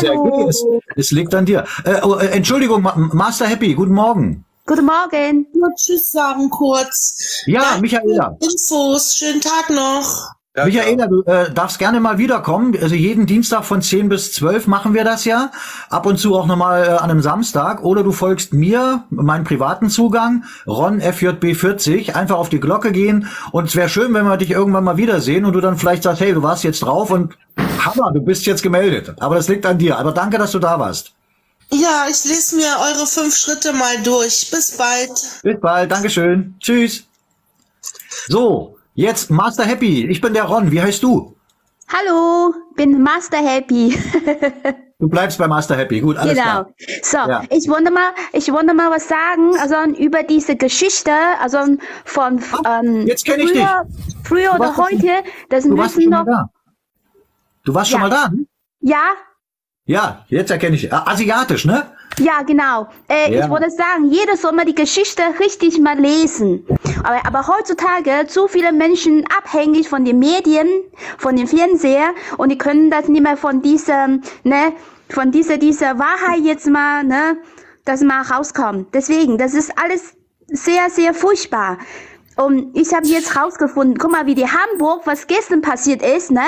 Sehr 0.01 0.15
gut, 0.15 0.49
es, 0.49 0.65
es, 0.97 1.11
liegt 1.11 1.35
an 1.35 1.47
dir. 1.47 1.65
Äh, 1.85 2.01
oh, 2.03 2.17
äh, 2.17 2.27
Entschuldigung, 2.27 2.83
Master 3.13 3.47
Happy, 3.47 3.75
guten 3.75 3.95
Morgen. 3.95 4.45
Guten 4.67 4.87
Morgen. 4.87 5.47
Nur 5.55 5.69
Tschüss 5.77 6.11
sagen 6.11 6.51
kurz. 6.51 7.43
Ja, 7.47 7.61
Danke 7.61 7.83
Michaela. 7.83 8.37
Infos, 8.41 9.17
schönen 9.17 9.41
Tag 9.41 9.71
noch. 9.71 10.37
Ja, 10.57 10.65
Michaela, 10.65 11.07
du 11.07 11.23
äh, 11.25 11.53
darfst 11.53 11.79
gerne 11.79 12.01
mal 12.01 12.17
wiederkommen. 12.17 12.75
Also 12.81 12.95
jeden 12.95 13.27
Dienstag 13.27 13.65
von 13.65 13.83
10 13.83 14.09
bis 14.09 14.33
12 14.33 14.67
machen 14.67 14.95
wir 14.95 15.05
das 15.05 15.27
ja. 15.27 15.51
Ab 15.91 16.07
und 16.07 16.19
zu 16.19 16.35
auch 16.35 16.47
nochmal 16.47 16.83
äh, 16.83 16.89
an 16.93 17.11
einem 17.11 17.21
Samstag. 17.21 17.85
Oder 17.85 18.03
du 18.03 18.11
folgst 18.11 18.55
mir, 18.55 19.05
meinen 19.11 19.45
privaten 19.45 19.91
Zugang, 19.91 20.45
Ron 20.67 21.03
FJB40, 21.03 22.15
einfach 22.15 22.37
auf 22.37 22.49
die 22.49 22.59
Glocke 22.59 22.91
gehen. 22.91 23.29
Und 23.53 23.67
es 23.67 23.77
wäre 23.77 23.91
schön, 23.91 24.15
wenn 24.15 24.25
wir 24.25 24.39
dich 24.39 24.51
irgendwann 24.51 24.85
mal 24.85 24.97
wiedersehen 24.97 25.45
und 25.45 25.53
du 25.53 25.61
dann 25.61 25.77
vielleicht 25.77 26.05
sagst, 26.05 26.23
hey, 26.23 26.33
du 26.33 26.43
warst 26.43 26.65
jetzt 26.65 26.81
drauf 26.81 27.11
und 27.11 27.37
Hammer, 27.85 28.13
du 28.13 28.21
bist 28.21 28.47
jetzt 28.47 28.63
gemeldet. 28.63 29.15
Aber 29.19 29.37
das 29.37 29.49
liegt 29.49 29.67
an 29.67 29.79
dir. 29.79 29.99
Aber 29.99 30.13
danke, 30.13 30.39
dass 30.39 30.53
du 30.53 30.59
da 30.59 30.79
warst. 30.79 31.13
Ja, 31.71 32.07
ich 32.09 32.25
lese 32.25 32.57
mir 32.57 32.77
eure 32.81 33.07
fünf 33.07 33.37
Schritte 33.37 33.73
mal 33.73 34.01
durch. 34.03 34.51
Bis 34.51 34.77
bald. 34.77 35.11
Bis 35.43 35.61
bald. 35.61 35.91
Dankeschön. 35.91 36.55
Tschüss. 36.61 37.05
So, 38.29 38.77
Jetzt 38.97 39.31
Master 39.31 39.65
Happy. 39.65 40.07
Ich 40.07 40.23
bin 40.23 40.33
der 40.33 40.45
Ron. 40.45 40.73
Wie 40.73 40.81
heißt 40.81 41.03
du? 41.03 41.37
Hallo, 41.93 42.55
bin 42.77 43.03
Master 43.03 43.37
Happy. 43.37 43.95
du 44.99 45.07
bleibst 45.07 45.37
bei 45.37 45.47
Master 45.47 45.77
Happy. 45.77 46.01
Gut, 46.01 46.17
alles 46.17 46.33
genau. 46.33 46.43
klar. 46.45 46.67
So, 47.03 47.19
ja. 47.19 47.43
ich 47.51 47.69
wollte 47.69 47.91
mal, 47.91 48.15
ich 48.33 48.51
wollte 48.51 48.73
mal 48.73 48.91
was 48.91 49.07
sagen, 49.07 49.55
also 49.61 49.77
über 49.99 50.23
diese 50.23 50.57
Geschichte, 50.57 51.13
also 51.43 51.59
von 52.07 52.43
ähm, 52.67 53.07
Jetzt 53.07 53.27
kenne 53.27 53.43
ich 53.43 53.53
dich. 53.53 53.67
Früher 54.25 54.55
oder 54.55 54.75
heute, 54.79 55.11
das 55.51 55.65
schon 55.65 56.09
noch. 56.09 56.25
Da. 56.25 56.49
Du 57.67 57.75
warst 57.75 57.91
ja. 57.91 57.99
schon 57.99 58.09
mal 58.09 58.11
da? 58.11 58.31
Ja. 58.81 59.03
Ja, 59.87 60.25
jetzt 60.29 60.51
erkenne 60.51 60.77
ich. 60.77 60.93
Asiatisch, 60.93 61.65
ne? 61.65 61.91
Ja, 62.19 62.43
genau. 62.43 62.89
Äh, 63.09 63.35
Ja. 63.35 63.45
Ich 63.45 63.51
wollte 63.51 63.71
sagen, 63.71 64.09
jeder 64.11 64.37
soll 64.37 64.53
mal 64.53 64.65
die 64.65 64.75
Geschichte 64.75 65.23
richtig 65.41 65.79
mal 65.81 65.99
lesen. 65.99 66.65
Aber, 67.03 67.27
aber 67.27 67.47
heutzutage 67.49 68.27
zu 68.29 68.47
viele 68.49 68.73
Menschen 68.73 69.25
abhängig 69.37 69.89
von 69.89 70.05
den 70.05 70.19
Medien, 70.21 70.69
von 71.19 71.37
dem 71.37 71.47
Fernseher 71.47 72.15
und 72.39 72.51
die 72.51 72.59
können 72.59 72.91
das 72.91 73.09
nicht 73.09 73.23
mehr 73.23 73.37
von 73.37 73.63
diesem, 73.63 74.23
ne, 74.45 74.73
von 75.09 75.31
dieser, 75.33 75.59
dieser 75.59 75.99
Wahrheit 75.99 76.41
jetzt 76.43 76.69
mal, 76.69 77.05
ne, 77.05 77.37
das 77.85 78.01
mal 78.03 78.23
rauskommen. 78.23 78.87
Deswegen, 78.93 79.39
das 79.39 79.55
ist 79.55 79.73
alles 79.77 80.15
sehr, 80.47 80.89
sehr 80.89 81.15
furchtbar. 81.15 81.79
Und 82.37 82.77
ich 82.77 82.93
habe 82.95 83.07
jetzt 83.07 83.37
rausgefunden, 83.37 83.99
guck 83.99 84.13
mal, 84.13 84.27
wie 84.27 84.35
die 84.35 84.47
Hamburg, 84.47 85.03
was 85.05 85.27
gestern 85.27 85.63
passiert 85.63 86.03
ist, 86.03 86.31
ne? 86.31 86.45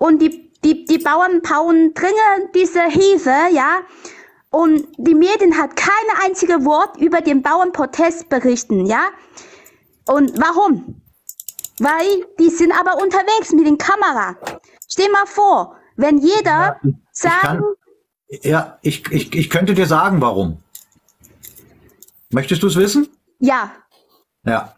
Und 0.00 0.22
die, 0.22 0.50
die, 0.64 0.86
die 0.86 0.96
Bauern 0.96 1.42
bauen 1.42 1.92
dringend 1.92 2.54
diese 2.54 2.80
Hefe, 2.80 3.34
ja? 3.52 3.80
Und 4.48 4.88
die 4.96 5.14
Medien 5.14 5.58
hat 5.58 5.76
keine 5.76 6.24
einzige 6.24 6.64
Wort 6.64 6.96
über 6.96 7.20
den 7.20 7.42
Bauernprotest 7.42 8.30
berichten, 8.30 8.86
ja? 8.86 9.08
Und 10.06 10.32
warum? 10.40 11.02
Weil 11.78 12.26
die 12.38 12.48
sind 12.48 12.72
aber 12.72 13.02
unterwegs 13.02 13.52
mit 13.52 13.66
den 13.66 13.76
Kamera. 13.76 14.36
Stell 14.88 15.10
mal 15.10 15.26
vor, 15.26 15.76
wenn 15.96 16.16
jeder 16.18 16.80
Ich 16.82 16.94
sagen, 17.12 17.42
kann, 17.42 17.64
ja, 18.42 18.78
ich, 18.80 19.06
ich, 19.12 19.34
ich 19.34 19.50
könnte 19.50 19.74
dir 19.74 19.86
sagen, 19.86 20.22
warum. 20.22 20.62
Möchtest 22.30 22.62
du 22.62 22.68
es 22.68 22.76
wissen? 22.76 23.06
ja, 23.38 23.70
Ja. 24.44 24.74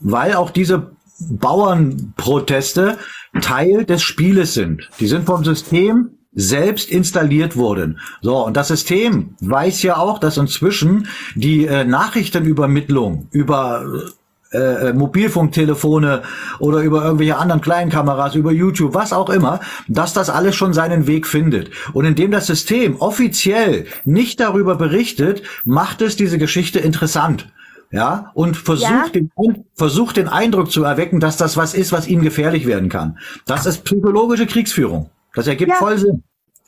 Weil 0.00 0.34
auch 0.34 0.50
diese 0.50 0.96
Bauernproteste 1.30 2.98
Teil 3.40 3.84
des 3.84 4.02
Spieles 4.02 4.54
sind. 4.54 4.88
Die 5.00 5.06
sind 5.06 5.24
vom 5.26 5.44
System 5.44 6.10
selbst 6.34 6.90
installiert 6.90 7.56
wurden. 7.56 8.00
So, 8.22 8.44
und 8.44 8.56
das 8.56 8.68
System 8.68 9.36
weiß 9.40 9.82
ja 9.82 9.96
auch, 9.98 10.18
dass 10.18 10.38
inzwischen 10.38 11.08
die 11.34 11.66
äh, 11.66 11.84
Nachrichtenübermittlung 11.84 13.28
über 13.30 13.84
äh, 13.84 14.08
äh, 14.52 14.92
Mobilfunktelefone 14.92 16.22
oder 16.58 16.80
über 16.80 17.04
irgendwelche 17.04 17.36
anderen 17.36 17.60
kleinen 17.60 17.90
Kameras, 17.90 18.34
über 18.34 18.52
YouTube, 18.52 18.94
was 18.94 19.12
auch 19.12 19.30
immer, 19.30 19.60
dass 19.88 20.12
das 20.12 20.30
alles 20.30 20.56
schon 20.56 20.72
seinen 20.72 21.06
Weg 21.06 21.26
findet. 21.26 21.70
Und 21.92 22.04
indem 22.04 22.30
das 22.30 22.46
System 22.46 22.96
offiziell 22.96 23.86
nicht 24.04 24.40
darüber 24.40 24.76
berichtet, 24.76 25.42
macht 25.64 26.02
es 26.02 26.16
diese 26.16 26.38
Geschichte 26.38 26.78
interessant. 26.78 27.48
Ja, 27.92 28.30
und 28.34 28.56
versucht, 28.56 28.90
Ja. 28.90 29.04
den, 29.14 29.30
versucht 29.74 30.16
den 30.16 30.26
Eindruck 30.28 30.72
zu 30.72 30.82
erwecken, 30.82 31.20
dass 31.20 31.36
das 31.36 31.56
was 31.58 31.74
ist, 31.74 31.92
was 31.92 32.08
ihnen 32.08 32.22
gefährlich 32.22 32.66
werden 32.66 32.88
kann. 32.88 33.18
Das 33.46 33.66
ist 33.66 33.84
psychologische 33.84 34.46
Kriegsführung. 34.46 35.10
Das 35.34 35.46
ergibt 35.46 35.70
Ja. 35.70 35.76
voll 35.76 35.98
Sinn. 35.98 36.22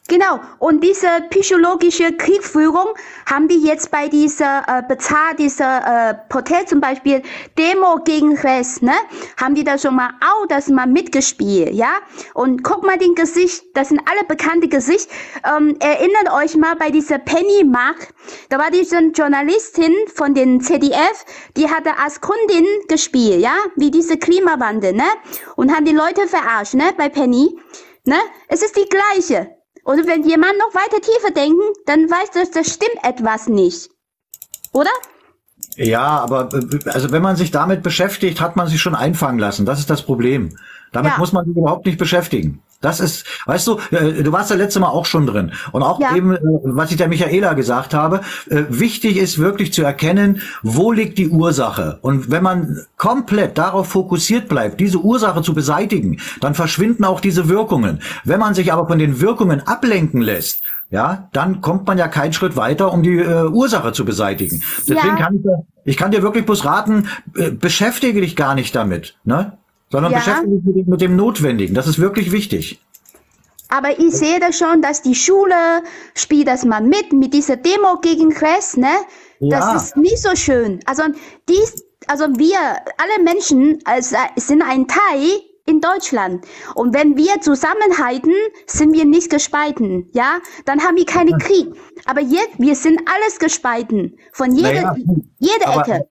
Genau, 0.07 0.39
und 0.59 0.85
diese 0.85 1.09
psychologische 1.31 2.13
Kriegführung 2.13 2.89
haben 3.25 3.49
die 3.49 3.63
jetzt 3.63 3.91
bei 3.91 4.07
dieser 4.09 4.63
äh, 4.69 4.83
Bezahl, 4.87 5.35
dieser 5.39 6.11
äh, 6.11 6.15
Protest 6.29 6.69
zum 6.69 6.83
Beispiel 6.83 7.23
Demo 7.57 7.97
gegen 8.05 8.37
Rechts, 8.37 8.83
ne, 8.83 8.93
haben 9.41 9.55
die 9.55 9.65
da 9.65 9.79
schon 9.79 9.97
mal 9.97 10.11
auch 10.21 10.47
das 10.47 10.69
mal 10.69 10.87
mitgespielt, 10.87 11.73
ja? 11.73 11.89
Und 12.35 12.63
guck 12.63 12.85
mal 12.85 12.99
den 12.99 13.15
Gesicht, 13.15 13.65
das 13.73 13.89
sind 13.89 14.03
alle 14.05 14.25
bekannte 14.25 14.69
Gesicht. 14.69 15.09
Ähm, 15.43 15.75
erinnert 15.81 16.31
euch 16.35 16.55
mal 16.55 16.77
bei 16.77 16.91
dieser 16.91 17.17
Penny 17.17 17.65
Mark, 17.65 18.13
da 18.51 18.59
war 18.59 18.71
diese 18.71 18.99
Journalistin 18.99 19.95
von 20.15 20.35
den 20.35 20.61
ZDF, 20.61 21.25
die 21.57 21.71
hatte 21.71 21.97
als 21.97 22.21
Kundin 22.21 22.67
gespielt, 22.89 23.41
ja, 23.41 23.57
wie 23.77 23.91
diese 23.91 24.19
Klimawandel, 24.19 24.93
ne, 24.93 25.09
und 25.57 25.75
haben 25.75 25.87
die 25.87 25.93
Leute 25.93 26.29
verarscht, 26.29 26.75
ne, 26.75 26.93
bei 26.95 27.09
Penny, 27.09 27.59
ne? 28.05 28.19
Es 28.49 28.63
ist 28.63 28.77
die 28.77 28.87
gleiche. 28.87 29.54
Und 29.85 30.07
wenn 30.07 30.26
jemand 30.26 30.59
noch 30.59 30.74
weiter 30.74 31.01
tiefer 31.01 31.30
denken, 31.30 31.62
dann 31.87 32.11
weiß 32.11 32.30
das, 32.32 32.51
das 32.51 32.72
stimmt 32.72 32.99
etwas 33.03 33.49
nicht. 33.49 33.91
Oder? 34.72 34.91
Ja, 35.76 36.03
aber 36.03 36.49
also 36.87 37.12
wenn 37.12 37.22
man 37.22 37.37
sich 37.37 37.51
damit 37.51 37.82
beschäftigt, 37.82 38.41
hat 38.41 38.57
man 38.57 38.66
sich 38.66 38.80
schon 38.80 38.95
einfangen 38.95 39.39
lassen. 39.39 39.66
Das 39.66 39.78
ist 39.78 39.91
das 39.91 40.03
Problem. 40.03 40.57
Damit 40.93 41.12
Ja. 41.12 41.18
muss 41.18 41.32
man 41.32 41.45
sich 41.45 41.57
überhaupt 41.57 41.87
nicht 41.87 41.99
beschäftigen. 41.99 42.62
Das 42.85 43.01
ist, 43.01 43.24
weißt 43.47 43.66
du, 43.66 43.78
äh, 43.91 44.22
du 44.22 44.30
warst 44.32 44.51
ja 44.51 44.57
letzte 44.57 44.78
Mal 44.80 44.89
auch 44.89 45.07
schon 45.07 45.26
drin. 45.26 45.53
Und 45.72 45.82
auch 45.82 45.99
Ja. 46.01 46.14
eben, 46.14 46.35
äh, 46.35 46.41
was 46.64 46.91
ich 46.91 46.97
der 46.99 47.09
Michaela 47.09 47.55
gesagt 47.55 47.95
habe, 47.95 48.20
äh, 48.51 48.64
wichtig 48.68 49.16
ist 49.16 49.39
wirklich 49.39 49.72
zu 49.72 49.82
erkennen, 49.82 50.41
wo 50.62 50.93
liegt 50.93 51.16
die 51.18 51.28
Ursache. 51.28 51.99
Und 52.03 52.30
wenn 52.30 52.43
man 52.43 52.80
komplett 52.97 53.57
darauf 53.59 53.89
fokussiert 53.89 54.49
bleibt, 54.49 54.80
diese 54.80 54.99
Ursache 54.99 55.43
zu 55.43 55.55
beseitigen, 55.55 56.20
dann 56.41 56.55
verschwinden 56.55 57.05
auch 57.05 57.20
diese 57.20 57.49
Wirkungen. 57.49 58.01
Wenn 58.24 58.41
man 58.41 58.55
sich 58.55 58.72
aber 58.72 58.87
von 58.87 58.99
den 58.99 59.20
Wirkungen 59.20 59.66
ablenken 59.66 60.20
lässt, 60.20 60.62
ja, 60.91 61.28
dann 61.32 61.61
kommt 61.61 61.87
man 61.87 61.99
ja 61.99 62.09
keinen 62.09 62.32
Schritt 62.32 62.57
weiter, 62.57 62.93
um 62.93 63.03
die 63.03 63.16
äh, 63.18 63.47
Ursache 63.47 63.93
zu 63.93 64.05
beseitigen. 64.05 64.62
Deswegen 64.87 65.16
Ja. 65.16 65.16
kann 65.16 65.35
ich, 65.37 65.45
ich 65.93 65.97
kann 65.97 66.11
dir 66.11 66.22
wirklich 66.22 66.45
bloß 66.47 66.64
raten, 66.64 67.09
äh, 67.37 67.51
beschäftige 67.51 68.20
dich 68.20 68.37
gar 68.37 68.55
nicht 68.55 68.76
damit, 68.76 69.16
ne? 69.24 69.57
Sondern 69.95 70.11
Ja. 70.11 70.18
beschäftige 70.18 70.57
dich 70.57 70.74
mit, 70.74 70.88
mit 70.88 71.01
dem 71.01 71.14
Notwendigen. 71.14 71.72
Das 71.72 71.86
ist 71.86 72.01
wirklich 72.01 72.32
wichtig. 72.32 72.80
Aber 73.68 73.97
ich 73.97 74.12
sehe 74.12 74.40
da 74.40 74.53
schon, 74.53 74.82
dass 74.82 75.03
die 75.03 75.14
Schule 75.14 75.55
spielt 76.16 76.49
das 76.49 76.64
mal 76.64 76.82
mit, 76.82 77.12
mit 77.12 77.32
dieser 77.32 77.57
Demo 77.57 78.01
gegen 78.01 78.32
Rechts, 78.32 78.76
ne? 78.76 78.88
Ja. 79.38 79.61
Das 79.61 79.84
ist 79.84 79.97
nicht 79.97 80.18
so 80.18 80.34
schön. 80.34 80.80
Also, 80.86 81.05
dies, 81.49 81.84
also 82.09 82.24
wir, 82.36 82.59
alle 82.59 83.22
Menschen 83.22 83.78
also, 83.84 84.16
sind 84.34 84.62
ein 84.62 84.88
Teil 84.88 85.40
in 85.66 85.80
Deutschland. 85.80 86.45
Und 86.74 86.92
wenn 86.92 87.16
wir 87.16 87.40
zusammenhalten, 87.40 88.34
sind 88.66 88.92
wir 88.95 89.05
nicht 89.05 89.30
gespalten, 89.30 90.09
ja? 90.12 90.40
Dann 90.66 90.82
haben 90.82 90.97
wir 90.97 91.07
keinen 91.07 91.38
Krieg. 91.38 91.68
Aber 92.05 92.20
jetzt, 92.20 92.59
wir 92.59 92.74
sind 92.74 93.01
alles 93.14 93.38
gespalten. 93.38 94.18
Von 94.32 94.57
jeder, 94.57 94.72
Naja, 94.72 94.97
jeder 95.38 95.80
Ecke. 95.80 96.09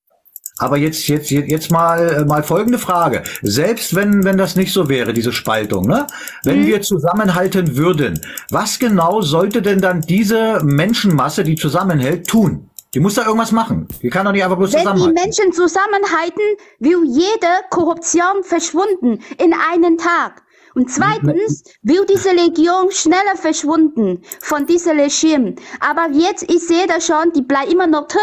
Aber 0.60 0.78
jetzt, 0.78 1.08
jetzt, 1.08 1.32
jetzt 1.32 1.72
mal, 1.72 2.10
äh, 2.22 2.26
mal 2.26 2.44
folgende 2.44 2.78
Frage. 2.78 3.24
Selbst 3.42 3.96
wenn, 3.96 4.24
wenn 4.24 4.38
das 4.38 4.56
nicht 4.56 4.72
so 4.72 4.88
wäre, 4.88 5.12
diese 5.14 5.34
Spaltung, 5.34 5.88
ne? 5.88 6.06
Wenn 6.44 6.62
Mhm. 6.62 6.68
wir 6.68 6.82
zusammenhalten 6.82 7.76
würden, 7.76 8.22
was 8.52 8.78
genau 8.78 9.22
sollte 9.22 9.62
denn 9.64 9.82
dann 9.82 10.02
diese 10.02 10.62
Menschenmasse, 10.64 11.44
die 11.44 11.56
zusammenhält, 11.56 12.28
tun? 12.28 12.70
Die 12.94 13.00
muss 13.00 13.16
da 13.16 13.26
irgendwas 13.26 13.52
machen. 13.52 13.88
Die 14.04 14.10
kann 14.12 14.26
doch 14.26 14.32
nicht 14.32 14.44
einfach 14.44 14.58
bloß 14.58 14.72
Wenn 14.74 14.82
die 14.82 14.86
zusammenhalten. 14.86 15.14
Menschen 15.24 15.52
zusammenhalten, 15.54 16.44
will 16.78 17.04
jede 17.08 17.48
Korruption 17.72 18.44
verschwunden 18.44 19.20
in 19.44 19.52
einen 19.72 19.98
Tag. 19.98 20.43
Und 20.76 20.90
zweitens 20.90 21.64
will 21.84 22.06
diese 22.06 22.32
Legion 22.32 22.92
schneller 22.92 23.36
verschwunden 23.36 24.22
von 24.40 24.66
diesem 24.66 25.00
Regime. 25.00 25.56
Aber 25.80 26.10
jetzt, 26.12 26.44
ich 26.50 26.66
sehe 26.68 26.88
das 26.88 27.06
schon, 27.06 27.32
die 27.36 27.42
bleiben 27.42 27.72
immer 27.72 27.88
noch 27.88 28.08
drin 28.08 28.22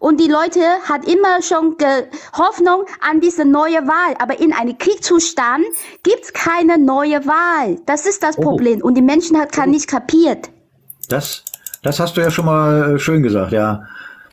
und 0.00 0.18
die 0.20 0.28
Leute 0.28 0.60
hat 0.84 1.06
immer 1.06 1.40
schon 1.42 1.76
Hoffnung 2.36 2.84
an 3.00 3.20
diese 3.20 3.44
neue 3.44 3.86
Wahl. 3.86 4.14
Aber 4.18 4.40
in 4.40 4.52
einem 4.52 4.76
Kriegszustand 4.76 5.64
gibt's 6.02 6.32
keine 6.32 6.76
neue 6.78 7.24
Wahl. 7.26 7.78
Das 7.86 8.06
ist 8.06 8.22
das 8.22 8.36
Oh. 8.38 8.42
Problem. 8.42 8.80
Und 8.82 8.94
die 8.94 9.02
Menschen 9.02 9.38
hat 9.38 9.52
gar 9.52 9.66
nicht 9.66 9.88
kapiert. 9.88 10.50
Das, 11.08 11.44
das 11.82 12.00
hast 12.00 12.16
du 12.16 12.20
ja 12.20 12.30
schon 12.30 12.46
mal 12.46 12.94
äh, 12.94 12.98
schön 12.98 13.22
gesagt, 13.22 13.52
ja. 13.52 13.82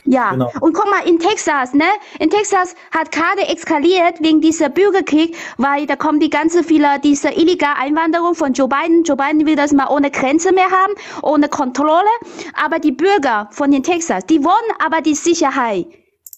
Ja, 0.05 0.31
Genau. 0.31 0.51
und 0.61 0.73
guck 0.73 0.85
mal, 0.89 1.07
in 1.07 1.19
Texas, 1.19 1.73
ne? 1.73 1.85
In 2.19 2.29
Texas 2.29 2.73
hat 2.91 3.11
gerade 3.11 3.47
eskaliert 3.47 4.21
wegen 4.21 4.39
dieser 4.41 4.69
Bürgerkrieg, 4.69 5.35
weil 5.57 5.85
da 5.87 5.95
kommen 5.97 6.19
die 6.19 6.29
ganze 6.29 6.63
viele, 6.63 6.99
diese 7.03 7.29
illegale 7.29 7.75
Einwanderung 7.77 8.33
von 8.33 8.53
Joe 8.53 8.67
Biden. 8.69 9.03
Joe 9.03 9.17
Biden 9.17 9.45
will 9.45 9.55
das 9.55 9.73
mal 9.73 9.87
ohne 9.89 10.09
Grenze 10.09 10.51
mehr 10.53 10.71
haben, 10.71 10.93
ohne 11.21 11.49
Kontrolle. 11.49 12.09
Aber 12.53 12.79
die 12.79 12.93
Bürger 12.93 13.49
von 13.51 13.71
den 13.71 13.83
Texas, 13.83 14.25
die 14.25 14.43
wollen 14.43 14.55
aber 14.83 15.01
die 15.01 15.15
Sicherheit, 15.15 15.85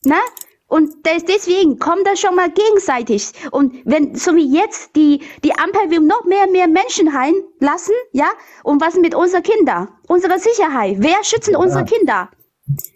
ne? 0.04 0.16
Und 0.68 1.06
des- 1.06 1.26
deswegen 1.26 1.80
kommt 1.80 2.08
das 2.08 2.20
schon 2.22 2.34
mal 2.34 2.50
gegenseitig. 2.50 3.32
Und 3.52 3.76
wenn, 3.86 4.16
so 4.16 4.36
wie 4.38 4.48
jetzt, 4.58 4.96
die, 4.96 5.22
die 5.44 5.54
Ampel 5.58 5.92
will 5.92 6.00
noch 6.00 6.24
mehr, 6.26 6.48
mehr 6.48 6.68
Menschen 6.68 7.10
reinlassen, 7.10 7.94
ja? 8.14 8.30
Und 8.64 8.82
was 8.82 8.96
mit 8.96 9.14
unseren 9.14 9.44
Kindern? 9.44 9.90
Unsere 10.08 10.40
Sicherheit. 10.40 10.96
Wer 11.00 11.24
schützen 11.24 11.56
unsere 11.58 11.84
Kinder? 11.86 12.30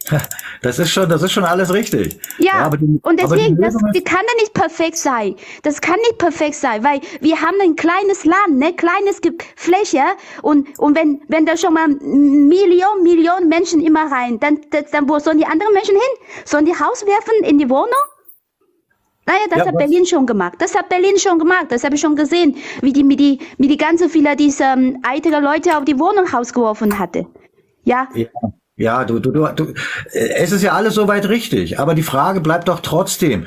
Das 0.61 0.80
ist 0.80 0.89
schon, 0.91 1.07
das 1.09 1.21
ist 1.21 1.32
schon 1.32 1.43
alles 1.43 1.71
richtig. 1.71 2.17
Ja, 2.39 2.53
aber 2.53 2.78
die- 2.78 2.99
und 3.03 3.23
aber 3.23 3.36
die 3.36 3.55
deswegen, 3.55 3.61
das, 3.61 3.73
kann 4.03 4.23
ja 4.28 4.41
nicht 4.41 4.53
perfekt 4.53 4.97
sein. 4.97 5.36
Das 5.61 5.80
kann 5.80 5.97
nicht 5.99 6.17
perfekt 6.17 6.55
sein, 6.55 6.84
weil 6.84 7.01
wir 7.21 7.39
haben 7.39 7.55
ein 7.61 7.76
kleines 7.76 8.26
Land, 8.26 8.57
ne, 8.57 8.73
kleines 8.73 9.21
Ge 9.21 9.34
Fläche 9.55 10.01
und, 10.41 10.78
und 10.80 10.95
wenn, 10.97 11.21
wenn 11.28 11.45
da 11.45 11.55
schon 11.55 11.73
mal 11.73 11.88
Millionen, 11.88 13.03
Millionen 13.03 13.47
Menschen 13.47 13.82
immer 13.82 14.11
rein, 14.11 14.39
dann, 14.39 14.59
das, 14.71 14.89
dann 14.91 15.07
wo 15.07 15.19
sollen 15.19 15.38
die 15.38 15.45
anderen 15.45 15.73
Menschen 15.73 15.95
hin? 15.95 16.43
Sollen 16.45 16.65
die 16.65 16.73
Haus 16.73 17.05
werfen 17.05 17.43
in 17.43 17.59
die 17.59 17.69
Wohnung? 17.69 17.91
Naja, 19.28 19.39
das 19.49 19.59
Ja, 19.59 19.65
hat 19.67 19.73
was- 19.73 19.80
Berlin 19.84 20.05
schon 20.05 20.26
gemacht. 20.26 20.55
Das 20.59 20.76
hat 20.76 20.89
Berlin 20.89 21.17
schon 21.17 21.39
gemacht. 21.39 21.67
Das 21.69 21.84
habe 21.84 21.95
ich 21.95 22.01
schon 22.01 22.15
gesehen, 22.15 22.57
wie 22.82 22.93
die, 22.93 23.07
wie 23.07 23.15
die, 23.15 23.39
wie 23.57 23.67
die 23.67 23.78
ganze 23.78 24.07
viele 24.09 24.36
dieser 24.36 24.73
ähm, 24.73 25.01
Leute 25.41 25.77
auf 25.77 25.85
die 25.85 25.99
Wohnung 25.99 26.27
rausgeworfen 26.27 26.97
hatte. 26.99 27.26
Ja, 27.84 28.07
Ja, 28.14 28.27
ja 28.77 29.06
du, 29.06 29.19
du, 29.19 29.31
du, 29.31 29.47
du, 29.56 29.64
äh, 30.11 30.30
es 30.38 30.52
ist 30.52 30.61
ja 30.64 30.73
alles 30.73 30.95
soweit 30.95 31.27
richtig, 31.30 31.80
aber 31.80 31.95
die 31.95 32.03
Frage 32.03 32.41
bleibt 32.41 32.68
doch 32.68 32.80
trotzdem, 32.81 33.45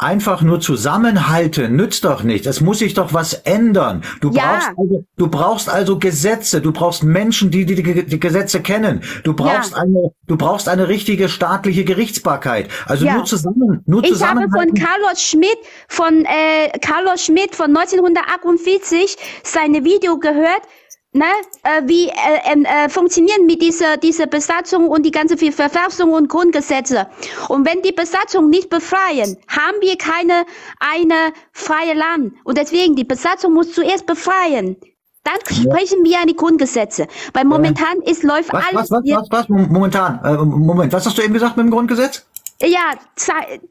einfach 0.00 0.40
nur 0.40 0.60
zusammenhalten 0.60 1.76
nützt 1.76 2.04
doch 2.04 2.22
nichts. 2.22 2.46
Es 2.46 2.60
muss 2.62 2.78
sich 2.78 2.94
doch 2.94 3.12
was 3.12 3.34
ändern. 3.34 4.02
Du 4.22 4.30
Ja. 4.30 4.42
brauchst 4.54 4.68
also, 4.78 5.04
du 5.18 5.28
brauchst 5.28 5.68
also 5.68 5.98
Gesetze. 5.98 6.60
Du 6.62 6.72
brauchst 6.72 7.02
Menschen, 7.04 7.50
die 7.50 7.66
die, 7.66 8.06
die, 8.06 8.18
Gesetze 8.20 8.62
kennen. 8.62 9.02
Du 9.24 9.34
brauchst 9.34 9.72
Ja. 9.72 9.82
eine, 9.82 10.10
du 10.26 10.36
brauchst 10.38 10.68
eine 10.70 10.88
richtige 10.88 11.28
staatliche 11.28 11.84
Gerichtsbarkeit. 11.84 12.70
Also 12.86 13.04
Ja. 13.04 13.14
nur 13.16 13.26
zusammen, 13.26 13.82
nur 13.84 14.02
Ich 14.02 14.24
habe 14.24 14.40
von. 14.50 14.72
Carlos 14.72 15.20
Schmidt, 15.22 15.58
von 15.88 16.24
äh, 16.24 16.78
Carlos 16.80 17.22
Schmidt 17.22 17.54
von 17.54 17.66
1948 17.76 19.16
seine 19.42 19.84
Video 19.84 20.18
gehört, 20.18 20.62
ne, 21.12 21.24
äh, 21.62 21.82
wie 21.86 22.08
äh, 22.08 22.12
ähm, 22.52 22.64
äh, 22.64 22.88
funktionieren 22.88 23.46
mit 23.46 23.62
dieser, 23.62 23.96
dieser 23.96 24.26
Besatzung 24.26 24.88
und 24.88 25.04
die 25.04 25.10
ganze 25.10 25.36
Ver- 25.36 25.52
Verfassung 25.52 26.12
und 26.12 26.28
Grundgesetze. 26.28 27.06
Und 27.48 27.66
wenn 27.66 27.82
die 27.82 27.92
Besatzung 27.92 28.48
nicht 28.48 28.70
befreien, 28.70 29.36
haben 29.48 29.76
wir 29.80 29.96
keine 29.98 30.44
eine 30.78 31.32
freie 31.52 31.94
Land. 31.94 32.34
Und 32.44 32.58
deswegen, 32.58 32.96
die 32.96 33.04
Besatzung 33.04 33.54
muss 33.54 33.72
zuerst 33.72 34.06
befreien. 34.06 34.76
Dann 35.22 35.36
sprechen 35.44 36.02
wir 36.02 36.18
an 36.20 36.28
die 36.28 36.36
Grundgesetze. 36.36 37.06
Weil 37.34 37.44
momentan 37.44 38.00
ist, 38.06 38.22
läuft 38.22 38.52
Was, 38.52 38.64
alles 38.66 38.90
was, 38.90 39.02
was, 39.04 39.28
was, 39.30 39.30
was? 39.30 39.48
Momentan. 39.48 40.20
Äh, 40.24 40.36
Moment, 40.36 40.92
was 40.92 41.04
hast 41.04 41.18
du 41.18 41.22
eben 41.22 41.34
gesagt 41.34 41.56
mit 41.58 41.66
dem 41.66 41.70
Grundgesetz? 41.70 42.26
Ja, 42.62 42.92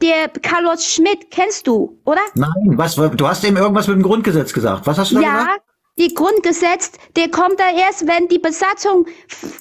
der 0.01 0.29
Carlos 0.41 0.85
Schmidt 0.85 1.31
kennst 1.31 1.67
du, 1.67 1.99
oder? 2.05 2.21
Nein, 2.35 2.49
was? 2.75 2.95
Du 2.95 3.27
hast 3.27 3.43
eben 3.43 3.57
irgendwas 3.57 3.87
mit 3.87 3.97
dem 3.97 4.03
Grundgesetz 4.03 4.53
gesagt. 4.53 4.85
Was 4.87 4.97
hast 4.97 5.11
du 5.11 5.15
da 5.15 5.21
Ja, 5.21 5.37
gesagt? 5.39 5.61
Die 5.99 6.13
Grundgesetz, 6.13 6.91
der 7.15 7.30
kommt 7.30 7.59
da 7.59 7.69
erst, 7.71 8.07
wenn 8.07 8.27
die 8.27 8.39
Besatzung 8.39 9.05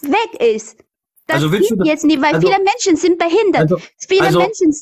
weg 0.03 0.41
ist. 0.41 0.79
Das 1.27 1.37
Also 1.37 1.53
willst 1.53 1.71
du 1.71 1.75
geht 1.75 1.81
das- 1.81 1.89
jetzt 1.89 2.05
nicht, 2.05 2.23
weil 2.23 2.35
also- 2.35 2.47
viele 2.49 2.63
Menschen 2.63 2.97
sind 2.97 3.19
behindert. 3.19 3.63
Also- 3.63 3.79
viele 4.09 4.23
also- 4.23 4.39
Menschen. 4.39 4.75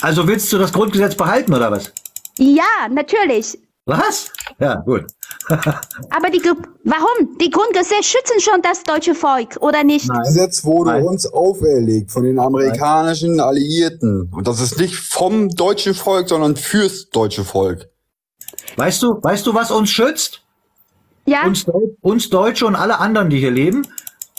Also 0.00 0.26
willst 0.26 0.52
du 0.52 0.58
das 0.58 0.72
Grundgesetz 0.72 1.14
behalten 1.14 1.54
oder 1.54 1.70
was? 1.70 1.92
Ja, 2.38 2.88
natürlich. 2.90 3.58
Was? 3.86 4.30
Ja, 4.58 4.76
gut. 4.76 5.04
Aber 5.48 6.30
die, 6.30 6.40
warum? 6.84 7.38
Die 7.38 7.50
Grundgesetze 7.50 8.02
schützen 8.02 8.40
schon 8.40 8.62
das 8.62 8.82
deutsche 8.82 9.14
Volk, 9.14 9.56
oder 9.60 9.84
nicht? 9.84 10.08
Gesetz 10.24 10.64
wurde 10.64 10.90
Nein. 10.92 11.02
uns 11.04 11.26
auferlegt 11.26 12.10
von 12.10 12.24
den 12.24 12.38
amerikanischen 12.38 13.40
Alliierten. 13.40 14.30
Und 14.32 14.46
das 14.46 14.60
ist 14.60 14.78
nicht 14.78 14.94
vom 14.96 15.48
deutschen 15.50 15.94
Volk, 15.94 16.28
sondern 16.28 16.56
fürs 16.56 17.10
deutsche 17.10 17.44
Volk. 17.44 17.88
Weißt 18.76 19.02
du, 19.02 19.22
weißt 19.22 19.46
du, 19.46 19.54
was 19.54 19.70
uns 19.70 19.90
schützt? 19.90 20.42
Ja, 21.30 21.44
Uns, 21.46 21.64
uns 22.00 22.28
Deutsche 22.28 22.66
und 22.66 22.74
alle 22.74 22.98
anderen, 22.98 23.30
die 23.30 23.38
hier 23.38 23.52
leben, 23.52 23.86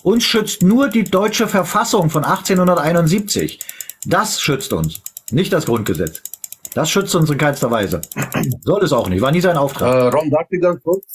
uns 0.03 0.25
schützt 0.25 0.61
nur 0.61 0.89
die 0.89 1.05
deutsche 1.05 1.47
Verfassung 1.47 2.09
von 2.09 2.25
1871. 2.25 3.59
Das 4.05 4.41
schützt 4.41 4.73
uns, 4.73 5.01
nicht 5.31 5.53
das 5.53 5.65
Grundgesetz. 5.67 6.21
Das 6.73 6.89
schützt 6.89 7.15
uns 7.15 7.29
in 7.29 7.37
keinster 7.37 7.71
Weise. 7.71 8.01
Soll 8.65 8.83
es 8.83 8.91
auch 8.91 9.07
nicht, 9.07 9.21
war 9.21 9.31
nie 9.31 9.39
sein 9.39 9.55
Auftrag. 9.55 9.93
Äh, 9.93 10.07
Ron, 10.17 10.29
darf 10.29 10.47
ich 10.49 10.59
ganz 10.61 10.83
kurz? 10.83 11.05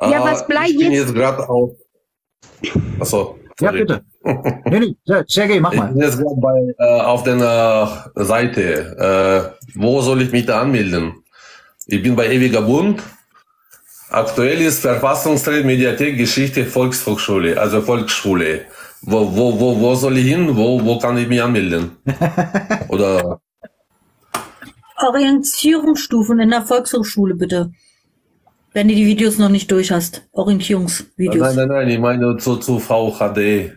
Ja, 0.00 0.10
Äh, 0.10 0.32
was 0.32 0.44
bleibt 0.48 0.70
Ich 0.70 0.78
bin 0.78 0.90
jetzt? 0.90 1.06
jetzt 1.06 1.14
gerade 1.14 1.48
auf. 1.48 1.70
Achso. 2.98 3.38
Ja, 3.60 3.68
sorry. 3.70 3.80
bitte. 3.84 4.04
Nee, 4.66 4.80
nee, 4.80 4.96
Ser- 5.04 5.24
Sergej, 5.28 5.60
mach 5.60 5.72
Ich 5.72 5.78
mal. 5.78 5.92
bin 5.92 6.02
jetzt 6.02 6.18
gerade 6.18 6.40
bei, 6.40 6.74
äh, 6.84 7.00
auf 7.02 7.22
der 7.22 7.36
äh, 8.16 8.24
Seite. 8.24 9.54
Äh, 9.64 9.78
wo 9.78 10.00
soll 10.02 10.22
ich 10.22 10.32
mich 10.32 10.44
da 10.44 10.60
anmelden? 10.60 11.22
Ich 11.86 12.02
bin 12.02 12.14
bei 12.16 12.28
Ewiger 12.32 12.62
Bund. 12.62 13.00
Aktuell 14.10 14.60
ist 14.62 14.80
Verfassungsrecht, 14.80 15.64
Mediathek, 15.64 16.16
Geschichte, 16.16 16.64
Volkshochschule, 16.64 17.60
also 17.60 17.82
Volksschule. 17.82 18.62
Wo, 19.02 19.36
wo, 19.36 19.60
wo, 19.60 19.80
wo 19.80 19.94
soll 19.94 20.16
ich 20.18 20.26
hin? 20.26 20.56
Wo, 20.56 20.82
wo 20.84 20.98
kann 20.98 21.18
ich 21.18 21.28
mich 21.28 21.42
anmelden? 21.42 21.92
Oder 22.88 23.40
Orientierungsstufen 24.96 26.40
in 26.40 26.50
der 26.50 26.62
Volkshochschule 26.62 27.34
bitte. 27.34 27.70
Wenn 28.72 28.88
du 28.88 28.94
die 28.94 29.06
Videos 29.06 29.38
noch 29.38 29.48
nicht 29.48 29.70
durch 29.70 29.90
hast. 29.90 30.26
Orientierungsvideos. 30.32 31.54
nein, 31.54 31.56
nein, 31.56 31.68
nein, 31.68 31.88
ich 31.88 31.98
meine 31.98 32.36
zu, 32.36 32.56
zu 32.56 32.78
VHD. 32.78 33.72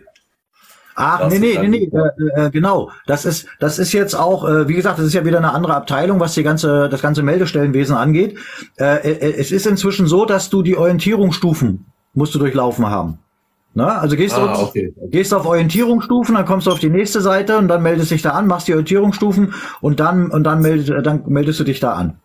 Ach, 0.94 1.28
nee, 1.28 1.38
nee, 1.38 1.58
nee, 1.60 1.68
nee, 1.68 1.90
äh, 2.36 2.46
äh, 2.46 2.50
genau. 2.50 2.90
Das 3.06 3.24
ist, 3.24 3.46
das 3.58 3.78
ist 3.78 3.92
jetzt 3.92 4.14
auch, 4.14 4.48
äh, 4.48 4.68
wie 4.68 4.74
gesagt, 4.74 4.98
das 4.98 5.06
ist 5.06 5.14
ja 5.14 5.24
wieder 5.24 5.38
eine 5.38 5.52
andere 5.52 5.74
Abteilung, 5.74 6.20
was 6.20 6.34
die 6.34 6.42
ganze, 6.42 6.88
das 6.88 7.00
ganze 7.00 7.22
Meldestellenwesen 7.22 7.96
angeht. 7.96 8.38
Äh, 8.78 9.10
äh, 9.12 9.34
es 9.38 9.52
ist 9.52 9.66
inzwischen 9.66 10.06
so, 10.06 10.24
dass 10.26 10.50
du 10.50 10.62
die 10.62 10.76
Orientierungsstufen 10.76 11.86
musst 12.14 12.34
du 12.34 12.38
durchlaufen 12.38 12.86
haben. 12.90 13.18
Na, 13.74 13.98
also 13.98 14.16
gehst 14.16 14.34
Ah, 14.36 14.54
du 14.54 14.62
okay. 14.64 14.92
gehst 15.10 15.32
auf 15.32 15.46
Orientierungsstufen, 15.46 16.34
dann 16.34 16.44
kommst 16.44 16.66
du 16.66 16.70
auf 16.72 16.78
die 16.78 16.90
nächste 16.90 17.22
Seite 17.22 17.56
und 17.56 17.68
dann 17.68 17.82
meldest 17.82 18.10
dich 18.10 18.20
da 18.20 18.30
an, 18.32 18.46
machst 18.46 18.68
die 18.68 18.72
Orientierungsstufen 18.72 19.54
und 19.80 19.98
dann 19.98 20.30
und 20.30 20.44
dann 20.44 20.60
meldest, 20.60 20.92
dann 21.06 21.22
meldest 21.26 21.58
du 21.58 21.64
dich 21.64 21.80
da 21.80 21.94
an. 21.94 22.18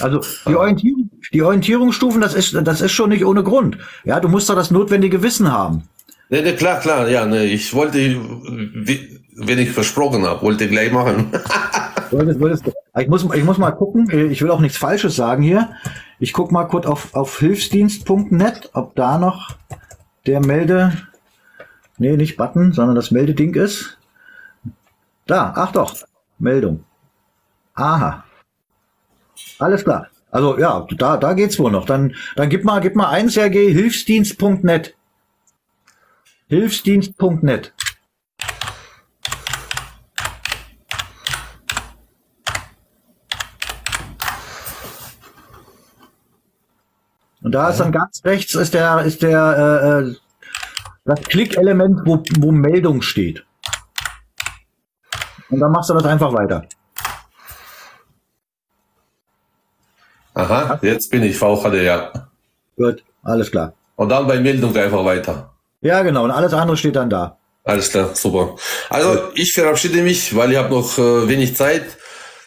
Also 0.00 0.20
die 0.48 0.56
Orientierung, 0.56 1.10
die 1.32 1.42
Orientierungsstufen, 1.42 2.20
das 2.20 2.34
ist 2.34 2.54
das 2.64 2.80
ist 2.80 2.92
schon 2.92 3.10
nicht 3.10 3.24
ohne 3.24 3.44
Grund. 3.44 3.78
Ja, 4.04 4.18
du 4.18 4.28
musst 4.28 4.48
da 4.48 4.56
das 4.56 4.72
notwendige 4.72 5.22
Wissen 5.22 5.52
haben. 5.52 5.84
Nee, 6.30 6.42
nee, 6.42 6.52
klar, 6.52 6.80
klar, 6.80 7.08
ja, 7.08 7.26
nee, 7.26 7.44
ich 7.44 7.74
wollte, 7.74 7.98
wie, 7.98 9.20
wenn 9.36 9.58
ich 9.58 9.70
versprochen 9.70 10.24
habe, 10.26 10.42
wollte 10.42 10.68
gleich 10.68 10.92
machen. 10.92 11.32
Wolltest, 12.10 12.38
wolltest, 12.38 12.70
ich, 12.98 13.08
muss, 13.08 13.26
ich 13.34 13.44
muss 13.44 13.58
mal 13.58 13.72
gucken, 13.72 14.30
ich 14.30 14.40
will 14.40 14.50
auch 14.50 14.60
nichts 14.60 14.78
Falsches 14.78 15.16
sagen 15.16 15.42
hier. 15.42 15.70
Ich 16.20 16.32
guck 16.32 16.52
mal 16.52 16.64
kurz 16.64 16.86
auf, 16.86 17.12
auf 17.14 17.40
hilfsdienst.net, 17.40 18.70
ob 18.72 18.94
da 18.94 19.18
noch 19.18 19.56
der 20.26 20.40
Melde, 20.40 20.92
nee, 21.98 22.16
nicht 22.16 22.36
Button, 22.36 22.72
sondern 22.72 22.94
das 22.94 23.10
Meldeding 23.10 23.54
ist. 23.54 23.98
Da, 25.26 25.54
ach 25.56 25.72
doch, 25.72 25.96
Meldung. 26.38 26.84
Aha. 27.74 28.24
Alles 29.58 29.82
klar. 29.82 30.08
Also 30.30 30.58
ja, 30.58 30.86
da, 30.96 31.16
da 31.16 31.32
geht's 31.32 31.58
wohl 31.58 31.70
noch. 31.72 31.86
Dann, 31.86 32.14
dann 32.36 32.48
gib 32.48 32.64
mal, 32.64 32.80
gib 32.80 32.94
mal 32.94 33.08
ein, 33.08 33.28
Sergej, 33.28 33.72
hilfsdienst.net. 33.72 34.94
Hilfsdienst.net. 36.48 37.72
Und 47.42 47.52
da 47.52 47.68
ist 47.68 47.78
dann 47.78 47.92
ganz 47.92 48.22
rechts 48.24 48.54
ist 48.54 48.72
der, 48.72 49.02
ist 49.02 49.22
der, 49.22 50.02
äh, 50.02 50.08
äh, 50.08 50.16
das 51.04 51.20
Klickelement, 51.22 52.00
wo, 52.04 52.22
wo 52.38 52.50
Meldung 52.50 53.02
steht. 53.02 53.44
Und 55.50 55.60
dann 55.60 55.70
machst 55.70 55.90
du 55.90 55.94
das 55.94 56.04
einfach 56.04 56.32
weiter. 56.32 56.66
Aha, 60.34 60.78
jetzt 60.82 61.10
bin 61.10 61.22
ich 61.22 61.36
VHD, 61.38 61.74
ja. 61.84 62.28
Gut, 62.76 63.04
alles 63.22 63.50
klar. 63.50 63.74
Und 63.96 64.08
dann 64.08 64.26
bei 64.26 64.40
Meldung 64.40 64.76
einfach 64.76 65.04
weiter. 65.04 65.53
Ja, 65.84 66.02
genau. 66.02 66.24
Und 66.24 66.30
alles 66.32 66.52
andere 66.54 66.76
steht 66.76 66.96
dann 66.96 67.10
da. 67.10 67.36
Alles 67.62 67.90
klar, 67.90 68.10
super. 68.14 68.56
Also 68.90 69.28
ich 69.34 69.52
verabschiede 69.52 70.02
mich, 70.02 70.34
weil 70.34 70.50
ich 70.52 70.58
habe 70.58 70.70
noch 70.74 70.98
äh, 70.98 71.28
wenig 71.28 71.54
Zeit. 71.56 71.84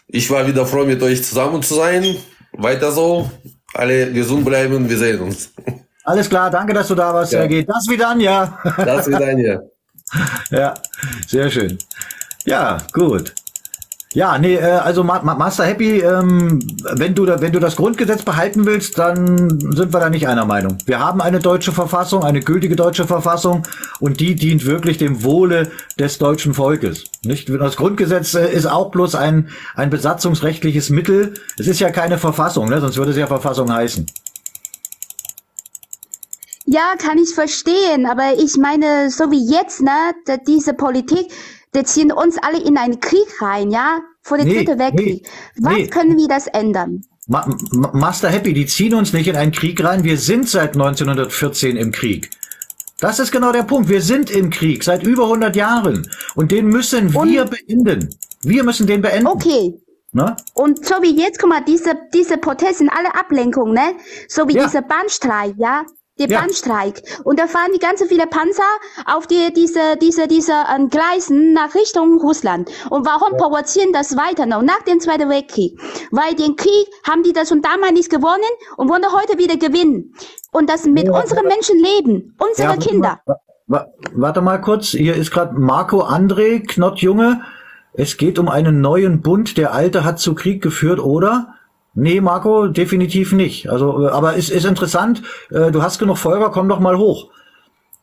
Ich 0.07 0.29
war 0.29 0.45
wieder 0.47 0.65
froh, 0.65 0.85
mit 0.85 1.01
euch 1.03 1.23
zusammen 1.23 1.61
zu 1.63 1.75
sein. 1.75 2.17
Weiter 2.53 2.91
so. 2.91 3.29
Alle 3.73 4.11
gesund 4.11 4.43
bleiben, 4.43 4.89
wir 4.89 4.97
sehen 4.97 5.19
uns. 5.21 5.51
Alles 6.03 6.29
klar, 6.29 6.49
danke, 6.49 6.73
dass 6.73 6.87
du 6.87 6.95
da 6.95 7.13
warst, 7.13 7.33
Ja. 7.33 7.39
Sergej. 7.39 7.65
Das 7.65 7.87
wieder 7.89 8.09
an, 8.09 8.19
ja. 8.19 8.57
Das 8.77 9.07
wieder 9.07 9.35
hier. 9.35 9.61
Ja, 10.51 10.73
sehr 11.27 11.51
schön. 11.51 11.77
Ja, 12.45 12.77
gut. 12.93 13.33
Ja, 14.17 14.39
nee, 14.39 14.55
äh, 14.55 14.63
also 14.63 15.03
Ma 15.03 15.21
Ma 15.21 15.35
Master 15.35 15.63
Happy, 15.63 15.99
ähm, 15.99 16.57
wenn 16.95 17.13
du 17.13 17.27
da, 17.27 17.39
wenn 17.39 17.51
du 17.51 17.59
das 17.59 17.75
Grundgesetz 17.75 18.23
behalten 18.23 18.65
willst, 18.65 18.97
dann 18.97 19.59
sind 19.59 19.93
wir 19.93 19.99
da 19.99 20.09
nicht 20.09 20.27
einer 20.27 20.45
Meinung. 20.45 20.79
Wir 20.87 20.97
haben 20.97 21.21
eine 21.21 21.37
deutsche 21.37 21.71
Verfassung, 21.71 22.23
eine 22.23 22.39
gültige 22.39 22.75
deutsche 22.75 23.05
Verfassung 23.05 23.61
und 23.99 24.19
die 24.19 24.33
dient 24.33 24.65
wirklich 24.65 24.97
dem 24.97 25.23
Wohle 25.23 25.69
des 25.99 26.17
deutschen 26.17 26.55
Volkes. 26.55 27.03
Nicht 27.23 27.47
das 27.47 27.75
Grundgesetz 27.75 28.33
äh, 28.33 28.51
ist 28.51 28.65
auch 28.65 28.89
bloß 28.89 29.13
ein 29.13 29.49
ein 29.75 29.91
besatzungsrechtliches 29.91 30.89
Mittel. 30.89 31.35
Es 31.59 31.67
ist 31.67 31.79
ja 31.79 31.91
keine 31.91 32.17
Verfassung, 32.17 32.69
ne? 32.69 32.81
sonst 32.81 32.97
würde 32.97 33.11
es 33.11 33.17
ja 33.17 33.27
Verfassung 33.27 33.71
heißen. 33.71 34.07
Ja, 36.65 36.95
kann 36.97 37.19
ich 37.19 37.35
verstehen, 37.35 38.07
aber 38.07 38.33
ich 38.39 38.57
meine, 38.57 39.11
so 39.11 39.29
wie 39.29 39.47
jetzt, 39.47 39.83
ne, 39.83 39.91
diese 40.47 40.73
Politik, 40.73 41.27
die 41.75 41.83
ziehen 41.83 42.11
uns 42.11 42.37
alle 42.41 42.61
in 42.61 42.77
einen 42.77 42.99
Krieg 42.99 43.41
rein, 43.41 43.71
ja, 43.71 43.99
vor 44.21 44.37
dem 44.37 44.47
Nee, 44.47 44.63
Dritten 44.63 44.79
Weltkrieg. 44.79 45.27
Was 45.59 45.73
nee. 45.73 45.87
können 45.87 46.17
wir 46.17 46.27
das 46.27 46.47
ändern? 46.47 47.03
Ma 47.27 47.45
Ma 47.71 47.91
Master 47.93 48.29
Happy, 48.29 48.53
die 48.53 48.65
ziehen 48.65 48.93
uns 48.93 49.13
nicht 49.13 49.27
in 49.27 49.35
einen 49.35 49.51
Krieg 49.51 49.83
rein. 49.83 50.03
Wir 50.03 50.17
sind 50.17 50.47
seit 50.47 50.73
1914 50.73 51.75
im 51.75 51.91
Krieg. 51.91 52.29
Das 52.99 53.19
ist 53.19 53.31
genau 53.31 53.51
der 53.51 53.63
Punkt. 53.63 53.89
Wir 53.89 54.01
sind 54.01 54.31
im 54.31 54.49
Krieg 54.49 54.83
seit 54.83 55.03
über 55.03 55.23
100 55.23 55.55
Jahren. 55.55 56.09
Und 56.35 56.51
den 56.51 56.67
müssen 56.67 57.13
wir 57.13 57.45
beenden. 57.45 58.15
Wir 58.41 58.63
müssen 58.63 58.87
den 58.87 59.01
beenden. 59.01 59.27
Okay. 59.27 59.79
Ne? 60.13 60.35
Und 60.53 60.85
so 60.85 60.95
wie 61.01 61.15
jetzt, 61.21 61.39
guck 61.39 61.49
mal, 61.49 61.63
diese, 61.63 61.95
diese 62.13 62.37
Proteste 62.37 62.77
sind 62.77 62.89
alle 62.89 63.13
Ablenkung, 63.13 63.73
ne? 63.73 63.93
So 64.27 64.47
wie 64.47 64.53
dieser 64.53 64.81
Bahnstreik, 64.81 65.53
ja? 65.57 65.83
Der 66.19 66.27
Ja. 66.29 66.41
Bahnstreik. 66.41 67.01
Und 67.23 67.39
da 67.39 67.47
fahren 67.47 67.71
die 67.73 67.79
ganze 67.79 68.05
viele 68.07 68.27
Panzer 68.27 68.63
auf 69.05 69.27
die, 69.27 69.53
diese, 69.53 69.97
diese, 70.01 70.27
diese 70.27 70.53
ähm, 70.75 70.89
Gleisen 70.89 71.53
nach 71.53 71.75
Richtung 71.75 72.19
Russland. 72.19 72.69
Und 72.89 73.05
warum 73.05 73.37
provozieren 73.37 73.93
das 73.93 74.15
weiter 74.17 74.45
noch 74.45 74.61
nach 74.61 74.81
dem 74.83 74.99
Zweiten 74.99 75.29
Weltkrieg? 75.29 75.79
Weil 76.11 76.35
den 76.35 76.55
Krieg 76.55 76.87
haben 77.07 77.23
die 77.23 77.33
das 77.33 77.49
schon 77.49 77.61
damals 77.61 77.93
nicht 77.93 78.09
gewonnen 78.09 78.43
und 78.77 78.89
wollen 78.89 79.05
heute 79.13 79.37
wieder 79.37 79.57
gewinnen. 79.57 80.13
Und 80.51 80.69
das 80.69 80.85
mit 80.85 81.09
unseren 81.09 81.45
Menschen 81.47 81.77
leben, 81.79 82.35
unsere 82.39 82.69
Ja, 82.73 82.77
Kinder. 82.77 83.19
wa- 83.67 83.87
Warte 84.13 84.41
mal 84.41 84.59
kurz, 84.59 84.87
hier 84.87 85.15
ist 85.15 85.31
gerade 85.31 85.53
Marco 85.59 86.01
André, 86.03 86.65
Knottjunge. 86.65 87.41
Es 87.93 88.17
geht 88.17 88.39
um 88.39 88.47
einen 88.49 88.81
neuen 88.81 89.21
Bund. 89.21 89.57
Der 89.57 89.73
alte 89.73 90.03
hat 90.03 90.19
zu 90.19 90.35
Krieg 90.35 90.61
geführt, 90.61 90.99
oder? 90.99 91.53
Nee, 91.99 92.21
Marco, 92.21 92.67
definitiv 92.67 93.33
nicht. 93.33 93.71
Also, 93.71 94.05
äh, 94.05 94.09
aber 94.11 94.35
ist, 94.35 94.51
ist 94.51 94.65
interessant. 94.65 95.23
Äh, 95.49 95.71
Du 95.71 95.81
hast 95.81 95.97
genug 95.97 96.19
Folger, 96.19 96.51
komm 96.51 96.69
doch 96.69 96.79
mal 96.79 96.95
hoch. 96.95 97.29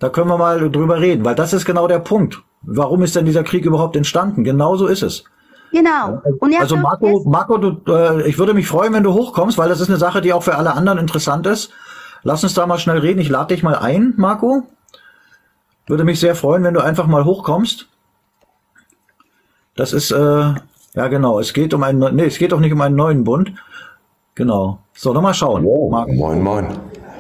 Da 0.01 0.09
können 0.09 0.29
wir 0.29 0.37
mal 0.37 0.69
drüber 0.69 1.01
reden, 1.01 1.25
weil 1.25 1.37
das 1.37 1.53
ist 1.53 1.65
genau 1.65 1.87
der 1.87 2.01
Punkt. 2.01 2.43
Warum 2.63 3.05
ist 3.05 3.15
denn 3.15 3.25
dieser 3.25 3.45
Krieg 3.45 3.65
überhaupt 3.65 3.95
entstanden? 3.95 4.43
Genau 4.43 4.75
so 4.75 4.89
ist 4.89 5.05
es. 5.05 5.23
Genau. 5.71 6.21
Und 6.41 6.61
Also 6.61 6.77
Marco, 6.77 7.23
Marco, 7.25 7.57
du, 7.59 7.81
äh, 7.93 8.29
ich 8.29 8.37
würde 8.37 8.53
mich 8.53 8.67
freuen, 8.67 8.93
wenn 8.93 9.05
du 9.05 9.13
hochkommst, 9.13 9.59
weil 9.59 9.69
das 9.69 9.81
ist 9.81 9.89
eine 9.89 9.99
Sache, 9.99 10.21
die 10.21 10.33
auch 10.33 10.43
für 10.43 10.57
alle 10.57 10.75
anderen 10.75 10.99
interessant 10.99 11.47
ist. 11.47 11.71
Lass 12.25 12.43
uns 12.43 12.55
da 12.55 12.67
mal 12.67 12.79
schnell 12.79 12.99
reden. 12.99 13.21
Ich 13.21 13.29
lade 13.29 13.55
dich 13.55 13.63
mal 13.63 13.77
ein, 13.77 14.15
Marco. 14.17 14.65
Würde 15.87 16.03
mich 16.03 16.19
sehr 16.19 16.35
freuen, 16.35 16.65
wenn 16.65 16.75
du 16.75 16.81
einfach 16.81 17.07
mal 17.07 17.25
hochkommst. 17.25 17.87
Das 19.77 19.93
ist, 19.93 20.11
äh, 20.11 20.55
ja 20.95 21.09
genau, 21.09 21.39
es 21.39 21.53
geht 21.53 21.73
um 21.75 21.85
einen, 21.85 22.17
nee, 22.17 22.25
es 22.27 22.39
geht 22.39 22.53
auch 22.53 22.61
nicht 22.61 22.73
um 22.73 22.81
einen 22.81 22.97
neuen 22.97 23.23
Bund. 23.23 23.53
Genau. 24.35 24.79
So, 24.95 25.13
nochmal 25.13 25.35
schauen. 25.35 25.65
Marco. 25.91 26.13
Moin, 26.13 26.43
moin. 26.43 26.67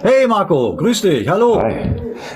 Hey 0.02 0.26
Marco, 0.26 0.76
grüß 0.76 1.00
dich, 1.02 1.28
hallo. 1.28 1.62
Hi. 1.62 1.94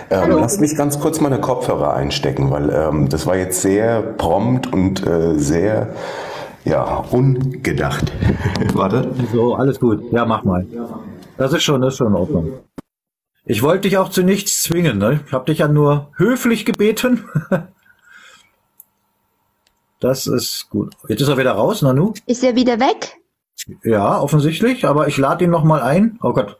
Ähm, 0.08 0.30
lass 0.30 0.58
mich 0.58 0.74
ganz 0.74 0.98
kurz 0.98 1.20
meine 1.20 1.38
Kopfhörer 1.38 1.92
einstecken, 1.94 2.50
weil 2.50 2.70
ähm, 2.70 3.08
das 3.10 3.26
war 3.26 3.36
jetzt 3.36 3.60
sehr 3.60 4.00
prompt 4.00 4.72
und 4.72 5.06
äh, 5.06 5.38
sehr, 5.38 5.94
ja, 6.64 7.04
ungedacht. 7.10 8.10
Warte. 8.72 9.12
So, 9.32 9.54
alles 9.54 9.78
gut. 9.78 10.02
Ja, 10.12 10.24
mach 10.24 10.44
mal. 10.44 10.66
Das 11.36 11.52
ist 11.52 11.62
schon, 11.62 11.82
das 11.82 11.94
ist 11.94 11.98
schon 11.98 12.06
in 12.06 12.14
Ordnung. 12.14 12.52
Ich 13.44 13.62
wollte 13.62 13.82
dich 13.82 13.98
auch 13.98 14.08
zu 14.08 14.22
nichts 14.22 14.62
zwingen, 14.62 14.98
ne? 14.98 15.20
Ich 15.26 15.32
habe 15.32 15.44
dich 15.46 15.58
ja 15.58 15.68
nur 15.68 16.08
höflich 16.16 16.64
gebeten. 16.64 17.24
Das 20.00 20.28
ist 20.28 20.68
gut. 20.70 20.94
Jetzt 21.08 21.22
ist 21.22 21.28
er 21.28 21.38
wieder 21.38 21.50
raus, 21.50 21.82
Nanu. 21.82 22.12
Ist 22.26 22.44
er 22.44 22.54
wieder 22.54 22.78
weg? 22.78 23.17
Ja, 23.82 24.20
offensichtlich, 24.20 24.86
aber 24.86 25.08
ich 25.08 25.16
lade 25.16 25.44
ihn 25.44 25.50
noch 25.50 25.64
mal 25.64 25.82
ein. 25.82 26.18
Oh 26.22 26.32
Gott. 26.32 26.56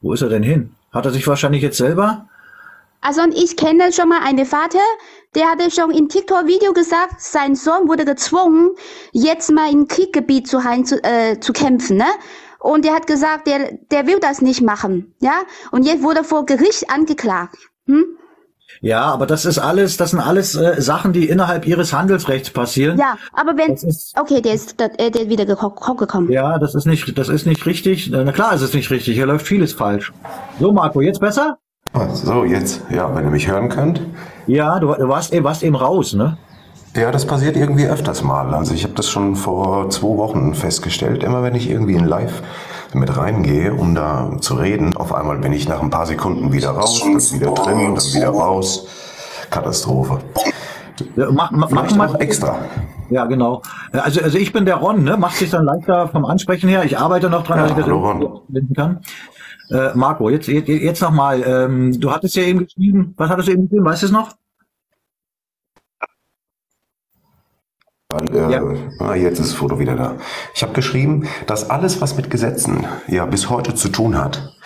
Wo 0.00 0.12
ist 0.12 0.22
er 0.22 0.28
denn 0.28 0.42
hin? 0.42 0.74
Hat 0.92 1.06
er 1.06 1.12
sich 1.12 1.26
wahrscheinlich 1.26 1.62
jetzt 1.62 1.78
selber? 1.78 2.28
Also 3.00 3.22
und 3.22 3.34
ich 3.34 3.56
kenne 3.56 3.92
schon 3.92 4.08
mal 4.08 4.20
einen 4.22 4.46
Vater, 4.46 4.78
der 5.34 5.50
hatte 5.50 5.70
schon 5.70 5.90
in 5.90 6.08
TikTok-Video 6.08 6.72
gesagt, 6.72 7.20
sein 7.20 7.54
Sohn 7.54 7.86
wurde 7.86 8.04
gezwungen, 8.04 8.70
jetzt 9.12 9.50
mal 9.50 9.70
im 9.70 9.88
Krieggebiet 9.88 10.48
zu, 10.48 10.64
heim, 10.64 10.86
zu, 10.86 11.02
äh, 11.04 11.38
zu 11.38 11.52
kämpfen, 11.52 11.98
ne? 11.98 12.06
Und 12.60 12.86
der 12.86 12.94
hat 12.94 13.06
gesagt, 13.06 13.46
der, 13.46 13.72
der 13.90 14.06
will 14.06 14.20
das 14.20 14.40
nicht 14.40 14.62
machen, 14.62 15.14
ja? 15.20 15.42
Und 15.70 15.84
jetzt 15.84 16.02
wurde 16.02 16.24
vor 16.24 16.46
Gericht 16.46 16.88
angeklagt. 16.88 17.58
Hm? 17.86 18.06
Ja, 18.80 19.02
aber 19.02 19.26
das 19.26 19.44
ist 19.44 19.58
alles, 19.58 19.96
das 19.96 20.10
sind 20.10 20.20
alles 20.20 20.54
äh, 20.54 20.80
Sachen, 20.80 21.12
die 21.12 21.28
innerhalb 21.28 21.66
ihres 21.66 21.92
Handelsrechts 21.92 22.50
passieren. 22.50 22.98
Ja, 22.98 23.16
aber 23.32 23.56
wenn, 23.56 23.78
okay, 24.20 24.40
der 24.40 24.54
ist, 24.54 24.78
der, 24.80 24.88
der 24.88 25.08
ist 25.22 25.28
wieder 25.28 25.44
geko- 25.44 25.74
hochgekommen. 25.86 26.30
Ja, 26.30 26.58
das 26.58 26.74
ist 26.74 26.86
nicht, 26.86 27.16
das 27.16 27.28
ist 27.28 27.46
nicht 27.46 27.64
richtig. 27.66 28.10
Na 28.10 28.32
klar, 28.32 28.54
ist 28.54 28.62
es 28.62 28.74
nicht 28.74 28.90
richtig. 28.90 29.14
Hier 29.14 29.26
läuft 29.26 29.46
vieles 29.46 29.72
falsch. 29.72 30.12
So, 30.58 30.72
Marco, 30.72 31.00
jetzt 31.00 31.20
besser? 31.20 31.58
So, 32.12 32.44
jetzt, 32.44 32.82
ja, 32.90 33.14
wenn 33.14 33.24
ihr 33.24 33.30
mich 33.30 33.48
hören 33.48 33.68
könnt. 33.68 34.00
Ja, 34.46 34.80
du, 34.80 34.92
du 34.94 35.08
warst, 35.08 35.32
warst 35.44 35.62
eben 35.62 35.76
raus, 35.76 36.12
ne? 36.14 36.36
Ja, 36.96 37.10
das 37.10 37.26
passiert 37.26 37.56
irgendwie 37.56 37.86
öfters 37.86 38.22
mal. 38.22 38.54
Also 38.54 38.72
ich 38.74 38.84
habe 38.84 38.94
das 38.94 39.08
schon 39.10 39.36
vor 39.36 39.90
zwei 39.90 40.16
Wochen 40.16 40.54
festgestellt. 40.54 41.22
Immer 41.24 41.42
wenn 41.42 41.54
ich 41.54 41.68
irgendwie 41.68 41.94
in 41.94 42.04
Live 42.04 42.42
mit 42.94 43.16
reingehe, 43.16 43.74
um 43.74 43.94
da 43.94 44.36
zu 44.40 44.54
reden, 44.54 44.96
auf 44.96 45.14
einmal 45.14 45.38
bin 45.38 45.52
ich 45.52 45.68
nach 45.68 45.82
ein 45.82 45.90
paar 45.90 46.06
Sekunden 46.06 46.52
wieder 46.52 46.70
raus, 46.70 47.00
dann 47.00 47.14
wieder 47.14 47.52
drin, 47.52 47.94
dann 47.94 48.04
wieder 48.14 48.28
raus. 48.28 48.86
Katastrophe. 49.50 50.18
Ja, 51.16 51.30
mach, 51.30 51.50
mach, 51.50 51.70
mach 51.70 51.80
Vielleicht 51.82 51.96
mal 51.96 52.08
auch 52.08 52.20
extra. 52.20 52.58
Ja, 53.10 53.24
genau. 53.26 53.62
Also, 53.92 54.22
also 54.22 54.38
ich 54.38 54.52
bin 54.52 54.64
der 54.64 54.76
Ron, 54.76 55.04
ne? 55.04 55.16
Macht 55.16 55.36
sich 55.36 55.50
dann 55.50 55.64
leichter 55.64 56.08
vom 56.08 56.24
Ansprechen 56.24 56.68
her. 56.68 56.84
Ich 56.84 56.98
arbeite 56.98 57.28
noch 57.28 57.44
dran, 57.44 57.58
Ja, 57.58 57.62
dass 57.64 57.72
ich 57.72 57.76
das 57.76 57.86
hallo, 57.86 58.42
finden 58.52 58.74
kann. 58.74 59.00
Äh, 59.70 59.90
Marco, 59.94 60.28
jetzt, 60.30 60.46
jetzt, 60.48 60.68
jetzt 60.68 61.02
nochmal. 61.02 61.42
Ähm, 61.46 62.00
du 62.00 62.10
hattest 62.10 62.36
ja 62.36 62.42
eben 62.42 62.60
geschrieben, 62.60 63.14
was 63.16 63.30
hattest 63.30 63.48
du 63.48 63.52
eben 63.52 63.68
geschrieben? 63.68 63.84
Weißt 63.84 64.02
du 64.02 64.06
es 64.06 64.12
noch? 64.12 64.30
Äh, 68.22 68.60
ah, 68.98 69.14
jetzt 69.14 69.40
ist 69.40 69.50
das 69.50 69.58
Foto 69.58 69.78
wieder 69.78 69.96
da. 69.96 70.16
Ich 70.54 70.62
habe 70.62 70.72
geschrieben, 70.72 71.28
dass 71.46 71.70
alles, 71.70 72.00
was 72.00 72.16
mit 72.16 72.30
Gesetzen 72.30 72.86
ja 73.08 73.26
bis 73.26 73.50
heute 73.50 73.74
zu 73.74 73.88
tun 73.88 74.18
hat, 74.18 74.56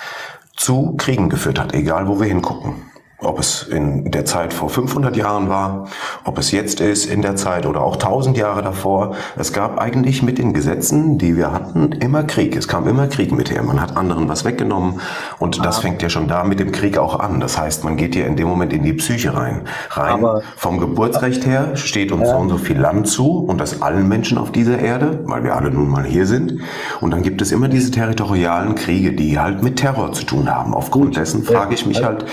zu 0.57 0.95
Kriegen 0.97 1.29
geführt 1.29 1.59
hat, 1.59 1.75
egal 1.75 2.09
wo 2.09 2.21
wir 2.21 2.27
hingucken. 2.27 2.75
Ob 3.21 3.41
es 3.41 3.65
in 3.65 4.13
der 4.13 4.25
Zeit 4.25 4.53
vor 4.53 4.71
500 4.71 5.17
Jahren 5.17 5.49
war, 5.49 5.89
ob 6.23 6.39
es 6.39 6.53
jetzt 6.53 6.81
ist 6.81 7.05
in 7.05 7.21
der 7.21 7.35
Zeit 7.35 7.67
oder 7.67 7.81
auch 7.81 7.95
1000 7.95 8.37
Jahre 8.37 8.63
davor. 8.63 9.17
Es 9.37 9.53
gab 9.53 9.81
eigentlich 9.81 10.23
mit 10.23 10.39
den 10.39 10.53
Gesetzen, 10.53 11.19
die 11.19 11.37
wir 11.37 11.51
hatten, 11.51 11.91
immer 11.91 12.23
Krieg. 12.23 12.55
Es 12.55 12.69
kam 12.69 12.87
immer 12.87 13.09
Krieg 13.09 13.33
mit 13.33 13.51
her. 13.51 13.65
Man 13.65 13.81
hat 13.81 13.97
anderen 13.97 14.29
was 14.29 14.45
weggenommen 14.45 15.01
und 15.41 15.65
das 15.65 15.81
fängt 15.81 16.01
ja 16.01 16.11
schon 16.11 16.29
da 16.29 16.45
mit 16.45 16.61
dem 16.61 16.71
Krieg 16.71 16.97
auch 16.97 17.19
an. 17.19 17.41
Das 17.41 17.59
heißt, 17.59 17.83
man 17.83 17.97
geht 17.97 18.15
ja 18.15 18.25
in 18.25 18.37
dem 18.37 18.47
Moment 18.47 18.73
in 18.73 18.85
die 18.85 18.93
Psyche 18.93 19.35
rein. 19.35 19.63
Rein 19.91 20.25
vom 20.57 20.79
Geburtsrecht 20.79 21.45
her 21.45 21.75
steht 21.75 22.13
uns 22.13 22.31
so 22.31 22.37
und 22.37 22.51
so 22.51 22.57
viel 22.57 22.79
Land 22.79 23.09
zu 23.09 23.39
und 23.39 23.61
das 23.61 23.83
allen 23.83 24.07
Menschen 24.07 24.39
auf 24.39 24.53
dieser 24.53 24.79
Erde, 24.79 25.25
weil 25.25 25.43
wir 25.43 25.57
alle 25.57 25.73
nun 25.73 25.89
mal 25.89 26.05
hier 26.05 26.27
sind. 26.27 26.61
Und 27.01 27.11
dann 27.11 27.23
gibt 27.23 27.43
es 27.43 27.51
immer 27.51 27.67
diese 27.67 27.91
territorialen 27.91 28.77
Kriege, 28.77 29.13
die 29.13 29.41
halt 29.41 29.61
mit 29.61 29.75
Terror 29.75 30.13
zu 30.13 30.25
tun 30.25 30.55
haben. 30.55 30.73
Aufgrund 30.73 31.17
dessen 31.17 31.43
frage 31.43 31.75
ich 31.75 31.85
mich 31.85 32.05
halt, 32.05 32.25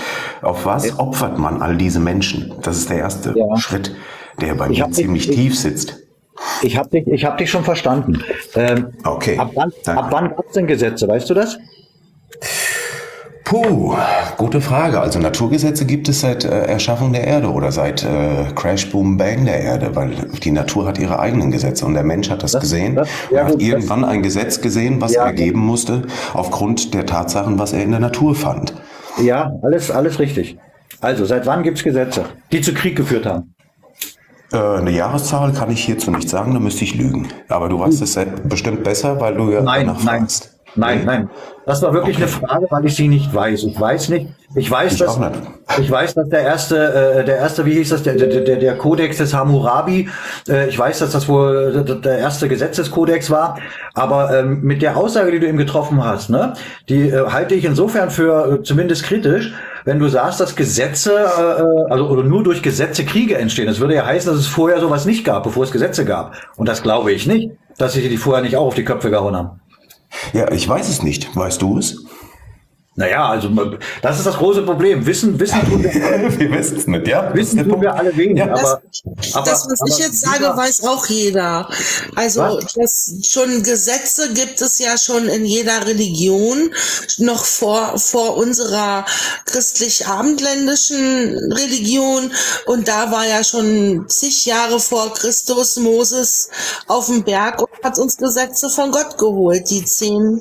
auf 0.42 0.64
was 0.64 0.75
opfert 0.98 1.38
man 1.38 1.62
all 1.62 1.76
diese 1.76 2.00
Menschen? 2.00 2.52
Das 2.62 2.76
ist 2.76 2.90
der 2.90 2.98
erste 2.98 3.34
Schritt, 3.56 3.94
der 4.40 4.54
bei 4.54 4.68
mir 4.68 4.82
hab 4.82 4.88
dich- 4.88 4.96
ziemlich 4.96 5.30
tief 5.30 5.58
sitzt. 5.58 5.98
Ich 6.62 6.76
habe 6.76 6.90
dich, 6.90 7.06
ich 7.06 7.24
hab 7.24 7.38
dich 7.38 7.50
schon 7.50 7.64
verstanden. 7.64 8.22
Ähm, 8.54 8.88
okay. 9.04 9.38
Ab 9.38 9.52
wann, 9.54 9.72
ab 9.86 10.08
wann 10.10 10.28
gab 10.28 10.46
es 10.46 10.52
denn 10.52 10.66
Gesetze, 10.66 11.08
weißt 11.08 11.30
du 11.30 11.34
das? 11.34 11.58
Puh, 13.44 13.94
gute 14.36 14.60
Frage. 14.60 15.00
Also 15.00 15.20
Naturgesetze 15.20 15.84
gibt 15.86 16.08
es 16.08 16.20
seit 16.22 16.44
äh, 16.44 16.64
Erschaffung 16.64 17.12
der 17.12 17.24
Erde 17.24 17.48
oder 17.48 17.70
seit 17.70 18.02
äh, 18.02 18.46
Crash, 18.56 18.90
Boom, 18.90 19.16
Bang 19.16 19.44
der 19.44 19.60
Erde, 19.60 19.94
weil 19.94 20.10
die 20.42 20.50
Natur 20.50 20.84
hat 20.84 20.98
ihre 20.98 21.20
eigenen 21.20 21.52
Gesetze 21.52 21.86
und 21.86 21.94
der 21.94 22.02
Mensch 22.02 22.28
hat 22.28 22.42
das, 22.42 22.58
gesehen 22.58 22.98
und 22.98 23.38
hat 23.38 23.62
irgendwann 23.62 24.04
ein 24.04 24.22
Gesetz 24.24 24.60
gesehen, 24.60 25.00
was 25.00 25.12
er 25.12 25.32
geben 25.32 25.60
musste, 25.60 26.02
aufgrund 26.34 26.92
der 26.92 27.06
Tatsachen, 27.06 27.56
was 27.60 27.72
er 27.72 27.84
in 27.84 27.92
der 27.92 28.00
Natur 28.00 28.34
fand. 28.34 28.74
Ja, 29.22 29.52
alles, 29.62 29.90
alles 29.90 30.18
richtig. 30.18 30.58
Also, 31.00 31.24
seit 31.24 31.46
wann 31.46 31.62
gibt's 31.62 31.82
Gesetze, 31.82 32.24
die 32.52 32.60
zu 32.60 32.72
Krieg 32.74 32.96
geführt 32.96 33.26
haben? 33.26 33.54
Äh, 34.52 34.56
eine 34.56 34.90
Jahreszahl 34.90 35.52
kann 35.52 35.70
ich 35.70 35.84
hierzu 35.84 36.10
nicht 36.10 36.28
sagen, 36.28 36.54
da 36.54 36.60
müsste 36.60 36.84
ich 36.84 36.94
lügen. 36.94 37.28
Aber 37.48 37.68
du 37.68 37.78
weißt 37.78 38.02
es 38.02 38.18
bestimmt 38.44 38.84
besser, 38.84 39.20
weil 39.20 39.34
du 39.34 39.50
ja 39.50 39.62
Nein, 39.62 39.86
danach 39.86 40.02
nein. 40.04 40.20
fragst. 40.20 40.55
Nein, 40.76 41.02
nein. 41.04 41.30
Das 41.64 41.82
war 41.82 41.92
wirklich 41.92 42.16
eine 42.18 42.28
Frage, 42.28 42.66
weil 42.70 42.84
ich 42.86 42.94
sie 42.94 43.08
nicht 43.08 43.34
weiß. 43.34 43.64
Ich 43.64 43.80
weiß 43.80 44.10
nicht. 44.10 44.28
Ich 44.54 44.70
weiß, 44.70 44.92
Ich 44.92 44.98
dass 45.00 45.18
ich 45.80 45.90
weiß, 45.90 46.14
dass 46.14 46.28
der 46.28 46.40
erste, 46.42 46.76
äh, 47.18 47.24
der 47.24 47.38
erste, 47.38 47.66
wie 47.66 47.72
hieß 47.74 47.88
das, 47.88 48.02
der 48.04 48.14
der, 48.14 48.28
der, 48.42 48.56
der 48.56 48.78
Kodex 48.78 49.16
des 49.18 49.34
Hammurabi. 49.34 50.08
Äh, 50.48 50.68
ich 50.68 50.78
weiß, 50.78 51.00
dass 51.00 51.10
das 51.10 51.28
wohl 51.28 51.82
der- 51.84 51.96
der 51.96 52.18
erste 52.18 52.48
Gesetzeskodex 52.48 53.30
war. 53.30 53.58
Aber 53.94 54.38
ähm, 54.38 54.60
mit 54.62 54.80
der 54.82 54.96
Aussage, 54.96 55.32
die 55.32 55.40
du 55.40 55.48
eben 55.48 55.58
getroffen 55.58 56.04
hast, 56.04 56.30
ne, 56.30 56.52
die 56.88 57.08
äh, 57.08 57.26
halte 57.30 57.54
ich 57.56 57.64
insofern 57.64 58.10
für 58.10 58.58
äh, 58.60 58.62
zumindest 58.62 59.02
kritisch, 59.02 59.52
wenn 59.84 59.98
du 59.98 60.08
sagst, 60.08 60.40
dass 60.40 60.54
Gesetze, 60.54 61.12
äh, 61.12 61.62
äh, 61.62 61.90
also 61.90 62.06
oder 62.08 62.22
nur 62.22 62.44
durch 62.44 62.62
Gesetze 62.62 63.04
Kriege 63.04 63.36
entstehen. 63.38 63.66
Das 63.66 63.80
würde 63.80 63.94
ja 63.96 64.06
heißen, 64.06 64.30
dass 64.30 64.38
es 64.40 64.46
vorher 64.46 64.78
sowas 64.80 65.04
nicht 65.04 65.24
gab, 65.24 65.42
bevor 65.42 65.64
es 65.64 65.72
Gesetze 65.72 66.04
gab. 66.04 66.34
Und 66.56 66.68
das 66.68 66.82
glaube 66.82 67.10
ich 67.12 67.26
nicht, 67.26 67.50
dass 67.78 67.94
sich 67.94 68.08
die 68.08 68.16
vorher 68.16 68.42
nicht 68.42 68.56
auch 68.56 68.66
auf 68.66 68.74
die 68.74 68.84
Köpfe 68.84 69.10
gehauen 69.10 69.34
haben. 69.36 69.60
Ja, 70.32 70.50
ich 70.52 70.68
weiß 70.68 70.88
es 70.88 71.02
nicht. 71.02 71.34
Weißt 71.36 71.62
du 71.62 71.78
es? 71.78 72.05
Naja, 72.98 73.28
also 73.28 73.50
das 74.00 74.16
ist 74.18 74.26
das 74.26 74.36
große 74.36 74.62
Problem. 74.62 75.04
Wissen, 75.04 75.38
wissen 75.38 75.60
tun 75.68 75.84
wir, 75.84 75.92
wir 76.38 76.50
wissen 76.50 76.78
es 76.78 76.86
nicht, 76.86 77.06
ja? 77.06 77.32
Wissen 77.34 77.68
tun 77.68 77.80
wir 77.82 77.94
alle 77.94 78.16
wenig, 78.16 78.42
Das, 78.42 78.58
aber, 78.60 78.82
aber 79.34 79.50
das, 79.50 79.66
was 79.70 79.80
aber 79.82 79.90
ich 79.90 79.98
jetzt 79.98 80.20
sage, 80.22 80.38
dieser- 80.38 80.56
weiß 80.56 80.84
auch 80.84 81.06
jeder. 81.06 81.68
Also 82.14 82.58
das 82.74 83.12
schon 83.28 83.62
Gesetze 83.62 84.32
gibt 84.32 84.62
es 84.62 84.78
ja 84.78 84.96
schon 84.96 85.28
in 85.28 85.44
jeder 85.44 85.86
Religion, 85.86 86.70
noch 87.18 87.44
vor, 87.44 87.98
vor 87.98 88.38
unserer 88.38 89.04
christlich-abendländischen 89.44 91.52
Religion. 91.52 92.30
Und 92.66 92.88
da 92.88 93.10
war 93.12 93.26
ja 93.26 93.44
schon 93.44 94.06
zig 94.08 94.46
Jahre 94.46 94.80
vor 94.80 95.12
Christus 95.14 95.76
Moses 95.76 96.48
auf 96.86 97.06
dem 97.06 97.22
Berg 97.24 97.60
und 97.60 97.68
hat 97.84 97.98
uns 97.98 98.16
Gesetze 98.16 98.70
von 98.70 98.90
Gott 98.90 99.18
geholt, 99.18 99.68
die 99.70 99.84
zehn 99.84 100.40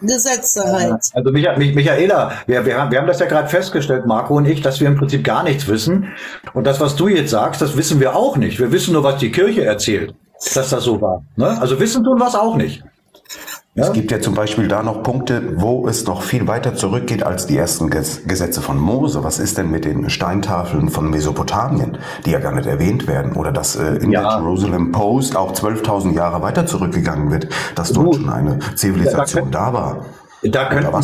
Gesetze 0.00 0.64
halt. 0.64 1.02
Also 1.14 1.30
Micha 1.30 1.56
Michaela, 1.56 2.32
wir, 2.46 2.64
wir, 2.64 2.78
haben, 2.78 2.90
wir 2.90 2.98
haben 2.98 3.06
das 3.06 3.20
ja 3.20 3.26
gerade 3.26 3.48
festgestellt, 3.48 4.06
Marco 4.06 4.36
und 4.36 4.46
ich, 4.46 4.60
dass 4.60 4.80
wir 4.80 4.88
im 4.88 4.96
Prinzip 4.96 5.24
gar 5.24 5.42
nichts 5.42 5.66
wissen. 5.66 6.12
Und 6.54 6.66
das, 6.66 6.80
was 6.80 6.96
du 6.96 7.08
jetzt 7.08 7.30
sagst, 7.30 7.62
das 7.62 7.76
wissen 7.76 8.00
wir 8.00 8.14
auch 8.14 8.36
nicht. 8.36 8.58
Wir 8.58 8.72
wissen 8.72 8.92
nur, 8.92 9.02
was 9.02 9.18
die 9.18 9.32
Kirche 9.32 9.64
erzählt, 9.64 10.14
dass 10.54 10.70
das 10.70 10.84
so 10.84 11.00
war. 11.00 11.22
Ne? 11.36 11.58
Also 11.60 11.78
wissen 11.80 12.04
tun 12.04 12.18
wir 12.18 12.28
es 12.28 12.34
auch 12.34 12.56
nicht. 12.56 12.82
Es 13.78 13.92
gibt 13.92 14.10
ja 14.10 14.20
zum 14.20 14.34
Beispiel 14.34 14.68
da 14.68 14.82
noch 14.82 15.02
Punkte, 15.02 15.60
wo 15.60 15.86
es 15.86 16.06
noch 16.06 16.22
viel 16.22 16.46
weiter 16.48 16.74
zurückgeht 16.74 17.22
als 17.22 17.46
die 17.46 17.58
ersten 17.58 17.90
Gesetze 17.90 18.62
von 18.62 18.78
Mose. 18.78 19.22
Was 19.22 19.38
ist 19.38 19.58
denn 19.58 19.70
mit 19.70 19.84
den 19.84 20.08
Steintafeln 20.08 20.88
von 20.88 21.10
Mesopotamien, 21.10 21.98
die 22.24 22.30
ja 22.30 22.38
gar 22.38 22.54
nicht 22.54 22.66
erwähnt 22.66 23.06
werden? 23.06 23.32
Oder 23.32 23.52
dass 23.52 23.76
äh, 23.76 23.96
in 23.96 24.12
ja. 24.12 24.22
der 24.22 24.40
Jerusalem 24.40 24.92
Post 24.92 25.36
auch 25.36 25.52
12.000 25.52 26.14
Jahre 26.14 26.40
weiter 26.40 26.64
zurückgegangen 26.64 27.30
wird, 27.30 27.48
dass 27.74 27.92
dort 27.92 28.14
schon 28.14 28.30
eine 28.30 28.58
Zivilisation 28.76 29.50
da, 29.50 29.66
da 29.66 29.72
war. 29.74 30.06
Da 30.42 30.68
könnten, 30.70 30.94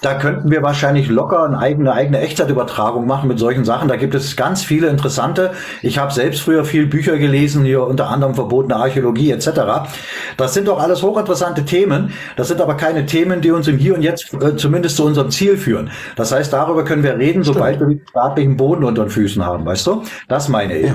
da 0.00 0.14
könnten 0.14 0.50
wir 0.50 0.62
wahrscheinlich 0.62 1.08
locker 1.08 1.44
eine 1.44 1.58
eigene, 1.58 1.92
eigene 1.92 2.20
Echtzeitübertragung 2.20 3.06
machen 3.06 3.28
mit 3.28 3.38
solchen 3.38 3.64
Sachen. 3.64 3.88
Da 3.88 3.96
gibt 3.96 4.14
es 4.14 4.34
ganz 4.34 4.64
viele 4.64 4.88
interessante. 4.88 5.52
Ich 5.82 5.98
habe 5.98 6.12
selbst 6.12 6.40
früher 6.40 6.64
viel 6.64 6.86
Bücher 6.86 7.18
gelesen, 7.18 7.64
hier 7.64 7.86
unter 7.86 8.08
anderem 8.08 8.34
verbotene 8.34 8.76
Archäologie 8.76 9.30
etc. 9.30 9.90
Das 10.38 10.54
sind 10.54 10.68
doch 10.68 10.80
alles 10.80 11.02
hochinteressante 11.02 11.64
Themen. 11.64 12.12
Das 12.36 12.48
sind 12.48 12.60
aber 12.62 12.76
keine 12.76 13.04
Themen, 13.04 13.42
die 13.42 13.50
uns 13.50 13.68
im 13.68 13.76
Hier 13.76 13.94
und 13.94 14.02
Jetzt 14.02 14.32
äh, 14.34 14.56
zumindest 14.56 14.96
zu 14.96 15.04
unserem 15.04 15.30
Ziel 15.30 15.58
führen. 15.58 15.90
Das 16.16 16.32
heißt, 16.32 16.52
darüber 16.52 16.84
können 16.84 17.02
wir 17.02 17.18
reden, 17.18 17.42
sobald 17.42 17.78
wir 17.78 17.86
den 17.86 18.02
staatlichen 18.08 18.56
Boden 18.56 18.84
unter 18.84 19.04
den 19.04 19.10
Füßen 19.10 19.44
haben, 19.44 19.66
weißt 19.66 19.86
du? 19.86 20.02
Das 20.28 20.48
meine 20.48 20.78
ich. 20.78 20.86
Ja. 20.86 20.94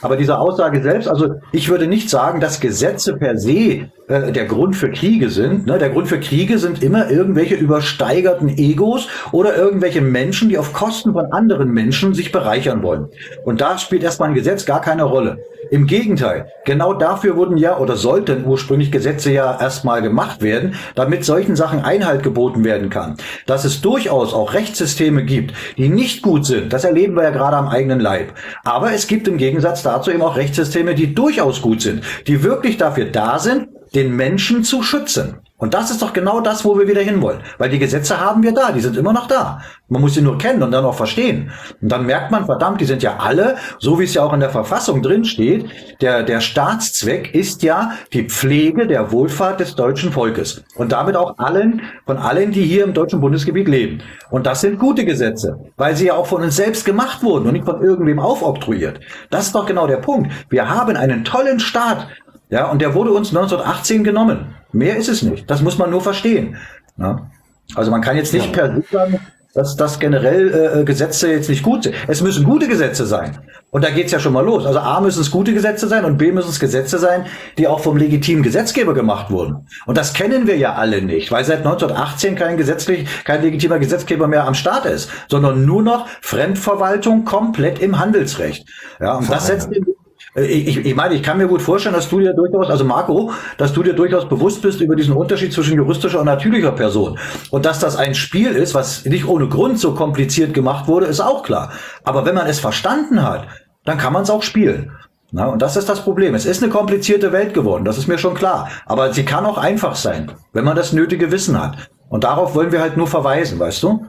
Aber 0.00 0.16
diese 0.16 0.38
Aussage 0.38 0.82
selbst, 0.82 1.08
also 1.08 1.36
ich 1.50 1.68
würde 1.68 1.86
nicht 1.86 2.08
sagen, 2.08 2.40
dass 2.40 2.60
Gesetze 2.60 3.16
per 3.16 3.36
se 3.36 3.90
äh, 4.08 4.32
der 4.32 4.46
Grund 4.46 4.74
für 4.74 4.90
Kriege 4.90 5.28
sind. 5.28 5.66
Ne? 5.66 5.78
Der 5.78 5.90
Grund 5.90 6.08
für 6.08 6.18
Kriege 6.18 6.58
sind 6.58 6.82
immer 6.82 7.10
irgendwelche 7.10 7.54
übersteigerten 7.54 8.48
Egos 8.56 9.06
oder 9.32 9.56
irgendwelche 9.56 10.00
Menschen, 10.00 10.48
die 10.48 10.58
auf 10.58 10.72
Kosten 10.72 11.12
von 11.12 11.26
anderen 11.32 11.70
Menschen 11.70 12.14
sich 12.14 12.32
bereichern 12.32 12.82
wollen. 12.82 13.08
Und 13.44 13.60
da 13.60 13.76
spielt 13.78 14.02
erstmal 14.02 14.30
ein 14.30 14.34
Gesetz 14.34 14.64
gar 14.64 14.80
keine 14.80 15.04
Rolle. 15.04 15.38
Im 15.70 15.86
Gegenteil, 15.86 16.50
genau 16.64 16.94
dafür 16.94 17.36
wurden 17.36 17.58
ja 17.58 17.78
oder 17.78 17.96
sollten 17.96 18.46
ursprünglich 18.46 18.90
Gesetze 18.90 19.32
ja 19.32 19.60
erstmal 19.60 20.00
gemacht 20.00 20.40
werden, 20.40 20.74
damit 20.94 21.26
solchen 21.26 21.56
Sachen 21.56 21.80
Einhalt 21.80 22.22
geboten 22.22 22.64
werden 22.64 22.88
kann. 22.88 23.16
Dass 23.44 23.66
es 23.66 23.82
durchaus 23.82 24.32
auch 24.32 24.54
Rechtssysteme 24.54 25.24
gibt, 25.24 25.52
die 25.76 25.90
nicht 25.90 26.22
gut 26.22 26.46
sind, 26.46 26.72
das 26.72 26.84
erleben 26.84 27.14
wir 27.16 27.24
ja 27.24 27.30
gerade 27.30 27.56
am 27.56 27.68
eigenen 27.68 28.00
Leib. 28.00 28.32
Aber 28.64 28.92
es 28.92 29.06
gibt 29.06 29.28
im 29.28 29.36
Gegensatz 29.36 29.82
dazu 29.82 30.10
eben 30.10 30.22
auch 30.22 30.36
Rechtssysteme, 30.36 30.94
die 30.94 31.14
durchaus 31.14 31.60
gut 31.60 31.82
sind, 31.82 32.02
die 32.26 32.42
wirklich 32.42 32.78
dafür 32.78 33.06
da 33.06 33.38
sind, 33.38 33.68
den 33.94 34.14
Menschen 34.14 34.64
zu 34.64 34.82
schützen. 34.82 35.40
Und 35.60 35.74
das 35.74 35.90
ist 35.90 36.02
doch 36.02 36.12
genau 36.12 36.40
das, 36.40 36.64
wo 36.64 36.78
wir 36.78 36.86
wieder 36.86 37.02
hinwollen. 37.02 37.40
Weil 37.58 37.68
die 37.68 37.80
Gesetze 37.80 38.20
haben 38.20 38.44
wir 38.44 38.52
da, 38.52 38.70
die 38.70 38.80
sind 38.80 38.96
immer 38.96 39.12
noch 39.12 39.26
da. 39.26 39.60
Man 39.88 40.00
muss 40.00 40.14
sie 40.14 40.22
nur 40.22 40.38
kennen 40.38 40.62
und 40.62 40.70
dann 40.70 40.84
auch 40.84 40.94
verstehen. 40.94 41.50
Und 41.82 41.90
dann 41.90 42.06
merkt 42.06 42.30
man, 42.30 42.46
verdammt, 42.46 42.80
die 42.80 42.84
sind 42.84 43.02
ja 43.02 43.16
alle, 43.18 43.56
so 43.80 43.98
wie 43.98 44.04
es 44.04 44.14
ja 44.14 44.22
auch 44.22 44.32
in 44.32 44.38
der 44.38 44.50
Verfassung 44.50 45.02
drin 45.02 45.24
steht, 45.24 45.68
der, 46.00 46.22
der 46.22 46.40
Staatszweck 46.40 47.34
ist 47.34 47.64
ja 47.64 47.90
die 48.12 48.28
Pflege 48.28 48.86
der 48.86 49.10
Wohlfahrt 49.10 49.58
des 49.58 49.74
deutschen 49.74 50.12
Volkes. 50.12 50.62
Und 50.76 50.92
damit 50.92 51.16
auch 51.16 51.38
allen, 51.38 51.82
von 52.06 52.18
allen, 52.18 52.52
die 52.52 52.62
hier 52.62 52.84
im 52.84 52.94
deutschen 52.94 53.20
Bundesgebiet 53.20 53.66
leben. 53.66 54.00
Und 54.30 54.46
das 54.46 54.60
sind 54.60 54.78
gute 54.78 55.04
Gesetze, 55.04 55.58
weil 55.76 55.96
sie 55.96 56.06
ja 56.06 56.14
auch 56.14 56.26
von 56.26 56.42
uns 56.42 56.54
selbst 56.54 56.84
gemacht 56.84 57.24
wurden 57.24 57.46
und 57.46 57.54
nicht 57.54 57.64
von 57.64 57.82
irgendwem 57.82 58.20
aufoktroyiert. 58.20 59.00
Das 59.30 59.46
ist 59.46 59.56
doch 59.56 59.66
genau 59.66 59.88
der 59.88 59.96
Punkt. 59.96 60.30
Wir 60.50 60.68
haben 60.68 60.94
einen 60.94 61.24
tollen 61.24 61.58
Staat, 61.58 62.06
ja, 62.50 62.70
und 62.70 62.80
der 62.80 62.94
wurde 62.94 63.12
uns 63.12 63.28
1918 63.28 64.04
genommen. 64.04 64.54
Mehr 64.72 64.96
ist 64.96 65.08
es 65.08 65.22
nicht. 65.22 65.50
Das 65.50 65.62
muss 65.62 65.78
man 65.78 65.90
nur 65.90 66.00
verstehen. 66.00 66.56
Ja? 66.96 67.30
Also 67.74 67.90
man 67.90 68.00
kann 68.00 68.16
jetzt 68.16 68.32
nicht 68.32 68.46
ja. 68.46 68.52
per 68.52 68.74
se 68.74 68.84
sagen, 68.90 69.20
dass, 69.54 69.76
dass 69.76 69.98
generell 69.98 70.80
äh, 70.80 70.84
Gesetze 70.84 71.30
jetzt 71.30 71.48
nicht 71.48 71.62
gut 71.62 71.84
sind. 71.84 71.94
Es 72.06 72.22
müssen 72.22 72.44
gute 72.44 72.68
Gesetze 72.68 73.06
sein. 73.06 73.38
Und 73.70 73.84
da 73.84 73.90
geht's 73.90 74.12
ja 74.12 74.18
schon 74.18 74.32
mal 74.32 74.44
los. 74.44 74.64
Also 74.64 74.78
A 74.78 75.00
müssen 75.00 75.20
es 75.20 75.30
gute 75.30 75.52
Gesetze 75.52 75.88
sein 75.88 76.04
und 76.06 76.16
B 76.16 76.32
müssen 76.32 76.48
es 76.48 76.58
Gesetze 76.58 76.98
sein, 76.98 77.26
die 77.58 77.66
auch 77.66 77.80
vom 77.80 77.98
legitimen 77.98 78.42
Gesetzgeber 78.42 78.94
gemacht 78.94 79.30
wurden. 79.30 79.66
Und 79.84 79.98
das 79.98 80.14
kennen 80.14 80.46
wir 80.46 80.56
ja 80.56 80.74
alle 80.74 81.02
nicht, 81.02 81.30
weil 81.32 81.44
seit 81.44 81.58
1918 81.58 82.34
kein 82.34 82.56
gesetzlich, 82.56 83.06
kein 83.24 83.42
legitimer 83.42 83.78
Gesetzgeber 83.78 84.26
mehr 84.26 84.46
am 84.46 84.54
Start 84.54 84.86
ist, 84.86 85.10
sondern 85.28 85.66
nur 85.66 85.82
noch 85.82 86.06
Fremdverwaltung 86.22 87.24
komplett 87.24 87.78
im 87.80 87.98
Handelsrecht. 87.98 88.66
Ja, 89.00 89.16
und 89.16 89.30
das 89.30 89.48
setzt 89.48 89.70
den 89.70 89.82
äh, 89.82 89.97
ich, 90.44 90.84
ich 90.84 90.94
meine, 90.94 91.14
ich 91.14 91.22
kann 91.22 91.38
mir 91.38 91.46
gut 91.46 91.62
vorstellen, 91.62 91.94
dass 91.94 92.08
du 92.08 92.20
dir 92.20 92.34
durchaus, 92.34 92.70
also 92.70 92.84
Marco, 92.84 93.32
dass 93.56 93.72
du 93.72 93.82
dir 93.82 93.94
durchaus 93.94 94.28
bewusst 94.28 94.62
bist 94.62 94.80
über 94.80 94.96
diesen 94.96 95.14
Unterschied 95.14 95.52
zwischen 95.52 95.76
juristischer 95.76 96.20
und 96.20 96.26
natürlicher 96.26 96.72
Person. 96.72 97.18
Und 97.50 97.64
dass 97.64 97.78
das 97.78 97.96
ein 97.96 98.14
Spiel 98.14 98.52
ist, 98.52 98.74
was 98.74 99.04
nicht 99.04 99.26
ohne 99.26 99.48
Grund 99.48 99.78
so 99.78 99.94
kompliziert 99.94 100.54
gemacht 100.54 100.88
wurde, 100.88 101.06
ist 101.06 101.20
auch 101.20 101.42
klar. 101.42 101.72
Aber 102.04 102.26
wenn 102.26 102.34
man 102.34 102.46
es 102.46 102.60
verstanden 102.60 103.22
hat, 103.22 103.46
dann 103.84 103.98
kann 103.98 104.12
man 104.12 104.22
es 104.22 104.30
auch 104.30 104.42
spielen. 104.42 104.92
Na, 105.30 105.46
und 105.46 105.60
das 105.60 105.76
ist 105.76 105.88
das 105.88 106.02
Problem. 106.02 106.34
Es 106.34 106.46
ist 106.46 106.62
eine 106.62 106.72
komplizierte 106.72 107.32
Welt 107.32 107.52
geworden, 107.52 107.84
das 107.84 107.98
ist 107.98 108.08
mir 108.08 108.18
schon 108.18 108.34
klar. 108.34 108.70
Aber 108.86 109.12
sie 109.12 109.24
kann 109.24 109.44
auch 109.44 109.58
einfach 109.58 109.94
sein, 109.94 110.32
wenn 110.52 110.64
man 110.64 110.76
das 110.76 110.92
nötige 110.92 111.30
Wissen 111.30 111.60
hat. 111.60 111.90
Und 112.08 112.24
darauf 112.24 112.54
wollen 112.54 112.72
wir 112.72 112.80
halt 112.80 112.96
nur 112.96 113.06
verweisen, 113.06 113.58
weißt 113.58 113.82
du? 113.82 114.06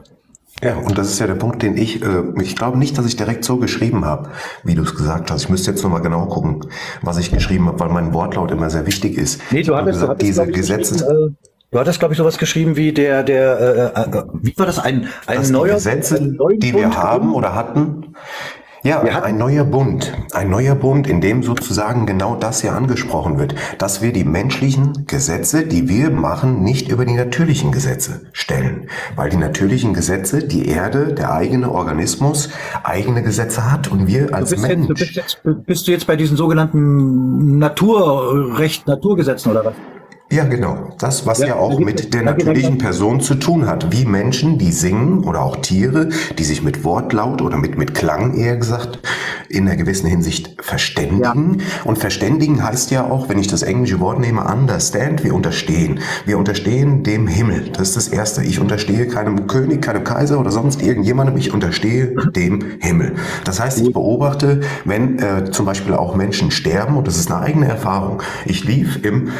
Ja, 0.62 0.76
und 0.76 0.98
das 0.98 1.08
ist 1.08 1.18
ja 1.18 1.26
der 1.26 1.34
Punkt, 1.34 1.62
den 1.62 1.76
ich, 1.76 2.02
äh, 2.02 2.22
ich 2.42 2.54
glaube 2.54 2.78
nicht, 2.78 2.98
dass 2.98 3.06
ich 3.06 3.16
direkt 3.16 3.44
so 3.44 3.56
geschrieben 3.56 4.04
habe, 4.04 4.30
wie 4.62 4.74
du 4.74 4.82
es 4.82 4.94
gesagt 4.94 5.30
hast. 5.30 5.44
Ich 5.44 5.48
müsste 5.48 5.70
jetzt 5.70 5.82
nochmal 5.82 6.02
genau 6.02 6.26
gucken, 6.26 6.66
was 7.02 7.18
ich 7.18 7.30
geschrieben 7.30 7.66
habe, 7.66 7.80
weil 7.80 7.88
mein 7.88 8.12
Wortlaut 8.12 8.50
immer 8.50 8.68
sehr 8.68 8.86
wichtig 8.86 9.16
ist. 9.16 9.40
Nee, 9.50 9.62
du 9.62 9.74
hattest, 9.74 10.00
gesagt, 10.00 10.22
du 10.22 10.26
hattest 10.26 10.28
diese 10.28 10.46
Gesetze. 10.46 11.04
Äh, 11.04 11.46
du 11.70 11.78
hattest, 11.78 11.98
glaube 11.98 12.12
ich, 12.12 12.18
sowas 12.18 12.36
geschrieben 12.36 12.76
wie 12.76 12.92
der, 12.92 13.22
der, 13.22 13.94
äh, 13.96 14.18
äh, 14.18 14.22
wie 14.34 14.52
war 14.58 14.66
das, 14.66 14.78
ein, 14.78 15.08
ein 15.26 15.50
neuer 15.50 15.74
Gesetze, 15.74 16.16
ein 16.16 16.38
die 16.58 16.74
wir 16.74 16.94
haben 16.94 17.34
oder 17.34 17.54
hatten, 17.54 18.14
ja, 18.82 19.22
ein 19.22 19.36
neuer 19.36 19.64
Bund. 19.64 20.12
Ein 20.32 20.50
neuer 20.50 20.74
Bund, 20.74 21.06
in 21.06 21.20
dem 21.20 21.42
sozusagen 21.42 22.06
genau 22.06 22.34
das 22.34 22.62
hier 22.62 22.72
angesprochen 22.72 23.38
wird, 23.38 23.54
dass 23.78 24.00
wir 24.00 24.12
die 24.12 24.24
menschlichen 24.24 25.06
Gesetze, 25.06 25.66
die 25.66 25.88
wir 25.88 26.10
machen, 26.10 26.62
nicht 26.62 26.88
über 26.88 27.04
die 27.04 27.14
natürlichen 27.14 27.72
Gesetze 27.72 28.22
stellen. 28.32 28.88
Weil 29.16 29.30
die 29.30 29.36
natürlichen 29.36 29.92
Gesetze, 29.92 30.46
die 30.46 30.68
Erde, 30.68 31.12
der 31.12 31.32
eigene 31.32 31.70
Organismus, 31.70 32.50
eigene 32.82 33.22
Gesetze 33.22 33.70
hat 33.70 33.88
und 33.88 34.06
wir 34.06 34.34
als 34.34 34.50
bist 34.50 34.62
Mensch. 34.62 34.88
Jetzt, 34.88 34.98
bist, 34.98 35.16
jetzt, 35.16 35.66
bist 35.66 35.86
du 35.86 35.92
jetzt 35.92 36.06
bei 36.06 36.16
diesen 36.16 36.36
sogenannten 36.36 37.58
Naturrecht, 37.58 38.86
Naturgesetzen 38.86 39.50
oder 39.50 39.66
was? 39.66 39.74
Ja, 40.32 40.44
genau. 40.44 40.94
Das, 40.98 41.26
was 41.26 41.38
ja, 41.40 41.48
ja 41.48 41.54
auch 41.56 41.80
mit 41.80 42.14
der 42.14 42.22
natürlichen 42.22 42.78
Person 42.78 43.20
zu 43.20 43.34
tun 43.34 43.66
hat. 43.66 43.90
Wie 43.90 44.04
Menschen, 44.04 44.58
die 44.58 44.70
singen 44.70 45.24
oder 45.24 45.42
auch 45.42 45.56
Tiere, 45.56 46.10
die 46.38 46.44
sich 46.44 46.62
mit 46.62 46.84
Wortlaut 46.84 47.42
oder 47.42 47.56
mit, 47.56 47.76
mit 47.76 47.94
Klang 47.94 48.34
eher 48.34 48.56
gesagt 48.56 49.00
in 49.48 49.66
einer 49.66 49.76
gewissen 49.76 50.06
Hinsicht 50.06 50.54
verständigen. 50.60 51.58
Ja. 51.58 51.64
Und 51.84 51.98
verständigen 51.98 52.62
heißt 52.62 52.92
ja 52.92 53.10
auch, 53.10 53.28
wenn 53.28 53.40
ich 53.40 53.48
das 53.48 53.62
englische 53.62 53.98
Wort 53.98 54.20
nehme, 54.20 54.44
understand, 54.44 55.24
wir 55.24 55.34
unterstehen. 55.34 55.98
Wir 56.26 56.38
unterstehen 56.38 57.02
dem 57.02 57.26
Himmel. 57.26 57.70
Das 57.72 57.88
ist 57.88 57.96
das 57.96 58.08
Erste. 58.08 58.44
Ich 58.44 58.60
unterstehe 58.60 59.08
keinem 59.08 59.48
König, 59.48 59.82
keinem 59.82 60.04
Kaiser 60.04 60.38
oder 60.38 60.52
sonst 60.52 60.80
irgendjemandem. 60.80 61.36
Ich 61.38 61.52
unterstehe 61.52 62.14
dem 62.36 62.78
Himmel. 62.78 63.16
Das 63.44 63.58
heißt, 63.58 63.80
ich 63.80 63.92
beobachte, 63.92 64.60
wenn 64.84 65.18
äh, 65.18 65.50
zum 65.50 65.66
Beispiel 65.66 65.94
auch 65.94 66.14
Menschen 66.14 66.52
sterben, 66.52 66.96
und 66.96 67.08
das 67.08 67.18
ist 67.18 67.32
eine 67.32 67.40
eigene 67.40 67.66
Erfahrung. 67.66 68.22
Ich 68.44 68.62
lief 68.62 69.04
im 69.04 69.30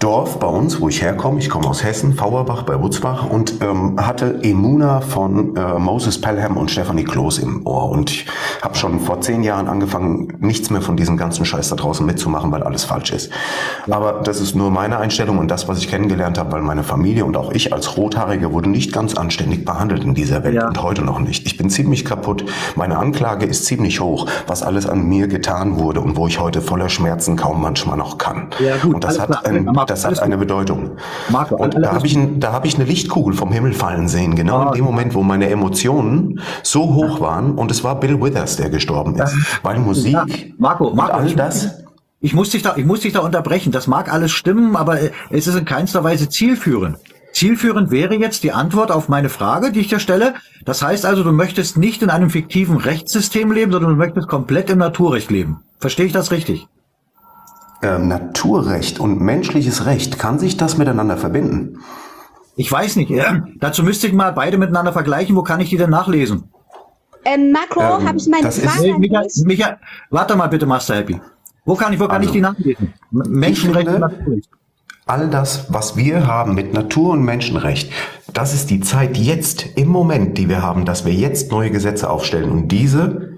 Dorf 0.00 0.38
bei 0.38 0.46
uns, 0.46 0.80
wo 0.80 0.88
ich 0.88 1.02
herkomme. 1.02 1.40
Ich 1.40 1.50
komme 1.50 1.68
aus 1.68 1.84
Hessen, 1.84 2.14
Fauerbach 2.14 2.62
bei 2.62 2.80
Wutzbach 2.80 3.28
und 3.28 3.60
ähm, 3.60 3.96
hatte 4.00 4.42
Emuna 4.42 5.02
von 5.02 5.54
äh, 5.54 5.78
Moses 5.78 6.18
Pelham 6.18 6.56
und 6.56 6.70
Stephanie 6.70 7.04
Kloß 7.04 7.38
im 7.40 7.66
Ohr. 7.66 7.90
Und 7.90 8.10
ich 8.10 8.26
habe 8.62 8.74
schon 8.76 8.98
vor 9.00 9.20
zehn 9.20 9.42
Jahren 9.42 9.68
angefangen, 9.68 10.38
nichts 10.40 10.70
mehr 10.70 10.80
von 10.80 10.96
diesem 10.96 11.18
ganzen 11.18 11.44
Scheiß 11.44 11.68
da 11.68 11.76
draußen 11.76 12.06
mitzumachen, 12.06 12.50
weil 12.50 12.62
alles 12.62 12.84
falsch 12.84 13.12
ist. 13.12 13.30
Aber 13.90 14.22
das 14.24 14.40
ist 14.40 14.54
nur 14.54 14.70
meine 14.70 14.96
Einstellung 14.96 15.36
und 15.36 15.50
das, 15.50 15.68
was 15.68 15.76
ich 15.76 15.88
kennengelernt 15.88 16.38
habe, 16.38 16.52
weil 16.52 16.62
meine 16.62 16.82
Familie 16.82 17.26
und 17.26 17.36
auch 17.36 17.52
ich 17.52 17.74
als 17.74 17.98
Rothaarige 17.98 18.54
wurde 18.54 18.70
nicht 18.70 18.94
ganz 18.94 19.12
anständig 19.16 19.66
behandelt 19.66 20.02
in 20.02 20.14
dieser 20.14 20.42
Welt 20.44 20.54
ja. 20.54 20.66
und 20.66 20.82
heute 20.82 21.02
noch 21.02 21.18
nicht. 21.18 21.44
Ich 21.44 21.58
bin 21.58 21.68
ziemlich 21.68 22.06
kaputt. 22.06 22.46
Meine 22.74 22.96
Anklage 22.96 23.44
ist 23.44 23.66
ziemlich 23.66 24.00
hoch, 24.00 24.26
was 24.46 24.62
alles 24.62 24.86
an 24.86 25.06
mir 25.06 25.28
getan 25.28 25.78
wurde 25.78 26.00
und 26.00 26.16
wo 26.16 26.26
ich 26.26 26.40
heute 26.40 26.62
voller 26.62 26.88
Schmerzen 26.88 27.36
kaum 27.36 27.60
manchmal 27.60 27.98
noch 27.98 28.16
kann. 28.16 28.48
Ja, 28.60 28.78
gut, 28.78 28.94
und 28.94 29.04
das 29.04 29.20
hat 29.20 29.44
ein, 29.44 29.68
das 29.90 30.04
hat 30.04 30.20
eine 30.20 30.38
Bedeutung. 30.38 30.92
Marco, 31.28 31.56
und 31.56 31.74
da 31.74 31.92
habe 31.92 32.06
ich, 32.06 32.18
da 32.38 32.52
hab 32.52 32.64
ich 32.64 32.76
eine 32.76 32.84
Lichtkugel 32.84 33.34
vom 33.34 33.52
Himmel 33.52 33.72
fallen 33.72 34.08
sehen, 34.08 34.34
genau 34.34 34.58
ah, 34.58 34.66
in 34.68 34.74
dem 34.74 34.84
Moment, 34.84 35.14
wo 35.14 35.22
meine 35.22 35.50
Emotionen 35.50 36.40
so 36.62 36.94
hoch 36.94 37.20
waren 37.20 37.56
und 37.56 37.70
es 37.70 37.82
war 37.84 37.98
Bill 37.98 38.20
Withers, 38.20 38.56
der 38.56 38.70
gestorben 38.70 39.16
ist. 39.16 39.34
Weil 39.62 39.78
Musik 39.78 40.12
ja, 40.12 40.24
Marco, 40.58 40.94
Marco, 40.94 41.14
all 41.14 41.34
das... 41.34 41.70
Ich 42.22 42.34
muss 42.34 42.50
dich 42.50 42.62
da, 42.62 42.76
ich 42.76 42.84
muss 42.84 43.00
dich 43.00 43.14
da 43.14 43.20
unterbrechen. 43.20 43.72
Das 43.72 43.86
mag 43.86 44.12
alles 44.12 44.30
stimmen, 44.30 44.76
aber 44.76 44.98
es 45.30 45.46
ist 45.46 45.54
in 45.54 45.64
keinster 45.64 46.04
Weise 46.04 46.28
zielführend. 46.28 46.98
Zielführend 47.32 47.90
wäre 47.90 48.14
jetzt 48.14 48.42
die 48.42 48.52
Antwort 48.52 48.90
auf 48.92 49.08
meine 49.08 49.30
Frage, 49.30 49.72
die 49.72 49.80
ich 49.80 49.88
dir 49.88 50.00
stelle. 50.00 50.34
Das 50.66 50.82
heißt 50.82 51.06
also, 51.06 51.22
du 51.22 51.32
möchtest 51.32 51.78
nicht 51.78 52.02
in 52.02 52.10
einem 52.10 52.28
fiktiven 52.28 52.76
Rechtssystem 52.76 53.52
leben, 53.52 53.72
sondern 53.72 53.92
du 53.92 53.96
möchtest 53.96 54.28
komplett 54.28 54.68
im 54.68 54.78
Naturrecht 54.78 55.30
leben. 55.30 55.60
Verstehe 55.78 56.06
ich 56.06 56.12
das 56.12 56.30
richtig? 56.30 56.68
Ähm, 57.82 58.08
Naturrecht 58.08 59.00
und 59.00 59.20
menschliches 59.20 59.86
Recht, 59.86 60.18
kann 60.18 60.38
sich 60.38 60.56
das 60.56 60.76
miteinander 60.76 61.16
verbinden? 61.16 61.78
Ich 62.56 62.70
weiß 62.70 62.96
nicht. 62.96 63.10
Ja, 63.10 63.44
dazu 63.58 63.82
müsste 63.82 64.06
ich 64.06 64.12
mal 64.12 64.32
beide 64.32 64.58
miteinander 64.58 64.92
vergleichen. 64.92 65.34
Wo 65.36 65.42
kann 65.42 65.60
ich 65.60 65.70
die 65.70 65.76
denn 65.78 65.90
nachlesen? 65.90 66.44
Ähm, 67.24 67.52
Makro, 67.52 67.80
Ähm, 67.80 68.08
habe 68.08 68.18
ich 68.18 68.26
meine 68.28 68.42
das 68.44 68.58
ist- 68.58 68.68
Frage 68.68 68.94
an 68.94 69.00
Micha. 69.00 69.22
Micha, 69.44 69.78
warte 70.10 70.36
mal 70.36 70.48
bitte, 70.48 70.66
Master 70.66 70.96
Happy. 70.96 71.20
Wo 71.64 71.74
kann 71.74 71.92
ich, 71.92 72.00
wo 72.00 72.04
kann 72.06 72.16
Also, 72.16 72.28
ich 72.28 72.32
die 72.32 72.40
nachlesen? 72.40 72.92
M- 73.12 73.22
Menschenrechte. 73.28 73.92
finde- 73.92 74.00
Naturrecht. 74.08 74.48
All 75.06 75.28
das, 75.28 75.66
was 75.72 75.96
wir 75.96 76.26
haben 76.26 76.54
mit 76.54 76.72
Natur- 76.72 77.12
und 77.12 77.22
Menschenrecht, 77.24 77.90
das 78.32 78.54
ist 78.54 78.70
die 78.70 78.80
Zeit 78.80 79.16
jetzt, 79.16 79.66
im 79.76 79.88
Moment, 79.88 80.38
die 80.38 80.48
wir 80.48 80.62
haben, 80.62 80.84
dass 80.84 81.04
wir 81.04 81.12
jetzt 81.12 81.50
neue 81.50 81.70
Gesetze 81.70 82.08
aufstellen 82.08 82.50
und 82.50 82.68
diese 82.68 83.29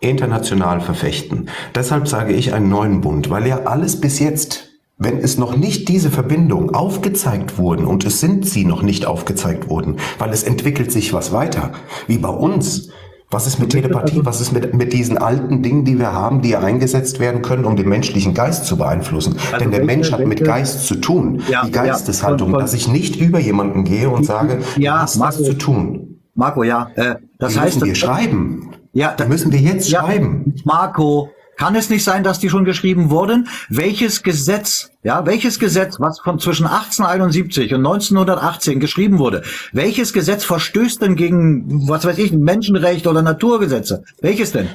international 0.00 0.80
verfechten. 0.80 1.48
Deshalb 1.74 2.08
sage 2.08 2.32
ich 2.32 2.52
einen 2.54 2.68
neuen 2.68 3.00
Bund, 3.00 3.30
weil 3.30 3.46
ja 3.46 3.64
alles 3.64 4.00
bis 4.00 4.18
jetzt, 4.18 4.70
wenn 4.96 5.18
es 5.18 5.38
noch 5.38 5.56
nicht 5.56 5.88
diese 5.88 6.10
Verbindung 6.10 6.74
aufgezeigt 6.74 7.58
wurden 7.58 7.84
und 7.84 8.04
es 8.04 8.20
sind 8.20 8.46
sie 8.46 8.64
noch 8.64 8.82
nicht 8.82 9.06
aufgezeigt 9.06 9.68
worden, 9.68 9.96
weil 10.18 10.30
es 10.30 10.42
entwickelt 10.42 10.90
sich 10.92 11.12
was 11.12 11.32
weiter, 11.32 11.72
wie 12.06 12.18
bei 12.18 12.28
uns. 12.30 12.90
Was 13.30 13.46
ist 13.46 13.58
mit 13.58 13.68
Telepathie? 13.70 14.20
Was 14.24 14.40
ist 14.40 14.52
mit, 14.52 14.72
mit 14.72 14.94
diesen 14.94 15.18
alten 15.18 15.62
Dingen, 15.62 15.84
die 15.84 15.98
wir 15.98 16.14
haben, 16.14 16.40
die 16.40 16.48
ja 16.48 16.60
eingesetzt 16.60 17.20
werden 17.20 17.42
können, 17.42 17.66
um 17.66 17.76
den 17.76 17.86
menschlichen 17.86 18.32
Geist 18.32 18.64
zu 18.64 18.78
beeinflussen? 18.78 19.36
Also 19.52 19.58
Denn 19.58 19.70
der 19.70 19.80
welche- 19.80 19.84
Mensch 19.86 20.12
hat 20.12 20.26
mit 20.26 20.42
Geist 20.42 20.86
zu 20.86 20.94
tun. 20.94 21.42
Ja, 21.46 21.60
die 21.66 21.70
ja, 21.70 21.82
Geisteshaltung, 21.84 22.46
von- 22.48 22.52
von- 22.52 22.60
dass 22.60 22.72
ich 22.72 22.88
nicht 22.88 23.16
über 23.16 23.38
jemanden 23.38 23.84
gehe 23.84 24.08
und 24.08 24.24
sage, 24.24 24.60
Ja, 24.78 24.94
du 24.94 25.02
hast 25.02 25.16
Marco. 25.18 25.42
zu 25.42 25.52
tun. 25.58 26.20
Marco, 26.34 26.62
ja. 26.62 26.90
Äh, 26.94 27.16
das 27.38 27.52
Die 27.52 27.60
heißt, 27.60 27.74
müssen 27.76 27.86
wir 27.88 27.94
schreiben. 27.96 28.70
Ja, 28.92 29.14
Die 29.14 29.24
müssen 29.24 29.52
wir 29.52 29.60
jetzt 29.60 29.88
ja, 29.88 30.00
schreiben. 30.00 30.54
Marco, 30.64 31.30
kann 31.58 31.74
es 31.74 31.90
nicht 31.90 32.04
sein, 32.04 32.22
dass 32.22 32.38
die 32.38 32.48
schon 32.48 32.64
geschrieben 32.64 33.10
wurden? 33.10 33.48
Welches 33.68 34.22
Gesetz, 34.22 34.90
ja, 35.02 35.26
welches 35.26 35.58
Gesetz, 35.58 35.98
was 35.98 36.20
von 36.20 36.38
zwischen 36.38 36.66
1871 36.66 37.74
und 37.74 37.84
1918 37.84 38.78
geschrieben 38.78 39.18
wurde, 39.18 39.42
welches 39.72 40.12
Gesetz 40.12 40.44
verstößt 40.44 41.02
denn 41.02 41.16
gegen, 41.16 41.88
was 41.88 42.04
weiß 42.04 42.18
ich, 42.18 42.32
Menschenrecht 42.32 43.06
oder 43.08 43.22
Naturgesetze? 43.22 44.04
Welches 44.20 44.52
denn? 44.52 44.68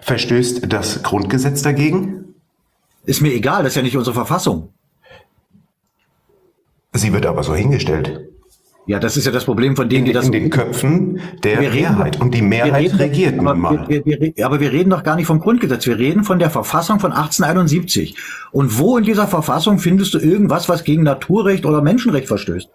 Verstößt 0.00 0.72
das 0.72 1.02
Grundgesetz 1.02 1.62
dagegen? 1.62 2.34
Ist 3.04 3.20
mir 3.20 3.32
egal, 3.32 3.64
das 3.64 3.72
ist 3.72 3.76
ja 3.76 3.82
nicht 3.82 3.96
unsere 3.96 4.14
Verfassung. 4.14 4.72
Sie 6.92 7.12
wird 7.12 7.26
aber 7.26 7.42
so 7.42 7.54
hingestellt. 7.54 8.31
Ja, 8.86 8.98
das 8.98 9.16
ist 9.16 9.26
ja 9.26 9.30
das 9.32 9.44
Problem 9.44 9.76
von 9.76 9.88
denen, 9.88 10.00
In, 10.00 10.04
die 10.06 10.12
das 10.12 10.26
in 10.26 10.32
den 10.32 10.50
Köpfen 10.50 11.20
der 11.44 11.60
Wir 11.60 11.72
reden- 11.72 11.82
Mehrheit. 11.96 12.20
Und 12.20 12.34
die 12.34 12.42
Mehrheit 12.42 12.74
reden- 12.84 12.96
regiert 12.96 13.36
nun 13.36 13.46
aber 13.46 13.56
mal. 13.56 13.84
Wir, 13.88 14.04
wir, 14.04 14.20
wir, 14.20 14.44
aber 14.46 14.58
wir 14.58 14.72
reden 14.72 14.90
doch 14.90 15.04
gar 15.04 15.14
nicht 15.14 15.26
vom 15.26 15.38
Grundgesetz. 15.38 15.86
Wir 15.86 15.98
reden 15.98 16.24
von 16.24 16.40
der 16.40 16.50
Verfassung 16.50 16.98
von 16.98 17.12
1871. 17.12 18.16
Und 18.50 18.78
wo 18.80 18.98
in 18.98 19.04
dieser 19.04 19.28
Verfassung 19.28 19.78
findest 19.78 20.14
du 20.14 20.18
irgendwas, 20.18 20.68
was 20.68 20.82
gegen 20.82 21.04
Naturrecht 21.04 21.64
oder 21.64 21.80
Menschenrecht 21.80 22.26
verstößt? 22.26 22.68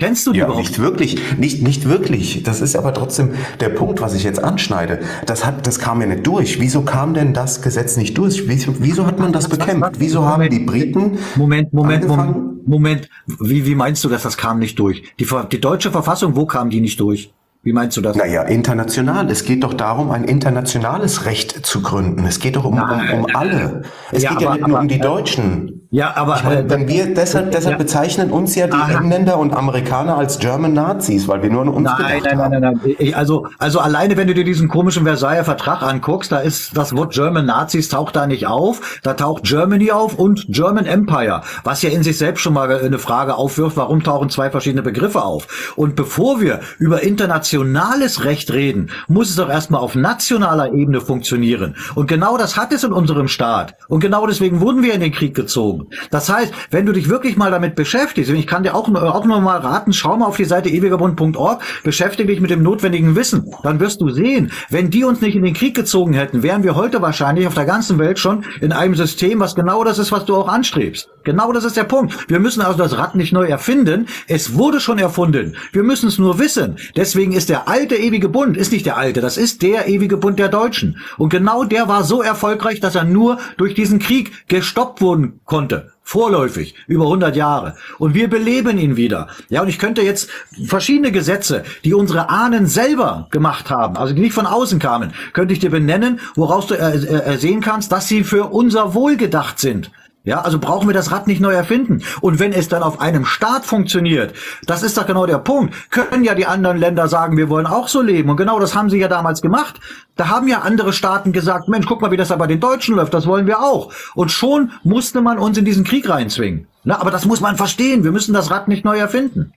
Kennst 0.00 0.26
du 0.26 0.32
die 0.32 0.38
Ja, 0.40 0.46
überhaupt? 0.46 0.64
nicht 0.66 0.78
wirklich, 0.80 1.36
nicht, 1.38 1.62
nicht 1.62 1.88
wirklich. 1.88 2.42
Das 2.42 2.60
ist 2.60 2.74
aber 2.74 2.92
trotzdem 2.94 3.34
der 3.60 3.68
Punkt, 3.68 4.00
was 4.00 4.14
ich 4.14 4.24
jetzt 4.24 4.42
anschneide. 4.42 5.00
Das 5.26 5.44
hat, 5.44 5.66
das 5.66 5.78
kam 5.78 6.00
ja 6.00 6.06
nicht 6.08 6.26
durch. 6.26 6.58
Wieso 6.60 6.82
kam 6.82 7.14
denn 7.14 7.34
das 7.34 7.62
Gesetz 7.62 7.96
nicht 7.96 8.16
durch? 8.18 8.48
Wieso, 8.48 8.74
wieso 8.80 9.06
hat 9.06 9.18
man 9.18 9.32
das 9.32 9.48
bekämpft? 9.48 9.92
Wieso 9.98 10.24
haben 10.24 10.48
die 10.50 10.60
Briten 10.60 11.18
Moment, 11.36 11.72
Moment? 11.72 12.06
Moment, 12.08 12.66
Moment. 12.66 13.08
Wie, 13.40 13.66
wie 13.66 13.74
meinst 13.74 14.02
du 14.04 14.08
das? 14.08 14.22
Das 14.22 14.36
kam 14.36 14.58
nicht 14.58 14.78
durch. 14.78 15.02
Die, 15.20 15.26
die 15.52 15.60
deutsche 15.60 15.90
Verfassung, 15.90 16.34
wo 16.34 16.46
kam 16.46 16.70
die 16.70 16.80
nicht 16.80 16.98
durch? 16.98 17.32
Wie 17.62 17.74
meinst 17.74 17.94
du 17.96 18.00
das? 18.00 18.16
Naja, 18.16 18.42
international. 18.44 19.30
Es 19.30 19.44
geht 19.44 19.62
doch 19.64 19.74
darum, 19.74 20.10
ein 20.10 20.24
internationales 20.24 21.26
Recht 21.26 21.66
zu 21.66 21.82
gründen. 21.82 22.24
Es 22.24 22.40
geht 22.40 22.56
doch 22.56 22.64
um, 22.64 22.74
um, 22.78 23.12
um 23.24 23.26
alle. 23.36 23.82
Es 24.12 24.22
Ja, 24.22 24.30
geht 24.30 24.40
ja 24.40 24.48
aber- 24.48 24.56
nicht 24.56 24.66
nur 24.68 24.78
um 24.80 24.88
die 24.88 24.94
aber, 24.94 25.04
äh, 25.04 25.08
Deutschen. 25.08 25.76
Ja, 25.92 26.16
aber 26.16 26.36
Ich 26.36 26.44
meine, 26.44 26.60
äh, 26.60 26.70
wenn 26.70 26.86
wir 26.88 27.12
deshalb, 27.14 27.50
deshalb 27.50 27.72
ja. 27.72 27.78
bezeichnen 27.78 28.30
uns 28.30 28.54
ja 28.54 28.68
die 28.68 28.72
Aha. 28.74 29.00
Engländer 29.00 29.38
und 29.38 29.52
Amerikaner 29.52 30.16
als 30.16 30.38
German 30.38 30.72
Nazis, 30.72 31.26
weil 31.26 31.42
wir 31.42 31.50
nur 31.50 31.62
an 31.62 31.68
uns 31.68 31.84
Nein, 31.90 31.96
gedacht 32.20 32.24
nein, 32.26 32.38
haben. 32.38 32.50
nein, 32.52 32.60
nein, 32.62 32.80
nein. 32.84 32.94
Ich- 32.98 33.16
Also, 33.16 33.46
also 33.58 33.80
alleine, 33.80 34.16
wenn 34.16 34.28
du 34.28 34.32
dir 34.34 34.44
diesen 34.44 34.68
komischen 34.68 35.04
Versailler 35.04 35.44
Vertrag 35.44 35.82
anguckst, 35.82 36.30
da 36.32 36.38
ist 36.38 36.76
das 36.76 36.96
Wort 36.96 37.12
German 37.12 37.44
Nazis 37.44 37.88
taucht 37.88 38.14
da 38.16 38.26
nicht 38.28 38.46
auf. 38.46 39.00
Da 39.02 39.14
taucht 39.14 39.42
Germany 39.42 39.90
auf 39.90 40.14
und 40.14 40.46
German 40.48 40.86
Empire, 40.86 41.42
was 41.64 41.82
ja 41.82 41.90
in 41.90 42.04
sich 42.04 42.16
selbst 42.16 42.40
schon 42.40 42.54
mal 42.54 42.70
eine 42.72 42.98
Frage 43.00 43.34
aufwirft, 43.34 43.76
warum 43.76 44.02
tauchen 44.04 44.30
zwei 44.30 44.48
verschiedene 44.48 44.82
Begriffe 44.82 45.22
auf? 45.22 45.72
Und 45.76 45.96
bevor 45.96 46.40
wir 46.40 46.60
über 46.78 47.02
internationales 47.52 48.24
Recht 48.24 48.52
reden, 48.52 48.90
muss 49.08 49.30
es 49.30 49.36
doch 49.36 49.48
erstmal 49.48 49.80
auf 49.80 49.94
nationaler 49.94 50.72
Ebene 50.72 51.00
funktionieren. 51.00 51.76
Und 51.94 52.06
genau 52.06 52.36
das 52.36 52.56
hat 52.56 52.72
es 52.72 52.84
in 52.84 52.92
unserem 52.92 53.28
Staat. 53.28 53.74
Und 53.88 54.00
genau 54.00 54.26
deswegen 54.26 54.60
wurden 54.60 54.82
wir 54.82 54.94
in 54.94 55.00
den 55.00 55.12
Krieg 55.12 55.34
gezogen. 55.34 55.88
Das 56.10 56.28
heißt, 56.28 56.52
wenn 56.70 56.86
du 56.86 56.92
dich 56.92 57.08
wirklich 57.08 57.36
mal 57.36 57.50
damit 57.50 57.74
beschäftigst, 57.74 58.30
und 58.30 58.36
ich 58.36 58.46
kann 58.46 58.62
dir 58.62 58.74
auch, 58.74 58.88
auch 58.94 59.24
noch 59.24 59.40
mal 59.40 59.58
raten, 59.58 59.92
schau 59.92 60.16
mal 60.16 60.26
auf 60.26 60.36
die 60.36 60.44
Seite 60.44 60.68
ewigerbund.org, 60.68 61.62
beschäftige 61.82 62.28
dich 62.28 62.40
mit 62.40 62.50
dem 62.50 62.62
notwendigen 62.62 63.16
Wissen. 63.16 63.52
Dann 63.62 63.80
wirst 63.80 64.00
du 64.00 64.10
sehen, 64.10 64.52
wenn 64.68 64.90
die 64.90 65.04
uns 65.04 65.20
nicht 65.20 65.36
in 65.36 65.42
den 65.42 65.54
Krieg 65.54 65.74
gezogen 65.74 66.12
hätten, 66.12 66.42
wären 66.42 66.62
wir 66.62 66.76
heute 66.76 67.02
wahrscheinlich 67.02 67.46
auf 67.46 67.54
der 67.54 67.64
ganzen 67.64 67.98
Welt 67.98 68.18
schon 68.18 68.44
in 68.60 68.72
einem 68.72 68.94
System, 68.94 69.40
was 69.40 69.54
genau 69.54 69.84
das 69.84 69.98
ist, 69.98 70.12
was 70.12 70.24
du 70.24 70.36
auch 70.36 70.48
anstrebst. 70.48 71.08
Genau 71.24 71.52
das 71.52 71.64
ist 71.64 71.76
der 71.76 71.84
Punkt. 71.84 72.30
Wir 72.30 72.38
müssen 72.38 72.62
also 72.62 72.78
das 72.78 72.96
Rad 72.96 73.14
nicht 73.14 73.32
neu 73.32 73.46
erfinden. 73.46 74.06
Es 74.26 74.54
wurde 74.54 74.80
schon 74.80 74.98
erfunden. 74.98 75.56
Wir 75.72 75.82
müssen 75.82 76.08
es 76.08 76.18
nur 76.18 76.38
wissen. 76.38 76.76
Deswegen 76.96 77.32
ist 77.32 77.39
der 77.48 77.68
alte 77.68 77.96
ewige 77.96 78.28
Bund, 78.28 78.56
ist 78.56 78.72
nicht 78.72 78.86
der 78.86 78.96
alte, 78.96 79.20
das 79.20 79.36
ist 79.36 79.62
der 79.62 79.88
ewige 79.88 80.16
Bund 80.16 80.38
der 80.38 80.48
Deutschen. 80.48 80.98
Und 81.18 81.30
genau 81.30 81.64
der 81.64 81.88
war 81.88 82.04
so 82.04 82.22
erfolgreich, 82.22 82.80
dass 82.80 82.94
er 82.94 83.04
nur 83.04 83.38
durch 83.56 83.74
diesen 83.74 83.98
Krieg 83.98 84.48
gestoppt 84.48 85.00
worden 85.00 85.40
konnte. 85.44 85.92
Vorläufig, 86.02 86.74
über 86.88 87.04
100 87.04 87.36
Jahre. 87.36 87.76
Und 87.98 88.14
wir 88.14 88.28
beleben 88.28 88.78
ihn 88.78 88.96
wieder. 88.96 89.28
Ja, 89.48 89.62
und 89.62 89.68
ich 89.68 89.78
könnte 89.78 90.02
jetzt 90.02 90.28
verschiedene 90.66 91.12
Gesetze, 91.12 91.62
die 91.84 91.94
unsere 91.94 92.28
Ahnen 92.28 92.66
selber 92.66 93.28
gemacht 93.30 93.70
haben, 93.70 93.96
also 93.96 94.12
die 94.12 94.20
nicht 94.20 94.34
von 94.34 94.46
außen 94.46 94.80
kamen, 94.80 95.12
könnte 95.32 95.52
ich 95.52 95.60
dir 95.60 95.70
benennen, 95.70 96.18
woraus 96.34 96.66
du 96.66 96.74
äh, 96.74 96.96
äh, 96.96 97.38
sehen 97.38 97.60
kannst, 97.60 97.92
dass 97.92 98.08
sie 98.08 98.24
für 98.24 98.46
unser 98.46 98.94
Wohl 98.94 99.16
gedacht 99.16 99.60
sind. 99.60 99.92
Ja, 100.22 100.42
also 100.42 100.58
brauchen 100.58 100.86
wir 100.86 100.92
das 100.92 101.12
Rad 101.12 101.26
nicht 101.26 101.40
neu 101.40 101.52
erfinden. 101.52 102.02
Und 102.20 102.38
wenn 102.38 102.52
es 102.52 102.68
dann 102.68 102.82
auf 102.82 103.00
einem 103.00 103.24
Staat 103.24 103.64
funktioniert, 103.64 104.34
das 104.66 104.82
ist 104.82 104.98
doch 104.98 105.06
genau 105.06 105.24
der 105.24 105.38
Punkt, 105.38 105.74
können 105.90 106.24
ja 106.24 106.34
die 106.34 106.44
anderen 106.46 106.76
Länder 106.76 107.08
sagen, 107.08 107.38
wir 107.38 107.48
wollen 107.48 107.66
auch 107.66 107.88
so 107.88 108.02
leben. 108.02 108.28
Und 108.28 108.36
genau 108.36 108.60
das 108.60 108.74
haben 108.74 108.90
sie 108.90 108.98
ja 108.98 109.08
damals 109.08 109.40
gemacht. 109.40 109.80
Da 110.16 110.28
haben 110.28 110.46
ja 110.46 110.60
andere 110.60 110.92
Staaten 110.92 111.32
gesagt, 111.32 111.68
Mensch, 111.68 111.86
guck 111.86 112.02
mal, 112.02 112.10
wie 112.10 112.18
das 112.18 112.28
da 112.28 112.36
bei 112.36 112.46
den 112.46 112.60
Deutschen 112.60 112.96
läuft, 112.96 113.14
das 113.14 113.26
wollen 113.26 113.46
wir 113.46 113.60
auch. 113.60 113.92
Und 114.14 114.30
schon 114.30 114.72
musste 114.82 115.22
man 115.22 115.38
uns 115.38 115.56
in 115.56 115.64
diesen 115.64 115.84
Krieg 115.84 116.08
reinzwingen. 116.08 116.66
Na, 116.84 117.00
aber 117.00 117.10
das 117.10 117.24
muss 117.24 117.40
man 117.40 117.56
verstehen. 117.56 118.04
Wir 118.04 118.12
müssen 118.12 118.34
das 118.34 118.50
Rad 118.50 118.68
nicht 118.68 118.84
neu 118.84 118.98
erfinden. 118.98 119.54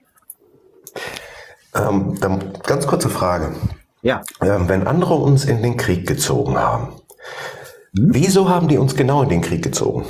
Ähm, 1.74 2.18
dann 2.20 2.52
ganz 2.62 2.86
kurze 2.86 3.10
Frage. 3.10 3.54
Ja. 4.00 4.22
Ähm, 4.40 4.68
wenn 4.68 4.86
andere 4.86 5.14
uns 5.14 5.44
in 5.44 5.62
den 5.62 5.76
Krieg 5.76 6.06
gezogen 6.06 6.56
haben, 6.56 6.88
Hm? 7.96 8.08
wieso 8.12 8.48
haben 8.48 8.68
die 8.68 8.78
uns 8.78 8.96
genau 8.96 9.22
in 9.22 9.28
den 9.28 9.40
Krieg 9.40 9.62
gezogen? 9.62 10.04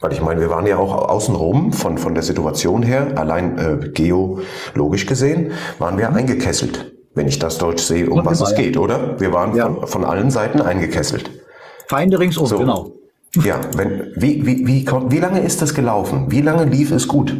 Weil 0.00 0.12
ich 0.12 0.22
meine, 0.22 0.40
wir 0.40 0.50
waren 0.50 0.66
ja 0.66 0.78
auch 0.78 1.08
außenrum 1.08 1.72
von, 1.72 1.98
von 1.98 2.14
der 2.14 2.22
Situation 2.22 2.82
her, 2.82 3.12
allein 3.16 3.58
äh, 3.58 3.88
geologisch 3.88 5.06
gesehen, 5.06 5.52
waren 5.78 5.98
wir 5.98 6.12
eingekesselt. 6.12 6.92
Wenn 7.14 7.26
ich 7.26 7.40
das 7.40 7.58
Deutsch 7.58 7.82
sehe, 7.82 8.08
um 8.08 8.24
was 8.24 8.40
es 8.40 8.52
ja. 8.52 8.56
geht, 8.56 8.76
oder? 8.76 9.18
Wir 9.18 9.32
waren 9.32 9.54
von, 9.54 9.86
von 9.88 10.04
allen 10.04 10.30
Seiten 10.30 10.60
eingekesselt. 10.60 11.30
Feinde 11.88 12.20
ringsum, 12.20 12.48
genau. 12.48 12.92
Ja, 13.34 13.60
wenn, 13.76 14.12
wie, 14.14 14.46
wie, 14.46 14.66
wie, 14.66 14.86
wie 14.86 15.18
lange 15.18 15.40
ist 15.40 15.60
das 15.60 15.74
gelaufen? 15.74 16.26
Wie 16.30 16.40
lange 16.40 16.64
lief 16.64 16.92
es 16.92 17.08
gut? 17.08 17.34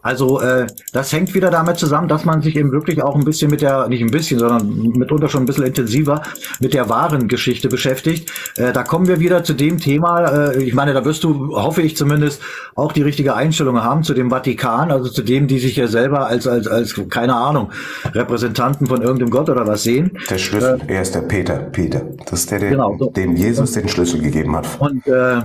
Also 0.00 0.40
äh, 0.40 0.66
das 0.92 1.12
hängt 1.12 1.34
wieder 1.34 1.50
damit 1.50 1.78
zusammen, 1.78 2.08
dass 2.08 2.24
man 2.24 2.40
sich 2.40 2.56
eben 2.56 2.70
wirklich 2.70 3.02
auch 3.02 3.16
ein 3.16 3.24
bisschen 3.24 3.50
mit 3.50 3.62
der, 3.62 3.88
nicht 3.88 4.00
ein 4.00 4.10
bisschen, 4.10 4.38
sondern 4.38 4.92
mitunter 4.96 5.28
schon 5.28 5.42
ein 5.42 5.46
bisschen 5.46 5.64
intensiver 5.64 6.22
mit 6.60 6.72
der 6.72 6.88
wahren 6.88 7.26
Geschichte 7.26 7.68
beschäftigt. 7.68 8.30
Äh, 8.56 8.72
da 8.72 8.84
kommen 8.84 9.08
wir 9.08 9.18
wieder 9.18 9.42
zu 9.42 9.54
dem 9.54 9.78
Thema, 9.78 10.50
äh, 10.52 10.62
ich 10.62 10.72
meine, 10.72 10.94
da 10.94 11.04
wirst 11.04 11.24
du, 11.24 11.56
hoffe 11.56 11.82
ich 11.82 11.96
zumindest, 11.96 12.40
auch 12.76 12.92
die 12.92 13.02
richtige 13.02 13.34
Einstellung 13.34 13.82
haben 13.82 14.04
zu 14.04 14.14
dem 14.14 14.30
Vatikan, 14.30 14.92
also 14.92 15.10
zu 15.10 15.22
dem, 15.22 15.48
die 15.48 15.58
sich 15.58 15.76
ja 15.76 15.88
selber 15.88 16.26
als, 16.26 16.46
als, 16.46 16.68
als 16.68 16.94
keine 17.10 17.34
Ahnung, 17.34 17.70
Repräsentanten 18.14 18.86
von 18.86 19.02
irgendeinem 19.02 19.30
Gott 19.30 19.50
oder 19.50 19.66
was 19.66 19.82
sehen. 19.82 20.12
Der 20.30 20.38
Schlüssel, 20.38 20.80
er 20.86 21.02
ist 21.02 21.14
der 21.14 21.22
Peter, 21.22 21.56
Peter. 21.56 22.02
Das 22.24 22.40
ist 22.40 22.50
der, 22.50 22.60
der 22.60 22.70
Genau, 22.70 22.96
so. 22.98 23.10
dem 23.10 23.34
Jesus 23.34 23.72
den 23.72 23.88
Schlüssel 23.88 24.20
gegeben 24.20 24.54
hat. 24.56 24.66
Und, 24.78 25.06
äh, 25.08 25.40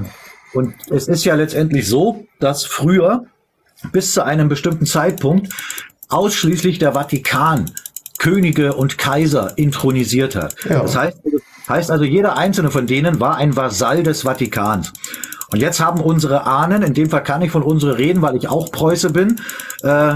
und 0.53 0.75
es 0.91 1.07
ist 1.07 1.25
ja 1.25 1.33
letztendlich 1.33 1.87
so, 1.87 2.25
dass 2.39 2.63
früher 2.63 3.25
bis 3.91 4.13
zu 4.13 4.23
einem 4.23 4.49
bestimmten 4.49 4.85
Zeitpunkt 4.85 5.53
ausschließlich 6.09 6.79
der 6.79 6.93
Vatikan 6.93 7.71
Könige 8.17 8.73
und 8.73 8.97
Kaiser 8.97 9.57
intronisiert 9.57 10.35
hat. 10.35 10.55
Ja. 10.69 10.81
Das 10.81 10.95
heißt, 10.95 11.17
heißt 11.67 11.91
also, 11.91 12.05
jeder 12.05 12.37
einzelne 12.37 12.71
von 12.71 12.87
denen 12.87 13.19
war 13.19 13.35
ein 13.35 13.55
Vasall 13.55 14.03
des 14.03 14.21
Vatikans. 14.21 14.93
Und 15.51 15.59
jetzt 15.59 15.79
haben 15.79 15.99
unsere 15.99 16.45
Ahnen, 16.45 16.83
in 16.83 16.93
dem 16.93 17.09
Fall 17.09 17.23
kann 17.23 17.41
ich 17.41 17.51
von 17.51 17.63
unsere 17.63 17.97
reden, 17.97 18.21
weil 18.21 18.35
ich 18.35 18.47
auch 18.47 18.71
Preuße 18.71 19.11
bin, 19.11 19.41
äh, 19.83 20.15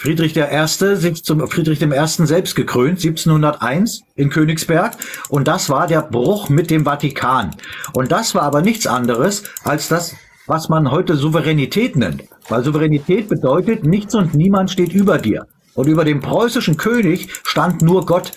Friedrich 0.00 0.36
Erste, 0.36 0.96
sich 0.96 1.24
zum 1.24 1.46
Friedrich 1.48 1.82
Ersten 1.82 2.26
selbst 2.26 2.54
gekrönt, 2.54 3.00
1701 3.00 4.02
in 4.14 4.30
Königsberg. 4.30 4.96
Und 5.28 5.48
das 5.48 5.68
war 5.70 5.86
der 5.86 6.02
Bruch 6.02 6.48
mit 6.48 6.70
dem 6.70 6.84
Vatikan. 6.84 7.50
Und 7.92 8.12
das 8.12 8.34
war 8.34 8.42
aber 8.42 8.62
nichts 8.62 8.86
anderes, 8.86 9.42
als 9.64 9.88
dass 9.88 10.14
was 10.48 10.68
man 10.68 10.90
heute 10.90 11.14
Souveränität 11.14 11.94
nennt. 11.94 12.24
Weil 12.48 12.64
Souveränität 12.64 13.28
bedeutet, 13.28 13.84
nichts 13.84 14.14
und 14.14 14.34
niemand 14.34 14.70
steht 14.70 14.92
über 14.92 15.18
dir. 15.18 15.46
Und 15.74 15.86
über 15.86 16.04
dem 16.04 16.20
preußischen 16.20 16.76
König 16.76 17.28
stand 17.44 17.82
nur 17.82 18.04
Gott. 18.04 18.32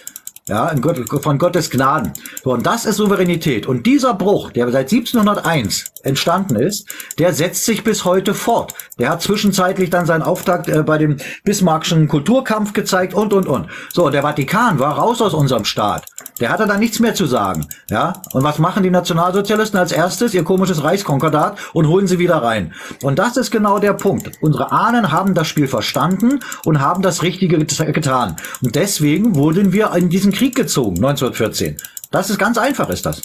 Ja, 0.47 0.73
von 1.21 1.37
Gottes 1.37 1.69
Gnaden. 1.69 2.13
So, 2.43 2.51
und 2.51 2.65
das 2.65 2.85
ist 2.85 2.97
Souveränität. 2.97 3.67
Und 3.67 3.85
dieser 3.85 4.15
Bruch, 4.15 4.51
der 4.51 4.71
seit 4.71 4.91
1701 4.91 5.91
entstanden 6.03 6.55
ist, 6.55 6.89
der 7.19 7.31
setzt 7.33 7.65
sich 7.65 7.83
bis 7.83 8.05
heute 8.05 8.33
fort. 8.33 8.73
Der 8.97 9.09
hat 9.09 9.21
zwischenzeitlich 9.21 9.91
dann 9.91 10.07
seinen 10.07 10.23
Auftakt 10.23 10.67
äh, 10.67 10.81
bei 10.81 10.97
dem 10.97 11.17
Bismarckschen 11.43 12.07
Kulturkampf 12.07 12.73
gezeigt 12.73 13.13
und, 13.13 13.33
und, 13.33 13.47
und. 13.47 13.67
So, 13.93 14.09
der 14.09 14.23
Vatikan 14.23 14.79
war 14.79 14.97
raus 14.97 15.21
aus 15.21 15.35
unserem 15.35 15.63
Staat. 15.63 16.05
Der 16.39 16.49
hatte 16.49 16.65
da 16.65 16.77
nichts 16.77 16.99
mehr 16.99 17.13
zu 17.13 17.27
sagen. 17.27 17.67
Ja, 17.89 18.13
und 18.33 18.43
was 18.43 18.57
machen 18.57 18.81
die 18.81 18.89
Nationalsozialisten 18.89 19.79
als 19.79 19.91
erstes? 19.91 20.33
Ihr 20.33 20.43
komisches 20.43 20.83
Reichskonkordat 20.83 21.59
und 21.73 21.87
holen 21.87 22.07
sie 22.07 22.17
wieder 22.17 22.37
rein. 22.37 22.73
Und 23.03 23.19
das 23.19 23.37
ist 23.37 23.51
genau 23.51 23.77
der 23.77 23.93
Punkt. 23.93 24.31
Unsere 24.41 24.71
Ahnen 24.71 25.11
haben 25.11 25.35
das 25.35 25.47
Spiel 25.47 25.67
verstanden 25.67 26.39
und 26.65 26.81
haben 26.81 27.03
das 27.03 27.21
Richtige 27.21 27.59
getan. 27.59 28.37
Und 28.63 28.75
deswegen 28.75 29.35
wurden 29.35 29.71
wir 29.71 29.93
in 29.93 30.09
diesen 30.09 30.30
Krieg 30.31 30.55
gezogen, 30.55 30.97
1914. 30.97 31.77
Das 32.11 32.29
ist 32.29 32.37
ganz 32.37 32.57
einfach, 32.57 32.89
ist 32.89 33.05
das. 33.05 33.21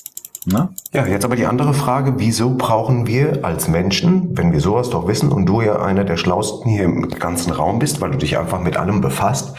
Na? 0.49 0.71
Ja, 0.93 1.05
jetzt 1.07 1.25
aber 1.25 1.35
die 1.35 1.47
andere 1.47 1.75
Frage, 1.75 2.15
wieso 2.19 2.51
brauchen 2.51 3.09
wir 3.09 3.45
als 3.45 3.67
Menschen, 3.67 4.37
wenn 4.39 4.53
wir 4.53 4.61
sowas 4.61 4.91
doch 4.91 5.09
wissen 5.09 5.33
und 5.33 5.47
du 5.47 5.61
ja 5.61 5.83
einer 5.83 6.05
der 6.05 6.17
Schlausten 6.17 6.71
hier 6.71 6.85
im 6.85 7.09
ganzen 7.09 7.53
Raum 7.53 7.81
bist, 7.81 8.01
weil 8.01 8.13
du 8.13 8.19
dich 8.19 8.39
einfach 8.39 8.61
mit 8.61 8.77
allem 8.77 9.01
befasst, 9.01 9.57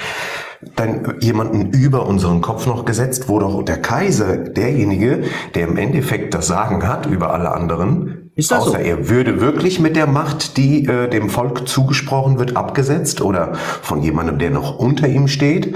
dann 0.76 1.16
jemanden 1.20 1.72
über 1.72 2.06
unseren 2.08 2.42
Kopf 2.42 2.66
noch 2.68 2.86
gesetzt, 2.86 3.28
wo 3.28 3.38
doch 3.40 3.64
der 3.64 3.82
Kaiser 3.82 4.38
derjenige, 4.38 5.24
der 5.56 5.68
im 5.68 5.78
Endeffekt 5.78 6.34
das 6.34 6.48
Sagen 6.48 6.88
hat 6.88 7.06
über 7.06 7.34
alle 7.34 7.52
anderen, 7.52 8.32
ist 8.36 8.52
das 8.52 8.60
außer 8.68 8.72
so? 8.72 8.78
er 8.78 9.10
würde 9.10 9.42
wirklich 9.42 9.80
mit 9.80 9.96
der 9.96 10.08
Macht, 10.08 10.58
die 10.58 10.86
äh, 10.86 11.10
dem 11.10 11.30
Volk 11.30 11.68
zugesprochen 11.68 12.40
wird, 12.40 12.56
abgesetzt 12.56 13.22
oder 13.22 13.56
von 13.56 14.02
jemandem, 14.04 14.38
der 14.40 14.52
noch 14.52 14.78
unter 14.78 15.08
ihm 15.08 15.28
steht. 15.28 15.76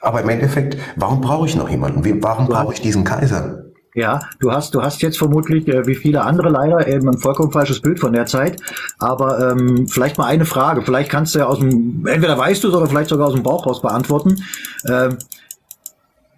Aber 0.00 0.20
im 0.22 0.28
Endeffekt, 0.28 0.76
warum 0.96 1.20
brauche 1.20 1.46
ich 1.46 1.56
noch 1.56 1.68
jemanden? 1.68 2.22
Warum 2.22 2.46
brauche 2.46 2.72
ich 2.72 2.80
diesen 2.80 3.04
Kaiser? 3.04 3.64
Ja, 3.94 4.20
du 4.38 4.52
hast, 4.52 4.74
du 4.74 4.82
hast 4.82 5.02
jetzt 5.02 5.18
vermutlich, 5.18 5.66
äh, 5.66 5.86
wie 5.86 5.96
viele 5.96 6.22
andere 6.22 6.50
leider, 6.50 6.86
eben 6.86 7.08
ein 7.08 7.18
vollkommen 7.18 7.50
falsches 7.50 7.80
Bild 7.80 7.98
von 7.98 8.12
der 8.12 8.26
Zeit. 8.26 8.60
Aber 8.98 9.50
ähm, 9.50 9.88
vielleicht 9.88 10.18
mal 10.18 10.26
eine 10.26 10.44
Frage. 10.44 10.82
Vielleicht 10.82 11.10
kannst 11.10 11.34
du 11.34 11.40
ja 11.40 11.46
aus 11.46 11.58
dem, 11.58 12.06
entweder 12.06 12.38
weißt 12.38 12.62
du 12.62 12.68
es 12.68 12.74
oder 12.74 12.86
vielleicht 12.86 13.10
sogar 13.10 13.28
aus 13.28 13.34
dem 13.34 13.42
Bauch 13.42 13.66
raus 13.66 13.82
beantworten. 13.82 14.44
Ähm, 14.86 15.18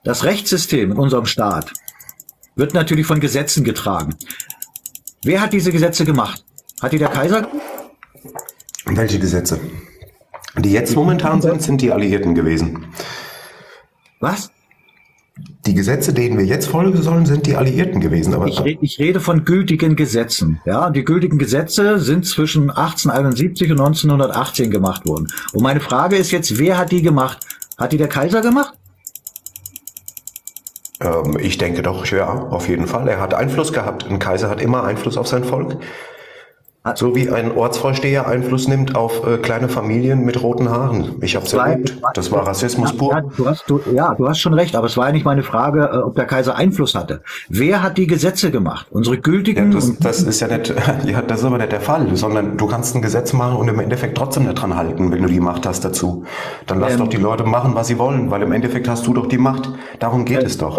das 0.04 0.24
Rechtssystem 0.24 0.92
in 0.92 0.96
unserem 0.96 1.26
Staat 1.26 1.72
wird 2.56 2.72
natürlich 2.72 3.06
von 3.06 3.20
Gesetzen 3.20 3.64
getragen. 3.64 4.14
Wer 5.22 5.42
hat 5.42 5.52
diese 5.52 5.70
Gesetze 5.70 6.06
gemacht? 6.06 6.42
Hat 6.80 6.92
die 6.92 6.98
der 6.98 7.08
Kaiser? 7.08 7.46
Welche 8.86 9.18
Gesetze? 9.18 9.60
Die 10.56 10.72
jetzt 10.72 10.94
momentan 10.96 11.42
sind, 11.42 11.62
sind 11.62 11.82
die 11.82 11.92
Alliierten 11.92 12.34
gewesen. 12.34 12.86
Was? 14.20 14.50
Die 15.64 15.72
Gesetze, 15.72 16.12
denen 16.12 16.36
wir 16.36 16.44
jetzt 16.44 16.68
folgen 16.68 17.00
sollen, 17.00 17.24
sind 17.24 17.46
die 17.46 17.56
Alliierten 17.56 18.00
gewesen. 18.00 18.34
Aber 18.34 18.46
ich, 18.46 18.60
ich 18.60 18.98
rede 18.98 19.20
von 19.20 19.44
gültigen 19.46 19.96
Gesetzen. 19.96 20.60
Ja, 20.66 20.90
die 20.90 21.04
gültigen 21.04 21.38
Gesetze 21.38 21.98
sind 21.98 22.26
zwischen 22.26 22.68
1871 22.68 23.70
und 23.70 23.80
1918 23.80 24.70
gemacht 24.70 25.06
worden. 25.06 25.28
Und 25.54 25.62
meine 25.62 25.80
Frage 25.80 26.16
ist 26.16 26.30
jetzt, 26.30 26.58
wer 26.58 26.76
hat 26.76 26.92
die 26.92 27.00
gemacht? 27.00 27.38
Hat 27.78 27.92
die 27.92 27.96
der 27.96 28.08
Kaiser 28.08 28.42
gemacht? 28.42 28.74
Ähm, 31.00 31.38
ich 31.40 31.56
denke 31.56 31.80
doch, 31.80 32.04
ja, 32.06 32.28
auf 32.28 32.68
jeden 32.68 32.86
Fall. 32.86 33.08
Er 33.08 33.20
hat 33.20 33.32
Einfluss 33.32 33.72
gehabt. 33.72 34.04
Ein 34.04 34.18
Kaiser 34.18 34.50
hat 34.50 34.60
immer 34.60 34.84
Einfluss 34.84 35.16
auf 35.16 35.28
sein 35.28 35.44
Volk. 35.44 35.78
So 36.94 37.14
wie 37.14 37.28
ein 37.28 37.52
Ortsvorsteher 37.54 38.26
Einfluss 38.26 38.66
nimmt 38.66 38.96
auf 38.96 39.26
äh, 39.26 39.36
kleine 39.36 39.68
Familien 39.68 40.24
mit 40.24 40.42
roten 40.42 40.70
Haaren. 40.70 41.16
Ich 41.20 41.36
habe 41.36 41.44
es 41.44 41.52
erlebt. 41.52 41.98
Das 42.14 42.32
war 42.32 42.46
Rassismus 42.46 42.96
pur. 42.96 43.12
Ja, 43.12 43.20
du 43.20 43.46
hast, 43.46 43.64
du, 43.68 43.80
ja, 43.94 44.14
du 44.14 44.26
hast 44.26 44.38
schon 44.38 44.54
recht, 44.54 44.74
aber 44.74 44.86
es 44.86 44.96
war 44.96 45.08
ja 45.08 45.12
nicht 45.12 45.26
meine 45.26 45.42
Frage, 45.42 45.90
äh, 45.92 45.98
ob 45.98 46.16
der 46.16 46.24
Kaiser 46.24 46.56
Einfluss 46.56 46.94
hatte. 46.94 47.20
Wer 47.50 47.82
hat 47.82 47.98
die 47.98 48.06
Gesetze 48.06 48.50
gemacht? 48.50 48.86
Unsere 48.90 49.18
gültigen? 49.18 49.72
Ja, 49.72 49.78
das, 49.78 49.98
das 49.98 50.22
ist 50.22 50.40
ja 50.40 50.48
nicht, 50.48 50.72
ja, 51.04 51.20
das 51.20 51.40
ist 51.40 51.44
aber 51.44 51.58
nicht 51.58 51.70
der 51.70 51.82
Fall, 51.82 52.16
sondern 52.16 52.56
du 52.56 52.66
kannst 52.66 52.96
ein 52.96 53.02
Gesetz 53.02 53.34
machen 53.34 53.58
und 53.58 53.68
im 53.68 53.78
Endeffekt 53.78 54.16
trotzdem 54.16 54.44
nicht 54.44 54.54
dran 54.54 54.74
halten, 54.74 55.12
wenn 55.12 55.20
du 55.20 55.28
die 55.28 55.40
Macht 55.40 55.66
hast 55.66 55.84
dazu. 55.84 56.24
Dann 56.66 56.80
lass 56.80 56.94
ähm, 56.94 57.00
doch 57.00 57.08
die 57.08 57.18
Leute 57.18 57.44
machen, 57.44 57.74
was 57.74 57.88
sie 57.88 57.98
wollen, 57.98 58.30
weil 58.30 58.40
im 58.40 58.52
Endeffekt 58.52 58.88
hast 58.88 59.06
du 59.06 59.12
doch 59.12 59.26
die 59.26 59.38
Macht. 59.38 59.70
Darum 59.98 60.24
geht 60.24 60.42
äh, 60.42 60.46
es 60.46 60.56
doch. 60.56 60.78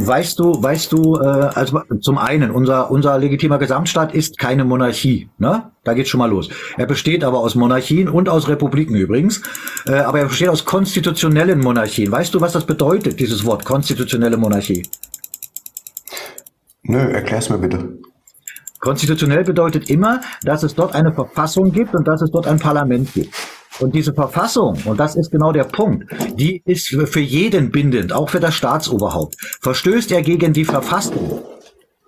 Weißt 0.00 0.38
du, 0.38 0.62
weißt 0.62 0.92
du, 0.92 1.16
äh, 1.16 1.26
also 1.26 1.80
zum 2.00 2.18
einen, 2.18 2.52
unser, 2.52 2.90
unser 2.90 3.18
legitimer 3.18 3.58
Gesamtstaat 3.58 4.14
ist 4.14 4.38
keine 4.38 4.64
Monarchie, 4.64 5.28
ne? 5.38 5.72
Da 5.82 5.94
geht's 5.94 6.08
schon 6.08 6.18
mal 6.18 6.30
los. 6.30 6.50
Er 6.76 6.86
besteht 6.86 7.24
aber 7.24 7.40
aus 7.40 7.56
Monarchien 7.56 8.08
und 8.08 8.28
aus 8.28 8.48
Republiken 8.48 8.94
übrigens, 8.94 9.42
äh, 9.86 9.94
aber 9.94 10.20
er 10.20 10.26
besteht 10.26 10.50
aus 10.50 10.64
konstitutionellen 10.64 11.58
Monarchien. 11.58 12.12
Weißt 12.12 12.32
du, 12.32 12.40
was 12.40 12.52
das 12.52 12.64
bedeutet, 12.64 13.18
dieses 13.18 13.44
Wort 13.44 13.64
konstitutionelle 13.64 14.36
Monarchie? 14.36 14.84
Nö, 16.84 16.98
erklär's 16.98 17.50
mir 17.50 17.58
bitte. 17.58 17.98
Konstitutionell 18.78 19.42
bedeutet 19.42 19.90
immer, 19.90 20.20
dass 20.44 20.62
es 20.62 20.74
dort 20.74 20.94
eine 20.94 21.12
Verfassung 21.12 21.72
gibt 21.72 21.94
und 21.94 22.06
dass 22.06 22.22
es 22.22 22.30
dort 22.30 22.46
ein 22.46 22.60
Parlament 22.60 23.12
gibt. 23.12 23.34
Und 23.80 23.94
diese 23.94 24.12
Verfassung, 24.12 24.76
und 24.84 24.98
das 24.98 25.14
ist 25.14 25.30
genau 25.30 25.52
der 25.52 25.64
Punkt, 25.64 26.10
die 26.36 26.62
ist 26.64 26.88
für 26.88 27.20
jeden 27.20 27.70
bindend, 27.70 28.12
auch 28.12 28.28
für 28.28 28.40
das 28.40 28.54
Staatsoberhaupt. 28.54 29.36
Verstößt 29.60 30.10
er 30.12 30.22
gegen 30.22 30.52
die 30.52 30.64
Verfassung, 30.64 31.42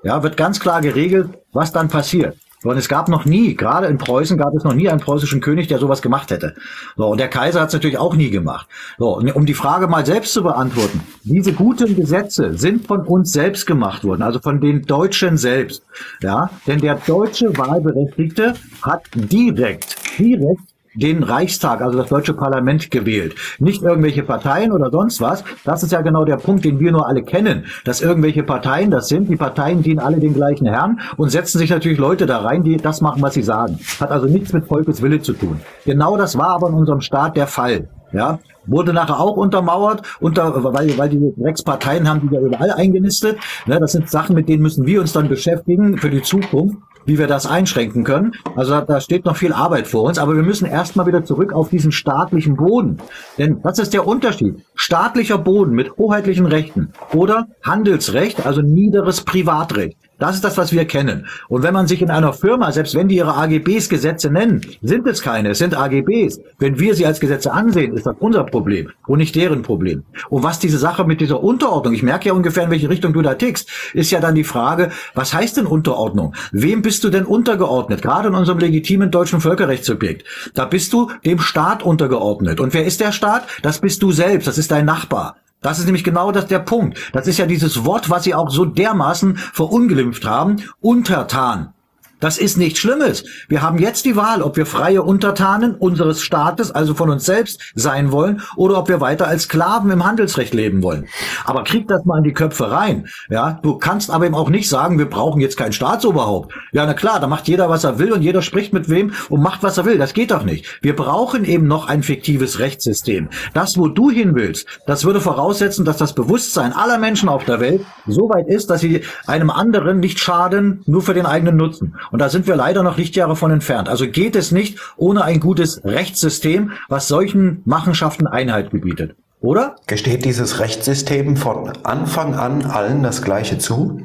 ja, 0.03 0.23
wird 0.23 0.37
ganz 0.37 0.59
klar 0.59 0.81
geregelt, 0.81 1.29
was 1.53 1.73
dann 1.73 1.89
passiert. 1.89 2.37
Und 2.63 2.77
es 2.77 2.91
gab 2.91 3.09
noch 3.09 3.25
nie, 3.25 3.55
gerade 3.55 3.87
in 3.87 3.97
Preußen 3.97 4.37
gab 4.37 4.55
es 4.55 4.65
noch 4.65 4.75
nie 4.75 4.91
einen 4.91 5.01
preußischen 5.01 5.41
König, 5.41 5.69
der 5.69 5.79
sowas 5.79 6.03
gemacht 6.03 6.31
hätte. 6.31 6.55
So, 6.95 7.07
und 7.07 7.19
der 7.19 7.29
Kaiser 7.29 7.61
hat 7.61 7.69
es 7.69 7.73
natürlich 7.73 7.97
auch 7.97 8.15
nie 8.15 8.31
gemacht. 8.31 8.69
So, 8.99 9.17
um 9.17 9.47
die 9.47 9.55
Frage 9.55 9.87
mal 9.87 10.05
selbst 10.05 10.35
zu 10.35 10.43
beantworten, 10.43 11.01
diese 11.23 11.55
guten 11.55 11.97
Gesetze 11.97 12.59
sind 12.59 12.87
von 12.87 13.07
uns 13.07 13.33
selbst 13.33 13.67
gemacht 13.67 14.05
worden, 14.05 14.21
also 14.21 14.41
von 14.41 14.61
den 14.61 14.83
Deutschen 14.83 15.39
selbst. 15.39 15.83
Ja, 16.23 16.51
denn 16.67 16.81
der 16.81 16.97
deutsche 16.97 17.57
Wahlberechtigte 17.57 18.53
hat 18.83 19.05
direkt, 19.15 19.97
direkt 20.19 20.70
den 20.95 21.23
Reichstag, 21.23 21.81
also 21.83 21.99
das 21.99 22.09
deutsche 22.09 22.35
Parlament 22.35 22.91
gewählt. 22.91 23.35
Nicht 23.59 23.83
irgendwelche 23.83 24.23
Parteien 24.23 24.73
oder 24.73 24.91
sonst 24.91 25.21
was. 25.21 25.45
Das 25.65 25.83
ist 25.83 25.93
ja 25.93 26.01
genau 26.01 26.25
der 26.25 26.37
Punkt, 26.37 26.65
den 26.65 26.81
wir 26.81 26.93
nur 26.93 27.07
alle 27.07 27.23
kennen. 27.23 27.67
Dass 27.85 28.01
irgendwelche 28.01 28.43
Parteien 28.43 28.91
das 28.91 29.09
sind. 29.09 29.29
Die 29.29 29.37
Parteien 29.37 29.83
dienen 29.83 30.01
alle 30.01 30.19
den 30.19 30.35
gleichen 30.35 30.67
Herrn 30.67 31.01
und 31.17 31.31
setzen 31.31 31.59
sich 31.59 31.71
natürlich 31.71 31.99
Leute 31.99 32.27
da 32.27 32.39
rein, 32.39 32.63
die 32.63 32.77
das 32.77 33.01
machen, 33.01 33.23
was 33.23 33.35
sie 33.35 33.43
sagen. 33.43 33.79
Hat 34.01 34.11
also 34.11 34.27
nichts 34.27 34.53
mit 34.53 34.67
Volkes 34.67 35.03
Wille 35.03 35.21
zu 35.21 35.33
tun. 35.33 35.61
Genau 35.85 36.17
das 36.17 36.37
war 36.37 36.51
aber 36.51 36.69
in 36.69 36.75
unserem 36.75 37.01
Staat 37.01 37.37
der 37.37 37.47
Fall. 37.47 37.89
Ja, 38.13 38.41
wurde 38.67 38.93
nachher 38.93 39.21
auch 39.21 39.37
untermauert, 39.37 40.03
unter, 40.19 40.65
weil, 40.75 40.99
weil 40.99 41.09
die 41.09 41.33
Drecksparteien 41.37 42.09
haben 42.09 42.29
die 42.29 42.35
ja 42.35 42.41
überall 42.41 42.73
eingenistet. 42.73 43.39
Ne, 43.67 43.79
das 43.79 43.93
sind 43.93 44.11
Sachen, 44.11 44.35
mit 44.35 44.49
denen 44.49 44.63
müssen 44.63 44.85
wir 44.85 45.01
uns 45.01 45.13
dann 45.13 45.29
beschäftigen 45.29 45.97
für 45.97 46.11
die 46.11 46.23
Zukunft 46.23 46.77
wie 47.05 47.19
wir 47.19 47.27
das 47.27 47.47
einschränken 47.47 48.05
können. 48.05 48.33
Also 48.57 48.81
da 48.81 49.01
steht 49.01 49.25
noch 49.25 49.37
viel 49.37 49.53
Arbeit 49.53 49.87
vor 49.87 50.05
uns, 50.05 50.19
aber 50.19 50.35
wir 50.35 50.43
müssen 50.43 50.67
erstmal 50.67 51.07
wieder 51.07 51.25
zurück 51.25 51.53
auf 51.53 51.69
diesen 51.69 51.93
staatlichen 51.93 52.57
Boden. 52.57 52.99
Denn 53.39 53.61
das 53.63 53.79
ist 53.79 53.93
der 53.95 54.07
Unterschied. 54.07 54.65
Staatlicher 54.75 55.39
Boden 55.39 55.73
mit 55.73 55.97
hoheitlichen 55.97 56.47
Rechten 56.47 56.93
oder 57.13 57.49
Handelsrecht, 57.63 58.47
also 58.47 58.63
niederes 58.63 59.23
Privatrecht. 59.23 59.97
Das 60.21 60.37
ist 60.37 60.45
das, 60.45 60.59
was 60.59 60.71
wir 60.71 60.85
kennen. 60.85 61.27
Und 61.49 61.63
wenn 61.63 61.73
man 61.73 61.87
sich 61.87 62.03
in 62.03 62.11
einer 62.11 62.35
Firma, 62.35 62.71
selbst 62.71 62.95
wenn 62.95 63.09
die 63.09 63.17
ihre 63.17 63.37
AGBs 63.37 63.89
Gesetze 63.89 64.31
nennen, 64.31 64.61
sind 64.83 65.07
es 65.07 65.23
keine, 65.23 65.51
es 65.51 65.59
sind 65.59 65.75
AGBs. 65.75 66.41
Wenn 66.59 66.79
wir 66.79 66.95
sie 66.95 67.07
als 67.07 67.21
Gesetze 67.21 67.53
ansehen, 67.53 67.95
ist 67.95 68.07
das 68.07 68.17
unser 68.21 68.45
Problem 68.45 68.91
und 69.07 69.19
nicht 69.19 69.35
deren 69.35 69.63
Problem. 69.63 70.05
Und 70.29 70.43
was 70.43 70.59
diese 70.59 70.79
Sache 70.79 71.05
mit 71.05 71.23
dieser 71.23 71.43
Unterordnung, 71.43 71.95
ich 71.95 72.03
merke 72.03 72.29
ja 72.29 72.35
ungefähr, 72.35 72.65
in 72.65 72.71
welche 72.71 72.91
Richtung 72.91 73.15
du 73.15 73.23
da 73.23 73.35
tickst, 73.35 73.71
ist 73.95 74.11
ja 74.11 74.21
dann 74.21 74.35
die 74.35 74.45
Frage, 74.45 74.91
was 75.15 75.33
heißt 75.33 75.57
denn 75.57 75.67
Unterordnung? 75.67 76.35
Wem 76.53 76.83
bist 76.83 77.03
du 77.03 77.09
denn 77.09 77.25
untergeordnet? 77.25 78.03
Gerade 78.03 78.29
in 78.29 78.35
unserem 78.35 78.59
legitimen 78.59 79.11
deutschen 79.11 79.41
Völkerrechtssubjekt. 79.41 80.25
Da 80.53 80.67
bist 80.67 80.93
du 80.93 81.11
dem 81.25 81.39
Staat 81.39 81.83
untergeordnet. 81.83 82.61
Und 82.61 82.75
wer 82.75 82.85
ist 82.85 83.01
der 83.01 83.13
Staat? 83.13 83.45
Das 83.63 83.81
bist 83.81 84.03
du 84.03 84.13
selbst, 84.13 84.47
das 84.47 84.59
ist 84.59 84.71
dein 84.71 84.85
Nachbar. 84.85 85.37
Das 85.63 85.79
ist 85.79 85.85
nämlich 85.85 86.05
genau 86.05 86.33
das 86.33 86.47
der 86.47 86.61
Punkt. 86.61 86.99
Das 87.13 87.27
ist 87.27 87.39
ja 87.39 87.47
dieses 87.47 87.85
Wort, 87.85 88.09
was 88.09 88.25
sie 88.25 88.35
auch 88.35 88.51
so 88.51 88.65
dermaßen 88.65 89.37
verunglimpft 89.37 90.25
haben, 90.25 90.57
untertan. 90.81 91.75
Das 92.21 92.37
ist 92.37 92.59
nichts 92.59 92.79
Schlimmes. 92.79 93.25
Wir 93.49 93.63
haben 93.63 93.79
jetzt 93.79 94.05
die 94.05 94.15
Wahl, 94.15 94.43
ob 94.43 94.57
wir 94.59 94.67
freie 94.67 95.03
Untertanen 95.03 95.75
unseres 95.75 96.23
Staates, 96.23 96.71
also 96.71 96.95
von 96.95 97.09
uns 97.09 97.25
selbst, 97.25 97.73
sein 97.75 98.13
wollen 98.13 98.43
oder 98.57 98.79
ob 98.79 98.89
wir 98.89 99.01
weiter 99.01 99.27
als 99.27 99.45
Sklaven 99.45 99.91
im 99.91 100.05
Handelsrecht 100.05 100.53
leben 100.53 100.83
wollen. 100.83 101.07
Aber 101.47 101.65
krieg 101.65 101.89
das 101.89 102.05
mal 102.05 102.19
in 102.19 102.25
die 102.25 102.35
Köpfe 102.35 102.71
rein. 102.71 103.09
Ja, 103.31 103.59
du 103.63 103.79
kannst 103.79 104.11
aber 104.11 104.27
eben 104.27 104.35
auch 104.35 104.51
nicht 104.51 104.69
sagen, 104.69 104.99
wir 104.99 105.09
brauchen 105.09 105.41
jetzt 105.41 105.57
kein 105.57 105.73
Staatsoberhaupt. 105.73 106.53
Ja, 106.73 106.85
na 106.85 106.93
klar, 106.93 107.21
da 107.21 107.27
macht 107.27 107.49
jeder, 107.49 107.71
was 107.71 107.85
er 107.85 107.99
will 107.99 108.13
und 108.13 108.21
jeder 108.21 108.43
spricht 108.43 108.75
mit 108.75 108.91
wem 108.91 109.13
und 109.31 109.43
macht, 109.43 109.63
was 109.63 109.79
er 109.79 109.87
will. 109.87 109.97
Das 109.97 110.13
geht 110.13 110.31
doch 110.31 110.45
nicht. 110.45 110.79
Wir 110.83 110.95
brauchen 110.95 111.45
eben 111.47 111.67
noch 111.67 111.89
ein 111.89 112.03
fiktives 112.03 112.59
Rechtssystem. 112.59 113.31
Das, 113.55 113.79
wo 113.79 113.89
du 113.89 114.11
hin 114.11 114.35
willst, 114.35 114.67
das 114.87 115.07
würde 115.07 115.23
voraussetzen, 115.23 115.87
dass 115.87 115.97
das 115.97 116.15
Bewusstsein 116.15 116.75
aller 116.75 116.99
Menschen 116.99 117.31
auf 117.31 117.45
der 117.45 117.61
Welt 117.61 117.85
so 118.07 118.29
weit 118.29 118.49
ist, 118.49 118.69
dass 118.69 118.83
sie 118.83 119.03
einem 119.27 119.49
anderen 119.49 120.01
nicht 120.01 120.19
schaden, 120.19 120.83
nur 120.85 121.01
für 121.01 121.15
den 121.15 121.25
eigenen 121.25 121.57
Nutzen. 121.57 121.97
Und 122.11 122.19
da 122.21 122.29
sind 122.29 122.47
wir 122.47 122.57
leider 122.57 122.83
noch 122.83 122.97
Lichtjahre 122.97 123.37
von 123.37 123.51
entfernt. 123.51 123.89
Also 123.89 124.09
geht 124.09 124.37
es 124.37 124.53
nicht 124.53 124.79
ohne 124.97 125.25
ein 125.25 125.41
gutes 125.41 125.85
Rechtssystem, 125.85 126.73
was 126.89 127.09
solchen 127.09 127.63
Machenschaften 127.65 128.27
Einhalt 128.27 128.71
gebietet. 128.71 129.17
Oder? 129.41 129.77
Gesteht 129.87 130.25
dieses 130.25 130.61
Rechtssystem 130.61 131.37
von 131.37 131.73
Anfang 131.85 132.35
an 132.35 132.65
allen 132.67 133.03
das 133.03 133.23
Gleiche 133.23 133.59
zu? 133.59 134.03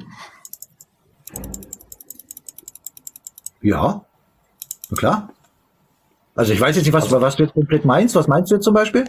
Ja. 3.61 4.05
Na 4.89 4.97
klar. 4.97 5.29
Also 6.35 6.53
ich 6.53 6.61
weiß 6.61 6.75
jetzt 6.75 6.85
nicht, 6.85 6.93
was, 6.93 7.11
was 7.11 7.35
du 7.35 7.43
jetzt 7.43 7.53
konkret 7.53 7.85
meinst. 7.85 8.15
Was 8.15 8.27
meinst 8.27 8.51
du 8.51 8.55
jetzt 8.55 8.63
zum 8.63 8.73
Beispiel? 8.73 9.05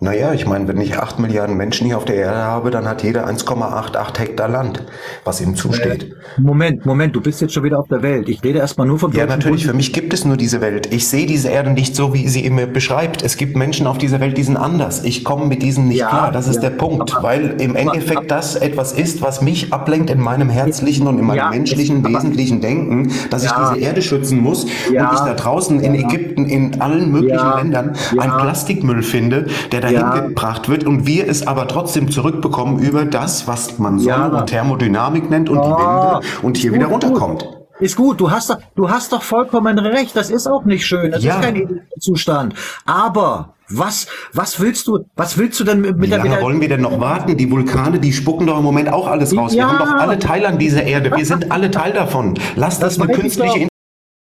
Naja, 0.00 0.32
ich 0.32 0.46
meine, 0.46 0.68
wenn 0.68 0.80
ich 0.80 0.96
8 0.96 1.18
Milliarden 1.18 1.56
Menschen 1.56 1.84
hier 1.88 1.96
auf 1.96 2.04
der 2.04 2.14
Erde 2.14 2.36
habe, 2.38 2.70
dann 2.70 2.86
hat 2.86 3.02
jeder 3.02 3.26
1,88 3.26 4.16
Hektar 4.20 4.48
Land, 4.48 4.84
was 5.24 5.40
ihm 5.40 5.56
zusteht. 5.56 6.14
Moment, 6.38 6.86
Moment, 6.86 7.16
du 7.16 7.20
bist 7.20 7.40
jetzt 7.40 7.52
schon 7.52 7.64
wieder 7.64 7.80
auf 7.80 7.88
der 7.88 8.00
Welt. 8.00 8.28
Ich 8.28 8.44
rede 8.44 8.60
erstmal 8.60 8.86
nur 8.86 9.00
vom 9.00 9.10
Ja, 9.12 9.26
natürlich, 9.26 9.62
Bund. 9.62 9.72
für 9.72 9.76
mich 9.76 9.92
gibt 9.92 10.14
es 10.14 10.24
nur 10.24 10.36
diese 10.36 10.60
Welt. 10.60 10.92
Ich 10.92 11.08
sehe 11.08 11.26
diese 11.26 11.48
Erde 11.48 11.70
nicht 11.72 11.96
so, 11.96 12.14
wie 12.14 12.28
sie 12.28 12.44
immer 12.44 12.66
beschreibt. 12.66 13.24
Es 13.24 13.36
gibt 13.36 13.56
Menschen 13.56 13.88
auf 13.88 13.98
dieser 13.98 14.20
Welt, 14.20 14.38
die 14.38 14.44
sind 14.44 14.56
anders. 14.56 15.02
Ich 15.02 15.24
komme 15.24 15.46
mit 15.46 15.62
diesen 15.62 15.88
nicht 15.88 15.98
Ja, 15.98 16.08
klar. 16.10 16.30
Das 16.30 16.46
ist 16.46 16.62
ja, 16.62 16.70
der 16.70 16.76
Punkt, 16.76 17.12
aber- 17.16 17.24
weil 17.24 17.60
im 17.60 17.74
Endeffekt 17.74 18.30
das 18.30 18.54
etwas 18.54 18.92
ist, 18.92 19.20
was 19.20 19.42
mich 19.42 19.72
ablenkt 19.72 20.10
in 20.10 20.20
meinem 20.20 20.48
herzlichen 20.48 21.08
und 21.08 21.18
in 21.18 21.24
meinem 21.24 21.38
Ja, 21.38 21.50
menschlichen, 21.50 22.04
aber- 22.06 22.14
wesentlichen 22.14 22.60
Denken, 22.60 23.10
dass 23.30 23.42
ich 23.42 23.50
diese 23.50 23.78
Erde 23.80 24.00
schützen 24.02 24.38
muss 24.38 24.62
und 24.62 24.70
ich 24.94 24.94
da 24.94 25.34
draußen 25.34 25.80
in. 25.80 25.96
Ägypten, 25.96 26.46
in 26.46 26.80
allen 26.80 27.10
möglichen. 27.10 27.48
Ländern 27.56 27.96
einen 28.16 28.36
Plastikmüll 28.36 29.02
finde, 29.02 29.46
der 29.72 29.87
dahin 29.92 30.16
Ja. 30.16 30.20
gebracht 30.28 30.68
wird 30.68 30.84
und 30.84 31.06
wir 31.06 31.28
es 31.28 31.46
aber 31.46 31.66
trotzdem 31.68 32.10
zurückbekommen 32.10 32.78
über 32.78 33.04
das, 33.04 33.46
was 33.48 33.78
man 33.78 33.98
Sonne 33.98 34.08
Ja. 34.16 34.26
und 34.40 34.46
Thermodynamik 34.46 35.30
nennt 35.30 35.48
und 35.48 35.56
die 35.64 35.68
Ah, 35.68 36.14
Winde 36.20 36.26
und 36.42 36.56
hier 36.56 36.70
gut, 36.70 36.78
wieder 36.80 36.88
gut. 36.90 37.04
runterkommt. 37.04 37.48
Ist 37.80 37.94
gut, 37.96 38.20
du 38.20 38.28
hast, 38.30 38.50
doch- 38.50 38.58
du 38.74 38.90
hast 38.90 39.12
doch 39.12 39.22
vollkommen 39.22 39.78
recht. 39.78 40.16
Das 40.16 40.30
ist 40.30 40.48
auch 40.48 40.64
nicht 40.64 40.84
schön. 40.84 41.12
Das 41.12 41.22
Ja. 41.22 41.36
ist 41.36 41.42
kein 41.42 41.54
Idealzustand. 41.56 42.54
Aber 42.86 43.54
was, 43.70 44.08
was 44.32 44.58
willst 44.58 44.88
du, 44.88 45.04
was 45.14 45.38
willst 45.38 45.60
du 45.60 45.64
denn 45.64 45.80
mit, 45.82 46.00
Wie 46.00 46.08
der 46.08 46.18
lange 46.18 46.30
wieder- 46.30 46.42
wollen 46.42 46.60
wir 46.60 46.68
denn 46.68 46.80
noch 46.80 46.98
warten? 46.98 47.36
Die 47.36 47.48
Vulkane, 47.50 48.00
die 48.00 48.12
spucken 48.12 48.46
doch 48.48 48.58
im 48.58 48.64
Moment 48.64 48.92
auch 48.92 49.06
alles 49.06 49.36
raus. 49.36 49.52
Wir 49.52 49.58
Ja. 49.58 49.68
haben 49.68 49.78
doch 49.78 49.94
alle 49.94 50.18
Teil 50.18 50.44
an 50.44 50.58
dieser 50.58 50.82
Erde. 50.82 51.12
Wir 51.16 51.24
sind 51.24 51.52
alle 51.52 51.70
Teil 51.70 51.92
davon. 51.92 52.34
Lass 52.56 52.80
das, 52.80 52.96
Das 52.96 53.04
eine 53.06 53.12
künstliche. 53.16 53.68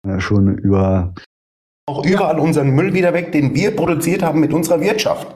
Ja, 0.06 0.20
schon 0.20 0.58
über 0.58 1.14
auch 1.88 2.04
überall 2.04 2.40
unseren 2.40 2.72
Müll 2.72 2.94
wieder 2.94 3.14
weg, 3.14 3.32
den 3.32 3.54
wir 3.54 3.76
produziert 3.76 4.24
haben 4.24 4.40
mit 4.40 4.54
unserer 4.54 4.82
Wirtschaft. 4.82 5.28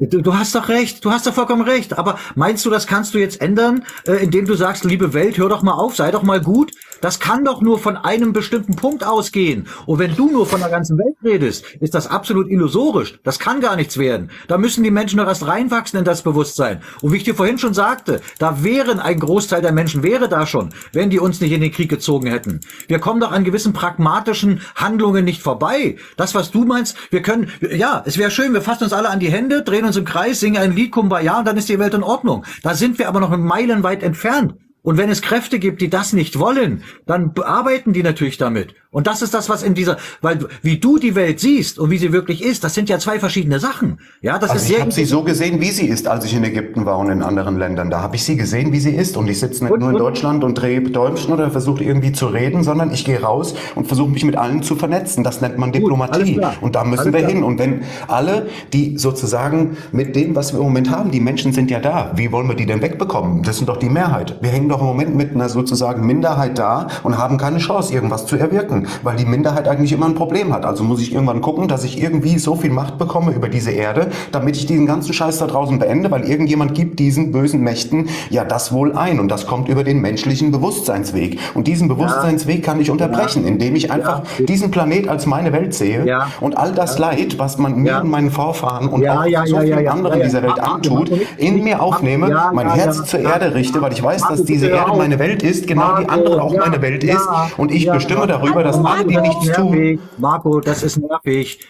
Du, 0.00 0.20
du 0.20 0.34
hast 0.34 0.54
doch 0.54 0.68
recht, 0.68 1.04
du 1.04 1.12
hast 1.12 1.26
doch 1.26 1.32
vollkommen 1.32 1.62
recht. 1.62 1.96
Aber 1.96 2.18
meinst 2.34 2.66
du, 2.66 2.70
das 2.70 2.86
kannst 2.86 3.14
du 3.14 3.18
jetzt 3.18 3.40
ändern, 3.40 3.84
äh, 4.06 4.14
indem 4.14 4.46
du 4.46 4.54
sagst, 4.54 4.84
liebe 4.84 5.14
Welt, 5.14 5.38
hör 5.38 5.48
doch 5.48 5.62
mal 5.62 5.74
auf, 5.74 5.94
sei 5.94 6.10
doch 6.10 6.24
mal 6.24 6.40
gut? 6.40 6.72
Das 7.00 7.20
kann 7.20 7.44
doch 7.44 7.60
nur 7.60 7.78
von 7.78 7.96
einem 7.96 8.32
bestimmten 8.32 8.76
Punkt 8.76 9.04
ausgehen. 9.04 9.66
Und 9.86 9.98
wenn 9.98 10.16
du 10.16 10.30
nur 10.30 10.46
von 10.46 10.60
der 10.60 10.68
ganzen 10.68 10.98
Welt 10.98 11.16
redest, 11.24 11.64
ist 11.80 11.94
das 11.94 12.06
absolut 12.06 12.48
illusorisch. 12.48 13.18
Das 13.22 13.38
kann 13.38 13.60
gar 13.60 13.76
nichts 13.76 13.98
werden. 13.98 14.30
Da 14.48 14.58
müssen 14.58 14.84
die 14.84 14.90
Menschen 14.90 15.18
doch 15.18 15.26
erst 15.26 15.46
reinwachsen 15.46 15.98
in 15.98 16.04
das 16.04 16.22
Bewusstsein. 16.22 16.82
Und 17.02 17.12
wie 17.12 17.18
ich 17.18 17.24
dir 17.24 17.34
vorhin 17.34 17.58
schon 17.58 17.74
sagte, 17.74 18.20
da 18.38 18.62
wären 18.64 19.00
ein 19.00 19.20
Großteil 19.20 19.62
der 19.62 19.72
Menschen 19.72 20.02
wäre 20.02 20.28
da 20.28 20.46
schon, 20.46 20.70
wenn 20.92 21.10
die 21.10 21.18
uns 21.18 21.40
nicht 21.40 21.52
in 21.52 21.60
den 21.60 21.72
Krieg 21.72 21.88
gezogen 21.88 22.28
hätten. 22.28 22.60
Wir 22.88 22.98
kommen 22.98 23.20
doch 23.20 23.32
an 23.32 23.44
gewissen 23.44 23.72
pragmatischen 23.72 24.60
Handlungen 24.74 25.24
nicht 25.24 25.42
vorbei. 25.42 25.96
Das, 26.16 26.34
was 26.34 26.50
du 26.50 26.64
meinst, 26.64 26.96
wir 27.10 27.22
können, 27.22 27.50
ja, 27.60 28.02
es 28.06 28.18
wäre 28.18 28.30
schön, 28.30 28.52
wir 28.54 28.62
fassen 28.62 28.84
uns 28.84 28.92
alle 28.92 29.08
an 29.08 29.20
die 29.20 29.30
Hände, 29.30 29.62
drehen 29.62 29.84
uns 29.84 29.96
im 29.96 30.04
Kreis, 30.04 30.40
singen 30.40 30.62
ein 30.62 30.72
Lied, 30.72 30.92
Kumbaya 30.92 31.38
und 31.38 31.46
dann 31.46 31.56
ist 31.56 31.68
die 31.68 31.78
Welt 31.78 31.94
in 31.94 32.02
Ordnung. 32.02 32.44
Da 32.62 32.74
sind 32.74 32.98
wir 32.98 33.08
aber 33.08 33.20
noch 33.20 33.36
meilenweit 33.36 34.02
entfernt. 34.02 34.54
Und 34.86 34.98
wenn 34.98 35.10
es 35.10 35.20
Kräfte 35.20 35.58
gibt, 35.58 35.80
die 35.80 35.90
das 35.90 36.12
nicht 36.12 36.38
wollen, 36.38 36.84
dann 37.06 37.34
bearbeiten 37.34 37.92
die 37.92 38.04
natürlich 38.04 38.38
damit. 38.38 38.68
Und 38.92 39.08
das 39.08 39.20
ist 39.20 39.34
das, 39.34 39.48
was 39.48 39.64
in 39.64 39.74
dieser, 39.74 39.96
weil 40.22 40.38
wie 40.62 40.78
du 40.78 40.98
die 40.98 41.16
Welt 41.16 41.40
siehst 41.40 41.80
und 41.80 41.90
wie 41.90 41.98
sie 41.98 42.12
wirklich 42.12 42.42
ist, 42.42 42.62
das 42.62 42.74
sind 42.74 42.88
ja 42.88 43.00
zwei 43.00 43.18
verschiedene 43.18 43.58
Sachen. 43.58 43.98
Ja, 44.22 44.38
das 44.38 44.50
Also 44.50 44.64
ist 44.64 44.70
ich 44.70 44.80
habe 44.80 44.92
sie 44.92 45.04
so 45.04 45.24
gesehen, 45.24 45.60
wie 45.60 45.72
sie 45.72 45.86
ist, 45.88 46.06
als 46.06 46.24
ich 46.24 46.34
in 46.34 46.44
Ägypten 46.44 46.86
war 46.86 46.98
und 46.98 47.10
in 47.10 47.20
anderen 47.22 47.58
Ländern. 47.58 47.90
Da 47.90 48.00
habe 48.00 48.14
ich 48.14 48.22
sie 48.22 48.36
gesehen, 48.36 48.72
wie 48.72 48.78
sie 48.78 48.94
ist. 48.94 49.16
Und 49.16 49.26
ich 49.28 49.40
sitze 49.40 49.64
nicht 49.64 49.76
nur 49.76 49.90
in 49.90 49.96
Deutschland 49.98 50.44
und 50.44 50.54
drehe 50.54 50.80
Däumchen 50.80 51.34
oder 51.34 51.50
versuche 51.50 51.82
irgendwie 51.82 52.12
zu 52.12 52.28
reden, 52.28 52.62
sondern 52.62 52.92
ich 52.92 53.04
gehe 53.04 53.20
raus 53.20 53.54
und 53.74 53.88
versuche 53.88 54.10
mich 54.10 54.24
mit 54.24 54.36
allen 54.36 54.62
zu 54.62 54.76
vernetzen. 54.76 55.24
Das 55.24 55.40
nennt 55.40 55.58
man 55.58 55.72
Diplomatie. 55.72 56.34
klar. 56.34 56.54
Und 56.60 56.76
da 56.76 56.84
müssen 56.84 57.00
Alles 57.00 57.12
wir 57.12 57.20
klar. 57.20 57.32
hin. 57.32 57.42
Und 57.42 57.58
wenn 57.58 57.82
alle, 58.06 58.46
die 58.72 58.96
sozusagen 58.98 59.76
mit 59.90 60.14
dem, 60.14 60.36
was 60.36 60.52
wir 60.52 60.60
im 60.60 60.66
Moment 60.66 60.90
haben, 60.92 61.10
die 61.10 61.20
Menschen 61.20 61.52
sind 61.52 61.72
ja 61.72 61.80
da, 61.80 62.12
wie 62.14 62.30
wollen 62.30 62.46
wir 62.48 62.54
die 62.54 62.66
denn 62.66 62.80
wegbekommen? 62.80 63.42
Das 63.42 63.56
sind 63.58 63.68
doch 63.68 63.78
die 63.78 63.90
Mehrheit. 63.90 64.38
Wir 64.40 64.50
hängen 64.50 64.68
doch 64.68 64.75
im 64.80 64.86
Moment 64.86 65.14
mit 65.14 65.34
einer 65.34 65.48
sozusagen 65.48 66.06
Minderheit 66.06 66.58
da 66.58 66.86
und 67.02 67.18
haben 67.18 67.36
keine 67.36 67.58
Chance, 67.58 67.92
irgendwas 67.92 68.26
zu 68.26 68.36
erwirken, 68.36 68.86
weil 69.02 69.16
die 69.16 69.24
Minderheit 69.24 69.68
eigentlich 69.68 69.92
immer 69.92 70.06
ein 70.06 70.14
Problem 70.14 70.52
hat. 70.52 70.64
Also 70.64 70.84
muss 70.84 71.00
ich 71.00 71.12
irgendwann 71.12 71.40
gucken, 71.40 71.68
dass 71.68 71.84
ich 71.84 72.02
irgendwie 72.02 72.38
so 72.38 72.56
viel 72.56 72.70
Macht 72.70 72.98
bekomme 72.98 73.32
über 73.32 73.48
diese 73.48 73.70
Erde, 73.70 74.08
damit 74.32 74.56
ich 74.56 74.66
diesen 74.66 74.86
ganzen 74.86 75.12
Scheiß 75.12 75.38
da 75.38 75.46
draußen 75.46 75.78
beende, 75.78 76.10
weil 76.10 76.24
irgendjemand 76.24 76.74
gibt 76.74 76.98
diesen 76.98 77.32
bösen 77.32 77.60
Mächten 77.60 78.08
ja 78.30 78.44
das 78.44 78.72
wohl 78.72 78.96
ein. 78.96 79.20
Und 79.20 79.28
das 79.28 79.46
kommt 79.46 79.68
über 79.68 79.84
den 79.84 80.00
menschlichen 80.00 80.50
Bewusstseinsweg. 80.50 81.38
Und 81.54 81.66
diesen 81.66 81.88
Bewusstseinsweg 81.88 82.62
kann 82.62 82.80
ich 82.80 82.90
unterbrechen, 82.90 83.44
indem 83.46 83.76
ich 83.76 83.90
einfach 83.90 84.22
diesen 84.38 84.70
Planet 84.70 85.08
als 85.08 85.26
meine 85.26 85.52
Welt 85.52 85.74
sehe 85.74 86.26
und 86.40 86.56
all 86.56 86.72
das 86.72 86.98
Leid, 86.98 87.38
was 87.38 87.58
man 87.58 87.76
mir 87.76 88.00
und 88.00 88.10
meinen 88.10 88.30
Vorfahren 88.30 88.88
und 88.88 89.06
auch 89.08 89.24
so 89.44 89.60
vielen 89.60 89.88
anderen 89.88 90.22
dieser 90.22 90.42
Welt 90.42 90.60
antut, 90.60 91.10
in 91.36 91.62
mir 91.62 91.82
aufnehme, 91.82 92.50
mein 92.52 92.72
Herz 92.72 93.04
zur. 93.04 93.26
Erde 93.26 93.54
richte, 93.54 93.82
weil 93.82 93.92
ich 93.92 94.02
weiß, 94.02 94.28
dass 94.28 94.44
diese 94.44 94.65
bitte 94.66 94.80
hör 94.80 94.86
Erde 94.86 94.98
meine 94.98 95.18
Welt 95.18 95.42
ist, 95.42 95.66
genau 95.66 95.96
die 95.96 96.04
Marco, 96.04 96.12
andere 96.12 96.42
auch 96.42 96.52
ja, 96.52 96.60
meine 96.60 96.82
Welt 96.82 97.04
ja, 97.04 97.14
ist 97.14 97.58
und 97.58 97.72
ich 97.72 97.84
ja, 97.84 97.94
bestimme 97.94 98.26
darüber, 98.26 98.62
dass 98.62 98.82
alle, 98.84 99.04
die 99.06 99.16
nichts 99.16 99.52
tun. 99.52 99.98
Marco, 100.18 100.60
das 100.60 100.82
ist 100.82 100.98
nervig. 100.98 101.60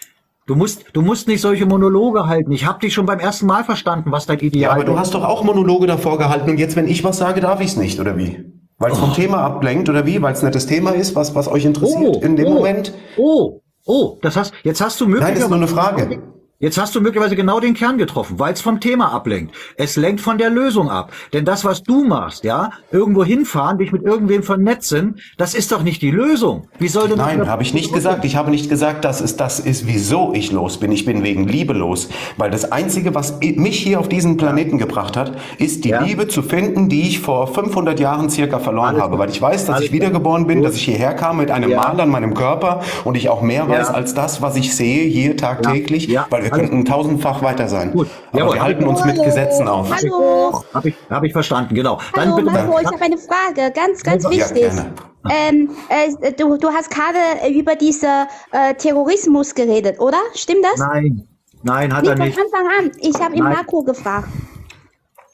Du 0.45 0.55
musst, 0.55 0.85
du 0.93 1.01
musst 1.01 1.27
nicht 1.27 1.41
solche 1.41 1.65
Monologe 1.65 2.25
halten. 2.25 2.51
Ich 2.51 2.65
habe 2.65 2.79
dich 2.79 2.93
schon 2.93 3.05
beim 3.05 3.19
ersten 3.19 3.47
Mal 3.47 3.65
verstanden, 3.65 4.11
was 4.13 4.25
dein 4.27 4.39
Ideal 4.39 4.61
Ja, 4.61 4.71
aber 4.71 4.85
du 4.85 4.93
ist. 4.93 4.99
hast 4.99 5.13
doch 5.13 5.23
auch 5.23 5.43
Monologe 5.43 5.87
davor 5.87 6.17
gehalten 6.17 6.49
und 6.49 6.57
jetzt, 6.57 6.75
wenn 6.77 6.87
ich 6.87 7.03
was 7.03 7.17
sage, 7.17 7.41
darf 7.41 7.59
ich 7.59 7.67
es 7.67 7.77
nicht, 7.77 7.99
oder 7.99 8.17
wie? 8.17 8.45
Weil 8.77 8.91
es 8.91 8.97
vom 8.97 9.13
Thema 9.13 9.39
ablenkt, 9.39 9.89
oder 9.89 10.05
wie? 10.05 10.21
Weil 10.21 10.33
es 10.33 10.43
nicht 10.43 10.55
das 10.55 10.67
Thema 10.67 10.91
ist, 10.91 11.15
was, 11.15 11.35
was 11.35 11.47
euch 11.47 11.65
interessiert 11.65 12.23
in 12.23 12.35
dem 12.35 12.47
oh, 12.47 12.53
Moment? 12.53 12.93
Oh, 13.17 13.61
oh, 13.85 14.17
das 14.21 14.37
hast, 14.37 14.53
jetzt 14.63 14.79
hast 14.79 15.01
du 15.01 15.05
Nein, 15.05 15.13
möglicherweise... 15.13 15.39
das 15.39 15.43
ist 15.43 15.49
nur 15.49 15.57
eine 15.57 15.67
Frage. 15.67 16.21
Jetzt 16.59 16.79
hast 16.79 16.95
du 16.95 17.01
möglicherweise 17.01 17.35
genau 17.35 17.59
den 17.59 17.75
Kern 17.75 17.99
getroffen, 17.99 18.39
weil 18.39 18.51
es 18.51 18.61
vom 18.61 18.79
Thema 18.79 19.11
ablenkt. 19.13 19.53
Es 19.75 19.95
lenkt 19.95 20.21
von 20.21 20.39
der 20.39 20.49
Lösung 20.49 20.89
ab. 20.89 21.11
Denn 21.31 21.45
das, 21.45 21.63
was 21.63 21.83
du 21.83 22.03
machst, 22.03 22.43
ja, 22.43 22.71
irgendwo 22.91 23.23
hinfahren, 23.23 23.77
dich 23.77 23.91
mit 23.91 24.01
irgendwem 24.01 24.41
vernetzen, 24.41 25.19
das 25.37 25.53
ist 25.53 25.71
doch 25.71 25.83
nicht 25.83 26.01
die 26.01 26.09
Lösung. 26.09 26.67
Wie 26.79 26.87
soll 26.87 27.09
denn 27.09 27.19
Nein, 27.19 27.47
habe 27.47 27.61
ich 27.61 27.75
nicht 27.75 27.93
gesagt. 27.93 28.25
Ich 28.25 28.35
habe 28.35 28.49
nicht 28.49 28.69
gesagt, 28.71 29.05
dass 29.05 29.21
es 29.21 29.37
das 29.37 29.59
ist, 29.59 29.85
wieso 29.85 30.33
ich 30.33 30.51
los 30.51 30.79
bin. 30.79 30.91
Ich 30.91 31.05
bin 31.05 31.21
wegen 31.21 31.47
Liebe 31.47 31.73
los. 31.73 32.09
Weil 32.37 32.49
das 32.49 32.71
Einzige, 32.71 33.13
was 33.13 33.39
mich 33.39 33.77
hier 33.77 33.99
auf 33.99 34.09
diesen 34.09 34.37
Planeten 34.37 34.79
gebracht 34.79 35.15
hat, 35.15 35.37
ist 35.59 35.85
die 35.85 35.89
Ja. 35.89 36.01
Liebe 36.01 36.27
zu 36.27 36.41
finden, 36.41 36.89
die 36.89 37.03
ich 37.03 37.19
vor 37.19 37.53
500 37.53 37.99
Jahren 37.99 38.31
circa 38.31 38.57
verloren 38.57 38.95
Alles 38.95 39.01
habe. 39.03 39.19
Weil 39.19 39.29
ich 39.29 39.39
weiß, 39.39 39.65
dass 39.67 39.75
Alles 39.75 39.85
ich 39.89 39.91
wiedergeboren 39.91 40.47
bin, 40.47 40.57
Gut. 40.61 40.69
dass 40.69 40.75
ich 40.75 40.85
hierher 40.85 41.13
kam 41.13 41.37
mit 41.37 41.51
einem 41.51 41.69
Ja. 41.69 41.81
Mal 41.81 42.01
an 42.01 42.09
meinem 42.09 42.33
Körper 42.33 42.81
und 43.03 43.15
ich 43.15 43.29
auch 43.29 43.43
mehr 43.43 43.69
weiß 43.69 43.89
Ja. 43.89 43.93
als 43.93 44.15
das, 44.15 44.41
was 44.41 44.55
ich 44.55 44.75
sehe 44.75 45.07
hier 45.07 45.37
tagtäglich, 45.37 46.09
weil 46.31 46.46
wir 46.51 46.57
könnten 46.57 46.85
tausendfach 46.85 47.41
weiter 47.41 47.67
sein. 47.67 47.91
Gut. 47.91 48.07
Aber 48.31 48.39
Jawohl. 48.39 48.55
wir 48.55 48.61
halten 48.63 48.85
uns 48.87 49.03
mit 49.05 49.21
Gesetzen 49.23 49.67
auf. 49.67 49.89
Hallo. 49.93 50.63
Habe 50.73 50.89
ich, 50.89 50.95
hab 51.09 51.23
ich 51.23 51.33
verstanden, 51.33 51.75
genau. 51.75 51.99
Dann 52.13 52.25
Hallo 52.25 52.35
bitte 52.37 52.51
Marco, 52.51 52.79
ich 52.79 52.87
habe 52.87 53.01
eine 53.01 53.17
Frage, 53.17 53.71
ganz, 53.73 54.03
ganz 54.03 54.23
Ja, 54.23 54.29
wichtig. 54.31 54.61
gerne. 54.61 54.93
ähm, 55.29 55.69
äh, 55.89 56.31
du, 56.33 56.57
du 56.57 56.69
hast 56.69 56.89
gerade 56.89 57.19
über 57.53 57.75
diesen 57.75 58.09
äh, 58.51 58.73
Terrorismus 58.75 59.53
geredet, 59.53 59.99
oder? 59.99 60.19
Stimmt 60.35 60.63
das? 60.63 60.79
Nein, 60.79 61.27
nein, 61.63 61.93
hat 61.95 62.03
Wie 62.05 62.09
er 62.09 62.17
von 62.17 62.25
nicht. 62.25 62.39
Anfang 62.39 62.67
an. 62.79 62.91
Ich 62.99 63.19
habe 63.19 63.35
ihn. 63.35 63.43
Marco 63.43 63.83
gefragt. 63.83 64.27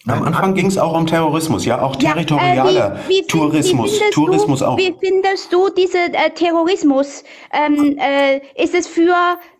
Am 0.05 0.21
Anfang 0.23 0.53
ging 0.53 0.65
es 0.65 0.77
auch 0.77 0.97
um 0.97 1.07
Terrorismus, 1.07 1.63
ja, 1.63 1.81
auch 1.81 1.95
Ja, 2.01 2.11
territorialer 2.11 2.95
äh, 2.95 2.97
wie, 3.07 3.21
wie, 3.21 3.27
Tourismus, 3.27 3.93
wie 3.93 3.97
findest 3.99 4.13
Tourismus 4.13 4.59
du, 4.59 4.65
auch. 4.65 4.77
Wie 4.77 4.93
findest 4.99 5.53
du 5.53 5.69
diesen 5.69 6.13
äh, 6.13 6.29
Terrorismus? 6.31 7.23
Ähm, 7.53 7.97
äh, 7.97 8.41
ist 8.61 8.75
es 8.75 8.85
für, 8.85 9.15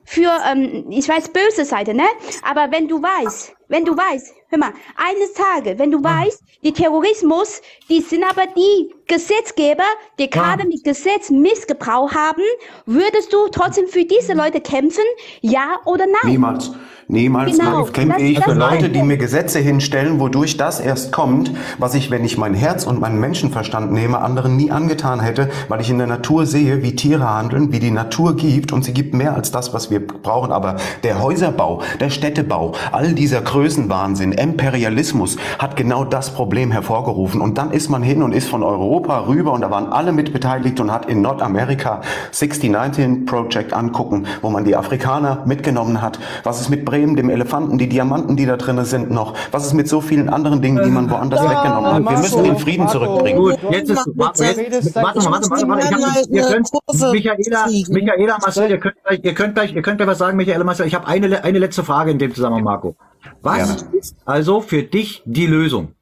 für 0.05 0.31
ähm, 0.49 0.85
ich 0.89 1.07
weiß, 1.07 1.29
böse 1.29 1.65
Seite, 1.65 1.93
ne? 1.93 2.05
Aber 2.43 2.71
wenn 2.71 2.87
du 2.87 3.01
weißt, 3.01 3.55
wenn 3.69 3.85
du 3.85 3.95
weißt, 3.95 4.33
hör 4.49 4.59
mal, 4.59 4.73
eines 4.95 5.33
Tages, 5.33 5.79
wenn 5.79 5.91
du 5.91 6.03
weißt, 6.03 6.43
die 6.63 6.71
Terrorismus, 6.71 7.61
die 7.89 8.01
sind 8.01 8.23
aber 8.23 8.45
die 8.55 8.93
Gesetzgeber, 9.07 9.83
die 10.19 10.29
gerade 10.29 10.67
mit 10.67 10.83
Gesetz 10.83 11.29
Missgebrauch 11.29 12.13
haben, 12.13 12.43
würdest 12.85 13.33
du 13.33 13.47
trotzdem 13.49 13.87
für 13.87 14.05
diese 14.05 14.33
Leute 14.33 14.61
kämpfen? 14.61 15.03
Ja 15.41 15.79
oder 15.85 16.05
nein? 16.05 16.31
Niemals. 16.31 16.71
Niemals 17.07 17.57
Genau, 17.57 17.83
kämpfe 17.85 18.21
ich 18.21 18.39
für 18.39 18.53
Leute, 18.53 18.89
die 18.89 19.01
mir 19.01 19.17
Gesetze 19.17 19.59
hinstellen, 19.59 20.19
wodurch 20.19 20.57
das 20.57 20.79
erst 20.79 21.11
kommt, 21.11 21.51
was 21.77 21.95
ich, 21.95 22.11
wenn 22.11 22.23
ich 22.23 22.37
mein 22.37 22.53
Herz 22.53 22.85
und 22.85 22.99
meinen 23.01 23.19
Menschenverstand 23.19 23.91
nehme, 23.91 24.19
anderen 24.19 24.55
nie 24.55 24.71
angetan 24.71 25.19
hätte, 25.19 25.49
weil 25.67 25.81
ich 25.81 25.89
in 25.89 25.97
der 25.97 26.07
Natur 26.07 26.45
sehe, 26.45 26.81
wie 26.81 26.95
Tiere 26.95 27.29
handeln, 27.29 27.71
wie 27.71 27.79
die 27.79 27.91
Natur 27.91 28.35
gibt 28.35 28.71
und 28.71 28.85
sie 28.85 28.93
gibt 28.93 29.13
mehr 29.13 29.35
als 29.35 29.51
das, 29.51 29.73
was 29.73 29.91
wir 29.91 30.05
brauchen. 30.05 30.51
Aber 30.51 30.77
der 31.03 31.21
Häuserbau, 31.21 31.81
der 31.99 32.09
Städtebau, 32.09 32.73
all 32.91 33.13
dieser 33.13 33.41
Größenwahnsinn, 33.41 34.31
Imperialismus 34.31 35.37
hat 35.59 35.75
genau 35.75 36.05
das 36.05 36.33
Problem 36.33 36.71
hervorgerufen. 36.71 37.41
Und 37.41 37.57
dann 37.57 37.71
ist 37.71 37.89
man 37.89 38.01
hin 38.01 38.23
und 38.23 38.33
ist 38.33 38.47
von 38.47 38.63
Europa 38.63 39.27
rüber 39.27 39.51
und 39.51 39.61
da 39.61 39.69
waren 39.69 39.87
alle 39.87 40.13
mit 40.13 40.31
beteiligt 40.31 40.79
und 40.79 40.91
hat 40.91 41.07
in 41.07 41.21
Nordamerika 41.21 42.01
6019 42.31 43.25
Project 43.25 43.73
angucken, 43.73 44.25
wo 44.41 44.49
man 44.49 44.63
die 44.63 44.75
Afrikaner 44.75 45.43
mitgenommen 45.45 46.01
hat. 46.01 46.19
Was 46.43 46.61
ist 46.61 46.69
mit 46.69 46.85
Bremen, 46.93 47.15
dem 47.15 47.31
Elefanten, 47.31 47.79
die 47.79 47.89
Diamanten, 47.89 48.35
die 48.37 48.45
da 48.45 48.55
drinnen 48.55 48.85
sind 48.85 49.09
noch? 49.09 49.33
Was 49.51 49.65
ist 49.65 49.73
mit 49.73 49.87
so 49.87 49.99
vielen 49.99 50.29
anderen 50.29 50.61
Dingen, 50.61 50.83
die 50.83 50.91
man 50.91 51.09
woanders 51.09 51.41
Ja, 51.41 51.49
weggenommen 51.49 51.91
hat? 51.91 52.03
Wir 52.07 52.19
müssen 52.19 52.43
den 52.43 52.57
Frieden 52.59 52.85
Marco. 52.85 52.99
zurückbringen. 52.99 53.41
Gut, 53.41 53.57
jetzt 53.71 53.89
ist, 53.89 54.07
warte, 54.13 54.43
jetzt, 54.43 54.95
warte 54.95 55.19
mal, 55.21 55.31
warte 55.31 55.49
mal, 55.49 55.67
warte 55.67 55.67
mal. 55.67 55.79
Ich 55.79 55.91
hab, 55.91 56.29
ihr 56.29 56.43
könnt, 56.43 56.69
Michaela, 57.11 57.67
Michaela, 57.89 58.37
Marcel, 58.39 58.69
ihr 58.69 58.77
könnt 58.77 58.95
gleich, 59.03 59.19
ihr 59.23 59.33
könnt 59.33 59.55
gleich, 59.55 59.73
ihr 59.73 59.81
könnt 59.81 59.97
gleich 59.97 60.07
was 60.07 60.19
sagen, 60.19 60.37
Michaela, 60.37 60.63
Marcel. 60.63 60.85
Ich 60.85 60.93
habe 60.93 61.07
eine, 61.07 61.43
eine 61.43 61.57
letzte 61.57 61.83
Frage 61.83 62.11
in 62.11 62.19
dem 62.19 62.31
Zusammenhang, 62.31 62.63
Marco. 62.63 62.95
Was 63.41 63.87
ist 63.93 64.15
also 64.25 64.61
für 64.61 64.83
dich 64.83 65.23
die 65.25 65.47
Lösung? 65.47 65.93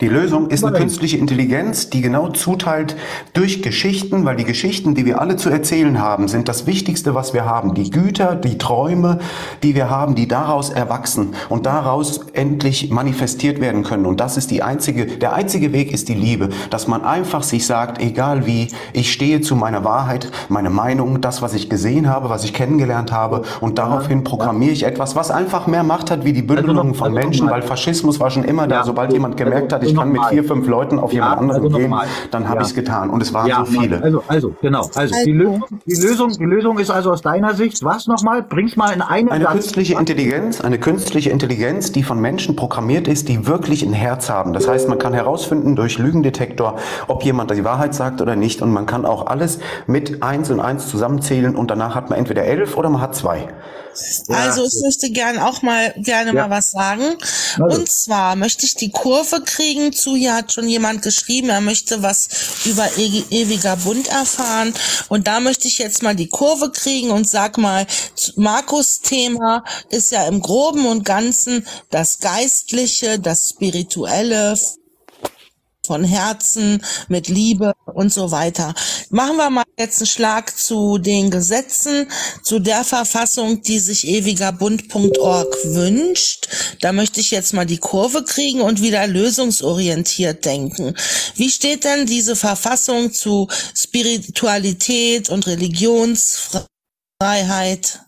Die 0.00 0.06
Lösung 0.06 0.48
ist 0.50 0.64
eine 0.64 0.78
künstliche 0.78 1.16
Intelligenz, 1.16 1.90
die 1.90 2.02
genau 2.02 2.28
zuteilt 2.28 2.94
durch 3.32 3.62
Geschichten, 3.62 4.24
weil 4.24 4.36
die 4.36 4.44
Geschichten, 4.44 4.94
die 4.94 5.04
wir 5.04 5.20
alle 5.20 5.34
zu 5.34 5.50
erzählen 5.50 5.98
haben, 5.98 6.28
sind 6.28 6.46
das 6.46 6.68
Wichtigste, 6.68 7.16
was 7.16 7.34
wir 7.34 7.46
haben. 7.46 7.74
Die 7.74 7.90
Güter, 7.90 8.36
die 8.36 8.58
Träume, 8.58 9.18
die 9.64 9.74
wir 9.74 9.90
haben, 9.90 10.14
die 10.14 10.28
daraus 10.28 10.70
erwachsen 10.70 11.34
und 11.48 11.66
daraus 11.66 12.20
endlich 12.32 12.90
manifestiert 12.90 13.60
werden 13.60 13.82
können. 13.82 14.06
Und 14.06 14.20
das 14.20 14.36
ist 14.36 14.52
die 14.52 14.62
einzige, 14.62 15.04
der 15.04 15.32
einzige 15.32 15.72
Weg 15.72 15.92
ist 15.92 16.08
die 16.08 16.14
Liebe, 16.14 16.50
dass 16.70 16.86
man 16.86 17.02
einfach 17.02 17.42
sich 17.42 17.66
sagt, 17.66 18.00
egal 18.00 18.46
wie, 18.46 18.68
ich 18.92 19.12
stehe 19.12 19.40
zu 19.40 19.56
meiner 19.56 19.82
Wahrheit, 19.82 20.30
meine 20.48 20.70
Meinung, 20.70 21.20
das, 21.20 21.42
was 21.42 21.54
ich 21.54 21.68
gesehen 21.68 22.08
habe, 22.08 22.30
was 22.30 22.44
ich 22.44 22.54
kennengelernt 22.54 23.10
habe 23.10 23.42
und 23.60 23.78
daraufhin 23.78 24.22
programmiere 24.22 24.70
ich 24.70 24.84
etwas, 24.84 25.16
was 25.16 25.32
einfach 25.32 25.66
mehr 25.66 25.82
Macht 25.82 26.12
hat 26.12 26.24
wie 26.24 26.32
die 26.32 26.42
Bündelung 26.42 26.94
von 26.94 27.12
Menschen, 27.12 27.50
weil 27.50 27.62
Faschismus 27.62 28.20
war 28.20 28.30
schon 28.30 28.44
immer 28.44 28.68
da. 28.68 28.84
Sobald 28.84 29.12
jemand 29.12 29.36
gemerkt 29.36 29.72
hat, 29.72 29.87
ich 29.90 29.96
kann 29.96 30.12
mit 30.12 30.24
vier, 30.26 30.44
fünf 30.44 30.66
Leuten 30.66 30.98
auf 30.98 31.12
jemand 31.12 31.38
anderen 31.38 31.62
also 31.64 31.76
gehen, 31.76 31.94
dann 32.30 32.44
habe 32.48 32.56
Ja. 32.56 32.62
ich 32.62 32.68
es 32.68 32.74
getan. 32.74 33.10
Und 33.10 33.22
es 33.22 33.32
waren 33.34 33.46
Ja, 33.48 33.64
so 33.64 33.72
viele. 33.80 34.02
Also, 34.02 34.22
also, 34.28 34.54
genau. 34.60 34.88
Also, 34.94 35.14
die 35.24 35.32
Lösung, 35.32 35.64
die 35.86 35.94
Lösung, 35.94 36.30
die 36.32 36.44
Lösung 36.44 36.78
ist 36.78 36.90
also 36.90 37.10
aus 37.12 37.22
deiner 37.22 37.54
Sicht, 37.54 37.82
was 37.84 38.06
nochmal? 38.06 38.42
Bring's 38.42 38.76
mal 38.76 38.92
in 38.92 39.02
einen 39.02 39.28
Eine 39.30 39.44
Satz. 39.44 39.52
künstliche 39.54 39.94
Intelligenz, 39.94 40.60
eine 40.60 40.78
künstliche 40.78 41.30
Intelligenz, 41.30 41.92
die 41.92 42.02
von 42.02 42.20
Menschen 42.20 42.56
programmiert 42.56 43.08
ist, 43.08 43.28
die 43.28 43.46
wirklich 43.46 43.82
ein 43.82 43.92
Herz 43.92 44.28
haben. 44.30 44.52
Das 44.52 44.68
heißt, 44.68 44.88
man 44.88 44.98
kann 44.98 45.12
herausfinden 45.14 45.76
durch 45.76 45.98
Lügendetektor, 45.98 46.76
ob 47.06 47.22
jemand 47.24 47.50
die 47.50 47.64
Wahrheit 47.64 47.94
sagt 47.94 48.20
oder 48.20 48.36
nicht. 48.36 48.62
Und 48.62 48.72
man 48.72 48.86
kann 48.86 49.04
auch 49.06 49.26
alles 49.26 49.58
mit 49.86 50.22
eins 50.22 50.50
und 50.50 50.60
eins 50.60 50.88
zusammenzählen 50.88 51.56
und 51.56 51.70
danach 51.70 51.94
hat 51.94 52.10
man 52.10 52.18
entweder 52.18 52.44
elf 52.44 52.76
oder 52.76 52.90
man 52.90 53.00
hat 53.00 53.14
zwei. 53.14 53.48
Also 54.28 54.64
ich 54.64 54.80
möchte 54.84 55.10
gern 55.10 55.38
auch 55.38 55.62
mal 55.62 55.92
gerne 55.96 56.32
Ja. 56.32 56.46
mal 56.46 56.56
was 56.56 56.70
sagen. 56.70 57.02
Also. 57.60 57.78
Und 57.80 57.88
zwar 57.88 58.36
möchte 58.36 58.64
ich 58.64 58.76
die 58.76 58.90
Kurve 58.90 59.40
kriegen 59.44 59.77
zu, 59.92 60.16
hier 60.16 60.34
hat 60.34 60.52
schon 60.52 60.68
jemand 60.68 61.02
geschrieben, 61.02 61.48
er 61.48 61.60
möchte 61.60 62.02
was 62.02 62.28
über 62.64 62.86
e 62.96 63.24
ewiger 63.30 63.76
Bund 63.76 64.08
erfahren. 64.08 64.74
Und 65.08 65.26
da 65.26 65.40
möchte 65.40 65.68
ich 65.68 65.78
jetzt 65.78 66.02
mal 66.02 66.14
die 66.14 66.28
Kurve 66.28 66.70
kriegen 66.70 67.10
und 67.10 67.28
sag 67.28 67.58
mal, 67.58 67.86
Markus 68.36 69.00
Thema 69.00 69.64
ist 69.90 70.12
ja 70.12 70.26
im 70.26 70.40
Groben 70.40 70.86
und 70.86 71.04
Ganzen 71.04 71.66
das 71.90 72.18
Geistliche, 72.20 73.18
das 73.18 73.50
Spirituelle, 73.50 74.56
von 75.88 76.04
Herzen, 76.04 76.84
mit 77.08 77.28
Liebe 77.28 77.72
und 77.86 78.12
so 78.12 78.30
weiter. 78.30 78.74
Machen 79.08 79.38
wir 79.38 79.48
mal 79.48 79.64
jetzt 79.78 80.00
einen 80.00 80.06
Schlag 80.06 80.54
zu 80.56 80.98
den 80.98 81.30
Gesetzen, 81.30 82.08
zu 82.42 82.58
der 82.58 82.84
Verfassung, 82.84 83.62
die 83.62 83.78
sich 83.78 84.06
ewigerbund.org 84.06 85.56
wünscht. 85.64 86.48
Da 86.82 86.92
möchte 86.92 87.20
ich 87.20 87.30
jetzt 87.30 87.54
mal 87.54 87.64
die 87.64 87.78
Kurve 87.78 88.22
kriegen 88.22 88.60
und 88.60 88.82
wieder 88.82 89.06
lösungsorientiert 89.06 90.44
denken. 90.44 90.94
Wie 91.36 91.48
steht 91.48 91.84
denn 91.84 92.04
diese 92.04 92.36
Verfassung 92.36 93.14
zu 93.14 93.48
Spiritualität 93.74 95.30
und 95.30 95.46
Religionsfreiheit? 95.46 98.00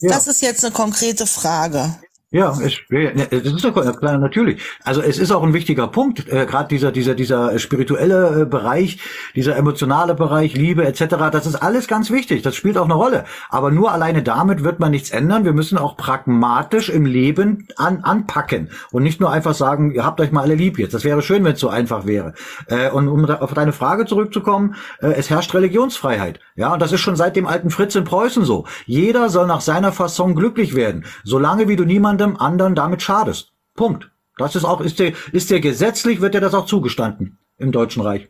Das 0.00 0.26
ist 0.26 0.42
jetzt 0.42 0.64
eine 0.64 0.74
konkrete 0.74 1.26
Frage. 1.26 1.98
Ja, 2.34 2.50
es, 2.64 2.78
ja, 2.88 3.10
das 3.12 3.44
ist 3.44 3.62
doch 3.62 3.98
klar, 3.98 4.16
natürlich. 4.16 4.62
Also 4.84 5.02
es 5.02 5.18
ist 5.18 5.30
auch 5.32 5.42
ein 5.42 5.52
wichtiger 5.52 5.86
Punkt, 5.88 6.26
äh, 6.32 6.46
gerade 6.46 6.66
dieser 6.68 6.90
dieser 6.90 7.14
dieser 7.14 7.58
spirituelle 7.58 8.42
äh, 8.42 8.44
Bereich, 8.46 8.98
dieser 9.36 9.54
emotionale 9.56 10.14
Bereich, 10.14 10.54
Liebe 10.56 10.86
etc. 10.86 11.16
Das 11.30 11.44
ist 11.46 11.56
alles 11.56 11.88
ganz 11.88 12.10
wichtig. 12.10 12.40
Das 12.40 12.56
spielt 12.56 12.78
auch 12.78 12.86
eine 12.86 12.94
Rolle. 12.94 13.24
Aber 13.50 13.70
nur 13.70 13.92
alleine 13.92 14.22
damit 14.22 14.64
wird 14.64 14.80
man 14.80 14.92
nichts 14.92 15.10
ändern. 15.10 15.44
Wir 15.44 15.52
müssen 15.52 15.76
auch 15.76 15.98
pragmatisch 15.98 16.88
im 16.88 17.04
Leben 17.04 17.68
an, 17.76 18.00
anpacken 18.02 18.70
und 18.92 19.02
nicht 19.02 19.20
nur 19.20 19.30
einfach 19.30 19.52
sagen, 19.54 19.92
ihr 19.92 20.06
habt 20.06 20.18
euch 20.18 20.32
mal 20.32 20.40
alle 20.40 20.54
lieb 20.54 20.78
jetzt. 20.78 20.94
Das 20.94 21.04
wäre 21.04 21.20
schön, 21.20 21.44
wenn 21.44 21.52
es 21.52 21.60
so 21.60 21.68
einfach 21.68 22.06
wäre. 22.06 22.32
Äh, 22.66 22.90
und 22.90 23.08
um 23.08 23.26
da- 23.26 23.40
auf 23.40 23.52
deine 23.52 23.74
Frage 23.74 24.06
zurückzukommen, 24.06 24.74
äh, 25.02 25.08
es 25.12 25.28
herrscht 25.28 25.52
Religionsfreiheit. 25.52 26.40
Ja, 26.56 26.72
und 26.72 26.80
das 26.80 26.92
ist 26.92 27.00
schon 27.00 27.16
seit 27.16 27.36
dem 27.36 27.46
alten 27.46 27.68
Fritz 27.68 27.94
in 27.94 28.04
Preußen 28.04 28.44
so. 28.44 28.64
Jeder 28.86 29.28
soll 29.28 29.46
nach 29.46 29.60
seiner 29.60 29.92
Fasson 29.92 30.34
glücklich 30.34 30.74
werden, 30.74 31.04
solange 31.24 31.68
wie 31.68 31.76
du 31.76 31.84
niemandem 32.22 32.40
anderen 32.40 32.74
damit 32.74 33.02
schadest. 33.02 33.52
Punkt. 33.74 34.10
Das 34.38 34.56
ist 34.56 34.64
auch, 34.64 34.80
ist 34.80 34.98
dir, 34.98 35.12
ist 35.32 35.50
dir 35.50 35.60
gesetzlich, 35.60 36.20
wird 36.20 36.34
dir 36.34 36.40
das 36.40 36.54
auch 36.54 36.66
zugestanden 36.66 37.38
im 37.58 37.70
Deutschen 37.70 38.02
Reich. 38.02 38.28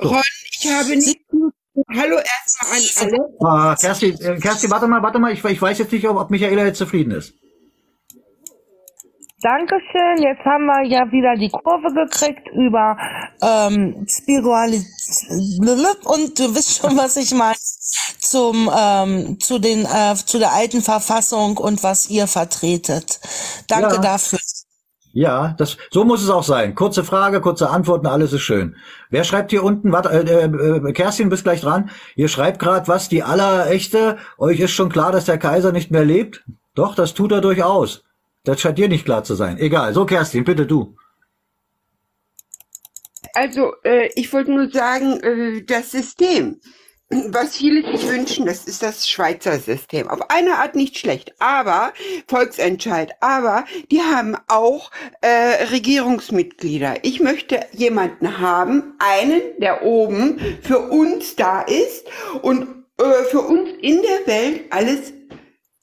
Ron, 0.00 0.22
ich 0.50 0.70
habe 0.70 0.90
nicht. 0.90 1.20
Hallo 1.94 2.16
erstmal 2.16 2.78
an 2.78 3.14
alle. 3.14 3.38
Ah, 3.40 3.76
Kerstin, 3.76 4.20
äh, 4.20 4.38
Kerstin, 4.38 4.70
warte 4.70 4.86
mal, 4.86 5.02
warte 5.02 5.18
mal, 5.18 5.32
ich, 5.32 5.42
ich 5.42 5.62
weiß 5.62 5.78
jetzt 5.78 5.92
nicht, 5.92 6.06
ob, 6.06 6.18
ob 6.18 6.30
Michaela 6.30 6.66
jetzt 6.66 6.78
zufrieden 6.78 7.12
ist. 7.12 7.34
Dankeschön. 9.42 10.22
Jetzt 10.22 10.44
haben 10.44 10.66
wir 10.66 10.84
ja 10.84 11.10
wieder 11.10 11.34
die 11.34 11.50
Kurve 11.50 11.92
gekriegt 11.94 12.48
über 12.54 12.96
ähm, 13.42 14.06
Spiritualität 14.08 14.86
und 16.04 16.38
du 16.38 16.54
wisst 16.54 16.78
schon, 16.78 16.96
was 16.96 17.16
ich 17.16 17.34
meine 17.34 17.56
zum 18.20 18.70
ähm, 18.74 19.40
zu 19.40 19.58
den 19.58 19.84
äh, 19.84 20.14
zu 20.14 20.38
der 20.38 20.52
alten 20.52 20.80
Verfassung 20.80 21.56
und 21.58 21.82
was 21.82 22.08
ihr 22.08 22.28
vertretet. 22.28 23.20
Danke 23.68 23.96
Ja. 23.96 24.00
dafür. 24.00 24.38
Ja, 25.14 25.54
das, 25.58 25.76
so 25.90 26.04
muss 26.04 26.22
es 26.22 26.30
auch 26.30 26.42
sein. 26.44 26.74
Kurze 26.74 27.04
Frage, 27.04 27.42
kurze 27.42 27.68
Antworten, 27.68 28.06
alles 28.06 28.32
ist 28.32 28.40
schön. 28.42 28.76
Wer 29.10 29.24
schreibt 29.24 29.50
hier 29.50 29.62
unten? 29.62 29.92
Warte, 29.92 30.08
äh, 30.08 30.44
äh, 30.44 30.92
Kerstin, 30.94 31.28
bist 31.28 31.44
gleich 31.44 31.60
dran. 31.60 31.90
Ihr 32.16 32.28
schreibt 32.28 32.58
gerade, 32.60 32.88
was 32.88 33.10
die 33.10 33.22
allerechte. 33.22 34.16
Euch 34.38 34.60
ist 34.60 34.70
schon 34.70 34.88
klar, 34.88 35.12
dass 35.12 35.26
der 35.26 35.36
Kaiser 35.36 35.72
nicht 35.72 35.90
mehr 35.90 36.04
lebt? 36.04 36.44
Doch, 36.74 36.94
das 36.94 37.12
tut 37.12 37.32
er 37.32 37.42
durchaus. 37.42 38.04
Das 38.44 38.60
scheint 38.60 38.78
dir 38.78 38.88
nicht 38.88 39.04
klar 39.04 39.24
zu 39.24 39.34
sein. 39.34 39.58
Egal. 39.58 39.94
So, 39.94 40.04
Kerstin, 40.04 40.44
bitte 40.44 40.66
du. 40.66 40.96
Also, 43.34 43.72
äh, 43.84 44.10
ich 44.14 44.32
wollte 44.32 44.52
nur 44.52 44.70
sagen, 44.70 45.20
äh, 45.20 45.62
das 45.62 45.92
System, 45.92 46.60
was 47.08 47.56
viele 47.56 47.82
sich 47.90 48.08
wünschen, 48.08 48.46
das 48.46 48.64
ist 48.64 48.82
das 48.82 49.08
Schweizer 49.08 49.58
System. 49.58 50.08
Auf 50.08 50.30
eine 50.30 50.56
Art 50.56 50.74
nicht 50.74 50.98
schlecht, 50.98 51.34
aber 51.38 51.92
Volksentscheid. 52.26 53.12
Aber 53.20 53.64
die 53.90 54.00
haben 54.00 54.36
auch 54.48 54.90
äh, 55.20 55.64
Regierungsmitglieder. 55.70 57.04
Ich 57.04 57.20
möchte 57.20 57.60
jemanden 57.72 58.38
haben, 58.40 58.94
einen, 58.98 59.42
der 59.58 59.84
oben 59.84 60.40
für 60.62 60.78
uns 60.78 61.36
da 61.36 61.62
ist 61.62 62.06
und 62.42 62.66
äh, 62.98 63.24
für 63.30 63.40
uns 63.40 63.70
in 63.80 64.02
der 64.02 64.26
Welt 64.26 64.64
alles 64.70 65.12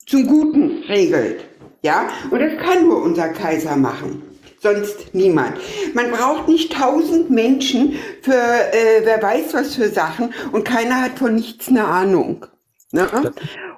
zum 0.05 0.27
Guten 0.27 0.83
regelt. 0.83 1.45
Ja, 1.81 2.09
und 2.29 2.39
das 2.39 2.57
kann 2.57 2.87
nur 2.87 3.01
unser 3.01 3.29
Kaiser 3.29 3.75
machen. 3.75 4.23
Sonst 4.61 5.13
niemand. 5.13 5.57
Man 5.93 6.11
braucht 6.11 6.49
nicht 6.49 6.73
tausend 6.73 7.29
Menschen 7.29 7.95
für 8.21 8.33
äh, 8.33 9.01
wer 9.03 9.21
weiß 9.21 9.53
was 9.53 9.75
für 9.75 9.87
Sachen 9.87 10.33
und 10.51 10.65
keiner 10.65 11.01
hat 11.01 11.17
von 11.17 11.35
nichts 11.35 11.69
eine 11.69 11.85
Ahnung. 11.85 12.45
Ne? 12.91 13.07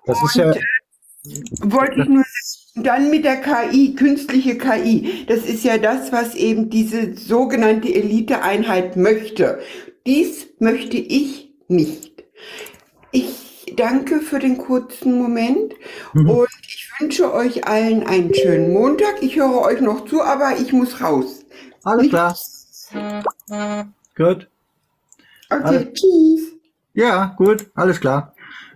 Das 0.06 0.24
ist 0.24 0.36
ja, 0.36 0.52
Wollte 1.62 2.02
ich 2.02 2.08
nur 2.08 2.24
sagen, 2.24 2.62
dann 2.84 3.10
mit 3.12 3.26
der 3.26 3.42
KI, 3.42 3.94
künstliche 3.96 4.58
KI. 4.58 5.26
Das 5.28 5.40
ist 5.46 5.64
ja 5.64 5.78
das, 5.78 6.12
was 6.12 6.36
eben 6.36 6.70
diese 6.70 7.16
sogenannte 7.16 7.94
Eliteeinheit 7.94 8.96
möchte. 8.96 9.60
Dies 10.08 10.48
möchte 10.60 10.98
ich 10.98 11.54
nicht. 11.68 12.24
Ich 13.12 13.74
danke 13.76 14.20
für 14.20 14.40
den 14.40 14.58
kurzen 14.58 15.18
Moment 15.18 15.76
und 16.14 16.48
ich 16.61 16.61
wünsche 17.02 17.34
euch 17.34 17.68
allen 17.68 18.06
einen 18.06 18.34
schönen 18.34 18.74
Montag. 18.74 19.22
Ich 19.22 19.36
höre 19.36 19.62
euch 19.62 19.82
noch 19.82 20.06
zu, 20.06 20.22
aber 20.22 20.58
ich 20.60 20.72
muss 20.72 21.02
raus. 21.02 21.44
Alles 21.84 22.10
klar. 22.10 22.36
Gut. 24.16 24.48
Okay, 25.50 25.64
Alles- 25.64 25.88
tschüss. 25.94 26.52
Ja, 26.94 27.34
gut, 27.38 27.68
alles 27.76 28.00
klar. 28.00 28.34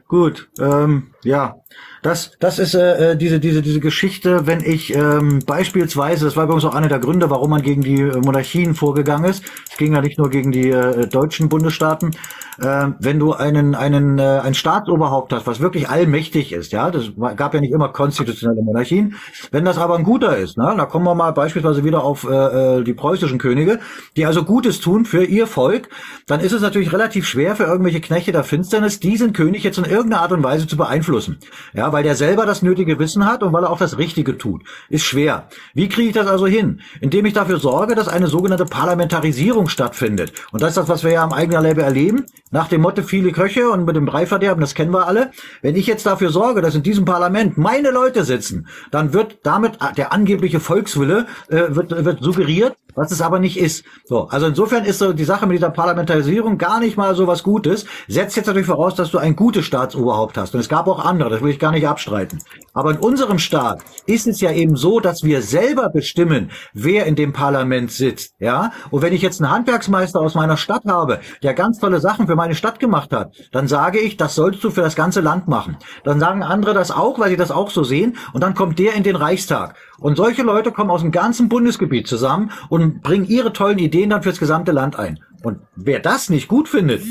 Gut, 0.07 0.49
ähm, 0.59 1.07
ja, 1.23 1.55
das, 2.03 2.31
das 2.39 2.59
ist 2.59 2.75
äh, 2.75 3.13
äh, 3.13 3.17
diese, 3.17 3.39
diese, 3.39 3.63
diese 3.63 3.79
Geschichte, 3.79 4.45
wenn 4.45 4.61
ich 4.61 4.93
ähm, 4.93 5.39
beispielsweise, 5.45 6.25
das 6.25 6.37
war 6.37 6.43
übrigens 6.43 6.63
auch 6.63 6.75
einer 6.75 6.87
der 6.87 6.99
Gründe, 6.99 7.31
warum 7.31 7.49
man 7.49 7.63
gegen 7.63 7.81
die 7.81 8.01
äh, 8.01 8.17
Monarchien 8.19 8.75
vorgegangen 8.75 9.25
ist. 9.29 9.43
Es 9.69 9.77
ging 9.77 9.93
ja 9.93 10.01
nicht 10.01 10.19
nur 10.19 10.29
gegen 10.29 10.51
die 10.51 10.69
äh, 10.69 11.07
deutschen 11.07 11.49
Bundesstaaten. 11.49 12.11
Äh, 12.59 12.91
wenn 12.99 13.19
du 13.19 13.33
einen, 13.33 13.75
einen, 13.75 14.19
äh, 14.19 14.39
ein 14.43 14.53
Staatsoberhaupt 14.53 15.33
hast, 15.33 15.47
was 15.47 15.59
wirklich 15.59 15.89
allmächtig 15.89 16.53
ist, 16.53 16.71
ja, 16.71 16.91
das 16.91 17.11
gab 17.35 17.53
ja 17.53 17.59
nicht 17.59 17.73
immer 17.73 17.89
konstitutionelle 17.89 18.61
Monarchien. 18.61 19.15
Wenn 19.51 19.65
das 19.65 19.77
aber 19.77 19.95
ein 19.97 20.03
guter 20.03 20.37
ist, 20.37 20.57
ne, 20.57 20.73
da 20.77 20.85
kommen 20.85 21.05
wir 21.05 21.15
mal 21.15 21.31
beispielsweise 21.31 21.83
wieder 21.83 22.03
auf 22.03 22.27
äh, 22.29 22.79
äh, 22.79 22.83
die 22.83 22.93
preußischen 22.93 23.37
Könige, 23.37 23.79
die 24.15 24.25
also 24.25 24.43
Gutes 24.43 24.79
tun 24.79 25.05
für 25.05 25.23
ihr 25.23 25.47
Volk, 25.47 25.89
dann 26.27 26.39
ist 26.39 26.51
es 26.51 26.61
natürlich 26.61 26.93
relativ 26.93 27.27
schwer 27.27 27.55
für 27.55 27.63
irgendwelche 27.63 28.01
Knechte 28.01 28.31
der 28.31 28.43
Finsternis, 28.43 28.99
diesen 28.99 29.33
König 29.33 29.63
jetzt 29.63 29.77
in 29.77 29.85
irgendeiner 29.85 30.21
Art 30.21 30.31
und 30.31 30.43
Weise 30.43 30.67
zu 30.67 30.77
beeinflussen. 30.77 31.39
Ja, 31.73 31.91
weil 31.91 32.03
der 32.03 32.15
selber 32.15 32.45
das 32.45 32.61
nötige 32.61 32.99
Wissen 32.99 33.25
hat 33.25 33.43
und 33.43 33.53
weil 33.53 33.63
er 33.63 33.69
auch 33.69 33.77
das 33.77 33.97
Richtige 33.97 34.37
tut. 34.37 34.63
Ist 34.89 35.03
schwer. 35.03 35.47
Wie 35.73 35.89
kriege 35.89 36.09
ich 36.09 36.15
das 36.15 36.27
also 36.27 36.47
hin? 36.47 36.81
Indem 37.01 37.25
ich 37.25 37.33
dafür 37.33 37.59
sorge, 37.59 37.95
dass 37.95 38.07
eine 38.07 38.27
sogenannte 38.27 38.65
Parlamentarisierung 38.65 39.67
stattfindet. 39.67 40.33
Und 40.51 40.61
das 40.61 40.69
ist 40.69 40.77
das, 40.77 40.89
was 40.89 41.03
wir 41.03 41.11
ja 41.11 41.23
am 41.23 41.33
eigenen 41.33 41.63
Leibe 41.63 41.81
erleben. 41.81 42.25
Nach 42.51 42.67
dem 42.67 42.81
Motto 42.81 43.01
viele 43.01 43.31
Köche 43.31 43.69
und 43.69 43.85
mit 43.85 43.95
dem 43.95 44.05
Breiverderben, 44.05 44.61
das 44.61 44.75
kennen 44.75 44.93
wir 44.93 45.07
alle. 45.07 45.31
Wenn 45.63 45.75
ich 45.75 45.87
jetzt 45.87 46.05
dafür 46.05 46.29
sorge, 46.29 46.61
dass 46.61 46.75
in 46.75 46.83
diesem 46.83 47.03
Parlament 47.03 47.57
meine 47.57 47.89
Leute 47.89 48.23
sitzen, 48.23 48.67
dann 48.91 49.13
wird 49.13 49.39
damit 49.43 49.79
der 49.97 50.13
angebliche 50.13 50.59
Volkswille 50.59 51.25
äh, 51.49 51.63
wird, 51.69 52.05
wird 52.05 52.23
suggeriert, 52.23 52.77
was 52.95 53.11
es 53.11 53.21
aber 53.21 53.39
nicht 53.39 53.57
ist. 53.57 53.85
So, 54.05 54.27
also 54.29 54.47
insofern 54.47 54.85
ist 54.85 54.99
so 54.99 55.13
die 55.13 55.23
Sache 55.23 55.45
mit 55.45 55.57
dieser 55.57 55.69
Parlamentarisierung 55.69 56.57
gar 56.57 56.79
nicht 56.79 56.97
mal 56.97 57.15
so 57.15 57.27
was 57.27 57.43
Gutes. 57.43 57.85
Setzt 58.07 58.35
jetzt 58.35 58.47
natürlich 58.47 58.67
voraus, 58.67 58.95
dass 58.95 59.11
du 59.11 59.17
ein 59.17 59.35
gutes 59.35 59.65
Staatsoberhaupt 59.65 60.37
hast. 60.37 60.53
Und 60.53 60.61
es 60.61 60.69
gab 60.69 60.87
auch 60.87 61.03
andere, 61.03 61.29
das 61.29 61.41
will 61.41 61.51
ich 61.51 61.59
gar 61.59 61.71
nicht 61.71 61.87
abstreiten. 61.87 62.39
Aber 62.73 62.91
in 62.91 62.97
unserem 62.97 63.39
Staat 63.39 63.83
ist 64.05 64.27
es 64.27 64.41
ja 64.41 64.51
eben 64.51 64.75
so, 64.75 64.99
dass 64.99 65.23
wir 65.23 65.41
selber 65.41 65.89
bestimmen, 65.89 66.51
wer 66.73 67.05
in 67.05 67.15
dem 67.15 67.33
Parlament 67.33 67.91
sitzt. 67.91 68.33
Ja, 68.39 68.71
und 68.91 69.01
wenn 69.01 69.13
ich 69.13 69.21
jetzt 69.21 69.41
einen 69.41 69.51
Handwerksmeister 69.51 70.19
aus 70.19 70.35
meiner 70.35 70.57
Stadt 70.57 70.85
habe, 70.85 71.19
der 71.43 71.53
ganz 71.53 71.79
tolle 71.79 71.99
Sachen 71.99 72.27
für 72.27 72.35
meine 72.35 72.55
Stadt 72.55 72.79
gemacht 72.79 73.11
hat, 73.11 73.33
dann 73.51 73.67
sage 73.67 73.99
ich, 73.99 74.17
das 74.17 74.35
sollst 74.35 74.63
du 74.63 74.71
für 74.71 74.81
das 74.81 74.95
ganze 74.95 75.21
Land 75.21 75.47
machen. 75.47 75.77
Dann 76.03 76.19
sagen 76.19 76.43
andere 76.43 76.73
das 76.73 76.91
auch, 76.91 77.19
weil 77.19 77.29
sie 77.29 77.37
das 77.37 77.51
auch 77.51 77.69
so 77.69 77.83
sehen. 77.83 78.17
Und 78.33 78.41
dann 78.41 78.55
kommt 78.55 78.79
der 78.79 78.93
in 78.93 79.03
den 79.03 79.15
Reichstag. 79.15 79.75
Und 79.99 80.17
solche 80.17 80.43
Leute 80.43 80.71
kommen 80.71 80.91
aus 80.91 81.01
dem 81.01 81.11
ganzen 81.11 81.49
Bundesgebiet 81.49 82.07
zusammen 82.07 82.51
und 82.69 83.01
bringen 83.01 83.25
ihre 83.25 83.53
tollen 83.53 83.79
Ideen 83.79 84.09
dann 84.09 84.23
fürs 84.23 84.39
gesamte 84.39 84.71
Land 84.71 84.97
ein. 84.97 85.23
Und 85.43 85.59
wer 85.75 85.99
das 85.99 86.29
nicht 86.29 86.47
gut 86.47 86.67
findet, 86.67 87.03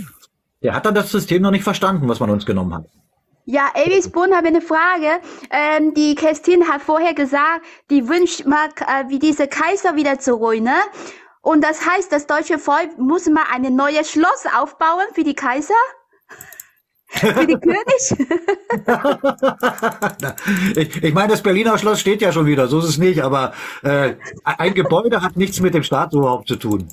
der 0.63 0.75
hat 0.75 0.87
dann 0.87 0.95
das 0.95 1.11
System 1.11 1.43
noch 1.43 1.51
nicht 1.51 1.65
verstanden, 1.65 2.09
was 2.09 2.21
man 2.21 2.31
uns 2.31 2.47
genommen 2.47 2.75
hat. 2.75 2.87
Ja, 3.47 3.69
Elvis 3.75 4.11
Bohn 4.11 4.35
habe 4.35 4.49
eine 4.49 4.63
Frage. 4.63 5.21
Ähm, 5.51 5.93
die 5.93 6.15
Christine 6.15 6.67
hat 6.67 6.81
vorher 6.81 7.13
gesagt, 7.13 7.67
die 7.91 8.09
wünscht 8.09 8.47
mal 8.47 8.69
äh, 8.81 9.09
wie 9.09 9.19
diese 9.19 9.47
Kaiser 9.47 9.97
wieder 9.97 10.19
zurück, 10.19 10.61
ne? 10.61 10.77
Und 11.43 11.63
das 11.63 11.87
heißt, 11.87 12.11
das 12.11 12.27
deutsche 12.27 12.59
Volk 12.59 12.99
muss 12.99 13.29
mal 13.29 13.45
ein 13.53 13.77
neues 13.77 14.11
Schloss 14.11 14.47
aufbauen 14.59 15.05
für 15.13 15.25
die 15.25 15.35
Kaiser? 15.35 15.75
König? 17.21 18.15
ich, 20.77 21.03
ich 21.03 21.15
meine, 21.15 21.29
das 21.29 21.43
Berliner 21.43 21.79
Schloss 21.79 22.01
steht 22.01 22.21
ja 22.23 22.33
schon 22.33 22.47
wieder, 22.47 22.69
so 22.69 22.79
ist 22.79 22.87
es 22.87 22.99
nicht, 22.99 23.23
aber 23.23 23.53
äh, 23.83 24.15
ein 24.45 24.75
Gebäude 24.75 25.23
hat 25.23 25.37
nichts 25.37 25.61
mit 25.61 25.75
dem 25.75 25.83
Staatsoberhaupt 25.83 26.49
zu 26.49 26.57
tun. 26.57 26.89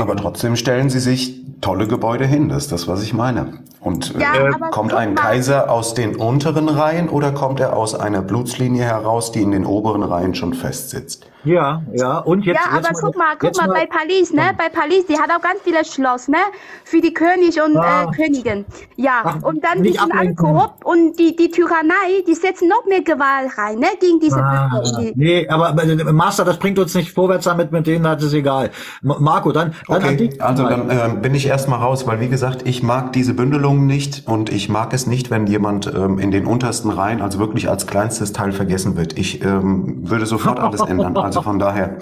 aber 0.00 0.16
trotzdem 0.16 0.56
stellen 0.56 0.88
sie 0.88 1.00
sich 1.00 1.42
tolle 1.60 1.86
Gebäude 1.86 2.24
hin, 2.26 2.48
das 2.48 2.64
ist 2.64 2.72
das, 2.72 2.88
was 2.88 3.02
ich 3.02 3.12
meine. 3.12 3.58
Und 3.80 4.14
Ja, 4.18 4.48
äh, 4.48 4.52
kommt 4.70 4.94
ein. 4.94 5.14
Kaiser 5.14 5.70
aus 5.70 5.94
den 5.94 6.16
unteren 6.16 6.68
Reihen 6.68 7.08
oder 7.08 7.32
kommt 7.32 7.60
er 7.60 7.76
aus 7.76 7.94
einer 7.94 8.22
Blutslinie 8.22 8.84
heraus, 8.84 9.30
die 9.30 9.42
in 9.42 9.52
den 9.52 9.66
oberen 9.66 10.02
Reihen 10.02 10.34
schon 10.34 10.54
festsitzt? 10.54 11.26
Ja, 11.44 11.82
ja, 11.94 12.18
und 12.18 12.44
jetzt. 12.44 12.56
ja, 12.64 12.76
jetzt 12.76 12.88
aber 12.90 12.98
guck 13.00 13.16
mal, 13.16 13.36
guck 13.38 13.56
mal, 13.56 13.68
bei 13.68 13.86
Paris, 13.86 14.32
ne? 14.32 14.42
Bei 14.58 14.68
Paris, 14.68 15.06
die 15.06 15.16
hat 15.16 15.30
auch 15.30 15.40
ganz 15.40 15.60
viele 15.62 15.84
Schloss, 15.84 16.26
ne? 16.28 16.36
Für 16.84 17.00
die 17.00 17.14
König 17.14 17.60
und 17.62 17.76
Ah. 17.76 18.04
äh, 18.04 18.06
Königin. 18.16 18.64
Ja, 18.96 19.20
Ach, 19.24 19.42
und 19.42 19.64
dann 19.64 19.82
die 19.84 19.92
sind 19.92 20.12
alle 20.12 20.34
korrupt 20.34 20.84
und 20.84 21.18
die, 21.18 21.36
die 21.36 21.48
Tyrannei, 21.50 22.22
die 22.26 22.34
setzen 22.34 22.68
noch 22.68 22.84
mehr 22.86 23.02
Gewalt 23.02 23.56
rein, 23.56 23.78
ne? 23.78 23.86
Gegen 24.00 24.18
diese 24.18 24.36
Ah, 24.42 24.82
die- 24.98 25.12
nee, 25.14 25.48
aber 25.48 25.80
äh, 25.82 26.12
Master, 26.12 26.44
das 26.44 26.58
bringt 26.58 26.78
uns 26.80 26.94
nicht 26.96 27.12
vorwärts 27.12 27.44
damit, 27.44 27.70
mit 27.70 27.86
denen 27.86 28.06
hat 28.06 28.20
es 28.20 28.32
egal. 28.32 28.70
Marco, 29.02 29.52
dann, 29.52 29.74
dann 29.86 30.02
an 30.02 30.14
Okay, 30.14 30.30
also 30.40 30.68
dann 30.68 30.90
ähm, 30.90 31.22
bin 31.22 31.34
ich 31.36 31.46
erstmal 31.46 31.78
raus, 31.78 32.06
weil 32.06 32.20
wie 32.20 32.28
gesagt, 32.28 32.66
ich 32.66 32.82
mag 32.82 33.12
diese 33.12 33.32
Bündelungen 33.34 33.86
nicht 33.86 34.26
und 34.26 34.50
ich 34.50 34.68
mag 34.68 34.92
es 34.92 35.06
nicht, 35.06 35.30
wenn 35.30 35.46
jemand 35.46 35.86
ähm, 35.94 36.18
in 36.18 36.32
den 36.32 36.46
untersten 36.46 36.90
Reihen, 36.90 37.22
also 37.22 37.38
wirklich 37.38 37.68
als 37.70 37.86
kleinstes 37.86 38.32
Teil 38.32 38.50
vergessen 38.52 38.96
wird. 38.96 39.16
Ich 39.16 39.42
ähm, 39.44 39.98
würde 40.10 40.26
sofort 40.26 40.58
alles 40.58 40.80
ändern. 40.80 41.14
Also 41.28 41.42
von 41.42 41.58
daher, 41.58 41.96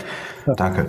danke. 0.56 0.86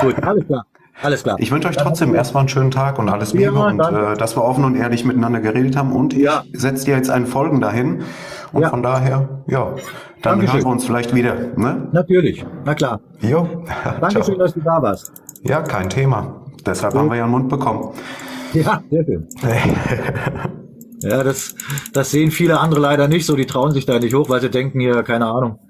Gut, 0.00 0.22
alles 0.22 0.46
klar. 0.46 0.66
Alles 1.00 1.22
klar. 1.22 1.36
Ich 1.38 1.52
wünsche 1.52 1.68
euch 1.68 1.76
trotzdem 1.76 2.12
erstmal 2.12 2.40
einen 2.40 2.48
schönen 2.48 2.72
Tag 2.72 2.98
und 2.98 3.08
alles 3.08 3.32
Ja, 3.32 3.50
Liebe 3.50 3.60
und 3.64 3.78
danke. 3.78 4.14
äh, 4.14 4.16
dass 4.16 4.36
wir 4.36 4.42
offen 4.42 4.64
und 4.64 4.74
ehrlich 4.74 5.04
miteinander 5.04 5.38
geredet 5.40 5.76
haben. 5.76 5.92
Und 5.92 6.12
ich 6.12 6.28
setze 6.54 6.86
dir 6.86 6.96
jetzt 6.96 7.08
einen 7.08 7.26
Folgen 7.26 7.60
dahin. 7.60 8.02
Und 8.52 8.66
von 8.66 8.82
daher, 8.82 9.28
ja, 9.46 9.66
dann 9.66 9.76
Dankeschön. 10.22 10.54
hören 10.54 10.64
wir 10.64 10.70
uns 10.72 10.84
vielleicht 10.84 11.14
wieder. 11.14 11.34
Ne? 11.56 11.86
Natürlich, 11.92 12.44
na 12.64 12.74
klar. 12.74 13.00
Jo. 13.20 13.46
Dankeschön, 14.00 14.38
dass 14.40 14.54
du 14.54 14.60
da 14.60 14.82
warst. 14.82 15.12
Ja, 15.44 15.62
kein 15.62 15.88
Thema. 15.88 16.42
Deshalb 16.66 16.94
haben 16.94 17.08
wir 17.10 17.16
ja 17.16 17.22
einen 17.24 17.32
Mund 17.32 17.48
bekommen. 17.48 17.90
Ja, 18.54 18.82
sehr 18.90 19.04
schön. 19.04 19.28
Ja, 21.00 21.22
das, 21.22 21.54
das 21.92 22.10
sehen 22.10 22.32
viele 22.32 22.58
andere 22.58 22.80
leider 22.80 23.06
nicht 23.06 23.24
so. 23.24 23.36
Die 23.36 23.46
trauen 23.46 23.70
sich 23.70 23.86
da 23.86 24.00
nicht 24.00 24.14
hoch, 24.16 24.28
weil 24.30 24.40
sie 24.40 24.50
denken 24.50 24.80
hier, 24.80 25.04
keine 25.04 25.26
Ahnung, 25.26 25.60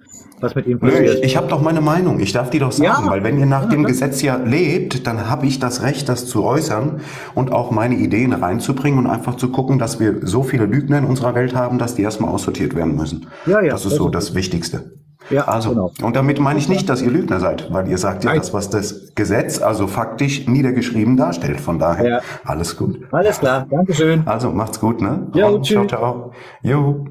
was 0.40 0.55
mit 0.55 0.66
Nö, 0.66 0.77
passiert. 0.78 1.19
ich, 1.19 1.23
ich 1.24 1.36
habe 1.36 1.48
doch 1.48 1.60
meine 1.62 1.81
Meinung. 1.81 2.20
Ich 2.20 2.32
darf 2.32 2.51
die 2.51 2.59
doch 2.59 2.73
sagen, 2.73 3.05
Ja. 3.06 3.10
weil 3.10 3.24
wenn 3.24 3.39
ihr 3.39 3.47
nach 3.47 3.65
Ja, 3.65 3.69
dem. 3.70 3.85
Gesetz 3.85 4.23
ja 4.23 4.36
lebt, 4.36 5.06
dann 5.06 5.28
habe 5.31 5.47
ich 5.47 5.59
das 5.59 5.82
Recht, 5.82 6.09
das 6.09 6.27
zu 6.27 6.44
äußern 6.44 7.01
und 7.35 7.52
auch 7.52 7.70
meine 7.70 7.94
Ideen 7.97 8.32
reinzubringen 8.32 8.98
und 8.98 9.06
einfach 9.06 9.36
zu 9.36 9.51
gucken, 9.51 9.78
dass 9.78 9.98
wir 10.01 10.16
so 10.27 10.43
viele 10.43 10.66
Lügner 10.66 10.98
in 10.98 11.05
unserer 11.05 11.35
Welt 11.35 11.55
haben, 11.55 11.78
dass 11.78 11.94
die 11.94 12.02
erstmal 12.02 12.31
aussortiert 12.31 12.74
werden 12.74 12.97
müssen. 12.97 13.27
Ja, 13.47 13.60
ja, 13.62 13.73
das 13.73 13.85
ist 13.85 13.93
das 13.93 13.98
so 13.98 14.06
ist- 14.06 14.15
das 14.15 14.35
Wichtigste. 14.35 14.93
Ja, 15.31 15.43
Also, 15.47 15.70
genau. 15.70 15.90
und 16.02 16.16
damit 16.16 16.40
meine 16.40 16.59
ich 16.59 16.69
nicht, 16.70 16.89
dass 16.89 17.02
ihr 17.02 17.10
Lügner 17.10 17.39
seid, 17.39 17.69
weil 17.70 17.86
ihr 17.89 17.98
sagt 17.98 18.24
ja 18.24 18.35
das, 18.35 18.55
was 18.55 18.70
das 18.70 19.12
Gesetz 19.15 19.60
also 19.60 19.86
faktisch 19.86 20.47
niedergeschrieben 20.47 21.16
darstellt. 21.19 21.60
Von 21.60 21.78
daher, 21.78 22.09
Ja. 22.09 22.20
alles 22.44 22.77
gut. 22.78 23.01
Alles 23.10 23.39
klar, 23.39 23.66
Dankeschön. 23.70 24.23
Also, 24.27 24.51
macht's 24.51 24.81
gut, 24.81 25.02
ne? 25.02 25.27
Ja, 25.35 25.48
Und 25.48 25.66
ciao, 25.66 25.82
tschüss. 25.82 25.89
ciao. 25.90 26.32
Jo. 26.62 27.05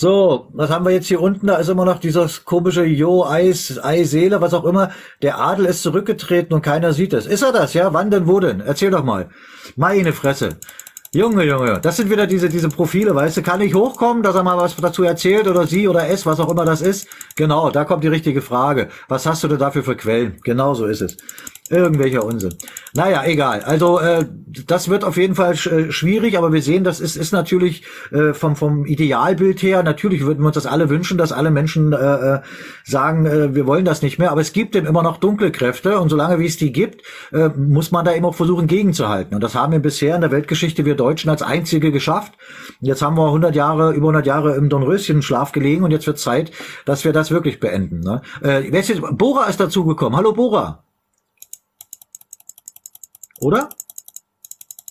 So, 0.00 0.46
was 0.52 0.70
haben 0.70 0.84
wir 0.84 0.92
jetzt 0.92 1.08
hier 1.08 1.20
unten? 1.20 1.48
Da 1.48 1.56
ist 1.56 1.68
immer 1.68 1.84
noch 1.84 1.98
dieses 1.98 2.44
komische 2.44 2.84
Jo, 2.84 3.24
Eis, 3.24 3.82
Eiseele, 3.82 4.40
was 4.40 4.54
auch 4.54 4.62
immer. 4.62 4.92
Der 5.22 5.40
Adel 5.40 5.66
ist 5.66 5.82
zurückgetreten 5.82 6.54
und 6.54 6.62
keiner 6.62 6.92
sieht 6.92 7.12
es. 7.12 7.26
Ist 7.26 7.42
er 7.42 7.50
das, 7.50 7.74
ja? 7.74 7.92
Wann 7.92 8.08
denn, 8.08 8.28
wo 8.28 8.38
denn? 8.38 8.60
Erzähl 8.60 8.92
doch 8.92 9.02
mal. 9.02 9.28
Meine 9.74 10.12
Fresse. 10.12 10.50
Junge, 11.12 11.42
Junge, 11.42 11.80
das 11.80 11.96
sind 11.96 12.10
wieder 12.10 12.28
diese, 12.28 12.48
diese 12.48 12.68
Profile, 12.68 13.12
weißt 13.12 13.38
du, 13.38 13.42
kann 13.42 13.60
ich 13.60 13.74
hochkommen, 13.74 14.22
dass 14.22 14.36
er 14.36 14.44
mal 14.44 14.56
was 14.56 14.76
dazu 14.76 15.02
erzählt 15.02 15.48
oder 15.48 15.66
sie 15.66 15.88
oder 15.88 16.06
es, 16.06 16.26
was 16.26 16.38
auch 16.38 16.50
immer 16.50 16.64
das 16.64 16.80
ist? 16.80 17.08
Genau, 17.34 17.70
da 17.70 17.84
kommt 17.84 18.04
die 18.04 18.08
richtige 18.08 18.40
Frage. 18.40 18.90
Was 19.08 19.26
hast 19.26 19.42
du 19.42 19.48
denn 19.48 19.58
dafür 19.58 19.82
für 19.82 19.96
Quellen? 19.96 20.38
Genau 20.44 20.74
so 20.74 20.86
ist 20.86 21.00
es. 21.00 21.16
Irgendwelcher 21.70 22.24
Unsinn. 22.24 22.54
Naja, 22.94 23.24
egal. 23.24 23.60
Also 23.60 24.00
äh, 24.00 24.24
das 24.66 24.88
wird 24.88 25.04
auf 25.04 25.16
jeden 25.16 25.34
Fall 25.34 25.54
sch 25.54 25.66
äh, 25.66 25.92
schwierig, 25.92 26.38
aber 26.38 26.52
wir 26.52 26.62
sehen, 26.62 26.82
das 26.82 27.00
ist, 27.00 27.16
ist 27.16 27.32
natürlich 27.32 27.84
äh, 28.10 28.32
vom, 28.32 28.56
vom 28.56 28.86
Idealbild 28.86 29.62
her, 29.62 29.82
natürlich 29.82 30.24
würden 30.24 30.40
wir 30.40 30.46
uns 30.46 30.54
das 30.54 30.66
alle 30.66 30.88
wünschen, 30.88 31.18
dass 31.18 31.32
alle 31.32 31.50
Menschen 31.50 31.92
äh, 31.92 31.96
äh, 31.96 32.40
sagen, 32.84 33.26
äh, 33.26 33.54
wir 33.54 33.66
wollen 33.66 33.84
das 33.84 34.00
nicht 34.02 34.18
mehr, 34.18 34.30
aber 34.30 34.40
es 34.40 34.52
gibt 34.52 34.76
eben 34.76 34.86
immer 34.86 35.02
noch 35.02 35.18
dunkle 35.18 35.52
Kräfte 35.52 35.98
und 36.00 36.08
solange 36.08 36.38
wie 36.38 36.46
es 36.46 36.56
die 36.56 36.72
gibt, 36.72 37.02
äh, 37.32 37.48
muss 37.48 37.90
man 37.90 38.04
da 38.04 38.14
eben 38.14 38.24
auch 38.24 38.34
versuchen 38.34 38.66
gegenzuhalten. 38.66 39.34
Und 39.34 39.42
das 39.42 39.54
haben 39.54 39.72
wir 39.72 39.80
bisher 39.80 40.14
in 40.14 40.22
der 40.22 40.30
Weltgeschichte 40.30 40.84
wir 40.84 40.94
Deutschen 40.94 41.30
als 41.30 41.42
einzige 41.42 41.92
geschafft. 41.92 42.32
Jetzt 42.80 43.02
haben 43.02 43.16
wir 43.16 43.26
100 43.26 43.54
Jahre, 43.54 43.92
über 43.92 44.08
100 44.08 44.26
Jahre 44.26 44.56
im 44.56 44.68
Dornröschen-Schlaf 44.68 45.52
gelegen 45.52 45.84
und 45.84 45.90
jetzt 45.90 46.06
wird 46.06 46.18
Zeit, 46.18 46.50
dass 46.86 47.04
wir 47.04 47.12
das 47.12 47.30
wirklich 47.30 47.60
beenden. 47.60 48.00
Ne? 48.00 48.22
Äh, 48.40 48.64
wer 48.70 48.80
ist 48.80 48.88
jetzt, 48.88 49.02
Bora 49.12 49.44
ist 49.44 49.60
dazugekommen. 49.60 50.16
Hallo 50.16 50.32
Bora. 50.32 50.84
Oder? 53.40 53.68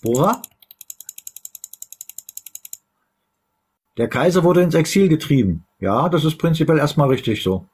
Bora? 0.01 0.41
Der 3.97 4.07
Kaiser 4.07 4.43
wurde 4.43 4.61
ins 4.61 4.75
Exil 4.75 5.09
getrieben. 5.09 5.65
Ja, 5.79 6.09
das 6.09 6.23
ist 6.23 6.37
prinzipiell 6.37 6.77
erstmal 6.77 7.09
richtig 7.09 7.43
so. 7.43 7.65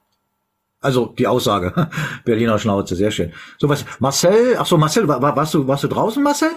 Also 0.80 1.08
die 1.08 1.28
Aussage. 1.28 1.90
Berliner 2.26 2.60
Schnauze, 2.60 2.96
sehr 2.96 3.12
schön. 3.12 3.34
So 3.58 3.70
was. 3.70 3.86
Marcel, 4.00 4.56
ach 4.58 4.66
so, 4.66 4.78
Marcel, 4.78 5.08
war, 5.08 5.22
war, 5.22 5.36
warst 5.36 5.54
du, 5.54 5.68
warst 5.68 5.84
du 5.84 5.88
draußen, 5.88 6.22
Marcel? 6.22 6.50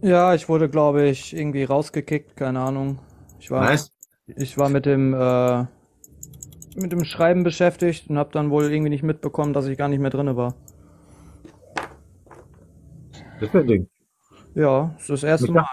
Ja, 0.00 0.34
ich 0.34 0.48
wurde, 0.48 0.68
glaube 0.68 1.06
ich, 1.08 1.34
irgendwie 1.34 1.64
rausgekickt, 1.64 2.36
keine 2.36 2.60
Ahnung. 2.60 2.98
Ich 3.40 3.50
war, 3.50 3.68
Was? 3.68 3.92
ich 4.26 4.56
war 4.56 4.68
mit 4.68 4.86
dem, 4.86 5.12
äh, 5.12 5.64
mit 6.76 6.92
dem 6.92 7.04
Schreiben 7.04 7.42
beschäftigt 7.42 8.08
und 8.08 8.18
habe 8.18 8.30
dann 8.32 8.50
wohl 8.50 8.70
irgendwie 8.70 8.90
nicht 8.90 9.02
mitbekommen, 9.02 9.52
dass 9.52 9.66
ich 9.66 9.76
gar 9.76 9.88
nicht 9.88 10.00
mehr 10.00 10.10
drinne 10.10 10.36
war. 10.36 10.54
Das 13.40 13.48
ist 13.48 13.54
ein 13.54 13.66
Ding. 13.66 13.88
Ja, 14.54 14.94
das 14.94 15.02
ist 15.02 15.10
das 15.10 15.22
erste 15.22 15.50
Mal. 15.52 15.66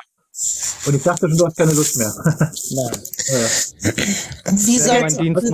Und 0.86 0.96
ich 0.96 1.04
dachte 1.04 1.30
schon, 1.30 1.38
du 1.38 1.46
hast 1.46 1.58
keine 1.58 1.72
Lust 1.74 1.98
mehr. 1.98 2.14
Wie 4.52 4.78
soll 4.78 5.08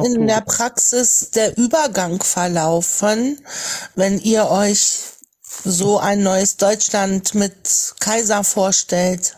in 0.05 0.27
der 0.27 0.41
Praxis 0.41 1.29
der 1.31 1.55
Übergang 1.57 2.21
verlaufen, 2.21 3.39
wenn 3.95 4.17
ihr 4.19 4.49
euch 4.49 4.97
so 5.63 5.99
ein 5.99 6.23
neues 6.23 6.57
Deutschland 6.57 7.35
mit 7.35 7.93
Kaiser 7.99 8.43
vorstellt? 8.43 9.37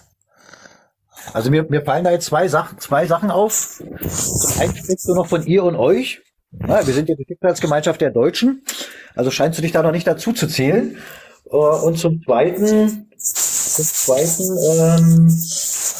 Also 1.33 1.51
mir, 1.51 1.63
mir 1.69 1.83
fallen 1.83 2.05
da 2.05 2.11
jetzt 2.11 2.25
zwei 2.25 2.47
Sachen, 2.47 2.79
zwei 2.79 3.05
Sachen 3.05 3.29
auf. 3.29 3.81
Zum 3.99 4.61
einen 4.61 4.75
sprichst 4.75 5.07
du 5.07 5.13
noch 5.13 5.27
von 5.27 5.45
ihr 5.45 5.63
und 5.63 5.75
euch. 5.75 6.21
Ja, 6.67 6.85
wir 6.85 6.93
sind 6.93 7.09
ja 7.09 7.15
die 7.15 7.25
Schicksalsgemeinschaft 7.25 7.99
der 7.99 8.11
Deutschen. 8.11 8.63
Also 9.15 9.31
scheinst 9.31 9.57
du 9.57 9.61
dich 9.61 9.71
da 9.71 9.83
noch 9.83 9.91
nicht 9.91 10.07
dazu 10.07 10.33
zu 10.33 10.47
zählen. 10.47 10.95
Äh, 10.95 10.99
und 11.57 11.97
zum 11.97 12.23
Zweiten, 12.23 13.07
zum 13.17 13.85
Zweiten, 13.85 14.43
ähm, 14.43 15.27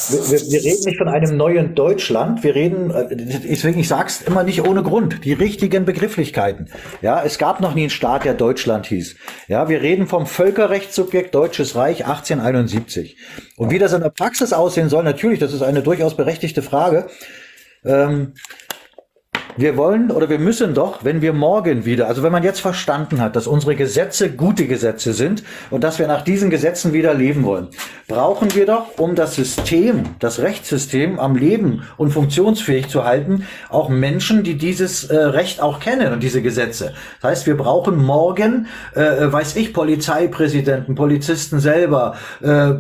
wir, 0.09 0.31
wir, 0.31 0.51
wir 0.51 0.63
reden 0.63 0.84
nicht 0.85 0.97
von 0.97 1.07
einem 1.07 1.38
neuen 1.38 1.75
Deutschland. 1.75 2.43
Wir 2.43 2.55
reden, 2.55 2.89
äh, 2.91 3.15
deswegen 3.15 3.80
ich 3.80 3.88
sag's 3.88 4.21
immer 4.21 4.43
nicht 4.43 4.67
ohne 4.67 4.84
Grund. 4.84 5.23
Die 5.23 5.34
richtigen 5.34 5.85
Begrifflichkeiten. 5.85 6.69
Ja, 7.01 7.23
es 7.23 7.38
gab 7.38 7.61
noch 7.61 7.75
nie 7.75 7.81
einen 7.81 7.89
Staat, 7.91 8.25
der 8.25 8.34
Deutschland 8.34 8.88
hieß. 8.88 9.15
Ja, 9.47 9.69
wir 9.69 9.81
reden 9.81 10.07
vom 10.07 10.25
Völkerrechtssubjekt 10.25 11.34
Deutsches 11.35 11.75
Reich 11.75 12.05
1871. 12.05 13.15
Und 13.55 13.71
wie 13.71 13.80
das 13.80 13.93
in 13.93 14.01
der 14.01 14.09
Praxis 14.09 14.53
aussehen 14.53 14.89
soll, 14.89 15.03
natürlich, 15.03 15.39
das 15.39 15.53
ist 15.53 15.61
eine 15.61 15.84
durchaus 15.84 16.17
berechtigte 16.17 16.63
Frage. 16.63 17.07
Ähm, 17.85 18.34
wir 19.57 19.77
wollen 19.77 20.11
oder 20.11 20.30
wir 20.30 20.39
müssen 20.39 20.73
doch, 20.73 21.03
wenn 21.03 21.21
wir 21.21 21.34
morgen 21.34 21.85
wieder, 21.85 22.07
also 22.07 22.23
wenn 22.23 22.31
man 22.31 22.43
jetzt 22.43 22.59
verstanden 22.59 23.21
hat, 23.21 23.35
dass 23.35 23.47
unsere 23.47 23.75
Gesetze 23.75 24.31
gute 24.31 24.67
Gesetze 24.67 25.13
sind 25.13 25.43
und 25.69 25.84
dass 25.84 25.99
wir 25.99 26.07
nach 26.07 26.21
diesen 26.21 26.49
Gesetzen 26.49 26.93
wieder 26.93 27.13
leben 27.13 27.43
wollen, 27.43 27.67
brauchen 28.07 28.53
wir 28.55 28.65
doch, 28.65 28.97
um 28.97 29.15
das 29.15 29.35
System, 29.35 30.03
das 30.19 30.39
Rechtssystem 30.39 31.19
am 31.19 31.35
Leben 31.35 31.84
und 31.97 32.11
funktionsfähig 32.11 32.89
zu 32.89 33.03
halten, 33.03 33.47
auch 33.69 33.89
Menschen, 33.89 34.43
die 34.43 34.57
dieses 34.57 35.05
äh, 35.05 35.15
Recht 35.15 35.61
auch 35.61 35.80
kennen 35.80 36.13
und 36.13 36.23
diese 36.23 36.41
Gesetze. 36.41 36.93
Das 37.21 37.31
heißt, 37.31 37.47
wir 37.47 37.57
brauchen 37.57 37.97
morgen, 37.97 38.67
äh, 38.95 39.31
weiß 39.31 39.55
ich, 39.55 39.73
Polizeipräsidenten, 39.73 40.95
Polizisten 40.95 41.59
selber, 41.59 42.15
äh, 42.41 42.73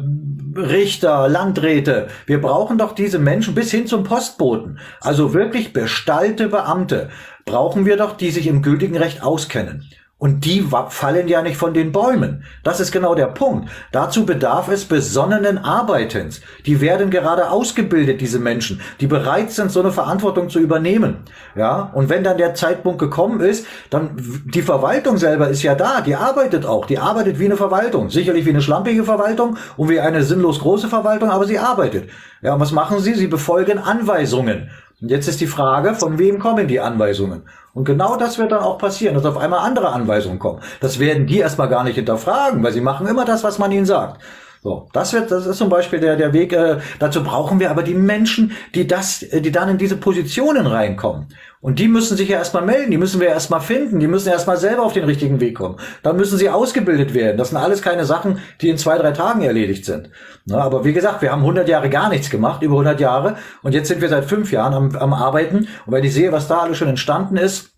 Richter, 0.55 1.27
Landräte. 1.29 2.07
Wir 2.25 2.41
brauchen 2.41 2.77
doch 2.77 2.93
diese 2.93 3.19
Menschen 3.19 3.55
bis 3.55 3.71
hin 3.71 3.87
zum 3.87 4.03
Postboten. 4.03 4.79
Also 5.01 5.33
wirklich 5.33 5.73
bestallte 5.73 6.47
Beamte 6.47 7.09
brauchen 7.45 7.85
wir 7.85 7.97
doch, 7.97 8.15
die 8.17 8.31
sich 8.31 8.47
im 8.47 8.61
gültigen 8.61 8.97
Recht 8.97 9.23
auskennen. 9.23 9.89
Und 10.19 10.45
die 10.45 10.65
fallen 10.89 11.27
ja 11.27 11.41
nicht 11.41 11.57
von 11.57 11.73
den 11.73 11.91
Bäumen. 11.91 12.45
Das 12.63 12.79
ist 12.79 12.93
genau 12.93 13.13
der 13.13 13.27
Punkt. 13.27 13.69
Dazu 13.91 14.25
bedarf 14.25 14.69
es 14.69 14.85
besonnenen 14.85 15.57
Arbeitens. 15.57 16.39
Die 16.65 16.79
werden 16.79 17.09
gerade 17.09 17.49
ausgebildet, 17.51 18.21
diese 18.21 18.39
Menschen, 18.39 18.79
die 19.01 19.07
bereit 19.07 19.51
sind, 19.51 19.69
so 19.69 19.81
eine 19.81 19.91
Verantwortung 19.91 20.49
zu 20.49 20.59
übernehmen. 20.59 21.17
Ja, 21.55 21.91
und 21.93 22.07
wenn 22.07 22.23
dann 22.23 22.37
der 22.37 22.55
Zeitpunkt 22.55 22.99
gekommen 22.99 23.41
ist, 23.41 23.65
dann 23.89 24.11
die 24.45 24.61
Verwaltung 24.61 25.17
selber 25.17 25.49
ist 25.49 25.61
ja 25.61 25.75
da, 25.75 25.99
die 25.99 26.15
arbeitet 26.15 26.65
auch, 26.65 26.85
die 26.85 26.99
arbeitet 26.99 27.37
wie 27.39 27.45
eine 27.45 27.57
Verwaltung. 27.57 28.09
Sicherlich 28.09 28.45
wie 28.45 28.51
eine 28.51 28.61
schlampige 28.61 29.03
Verwaltung 29.03 29.57
und 29.75 29.89
wie 29.89 29.99
eine 29.99 30.23
sinnlos 30.23 30.59
große 30.59 30.87
Verwaltung, 30.87 31.31
aber 31.31 31.45
sie 31.45 31.59
arbeitet. 31.59 32.09
Ja, 32.41 32.53
und 32.53 32.59
was 32.59 32.71
machen 32.71 32.99
sie? 32.99 33.13
Sie 33.13 33.27
befolgen 33.27 33.77
Anweisungen. 33.77 34.69
Und 35.01 35.09
jetzt 35.09 35.27
ist 35.27 35.41
die 35.41 35.47
Frage, 35.47 35.95
von 35.95 36.17
wem 36.17 36.39
kommen 36.39 36.67
die 36.67 36.79
Anweisungen? 36.79 37.43
Und 37.73 37.85
genau 37.85 38.15
das 38.17 38.37
wird 38.37 38.51
dann 38.51 38.63
auch 38.63 38.77
passieren, 38.77 39.15
dass 39.15 39.25
auf 39.25 39.37
einmal 39.37 39.59
andere 39.59 39.89
Anweisungen 39.89 40.39
kommen. 40.39 40.61
Das 40.79 40.99
werden 40.99 41.25
die 41.25 41.39
erstmal 41.39 41.69
gar 41.69 41.83
nicht 41.83 41.95
hinterfragen, 41.95 42.63
weil 42.63 42.71
sie 42.71 42.81
machen 42.81 43.07
immer 43.07 43.25
das, 43.25 43.43
was 43.43 43.59
man 43.59 43.71
ihnen 43.71 43.85
sagt. 43.85 44.21
So, 44.63 44.87
das 44.93 45.11
wird, 45.11 45.29
das 45.29 45.45
ist 45.45 45.57
zum 45.57 45.67
Beispiel 45.67 45.99
der, 45.99 46.15
der 46.15 46.31
Weg. 46.31 46.53
Äh, 46.53 46.77
dazu 46.97 47.21
brauchen 47.21 47.59
wir 47.59 47.69
aber 47.69 47.83
die 47.83 47.93
Menschen, 47.93 48.53
die 48.73 48.87
das, 48.87 49.21
äh, 49.21 49.41
die 49.41 49.51
dann 49.51 49.67
in 49.67 49.77
diese 49.77 49.97
Positionen 49.97 50.67
reinkommen. 50.67 51.27
Und 51.59 51.79
die 51.79 51.89
müssen 51.89 52.15
sich 52.15 52.29
ja 52.29 52.37
erstmal 52.37 52.63
melden, 52.63 52.89
die 52.89 52.97
müssen 52.97 53.19
wir 53.19 53.27
erstmal 53.27 53.59
finden, 53.59 53.99
die 53.99 54.07
müssen 54.07 54.29
erstmal 54.29 54.55
selber 54.55 54.83
auf 54.83 54.93
den 54.93 55.03
richtigen 55.03 55.41
Weg 55.41 55.57
kommen. 55.57 55.79
Dann 56.01 56.15
müssen 56.15 56.37
sie 56.37 56.49
ausgebildet 56.49 57.13
werden. 57.13 57.37
Das 57.37 57.49
sind 57.49 57.57
alles 57.57 57.81
keine 57.81 58.05
Sachen, 58.05 58.39
die 58.61 58.69
in 58.69 58.77
zwei, 58.77 58.97
drei 58.97 59.11
Tagen 59.11 59.41
erledigt 59.41 59.83
sind. 59.83 60.09
Na, 60.45 60.59
aber 60.59 60.85
wie 60.85 60.93
gesagt, 60.93 61.21
wir 61.21 61.33
haben 61.33 61.41
100 61.41 61.67
Jahre 61.67 61.89
gar 61.89 62.07
nichts 62.07 62.29
gemacht, 62.29 62.61
über 62.61 62.75
100 62.75 63.01
Jahre. 63.01 63.35
Und 63.63 63.73
jetzt 63.73 63.89
sind 63.89 63.99
wir 63.99 64.07
seit 64.07 64.23
fünf 64.23 64.53
Jahren 64.53 64.73
am, 64.73 64.95
am 64.95 65.13
Arbeiten. 65.13 65.67
Und 65.85 65.91
wenn 65.91 66.05
ich 66.05 66.13
sehe, 66.13 66.31
was 66.31 66.47
da 66.47 66.59
alles 66.59 66.77
schon 66.77 66.87
entstanden 66.87 67.35
ist, 67.35 67.71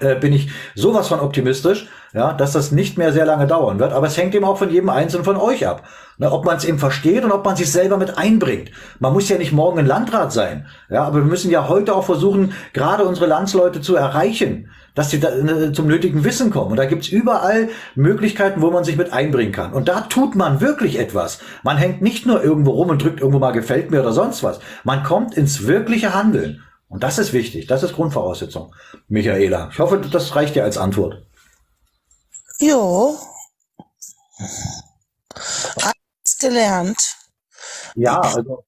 äh, 0.00 0.14
bin 0.14 0.32
ich 0.32 0.50
sowas 0.74 1.08
von 1.08 1.20
optimistisch, 1.20 1.88
ja, 2.12 2.32
dass 2.32 2.52
das 2.52 2.72
nicht 2.72 2.98
mehr 2.98 3.12
sehr 3.12 3.26
lange 3.26 3.46
dauern 3.46 3.78
wird. 3.78 3.92
Aber 3.92 4.06
es 4.06 4.16
hängt 4.16 4.34
eben 4.34 4.44
auch 4.44 4.58
von 4.58 4.70
jedem 4.70 4.88
Einzelnen 4.88 5.24
von 5.24 5.36
euch 5.36 5.66
ab. 5.66 5.84
Ne, 6.18 6.30
ob 6.30 6.44
man 6.44 6.58
es 6.58 6.66
eben 6.66 6.78
versteht 6.78 7.24
und 7.24 7.32
ob 7.32 7.44
man 7.46 7.56
sich 7.56 7.72
selber 7.72 7.96
mit 7.96 8.18
einbringt. 8.18 8.70
Man 8.98 9.14
muss 9.14 9.30
ja 9.30 9.38
nicht 9.38 9.52
morgen 9.52 9.78
ein 9.78 9.86
Landrat 9.86 10.32
sein. 10.32 10.66
Ja, 10.90 11.04
aber 11.04 11.18
wir 11.18 11.24
müssen 11.24 11.50
ja 11.50 11.66
heute 11.68 11.94
auch 11.94 12.04
versuchen, 12.04 12.52
gerade 12.74 13.04
unsere 13.04 13.26
Landsleute 13.26 13.80
zu 13.80 13.96
erreichen, 13.96 14.68
dass 14.94 15.10
sie 15.10 15.18
da, 15.18 15.30
ne, 15.30 15.72
zum 15.72 15.86
nötigen 15.86 16.22
Wissen 16.24 16.50
kommen. 16.50 16.72
Und 16.72 16.76
da 16.76 16.84
gibt's 16.84 17.08
überall 17.08 17.70
Möglichkeiten, 17.94 18.60
wo 18.60 18.70
man 18.70 18.84
sich 18.84 18.98
mit 18.98 19.14
einbringen 19.14 19.52
kann. 19.52 19.72
Und 19.72 19.88
da 19.88 20.02
tut 20.02 20.34
man 20.34 20.60
wirklich 20.60 20.98
etwas. 20.98 21.40
Man 21.62 21.78
hängt 21.78 22.02
nicht 22.02 22.26
nur 22.26 22.44
irgendwo 22.44 22.72
rum 22.72 22.90
und 22.90 23.02
drückt 23.02 23.20
irgendwo 23.20 23.38
mal 23.38 23.52
gefällt 23.52 23.90
mir 23.90 24.00
oder 24.00 24.12
sonst 24.12 24.42
was. 24.42 24.60
Man 24.84 25.04
kommt 25.04 25.38
ins 25.38 25.66
wirkliche 25.66 26.12
Handeln. 26.12 26.62
Und 26.88 27.04
das 27.04 27.18
ist 27.18 27.32
wichtig. 27.32 27.66
Das 27.66 27.82
ist 27.82 27.94
Grundvoraussetzung. 27.94 28.74
Michaela, 29.08 29.70
ich 29.72 29.78
hoffe, 29.78 30.02
das 30.10 30.34
reicht 30.34 30.56
dir 30.56 30.64
als 30.64 30.76
Antwort. 30.76 31.22
Jo. 32.60 33.16
Alles 35.18 36.38
gelernt. 36.38 36.98
Ja, 37.94 38.20
also 38.20 38.64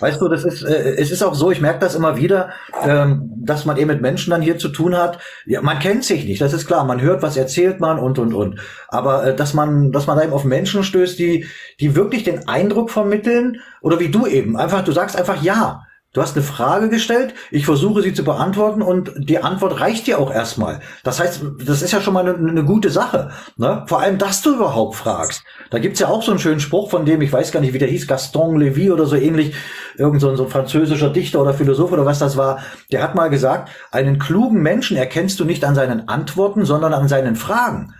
Weißt 0.00 0.20
du, 0.20 0.28
das 0.28 0.44
ist, 0.44 0.62
äh, 0.62 0.94
es 0.96 1.10
ist 1.10 1.22
auch 1.22 1.34
so, 1.34 1.50
ich 1.50 1.60
merke 1.60 1.80
das 1.80 1.94
immer 1.94 2.16
wieder, 2.16 2.50
ähm, 2.82 3.30
dass 3.36 3.66
man 3.66 3.76
eben 3.76 3.88
mit 3.88 4.00
Menschen 4.00 4.30
dann 4.30 4.40
hier 4.40 4.56
zu 4.56 4.68
tun 4.68 4.96
hat. 4.96 5.18
Ja, 5.44 5.60
man 5.60 5.80
kennt 5.80 6.04
sich 6.04 6.24
nicht, 6.24 6.40
das 6.40 6.54
ist 6.54 6.66
klar. 6.66 6.84
Man 6.84 7.02
hört, 7.02 7.22
was 7.22 7.36
erzählt 7.36 7.78
man 7.78 7.98
und 7.98 8.18
und 8.18 8.32
und. 8.32 8.58
Aber 8.88 9.26
äh, 9.26 9.36
dass 9.36 9.52
man, 9.52 9.92
dass 9.92 10.06
man 10.06 10.16
da 10.16 10.24
eben 10.24 10.32
auf 10.32 10.44
Menschen 10.44 10.82
stößt, 10.82 11.18
die, 11.18 11.46
die 11.78 11.94
wirklich 11.94 12.24
den 12.24 12.48
Eindruck 12.48 12.90
vermitteln, 12.90 13.60
oder 13.82 14.00
wie 14.00 14.08
du 14.08 14.26
eben, 14.26 14.56
einfach, 14.56 14.82
du 14.82 14.92
sagst 14.92 15.16
einfach 15.16 15.42
ja. 15.42 15.82
Du 16.16 16.22
hast 16.22 16.34
eine 16.34 16.46
Frage 16.46 16.88
gestellt, 16.88 17.34
ich 17.50 17.66
versuche 17.66 18.00
sie 18.00 18.14
zu 18.14 18.24
beantworten 18.24 18.80
und 18.80 19.12
die 19.18 19.38
Antwort 19.38 19.82
reicht 19.82 20.06
dir 20.06 20.18
auch 20.18 20.32
erstmal. 20.32 20.80
Das 21.04 21.20
heißt, 21.20 21.42
das 21.62 21.82
ist 21.82 21.92
ja 21.92 22.00
schon 22.00 22.14
mal 22.14 22.26
eine, 22.26 22.48
eine 22.48 22.64
gute 22.64 22.88
Sache. 22.88 23.32
Ne? 23.58 23.84
Vor 23.86 24.00
allem, 24.00 24.16
dass 24.16 24.40
du 24.40 24.54
überhaupt 24.54 24.94
fragst. 24.94 25.44
Da 25.68 25.78
gibt's 25.78 26.00
ja 26.00 26.08
auch 26.08 26.22
so 26.22 26.30
einen 26.30 26.40
schönen 26.40 26.60
Spruch 26.60 26.88
von 26.88 27.04
dem, 27.04 27.20
ich 27.20 27.30
weiß 27.30 27.52
gar 27.52 27.60
nicht, 27.60 27.74
wie 27.74 27.78
der 27.78 27.88
hieß, 27.88 28.06
Gaston 28.06 28.56
Lévy 28.56 28.90
oder 28.90 29.04
so 29.04 29.14
ähnlich, 29.14 29.54
irgend 29.98 30.22
so 30.22 30.30
ein, 30.30 30.38
so 30.38 30.44
ein 30.44 30.50
französischer 30.50 31.10
Dichter 31.10 31.38
oder 31.38 31.52
Philosoph 31.52 31.92
oder 31.92 32.06
was 32.06 32.18
das 32.18 32.38
war. 32.38 32.60
Der 32.90 33.02
hat 33.02 33.14
mal 33.14 33.28
gesagt, 33.28 33.68
einen 33.92 34.18
klugen 34.18 34.62
Menschen 34.62 34.96
erkennst 34.96 35.38
du 35.38 35.44
nicht 35.44 35.66
an 35.66 35.74
seinen 35.74 36.08
Antworten, 36.08 36.64
sondern 36.64 36.94
an 36.94 37.08
seinen 37.08 37.36
Fragen. 37.36 37.92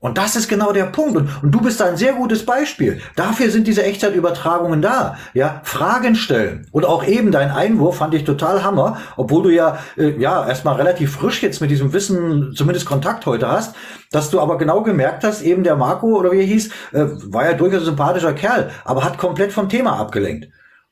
Und 0.00 0.16
das 0.16 0.34
ist 0.34 0.48
genau 0.48 0.72
der 0.72 0.86
Punkt. 0.86 1.16
Und, 1.16 1.28
und, 1.42 1.50
du 1.52 1.60
bist 1.60 1.80
ein 1.82 1.98
sehr 1.98 2.14
gutes 2.14 2.46
Beispiel. 2.46 3.00
Dafür 3.16 3.50
sind 3.50 3.66
diese 3.66 3.84
Echtzeitübertragungen 3.84 4.80
da. 4.80 5.18
Ja, 5.34 5.60
Fragen 5.62 6.14
stellen. 6.14 6.66
Und 6.72 6.86
auch 6.86 7.04
eben 7.04 7.30
dein 7.32 7.50
Einwurf 7.50 7.98
fand 7.98 8.14
ich 8.14 8.24
total 8.24 8.64
Hammer, 8.64 8.96
obwohl 9.16 9.42
du 9.42 9.50
ja, 9.50 9.78
äh, 9.98 10.18
ja, 10.18 10.48
erstmal 10.48 10.76
relativ 10.76 11.16
frisch 11.16 11.42
jetzt 11.42 11.60
mit 11.60 11.70
diesem 11.70 11.92
Wissen 11.92 12.54
zumindest 12.56 12.86
Kontakt 12.86 13.26
heute 13.26 13.48
hast, 13.48 13.76
dass 14.10 14.30
du 14.30 14.40
aber 14.40 14.56
genau 14.56 14.82
gemerkt 14.82 15.22
hast, 15.22 15.42
eben 15.42 15.64
der 15.64 15.76
Marco 15.76 16.18
oder 16.18 16.32
wie 16.32 16.40
er 16.40 16.46
hieß, 16.46 16.68
äh, 16.92 17.04
war 17.26 17.44
ja 17.44 17.52
durchaus 17.52 17.80
ein 17.80 17.86
sympathischer 17.86 18.32
Kerl, 18.32 18.70
aber 18.84 19.04
hat 19.04 19.18
komplett 19.18 19.52
vom 19.52 19.68
Thema 19.68 19.98
abgelenkt. 19.98 20.48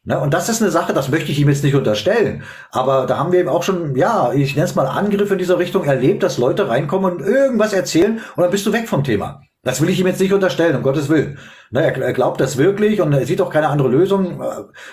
Ne? 0.08 0.18
Und 0.18 0.32
das 0.32 0.48
ist 0.48 0.62
eine 0.62 0.70
Sache, 0.70 0.94
das 0.94 1.10
möchte 1.10 1.30
ich 1.30 1.38
ihm 1.38 1.50
jetzt 1.50 1.62
nicht 1.62 1.74
unterstellen. 1.74 2.42
Aber 2.70 3.04
da 3.04 3.18
haben 3.18 3.30
wir 3.30 3.40
eben 3.40 3.50
auch 3.50 3.62
schon, 3.62 3.94
ja, 3.94 4.32
ich 4.32 4.56
nenne 4.56 4.64
es 4.64 4.74
mal 4.74 4.86
Angriffe 4.86 5.34
in 5.34 5.38
dieser 5.38 5.58
Richtung 5.58 5.84
erlebt, 5.84 6.22
dass 6.22 6.38
Leute 6.38 6.66
reinkommen 6.66 7.12
und 7.12 7.20
irgendwas 7.20 7.74
erzählen 7.74 8.18
und 8.34 8.42
dann 8.42 8.50
bist 8.50 8.64
du 8.64 8.72
weg 8.72 8.88
vom 8.88 9.04
Thema. 9.04 9.42
Das 9.62 9.82
will 9.82 9.90
ich 9.90 10.00
ihm 10.00 10.06
jetzt 10.06 10.20
nicht 10.20 10.32
unterstellen, 10.32 10.76
um 10.76 10.82
Gottes 10.82 11.10
Willen. 11.10 11.36
Ne, 11.70 11.82
er, 11.82 12.12
glaubt 12.14 12.40
das 12.40 12.56
wirklich 12.56 13.02
und 13.02 13.12
er 13.12 13.26
sieht 13.26 13.42
auch 13.42 13.50
keine 13.50 13.68
andere 13.68 13.88
Lösung. 13.88 14.40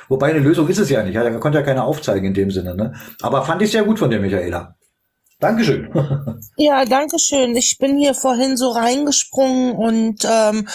Wobei 0.10 0.32
eine 0.32 0.40
Lösung 0.40 0.68
ist 0.68 0.80
es 0.80 0.90
ja 0.90 1.02
nicht. 1.02 1.16
Er 1.16 1.40
konnte 1.40 1.60
ja 1.60 1.64
keine 1.64 1.86
aufzeigen 1.86 2.26
in 2.26 2.34
dem 2.34 2.52
Sinne. 2.52 2.76
Ne? 2.76 2.94
Aber 3.22 3.44
fand 3.44 3.62
ich 3.62 3.72
sehr 3.72 3.84
gut 3.84 4.00
von 4.00 4.10
dir, 4.10 4.20
Michaela. 4.20 4.76
Dankeschön. 5.40 5.90
Ja, 6.58 6.86
danke 6.86 7.20
schön. 7.20 7.56
Ich 7.58 7.78
bin 7.78 7.98
hier 7.98 8.14
vorhin 8.14 8.56
so 8.56 8.70
reingesprungen 8.72 9.74
und 9.74 10.26
ähm, 10.26 10.68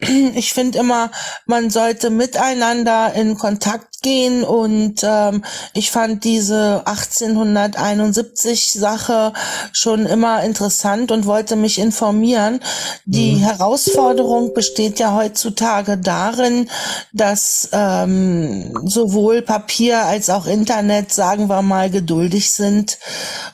ich 0.34 0.52
finde 0.52 0.78
immer, 0.78 1.12
man 1.46 1.70
sollte 1.70 2.10
miteinander 2.10 3.12
in 3.14 3.38
Kontakt 3.38 3.91
gehen 4.02 4.44
und 4.44 5.02
ähm, 5.02 5.44
ich 5.74 5.90
fand 5.90 6.24
diese 6.24 6.82
1871 6.86 8.72
Sache 8.72 9.32
schon 9.72 10.06
immer 10.06 10.42
interessant 10.42 11.10
und 11.10 11.26
wollte 11.26 11.56
mich 11.56 11.78
informieren. 11.78 12.60
Die 13.04 13.36
mhm. 13.36 13.40
Herausforderung 13.40 14.54
besteht 14.54 14.98
ja 14.98 15.14
heutzutage 15.14 15.98
darin, 15.98 16.68
dass 17.12 17.68
ähm, 17.72 18.78
sowohl 18.84 19.42
Papier 19.42 20.04
als 20.04 20.30
auch 20.30 20.46
Internet, 20.46 21.12
sagen 21.12 21.48
wir 21.48 21.62
mal, 21.62 21.90
geduldig 21.90 22.52
sind 22.52 22.98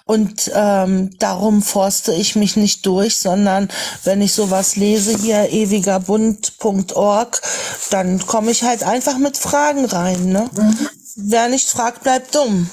und 0.09 0.51
ähm, 0.55 1.11
darum 1.19 1.61
forste 1.61 2.15
ich 2.15 2.35
mich 2.35 2.57
nicht 2.57 2.87
durch, 2.87 3.19
sondern 3.19 3.69
wenn 4.05 4.23
ich 4.23 4.33
sowas 4.33 4.77
lese 4.77 5.15
hier 5.19 5.53
ewigerbund.org, 5.53 7.43
dann 7.91 8.27
komme 8.27 8.51
ich 8.51 8.63
halt 8.63 8.85
einfach 8.85 9.19
mit 9.19 9.37
Fragen 9.37 9.85
rein. 9.85 10.31
Ne? 10.31 10.38
Ne? 10.39 10.75
Wer 11.17 11.49
nicht 11.49 11.69
fragt, 11.69 12.05
bleibt 12.05 12.35
dumm. 12.35 12.69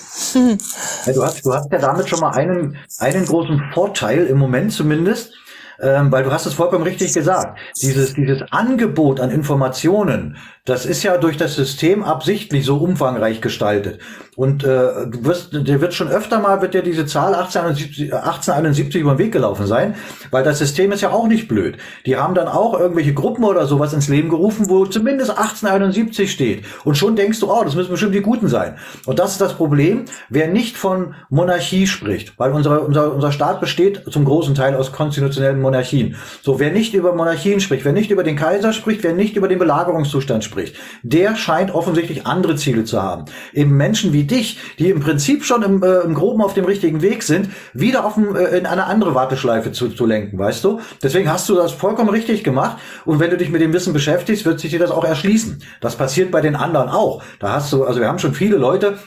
Ja, 1.05 1.13
du, 1.13 1.23
hast, 1.23 1.43
du 1.43 1.53
hast 1.53 1.71
ja 1.71 1.79
damit 1.79 2.07
schon 2.07 2.19
mal 2.19 2.31
einen, 2.31 2.77
einen 2.99 3.25
großen 3.25 3.71
Vorteil, 3.73 4.25
im 4.27 4.37
Moment 4.37 4.71
zumindest, 4.71 5.33
ähm, 5.81 6.11
weil 6.11 6.23
du 6.23 6.31
hast 6.31 6.45
es 6.45 6.53
vollkommen 6.53 6.83
richtig 6.83 7.13
gesagt. 7.13 7.57
Dieses, 7.81 8.13
dieses 8.13 8.43
Angebot 8.51 9.19
an 9.19 9.31
Informationen, 9.31 10.37
das 10.65 10.87
ist 10.87 11.03
ja 11.03 11.17
durch 11.17 11.37
das 11.37 11.53
System 11.53 12.03
absichtlich 12.03 12.65
so 12.65 12.77
umfangreich 12.77 13.39
gestaltet. 13.39 13.99
Und 14.35 14.63
äh, 14.63 15.13
wirst, 15.23 15.53
dir 15.53 15.79
wird 15.79 15.93
schon 15.93 16.09
öfter 16.09 16.39
mal, 16.39 16.61
wird 16.61 16.73
dir 16.73 16.81
diese 16.81 17.05
Zahl 17.05 17.35
1871, 17.35 18.13
1871 18.13 19.01
über 19.01 19.13
den 19.13 19.19
Weg 19.19 19.31
gelaufen 19.31 19.65
sein, 19.65 19.95
weil 20.31 20.43
das 20.43 20.57
System 20.57 20.91
ist 20.91 21.01
ja 21.01 21.11
auch 21.11 21.27
nicht 21.27 21.47
blöd. 21.47 21.77
Die 22.05 22.17
haben 22.17 22.33
dann 22.33 22.47
auch 22.47 22.77
irgendwelche 22.77 23.13
Gruppen 23.13 23.45
oder 23.45 23.65
sowas 23.65 23.93
ins 23.93 24.09
Leben 24.09 24.29
gerufen, 24.29 24.67
wo 24.67 24.85
zumindest 24.85 25.29
1871 25.29 26.29
steht. 26.29 26.65
Und 26.83 26.97
schon 26.97 27.15
denkst 27.15 27.39
du, 27.39 27.49
oh, 27.49 27.63
das 27.63 27.75
müssen 27.75 27.91
bestimmt 27.91 28.15
die 28.15 28.21
Guten 28.21 28.49
sein. 28.49 28.75
Und 29.05 29.19
das 29.19 29.33
ist 29.33 29.41
das 29.41 29.53
Problem, 29.53 30.05
wer 30.29 30.47
nicht 30.49 30.75
von 30.75 31.13
Monarchie 31.29 31.87
spricht, 31.87 32.37
weil 32.37 32.51
unser, 32.51 32.83
unser, 32.83 33.13
unser 33.13 33.31
Staat 33.31 33.61
besteht 33.61 34.01
zum 34.11 34.25
großen 34.25 34.55
Teil 34.55 34.75
aus 34.75 34.91
konstitutionellen 34.91 35.61
Monarchien. 35.61 36.15
So, 36.41 36.59
wer 36.59 36.71
nicht 36.71 36.93
über 36.93 37.15
Monarchien 37.15 37.61
spricht, 37.61 37.85
wer 37.85 37.93
nicht 37.93 38.11
über 38.11 38.23
den 38.23 38.35
Kaiser 38.35 38.73
spricht, 38.73 39.03
wer 39.03 39.13
nicht 39.13 39.37
über 39.37 39.47
den 39.47 39.59
Belagerungszustand 39.59 40.43
spricht, 40.43 40.54
spricht, 40.55 40.75
der 41.03 41.35
scheint 41.35 41.73
offensichtlich 41.73 42.25
andere 42.25 42.55
Ziele 42.55 42.85
zu 42.85 43.01
haben. 43.01 43.25
Eben 43.53 43.75
Menschen 43.75 44.13
wie 44.13 44.23
dich, 44.23 44.57
die 44.79 44.89
im 44.89 45.01
Prinzip 45.01 45.43
schon 45.43 45.63
im, 45.63 45.83
äh, 45.83 45.99
im 45.99 46.13
Groben 46.13 46.41
auf 46.41 46.53
dem 46.53 46.65
richtigen 46.65 47.01
Weg 47.01 47.23
sind, 47.23 47.49
wieder 47.73 48.05
auf 48.05 48.13
dem, 48.15 48.35
äh, 48.35 48.57
in 48.57 48.65
eine 48.65 48.85
andere 48.85 49.13
Warteschleife 49.13 49.73
zu, 49.73 49.89
zu 49.89 50.05
lenken, 50.05 50.39
weißt 50.39 50.63
du? 50.63 50.79
Deswegen 51.03 51.29
hast 51.29 51.49
du 51.49 51.55
das 51.55 51.73
vollkommen 51.73 52.09
richtig 52.09 52.43
gemacht. 52.43 52.77
Und 53.03 53.19
wenn 53.19 53.29
du 53.29 53.37
dich 53.37 53.49
mit 53.49 53.61
dem 53.61 53.73
Wissen 53.73 53.91
beschäftigst, 53.91 54.45
wird 54.45 54.59
sich 54.59 54.71
dir 54.71 54.79
das 54.79 54.91
auch 54.91 55.03
erschließen. 55.03 55.61
Das 55.81 55.97
passiert 55.97 56.31
bei 56.31 56.41
den 56.41 56.55
anderen 56.55 56.89
auch. 56.89 57.21
Da 57.39 57.53
hast 57.53 57.73
du, 57.73 57.83
also 57.83 57.99
wir 57.99 58.07
haben 58.07 58.19
schon 58.19 58.33
viele 58.33 58.55
Leute, 58.55 58.97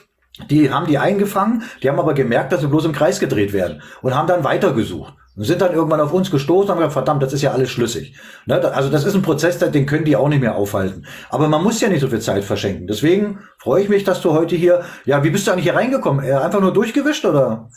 die 0.50 0.70
haben 0.70 0.86
die 0.86 0.98
eingefangen, 0.98 1.62
die 1.82 1.88
haben 1.88 1.98
aber 1.98 2.14
gemerkt, 2.14 2.52
dass 2.52 2.60
sie 2.60 2.68
bloß 2.68 2.84
im 2.84 2.92
Kreis 2.92 3.18
gedreht 3.18 3.52
werden 3.52 3.82
und 4.02 4.14
haben 4.14 4.28
dann 4.28 4.44
weitergesucht. 4.44 5.14
Und 5.38 5.44
sind 5.44 5.60
dann 5.60 5.72
irgendwann 5.72 6.00
auf 6.00 6.12
uns 6.12 6.32
gestoßen 6.32 6.64
und 6.64 6.70
haben 6.70 6.78
gesagt, 6.78 6.94
verdammt, 6.94 7.22
das 7.22 7.32
ist 7.32 7.42
ja 7.42 7.52
alles 7.52 7.70
schlüssig. 7.70 8.16
Ne? 8.46 8.60
Also 8.74 8.90
das 8.90 9.04
ist 9.04 9.14
ein 9.14 9.22
Prozess, 9.22 9.58
den 9.58 9.86
können 9.86 10.04
die 10.04 10.16
auch 10.16 10.28
nicht 10.28 10.40
mehr 10.40 10.56
aufhalten. 10.56 11.06
Aber 11.30 11.46
man 11.46 11.62
muss 11.62 11.80
ja 11.80 11.88
nicht 11.88 12.00
so 12.00 12.08
viel 12.08 12.20
Zeit 12.20 12.42
verschenken. 12.42 12.88
Deswegen 12.88 13.38
freue 13.58 13.84
ich 13.84 13.88
mich, 13.88 14.02
dass 14.02 14.20
du 14.20 14.32
heute 14.32 14.56
hier, 14.56 14.84
ja, 15.04 15.22
wie 15.22 15.30
bist 15.30 15.46
du 15.46 15.52
eigentlich 15.52 15.62
hier 15.64 15.76
reingekommen? 15.76 16.26
Äh, 16.26 16.32
einfach 16.32 16.60
nur 16.60 16.72
durchgewischt 16.72 17.24
oder? 17.24 17.70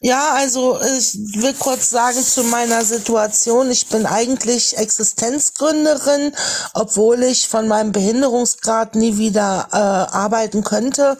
Ja, 0.00 0.34
also 0.34 0.78
ich 0.80 1.18
will 1.42 1.54
kurz 1.58 1.90
sagen 1.90 2.22
zu 2.22 2.44
meiner 2.44 2.84
Situation. 2.84 3.70
Ich 3.70 3.88
bin 3.88 4.06
eigentlich 4.06 4.76
Existenzgründerin, 4.76 6.32
obwohl 6.74 7.22
ich 7.24 7.48
von 7.48 7.66
meinem 7.66 7.90
Behinderungsgrad 7.90 8.94
nie 8.94 9.16
wieder 9.18 9.68
äh, 9.72 9.76
arbeiten 9.76 10.62
könnte 10.62 11.18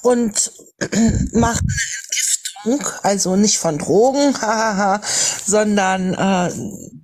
und 0.00 0.52
mache 1.32 1.60
also 3.02 3.36
nicht 3.36 3.58
von 3.58 3.78
Drogen, 3.78 4.34
sondern 5.46 6.14
äh, 6.14 6.52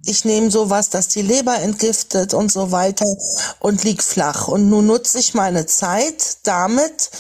ich 0.06 0.24
nehme 0.24 0.51
sowas, 0.51 0.90
dass 0.90 1.09
die 1.09 1.22
Leber 1.22 1.56
entgiftet 1.60 2.35
und 2.35 2.51
so 2.52 2.70
weiter 2.70 3.06
und 3.60 3.85
lieg 3.85 4.02
flach. 4.02 4.48
Und 4.48 4.68
nun 4.68 4.86
nutze 4.86 5.18
ich 5.18 5.35
meine 5.35 5.66
Zeit 5.66 6.39
damit, 6.44 7.10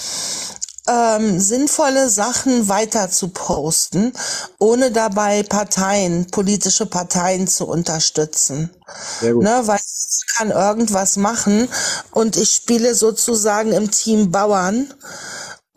ähm, 0.88 1.38
sinnvolle 1.38 2.08
Sachen 2.08 2.68
weiter 2.68 3.10
zu 3.10 3.28
posten, 3.28 4.12
ohne 4.58 4.90
dabei 4.90 5.42
Parteien, 5.42 6.26
politische 6.30 6.86
Parteien 6.86 7.46
zu 7.46 7.66
unterstützen. 7.66 8.70
Sehr 9.20 9.34
gut. 9.34 9.44
Ne, 9.44 9.62
weil 9.66 9.76
ich 9.78 10.36
kann 10.36 10.50
irgendwas 10.50 11.16
machen 11.16 11.68
und 12.12 12.36
ich 12.36 12.50
spiele 12.50 12.94
sozusagen 12.94 13.72
im 13.72 13.90
Team 13.90 14.30
Bauern 14.30 14.92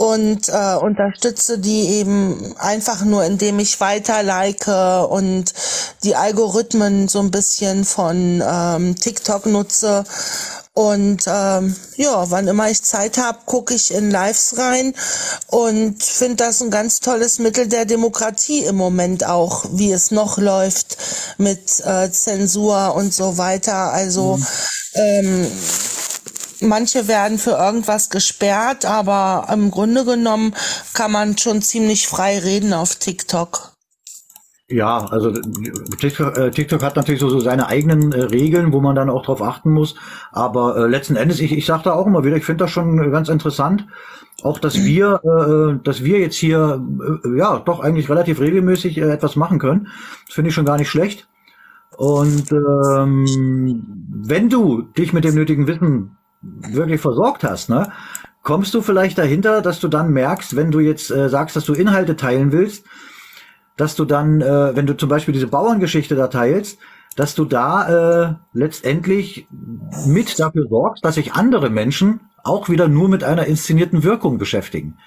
und 0.02 0.50
äh, 0.50 0.76
unterstütze 0.82 1.60
die 1.60 1.90
eben 2.00 2.56
einfach 2.58 3.06
nur, 3.06 3.24
indem 3.24 3.60
ich 3.60 3.80
weiter 3.80 4.24
like 4.24 4.68
und 4.68 5.54
die 6.04 6.16
Algorithmen 6.16 7.08
so 7.08 7.20
ein 7.20 7.30
bisschen 7.30 7.86
von 7.86 8.42
ähm, 8.44 8.96
TikTok 8.96 9.46
nutze 9.46 10.04
und 10.74 11.26
ähm, 11.28 11.76
ja, 11.98 12.32
wann 12.32 12.48
immer 12.48 12.72
ich 12.72 12.82
Zeit 12.82 13.20
habe, 13.20 13.40
gucke 13.46 13.76
ich 13.76 13.94
in 13.94 14.10
Lives 14.10 14.56
rein 14.58 14.96
und 15.48 16.02
finde 16.02 16.38
das 16.38 16.64
ein 16.64 16.72
ganz 16.72 17.00
tolles 17.02 17.38
Mittel 17.38 17.68
der 17.68 17.86
Demokratie 17.86 18.64
im 18.64 18.78
Moment 18.78 19.24
auch, 19.28 19.66
wie 19.72 19.92
es 19.92 20.10
noch 20.10 20.40
läuft 20.40 20.98
mit 21.38 21.80
äh, 21.86 22.10
Zensur 22.10 22.96
und 22.96 23.14
so 23.14 23.38
weiter. 23.38 23.94
Also 23.94 24.38
mhm. 24.38 24.46
ähm, 24.96 25.52
manche 26.62 27.08
werden 27.08 27.38
für 27.38 27.52
irgendwas 27.52 28.10
gesperrt, 28.10 28.86
aber 28.86 29.48
im 29.52 29.72
Grunde 29.72 30.06
genommen 30.06 30.54
kann 30.94 31.12
man 31.12 31.38
schon 31.38 31.62
ziemlich 31.62 32.08
frei 32.08 32.40
reden 32.40 32.74
auf 32.74 32.96
TikTok. 32.96 33.72
Ja, 34.72 35.06
also 35.06 35.32
TikTok, 36.00 36.38
äh, 36.38 36.86
hat 36.86 36.96
natürlich 36.96 37.20
so, 37.20 37.30
so 37.30 37.42
seine 37.42 37.68
eigenen 37.68 38.14
äh, 38.14 38.22
Regeln, 38.22 38.72
wo 38.72 38.80
man 38.80 38.96
dann 38.96 39.10
auch 39.10 39.26
drauf 39.26 39.42
achten 39.42 39.72
muss. 39.72 39.96
Aber 40.32 40.78
äh, 40.78 40.88
letzten 40.88 41.18
Endes, 41.18 41.42
ich, 41.42 41.52
ich 41.52 41.66
sage 41.66 41.84
da 41.84 41.94
auch 41.94 42.08
immer 42.08 42.24
wieder, 42.24 42.38
ich 42.38 42.46
finde 42.46 42.64
das 42.64 42.72
schon 42.72 43.12
ganz 43.12 43.28
interessant, 43.28 43.86
auch 44.44 44.60
dass 44.60 44.84
wir, 44.84 45.20
äh, 45.24 45.84
dass 45.84 46.04
wir 46.04 46.20
jetzt 46.20 46.38
hier 46.38 46.82
äh, 47.26 47.38
ja 47.38 47.60
doch 47.60 47.82
eigentlich 47.82 48.10
relativ 48.10 48.40
regelmäßig 48.40 48.98
äh, 48.98 49.12
etwas 49.12 49.36
machen 49.36 49.60
können. 49.60 49.88
Das 50.28 50.36
finde 50.36 50.50
ich 50.50 50.56
schon 50.56 50.66
gar 50.66 50.78
nicht 50.78 50.90
schlecht. 50.90 51.28
Und 51.98 52.52
ähm, 52.52 53.84
wenn 54.10 54.50
du 54.50 54.84
dich 54.84 55.12
mit 55.12 55.26
dem 55.26 55.36
nötigen 55.36 55.68
Wissen 55.68 56.18
wirklich 56.42 57.02
versorgt 57.02 57.44
hast, 57.44 57.70
ne, 57.70 57.92
kommst 58.44 58.74
du 58.74 58.82
vielleicht 58.82 59.18
dahinter, 59.18 59.62
dass 59.62 59.80
du 59.80 59.88
dann 59.88 60.12
merkst, 60.12 60.56
wenn 60.56 60.72
du 60.72 60.80
jetzt 60.80 61.12
äh, 61.12 61.30
sagst, 61.30 61.56
dass 61.56 61.66
du 61.66 61.74
Inhalte 61.74 62.16
teilen 62.16 62.52
willst, 62.52 62.86
dass 63.78 63.96
du 63.96 64.06
dann, 64.06 64.42
äh, 64.42 64.76
wenn 64.76 64.88
du 64.88 64.96
zum 64.98 65.10
Beispiel 65.10 65.34
diese 65.34 65.48
Bauerngeschichte 65.48 66.16
da 66.16 66.28
teilst, 66.28 66.80
dass 67.16 67.36
du 67.36 67.46
da 67.46 68.30
äh, 68.30 68.36
letztendlich 68.54 69.48
mit 70.06 70.40
dafür 70.40 70.68
sorgst, 70.70 71.04
dass 71.04 71.16
sich 71.16 71.34
andere 71.34 71.70
Menschen 71.70 72.22
auch 72.44 72.70
wieder 72.70 72.88
nur 72.88 73.10
mit 73.10 73.24
einer 73.24 73.46
inszenierten 73.46 74.04
Wirkung 74.04 74.38
beschäftigen. 74.38 74.98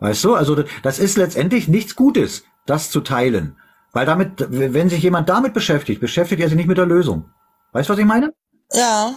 Weißt 0.00 0.24
du? 0.24 0.34
Also 0.34 0.64
das 0.82 0.98
ist 0.98 1.16
letztendlich 1.16 1.68
nichts 1.68 1.94
Gutes, 1.94 2.44
das 2.66 2.90
zu 2.90 3.00
teilen. 3.00 3.56
Weil 3.92 4.06
damit, 4.06 4.46
wenn 4.50 4.88
sich 4.88 5.02
jemand 5.02 5.28
damit 5.28 5.54
beschäftigt, 5.54 6.00
beschäftigt 6.00 6.42
er 6.42 6.48
sich 6.48 6.56
nicht 6.56 6.66
mit 6.66 6.78
der 6.78 6.86
Lösung. 6.86 7.30
Weißt 7.72 7.88
du, 7.88 7.92
was 7.92 8.00
ich 8.00 8.06
meine? 8.06 8.34
Ja. 8.72 9.14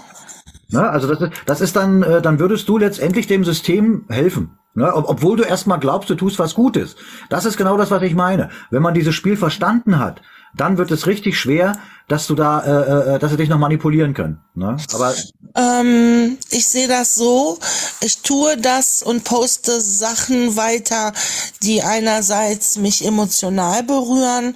Na, 0.69 0.89
also 0.89 1.07
das 1.07 1.21
ist, 1.21 1.31
das 1.45 1.61
ist 1.61 1.75
dann, 1.75 2.03
äh, 2.03 2.21
dann 2.21 2.39
würdest 2.39 2.67
du 2.67 2.77
letztendlich 2.77 3.27
dem 3.27 3.43
System 3.43 4.05
helfen. 4.09 4.57
Ne? 4.73 4.93
Ob, 4.93 5.09
obwohl 5.09 5.37
du 5.37 5.43
erstmal 5.43 5.79
glaubst, 5.79 6.09
du 6.09 6.15
tust 6.15 6.39
was 6.39 6.53
Gutes. 6.53 6.95
Das 7.29 7.45
ist 7.45 7.57
genau 7.57 7.77
das, 7.77 7.89
was 7.89 8.03
ich 8.03 8.15
meine. 8.15 8.49
Wenn 8.69 8.81
man 8.81 8.93
dieses 8.93 9.15
Spiel 9.15 9.37
verstanden 9.37 9.97
hat, 9.97 10.21
dann 10.55 10.77
wird 10.77 10.91
es 10.91 11.07
richtig 11.07 11.39
schwer, 11.39 11.77
dass 12.07 12.27
du 12.27 12.35
da, 12.35 12.61
äh, 12.61 13.15
äh, 13.15 13.19
dass 13.19 13.31
sie 13.31 13.37
dich 13.37 13.49
noch 13.49 13.57
manipulieren 13.57 14.13
können. 14.13 14.39
Ne? 14.55 14.77
Aber 14.93 15.13
ähm, 15.55 16.37
ich 16.51 16.67
sehe 16.67 16.87
das 16.87 17.15
so. 17.15 17.57
Ich 18.01 18.19
tue 18.19 18.57
das 18.57 19.03
und 19.03 19.23
poste 19.23 19.81
Sachen 19.81 20.55
weiter, 20.55 21.11
die 21.63 21.83
einerseits 21.83 22.77
mich 22.77 23.05
emotional 23.05 23.83
berühren 23.83 24.55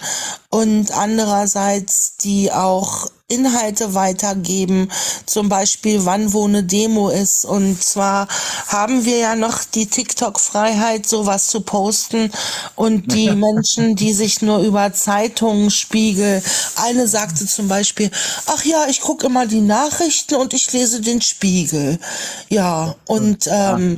und 0.49 0.91
andererseits 0.91 2.17
die 2.17 2.51
auch 2.51 3.09
Inhalte 3.31 3.93
weitergeben, 3.93 4.91
zum 5.25 5.49
Beispiel 5.49 6.05
wann 6.05 6.33
wo 6.33 6.45
eine 6.45 6.63
Demo 6.63 7.09
ist. 7.09 7.45
Und 7.45 7.81
zwar 7.81 8.27
haben 8.67 9.05
wir 9.05 9.17
ja 9.17 9.35
noch 9.35 9.63
die 9.63 9.85
TikTok-Freiheit, 9.85 11.07
sowas 11.07 11.47
zu 11.47 11.61
posten. 11.61 12.31
Und 12.75 13.13
die 13.13 13.31
Menschen, 13.35 13.95
die 13.95 14.13
sich 14.13 14.41
nur 14.41 14.59
über 14.59 14.93
Zeitungen, 14.93 15.71
Spiegel, 15.71 16.43
eine 16.75 17.07
sagte 17.41 17.47
zum 17.47 17.67
Beispiel, 17.67 18.09
ach 18.47 18.63
ja, 18.63 18.85
ich 18.89 19.01
gucke 19.01 19.27
immer 19.27 19.45
die 19.45 19.61
Nachrichten 19.61 20.35
und 20.35 20.53
ich 20.53 20.71
lese 20.71 21.01
den 21.01 21.21
Spiegel. 21.21 21.99
Ja, 22.49 22.95
und 23.07 23.47
ähm, 23.51 23.97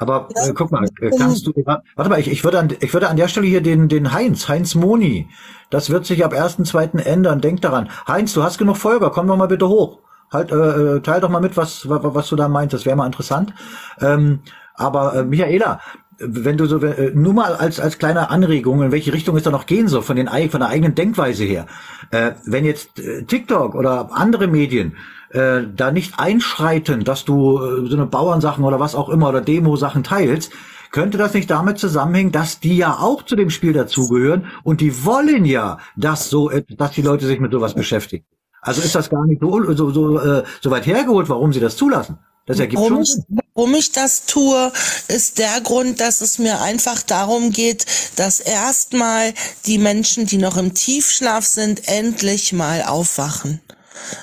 aber 0.00 0.28
äh, 0.34 0.52
guck 0.52 0.70
mal, 0.70 0.86
äh, 1.00 1.10
kannst 1.10 1.46
du, 1.46 1.52
warte 1.64 2.08
mal, 2.08 2.20
ich, 2.20 2.28
ich, 2.28 2.44
würde 2.44 2.60
an, 2.60 2.72
ich 2.80 2.92
würde 2.92 3.08
an 3.08 3.16
der 3.16 3.26
Stelle 3.26 3.48
hier 3.48 3.60
den, 3.60 3.88
den 3.88 4.12
Heinz, 4.12 4.48
Heinz 4.48 4.76
Moni, 4.76 5.28
das 5.70 5.90
wird 5.90 6.06
sich 6.06 6.24
ab 6.24 6.32
1.2. 6.32 7.00
ändern, 7.00 7.40
denk 7.40 7.62
daran. 7.62 7.90
Heinz, 8.06 8.32
du 8.32 8.44
hast 8.44 8.58
genug 8.58 8.76
Folger, 8.76 9.10
komm 9.10 9.26
doch 9.26 9.36
mal 9.36 9.48
bitte 9.48 9.68
hoch. 9.68 9.98
Halt, 10.30 10.52
äh, 10.52 10.54
äh 10.54 11.00
teil 11.00 11.20
doch 11.20 11.30
mal 11.30 11.40
mit, 11.40 11.56
was, 11.56 11.88
was, 11.88 12.00
was 12.02 12.28
du 12.28 12.36
da 12.36 12.48
meinst, 12.48 12.74
das 12.74 12.86
wäre 12.86 12.96
mal 12.96 13.06
interessant. 13.06 13.52
Ähm, 14.00 14.40
aber 14.74 15.14
äh, 15.16 15.24
Michaela, 15.24 15.80
wenn 16.18 16.56
du 16.56 16.66
so, 16.66 16.78
äh, 16.78 17.12
nur 17.14 17.32
mal 17.32 17.54
als, 17.54 17.80
als 17.80 17.98
kleine 17.98 18.30
Anregung, 18.30 18.82
in 18.82 18.92
welche 18.92 19.12
Richtung 19.12 19.36
es 19.36 19.44
da 19.44 19.50
noch 19.50 19.66
gehen 19.66 19.88
soll, 19.88 20.02
von, 20.02 20.16
den, 20.16 20.28
von 20.28 20.60
der 20.60 20.68
eigenen 20.68 20.94
Denkweise 20.94 21.44
her. 21.44 21.66
Äh, 22.10 22.32
wenn 22.44 22.64
jetzt 22.64 22.98
äh, 22.98 23.22
TikTok 23.22 23.74
oder 23.74 24.10
andere 24.12 24.46
Medien 24.48 24.96
äh, 25.30 25.62
da 25.74 25.92
nicht 25.92 26.18
einschreiten, 26.18 27.04
dass 27.04 27.24
du 27.24 27.58
äh, 27.58 27.88
so 27.88 27.96
eine 27.96 28.06
Bauernsachen 28.06 28.64
oder 28.64 28.80
was 28.80 28.94
auch 28.94 29.08
immer 29.08 29.28
oder 29.28 29.40
Demo-Sachen 29.40 30.02
teilst, 30.02 30.52
könnte 30.90 31.18
das 31.18 31.34
nicht 31.34 31.50
damit 31.50 31.78
zusammenhängen, 31.78 32.32
dass 32.32 32.60
die 32.60 32.76
ja 32.76 32.94
auch 32.94 33.22
zu 33.22 33.36
dem 33.36 33.50
Spiel 33.50 33.72
dazugehören 33.74 34.46
und 34.64 34.80
die 34.80 35.04
wollen 35.04 35.44
ja, 35.44 35.78
dass 35.96 36.30
so, 36.30 36.50
dass 36.50 36.92
die 36.92 37.02
Leute 37.02 37.26
sich 37.26 37.40
mit 37.40 37.52
sowas 37.52 37.74
beschäftigen. 37.74 38.24
Also 38.62 38.82
ist 38.82 38.94
das 38.94 39.10
gar 39.10 39.24
nicht 39.26 39.40
so, 39.40 39.72
so, 39.74 39.90
so, 39.90 40.18
äh, 40.18 40.44
so 40.60 40.70
weit 40.70 40.86
hergeholt, 40.86 41.28
warum 41.28 41.52
sie 41.52 41.60
das 41.60 41.76
zulassen. 41.76 42.18
Das 42.46 42.58
ergibt 42.58 42.80
Warum 42.80 43.04
schon 43.04 43.24
warum 43.58 43.74
ich 43.74 43.90
das 43.90 44.24
tue, 44.24 44.72
ist 45.08 45.38
der 45.38 45.60
Grund, 45.60 46.00
dass 46.00 46.20
es 46.20 46.38
mir 46.38 46.60
einfach 46.60 47.02
darum 47.02 47.50
geht, 47.50 47.86
dass 48.14 48.38
erstmal 48.38 49.34
die 49.66 49.78
Menschen, 49.78 50.26
die 50.26 50.36
noch 50.36 50.56
im 50.56 50.74
Tiefschlaf 50.74 51.44
sind, 51.44 51.88
endlich 51.88 52.52
mal 52.52 52.84
aufwachen. 52.84 53.60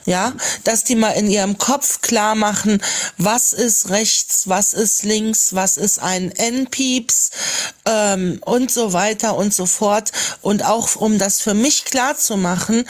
Ja, 0.05 0.33
dass 0.63 0.85
die 0.85 0.95
mal 0.95 1.11
in 1.11 1.29
ihrem 1.29 1.57
Kopf 1.57 1.99
klar 1.99 2.33
machen, 2.33 2.81
was 3.17 3.51
ist 3.51 3.89
rechts, 3.89 4.47
was 4.47 4.73
ist 4.73 5.03
links, 5.03 5.53
was 5.53 5.75
ist 5.75 5.99
ein 5.99 6.31
N-Pieps 6.31 7.29
ähm, 7.85 8.39
und 8.45 8.71
so 8.71 8.93
weiter 8.93 9.35
und 9.35 9.53
so 9.53 9.65
fort. 9.65 10.13
Und 10.41 10.63
auch 10.63 10.95
um 10.95 11.19
das 11.19 11.41
für 11.41 11.53
mich 11.53 11.83
klar 11.83 12.17
zu 12.17 12.37
machen, 12.37 12.85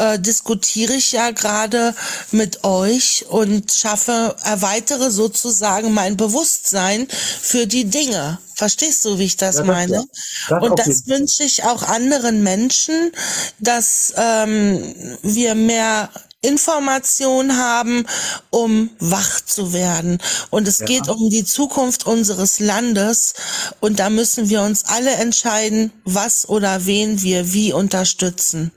äh, 0.00 0.18
diskutiere 0.18 0.94
ich 0.94 1.12
ja 1.12 1.30
gerade 1.30 1.94
mit 2.32 2.64
euch 2.64 3.26
und 3.28 3.72
schaffe, 3.72 4.34
erweitere 4.44 5.10
sozusagen 5.10 5.92
mein 5.94 6.16
Bewusstsein 6.16 7.06
für 7.42 7.66
die 7.66 7.84
Dinge. 7.84 8.38
Verstehst 8.54 9.04
du, 9.04 9.18
wie 9.18 9.24
ich 9.24 9.36
das 9.36 9.56
Ja, 9.56 9.62
das- 9.62 9.66
meine? 9.68 10.04
das 10.48 10.62
und 10.62 10.78
das 10.78 11.06
wünsche 11.06 11.44
ich 11.44 11.64
auch 11.64 11.82
anderen 11.82 12.42
Menschen, 12.42 13.12
dass 13.58 14.12
ähm, 14.16 15.16
wir 15.22 15.54
mehr 15.54 16.10
Information 16.42 17.56
haben, 17.58 18.06
um 18.48 18.90
wach 18.98 19.40
zu 19.42 19.72
werden. 19.74 20.18
Und 20.48 20.66
es 20.68 20.78
Ja. 20.78 20.86
geht 20.86 21.08
um 21.08 21.28
die 21.30 21.44
Zukunft 21.44 22.06
unseres 22.06 22.60
Landes. 22.60 23.34
Und 23.80 23.98
da 24.00 24.08
müssen 24.08 24.48
wir 24.48 24.62
uns 24.62 24.84
alle 24.86 25.10
entscheiden, 25.12 25.92
was 26.04 26.48
oder 26.48 26.86
wen 26.86 27.20
wir 27.22 27.52
wie 27.52 27.72
unterstützen. 27.74 28.72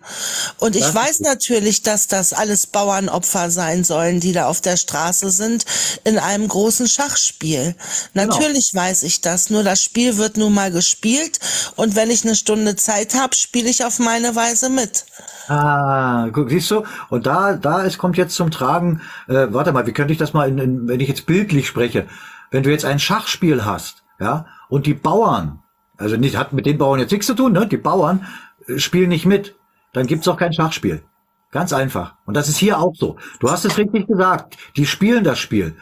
Und 0.59 0.75
ich 0.75 0.83
Das 0.83 0.93
weiß 0.93 1.19
natürlich, 1.21 1.83
dass 1.83 2.07
das 2.07 2.33
alles 2.33 2.67
Bauernopfer 2.67 3.49
sein 3.49 3.83
sollen, 3.85 4.19
die 4.19 4.33
da 4.33 4.47
auf 4.47 4.59
der 4.59 4.75
Straße 4.75 5.31
sind, 5.31 5.65
in 6.03 6.17
einem 6.19 6.47
großen 6.49 6.87
Schachspiel. 6.89 7.75
Genau. 8.13 8.25
Natürlich 8.27 8.73
weiß 8.73 9.03
ich 9.03 9.21
das. 9.21 9.49
Nur 9.49 9.63
das 9.63 9.81
Spiel 9.81 10.17
wird 10.17 10.35
nun 10.35 10.53
mal 10.53 10.71
gespielt. 10.71 11.39
Und 11.77 11.95
wenn 11.95 12.11
ich 12.11 12.25
eine 12.25 12.35
Stunde 12.35 12.75
Zeit 12.75 13.13
habe, 13.15 13.35
spiele 13.35 13.69
ich 13.69 13.85
auf 13.85 13.99
meine 13.99 14.35
Weise 14.35 14.69
mit. 14.69 15.05
Ah, 15.47 16.29
guck, 16.31 16.49
siehst 16.49 16.71
du? 16.71 16.83
Und 17.09 17.25
da, 17.25 17.52
da 17.55 17.81
ist, 17.81 17.97
kommt 17.97 18.17
jetzt 18.17 18.35
zum 18.35 18.51
Tragen, 18.51 19.01
äh, 19.27 19.47
warte 19.49 19.71
mal, 19.71 19.87
wie 19.87 19.93
könnte 19.93 20.13
ich 20.13 20.19
das 20.19 20.33
mal, 20.33 20.47
in, 20.47 20.57
in, 20.57 20.87
wenn 20.87 20.99
ich 20.99 21.07
jetzt 21.07 21.25
bildlich 21.25 21.67
spreche, 21.67 22.07
wenn 22.51 22.63
du 22.63 22.71
jetzt 22.71 22.85
ein 22.85 22.99
Schachspiel 22.99 23.65
hast, 23.65 24.03
ja, 24.19 24.45
und 24.69 24.85
die 24.85 24.93
Bauern, 24.93 25.59
also 25.97 26.17
nicht, 26.17 26.37
hat 26.37 26.53
mit 26.53 26.65
den 26.65 26.77
Bauern 26.77 26.99
jetzt 26.99 27.11
nichts 27.11 27.27
zu 27.27 27.35
tun, 27.35 27.53
ne? 27.53 27.67
Die 27.67 27.77
Bauern 27.77 28.25
äh, 28.67 28.77
spielen 28.79 29.09
nicht 29.09 29.25
mit, 29.25 29.55
dann 29.93 30.07
gibt's 30.07 30.27
auch 30.27 30.37
kein 30.37 30.53
Schachspiel. 30.53 31.03
Ganz 31.51 31.71
einfach. 31.71 32.15
Und 32.25 32.35
das 32.35 32.49
ist 32.49 32.57
hier 32.57 32.79
auch 32.79 32.95
so. 32.95 33.17
Du 33.39 33.51
hast 33.51 33.63
es 33.63 33.77
richtig 33.77 34.07
gesagt. 34.07 34.57
Die 34.75 34.87
spielen 34.87 35.23
das 35.23 35.37
Spiel. 35.37 35.77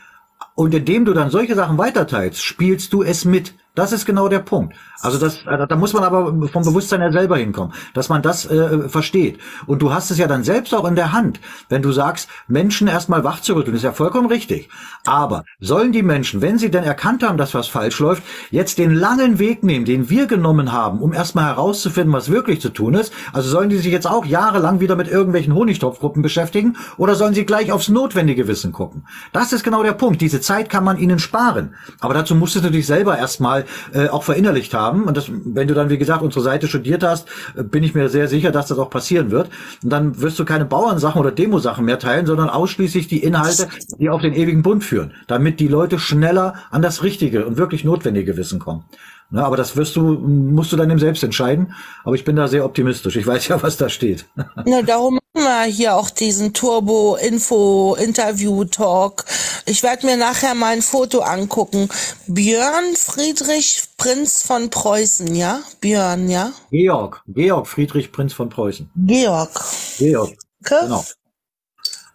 Und 0.54 0.76
indem 0.76 1.06
du 1.06 1.14
dann 1.14 1.30
solche 1.30 1.56
Sachen 1.56 1.78
weiterteilst, 1.78 2.44
spielst 2.44 2.92
du 2.92 3.04
es 3.04 3.24
mit. 3.24 3.54
Das 3.74 3.94
ist 3.94 4.06
genau 4.06 4.28
der 4.28 4.40
Punkt. 4.40 4.76
Also 5.00 5.18
das, 5.18 5.46
äh, 5.48 5.66
da 5.66 5.76
muss 5.78 5.94
man 5.94 6.04
aber 6.04 6.26
vom 6.50 6.64
Bewusstsein 6.64 7.00
her 7.00 7.14
selber 7.14 7.38
hinkommen, 7.38 7.74
dass 7.94 8.10
man 8.10 8.22
das 8.22 8.46
äh, 8.46 8.90
versteht. 8.90 9.40
Und 9.66 9.82
du 9.82 9.94
hast 9.94 10.12
es 10.12 10.18
ja 10.18 10.28
dann 10.28 10.44
selbst 10.44 10.76
auch 10.76 10.84
in 10.86 10.96
der 10.96 11.14
Hand, 11.14 11.40
wenn 11.70 11.82
du 11.82 11.94
sagst, 11.94 12.28
Menschen 12.50 12.90
erstmal 12.90 13.24
wach 13.24 13.40
zu 13.40 13.56
rütteln, 13.56 13.76
ist 13.78 13.84
ja 13.84 13.94
vollkommen 13.94 14.28
richtig. 14.28 14.70
Aber 15.06 15.46
sollen 15.62 15.94
die 15.94 16.04
Menschen, 16.04 16.42
wenn 16.42 16.58
sie 16.58 16.70
denn 16.70 16.84
erkannt 16.84 17.24
haben, 17.24 17.38
dass 17.38 17.54
was 17.54 17.70
falsch 17.70 18.00
läuft, 18.00 18.24
jetzt 18.52 18.78
den 18.78 18.94
langen 18.94 19.40
Weg 19.40 19.64
nehmen, 19.64 19.86
den 19.86 20.10
wir 20.10 20.28
genommen 20.28 20.74
haben, 20.74 21.00
um 21.00 21.14
erstmal 21.14 21.46
herauszufinden, 21.46 22.14
was 22.14 22.30
wirklich 22.30 22.60
zu 22.60 22.70
tun 22.70 22.94
ist? 22.94 23.14
Also 23.32 23.50
sollen 23.50 23.70
die 23.70 23.78
sich 23.78 23.92
jetzt 23.92 24.08
auch 24.08 24.26
jahrelang 24.26 24.82
wieder 24.82 24.98
mit 24.98 25.08
irgendwelchen 25.08 25.56
Honigtopfgruppen 25.56 26.22
beschäftigen 26.22 26.76
oder 26.98 27.16
sollen 27.16 27.34
sie 27.34 27.46
gleich 27.46 27.72
aufs 27.72 27.88
notwendige 27.88 28.50
Wissen 28.50 28.74
gucken? 28.74 29.08
Das 29.32 29.54
ist 29.54 29.64
genau 29.64 29.82
der 29.82 29.94
Punkt. 29.94 30.20
Diese 30.20 30.42
Zeit 30.42 30.70
kann 30.70 30.84
man 30.84 30.98
ihnen 30.98 31.20
sparen. 31.20 31.76
Aber 32.02 32.14
dazu 32.14 32.36
musst 32.36 32.56
du 32.56 32.60
natürlich 32.60 32.88
selber 32.88 33.18
erstmal 33.18 33.61
äh, 33.94 34.08
auch 34.08 34.24
verinnerlicht 34.24 34.74
haben. 34.74 35.04
Und 35.04 35.18
das, 35.18 35.30
wenn 35.30 35.68
du 35.68 35.74
dann, 35.74 35.90
wie 35.90 35.98
gesagt, 35.98 36.22
unsere 36.22 36.44
Seite 36.44 36.68
studiert 36.68 37.04
hast, 37.04 37.28
äh, 37.56 37.64
bin 37.64 37.84
ich 37.84 37.94
mir 37.94 38.10
sehr 38.10 38.28
sicher, 38.28 38.52
dass 38.52 38.68
das 38.68 38.80
auch 38.80 38.90
passieren 38.90 39.32
wird. 39.32 39.50
Und 39.84 39.90
dann 39.90 40.22
wirst 40.22 40.40
du 40.40 40.46
keine 40.46 40.66
Bauernsachen 40.66 41.20
oder 41.20 41.32
Demosachen 41.32 41.86
mehr 41.86 42.00
teilen, 42.00 42.26
sondern 42.26 42.50
ausschließlich 42.50 43.08
die 43.08 43.24
Inhalte, 43.24 43.68
die 43.98 44.10
auf 44.10 44.22
den 44.22 44.34
ewigen 44.34 44.64
Bund 44.64 44.84
führen, 44.84 45.14
damit 45.28 45.60
die 45.60 45.68
Leute 45.68 46.00
schneller 46.00 46.56
an 46.72 46.82
das 46.82 47.04
richtige 47.04 47.46
und 47.46 47.58
wirklich 47.58 47.84
notwendige 47.84 48.38
Wissen 48.38 48.60
kommen. 48.60 48.86
Ne, 49.32 49.46
aber 49.46 49.56
das 49.56 49.78
wirst 49.78 49.96
du, 49.96 50.02
musst 50.02 50.74
du 50.74 50.78
dann 50.78 50.90
eben 50.90 51.00
selbst 51.00 51.24
entscheiden. 51.24 51.74
Aber 52.04 52.16
ich 52.16 52.26
bin 52.26 52.36
da 52.36 52.50
sehr 52.50 52.66
optimistisch. 52.66 53.16
Ich 53.16 53.26
weiß 53.26 53.48
ja, 53.48 53.64
was 53.64 53.78
da 53.78 53.88
steht. 53.88 54.26
Na, 54.66 54.82
darum 54.82 55.21
wir 55.44 55.64
hier 55.64 55.96
auch 55.96 56.10
diesen 56.10 56.54
Turbo-Info-Interview-Talk. 56.54 59.26
Ich 59.66 59.84
werde 59.84 60.06
mir 60.06 60.18
nachher 60.18 60.56
mal 60.56 60.74
ein 60.74 60.82
Foto 60.82 61.20
angucken. 61.20 61.88
Björn 62.28 62.96
Friedrich 62.96 63.84
Prinz 63.98 64.44
von 64.44 64.70
Preußen, 64.70 65.36
ja? 65.36 65.62
Björn, 65.80 66.30
ja? 66.30 66.52
Georg, 66.72 67.24
Georg 67.28 67.68
Friedrich 67.68 68.12
Prinz 68.12 68.34
von 68.34 68.50
Preußen. 68.50 68.90
Georg. 68.96 69.52
Georg. 69.98 70.34
Okay. 70.64 70.76
Genau. 70.82 71.06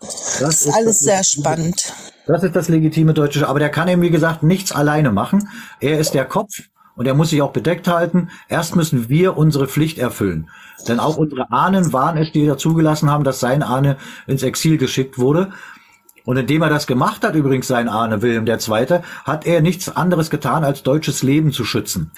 Das 0.01 0.67
ist 0.67 0.75
alles 0.75 1.01
sehr 1.01 1.25
spannend. 1.25 1.93
Das 2.27 2.43
ist 2.43 2.57
das 2.57 2.69
legitime 2.69 3.15
deutsche, 3.15 3.49
aber 3.49 3.61
der 3.61 3.71
kann 3.71 3.89
eben, 3.89 4.03
wie 4.03 4.11
gesagt, 4.11 4.43
nichts 4.43 4.73
alleine 4.73 5.13
machen. 5.13 5.49
Er 5.81 5.99
ist 5.99 6.15
der 6.15 6.25
Kopf 6.25 6.63
und 6.97 7.07
er 7.07 7.15
muss 7.15 7.31
sich 7.31 7.43
auch 7.43 7.53
bedeckt 7.53 7.87
halten. 7.87 8.31
Erst 8.49 8.75
müssen 8.75 9.09
wir 9.09 9.37
unsere 9.37 9.69
Pflicht 9.69 9.99
erfüllen. 9.99 10.51
Denn 10.89 10.99
auch 10.99 11.17
unsere 11.17 11.51
Ahnen 11.53 11.93
waren 11.93 12.17
es, 12.17 12.33
die 12.33 12.47
da 12.47 12.59
zugelassen 12.59 13.11
haben, 13.11 13.25
dass 13.25 13.39
sein 13.41 13.63
Ahne 13.63 13.97
ins 14.27 14.43
Exil 14.43 14.79
geschickt 14.79 15.19
wurde. 15.19 15.51
Und 16.25 16.37
indem 16.39 16.63
er 16.63 16.71
das 16.71 16.89
gemacht 16.89 17.23
hat, 17.23 17.37
übrigens 17.37 17.69
sein 17.69 17.89
Ahne 17.89 18.21
Wilhelm 18.21 18.47
II., 18.47 19.01
hat 19.25 19.47
er 19.47 19.61
nichts 19.61 19.95
anderes 19.95 20.29
getan, 20.29 20.65
als 20.65 20.83
deutsches 20.83 21.23
Leben 21.23 21.53
zu 21.53 21.65
schützen. 21.65 22.11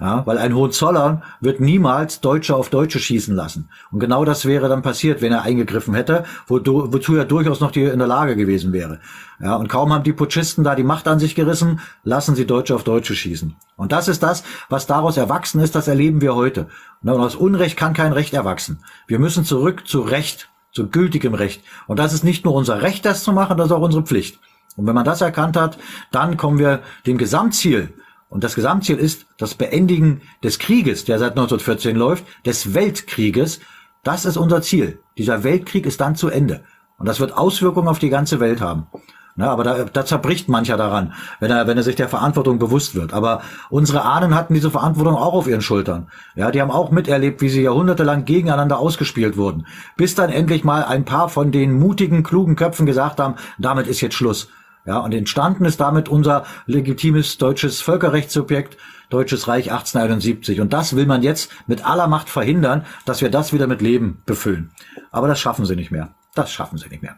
Ja, 0.00 0.26
weil 0.26 0.38
ein 0.38 0.56
Hohenzollern 0.56 1.22
wird 1.40 1.60
niemals 1.60 2.20
Deutsche 2.20 2.56
auf 2.56 2.68
Deutsche 2.68 2.98
schießen 2.98 3.32
lassen. 3.32 3.68
Und 3.92 4.00
genau 4.00 4.24
das 4.24 4.44
wäre 4.44 4.68
dann 4.68 4.82
passiert, 4.82 5.22
wenn 5.22 5.30
er 5.30 5.42
eingegriffen 5.42 5.94
hätte, 5.94 6.24
wo, 6.48 6.60
wozu 6.64 7.14
er 7.14 7.24
durchaus 7.24 7.60
noch 7.60 7.70
die, 7.70 7.84
in 7.84 8.00
der 8.00 8.08
Lage 8.08 8.34
gewesen 8.34 8.72
wäre. 8.72 8.98
Ja, 9.40 9.54
und 9.54 9.68
kaum 9.68 9.92
haben 9.92 10.02
die 10.02 10.12
Putschisten 10.12 10.64
da 10.64 10.74
die 10.74 10.82
Macht 10.82 11.06
an 11.06 11.20
sich 11.20 11.36
gerissen, 11.36 11.78
lassen 12.02 12.34
sie 12.34 12.44
Deutsche 12.44 12.74
auf 12.74 12.82
Deutsche 12.82 13.14
schießen. 13.14 13.54
Und 13.76 13.92
das 13.92 14.08
ist 14.08 14.24
das, 14.24 14.42
was 14.68 14.86
daraus 14.86 15.16
erwachsen 15.16 15.60
ist, 15.60 15.76
das 15.76 15.86
erleben 15.86 16.20
wir 16.20 16.34
heute. 16.34 16.66
Und 17.02 17.10
aus 17.10 17.36
Unrecht 17.36 17.76
kann 17.76 17.92
kein 17.94 18.12
Recht 18.12 18.34
erwachsen. 18.34 18.80
Wir 19.06 19.20
müssen 19.20 19.44
zurück 19.44 19.86
zu 19.86 20.00
Recht, 20.00 20.48
zu 20.72 20.88
gültigem 20.88 21.34
Recht. 21.34 21.62
Und 21.86 22.00
das 22.00 22.12
ist 22.12 22.24
nicht 22.24 22.44
nur 22.44 22.54
unser 22.54 22.82
Recht, 22.82 23.04
das 23.04 23.22
zu 23.22 23.32
machen, 23.32 23.56
das 23.56 23.66
ist 23.66 23.72
auch 23.72 23.80
unsere 23.80 24.02
Pflicht. 24.02 24.40
Und 24.76 24.88
wenn 24.88 24.94
man 24.94 25.04
das 25.04 25.20
erkannt 25.20 25.56
hat, 25.56 25.78
dann 26.10 26.36
kommen 26.36 26.58
wir 26.58 26.80
dem 27.06 27.16
Gesamtziel, 27.16 27.92
und 28.34 28.42
das 28.42 28.56
Gesamtziel 28.56 28.96
ist 28.96 29.26
das 29.38 29.54
Beendigen 29.54 30.22
des 30.42 30.58
Krieges, 30.58 31.04
der 31.04 31.20
seit 31.20 31.30
1914 31.30 31.94
läuft, 31.94 32.24
des 32.44 32.74
Weltkrieges. 32.74 33.60
Das 34.02 34.24
ist 34.24 34.36
unser 34.36 34.60
Ziel. 34.60 34.98
Dieser 35.16 35.44
Weltkrieg 35.44 35.86
ist 35.86 36.00
dann 36.00 36.16
zu 36.16 36.30
Ende. 36.30 36.64
Und 36.98 37.06
das 37.06 37.20
wird 37.20 37.36
Auswirkungen 37.38 37.86
auf 37.86 38.00
die 38.00 38.08
ganze 38.08 38.40
Welt 38.40 38.60
haben. 38.60 38.88
Na, 39.36 39.50
aber 39.50 39.62
da, 39.62 39.84
da 39.84 40.04
zerbricht 40.04 40.48
mancher 40.48 40.76
daran, 40.76 41.12
wenn 41.38 41.52
er, 41.52 41.68
wenn 41.68 41.76
er 41.76 41.84
sich 41.84 41.94
der 41.94 42.08
Verantwortung 42.08 42.58
bewusst 42.58 42.96
wird. 42.96 43.12
Aber 43.12 43.42
unsere 43.70 44.02
Ahnen 44.02 44.34
hatten 44.34 44.54
diese 44.54 44.72
Verantwortung 44.72 45.14
auch 45.14 45.34
auf 45.34 45.46
ihren 45.46 45.62
Schultern. 45.62 46.08
Ja, 46.34 46.50
die 46.50 46.60
haben 46.60 46.72
auch 46.72 46.90
miterlebt, 46.90 47.40
wie 47.40 47.48
sie 47.48 47.62
jahrhundertelang 47.62 48.24
gegeneinander 48.24 48.80
ausgespielt 48.80 49.36
wurden. 49.36 49.64
Bis 49.96 50.16
dann 50.16 50.30
endlich 50.30 50.64
mal 50.64 50.82
ein 50.82 51.04
paar 51.04 51.28
von 51.28 51.52
den 51.52 51.78
mutigen, 51.78 52.24
klugen 52.24 52.56
Köpfen 52.56 52.84
gesagt 52.84 53.20
haben, 53.20 53.36
damit 53.58 53.86
ist 53.86 54.00
jetzt 54.00 54.16
Schluss. 54.16 54.48
Ja, 54.86 54.98
und 54.98 55.12
entstanden 55.12 55.64
ist 55.64 55.80
damit 55.80 56.08
unser 56.08 56.44
legitimes 56.66 57.38
deutsches 57.38 57.80
Völkerrechtssubjekt, 57.80 58.76
Deutsches 59.10 59.48
Reich 59.48 59.70
1871. 59.70 60.60
Und 60.60 60.72
das 60.72 60.96
will 60.96 61.06
man 61.06 61.22
jetzt 61.22 61.50
mit 61.66 61.86
aller 61.86 62.08
Macht 62.08 62.28
verhindern, 62.28 62.84
dass 63.04 63.20
wir 63.20 63.30
das 63.30 63.52
wieder 63.52 63.66
mit 63.66 63.80
Leben 63.80 64.22
befüllen. 64.26 64.72
Aber 65.10 65.28
das 65.28 65.40
schaffen 65.40 65.64
sie 65.66 65.76
nicht 65.76 65.90
mehr. 65.90 66.14
Das 66.34 66.52
schaffen 66.52 66.78
sie 66.78 66.88
nicht 66.88 67.02
mehr. 67.02 67.16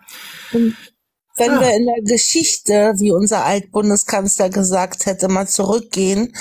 Wenn 1.38 1.52
Ah. 1.52 1.60
wir 1.60 1.74
in 1.74 1.86
der 1.86 2.02
Geschichte, 2.02 2.94
wie 2.96 3.12
unser 3.12 3.44
Altbundeskanzler 3.44 4.48
gesagt 4.50 5.06
hätte, 5.06 5.28
mal 5.28 5.46
zurückgehen, 5.48 6.34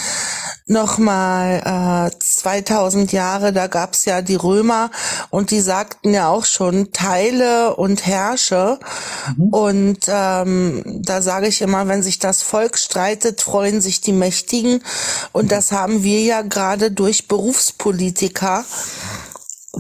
nochmal 0.67 2.11
äh, 2.13 2.19
2000 2.19 3.11
Jahre, 3.11 3.53
da 3.53 3.67
gab's 3.67 4.05
ja 4.05 4.21
die 4.21 4.35
Römer 4.35 4.91
und 5.31 5.51
die 5.51 5.61
sagten 5.61 6.13
ja 6.13 6.29
auch 6.29 6.45
schon 6.45 6.91
Teile 6.93 7.75
und 7.75 8.05
Herrsche. 8.05 8.79
Und 9.51 9.99
ähm, 10.07 10.83
da 11.03 11.21
sage 11.21 11.47
ich 11.47 11.61
immer, 11.61 11.87
wenn 11.87 12.03
sich 12.03 12.19
das 12.19 12.41
Volk 12.43 12.77
streitet, 12.77 13.41
freuen 13.41 13.81
sich 13.81 14.01
die 14.01 14.13
Mächtigen. 14.13 14.81
Und 15.33 15.51
das 15.51 15.71
haben 15.71 16.03
wir 16.03 16.21
ja 16.21 16.41
gerade 16.41 16.91
durch 16.91 17.27
Berufspolitiker 17.27 18.65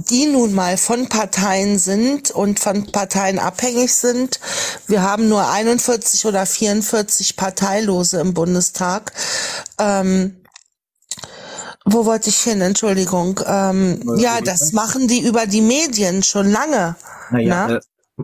die 0.09 0.27
nun 0.27 0.53
mal 0.53 0.77
von 0.77 1.07
Parteien 1.07 1.79
sind 1.79 2.31
und 2.31 2.59
von 2.59 2.91
Parteien 2.91 3.39
abhängig 3.39 3.93
sind. 3.93 4.39
Wir 4.87 5.01
haben 5.01 5.29
nur 5.29 5.49
41 5.49 6.25
oder 6.25 6.45
44 6.45 7.35
Parteilose 7.35 8.19
im 8.19 8.33
Bundestag. 8.33 9.13
Ähm, 9.79 10.41
wo 11.85 12.05
wollte 12.05 12.29
ich 12.29 12.37
hin? 12.41 12.61
Entschuldigung. 12.61 13.39
Ähm, 13.45 14.01
ja, 14.17 14.41
das 14.41 14.71
machen 14.71 15.07
die 15.07 15.19
über 15.19 15.45
die 15.45 15.61
Medien 15.61 16.23
schon 16.23 16.49
lange. 16.51 16.95
Naja, 17.29 17.67
Na? 17.67 17.75
äh, 17.75 17.79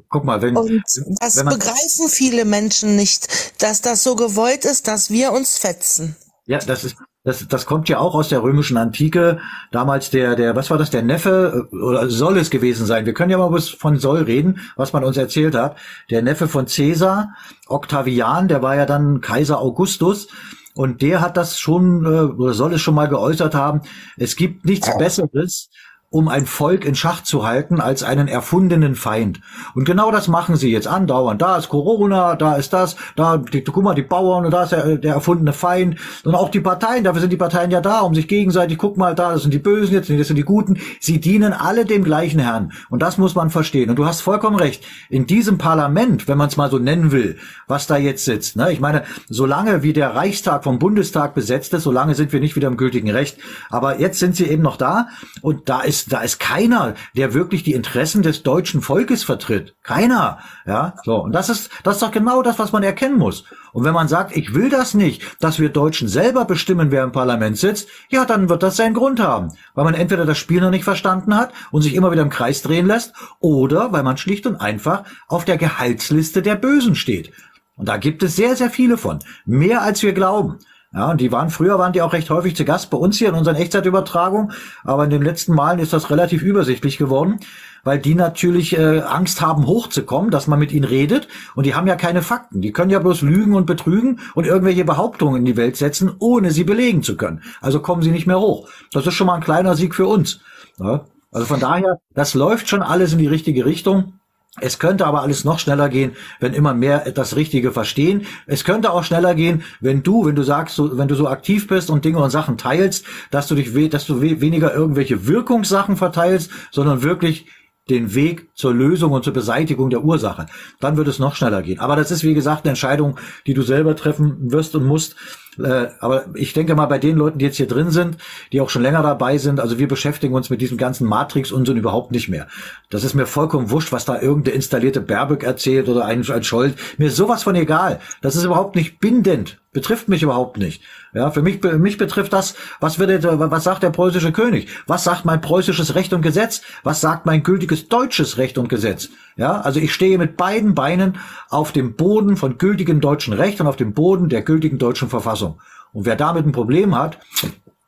guck 0.10 0.23
mal, 0.23 0.41
wenn, 0.41 0.57
Und 0.57 0.84
das 1.19 1.38
wenn 1.38 1.45
man, 1.45 1.60
begreifen 1.60 2.10
viele 2.10 2.45
Menschen 2.45 2.95
nicht, 2.95 3.27
dass 3.61 3.81
das 3.81 4.03
so 4.03 4.15
gewollt 4.15 4.65
ist, 4.65 4.88
dass 4.88 5.11
wir 5.11 5.31
uns 5.31 5.57
fetzen. 5.57 6.15
ja, 6.48 6.57
das 6.57 6.84
ist, 6.84 6.95
das, 7.23 7.48
das 7.48 7.65
kommt 7.68 7.88
ja 7.88 7.99
auch 7.99 8.15
aus 8.15 8.30
der 8.30 8.41
römischen 8.41 8.77
Antike. 8.77 9.39
Damals 9.72 10.10
der, 10.10 10.35
der, 10.35 10.56
was 10.56 10.72
war 10.72 10.77
das, 10.77 10.89
der 10.89 11.03
Neffe, 11.03 11.68
äh, 11.72 11.76
oder 11.76 12.10
soll 12.10 12.38
es 12.38 12.49
gewesen 12.49 12.85
sein? 12.85 13.06
Wir 13.06 13.14
können 13.14 13.30
ja 13.30 13.38
mal 13.38 13.52
was 13.52 13.69
von 13.69 13.99
Soll 13.99 14.23
reden, 14.23 14.60
was 14.76 14.93
man 14.93 15.03
uns 15.03 15.18
erzählt 15.18 15.53
hat. 15.53 15.77
Der 16.10 16.23
Neffe 16.23 16.48
von 16.48 16.65
Caesar, 16.65 17.35
Octavian, 17.68 18.48
der 18.48 18.64
war 18.64 18.76
ja 18.76 18.85
dann 18.85 19.22
Kaiser 19.22 19.60
Augustus. 19.60 20.30
Und 20.73 21.02
der 21.02 21.22
hat 21.22 21.38
das 21.38 21.60
schon, 21.60 22.06
äh, 22.06 22.34
oder 22.34 22.53
soll 22.53 22.73
es 22.73 22.81
schon 22.81 22.95
mal 22.95 23.07
geäußert 23.07 23.53
haben, 23.53 23.81
es 24.18 24.35
gibt 24.35 24.65
nichts 24.65 24.98
Besseres, 24.98 25.69
um 26.12 26.28
ein 26.28 26.46
Volk 26.46 26.84
in 26.84 26.94
Schach 26.94 27.24
zu 27.24 27.48
halten 27.48 27.80
als 27.80 28.04
einen 28.04 28.28
erfundenen 28.28 28.96
Feind. 28.96 29.40
Und 29.74 29.86
genau 29.86 30.12
das 30.12 30.28
machen 30.28 30.58
sie 30.58 30.70
jetzt 30.70 30.88
andauernd. 30.88 31.42
Da 31.42 31.56
ist 31.56 31.70
Corona, 31.70 32.36
da 32.36 32.56
ist 32.56 32.74
das, 32.74 32.98
da, 33.16 33.38
die, 33.38 33.64
guck 33.64 33.82
mal, 33.82 33.96
die 33.96 34.02
Bauern 34.02 34.44
und 34.44 34.52
da 34.52 34.64
ist 34.64 34.74
der, 34.74 34.98
der 34.98 35.14
erfundene 35.14 35.54
Feind. 35.54 35.98
Und 36.26 36.36
auch 36.36 36.50
die 36.50 36.60
Parteien, 36.60 37.06
dafür 37.06 37.22
sind 37.22 37.32
die 37.32 37.38
Parteien 37.38 37.72
ja 37.72 37.80
da, 37.80 38.02
um 38.02 38.14
sich 38.14 38.28
gegenseitig, 38.28 38.78
guck 38.78 38.98
mal, 38.98 39.16
da, 39.16 39.32
das 39.32 39.44
sind 39.44 39.54
die 39.54 39.60
Bösen 39.60 39.94
jetzt, 39.94 40.10
das 40.10 40.28
sind 40.28 40.36
die 40.36 40.44
Guten. 40.44 40.80
Sie 41.00 41.22
dienen 41.22 41.54
alle 41.54 41.86
dem 41.86 42.04
gleichen 42.04 42.42
Herrn. 42.42 42.74
Und 42.90 43.02
das 43.02 43.18
muss 43.18 43.34
man 43.34 43.50
verstehen. 43.50 43.90
Und 43.90 43.96
du 43.96 44.06
hast 44.06 44.20
vollkommen 44.20 44.58
recht. 44.58 44.84
In 45.10 45.28
diesem 45.28 45.58
Parlament, 45.58 46.28
wenn 46.28 46.38
man 46.38 46.50
es 46.50 46.58
mal 46.58 46.70
so 46.70 46.78
nennen 46.78 47.14
will, 47.14 47.38
was 47.68 47.88
da 47.88 47.96
jetzt 47.96 48.26
sitzt, 48.26 48.58
ne? 48.58 48.74
ich 48.74 48.82
meine, 48.82 49.04
solange 49.30 49.82
wie 49.82 49.94
der 49.94 50.14
Reichstag 50.14 50.66
vom 50.66 50.78
Bundestag 50.78 51.36
besetzt 51.36 51.74
ist, 51.74 51.84
solange 51.84 52.16
sind 52.16 52.34
wir 52.34 52.42
nicht 52.42 52.58
wieder 52.58 52.68
im 52.68 52.76
gültigen 52.76 53.12
Recht. 53.12 53.38
Aber 53.70 54.02
jetzt 54.02 54.20
sind 54.20 54.36
sie 54.36 54.48
eben 54.48 54.62
noch 54.62 54.76
da 54.76 55.08
und 55.42 55.70
da 55.70 55.80
ist 55.80 56.01
da 56.06 56.22
ist 56.22 56.40
keiner, 56.40 56.95
der 57.15 57.34
wirklich 57.34 57.64
die 57.64 57.73
Interessen 57.73 58.22
des 58.22 58.44
deutschen 58.44 58.82
Volkes 58.82 59.23
vertritt. 59.23 59.76
Keiner. 59.84 60.40
Ja, 60.65 60.95
so. 61.03 61.18
Und 61.23 61.34
das 61.34 61.49
ist, 61.49 61.69
das 61.84 61.95
ist 61.95 62.02
doch 62.02 62.11
genau 62.11 62.41
das, 62.41 62.60
was 62.60 62.72
man 62.72 62.84
erkennen 62.84 63.18
muss. 63.18 63.44
Und 63.73 63.84
wenn 63.84 63.94
man 63.94 64.07
sagt, 64.07 64.36
ich 64.36 64.53
will 64.53 64.69
das 64.69 64.94
nicht, 64.94 65.23
dass 65.40 65.60
wir 65.60 65.69
Deutschen 65.69 66.07
selber 66.07 66.45
bestimmen, 66.45 66.91
wer 66.91 67.03
im 67.03 67.11
Parlament 67.11 67.57
sitzt, 67.57 67.90
ja, 68.10 68.26
dann 68.26 68.49
wird 68.49 68.64
das 68.64 68.78
seinen 68.78 68.94
Grund 68.94 69.19
haben. 69.19 69.49
Weil 69.73 69.86
man 69.86 69.94
entweder 69.94 70.26
das 70.26 70.38
Spiel 70.38 70.61
noch 70.61 70.72
nicht 70.72 70.84
verstanden 70.84 71.36
hat 71.36 71.53
und 71.72 71.82
sich 71.82 71.95
immer 71.95 72.11
wieder 72.11 72.22
im 72.22 72.30
Kreis 72.30 72.61
drehen 72.61 72.88
lässt, 72.88 73.14
oder 73.40 73.91
weil 73.91 74.03
man 74.03 74.18
schlicht 74.18 74.45
und 74.45 74.57
einfach 74.57 75.03
auf 75.28 75.45
der 75.45 75.57
Gehaltsliste 75.57 76.41
der 76.41 76.56
Bösen 76.56 76.95
steht. 76.95 77.32
Und 77.76 77.88
da 77.88 77.98
gibt 77.98 78.22
es 78.23 78.36
sehr, 78.36 78.56
sehr 78.56 78.69
viele 78.69 78.98
von. 78.98 79.19
Mehr 79.45 79.82
als 79.82 80.03
wir 80.03 80.14
glauben. 80.14 80.60
Ja, 80.93 81.09
und 81.09 81.22
die 81.22 81.31
waren 81.31 81.49
früher 81.49 81.80
waren 81.80 81.93
die 81.93 82.01
auch 82.01 82.11
recht 82.11 82.30
häufig 82.30 82.53
zu 82.53 82.65
Gast 82.65 82.89
bei 82.89 82.97
uns 82.97 83.18
hier 83.18 83.30
in 83.30 83.35
unseren 83.35 83.55
Echtzeitübertragungen, 83.55 84.51
aber 84.84 85.05
in 85.05 85.09
den 85.09 85.22
letzten 85.22 85.53
Malen 85.53 85.80
ist 85.80 85.93
das 85.93 86.09
relativ 86.09 86.41
übersichtlich 86.41 86.97
geworden, 86.97 87.39
weil 87.85 87.97
die 87.97 88.13
natürlich 88.13 88.77
äh, 88.77 88.99
Angst 88.99 89.41
haben 89.41 89.68
hochzukommen, 89.68 90.31
dass 90.31 90.47
man 90.47 90.59
mit 90.59 90.73
ihnen 90.73 90.84
redet 90.84 91.30
und 91.55 91.65
die 91.65 91.76
haben 91.76 91.88
ja 91.88 91.95
keine 91.95 92.22
Fakten. 92.22 92.59
Die 92.59 92.73
können 92.73 92.91
ja 92.91 92.99
bloß 92.99 93.22
lügen 93.22 93.55
und 93.55 93.68
betrügen 93.68 94.19
und 94.35 94.45
irgendwelche 94.45 94.84
Behauptungen 94.84 95.38
in 95.38 95.45
die 95.45 95.55
Welt 95.55 95.77
setzen, 95.77 96.11
ohne 96.19 96.51
sie 96.51 96.65
belegen 96.65 97.03
zu 97.03 97.15
können. 97.15 97.41
Also 97.61 97.80
kommen 97.80 98.01
sie 98.01 98.11
nicht 98.11 98.27
mehr 98.27 98.41
hoch. 98.41 98.68
Das 98.91 99.07
ist 99.07 99.13
schon 99.13 99.27
mal 99.27 99.35
ein 99.35 99.43
kleiner 99.43 99.77
Sieg 99.77 99.95
für 99.95 100.07
uns. 100.07 100.41
Ja? 100.77 101.05
Also 101.31 101.47
von 101.47 101.61
daher, 101.61 101.99
das 102.13 102.34
läuft 102.34 102.68
schon 102.68 102.81
alles 102.81 103.13
in 103.13 103.19
die 103.19 103.27
richtige 103.27 103.63
Richtung. 103.63 104.19
Es 104.60 104.80
könnte 104.80 105.06
aber 105.06 105.22
alles 105.22 105.45
noch 105.45 105.60
schneller 105.60 105.88
gehen, 105.88 106.11
wenn 106.41 106.53
immer 106.53 106.73
mehr 106.73 107.10
das 107.11 107.38
Richtige 107.38 107.72
verstehen. 107.72 108.26
Es 108.48 108.65
könnte 108.65 108.91
auch 108.91 109.06
schneller 109.06 109.34
gehen, 109.34 109.64
wenn 109.80 110.03
du, 110.03 110.26
wenn 110.26 110.36
du 110.36 110.44
sagst, 110.44 110.76
so, 110.76 110.98
wenn 110.98 111.07
du 111.07 111.15
so 111.15 111.30
aktiv 111.30 111.68
bist 111.68 111.90
und 111.90 112.03
Dinge 112.03 112.19
und 112.19 112.32
Sachen 112.32 112.57
teilst, 112.57 113.06
dass 113.30 113.48
du 113.48 113.56
dich, 113.56 113.72
dass 113.90 114.06
du 114.06 114.22
we 114.22 114.41
weniger 114.41 114.73
irgendwelche 114.73 115.26
Wirkungssachen 115.26 115.95
verteilst, 115.95 116.52
sondern 116.72 117.02
wirklich 117.02 117.45
den 117.90 118.14
Weg 118.14 118.49
zur 118.53 118.73
Lösung 118.73 119.11
und 119.14 119.23
zur 119.23 119.34
Beseitigung 119.34 119.90
der 119.90 120.03
Ursache. 120.03 120.48
Dann 120.82 120.98
wird 120.98 121.07
es 121.07 121.19
noch 121.19 121.36
schneller 121.36 121.61
gehen. 121.61 121.80
Aber 121.80 121.95
das 121.95 122.11
ist, 122.11 122.23
wie 122.23 122.34
gesagt, 122.34 122.65
eine 122.65 122.72
Entscheidung, 122.72 123.18
die 123.48 123.53
du 123.53 123.61
selber 123.61 123.95
treffen 123.95 124.52
wirst 124.52 124.76
und 124.76 124.86
musst. 124.86 125.15
Äh, 125.60 125.88
aber 125.99 126.26
ich 126.34 126.53
denke 126.53 126.76
mal, 126.76 126.86
bei 126.86 126.98
den 126.98 127.18
Leuten, 127.18 127.40
die 127.40 127.45
jetzt 127.45 127.57
hier 127.57 127.68
drin 127.68 127.91
sind, 127.91 128.18
die 128.53 128.61
auch 128.61 128.69
schon 128.69 128.82
länger 128.82 129.03
dabei 129.03 129.38
sind, 129.38 129.60
also 129.60 129.80
wir 129.80 129.88
beschäftigen 129.88 130.34
uns 130.34 130.49
mit 130.49 130.61
diesem 130.61 130.78
ganzen 130.78 131.07
Matrix-Unsinn 131.07 131.78
überhaupt 131.78 132.11
nicht 132.11 132.30
mehr. 132.30 132.48
Das 132.90 133.03
ist 133.03 133.15
mir 133.15 133.26
vollkommen 133.26 133.69
wurscht, 133.69 133.91
was 133.91 134.06
da 134.06 134.22
irgendeine 134.22 134.56
installierte 134.56 135.02
Baerbock 135.02 135.44
erzählt 135.44 135.90
oder 135.90 136.06
ein, 136.06 136.30
ein 136.30 136.44
Scholz. 136.44 136.76
Mir 136.98 137.07
ist 137.07 137.18
sowas 137.18 137.44
von 137.44 137.56
egal. 137.56 137.99
Das 138.22 138.36
ist 138.36 138.45
überhaupt 138.45 138.76
nicht 138.76 138.99
bindend. 138.99 139.60
Betrifft 139.73 140.10
mich 140.10 140.22
überhaupt 140.22 140.57
nicht. 140.57 140.84
Ja, 141.14 141.32
für 141.32 141.41
mich, 141.41 141.64
mich 141.64 141.98
betrifft 141.98 142.34
das, 142.34 142.56
was 142.82 142.99
wird, 142.99 143.23
was 143.23 143.64
sagt 143.64 143.84
der 143.84 143.90
preußische 143.90 144.34
König? 144.34 144.68
Was 144.86 145.06
sagt 145.06 145.23
mein 145.23 145.40
preußisches 145.40 145.95
Recht 145.95 146.11
und 146.11 146.22
Gesetz? 146.22 146.61
Was 146.84 146.99
sagt 146.99 147.26
mein 147.26 147.44
gültiges 147.44 147.88
deutsches 147.88 148.38
Recht 148.38 148.57
und 148.57 148.68
Gesetz? 148.68 149.10
Ja, 149.36 149.62
also 149.62 149.80
ich 149.80 149.94
stehe 149.94 150.18
mit 150.18 150.38
beiden 150.38 150.76
Beinen 150.76 151.18
auf 151.49 151.72
dem 151.72 151.95
Boden 151.95 152.38
von 152.38 152.58
gültigem 152.58 153.02
deutschen 153.02 153.34
Recht 153.34 153.62
und 153.62 153.68
auf 153.68 153.76
dem 153.76 153.94
Boden 153.94 154.30
der 154.30 154.41
gültigen 154.41 154.78
deutschen 154.78 155.10
Verfassung. 155.10 155.60
Und 155.94 156.06
wer 156.06 156.16
damit 156.16 156.45
ein 156.45 156.52
Problem 156.52 156.98
hat, 156.98 157.20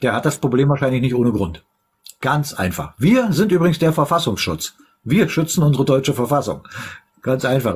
der 0.02 0.14
hat 0.14 0.26
das 0.26 0.38
Problem 0.38 0.70
wahrscheinlich 0.70 1.02
nicht 1.02 1.16
ohne 1.16 1.32
Grund. 1.32 1.64
Ganz 2.22 2.54
einfach. 2.54 2.94
Wir 2.98 3.34
sind 3.34 3.52
übrigens 3.52 3.80
der 3.80 3.94
Verfassungsschutz. 3.94 4.76
Wir 5.04 5.28
schützen 5.28 5.64
unsere 5.64 5.86
deutsche 5.86 6.14
Verfassung. 6.14 6.62
Ganz 7.22 7.46
einfach. 7.46 7.76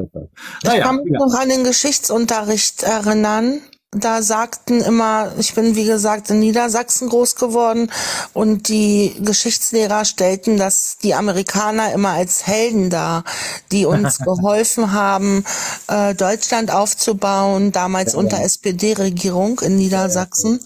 Naja, 0.64 0.77
ich 0.77 0.81
kann 0.81 0.95
mich 0.98 1.14
ja. 1.14 1.19
noch 1.19 1.34
an 1.34 1.49
den 1.49 1.64
Geschichtsunterricht 1.64 2.84
erinnern 2.84 3.61
da 3.91 4.22
sagten 4.22 4.81
immer, 4.81 5.31
ich 5.38 5.53
bin 5.53 5.76
wie 5.76 5.85
gesagt 5.85 6.30
in 6.30 6.39
Niedersachsen 6.39 7.07
groß 7.07 7.35
geworden 7.35 7.89
und 8.34 8.68
die 8.68 9.15
Geschichtslehrer 9.22 10.03
stellten 10.03 10.57
das 10.57 10.97
die 11.01 11.14
Amerikaner 11.14 11.93
immer 11.93 12.09
als 12.09 12.45
Helden 12.45 12.89
dar, 12.89 13.23
die 13.72 13.85
uns 13.85 14.18
geholfen 14.26 14.91
haben, 14.91 15.45
äh, 15.88 16.14
Deutschland 16.15 16.69
aufzubauen, 16.69 17.72
damals 17.72 18.11
ja, 18.11 18.19
unter 18.19 18.39
ja. 18.39 18.43
SPD-Regierung 18.43 19.61
in 19.61 19.77
Niedersachsen. 19.77 20.59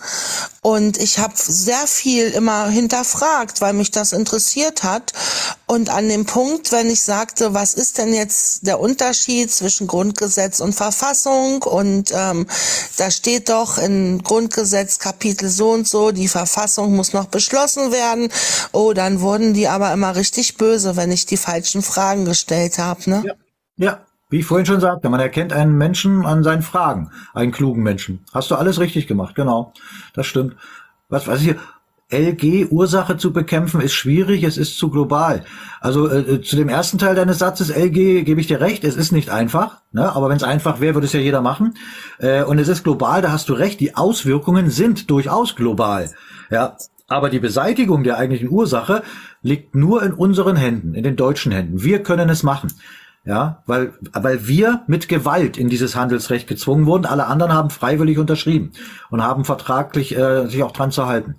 Und 0.64 0.98
ich 0.98 1.18
habe 1.18 1.34
sehr 1.36 1.88
viel 1.88 2.30
immer 2.30 2.70
hinterfragt, 2.70 3.62
weil 3.62 3.74
mich 3.74 3.90
das 3.90 4.14
interessiert 4.14 4.84
hat. 4.84 5.14
Und 5.66 5.90
an 5.90 6.08
dem 6.08 6.26
Punkt, 6.26 6.72
wenn 6.72 6.90
ich 6.90 7.02
sagte, 7.02 7.54
was 7.54 7.74
ist 7.74 7.98
denn 7.98 8.14
jetzt 8.14 8.68
der 8.68 8.80
Unterschied 8.80 9.52
zwischen 9.52 9.88
Grundgesetz 9.88 10.60
und 10.60 10.74
Verfassung? 10.74 11.64
Und 11.64 12.12
ähm, 12.14 12.46
da 12.98 13.10
steht 13.12 13.50
doch 13.50 13.78
im 13.78 14.24
Grundgesetz 14.24 15.00
Kapitel 15.00 15.50
so 15.50 15.72
und 15.72 15.88
so, 15.88 16.12
die 16.12 16.28
Verfassung 16.28 16.96
muss 16.96 17.14
noch 17.14 17.26
beschlossen 17.26 17.92
werden. 17.92 18.30
Oh, 18.72 18.94
dann 18.94 19.22
wurden 19.22 19.54
die 19.54 19.68
aber 19.68 19.94
immer 19.94 20.16
richtig 20.16 20.58
böse, 20.58 20.96
wenn 20.96 21.12
ich 21.12 21.26
die 21.26 21.38
falschen 21.38 21.82
Fragen 21.82 22.26
gestellt 22.26 22.78
habe. 22.80 23.10
Ne? 23.10 23.24
Ja. 23.26 23.34
ja. 23.78 24.00
Wie 24.30 24.40
ich 24.40 24.46
vorhin 24.46 24.66
schon 24.66 24.80
sagte, 24.80 25.10
man 25.10 25.20
erkennt 25.20 25.52
einen 25.52 25.78
Menschen 25.78 26.26
an 26.26 26.42
seinen 26.42 26.62
Fragen, 26.62 27.12
einen 27.34 27.52
klugen 27.52 27.84
Menschen. 27.84 28.24
Hast 28.34 28.50
du 28.50 28.56
alles 28.56 28.80
richtig 28.80 29.06
gemacht, 29.06 29.36
genau. 29.36 29.74
Das 30.14 30.26
stimmt. 30.26 30.56
Was 31.10 31.28
weiß 31.28 31.42
ich, 31.42 31.56
LG 32.12 32.68
Ursache 32.70 33.18
zu 33.18 33.34
bekämpfen 33.34 33.82
ist 33.82 33.94
schwierig, 33.94 34.44
es 34.44 34.58
ist 34.58 34.78
zu 34.78 34.90
global. 34.90 35.44
Also 35.80 36.10
äh, 36.10 36.42
zu 36.42 36.56
dem 36.56 36.70
ersten 36.70 36.98
Teil 36.98 37.16
deines 37.16 37.40
Satzes 37.40 37.70
LG 37.70 38.24
gebe 38.24 38.40
ich 38.42 38.48
dir 38.48 38.62
recht, 38.62 38.84
es 38.84 38.96
ist 38.96 39.12
nicht 39.12 39.30
einfach, 39.30 39.82
ne? 39.92 40.14
aber 40.14 40.30
wenn 40.30 40.38
es 40.38 40.44
einfach 40.44 40.80
wäre, 40.80 40.96
würde 40.96 41.08
es 41.08 41.14
ja 41.14 41.20
jeder 41.20 41.42
machen. 41.42 41.76
Äh, 42.20 42.44
und 42.44 42.60
es 42.60 42.68
ist 42.68 42.84
global, 42.84 43.22
da 43.22 43.32
hast 43.32 43.50
du 43.50 43.54
recht, 43.54 43.80
die 43.80 43.96
Auswirkungen 43.96 44.70
sind 44.70 45.10
durchaus 45.10 45.56
global. 45.56 46.12
Ja, 46.50 46.76
aber 47.08 47.30
die 47.30 47.40
Beseitigung 47.40 48.04
der 48.04 48.18
eigentlichen 48.18 48.50
Ursache 48.50 49.04
liegt 49.42 49.76
nur 49.76 50.04
in 50.04 50.14
unseren 50.14 50.56
Händen, 50.56 50.94
in 50.94 51.04
den 51.04 51.16
deutschen 51.16 51.52
Händen. 51.52 51.84
Wir 51.84 52.04
können 52.04 52.30
es 52.30 52.44
machen. 52.44 52.72
Ja, 53.24 53.62
weil, 53.68 53.94
weil 54.14 54.48
wir 54.48 54.82
mit 54.88 55.08
Gewalt 55.08 55.56
in 55.56 55.70
dieses 55.70 55.96
Handelsrecht 55.96 56.48
gezwungen 56.48 56.88
wurden. 56.88 57.06
Alle 57.06 57.28
anderen 57.28 57.54
haben 57.54 57.70
freiwillig 57.70 58.18
unterschrieben 58.18 58.72
und 59.12 59.22
haben 59.22 59.46
vertraglich 59.46 60.18
äh, 60.18 60.48
sich 60.48 60.64
auch 60.64 60.72
dran 60.72 60.90
zu 60.90 61.06
halten. 61.06 61.36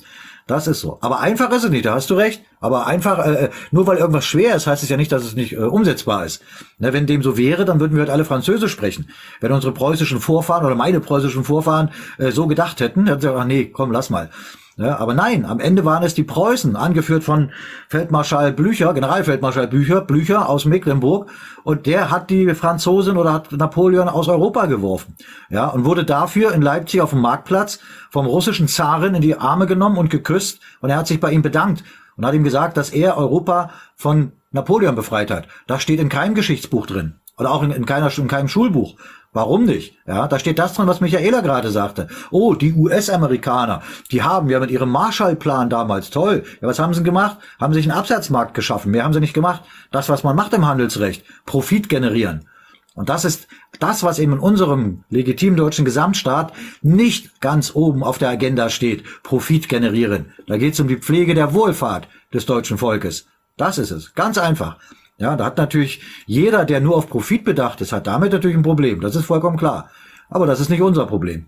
Das 0.52 0.66
ist 0.66 0.80
so. 0.80 0.98
Aber 1.00 1.20
einfach 1.20 1.50
ist 1.50 1.64
es 1.64 1.70
nicht, 1.70 1.86
da 1.86 1.94
hast 1.94 2.10
du 2.10 2.14
recht. 2.14 2.42
Aber 2.62 2.86
einfach, 2.86 3.18
äh, 3.26 3.50
nur 3.72 3.86
weil 3.86 3.98
irgendwas 3.98 4.24
schwer 4.24 4.54
ist, 4.54 4.66
heißt 4.66 4.82
es 4.82 4.88
ja 4.88 4.96
nicht, 4.96 5.12
dass 5.12 5.24
es 5.24 5.34
nicht 5.34 5.52
äh, 5.52 5.56
umsetzbar 5.56 6.24
ist. 6.24 6.42
Ne, 6.78 6.92
wenn 6.92 7.06
dem 7.06 7.22
so 7.22 7.36
wäre, 7.36 7.64
dann 7.64 7.80
würden 7.80 7.94
wir 7.94 8.02
halt 8.02 8.10
alle 8.10 8.24
Französisch 8.24 8.72
sprechen. 8.72 9.10
Wenn 9.40 9.52
unsere 9.52 9.74
preußischen 9.74 10.20
Vorfahren 10.20 10.64
oder 10.64 10.76
meine 10.76 11.00
preußischen 11.00 11.44
Vorfahren 11.44 11.90
äh, 12.18 12.30
so 12.30 12.46
gedacht 12.46 12.80
hätten, 12.80 13.06
hätten 13.06 13.20
sie 13.20 13.28
gesagt, 13.28 13.48
nee, 13.48 13.66
komm, 13.66 13.90
lass 13.90 14.10
mal. 14.10 14.30
Ja, 14.76 14.98
aber 14.98 15.12
nein, 15.12 15.44
am 15.44 15.60
Ende 15.60 15.84
waren 15.84 16.02
es 16.02 16.14
die 16.14 16.22
Preußen, 16.22 16.76
angeführt 16.76 17.24
von 17.24 17.50
Feldmarschall 17.88 18.52
Blücher, 18.52 18.94
Generalfeldmarschall 18.94 19.68
Blücher, 19.68 20.00
Blücher 20.00 20.48
aus 20.48 20.64
Mecklenburg, 20.64 21.30
und 21.62 21.84
der 21.86 22.10
hat 22.10 22.30
die 22.30 22.54
Franzosen 22.54 23.18
oder 23.18 23.34
hat 23.34 23.52
Napoleon 23.52 24.08
aus 24.08 24.28
Europa 24.28 24.64
geworfen. 24.66 25.16
Ja, 25.50 25.66
und 25.66 25.84
wurde 25.84 26.04
dafür 26.04 26.52
in 26.52 26.62
Leipzig 26.62 27.02
auf 27.02 27.10
dem 27.10 27.20
Marktplatz 27.20 27.80
vom 28.10 28.24
russischen 28.24 28.66
Zaren 28.66 29.14
in 29.14 29.20
die 29.20 29.36
Arme 29.36 29.66
genommen 29.66 29.98
und 29.98 30.08
geküsst, 30.08 30.60
und 30.80 30.88
er 30.88 30.96
hat 30.96 31.06
sich 31.06 31.20
bei 31.20 31.32
ihm 31.32 31.42
bedankt 31.42 31.84
und 32.16 32.26
hat 32.26 32.34
ihm 32.34 32.44
gesagt, 32.44 32.76
dass 32.76 32.90
er 32.90 33.16
Europa 33.16 33.70
von 33.96 34.32
Napoleon 34.50 34.94
befreit 34.94 35.30
hat. 35.30 35.48
Das 35.66 35.82
steht 35.82 36.00
in 36.00 36.08
keinem 36.08 36.34
Geschichtsbuch 36.34 36.86
drin. 36.86 37.16
Oder 37.38 37.50
auch 37.50 37.62
in, 37.62 37.70
in, 37.70 37.86
keiner, 37.86 38.10
in 38.16 38.28
keinem 38.28 38.48
Schulbuch. 38.48 38.96
Warum 39.34 39.64
nicht? 39.64 39.96
Ja, 40.06 40.28
da 40.28 40.38
steht 40.38 40.58
das 40.58 40.74
drin, 40.74 40.86
was 40.86 41.00
Michaela 41.00 41.40
gerade 41.40 41.70
sagte. 41.70 42.08
Oh, 42.30 42.54
die 42.54 42.74
US-Amerikaner, 42.74 43.82
die 44.10 44.22
haben 44.22 44.50
ja 44.50 44.60
mit 44.60 44.70
ihrem 44.70 44.90
Marshallplan 44.90 45.70
damals 45.70 46.10
toll. 46.10 46.44
Ja, 46.60 46.68
was 46.68 46.78
haben 46.78 46.92
sie 46.92 47.02
gemacht? 47.02 47.38
Haben 47.58 47.72
sich 47.72 47.88
einen 47.88 47.98
Absatzmarkt 47.98 48.52
geschaffen. 48.52 48.90
Mehr 48.90 49.04
haben 49.04 49.14
sie 49.14 49.20
nicht 49.20 49.32
gemacht. 49.32 49.62
Das, 49.90 50.10
was 50.10 50.22
man 50.22 50.36
macht 50.36 50.52
im 50.52 50.66
Handelsrecht, 50.66 51.24
Profit 51.46 51.88
generieren. 51.88 52.46
Und 52.94 53.08
das 53.08 53.24
ist 53.24 53.48
das, 53.80 54.02
was 54.02 54.18
eben 54.18 54.34
in 54.34 54.38
unserem 54.38 55.04
legitimen 55.08 55.56
deutschen 55.56 55.84
Gesamtstaat 55.84 56.52
nicht 56.82 57.40
ganz 57.40 57.74
oben 57.74 58.02
auf 58.04 58.18
der 58.18 58.28
Agenda 58.28 58.68
steht. 58.68 59.04
Profit 59.22 59.68
generieren. 59.68 60.32
Da 60.46 60.58
geht 60.58 60.74
es 60.74 60.80
um 60.80 60.88
die 60.88 60.96
Pflege 60.96 61.34
der 61.34 61.54
Wohlfahrt 61.54 62.06
des 62.34 62.44
deutschen 62.44 62.76
Volkes. 62.76 63.26
Das 63.56 63.78
ist 63.78 63.90
es. 63.90 64.14
Ganz 64.14 64.36
einfach. 64.36 64.78
Ja, 65.18 65.36
da 65.36 65.46
hat 65.46 65.56
natürlich 65.56 66.02
jeder, 66.26 66.64
der 66.64 66.80
nur 66.80 66.96
auf 66.96 67.08
Profit 67.08 67.44
bedacht 67.44 67.80
ist, 67.80 67.92
hat 67.92 68.06
damit 68.06 68.32
natürlich 68.32 68.56
ein 68.56 68.62
Problem. 68.62 69.00
Das 69.00 69.16
ist 69.16 69.24
vollkommen 69.24 69.56
klar. 69.56 69.90
Aber 70.28 70.46
das 70.46 70.60
ist 70.60 70.68
nicht 70.68 70.82
unser 70.82 71.06
Problem. 71.06 71.46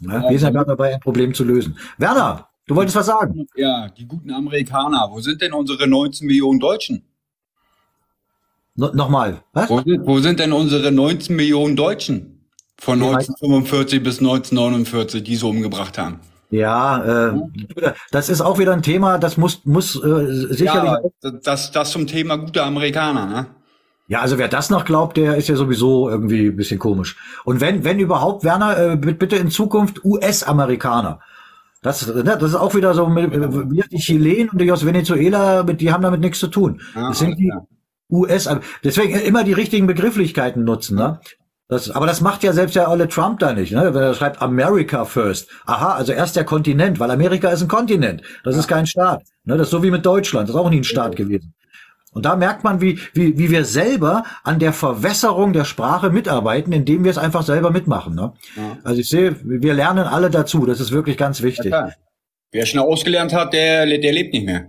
Ja, 0.00 0.22
wir 0.28 0.38
sind 0.38 0.48
ja 0.48 0.50
gerade 0.50 0.68
dabei, 0.68 0.94
ein 0.94 1.00
Problem 1.00 1.34
zu 1.34 1.44
lösen. 1.44 1.78
Werner, 1.98 2.48
du 2.66 2.76
wolltest 2.76 2.96
was 2.96 3.06
sagen. 3.06 3.46
Ja, 3.54 3.88
die 3.88 4.06
guten 4.06 4.30
Amerikaner. 4.32 5.08
Wo 5.10 5.20
sind 5.20 5.40
denn 5.40 5.52
unsere 5.52 5.86
19 5.86 6.26
Millionen 6.26 6.58
Deutschen? 6.58 7.02
No, 8.80 8.90
Nochmal, 8.94 9.42
was? 9.52 9.68
Wo 9.68 9.82
sind, 9.82 10.06
wo 10.06 10.18
sind 10.20 10.40
denn 10.40 10.54
unsere 10.54 10.90
19 10.90 11.36
Millionen 11.36 11.76
Deutschen 11.76 12.40
von 12.78 12.94
1945 12.94 14.02
bis 14.02 14.20
1949, 14.20 15.22
die 15.22 15.36
sie 15.36 15.44
umgebracht 15.46 15.98
haben? 15.98 16.20
Ja, 16.48 17.28
äh, 17.28 17.92
das 18.10 18.30
ist 18.30 18.40
auch 18.40 18.58
wieder 18.58 18.72
ein 18.72 18.80
Thema, 18.82 19.18
das 19.18 19.36
muss, 19.36 19.66
muss 19.66 19.96
äh, 19.96 20.54
sicherlich. 20.54 20.92
Ja, 21.22 21.30
das, 21.42 21.72
das 21.72 21.90
zum 21.90 22.06
Thema 22.06 22.36
gute 22.36 22.62
Amerikaner, 22.62 23.26
ne? 23.26 23.46
Ja, 24.08 24.22
also 24.22 24.38
wer 24.38 24.48
das 24.48 24.70
noch 24.70 24.86
glaubt, 24.86 25.18
der 25.18 25.36
ist 25.36 25.48
ja 25.48 25.56
sowieso 25.56 26.08
irgendwie 26.08 26.46
ein 26.46 26.56
bisschen 26.56 26.78
komisch. 26.78 27.16
Und 27.44 27.60
wenn, 27.60 27.84
wenn 27.84 27.98
überhaupt, 27.98 28.44
Werner, 28.44 28.78
äh, 28.78 28.96
bitte 28.96 29.36
in 29.36 29.50
Zukunft 29.50 30.02
US-Amerikaner. 30.06 31.20
Das, 31.82 32.06
ne, 32.06 32.24
das 32.24 32.42
ist 32.42 32.54
auch 32.54 32.74
wieder 32.74 32.94
so, 32.94 33.06
mit, 33.08 33.30
wie 33.30 33.82
die 33.90 33.98
Chilenen 33.98 34.48
und 34.48 34.58
die 34.58 34.72
aus 34.72 34.86
Venezuela, 34.86 35.64
mit, 35.64 35.82
die 35.82 35.92
haben 35.92 36.02
damit 36.02 36.20
nichts 36.20 36.38
zu 36.38 36.48
tun. 36.48 36.80
Ah, 36.94 37.08
das 37.08 37.18
sind 37.18 37.38
die 37.38 37.52
US, 38.10 38.48
deswegen 38.84 39.18
immer 39.20 39.44
die 39.44 39.52
richtigen 39.52 39.86
Begrifflichkeiten 39.86 40.64
nutzen, 40.64 40.96
ne? 40.96 41.20
Das, 41.68 41.88
aber 41.88 42.08
das 42.08 42.20
macht 42.20 42.42
ja 42.42 42.52
selbst 42.52 42.74
der 42.74 42.90
olle 42.90 43.06
Trump 43.06 43.38
da 43.38 43.52
nicht, 43.52 43.70
ne? 43.70 43.94
Wenn 43.94 44.02
er 44.02 44.14
schreibt 44.14 44.42
America 44.42 45.04
first. 45.04 45.48
Aha, 45.66 45.94
also 45.94 46.12
erst 46.12 46.34
der 46.34 46.44
Kontinent, 46.44 46.98
weil 46.98 47.10
Amerika 47.12 47.48
ist 47.50 47.62
ein 47.62 47.68
Kontinent. 47.68 48.22
Das 48.42 48.56
ist 48.56 48.66
kein 48.66 48.86
Staat. 48.86 49.22
Ne? 49.44 49.56
Das 49.56 49.68
ist 49.68 49.70
so 49.70 49.82
wie 49.84 49.92
mit 49.92 50.04
Deutschland. 50.04 50.48
Das 50.48 50.56
ist 50.56 50.60
auch 50.60 50.68
nie 50.68 50.78
ein 50.78 50.84
Staat 50.84 51.14
gewesen. 51.14 51.54
Und 52.12 52.24
da 52.24 52.34
merkt 52.34 52.64
man, 52.64 52.80
wie, 52.80 52.98
wie, 53.14 53.38
wie 53.38 53.52
wir 53.52 53.64
selber 53.64 54.24
an 54.42 54.58
der 54.58 54.72
Verwässerung 54.72 55.52
der 55.52 55.64
Sprache 55.64 56.10
mitarbeiten, 56.10 56.72
indem 56.72 57.04
wir 57.04 57.12
es 57.12 57.18
einfach 57.18 57.44
selber 57.44 57.70
mitmachen. 57.70 58.16
Ne? 58.16 58.32
Ja. 58.56 58.78
Also 58.82 59.00
ich 59.00 59.08
sehe, 59.08 59.36
wir 59.44 59.74
lernen 59.74 60.06
alle 60.06 60.28
dazu. 60.28 60.66
Das 60.66 60.80
ist 60.80 60.90
wirklich 60.90 61.16
ganz 61.16 61.40
wichtig. 61.40 61.70
Ja, 61.70 61.90
Wer 62.52 62.66
schnell 62.66 62.82
ausgelernt 62.82 63.32
hat, 63.32 63.52
der, 63.52 63.86
der 63.86 64.12
lebt 64.12 64.32
nicht 64.32 64.44
mehr. 64.44 64.68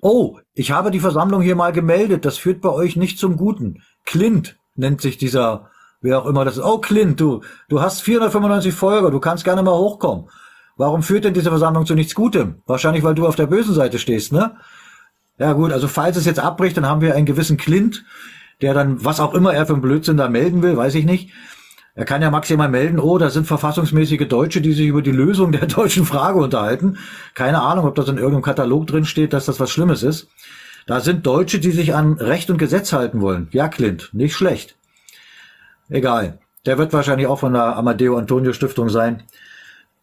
Oh, 0.00 0.38
ich 0.54 0.70
habe 0.70 0.90
die 0.90 1.00
Versammlung 1.00 1.42
hier 1.42 1.56
mal 1.56 1.72
gemeldet. 1.72 2.24
Das 2.24 2.38
führt 2.38 2.60
bei 2.60 2.70
euch 2.70 2.96
nicht 2.96 3.18
zum 3.18 3.36
Guten. 3.36 3.82
Clint 4.04 4.56
nennt 4.76 5.00
sich 5.00 5.18
dieser, 5.18 5.70
wer 6.00 6.20
auch 6.20 6.26
immer 6.26 6.44
das 6.44 6.56
ist. 6.56 6.64
Oh, 6.64 6.78
Clint, 6.78 7.20
du, 7.20 7.42
du 7.68 7.80
hast 7.80 8.02
495 8.02 8.72
Folger. 8.72 9.10
Du 9.10 9.20
kannst 9.20 9.44
gerne 9.44 9.62
mal 9.62 9.76
hochkommen. 9.76 10.28
Warum 10.76 11.02
führt 11.02 11.24
denn 11.24 11.34
diese 11.34 11.50
Versammlung 11.50 11.86
zu 11.86 11.94
nichts 11.94 12.14
Gutem? 12.14 12.62
Wahrscheinlich, 12.66 13.04
weil 13.04 13.14
du 13.14 13.26
auf 13.26 13.36
der 13.36 13.46
bösen 13.46 13.74
Seite 13.74 13.98
stehst, 13.98 14.32
ne? 14.32 14.56
Ja 15.38 15.52
gut, 15.52 15.72
also 15.72 15.88
falls 15.88 16.16
es 16.16 16.26
jetzt 16.26 16.38
abbricht, 16.38 16.76
dann 16.76 16.86
haben 16.86 17.00
wir 17.00 17.14
einen 17.14 17.26
gewissen 17.26 17.56
Clint, 17.56 18.04
der 18.60 18.74
dann, 18.74 19.04
was 19.04 19.18
auch 19.18 19.34
immer 19.34 19.52
er 19.52 19.66
für 19.66 19.72
einen 19.72 19.82
Blödsinn 19.82 20.16
da 20.16 20.28
melden 20.28 20.62
will, 20.62 20.76
weiß 20.76 20.94
ich 20.94 21.04
nicht. 21.04 21.32
Er 21.96 22.04
kann 22.04 22.22
ja 22.22 22.30
maximal 22.30 22.68
melden, 22.68 22.98
oh, 22.98 23.18
da 23.18 23.30
sind 23.30 23.46
verfassungsmäßige 23.46 24.26
Deutsche, 24.26 24.60
die 24.60 24.72
sich 24.72 24.88
über 24.88 25.00
die 25.00 25.12
Lösung 25.12 25.52
der 25.52 25.66
deutschen 25.66 26.04
Frage 26.04 26.38
unterhalten. 26.38 26.98
Keine 27.34 27.62
Ahnung, 27.62 27.86
ob 27.86 27.94
das 27.94 28.08
in 28.08 28.16
irgendeinem 28.16 28.42
Katalog 28.42 28.86
drin 28.88 29.04
steht, 29.04 29.32
dass 29.32 29.46
das 29.46 29.60
was 29.60 29.70
Schlimmes 29.70 30.02
ist. 30.02 30.28
Da 30.86 31.00
sind 31.00 31.24
Deutsche, 31.24 31.60
die 31.60 31.70
sich 31.70 31.94
an 31.94 32.14
Recht 32.14 32.50
und 32.50 32.58
Gesetz 32.58 32.92
halten 32.92 33.20
wollen. 33.20 33.48
Ja, 33.52 33.68
Clint, 33.68 34.10
nicht 34.12 34.34
schlecht. 34.34 34.76
Egal. 35.88 36.38
Der 36.66 36.78
wird 36.78 36.92
wahrscheinlich 36.92 37.26
auch 37.26 37.38
von 37.38 37.52
der 37.52 37.76
Amadeo 37.76 38.16
Antonio 38.16 38.52
Stiftung 38.52 38.88
sein. 38.88 39.22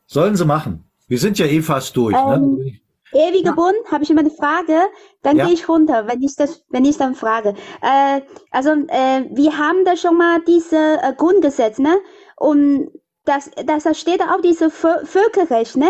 Sollen 0.06 0.36
sie 0.36 0.46
machen. 0.46 0.86
Wir 1.08 1.20
sind 1.20 1.40
ja 1.40 1.46
eh 1.46 1.62
fast 1.62 1.98
durch. 1.98 2.16
Ne? 2.16 2.80
Ewige 3.14 3.54
Bund, 3.54 3.76
habe 3.92 4.04
ich 4.04 4.10
immer 4.10 4.22
eine 4.22 4.30
Frage, 4.32 4.80
dann 5.22 5.38
Ja. 5.38 5.46
gehe 5.46 5.54
ich 5.54 5.68
runter, 5.68 6.08
wenn 6.08 6.22
ich 6.22 6.36
das, 6.36 6.64
wenn 6.70 6.86
ich 6.86 6.98
dann 6.98 7.16
frage. 7.16 7.56
Äh, 7.82 8.22
also 8.52 8.70
äh, 8.72 9.26
wir 9.32 9.58
haben 9.58 9.84
da 9.86 9.98
schon 9.98 10.18
mal 10.18 10.40
diese 10.48 10.78
äh, 11.02 11.14
Grundgesetz, 11.18 11.78
ne? 11.80 11.98
Und 12.38 12.92
das, 13.26 13.52
das 13.66 13.84
da 13.84 13.94
steht 13.94 14.22
auch 14.22 14.42
diese 14.42 14.70
Vö 14.70 15.06
Völkerrecht, 15.06 15.76
ne? 15.78 15.90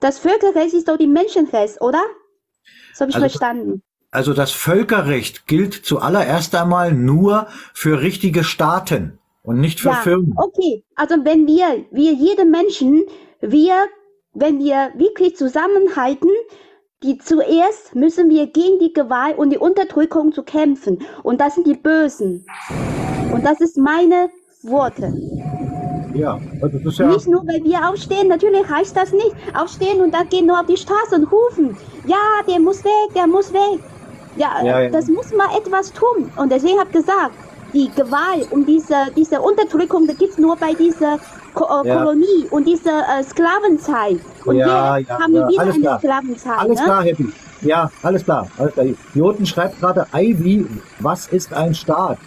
Das 0.00 0.18
Völkerrecht 0.18 0.74
ist 0.74 0.88
doch 0.88 0.96
die 0.98 1.06
Menschenrecht, 1.06 1.80
oder? 1.80 2.02
So 2.94 3.02
habe 3.02 3.10
ich 3.10 3.16
Also- 3.16 3.28
verstanden. 3.28 3.82
Also 4.14 4.34
das 4.34 4.50
Völkerrecht 4.52 5.46
gilt 5.46 5.72
zuallererst 5.72 6.54
einmal 6.54 6.92
nur 6.92 7.46
für 7.72 8.02
richtige 8.02 8.44
Staaten 8.44 9.18
und 9.42 9.58
nicht 9.58 9.80
für 9.80 9.88
ja, 9.88 9.94
Firmen. 9.94 10.34
okay. 10.36 10.84
Also 10.96 11.14
wenn 11.24 11.46
wir, 11.46 11.86
wir 11.90 12.12
jede 12.12 12.44
Menschen, 12.44 13.04
wir, 13.40 13.74
wenn 14.34 14.58
wir 14.58 14.92
wirklich 14.96 15.36
zusammenhalten, 15.36 16.30
die 17.02 17.18
zuerst 17.18 17.94
müssen 17.94 18.30
wir 18.30 18.46
gegen 18.46 18.78
die 18.78 18.92
Gewalt 18.92 19.36
und 19.38 19.50
die 19.50 19.58
Unterdrückung 19.58 20.32
zu 20.32 20.42
kämpfen. 20.42 21.00
Und 21.22 21.40
das 21.40 21.56
sind 21.56 21.66
die 21.66 21.74
Bösen. 21.74 22.46
Und 23.32 23.44
das 23.44 23.60
ist 23.60 23.76
meine 23.76 24.30
Worte. 24.62 25.12
Ja, 26.14 26.38
also 26.60 26.78
das 26.78 26.92
ist 26.92 26.98
ja. 26.98 27.08
Nicht 27.08 27.26
nur, 27.26 27.42
weil 27.46 27.64
wir 27.64 27.88
aufstehen, 27.88 28.28
natürlich 28.28 28.68
heißt 28.68 28.96
das 28.96 29.12
nicht. 29.12 29.34
Aufstehen 29.54 30.00
und 30.00 30.12
dann 30.14 30.28
gehen 30.28 30.46
nur 30.46 30.60
auf 30.60 30.66
die 30.66 30.76
Straße 30.76 31.14
und 31.16 31.24
rufen. 31.32 31.76
Ja, 32.06 32.16
der 32.46 32.60
muss 32.60 32.84
weg, 32.84 33.14
der 33.14 33.26
muss 33.26 33.52
weg. 33.52 33.80
Ja, 34.36 34.62
Ja, 34.62 34.80
ja. 34.82 34.90
das 34.90 35.08
muss 35.08 35.32
man 35.32 35.50
etwas 35.56 35.92
tun. 35.92 36.30
Und 36.36 36.52
deswegen 36.52 36.78
habe 36.78 36.90
ich 36.90 36.98
gesagt, 36.98 37.32
die 37.72 37.90
Gewalt 37.96 38.52
und 38.52 38.66
diese, 38.66 38.94
diese 39.16 39.40
Unterdrückung, 39.40 40.06
das 40.06 40.18
gibt's 40.18 40.38
nur 40.38 40.56
bei 40.56 40.74
dieser 40.74 41.18
Ko 41.54 41.64
äh, 41.64 41.88
Ja. 41.88 41.96
Kolonie 41.98 42.46
und 42.50 42.66
dieser 42.66 43.00
äh, 43.18 43.22
Sklavenzeit. 43.24 44.20
Und 44.44 44.56
ja, 44.56 44.96
wir 44.96 45.04
ja, 45.06 45.18
haben 45.18 45.34
ja, 45.34 45.48
wieder 45.48 45.60
alles 45.60 45.74
eine 45.74 45.82
klar. 45.82 45.98
Sklavenzeit. 45.98 46.58
Alles 46.58 46.78
ne? 46.78 46.84
klar, 46.84 47.02
Happy. 47.04 47.32
Ja, 47.62 47.90
alles 48.02 48.24
klar. 48.24 48.48
Alles 48.58 48.74
klar. 48.74 48.86
Joten 49.14 49.46
schreibt 49.46 49.80
gerade, 49.80 50.06
Ivy, 50.14 50.66
was 50.98 51.28
ist 51.28 51.52
ein 51.52 51.74
Staat? 51.74 52.18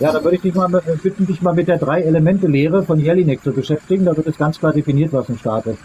Ja, 0.00 0.12
da 0.12 0.22
würde 0.22 0.36
ich 0.36 0.42
dich 0.42 0.54
mal 0.54 0.68
bitten, 1.02 1.26
dich 1.26 1.40
mal 1.42 1.54
mit 1.54 1.68
der 1.68 1.78
Drei-Elemente-Lehre 1.78 2.82
von 2.82 2.98
Jelinek 2.98 3.42
zu 3.42 3.52
beschäftigen. 3.52 4.04
Da 4.04 4.16
wird 4.16 4.26
es 4.26 4.36
ganz 4.36 4.58
klar 4.58 4.72
definiert, 4.72 5.12
was 5.12 5.28
ein 5.28 5.38
Staat 5.38 5.66
ist. 5.66 5.78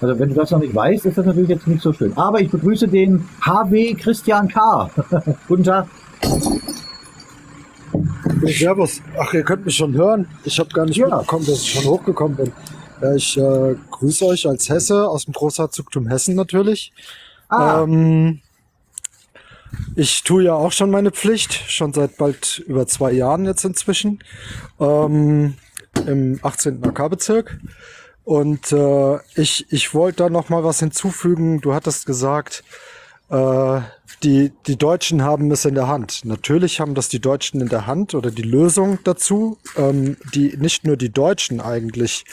Also 0.00 0.18
wenn 0.18 0.30
du 0.30 0.34
das 0.34 0.50
noch 0.50 0.60
nicht 0.60 0.74
weißt, 0.74 1.06
ist 1.06 1.18
das 1.18 1.26
natürlich 1.26 1.48
jetzt 1.48 1.66
nicht 1.66 1.82
so 1.82 1.92
schön. 1.92 2.16
Aber 2.16 2.40
ich 2.40 2.50
begrüße 2.50 2.88
den 2.88 3.28
HW 3.40 3.94
Christian 3.94 4.48
K. 4.48 4.90
Guten 5.48 5.64
Tag. 5.64 5.86
Servus. 8.46 9.00
Ach, 9.18 9.32
ihr 9.34 9.42
könnt 9.42 9.64
mich 9.64 9.76
schon 9.76 9.94
hören. 9.94 10.26
Ich 10.44 10.58
habe 10.58 10.70
gar 10.70 10.86
nicht 10.86 10.98
mitbekommen, 10.98 11.46
dass 11.46 11.62
ich 11.62 11.72
schon 11.72 11.84
hochgekommen 11.84 12.36
bin. 12.36 12.52
Ja, 13.00 13.14
ich 13.14 13.36
äh, 13.36 13.74
grüße 13.90 14.24
euch 14.26 14.46
als 14.46 14.68
Hesse 14.68 15.08
aus 15.08 15.24
dem 15.24 15.34
Großherzogtum 15.34 16.06
Hessen 16.08 16.34
natürlich. 16.34 16.92
Ah. 17.48 17.82
Ähm, 17.82 18.40
ich 19.96 20.22
tue 20.22 20.44
ja 20.44 20.54
auch 20.54 20.72
schon 20.72 20.90
meine 20.90 21.10
Pflicht, 21.10 21.52
schon 21.52 21.92
seit 21.92 22.16
bald 22.16 22.58
über 22.66 22.86
zwei 22.86 23.12
Jahren 23.12 23.44
jetzt 23.44 23.64
inzwischen, 23.64 24.22
ähm, 24.80 25.54
im 26.06 26.38
18. 26.42 26.84
AK-Bezirk. 26.84 27.58
Und 28.24 28.72
äh, 28.72 29.18
ich, 29.34 29.66
ich 29.70 29.94
wollte 29.94 30.24
da 30.24 30.30
noch 30.30 30.48
mal 30.48 30.62
was 30.62 30.78
hinzufügen. 30.78 31.60
Du 31.60 31.74
hattest 31.74 32.06
gesagt, 32.06 32.62
äh, 33.30 33.80
die, 34.22 34.52
die 34.66 34.76
Deutschen 34.76 35.22
haben 35.22 35.50
es 35.50 35.64
in 35.64 35.74
der 35.74 35.88
Hand. 35.88 36.24
Natürlich 36.24 36.80
haben 36.80 36.94
das 36.94 37.08
die 37.08 37.20
Deutschen 37.20 37.60
in 37.60 37.68
der 37.68 37.86
Hand 37.86 38.14
oder 38.14 38.30
die 38.30 38.42
Lösung 38.42 38.98
dazu, 39.04 39.58
ähm, 39.76 40.16
die 40.34 40.56
nicht 40.56 40.84
nur 40.84 40.96
die 40.96 41.10
Deutschen 41.10 41.60
eigentlich, 41.60 42.24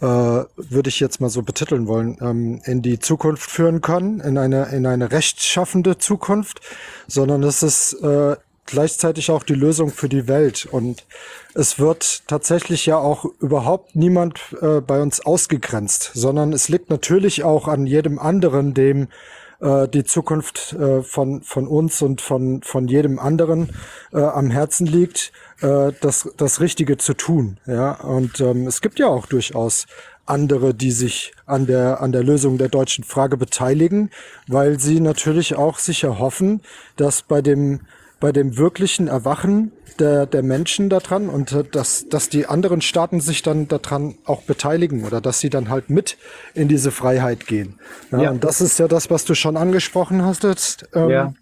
äh, 0.00 0.06
würde 0.06 0.88
ich 0.88 1.00
jetzt 1.00 1.20
mal 1.20 1.30
so 1.30 1.42
betiteln 1.42 1.86
wollen, 1.86 2.18
ähm, 2.20 2.60
in 2.64 2.82
die 2.82 2.98
Zukunft 2.98 3.50
führen 3.50 3.80
können, 3.80 4.20
in 4.20 4.36
eine, 4.36 4.66
in 4.66 4.86
eine 4.86 5.12
rechtschaffende 5.12 5.98
Zukunft, 5.98 6.60
sondern 7.06 7.42
es 7.42 7.62
ist 7.62 7.94
äh, 8.02 8.36
gleichzeitig 8.66 9.30
auch 9.30 9.42
die 9.42 9.54
Lösung 9.54 9.90
für 9.90 10.08
die 10.08 10.28
Welt. 10.28 10.66
Und 10.66 11.06
es 11.54 11.78
wird 11.78 12.26
tatsächlich 12.26 12.86
ja 12.86 12.98
auch 12.98 13.24
überhaupt 13.40 13.96
niemand 13.96 14.40
äh, 14.60 14.80
bei 14.80 15.00
uns 15.00 15.24
ausgegrenzt, 15.24 16.10
sondern 16.14 16.52
es 16.52 16.68
liegt 16.68 16.90
natürlich 16.90 17.44
auch 17.44 17.68
an 17.68 17.86
jedem 17.86 18.18
anderen, 18.18 18.74
dem 18.74 19.08
äh, 19.64 19.88
die 19.88 20.04
Zukunft 20.04 20.74
äh, 20.74 21.02
von, 21.02 21.42
von 21.42 21.66
uns 21.66 22.02
und 22.02 22.20
von, 22.20 22.62
von 22.62 22.86
jedem 22.86 23.18
anderen 23.18 23.70
äh, 24.12 24.20
am 24.20 24.50
Herzen 24.50 24.86
liegt, 24.86 25.32
äh, 25.62 25.92
das, 26.00 26.30
das 26.36 26.60
Richtige 26.60 26.98
zu 26.98 27.14
tun. 27.14 27.58
Ja? 27.66 27.92
Und 27.92 28.40
ähm, 28.40 28.66
es 28.66 28.80
gibt 28.80 28.98
ja 28.98 29.06
auch 29.06 29.26
durchaus 29.26 29.86
andere, 30.26 30.74
die 30.74 30.90
sich 30.90 31.32
an 31.46 31.66
der, 31.66 32.00
an 32.00 32.12
der 32.12 32.22
Lösung 32.22 32.58
der 32.58 32.68
deutschen 32.68 33.04
Frage 33.04 33.36
beteiligen, 33.36 34.10
weil 34.46 34.78
sie 34.78 35.00
natürlich 35.00 35.56
auch 35.56 35.78
sicher 35.78 36.18
hoffen, 36.18 36.60
dass 36.96 37.22
bei 37.22 37.42
dem 37.42 37.80
bei 38.24 38.32
dem 38.32 38.56
wirklichen 38.56 39.06
Erwachen 39.06 39.70
der, 39.98 40.24
der 40.24 40.42
Menschen 40.42 40.88
daran 40.88 41.28
und 41.28 41.52
äh, 41.52 41.62
dass, 41.62 42.08
dass 42.08 42.30
die 42.30 42.46
anderen 42.46 42.80
Staaten 42.80 43.20
sich 43.20 43.42
dann 43.42 43.68
daran 43.68 44.14
auch 44.24 44.40
beteiligen 44.40 45.04
oder 45.04 45.20
dass 45.20 45.40
sie 45.40 45.50
dann 45.50 45.68
halt 45.68 45.90
mit 45.90 46.16
in 46.54 46.66
diese 46.66 46.90
Freiheit 46.90 47.46
gehen. 47.46 47.78
Ja, 48.10 48.22
Ja. 48.22 48.30
Und 48.30 48.42
das 48.42 48.62
ist 48.62 48.78
ja 48.78 48.88
das, 48.88 49.10
was 49.10 49.26
du 49.26 49.34
schon 49.34 49.58
angesprochen 49.58 50.22
hast 50.22 50.42
jetzt. 50.42 50.88
Ähm, 50.94 51.10
Ja. 51.10 51.34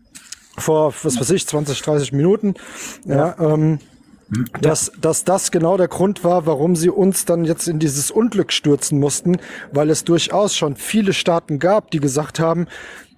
Vor, 0.58 0.92
was 1.04 1.20
weiß 1.20 1.30
ich, 1.30 1.46
20, 1.46 1.80
30 1.82 2.10
Minuten. 2.10 2.54
Ja, 3.06 3.36
ähm, 3.38 3.78
dass, 4.60 4.90
dass 5.00 5.22
das 5.22 5.52
genau 5.52 5.76
der 5.76 5.88
Grund 5.88 6.24
war, 6.24 6.46
warum 6.46 6.74
sie 6.74 6.90
uns 6.90 7.26
dann 7.26 7.44
jetzt 7.44 7.68
in 7.68 7.78
dieses 7.78 8.10
Unglück 8.10 8.52
stürzen 8.52 8.98
mussten, 8.98 9.36
weil 9.70 9.88
es 9.88 10.02
durchaus 10.02 10.56
schon 10.56 10.74
viele 10.74 11.12
Staaten 11.12 11.60
gab, 11.60 11.92
die 11.92 12.00
gesagt 12.00 12.40
haben, 12.40 12.66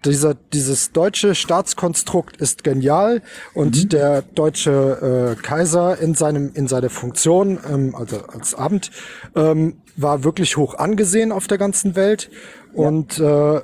dieser, 0.05 0.35
dieses 0.35 0.93
deutsche 0.93 1.35
Staatskonstrukt 1.35 2.37
ist 2.37 2.65
genial 2.65 3.23
und 3.55 3.93
der 3.93 4.23
deutsche 4.23 5.37
äh, 5.39 5.43
Kaiser 5.43 5.99
in 5.99 6.15
seinem 6.15 6.53
in 6.55 6.69
seiner 6.69 6.91
Funktion, 6.91 7.59
ähm, 7.71 7.95
also 7.95 8.19
als 8.27 8.55
Amt, 8.55 8.91
ähm, 9.35 9.77
war 9.97 10.25
wirklich 10.25 10.57
hoch 10.57 10.75
angesehen 10.75 11.33
auf 11.33 11.47
der 11.47 11.59
ganzen 11.59 11.97
Welt. 11.97 12.31
Und 12.73 13.21
äh, 13.21 13.61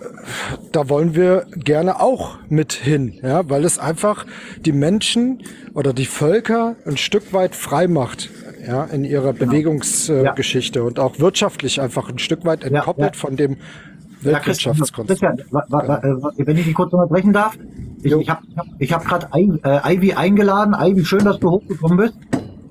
da 0.71 0.89
wollen 0.89 1.17
wir 1.17 1.47
gerne 1.57 2.01
auch 2.01 2.39
mit 2.49 2.73
hin, 2.73 3.19
ja, 3.23 3.49
weil 3.51 3.65
es 3.65 3.81
einfach 3.81 4.25
die 4.61 4.71
Menschen 4.71 5.43
oder 5.75 5.93
die 5.93 6.07
Völker 6.07 6.77
ein 6.87 6.97
Stück 6.97 7.33
weit 7.33 7.57
frei 7.57 7.89
macht, 7.89 8.31
ja, 8.65 8.85
in 8.85 9.05
ihrer 9.05 9.33
Bewegungsgeschichte 9.33 10.31
äh, 10.31 10.35
Geschichte 10.37 10.85
und 10.85 11.01
auch 11.01 11.19
wirtschaftlich 11.19 11.81
einfach 11.81 12.09
ein 12.09 12.21
Stück 12.21 12.45
weit 12.45 12.63
entkoppelt 12.63 13.17
von 13.17 13.37
dem 13.37 13.53
Ja, 13.53 13.57
Christian, 13.57 13.90
Weltwirtschaftskonstrukt. 14.23 15.53
Wa- 15.53 15.65
wa- 15.69 15.99
äh, 16.03 16.47
wenn 16.47 16.57
ich 16.57 16.65
dich 16.67 16.75
kurz 16.75 16.93
unterbrechen 16.93 17.33
darf. 17.33 17.57
Ich, 18.03 18.13
ich 18.13 18.29
habe 18.31 18.43
ich 18.79 18.93
hab 18.93 19.05
gerade 19.05 19.29
äh, 19.35 19.95
Ivy 19.95 20.15
eingeladen. 20.15 20.75
Ivy, 20.79 21.05
schön, 21.05 21.25
dass 21.25 21.39
du 21.39 21.51
hochgekommen 21.51 21.99
bist. 21.99 22.15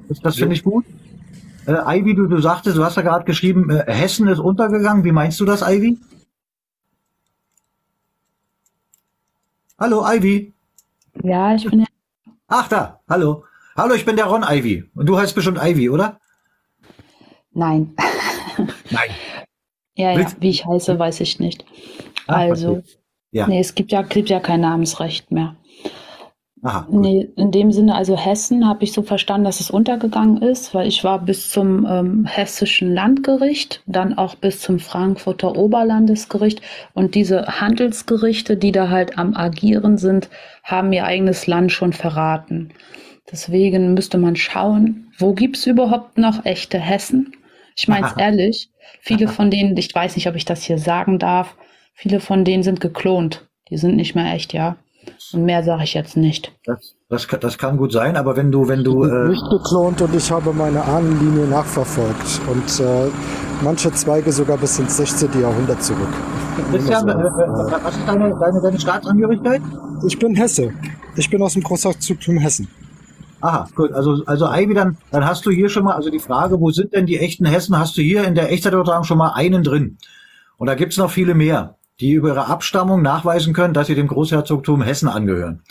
Das, 0.08 0.20
das 0.20 0.36
finde 0.38 0.56
ich 0.56 0.64
gut. 0.64 0.86
Äh, 1.68 2.00
Ivy, 2.00 2.16
du, 2.16 2.28
du 2.28 2.40
sagtest, 2.40 2.78
du 2.78 2.84
hast 2.84 2.96
ja 2.98 3.02
gerade 3.04 3.26
geschrieben, 3.26 3.70
äh, 3.70 3.84
Hessen 3.92 4.28
ist 4.28 4.40
untergegangen. 4.40 5.04
Wie 5.04 5.12
meinst 5.12 5.40
du 5.40 5.46
das, 5.46 5.62
Ivy? 5.62 5.98
Hallo, 9.78 10.04
Ivy. 10.06 10.54
Ja, 11.24 11.56
ich 11.56 11.70
bin 11.70 11.82
ja. 11.82 11.86
Ach, 12.48 12.68
da. 12.68 13.00
Hallo. 13.10 13.44
Hallo, 13.78 13.94
ich 13.94 14.06
bin 14.06 14.16
der 14.16 14.26
Ron 14.26 14.44
Ivy. 14.48 14.90
Und 14.96 15.06
du 15.08 15.18
heißt 15.18 15.36
bestimmt 15.36 15.60
Ivy, 15.62 15.90
oder? 15.90 16.20
Nein. 17.54 17.96
Nein. 18.90 19.10
Ja, 20.00 20.18
ja, 20.18 20.28
wie 20.40 20.50
ich 20.50 20.66
heiße, 20.66 20.98
weiß 20.98 21.20
ich 21.20 21.40
nicht. 21.42 21.66
Ah, 22.26 22.36
Also, 22.36 22.72
okay. 22.72 22.84
Ja. 23.32 23.48
nee, 23.48 23.60
es 23.60 23.76
gibt 23.76 23.92
ja, 23.92 24.02
gibt 24.02 24.30
ja 24.30 24.40
kein 24.40 24.62
Namensrecht 24.62 25.30
mehr. 25.30 25.56
Aha. 26.62 26.88
Nee, 26.90 27.30
in 27.36 27.52
dem 27.52 27.72
Sinne, 27.74 27.96
also 27.96 28.18
Hessen 28.18 28.66
habe 28.66 28.84
ich 28.86 28.94
so 28.94 29.02
verstanden, 29.02 29.44
dass 29.44 29.60
es 29.60 29.70
untergegangen 29.70 30.42
ist, 30.42 30.74
weil 30.74 30.88
ich 30.88 31.04
war 31.04 31.20
bis 31.20 31.50
zum 31.50 31.86
ähm, 31.86 32.26
hessischen 32.26 32.94
Landgericht, 32.94 33.84
dann 33.88 34.18
auch 34.18 34.36
bis 34.36 34.62
zum 34.62 34.80
Frankfurter 34.80 35.58
Oberlandesgericht 35.58 36.62
und 36.94 37.16
diese 37.16 37.62
Handelsgerichte, 37.62 38.56
die 38.56 38.72
da 38.72 38.90
halt 38.90 39.18
am 39.18 39.36
Agieren 39.36 39.98
sind, 39.98 40.30
haben 40.64 40.94
ihr 40.94 41.06
eigenes 41.06 41.46
Land 41.46 41.72
schon 41.74 41.94
verraten. 41.94 42.70
Deswegen 43.32 43.94
müsste 43.94 44.18
man 44.18 44.36
schauen, 44.38 45.12
wo 45.18 45.34
gibt's 45.34 45.66
überhaupt 45.66 46.18
noch 46.18 46.46
echte 46.46 46.80
Hessen? 46.80 47.34
Ich 47.80 47.88
meine 47.88 48.08
es 48.08 48.14
ehrlich, 48.18 48.70
viele 49.02 49.28
von 49.28 49.50
denen, 49.50 49.76
ich 49.78 49.94
weiß 49.94 50.16
nicht, 50.16 50.28
ob 50.28 50.36
ich 50.36 50.46
das 50.46 50.62
hier 50.64 50.78
sagen 50.78 51.18
darf, 51.20 51.56
viele 51.94 52.20
von 52.20 52.44
denen 52.44 52.64
sind 52.64 52.82
geklont. 52.82 53.48
Die 53.70 53.78
sind 53.78 53.96
nicht 53.96 54.16
mehr 54.16 54.34
echt, 54.34 54.54
ja. 54.54 54.76
Und 55.34 55.46
mehr 55.46 55.64
sage 55.64 55.84
ich 55.84 55.94
jetzt 55.94 56.18
nicht. 56.18 56.52
Das, 56.66 56.94
das, 57.10 57.28
kann- 57.28 57.40
das 57.40 57.58
kann 57.58 57.78
gut 57.78 57.92
sein, 57.94 58.18
aber 58.18 58.36
wenn 58.36 58.52
du, 58.52 58.68
wenn 58.68 58.84
du, 58.84 59.04
Ich 59.06 59.10
bin 59.12 59.26
äh, 59.26 59.30
nicht 59.30 59.50
geklont 59.50 60.02
und 60.02 60.14
ich 60.14 60.30
habe 60.30 60.52
meine 60.54 60.84
Ahnenlinie 60.84 61.46
nachverfolgt 61.48 62.42
und 62.52 62.80
äh, 62.86 63.10
manche 63.64 63.92
Zweige 63.94 64.32
sogar 64.32 64.58
bis 64.58 64.78
ins 64.80 64.98
16. 64.98 65.42
Jahrhundert 65.42 65.82
zurück. 65.82 66.10
Christian, 66.72 67.08
äh, 67.08 67.14
äh, 67.14 67.16
was 67.18 67.96
ist 67.98 68.08
deine, 68.08 68.36
deine, 68.40 68.62
deine 68.62 68.80
Staatsangehörigkeit? 68.80 69.62
Ich 70.08 70.20
bin 70.20 70.36
Hesse. 70.36 70.74
Ich 71.16 71.30
bin 71.30 71.42
aus 71.42 71.54
dem 71.54 71.64
Großherzogtum 71.64 72.38
Hessen. 72.40 72.68
Aha, 73.42 73.68
gut. 73.76 73.92
Also, 73.94 74.24
also 74.26 74.48
Ivy, 74.48 74.74
dann, 74.74 74.98
dann 75.12 75.26
hast 75.26 75.46
du 75.46 75.52
hier 75.52 75.70
schon 75.70 75.84
mal, 75.84 75.96
also 75.96 76.10
die 76.10 76.20
Frage, 76.20 76.60
wo 76.60 76.72
sind 76.72 76.94
denn 76.94 77.06
die 77.06 77.20
echten 77.20 77.46
Hessen, 77.46 77.78
hast 77.78 77.98
du 77.98 78.02
hier 78.02 78.26
in 78.26 78.36
der 78.36 78.52
Echtzeitübertragung 78.52 79.06
schon 79.06 79.18
mal 79.18 79.32
einen 79.34 79.64
drin. 79.64 79.98
Und 80.58 80.68
da 80.68 80.76
gibt's 80.76 80.98
noch 80.98 81.12
viele 81.12 81.36
mehr, 81.36 81.78
die 82.00 82.12
über 82.12 82.30
ihre 82.30 82.48
Abstammung 82.48 83.02
nachweisen 83.02 83.54
können, 83.54 83.74
dass 83.74 83.88
sie 83.88 83.96
dem 83.96 84.08
Großherzogtum 84.08 84.82
Hessen 84.82 85.08
angehören. 85.08 85.62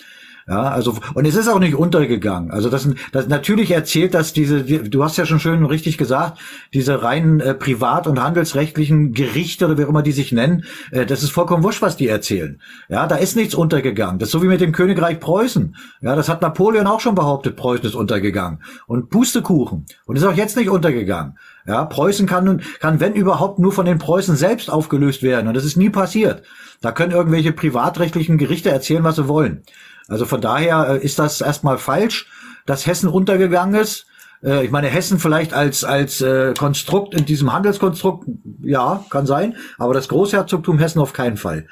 Ja, 0.48 0.62
also 0.62 0.96
und 1.12 1.26
es 1.26 1.36
ist 1.36 1.46
auch 1.46 1.58
nicht 1.58 1.74
untergegangen. 1.74 2.50
Also 2.50 2.70
das, 2.70 2.88
das 3.12 3.28
natürlich 3.28 3.70
erzählt 3.70 4.14
das 4.14 4.32
diese, 4.32 4.62
die, 4.62 4.88
du 4.88 5.04
hast 5.04 5.18
ja 5.18 5.26
schon 5.26 5.40
schön 5.40 5.62
richtig 5.66 5.98
gesagt, 5.98 6.38
diese 6.72 7.02
reinen 7.02 7.40
äh, 7.40 7.52
privat- 7.52 8.06
und 8.06 8.22
handelsrechtlichen 8.22 9.12
Gerichte 9.12 9.66
oder 9.66 9.76
wie 9.76 9.84
auch 9.84 9.90
immer 9.90 10.02
die 10.02 10.12
sich 10.12 10.32
nennen, 10.32 10.64
äh, 10.90 11.04
das 11.04 11.22
ist 11.22 11.32
vollkommen 11.32 11.64
wurscht, 11.64 11.82
was 11.82 11.98
die 11.98 12.08
erzählen. 12.08 12.62
Ja, 12.88 13.06
da 13.06 13.16
ist 13.16 13.36
nichts 13.36 13.54
untergegangen. 13.54 14.18
Das 14.18 14.28
ist 14.28 14.32
so 14.32 14.42
wie 14.42 14.46
mit 14.46 14.62
dem 14.62 14.72
Königreich 14.72 15.20
Preußen. 15.20 15.76
Ja, 16.00 16.16
das 16.16 16.30
hat 16.30 16.40
Napoleon 16.40 16.86
auch 16.86 17.00
schon 17.00 17.14
behauptet, 17.14 17.54
Preußen 17.54 17.84
ist 17.84 17.94
untergegangen. 17.94 18.62
Und 18.86 19.10
Pustekuchen. 19.10 19.84
Und 20.06 20.16
ist 20.16 20.24
auch 20.24 20.34
jetzt 20.34 20.56
nicht 20.56 20.70
untergegangen. 20.70 21.36
Ja, 21.66 21.84
Preußen 21.84 22.26
kann 22.26 22.44
nun, 22.44 22.62
kann 22.80 23.00
wenn 23.00 23.12
überhaupt 23.12 23.58
nur 23.58 23.72
von 23.72 23.84
den 23.84 23.98
Preußen 23.98 24.36
selbst 24.36 24.70
aufgelöst 24.70 25.22
werden. 25.22 25.48
Und 25.48 25.54
das 25.54 25.66
ist 25.66 25.76
nie 25.76 25.90
passiert. 25.90 26.42
Da 26.80 26.92
können 26.92 27.12
irgendwelche 27.12 27.52
privatrechtlichen 27.52 28.38
Gerichte 28.38 28.70
erzählen, 28.70 29.04
was 29.04 29.16
sie 29.16 29.28
wollen. 29.28 29.64
Also 30.08 30.24
von 30.24 30.40
daher 30.40 30.88
äh, 30.88 31.04
ist 31.04 31.18
das 31.18 31.40
erstmal 31.40 31.78
falsch, 31.78 32.26
dass 32.66 32.86
Hessen 32.86 33.08
untergegangen 33.08 33.80
ist. 33.80 34.06
Äh, 34.42 34.64
ich 34.64 34.70
meine, 34.70 34.88
Hessen 34.88 35.18
vielleicht 35.18 35.52
als, 35.52 35.84
als 35.84 36.20
äh, 36.20 36.54
Konstrukt 36.58 37.14
in 37.14 37.26
diesem 37.26 37.52
Handelskonstrukt, 37.52 38.26
ja, 38.62 39.04
kann 39.10 39.26
sein, 39.26 39.56
aber 39.78 39.94
das 39.94 40.08
Großherzogtum 40.08 40.78
Hessen 40.78 41.00
auf 41.00 41.12
keinen 41.12 41.36
Fall. 41.36 41.66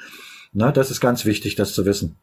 Ne, 0.53 0.71
das 0.71 0.91
ist 0.91 1.01
ganz 1.01 1.25
wichtig, 1.25 1.55
das 1.55 1.73
zu 1.73 1.85
wissen. 1.85 2.17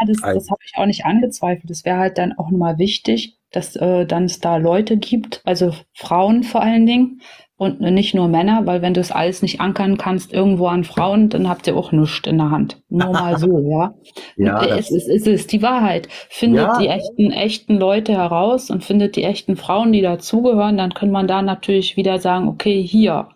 Ja, 0.00 0.06
das, 0.06 0.16
das 0.20 0.50
habe 0.50 0.60
ich 0.64 0.72
auch 0.76 0.86
nicht 0.86 1.04
angezweifelt. 1.04 1.70
Es 1.70 1.84
wäre 1.84 1.98
halt 1.98 2.18
dann 2.18 2.32
auch 2.38 2.50
nochmal 2.50 2.78
wichtig, 2.78 3.36
dass 3.50 3.76
äh, 3.76 4.06
dann 4.06 4.24
es 4.24 4.40
da 4.40 4.56
Leute 4.56 4.96
gibt, 4.96 5.42
also 5.44 5.74
Frauen 5.94 6.44
vor 6.44 6.62
allen 6.62 6.86
Dingen 6.86 7.20
und 7.58 7.80
nicht 7.80 8.14
nur 8.14 8.28
Männer, 8.28 8.66
weil 8.66 8.82
wenn 8.82 8.94
du 8.94 9.00
es 9.00 9.10
alles 9.10 9.42
nicht 9.42 9.60
ankern 9.60 9.98
kannst 9.98 10.32
irgendwo 10.32 10.68
an 10.68 10.84
Frauen, 10.84 11.28
dann 11.28 11.48
habt 11.48 11.66
ihr 11.66 11.76
auch 11.76 11.90
nichts 11.90 12.26
in 12.28 12.38
der 12.38 12.50
Hand. 12.52 12.80
Nur 12.88 13.12
mal 13.12 13.36
so, 13.36 13.58
ja. 13.68 13.94
Ja, 14.36 14.64
es, 14.64 14.92
ist, 14.92 15.08
es 15.08 15.26
ist 15.26 15.52
die 15.52 15.60
Wahrheit. 15.60 16.08
Findet 16.30 16.62
Ja. 16.62 16.78
die 16.78 16.86
echten, 16.86 17.32
echten 17.32 17.76
Leute 17.76 18.12
heraus 18.12 18.70
und 18.70 18.84
findet 18.84 19.16
die 19.16 19.24
echten 19.24 19.56
Frauen, 19.56 19.92
die 19.92 20.02
dazugehören, 20.02 20.78
dann 20.78 20.94
kann 20.94 21.10
man 21.10 21.26
da 21.26 21.42
natürlich 21.42 21.96
wieder 21.96 22.20
sagen, 22.20 22.46
okay, 22.48 22.80
hier. 22.80 23.28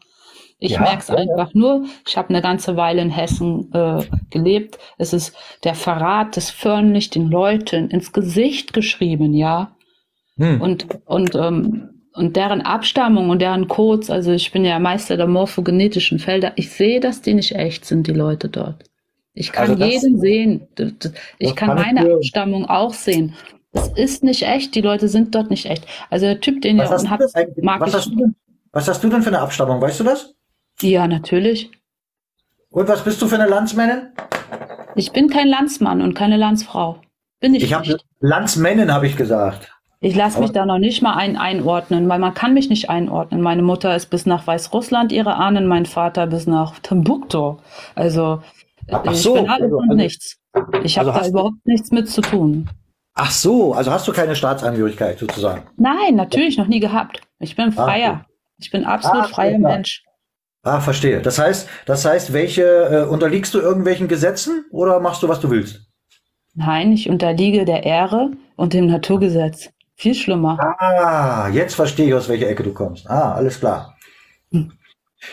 Ich 0.61 0.73
Ja, 0.75 0.83
merke 0.83 0.99
es 1.01 1.09
ja, 1.09 1.17
ja. 1.17 1.21
einfach 1.23 1.53
nur. 1.55 1.87
Ich 2.07 2.17
habe 2.17 2.29
eine 2.29 2.41
ganze 2.41 2.77
Weile 2.77 3.03
in 3.03 3.11
Hessen 3.11 3.73
äh, 3.75 4.05
gelebt. 4.31 4.79
Es 4.99 5.13
ist 5.13 5.37
der 5.65 5.75
Verrat 5.75 6.37
des 6.37 6.51
förmlich 6.51 7.11
den 7.11 7.29
Leuten 7.29 7.91
ins 7.91 8.13
Gesicht 8.13 8.73
geschrieben, 8.73 9.35
ja. 9.35 9.73
Hm. 10.39 10.61
Und, 10.61 10.87
und, 11.07 11.35
ähm, 11.35 11.89
und 12.15 12.37
deren 12.37 12.61
Abstammung 12.61 13.31
und 13.31 13.41
deren 13.41 13.69
Codes, 13.69 14.11
also 14.11 14.33
ich 14.33 14.53
bin 14.53 14.65
ja 14.65 14.79
Meister 14.79 15.17
der 15.17 15.27
morphogenetischen 15.27 16.19
Felder, 16.19 16.53
ich 16.57 16.71
sehe, 16.71 17.01
dass 17.01 17.23
die 17.23 17.35
nicht 17.35 17.55
echt 17.55 17.85
sind, 17.85 18.07
die 18.07 18.13
Leute 18.13 18.49
dort. 18.49 18.85
Ich 19.35 19.51
kann 19.53 19.63
Also 19.63 19.75
das- 19.77 19.89
jeden 19.91 20.21
sehen. 20.21 20.69
Ich 21.39 21.57
kann 21.57 21.71
kann 21.71 21.79
ich 21.79 21.85
meine 21.87 22.05
dir- 22.09 22.15
Abstammung 22.17 22.67
auch 22.67 22.93
sehen. 22.93 23.35
Das 23.73 23.89
ist 23.89 24.23
nicht 24.23 24.43
echt, 24.43 24.75
die 24.75 24.83
Leute 24.83 25.09
sind 25.09 25.35
dort 25.35 25.49
nicht 25.49 25.65
echt. 25.65 25.87
Also 26.11 26.27
der 26.27 26.41
Typ, 26.41 26.61
den 26.61 26.77
Was 26.79 26.91
ihr 26.91 26.97
unten 26.97 27.11
habt, 27.11 27.23
mag 27.63 27.81
was, 27.81 27.89
ich. 27.89 27.95
hast 27.97 28.07
du 28.11 28.17
denn, 28.17 28.35
was 28.73 28.89
hast 28.89 29.03
du 29.03 29.09
denn 29.09 29.23
für 29.23 29.29
eine 29.31 29.39
Abstammung, 29.41 29.81
weißt 29.81 30.01
du 30.01 30.05
das? 30.05 30.35
Ja, 30.83 31.07
natürlich. 31.09 31.71
Und 32.71 32.89
was 32.89 33.03
bist 33.03 33.21
du 33.23 33.27
für 33.29 33.37
eine 33.37 33.49
Landsmännin? 33.49 34.09
Ich 34.97 35.13
bin 35.13 35.31
kein 35.31 35.49
Landsmann 35.49 36.03
und 36.03 36.13
keine 36.15 36.37
Landsfrau. 36.37 37.01
Bin 37.41 37.55
ich, 37.55 37.63
Ich 37.65 37.73
habe 37.73 37.87
nicht. 37.89 38.05
Landsmännin, 38.21 38.93
habe 38.93 39.07
ich 39.07 39.17
gesagt. 39.17 39.72
Ich 40.05 40.17
lasse 40.17 40.41
mich 40.41 40.51
da 40.51 40.67
noch 40.67 40.79
nicht 40.79 41.01
mal 41.01 41.15
ein 41.15 41.37
einordnen, 41.37 42.09
weil 42.09 42.19
man 42.19 42.35
kann 42.35 42.55
mich 42.55 42.69
nicht 42.69 42.91
einordnen. 42.91 43.41
Meine 43.41 43.63
Mutter 43.63 43.95
ist 43.95 44.07
bis 44.11 44.27
nach 44.27 44.47
Weißrussland 44.49 45.13
ihre 45.13 45.37
Ahnen, 45.37 45.67
mein 45.67 45.87
Vater 45.87 46.27
bis 46.27 46.47
nach 46.49 46.81
Timbuktu. 46.81 47.59
Also 47.95 48.43
Ach 48.91 49.05
ich 49.05 49.19
so, 49.23 49.35
bin 49.35 49.49
alles 49.49 49.63
also- 49.65 49.77
und 49.77 49.91
also- 49.91 49.97
nichts. 50.03 50.39
Ich 50.83 50.99
habe 50.99 51.09
also 51.11 51.13
da 51.13 51.21
hast- 51.21 51.29
überhaupt 51.31 51.65
nichts 51.67 51.91
mit 51.93 52.11
zu 52.11 52.21
tun. 52.21 52.69
Ach 53.15 53.31
so, 53.31 53.75
also 53.75 53.93
hast 53.93 54.09
du 54.09 54.13
keine 54.13 54.35
Staatsangehörigkeit 54.35 55.19
sozusagen. 55.21 55.63
Nein, 55.77 56.17
natürlich 56.17 56.59
noch 56.59 56.67
nie 56.67 56.81
gehabt. 56.81 57.21
Ich 57.39 57.55
bin 57.57 57.71
freier. 57.71 58.25
Ich 58.59 58.71
bin 58.71 58.85
absolut 58.85 59.25
Ah, 59.25 59.29
freier 59.29 59.59
klar. 59.59 59.73
Mensch. 59.73 60.03
Ah, 60.65 60.81
verstehe. 60.81 61.21
Das 61.23 61.39
heißt, 61.39 61.69
das 61.87 62.05
heißt, 62.05 62.33
welche 62.33 62.63
äh, 62.65 63.05
unterliegst 63.09 63.55
du 63.55 63.61
irgendwelchen 63.61 64.09
Gesetzen 64.09 64.65
oder 64.73 64.99
machst 65.01 65.23
du, 65.23 65.29
was 65.29 65.41
du 65.41 65.51
willst? 65.51 65.87
Nein, 66.55 66.93
ich 66.93 67.09
unterliege 67.09 67.65
der 67.65 67.85
Ehre 67.85 68.33
und 68.57 68.73
dem 68.73 68.87
Naturgesetz. 68.87 69.71
Viel 70.03 70.17
schlimmer. 70.17 70.59
Ah, 70.81 71.49
jetzt 71.53 71.77
verstehe 71.77 72.09
ich, 72.09 72.15
aus 72.15 72.29
welcher 72.29 72.49
Ecke 72.49 72.65
du 72.65 72.75
kommst. 72.75 73.09
Ah, 73.09 73.35
alles 73.35 73.61
klar. 73.61 73.97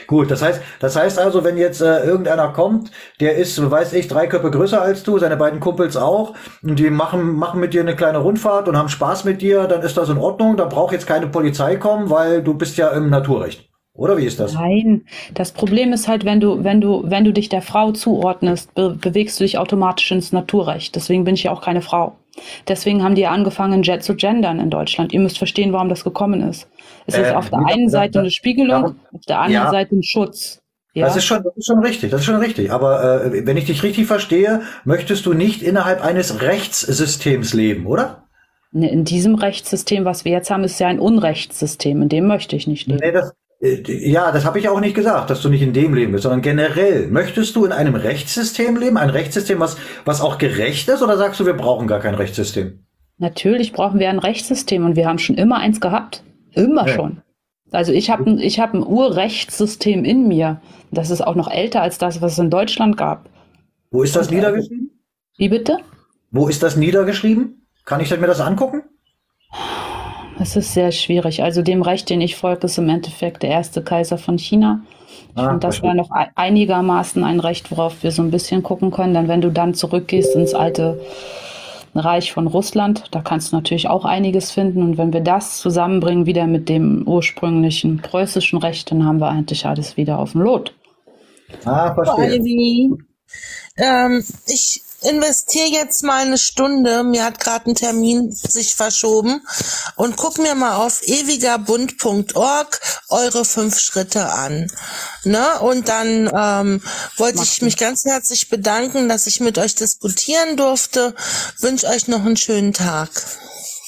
Gut, 0.05 0.29
das 0.29 0.43
heißt, 0.43 0.61
das 0.79 0.95
heißt 0.95 1.17
also, 1.17 1.43
wenn 1.43 1.57
jetzt 1.57 1.81
äh, 1.81 2.03
irgendeiner 2.03 2.49
kommt, 2.49 2.91
der 3.19 3.37
ist, 3.37 3.59
weiß 3.71 3.93
ich, 3.93 4.07
drei 4.07 4.27
Köpfe 4.27 4.51
größer 4.51 4.79
als 4.79 5.01
du, 5.01 5.17
seine 5.17 5.37
beiden 5.37 5.59
Kumpels 5.59 5.97
auch, 5.97 6.35
und 6.61 6.77
die 6.77 6.91
machen, 6.91 7.35
machen 7.35 7.59
mit 7.59 7.73
dir 7.73 7.81
eine 7.81 7.95
kleine 7.95 8.19
Rundfahrt 8.19 8.67
und 8.67 8.77
haben 8.77 8.89
Spaß 8.89 9.23
mit 9.23 9.41
dir, 9.41 9.65
dann 9.65 9.81
ist 9.81 9.97
das 9.97 10.09
in 10.09 10.19
Ordnung, 10.19 10.55
da 10.55 10.65
braucht 10.65 10.93
jetzt 10.93 11.07
keine 11.07 11.25
Polizei 11.25 11.77
kommen, 11.77 12.11
weil 12.11 12.43
du 12.43 12.53
bist 12.53 12.77
ja 12.77 12.89
im 12.89 13.09
Naturrecht. 13.09 13.68
Oder 13.99 14.17
wie 14.17 14.25
ist 14.25 14.39
das? 14.39 14.53
Nein, 14.53 15.03
das 15.33 15.51
Problem 15.51 15.91
ist 15.93 16.07
halt, 16.07 16.23
wenn 16.25 16.39
du, 16.39 16.63
wenn 16.63 16.79
du, 16.81 17.03
wenn 17.05 17.25
du 17.25 17.33
dich 17.33 17.49
der 17.49 17.61
Frau 17.61 17.91
zuordnest, 17.91 18.73
be 18.73 18.95
bewegst 18.99 19.39
du 19.39 19.43
dich 19.43 19.57
automatisch 19.57 20.11
ins 20.11 20.31
Naturrecht. 20.31 20.95
Deswegen 20.95 21.23
bin 21.25 21.35
ich 21.35 21.43
ja 21.43 21.51
auch 21.51 21.61
keine 21.61 21.81
Frau. 21.81 22.15
Deswegen 22.67 23.03
haben 23.03 23.15
die 23.15 23.27
angefangen, 23.27 23.83
Jet 23.83 24.03
zu 24.03 24.15
gendern 24.15 24.59
in 24.59 24.69
Deutschland. 24.69 25.11
Ihr 25.11 25.19
müsst 25.19 25.37
verstehen, 25.37 25.73
warum 25.73 25.89
das 25.89 26.03
gekommen 26.05 26.41
ist. 26.41 26.69
Es 27.05 27.17
ist 27.17 27.27
Äh, 27.31 27.33
auf 27.33 27.49
der 27.49 27.59
ja, 27.59 27.65
einen 27.67 27.83
ja, 27.83 27.89
Seite 27.89 28.15
ja. 28.15 28.21
eine 28.21 28.31
Spiegelung, 28.31 28.69
Darum- 28.81 28.95
auf 29.13 29.21
der 29.27 29.39
anderen 29.39 29.65
Ja. 29.65 29.71
Seite 29.71 29.95
ein 29.97 30.03
Schutz. 30.03 30.61
Ja? 30.93 31.05
Das 31.05 31.17
ist 31.17 31.25
schon, 31.25 31.43
das 31.43 31.55
ist 31.57 31.65
schon 31.65 31.79
richtig, 31.79 32.09
das 32.11 32.21
ist 32.21 32.25
schon 32.25 32.37
richtig. 32.37 32.71
Aber 32.71 33.25
äh, 33.25 33.45
wenn 33.45 33.57
ich 33.57 33.65
dich 33.65 33.83
richtig 33.83 34.07
verstehe, 34.07 34.61
möchtest 34.85 35.25
du 35.25 35.33
nicht 35.33 35.61
innerhalb 35.61 36.03
eines 36.03 36.41
Rechtssystems 36.41 37.53
leben, 37.53 37.85
oder? 37.85 38.23
Ne, 38.71 38.89
In 38.89 39.03
diesem 39.03 39.35
Rechtssystem, 39.35 40.05
was 40.05 40.23
wir 40.25 40.31
jetzt 40.31 40.49
haben, 40.49 40.63
ist 40.63 40.79
ja 40.79 40.87
ein 40.87 40.99
Unrechtssystem. 40.99 42.01
In 42.03 42.09
dem 42.09 42.27
möchte 42.27 42.55
ich 42.55 42.67
nicht 42.67 42.87
leben. 42.87 42.99
Nee, 43.03 43.11
das, 43.11 43.33
ja, 43.61 44.31
das 44.31 44.45
habe 44.45 44.57
ich 44.59 44.69
auch 44.69 44.79
nicht 44.79 44.95
gesagt, 44.95 45.29
dass 45.29 45.41
du 45.41 45.49
nicht 45.49 45.61
in 45.61 45.73
dem 45.73 45.93
leben 45.93 46.13
willst, 46.13 46.23
sondern 46.23 46.41
generell. 46.41 47.07
Möchtest 47.07 47.55
du 47.55 47.65
in 47.65 47.73
einem 47.73 47.95
Rechtssystem 47.95 48.77
leben? 48.77 48.97
Ein 48.97 49.09
Rechtssystem, 49.09 49.59
was, 49.59 49.75
was 50.05 50.21
auch 50.21 50.37
gerecht 50.37 50.87
ist? 50.87 51.01
Oder 51.01 51.17
sagst 51.17 51.39
du, 51.39 51.45
wir 51.45 51.55
brauchen 51.55 51.87
gar 51.87 51.99
kein 51.99 52.15
Rechtssystem? 52.15 52.79
Natürlich 53.17 53.73
brauchen 53.73 53.99
wir 53.99 54.09
ein 54.09 54.19
Rechtssystem 54.19 54.85
und 54.85 54.95
wir 54.95 55.07
haben 55.07 55.19
schon 55.19 55.35
immer 55.35 55.57
eins 55.57 55.81
gehabt. 55.81 56.23
Immer 56.53 56.87
Ja. 56.87 56.93
schon. 56.93 57.21
Also 57.71 57.91
ich 57.91 58.09
habe 58.09 58.29
ein, 58.29 58.39
ich 58.39 58.59
hab 58.59 58.73
ein 58.73 58.81
Urrechtssystem 58.81 60.05
in 60.05 60.27
mir. 60.27 60.61
Das 60.91 61.09
ist 61.09 61.21
auch 61.21 61.35
noch 61.35 61.51
älter 61.51 61.81
als 61.81 61.97
das, 61.97 62.21
was 62.21 62.33
es 62.33 62.39
in 62.39 62.49
Deutschland 62.49 62.97
gab. 62.97 63.29
Wo 63.91 64.03
ist 64.03 64.15
das 64.15 64.31
niedergeschrieben? 64.31 64.89
Wie 65.37 65.49
bitte? 65.49 65.77
Wo 66.31 66.47
ist 66.47 66.63
das 66.63 66.77
niedergeschrieben? 66.77 67.67
Kann 67.85 67.99
ich 68.01 68.09
mir 68.09 68.27
das 68.27 68.39
angucken? 68.39 68.83
Es 70.41 70.55
ist 70.55 70.73
sehr 70.73 70.91
schwierig. 70.91 71.43
Also 71.43 71.61
dem 71.61 71.81
Recht, 71.81 72.09
den 72.09 72.21
ich 72.21 72.35
folge, 72.35 72.65
ist 72.67 72.77
im 72.77 72.89
Endeffekt 72.89 73.43
der 73.43 73.49
erste 73.51 73.83
Kaiser 73.83 74.17
von 74.17 74.37
China. 74.39 74.81
Ich 75.35 75.43
Ah, 75.43 75.49
finde, 75.49 75.59
das 75.59 75.79
verstehe. 75.79 75.89
war 75.89 75.95
noch 75.95 76.09
ei- 76.11 76.29
einigermaßen 76.35 77.23
ein 77.23 77.39
Recht, 77.39 77.71
worauf 77.71 78.03
wir 78.03 78.11
so 78.11 78.21
ein 78.21 78.31
bisschen 78.31 78.63
gucken 78.63 78.91
können. 78.91 79.13
Dann, 79.13 79.27
wenn 79.27 79.41
du 79.41 79.51
dann 79.51 79.73
zurückgehst 79.73 80.35
ins 80.35 80.53
alte 80.53 80.99
Reich 81.95 82.31
von 82.31 82.47
Russland, 82.47 83.05
da 83.11 83.21
kannst 83.21 83.51
du 83.51 83.55
natürlich 83.57 83.87
auch 83.89 84.05
einiges 84.05 84.51
finden. 84.51 84.81
Und 84.83 84.97
wenn 84.97 85.11
wir 85.11 85.21
das 85.21 85.59
zusammenbringen 85.59 86.25
wieder 86.25 86.47
mit 86.47 86.69
dem 86.69 87.07
ursprünglichen 87.07 87.97
preußischen 87.97 88.59
Recht, 88.59 88.91
dann 88.91 89.05
haben 89.05 89.19
wir 89.19 89.27
eigentlich 89.27 89.65
alles 89.65 89.97
wieder 89.97 90.19
auf 90.19 90.31
dem 90.33 90.41
Lot. 90.41 90.73
Ah, 91.65 91.95
Ivy, 91.95 92.91
ähm, 93.77 94.23
ich 94.47 94.81
investiere 95.01 95.67
jetzt 95.67 96.03
mal 96.03 96.25
eine 96.25 96.37
Stunde. 96.37 97.03
Mir 97.03 97.23
hat 97.23 97.39
gerade 97.39 97.69
ein 97.69 97.75
Termin 97.75 98.31
sich 98.31 98.75
verschoben 98.75 99.41
und 99.95 100.17
guck 100.17 100.37
mir 100.37 100.55
mal 100.55 100.75
auf 100.75 101.01
ewigerbund.org 101.03 102.79
eure 103.09 103.45
fünf 103.45 103.79
Schritte 103.79 104.31
an. 104.31 104.67
Ne? 105.23 105.45
Und 105.61 105.87
dann 105.89 106.29
ähm, 106.33 106.81
wollte 107.17 107.43
ich 107.43 107.61
mich 107.61 107.77
ganz 107.77 108.05
herzlich 108.05 108.49
bedanken, 108.49 109.09
dass 109.09 109.27
ich 109.27 109.39
mit 109.39 109.57
euch 109.57 109.75
diskutieren 109.75 110.57
durfte. 110.57 111.13
Wünsche 111.59 111.87
euch 111.87 112.07
noch 112.07 112.25
einen 112.25 112.37
schönen 112.37 112.73
Tag. 112.73 113.09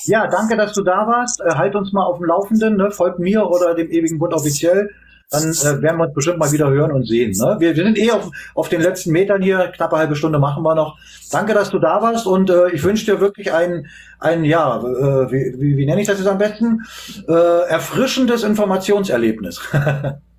Ja, 0.06 0.28
danke, 0.28 0.58
dass 0.58 0.74
du 0.74 0.82
da 0.82 1.06
warst. 1.08 1.42
Äh, 1.42 1.56
halt 1.56 1.76
uns 1.76 1.92
mal 1.94 2.04
auf 2.04 2.18
dem 2.18 2.26
Laufenden, 2.26 2.78
ne? 2.78 2.92
folgt 2.92 3.20
mir 3.20 3.48
oder 3.48 3.76
dem 3.76 3.92
Ewigen 3.92 4.18
Bund 4.18 4.34
offiziell. 4.34 4.90
Dann 5.32 5.44
äh, 5.44 5.82
werden 5.82 5.98
wir 5.98 6.06
uns 6.06 6.14
bestimmt 6.14 6.40
mal 6.40 6.52
wieder 6.52 6.70
hören 6.70 6.92
und 6.92 7.08
sehen. 7.08 7.32
Ne? 7.32 7.56
Wir, 7.60 7.76
wir 7.76 7.84
sind 7.86 7.98
eh 7.98 8.12
auf, 8.12 8.30
auf 8.54 8.68
den 8.68 8.82
letzten 8.82 9.12
Metern 9.12 9.42
hier, 9.42 9.72
knappe 9.74 9.98
halbe 9.98 10.18
Stunde 10.18 10.40
machen 10.40 10.62
wir 10.62 10.76
noch. 10.76 10.98
Danke, 11.32 11.54
dass 11.54 11.70
du 11.70 11.80
da 11.80 12.02
warst 12.02 12.28
und 12.28 12.50
äh, 12.50 12.70
ich 12.72 12.84
wünsche 12.84 13.06
dir 13.06 13.22
wirklich 13.22 13.54
ein, 13.54 13.88
ein 14.20 14.44
ja, 14.44 14.78
äh, 14.80 15.32
wie, 15.32 15.56
wie, 15.58 15.78
wie 15.78 15.86
nenne 15.86 16.02
ich 16.02 16.08
das 16.08 16.20
jetzt 16.20 16.28
am 16.28 16.38
besten? 16.38 16.82
Äh, 17.30 17.70
erfrischendes 17.70 18.44
Informationserlebnis. 18.44 19.62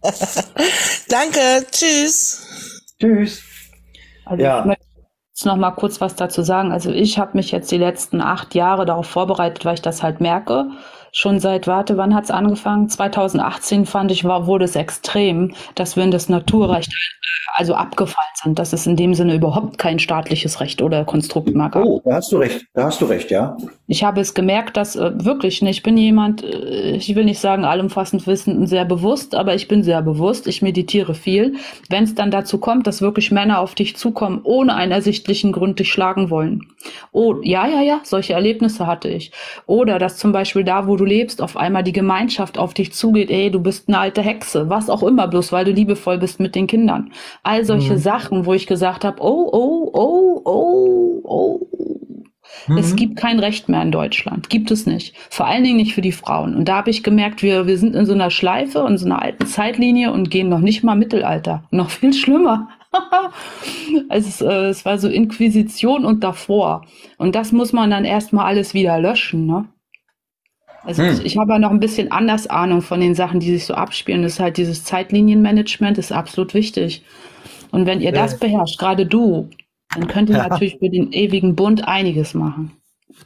Danke, 1.09 1.67
tschüss. 1.71 2.93
Tschüss. 3.01 3.43
Also 4.27 4.43
Ja. 4.43 4.61
ich 4.61 4.65
möchte 4.67 4.85
jetzt 5.31 5.47
noch 5.47 5.57
mal 5.57 5.71
kurz 5.73 6.01
was 6.01 6.17
dazu 6.17 6.43
sagen. 6.43 6.71
Also 6.73 6.91
ich 6.91 7.19
habe 7.19 7.37
mich 7.37 7.51
jetzt 7.51 7.71
die 7.71 7.79
letzten 7.79 8.21
acht 8.21 8.55
Jahre 8.55 8.85
darauf 8.85 9.07
vorbereitet, 9.07 9.65
weil 9.65 9.75
ich 9.75 9.83
das 9.83 10.03
halt 10.03 10.21
merke. 10.21 10.67
Schon 11.15 11.41
seit, 11.41 11.67
warte, 11.67 11.99
wann 11.99 12.15
hat's 12.15 12.31
angefangen? 12.31 12.89
2018 12.89 13.85
fand 13.85 14.11
ich, 14.11 14.25
war, 14.25 14.47
wurde 14.47 14.65
es 14.65 14.77
extrem, 14.77 15.55
dass 15.75 15.95
wir 15.95 16.05
in 16.05 16.11
das 16.11 16.31
Naturrecht 16.31 16.91
also 17.55 17.75
abgefallen 17.75 18.29
sind, 18.43 18.59
dass 18.59 18.73
es 18.73 18.87
in 18.87 18.97
dem 18.97 19.15
Sinne 19.15 19.35
überhaupt 19.35 19.79
kein 19.79 19.99
staatliches 19.99 20.61
Recht 20.61 20.81
oder 20.81 21.05
Konstrukt 21.05 21.55
mehr 21.55 21.69
gab. 21.69 21.85
Oh, 21.85 22.01
da 22.05 22.15
hast 22.15 22.33
du 22.33 22.39
recht, 22.39 22.65
da 22.75 22.85
hast 22.85 23.01
du 23.01 23.05
recht, 23.05 23.31
ja. 23.31 23.57
Ich 23.87 24.05
habe 24.05 24.21
es 24.21 24.33
gemerkt, 24.33 24.77
dass 24.77 24.97
äh, 24.97 25.13
wirklich, 25.25 25.63
ich 25.63 25.83
bin 25.83 25.97
jemand, 25.99 26.43
äh, 26.43 26.97
ich 26.97 27.15
will 27.15 27.25
nicht 27.25 27.41
sagen 27.41 27.65
allumfassend 27.65 28.27
wissend 28.27 28.59
und 28.59 28.67
sehr 28.67 28.85
bewusst, 28.85 29.35
aber 29.35 29.55
ich 29.55 29.69
bin 29.69 29.83
sehr 29.83 30.01
bewusst, 30.03 30.47
ich 30.47 30.63
meditiere 30.63 31.15
viel. 31.15 31.57
Wenn 31.91 32.05
es 32.05 32.15
dann 32.15 32.31
dazu 32.31 32.59
kommt, 32.59 32.87
dass 32.87 33.03
wirklich 33.03 33.31
Männer 33.31 33.61
auf 33.61 33.75
dich 33.75 33.97
zukommen, 33.97 34.41
ohne 34.45 34.75
einen 34.75 34.93
ersichtlichen 34.93 35.53
Grund 35.53 35.79
dich 35.79 35.93
schlagen 35.93 36.31
wollen. 36.31 36.67
Oh, 37.13 37.37
ja, 37.43 37.67
ja, 37.67 37.83
ja, 37.83 38.01
solche 38.03 38.33
Erlebnisse 38.33 38.87
hatte 38.87 39.09
ich. 39.09 39.31
Oder 39.67 39.99
dass 39.99 40.17
zum 40.17 40.33
Beispiel 40.33 40.65
da, 40.65 40.87
wo 40.87 40.97
du 40.97 41.02
lebst, 41.05 41.41
auf 41.43 41.57
einmal 41.57 41.83
die 41.83 41.93
Gemeinschaft 41.93 42.59
auf 42.59 42.75
dich 42.75 42.93
zugeht, 42.93 43.31
ey, 43.31 43.51
du 43.51 43.61
bist 43.61 43.89
eine 43.89 43.99
alte 43.99 44.23
Hexe, 44.23 44.69
was 44.69 44.91
auch 44.91 45.03
immer, 45.03 45.29
bloß 45.29 45.53
weil 45.53 45.65
du 45.65 45.73
liebevoll 45.73 46.19
bist 46.19 46.41
mit 46.41 46.55
den 46.55 46.67
Kindern. 46.67 47.13
All 47.43 47.65
solche 47.65 47.95
Mhm. 47.95 47.99
Sachen, 47.99 48.47
wo 48.47 48.55
ich 48.55 48.67
gesagt 48.67 49.05
habe, 49.05 49.23
oh, 49.23 49.49
oh, 49.53 49.91
oh, 49.93 50.43
oh, 50.45 51.21
oh. 51.25 51.61
Es 52.77 52.93
Mhm. 52.93 52.97
gibt 52.97 53.17
kein 53.17 53.39
Recht 53.41 53.69
mehr 53.69 53.83
in 53.83 53.91
Deutschland. 53.91 54.49
Gibt 54.51 54.71
es 54.71 54.87
nicht. 54.87 55.15
Vor 55.31 55.47
allen 55.47 55.65
Dingen 55.65 55.79
nicht 55.79 55.95
für 55.95 56.01
die 56.03 56.13
Frauen. 56.13 56.55
Und 56.55 56.69
da 56.69 56.77
habe 56.77 56.91
ich 56.91 57.03
gemerkt, 57.03 57.43
wir, 57.43 57.67
wir 57.67 57.79
sind 57.79 57.97
in 57.97 58.07
so 58.07 58.13
einer 58.13 58.31
Schleife, 58.31 58.85
in 58.89 58.99
so 58.99 59.07
einer 59.07 59.21
alten 59.23 59.47
Zeitlinie 59.47 60.13
und 60.13 60.31
gehen 60.31 60.49
noch 60.49 60.61
nicht 60.61 60.85
mal 60.85 60.95
Mittelalter. 60.95 61.65
Noch 61.71 61.91
viel 61.91 62.13
schlimmer. 62.13 62.69
es, 64.11 64.41
äh, 64.43 64.67
es 64.69 64.85
war 64.85 64.99
so 64.99 65.09
Inquisition 65.09 66.05
und 66.05 66.23
davor. 66.23 66.83
Und 67.19 67.35
das 67.35 67.53
muss 67.53 67.73
man 67.73 67.91
dann 67.91 68.05
erstmal 68.05 68.45
alles 68.47 68.75
wieder 68.75 69.01
löschen, 69.01 69.47
ne? 69.47 69.65
Also 70.85 71.03
Hm. 71.03 71.21
ich, 71.25 71.37
habe 71.37 71.53
ja 71.53 71.59
noch 71.59 71.71
ein 71.71 71.81
bisschen 71.81 72.11
anders 72.11 72.47
Ahnung 72.49 72.83
von 72.83 73.01
den 73.01 73.15
Sachen, 73.15 73.41
die 73.41 73.51
sich 73.53 73.67
so 73.67 73.75
abspielen. 73.75 74.23
Das 74.23 74.33
ist 74.35 74.41
halt 74.41 74.57
dieses 74.57 74.85
Zeitlinienmanagement 74.85 75.99
ist 75.99 76.13
absolut 76.13 76.55
wichtig. 76.55 77.05
Und 77.71 77.87
wenn 77.87 78.01
ihr 78.01 78.13
Ja. 78.13 78.23
das 78.23 78.39
beherrscht, 78.39 78.79
gerade 78.79 79.07
du, 79.07 79.49
dann 79.95 80.09
könnt 80.09 80.29
ihr 80.31 80.37
Ja. 80.37 80.49
natürlich 80.49 80.79
für 80.79 80.89
den 80.91 81.13
ewigen 81.13 81.55
Bund 81.55 81.87
einiges 81.87 82.35
machen. 82.35 82.73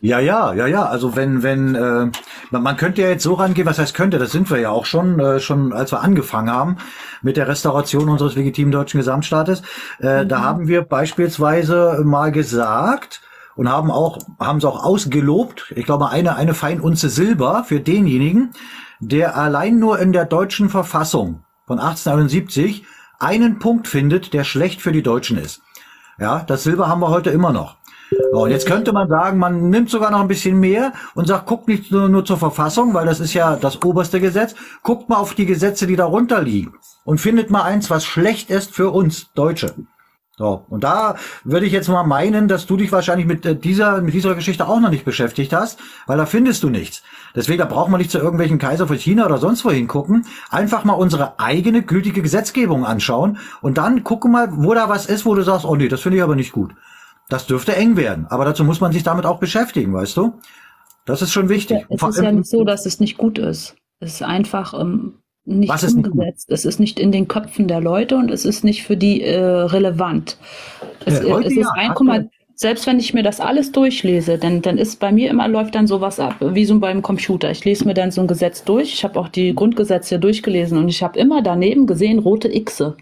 Ja, 0.00 0.18
ja, 0.18 0.52
ja, 0.52 0.66
ja. 0.66 0.84
Also 0.86 1.16
wenn, 1.16 1.42
wenn, 1.42 1.74
äh, 1.74 2.10
man, 2.50 2.62
man 2.62 2.76
könnte 2.76 3.02
ja 3.02 3.08
jetzt 3.08 3.22
so 3.22 3.34
rangehen, 3.34 3.66
was 3.66 3.78
heißt 3.78 3.94
könnte, 3.94 4.18
das 4.18 4.32
sind 4.32 4.50
wir 4.50 4.58
ja 4.58 4.70
auch 4.70 4.84
schon, 4.84 5.18
äh, 5.20 5.40
schon 5.40 5.72
als 5.72 5.92
wir 5.92 6.02
angefangen 6.02 6.50
haben 6.50 6.76
mit 7.22 7.36
der 7.36 7.48
Restauration 7.48 8.08
unseres 8.08 8.34
legitimen 8.34 8.72
deutschen 8.72 8.98
Gesamtstaates. 8.98 9.62
Äh, 10.00 10.26
Da 10.26 10.40
haben 10.42 10.68
wir 10.68 10.82
beispielsweise 10.82 12.02
mal 12.04 12.32
gesagt 12.32 13.20
und 13.56 13.68
haben 13.68 13.90
auch, 13.90 14.18
haben 14.38 14.58
es 14.58 14.64
auch 14.64 14.84
ausgelobt, 14.84 15.72
ich 15.74 15.84
glaube 15.84 16.10
eine, 16.10 16.36
eine 16.36 16.54
Feinunze 16.54 17.08
Silber 17.08 17.64
für 17.64 17.80
denjenigen, 17.80 18.52
der 19.00 19.36
allein 19.36 19.78
nur 19.78 19.98
in 19.98 20.12
der 20.12 20.24
deutschen 20.24 20.68
Verfassung 20.68 21.42
von 21.66 21.78
1871 21.78 22.84
einen 23.18 23.58
Punkt 23.58 23.88
findet, 23.88 24.32
der 24.32 24.44
schlecht 24.44 24.80
für 24.82 24.92
die 24.92 25.02
Deutschen 25.02 25.38
ist. 25.38 25.62
Ja, 26.18 26.44
das 26.46 26.64
Silber 26.64 26.88
haben 26.88 27.00
wir 27.00 27.08
heute 27.08 27.30
immer 27.30 27.52
noch. 27.52 27.76
So, 28.32 28.44
und 28.44 28.50
jetzt 28.50 28.66
könnte 28.66 28.92
man 28.92 29.08
sagen, 29.08 29.38
man 29.38 29.68
nimmt 29.68 29.90
sogar 29.90 30.10
noch 30.10 30.20
ein 30.20 30.28
bisschen 30.28 30.60
mehr 30.60 30.92
und 31.14 31.26
sagt, 31.26 31.46
guckt 31.46 31.66
nicht 31.66 31.90
nur, 31.90 32.08
nur 32.08 32.24
zur 32.24 32.36
Verfassung, 32.36 32.94
weil 32.94 33.06
das 33.06 33.20
ist 33.20 33.34
ja 33.34 33.56
das 33.56 33.82
oberste 33.82 34.20
Gesetz, 34.20 34.54
guckt 34.82 35.08
mal 35.08 35.16
auf 35.16 35.34
die 35.34 35.46
Gesetze, 35.46 35.86
die 35.86 35.96
darunter 35.96 36.40
liegen 36.40 36.74
und 37.04 37.20
findet 37.20 37.50
mal 37.50 37.62
eins, 37.62 37.90
was 37.90 38.04
schlecht 38.04 38.50
ist 38.50 38.72
für 38.74 38.90
uns 38.90 39.32
Deutsche. 39.32 39.74
So, 40.38 40.66
und 40.68 40.84
da 40.84 41.16
würde 41.44 41.64
ich 41.64 41.72
jetzt 41.72 41.88
mal 41.88 42.04
meinen, 42.04 42.46
dass 42.46 42.66
du 42.66 42.76
dich 42.76 42.92
wahrscheinlich 42.92 43.26
mit 43.26 43.46
äh, 43.46 43.56
dieser, 43.56 44.02
mit 44.02 44.12
dieser 44.12 44.34
Geschichte 44.34 44.68
auch 44.68 44.80
noch 44.80 44.90
nicht 44.90 45.06
beschäftigt 45.06 45.54
hast, 45.54 45.78
weil 46.06 46.18
da 46.18 46.26
findest 46.26 46.62
du 46.62 46.68
nichts. 46.68 47.02
Deswegen, 47.34 47.58
da 47.58 47.64
braucht 47.64 47.88
man 47.88 47.98
nicht 47.98 48.10
zu 48.10 48.18
irgendwelchen 48.18 48.58
Kaiser 48.58 48.86
von 48.86 48.98
China 48.98 49.24
oder 49.24 49.38
sonst 49.38 49.64
wohin 49.64 49.86
gucken. 49.86 50.26
Einfach 50.50 50.84
mal 50.84 50.92
unsere 50.92 51.38
eigene 51.38 51.82
gültige 51.82 52.20
Gesetzgebung 52.20 52.84
anschauen 52.84 53.38
und 53.62 53.78
dann 53.78 54.04
gucken 54.04 54.30
mal, 54.30 54.48
wo 54.52 54.74
da 54.74 54.90
was 54.90 55.06
ist, 55.06 55.24
wo 55.24 55.34
du 55.34 55.40
sagst, 55.40 55.64
oh 55.64 55.74
nee, 55.74 55.88
das 55.88 56.02
finde 56.02 56.18
ich 56.18 56.22
aber 56.22 56.36
nicht 56.36 56.52
gut. 56.52 56.74
Das 57.30 57.46
dürfte 57.46 57.74
eng 57.74 57.96
werden, 57.96 58.26
aber 58.28 58.44
dazu 58.44 58.62
muss 58.62 58.80
man 58.82 58.92
sich 58.92 59.02
damit 59.02 59.24
auch 59.24 59.38
beschäftigen, 59.38 59.94
weißt 59.94 60.18
du? 60.18 60.38
Das 61.06 61.22
ist 61.22 61.32
schon 61.32 61.48
wichtig. 61.48 61.86
Es 61.88 61.98
Vor 61.98 62.10
ist 62.10 62.20
ja 62.20 62.30
nicht 62.30 62.50
so, 62.50 62.62
dass 62.62 62.84
es 62.84 63.00
nicht 63.00 63.16
gut 63.16 63.38
ist. 63.38 63.74
Es 64.00 64.14
ist 64.14 64.22
einfach 64.22 64.78
ähm, 64.78 65.14
nicht 65.46 65.68
Was 65.68 65.82
ist 65.82 65.96
nicht 65.96 66.08
umgesetzt. 66.08 66.50
es 66.50 66.64
ist 66.64 66.80
nicht 66.80 67.00
in 67.00 67.12
den 67.12 67.28
Köpfen 67.28 67.68
der 67.68 67.80
Leute 67.80 68.16
und 68.16 68.30
es 68.30 68.44
ist 68.44 68.64
nicht 68.64 68.82
für 68.82 68.96
die 68.96 69.22
äh, 69.22 69.38
relevant. 69.38 70.36
Es, 71.04 71.20
Äh, 71.20 71.30
es 71.44 71.46
ist 71.52 71.56
ja, 71.56 71.68
hast 71.76 71.98
1,3 71.98 72.28
selbst 72.58 72.86
wenn 72.86 72.98
ich 72.98 73.12
mir 73.12 73.22
das 73.22 73.38
alles 73.38 73.70
durchlese, 73.70 74.38
dann, 74.38 74.62
dann 74.62 74.78
ist 74.78 74.98
bei 74.98 75.12
mir 75.12 75.28
immer 75.28 75.46
läuft 75.46 75.74
dann 75.74 75.86
sowas 75.86 76.18
ab, 76.18 76.36
wie 76.40 76.64
so 76.64 76.80
beim 76.80 77.02
Computer. 77.02 77.50
Ich 77.50 77.64
lese 77.66 77.84
mir 77.84 77.92
dann 77.92 78.10
so 78.10 78.22
ein 78.22 78.26
Gesetz 78.26 78.64
durch. 78.64 78.94
Ich 78.94 79.04
habe 79.04 79.20
auch 79.20 79.28
die 79.28 79.54
Grundgesetze 79.54 80.18
durchgelesen 80.18 80.78
und 80.78 80.88
ich 80.88 81.02
habe 81.02 81.18
immer 81.18 81.42
daneben 81.42 81.86
gesehen 81.86 82.18
rote 82.18 82.48
Xe. 82.48 82.96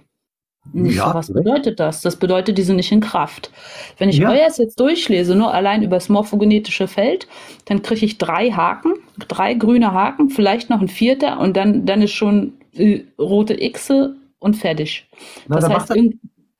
Und 0.72 0.86
ich 0.86 0.96
Ja. 0.96 1.08
so, 1.08 1.14
was 1.14 1.32
bedeutet 1.32 1.78
das? 1.78 2.00
Das 2.00 2.16
bedeutet, 2.16 2.56
die 2.58 2.62
sind 2.62 2.76
nicht 2.76 2.90
in 2.90 3.00
Kraft. 3.00 3.50
Wenn 3.98 4.08
ich 4.08 4.18
Ja. 4.18 4.30
euers 4.30 4.56
jetzt 4.58 4.80
durchlese, 4.80 5.34
nur 5.34 5.52
allein 5.52 5.82
über 5.82 5.96
das 5.96 6.08
morphogenetische 6.08 6.88
Feld, 6.88 7.28
dann 7.66 7.82
kriege 7.82 8.06
ich 8.06 8.18
drei 8.18 8.50
Haken, 8.50 8.94
drei 9.28 9.54
grüne 9.54 9.92
Haken, 9.92 10.30
vielleicht 10.30 10.70
noch 10.70 10.80
ein 10.80 10.88
vierter 10.88 11.38
und 11.38 11.56
dann, 11.56 11.84
dann 11.86 12.02
ist 12.02 12.12
schon 12.12 12.54
äh, 12.76 13.02
rote 13.20 13.56
Xe 13.56 14.16
und 14.40 14.56
fertig. 14.56 15.06
Na, 15.46 15.56
das 15.56 15.64
dann 15.64 15.74
heißt, 15.74 15.88
mach 15.90 15.96
das- 15.96 16.14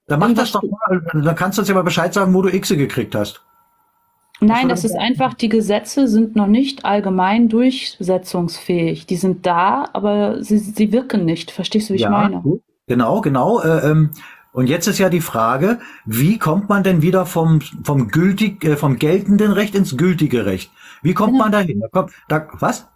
Dann 0.07 0.21
mach 0.21 0.33
das 0.35 0.53
doch 0.53 0.63
mal, 0.63 1.03
dann 1.13 1.35
kannst 1.35 1.57
du 1.59 1.63
uns 1.63 1.69
ja 1.69 1.75
mal 1.75 1.83
Bescheid 1.83 2.13
sagen, 2.15 2.35
wo 2.35 2.43
du 2.43 2.51
Xe 2.51 2.77
gekriegt 2.77 3.15
hast. 3.15 3.41
Nein, 4.41 4.69
das 4.69 4.85
ist 4.85 4.95
einfach, 4.97 5.33
die 5.35 5.49
Gesetze 5.49 6.07
sind 6.09 6.37
noch 6.37 6.47
nicht 6.49 6.85
allgemein 6.85 7.49
durchsetzungsfähig. 7.49 9.07
Die 9.07 9.17
sind 9.17 9.47
da, 9.47 9.89
aber 9.93 10.43
sie, 10.43 10.59
sie 10.59 10.93
wirken 10.93 11.25
nicht. 11.25 11.51
Verstehst 11.51 11.89
du, 11.89 11.95
wie 11.95 11.99
ich 11.99 12.09
meine? 12.09 12.41
gut. 12.43 12.61
Genau, 12.87 13.21
genau. 13.21 13.61
Äh, 13.61 13.91
ähm, 13.91 14.11
und 14.53 14.69
jetzt 14.69 14.87
ist 14.87 14.99
ja 14.99 15.09
die 15.09 15.21
Frage, 15.21 15.81
wie 16.05 16.39
kommt 16.39 16.69
man 16.69 16.83
denn 16.83 17.03
wieder 17.03 17.27
vom, 17.27 17.61
vom 17.83 18.09
gültig, 18.09 18.65
äh, 18.65 18.77
vom 18.77 18.99
geltenden 18.99 19.53
Recht 19.53 19.75
ins 19.75 19.97
gültige 19.97 20.47
Recht? 20.47 20.71
Wie 21.03 21.15
kommt 21.15 21.37
man 21.37 21.51
dahin? 21.51 21.81
Da 21.81 21.89
kommt, 21.89 22.13
da, 22.29 22.47
was? 22.61 22.87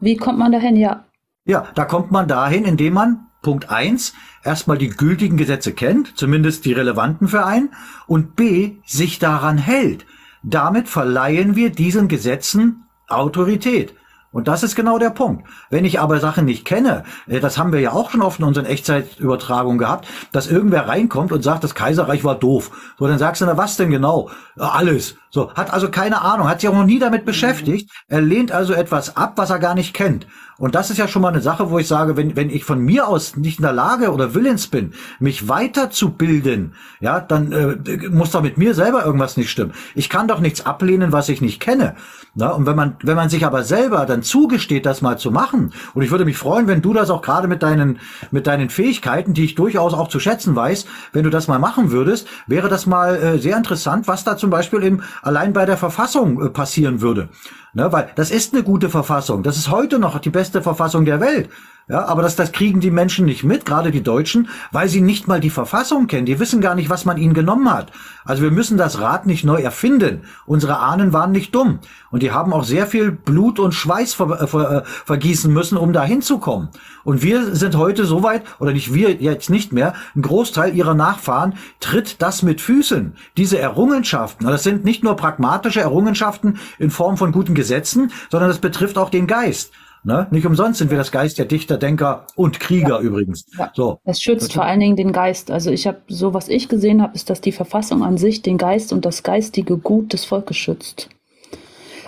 Wie 0.00 0.16
kommt 0.16 0.38
man 0.38 0.52
dahin? 0.52 0.76
Ja. 0.76 1.04
Ja, 1.44 1.66
da 1.74 1.84
kommt 1.84 2.10
man 2.10 2.26
dahin, 2.26 2.64
indem 2.64 2.94
man 2.94 3.26
Punkt 3.42 3.68
eins 3.68 4.14
erstmal 4.42 4.78
die 4.78 4.88
gültigen 4.88 5.36
Gesetze 5.36 5.74
kennt, 5.74 6.16
zumindest 6.16 6.64
die 6.64 6.72
relevanten 6.72 7.28
für 7.28 7.44
einen, 7.44 7.74
und 8.06 8.34
B, 8.36 8.76
sich 8.86 9.18
daran 9.18 9.58
hält. 9.58 10.06
Damit 10.42 10.88
verleihen 10.88 11.54
wir 11.54 11.70
diesen 11.70 12.08
Gesetzen 12.08 12.84
Autorität. 13.08 13.94
Und 14.34 14.48
das 14.48 14.64
ist 14.64 14.74
genau 14.74 14.98
der 14.98 15.10
Punkt. 15.10 15.46
Wenn 15.70 15.84
ich 15.84 16.00
aber 16.00 16.18
Sachen 16.18 16.44
nicht 16.44 16.64
kenne, 16.64 17.04
äh, 17.28 17.38
das 17.38 17.56
haben 17.56 17.72
wir 17.72 17.78
ja 17.78 17.92
auch 17.92 18.10
schon 18.10 18.20
oft 18.20 18.40
in 18.40 18.44
unseren 18.44 18.66
Echtzeitübertragungen 18.66 19.78
gehabt, 19.78 20.08
dass 20.32 20.50
irgendwer 20.50 20.88
reinkommt 20.88 21.30
und 21.30 21.42
sagt, 21.42 21.62
das 21.62 21.76
Kaiserreich 21.76 22.24
war 22.24 22.34
doof. 22.34 22.72
So, 22.98 23.06
dann 23.06 23.20
sagst 23.20 23.42
du, 23.42 23.46
na 23.46 23.56
was 23.56 23.76
denn 23.76 23.90
genau? 23.90 24.30
Ja, 24.56 24.70
alles. 24.70 25.14
So, 25.30 25.54
hat 25.54 25.72
also 25.72 25.88
keine 25.88 26.20
Ahnung, 26.22 26.48
hat 26.48 26.60
sich 26.60 26.68
auch 26.68 26.74
noch 26.74 26.84
nie 26.84 26.98
damit 26.98 27.24
beschäftigt. 27.24 27.92
Er 28.08 28.22
lehnt 28.22 28.50
also 28.50 28.72
etwas 28.72 29.16
ab, 29.16 29.34
was 29.36 29.50
er 29.50 29.60
gar 29.60 29.76
nicht 29.76 29.94
kennt. 29.94 30.26
Und 30.58 30.74
das 30.74 30.90
ist 30.90 30.98
ja 30.98 31.08
schon 31.08 31.22
mal 31.22 31.28
eine 31.28 31.40
Sache, 31.40 31.70
wo 31.70 31.78
ich 31.78 31.88
sage, 31.88 32.16
wenn, 32.16 32.36
wenn 32.36 32.50
ich 32.50 32.64
von 32.64 32.80
mir 32.80 33.08
aus 33.08 33.36
nicht 33.36 33.58
in 33.58 33.64
der 33.64 33.72
Lage 33.72 34.12
oder 34.12 34.34
willens 34.34 34.68
bin, 34.68 34.92
mich 35.18 35.48
weiterzubilden, 35.48 36.74
ja, 37.00 37.20
dann 37.20 37.52
äh, 37.52 38.08
muss 38.08 38.30
doch 38.30 38.42
mit 38.42 38.58
mir 38.58 38.74
selber 38.74 39.04
irgendwas 39.04 39.36
nicht 39.36 39.50
stimmen. 39.50 39.72
Ich 39.94 40.08
kann 40.08 40.28
doch 40.28 40.40
nichts 40.40 40.64
ablehnen, 40.64 41.12
was 41.12 41.28
ich 41.28 41.40
nicht 41.40 41.60
kenne. 41.60 41.96
Na, 42.36 42.50
und 42.50 42.66
wenn 42.66 42.76
man, 42.76 42.96
wenn 43.02 43.16
man 43.16 43.28
sich 43.28 43.46
aber 43.46 43.62
selber 43.62 44.06
dann 44.06 44.22
zugesteht, 44.22 44.86
das 44.86 45.02
mal 45.02 45.18
zu 45.18 45.30
machen, 45.30 45.72
und 45.94 46.02
ich 46.02 46.10
würde 46.10 46.24
mich 46.24 46.36
freuen, 46.36 46.66
wenn 46.66 46.82
du 46.82 46.92
das 46.92 47.10
auch 47.10 47.22
gerade 47.22 47.48
mit 47.48 47.62
deinen, 47.62 47.98
mit 48.30 48.46
deinen 48.46 48.70
Fähigkeiten, 48.70 49.34
die 49.34 49.44
ich 49.44 49.54
durchaus 49.54 49.94
auch 49.94 50.08
zu 50.08 50.18
schätzen 50.18 50.56
weiß, 50.56 50.86
wenn 51.12 51.24
du 51.24 51.30
das 51.30 51.48
mal 51.48 51.58
machen 51.58 51.90
würdest, 51.90 52.26
wäre 52.46 52.68
das 52.68 52.86
mal 52.86 53.16
äh, 53.16 53.38
sehr 53.38 53.56
interessant, 53.56 54.08
was 54.08 54.24
da 54.24 54.36
zum 54.36 54.50
Beispiel 54.50 54.82
eben 54.82 55.02
allein 55.22 55.52
bei 55.52 55.64
der 55.64 55.76
Verfassung 55.76 56.44
äh, 56.44 56.48
passieren 56.48 57.00
würde. 57.00 57.28
Ne, 57.74 57.90
weil 57.92 58.10
das 58.14 58.30
ist 58.30 58.54
eine 58.54 58.62
gute 58.62 58.88
Verfassung. 58.88 59.42
Das 59.42 59.56
ist 59.56 59.70
heute 59.70 59.98
noch 59.98 60.18
die 60.20 60.30
beste 60.30 60.62
Verfassung 60.62 61.04
der 61.04 61.20
Welt. 61.20 61.50
Ja, 61.86 62.06
aber 62.06 62.22
das, 62.22 62.34
das 62.34 62.52
kriegen 62.52 62.80
die 62.80 62.90
Menschen 62.90 63.26
nicht 63.26 63.44
mit, 63.44 63.66
gerade 63.66 63.90
die 63.90 64.02
Deutschen, 64.02 64.48
weil 64.72 64.88
sie 64.88 65.02
nicht 65.02 65.28
mal 65.28 65.40
die 65.40 65.50
Verfassung 65.50 66.06
kennen. 66.06 66.24
Die 66.24 66.40
wissen 66.40 66.62
gar 66.62 66.74
nicht, 66.74 66.88
was 66.88 67.04
man 67.04 67.18
ihnen 67.18 67.34
genommen 67.34 67.70
hat. 67.70 67.92
Also 68.24 68.42
wir 68.42 68.50
müssen 68.50 68.78
das 68.78 69.00
Rad 69.00 69.26
nicht 69.26 69.44
neu 69.44 69.60
erfinden. 69.60 70.22
Unsere 70.46 70.78
Ahnen 70.78 71.12
waren 71.12 71.30
nicht 71.30 71.54
dumm. 71.54 71.80
Und 72.10 72.22
die 72.22 72.32
haben 72.32 72.54
auch 72.54 72.64
sehr 72.64 72.86
viel 72.86 73.12
Blut 73.12 73.58
und 73.58 73.72
Schweiß 73.72 74.14
ver, 74.14 74.40
äh, 74.40 74.46
ver, 74.46 74.70
äh, 74.70 74.82
vergießen 75.04 75.52
müssen, 75.52 75.76
um 75.76 75.92
da 75.92 76.04
hinzukommen. 76.04 76.70
Und 77.04 77.22
wir 77.22 77.54
sind 77.54 77.76
heute 77.76 78.06
so 78.06 78.22
weit, 78.22 78.44
oder 78.60 78.72
nicht 78.72 78.94
wir 78.94 79.16
jetzt 79.16 79.50
nicht 79.50 79.74
mehr, 79.74 79.92
ein 80.16 80.22
Großteil 80.22 80.74
ihrer 80.74 80.94
Nachfahren 80.94 81.52
tritt 81.80 82.22
das 82.22 82.42
mit 82.42 82.62
Füßen. 82.62 83.14
Diese 83.36 83.58
Errungenschaften, 83.58 84.46
das 84.46 84.62
sind 84.62 84.86
nicht 84.86 85.04
nur 85.04 85.16
pragmatische 85.16 85.82
Errungenschaften 85.82 86.58
in 86.78 86.90
Form 86.90 87.18
von 87.18 87.30
guten 87.30 87.54
Gesetzen, 87.54 88.10
sondern 88.30 88.48
das 88.48 88.58
betrifft 88.58 88.96
auch 88.96 89.10
den 89.10 89.26
Geist. 89.26 89.72
Ne? 90.04 90.26
Nicht 90.30 90.44
umsonst 90.44 90.78
sind 90.78 90.90
wir 90.90 90.98
das 90.98 91.10
Geist 91.10 91.38
der 91.38 91.46
Dichter, 91.46 91.78
Denker 91.78 92.26
und 92.36 92.60
Krieger 92.60 92.98
übrigens. 93.00 93.46
So. 93.72 94.00
Es 94.04 94.20
schützt 94.20 94.52
vor 94.52 94.64
allen 94.64 94.80
Dingen 94.80 94.96
den 94.96 95.12
Geist. 95.12 95.50
Also 95.50 95.70
ich 95.70 95.86
habe, 95.86 95.98
so 96.08 96.34
was 96.34 96.48
ich 96.48 96.68
gesehen 96.68 97.00
habe, 97.00 97.14
ist, 97.14 97.30
dass 97.30 97.40
die 97.40 97.52
Verfassung 97.52 98.04
an 98.04 98.18
sich 98.18 98.42
den 98.42 98.58
Geist 98.58 98.92
und 98.92 99.06
das 99.06 99.22
geistige 99.22 99.78
Gut 99.78 100.12
des 100.12 100.26
Volkes 100.26 100.58
schützt. 100.58 101.08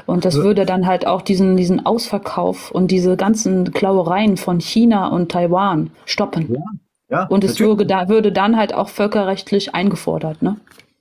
Und 0.04 0.24
das 0.26 0.36
Ja. 0.36 0.42
würde 0.42 0.66
dann 0.66 0.86
halt 0.86 1.06
auch 1.06 1.22
diesen, 1.22 1.56
diesen 1.56 1.84
Ausverkauf 1.86 2.70
und 2.70 2.90
diese 2.90 3.16
ganzen 3.16 3.72
Klauereien 3.72 4.36
von 4.36 4.60
China 4.60 5.08
und 5.08 5.32
Taiwan 5.32 5.90
stoppen. 6.04 6.54
Ja, 7.08 7.24
und 7.26 7.44
es 7.44 7.60
würde, 7.60 7.86
da, 7.86 8.08
würde 8.08 8.30
dann 8.32 8.56
halt 8.56 8.74
auch 8.74 8.88
völkerrechtlich 8.88 9.74
eingefordert, 9.74 10.42
ne? 10.42 10.56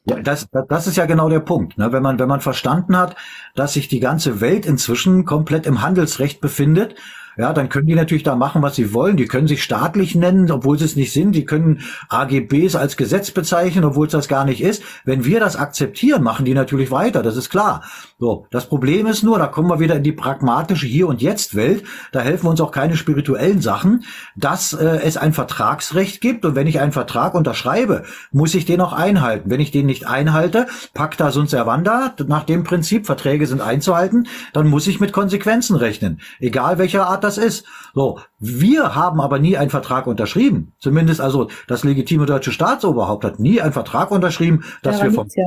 Ja, 0.05 0.19
das, 0.21 0.47
das- 0.69 0.87
ist 0.87 0.97
ja 0.97 1.05
genau 1.05 1.29
der 1.29 1.39
Punkt. 1.39 1.77
Ne? 1.77 1.91
Wenn 1.91 2.03
man, 2.03 2.19
wenn 2.19 2.27
man 2.27 2.41
verstanden 2.41 2.97
hat, 2.97 3.15
dass 3.55 3.73
sich 3.73 3.87
die 3.87 3.99
ganze 3.99 4.39
Welt 4.39 4.65
inzwischen 4.65 5.25
komplett 5.25 5.65
im 5.65 5.81
Handelsrecht 5.81 6.41
befindet, 6.41 6.95
ja, 7.37 7.53
dann 7.53 7.69
können 7.69 7.87
die 7.87 7.95
natürlich 7.95 8.23
da 8.23 8.35
machen, 8.35 8.61
was 8.61 8.75
sie 8.75 8.93
wollen. 8.93 9.17
Die 9.17 9.25
können 9.25 9.47
sich 9.47 9.63
staatlich 9.63 10.15
nennen, 10.15 10.49
obwohl 10.51 10.77
sie 10.77 10.85
es 10.85 10.95
nicht 10.95 11.11
sind. 11.11 11.33
Die 11.33 11.45
können 11.45 11.81
AGBs 12.09 12.75
als 12.75 12.95
Gesetz 12.97 13.31
bezeichnen, 13.31 13.83
obwohl 13.83 14.07
es 14.07 14.13
das 14.13 14.27
gar 14.27 14.45
nicht 14.45 14.61
ist. 14.61 14.83
Wenn 15.03 15.25
wir 15.25 15.39
das 15.39 15.55
akzeptieren, 15.55 16.23
machen 16.23 16.45
die 16.45 16.53
natürlich 16.53 16.91
weiter. 16.91 17.23
Das 17.23 17.35
ist 17.35 17.49
klar. 17.49 17.83
So. 18.19 18.47
Das 18.51 18.67
Problem 18.67 19.05
ist 19.07 19.23
nur, 19.23 19.37
da 19.37 19.47
kommen 19.47 19.69
wir 19.69 19.79
wieder 19.79 19.97
in 19.97 20.03
die 20.03 20.13
pragmatische 20.13 20.87
Hier- 20.87 21.07
und 21.07 21.21
Jetzt-Welt. 21.21 21.83
Da 22.11 22.21
helfen 22.21 22.47
uns 22.47 22.61
auch 22.61 22.71
keine 22.71 22.95
spirituellen 22.95 23.61
Sachen, 23.61 24.05
dass 24.37 24.71
äh, 24.73 24.99
es 25.03 25.17
ein 25.17 25.33
Vertragsrecht 25.33 26.21
gibt. 26.21 26.45
Und 26.45 26.55
wenn 26.55 26.67
ich 26.67 26.79
einen 26.79 26.93
Vertrag 26.93 27.33
unterschreibe, 27.35 28.03
muss 28.31 28.55
ich 28.55 28.65
den 28.65 28.79
auch 28.79 28.93
einhalten. 28.93 29.49
Wenn 29.49 29.59
ich 29.59 29.71
den 29.71 29.85
nicht 29.85 30.07
einhalte, 30.07 30.67
pacta 30.93 31.31
sunt 31.31 31.49
servanda, 31.49 32.13
nach 32.27 32.43
dem 32.43 32.63
Prinzip, 32.63 33.05
Verträge 33.05 33.45
sind 33.45 33.61
einzuhalten, 33.61 34.27
dann 34.53 34.67
muss 34.67 34.87
ich 34.87 35.01
mit 35.01 35.11
Konsequenzen 35.11 35.75
rechnen. 35.75 36.21
Egal 36.39 36.77
welcher 36.77 37.07
Art 37.07 37.24
das 37.25 37.37
ist. 37.37 37.65
So. 37.93 38.19
Wir 38.39 38.95
haben 38.95 39.19
aber 39.19 39.39
nie 39.39 39.57
einen 39.57 39.69
Vertrag 39.69 40.07
unterschrieben. 40.07 40.71
Zumindest 40.79 41.19
also 41.19 41.49
das 41.67 41.83
legitime 41.83 42.25
deutsche 42.25 42.51
Staatsoberhaupt 42.51 43.25
hat 43.25 43.39
nie 43.39 43.59
einen 43.61 43.73
Vertrag 43.73 44.11
unterschrieben, 44.11 44.63
dass 44.83 44.97
Daran 44.99 45.11
wir 45.11 45.15
vom 45.15 45.27
ja. 45.35 45.43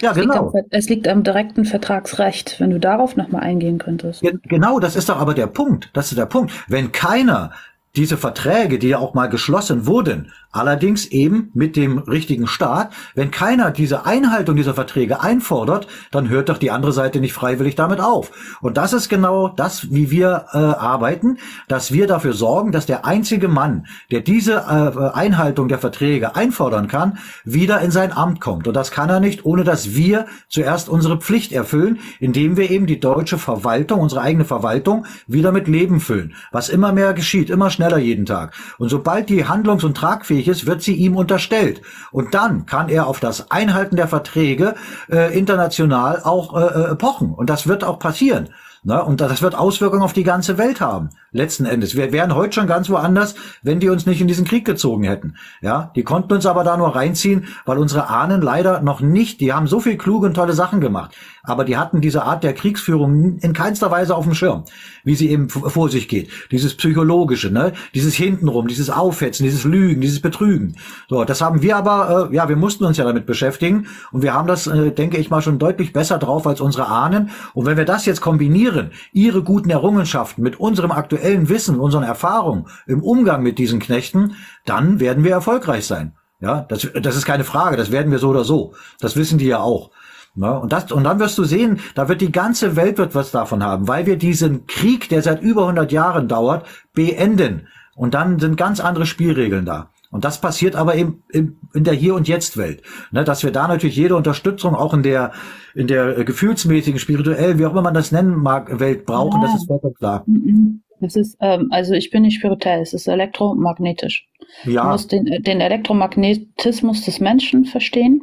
ja, 0.00 0.10
Es 0.12 0.16
liegt 0.16 0.30
genau. 0.30 0.46
am 0.46 0.50
Ver- 0.52 0.64
Es 0.70 0.88
liegt 0.88 1.08
am 1.08 1.22
direkten 1.24 1.64
Vertragsrecht, 1.64 2.60
wenn 2.60 2.70
du 2.70 2.78
darauf 2.78 3.16
nochmal 3.16 3.42
eingehen 3.42 3.78
könntest. 3.78 4.20
Gen- 4.20 4.40
Genau, 4.44 4.78
das 4.78 4.94
ist 4.96 5.08
doch 5.08 5.18
aber 5.18 5.34
der 5.34 5.46
Punkt. 5.48 5.90
Das 5.94 6.12
ist 6.12 6.18
der 6.18 6.26
Punkt. 6.26 6.52
Wenn 6.68 6.92
keiner 6.92 7.50
diese 7.96 8.16
Verträge, 8.16 8.78
die 8.78 8.88
ja 8.88 8.98
auch 8.98 9.14
mal 9.14 9.26
geschlossen 9.26 9.84
wurden, 9.84 10.30
allerdings 10.52 11.06
eben 11.06 11.50
mit 11.54 11.74
dem 11.74 11.98
richtigen 11.98 12.46
Staat, 12.46 12.92
wenn 13.14 13.32
keiner 13.32 13.72
diese 13.72 14.06
Einhaltung 14.06 14.54
dieser 14.54 14.74
Verträge 14.74 15.20
einfordert, 15.20 15.88
dann 16.12 16.28
hört 16.28 16.48
doch 16.48 16.58
die 16.58 16.70
andere 16.70 16.92
Seite 16.92 17.20
nicht 17.20 17.32
freiwillig 17.32 17.74
damit 17.74 18.00
auf. 18.00 18.30
Und 18.60 18.76
das 18.76 18.92
ist 18.92 19.08
genau 19.08 19.48
das, 19.48 19.92
wie 19.92 20.10
wir 20.10 20.46
äh, 20.52 20.58
arbeiten, 20.58 21.38
dass 21.66 21.92
wir 21.92 22.06
dafür 22.06 22.32
sorgen, 22.32 22.70
dass 22.70 22.86
der 22.86 23.04
einzige 23.04 23.48
Mann, 23.48 23.86
der 24.12 24.20
diese 24.20 24.54
äh, 24.54 25.16
Einhaltung 25.16 25.66
der 25.66 25.78
Verträge 25.78 26.36
einfordern 26.36 26.86
kann, 26.86 27.18
wieder 27.44 27.80
in 27.80 27.90
sein 27.90 28.12
Amt 28.12 28.40
kommt. 28.40 28.68
Und 28.68 28.74
das 28.74 28.92
kann 28.92 29.08
er 29.08 29.20
nicht, 29.20 29.44
ohne 29.44 29.64
dass 29.64 29.94
wir 29.94 30.26
zuerst 30.48 30.88
unsere 30.88 31.18
Pflicht 31.18 31.52
erfüllen, 31.52 31.98
indem 32.20 32.56
wir 32.56 32.70
eben 32.70 32.86
die 32.86 33.00
deutsche 33.00 33.38
Verwaltung, 33.38 34.00
unsere 34.00 34.20
eigene 34.20 34.44
Verwaltung, 34.44 35.06
wieder 35.26 35.50
mit 35.50 35.66
Leben 35.66 35.98
füllen. 35.98 36.34
Was 36.52 36.68
immer 36.68 36.92
mehr 36.92 37.14
geschieht, 37.14 37.50
immer 37.50 37.70
schneller 37.70 37.79
jeden 37.98 38.26
Tag. 38.26 38.54
Und 38.78 38.88
sobald 38.88 39.28
die 39.28 39.46
handlungs- 39.46 39.84
und 39.84 39.96
tragfähig 39.96 40.48
ist, 40.48 40.66
wird 40.66 40.82
sie 40.82 40.94
ihm 40.94 41.16
unterstellt. 41.16 41.82
Und 42.12 42.34
dann 42.34 42.66
kann 42.66 42.88
er 42.88 43.06
auf 43.06 43.20
das 43.20 43.50
Einhalten 43.50 43.96
der 43.96 44.08
Verträge 44.08 44.74
äh, 45.10 45.36
international 45.36 46.22
auch 46.22 46.56
äh, 46.56 46.92
äh, 46.92 46.94
pochen. 46.96 47.32
Und 47.34 47.50
das 47.50 47.66
wird 47.66 47.84
auch 47.84 47.98
passieren. 47.98 48.48
Ne? 48.82 49.04
Und 49.04 49.20
das 49.20 49.42
wird 49.42 49.54
Auswirkungen 49.54 50.02
auf 50.02 50.14
die 50.14 50.24
ganze 50.24 50.56
Welt 50.56 50.80
haben. 50.80 51.10
Letzten 51.32 51.66
Endes. 51.66 51.96
Wir 51.96 52.12
wären 52.12 52.34
heute 52.34 52.54
schon 52.54 52.66
ganz 52.66 52.88
woanders, 52.88 53.34
wenn 53.62 53.78
die 53.78 53.90
uns 53.90 54.06
nicht 54.06 54.22
in 54.22 54.28
diesen 54.28 54.46
Krieg 54.46 54.64
gezogen 54.64 55.04
hätten. 55.04 55.36
Ja, 55.60 55.92
die 55.94 56.02
konnten 56.02 56.32
uns 56.32 56.46
aber 56.46 56.64
da 56.64 56.76
nur 56.76 56.96
reinziehen, 56.96 57.46
weil 57.66 57.76
unsere 57.76 58.08
Ahnen 58.08 58.40
leider 58.40 58.80
noch 58.80 59.00
nicht, 59.00 59.40
die 59.40 59.52
haben 59.52 59.66
so 59.66 59.80
viel 59.80 59.98
kluge 59.98 60.26
und 60.26 60.34
tolle 60.34 60.54
Sachen 60.54 60.80
gemacht. 60.80 61.14
Aber 61.42 61.64
die 61.64 61.76
hatten 61.76 62.00
diese 62.00 62.22
Art 62.22 62.44
der 62.44 62.52
Kriegsführung 62.52 63.38
in 63.38 63.52
keinster 63.52 63.90
Weise 63.90 64.14
auf 64.14 64.24
dem 64.24 64.34
Schirm, 64.34 64.64
wie 65.04 65.14
sie 65.14 65.30
eben 65.30 65.48
vor 65.48 65.88
sich 65.88 66.08
geht. 66.08 66.30
Dieses 66.50 66.76
psychologische, 66.76 67.50
ne, 67.50 67.72
dieses 67.94 68.14
hintenrum, 68.14 68.68
dieses 68.68 68.90
Aufhetzen, 68.90 69.44
dieses 69.44 69.64
Lügen, 69.64 70.00
dieses 70.00 70.20
Betrügen. 70.20 70.76
So, 71.08 71.24
das 71.24 71.40
haben 71.40 71.62
wir 71.62 71.76
aber, 71.76 72.30
äh, 72.30 72.34
ja, 72.34 72.48
wir 72.48 72.56
mussten 72.56 72.84
uns 72.84 72.96
ja 72.96 73.04
damit 73.04 73.26
beschäftigen 73.26 73.86
und 74.12 74.22
wir 74.22 74.34
haben 74.34 74.46
das, 74.46 74.66
äh, 74.66 74.92
denke 74.92 75.16
ich 75.16 75.30
mal, 75.30 75.42
schon 75.42 75.58
deutlich 75.58 75.92
besser 75.92 76.18
drauf 76.18 76.46
als 76.46 76.60
unsere 76.60 76.88
Ahnen. 76.88 77.30
Und 77.54 77.66
wenn 77.66 77.76
wir 77.76 77.84
das 77.84 78.06
jetzt 78.06 78.20
kombinieren, 78.20 78.90
ihre 79.12 79.42
guten 79.42 79.70
Errungenschaften 79.70 80.42
mit 80.42 80.60
unserem 80.60 80.92
aktuellen 80.92 81.48
Wissen, 81.48 81.80
unseren 81.80 82.04
Erfahrungen 82.04 82.66
im 82.86 83.02
Umgang 83.02 83.42
mit 83.42 83.58
diesen 83.58 83.80
Knechten, 83.80 84.34
dann 84.66 85.00
werden 85.00 85.24
wir 85.24 85.32
erfolgreich 85.32 85.86
sein. 85.86 86.14
Ja, 86.40 86.62
das, 86.62 86.88
das 87.02 87.16
ist 87.16 87.26
keine 87.26 87.44
Frage. 87.44 87.76
Das 87.76 87.92
werden 87.92 88.10
wir 88.10 88.18
so 88.18 88.30
oder 88.30 88.44
so. 88.44 88.72
Das 88.98 89.14
wissen 89.16 89.38
die 89.38 89.46
ja 89.46 89.60
auch. 89.60 89.90
Ja, 90.36 90.52
und, 90.52 90.72
das, 90.72 90.90
und 90.92 91.04
dann 91.04 91.18
wirst 91.18 91.36
du 91.38 91.44
sehen, 91.44 91.80
da 91.94 92.08
wird 92.08 92.20
die 92.20 92.32
ganze 92.32 92.76
Welt 92.76 92.98
wird 92.98 93.14
was 93.14 93.30
davon 93.30 93.62
haben, 93.64 93.88
weil 93.88 94.06
wir 94.06 94.16
diesen 94.16 94.66
Krieg, 94.66 95.08
der 95.08 95.22
seit 95.22 95.42
über 95.42 95.62
100 95.62 95.90
Jahren 95.92 96.28
dauert, 96.28 96.66
beenden. 96.94 97.66
Und 97.96 98.14
dann 98.14 98.38
sind 98.38 98.56
ganz 98.56 98.80
andere 98.80 99.06
Spielregeln 99.06 99.66
da. 99.66 99.90
Und 100.10 100.24
das 100.24 100.40
passiert 100.40 100.74
aber 100.74 100.96
eben 100.96 101.22
in, 101.32 101.56
der 101.74 101.94
Hier- 101.94 102.14
und 102.14 102.26
Jetzt-Welt. 102.26 102.82
Ne, 103.12 103.22
dass 103.24 103.44
wir 103.44 103.52
da 103.52 103.68
natürlich 103.68 103.96
jede 103.96 104.16
Unterstützung 104.16 104.74
auch 104.74 104.92
in 104.94 105.02
der, 105.02 105.32
in 105.74 105.86
der 105.86 106.18
äh, 106.18 106.24
gefühlsmäßigen, 106.24 106.98
spirituellen, 106.98 107.58
wie 107.58 107.66
auch 107.66 107.72
immer 107.72 107.82
man 107.82 107.94
das 107.94 108.10
nennen 108.10 108.36
mag, 108.36 108.80
Welt 108.80 109.06
brauchen, 109.06 109.40
Ja. 109.40 109.46
das 109.48 109.60
ist 109.60 109.66
vollkommen 109.66 109.94
klar. 109.94 110.24
Mhm. 110.26 110.82
Das 111.00 111.16
ist, 111.16 111.36
ähm, 111.40 111.68
also 111.70 111.94
ich 111.94 112.10
bin 112.10 112.22
nicht 112.22 112.36
spirituell, 112.36 112.82
es 112.82 112.92
ist 112.92 113.06
elektromagnetisch. 113.06 114.26
Du 114.64 114.72
Ja, 114.72 114.84
musst 114.84 115.12
den, 115.12 115.24
den 115.24 115.60
Elektromagnetismus 115.60 117.04
des 117.04 117.20
Menschen 117.20 117.64
verstehen 117.64 118.20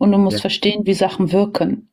und 0.00 0.10
du 0.12 0.18
musst 0.18 0.38
Ja. 0.38 0.40
verstehen, 0.42 0.86
wie 0.86 0.94
Sachen 0.94 1.30
wirken. 1.32 1.86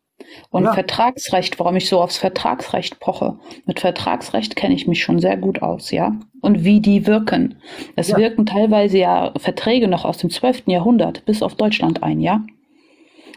Und 0.50 0.64
Ja. 0.64 0.74
Vertragsrecht, 0.74 1.60
warum 1.60 1.76
ich 1.76 1.88
so 1.88 2.02
aufs 2.02 2.18
Vertragsrecht 2.18 3.00
poche. 3.00 3.38
Mit 3.66 3.80
Vertragsrecht 3.80 4.56
kenne 4.56 4.74
ich 4.74 4.88
mich 4.88 5.04
schon 5.04 5.20
sehr 5.20 5.38
gut 5.38 5.62
aus, 5.62 5.92
ja. 5.92 6.14
Und 6.42 6.64
wie 6.64 6.80
die 6.80 7.06
wirken. 7.06 7.60
Es 7.96 8.08
Ja. 8.10 8.18
wirken 8.18 8.46
teilweise 8.48 8.98
ja 8.98 9.32
Verträge 9.38 9.88
noch 9.88 10.06
aus 10.06 10.18
dem 10.18 10.30
12. 10.32 10.72
Jahrhundert 10.72 11.24
bis 11.26 11.44
auf 11.44 11.54
Deutschland 11.56 12.02
ein, 12.02 12.20
ja. 12.20 12.44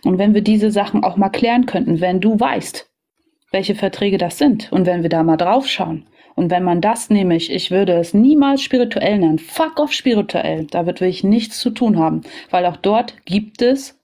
Und 0.05 0.19
wenn 0.19 0.33
wir 0.35 0.41
diese 0.43 0.71
Sachen 0.71 1.05
auch 1.05 1.17
mal 1.19 1.29
klären 1.29 1.67
könnten, 1.67 2.01
wenn 2.01 2.21
du 2.21 2.41
weißt, 2.41 2.89
welche 3.53 3.75
Verträge 3.75 4.17
das 4.17 4.39
sind 4.39 4.73
und 4.73 4.87
wenn 4.87 5.03
wir 5.03 5.11
da 5.11 5.23
mal 5.23 5.37
drauf 5.37 5.67
schauen 5.69 6.07
und 6.35 6.51
wenn 6.51 6.63
man 6.65 6.81
das 6.81 7.11
nämlich, 7.11 7.53
ich 7.53 7.71
würde 7.71 7.93
es 7.95 8.15
niemals 8.15 8.63
spirituell 8.63 9.19
nennen, 9.19 9.39
fuck 9.39 9.79
off 9.79 9.93
spirituell, 9.93 10.67
damit 10.71 11.01
will 11.03 11.09
ich 11.09 11.25
nichts 11.25 11.61
zu 11.61 11.71
tun 11.71 11.99
haben, 11.99 12.23
weil 12.51 12.65
auch 12.65 12.77
dort 12.77 13.15
gibt 13.27 13.61
es, 13.61 14.00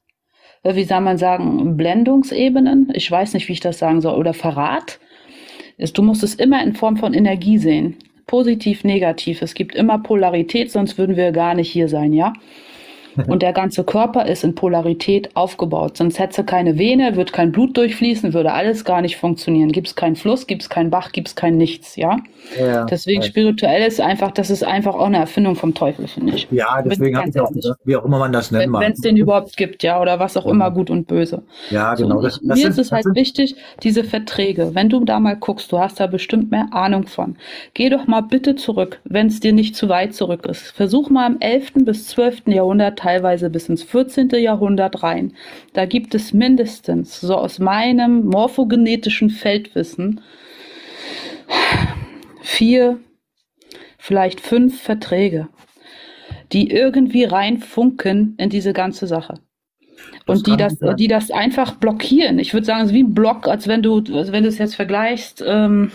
wie 0.74 0.84
soll 0.84 1.00
man 1.00 1.18
sagen, 1.18 1.76
Blendungsebenen, 1.76 2.90
ich 2.94 3.10
weiß 3.10 3.34
nicht, 3.34 3.46
wie 3.48 3.52
ich 3.52 3.60
das 3.60 3.78
sagen 3.78 4.00
soll, 4.00 4.18
oder 4.18 4.34
Verrat. 4.34 4.98
Du 5.94 6.02
musst 6.02 6.22
es 6.24 6.34
immer 6.34 6.62
in 6.62 6.74
Form 6.74 6.96
von 6.96 7.14
Energie 7.14 7.58
sehen. 7.58 7.96
Positiv, 8.26 8.82
negativ. 8.82 9.42
Es 9.42 9.54
gibt 9.54 9.76
immer 9.76 9.98
Polarität, 9.98 10.72
sonst 10.72 10.98
würden 10.98 11.16
wir 11.16 11.30
gar 11.30 11.54
nicht 11.54 11.70
hier 11.70 11.88
sein, 11.88 12.12
ja? 12.12 12.32
Und 13.26 13.42
der 13.42 13.52
ganze 13.52 13.84
Körper 13.84 14.26
ist 14.26 14.44
in 14.44 14.54
Polarität 14.54 15.34
aufgebaut. 15.34 15.96
Sonst 15.96 16.18
hätte 16.18 16.44
keine 16.44 16.78
Vene, 16.78 17.16
wird 17.16 17.32
kein 17.32 17.52
Blut 17.52 17.76
durchfließen, 17.76 18.32
würde 18.34 18.52
alles 18.52 18.84
gar 18.84 19.00
nicht 19.00 19.16
funktionieren. 19.16 19.72
Gibt 19.72 19.88
es 19.88 19.94
keinen 19.96 20.16
Fluss, 20.16 20.46
gibt 20.46 20.62
es 20.62 20.68
keinen 20.68 20.90
Bach, 20.90 21.12
gibt 21.12 21.28
es 21.28 21.34
kein 21.36 21.56
Nichts, 21.56 21.96
ja? 21.96 22.18
Ja, 22.58 22.84
Deswegen 22.84 23.22
ja. 23.22 23.28
spirituell 23.28 23.86
ist 23.86 24.00
einfach, 24.00 24.30
das 24.30 24.50
ist 24.50 24.62
einfach 24.64 24.94
auch 24.94 25.06
eine 25.06 25.18
Erfindung 25.18 25.56
vom 25.56 25.74
Teufel, 25.74 26.06
finde 26.08 26.34
ich. 26.34 26.48
ja, 26.50 26.80
deswegen 26.82 27.16
habe 27.16 27.28
ich 27.28 27.40
auch 27.40 27.52
gesagt, 27.52 27.80
wie 27.84 27.96
auch 27.96 28.04
immer 28.04 28.18
man 28.18 28.32
das 28.32 28.50
nennen 28.50 28.64
Wenn 28.64 28.70
mag. 28.70 28.92
es 28.92 29.00
den 29.00 29.16
überhaupt 29.16 29.56
gibt, 29.56 29.82
ja, 29.82 30.00
oder 30.00 30.18
was 30.18 30.36
auch 30.36 30.46
immer 30.46 30.70
gut 30.70 30.90
und 30.90 31.06
böse. 31.08 31.42
Ja, 31.70 31.96
So, 31.96 32.04
genau. 32.04 32.20
Das, 32.20 32.40
ich, 32.42 32.48
das 32.48 32.56
mir 32.56 32.62
sind, 32.62 32.70
ist 32.70 32.78
es 32.78 32.88
das 32.88 32.92
halt 32.92 33.04
sind, 33.04 33.16
wichtig, 33.16 33.56
diese 33.82 34.04
Verträge, 34.04 34.74
wenn 34.74 34.88
du 34.88 35.04
da 35.04 35.18
mal 35.20 35.36
guckst, 35.36 35.72
du 35.72 35.78
hast 35.78 35.98
da 36.00 36.06
bestimmt 36.06 36.50
mehr 36.50 36.68
Ahnung 36.72 37.06
von. 37.06 37.36
Geh 37.74 37.88
doch 37.88 38.06
mal 38.06 38.20
bitte 38.22 38.54
zurück, 38.56 39.00
wenn 39.04 39.26
es 39.26 39.40
dir 39.40 39.52
nicht 39.52 39.74
zu 39.76 39.88
weit 39.88 40.14
zurück 40.14 40.46
ist. 40.46 40.70
Versuch 40.72 41.10
mal 41.10 41.26
im 41.32 41.40
11. 41.40 41.72
bis 41.84 42.08
12. 42.08 42.42
Jahrhundert, 42.48 42.98
teilweise 43.06 43.50
bis 43.50 43.68
ins 43.68 43.84
14. 43.84 44.30
Jahrhundert 44.30 45.04
rein. 45.04 45.32
Da 45.74 45.86
gibt 45.86 46.16
es 46.16 46.32
mindestens, 46.32 47.20
so 47.20 47.36
aus 47.36 47.60
meinem 47.60 48.26
morphogenetischen 48.26 49.30
Feldwissen, 49.30 50.20
vier, 52.42 52.98
vielleicht 53.96 54.40
fünf 54.40 54.82
Verträge, 54.82 55.46
die 56.50 56.72
irgendwie 56.72 57.22
reinfunken 57.22 58.34
in 58.38 58.50
diese 58.50 58.72
ganze 58.72 59.06
Sache. 59.06 59.34
Und 60.26 60.48
die 60.48 60.56
das, 60.56 60.74
sein. 60.74 60.96
die 60.96 61.06
das 61.06 61.30
einfach 61.30 61.76
blockieren. 61.76 62.40
Ich 62.40 62.52
würde 62.52 62.66
sagen, 62.66 62.80
es 62.80 62.88
ist 62.88 62.94
wie 62.94 63.04
ein 63.04 63.14
Block, 63.14 63.46
als 63.46 63.68
wenn 63.68 63.82
du, 63.82 64.02
als 64.12 64.32
wenn 64.32 64.42
du 64.42 64.48
es 64.48 64.58
jetzt 64.58 64.74
vergleichst, 64.74 65.44
ähm, 65.46 65.92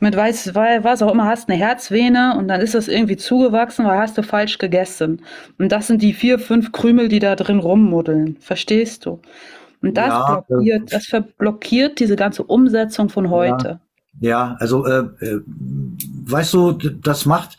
mit 0.00 0.14
weiß, 0.16 0.54
weil- 0.54 0.84
was 0.84 1.02
auch 1.02 1.12
immer, 1.12 1.24
hast 1.24 1.48
eine 1.48 1.58
Herzvene 1.58 2.36
und 2.38 2.48
dann 2.48 2.60
ist 2.60 2.74
das 2.74 2.88
irgendwie 2.88 3.16
zugewachsen, 3.16 3.84
weil 3.86 3.98
hast 3.98 4.18
du 4.18 4.22
falsch 4.22 4.58
gegessen. 4.58 5.22
Und 5.58 5.72
das 5.72 5.86
sind 5.86 6.02
die 6.02 6.12
vier, 6.12 6.38
fünf 6.38 6.72
Krümel, 6.72 7.08
die 7.08 7.18
da 7.18 7.34
drin 7.36 7.58
rummuddeln. 7.58 8.36
Verstehst 8.40 9.06
du? 9.06 9.20
Und 9.82 9.96
das 9.96 10.08
Ja, 10.08 10.44
blockiert, 10.48 10.92
das 10.92 11.06
verblockiert 11.06 12.00
diese 12.00 12.16
ganze 12.16 12.42
Umsetzung 12.42 13.08
von 13.08 13.30
heute. 13.30 13.80
Ja, 14.20 14.56
also 14.60 14.86
äh, 14.86 15.00
äh, 15.20 15.40
weißt 16.24 16.54
du, 16.54 16.72
das 16.72 17.26
macht 17.26 17.58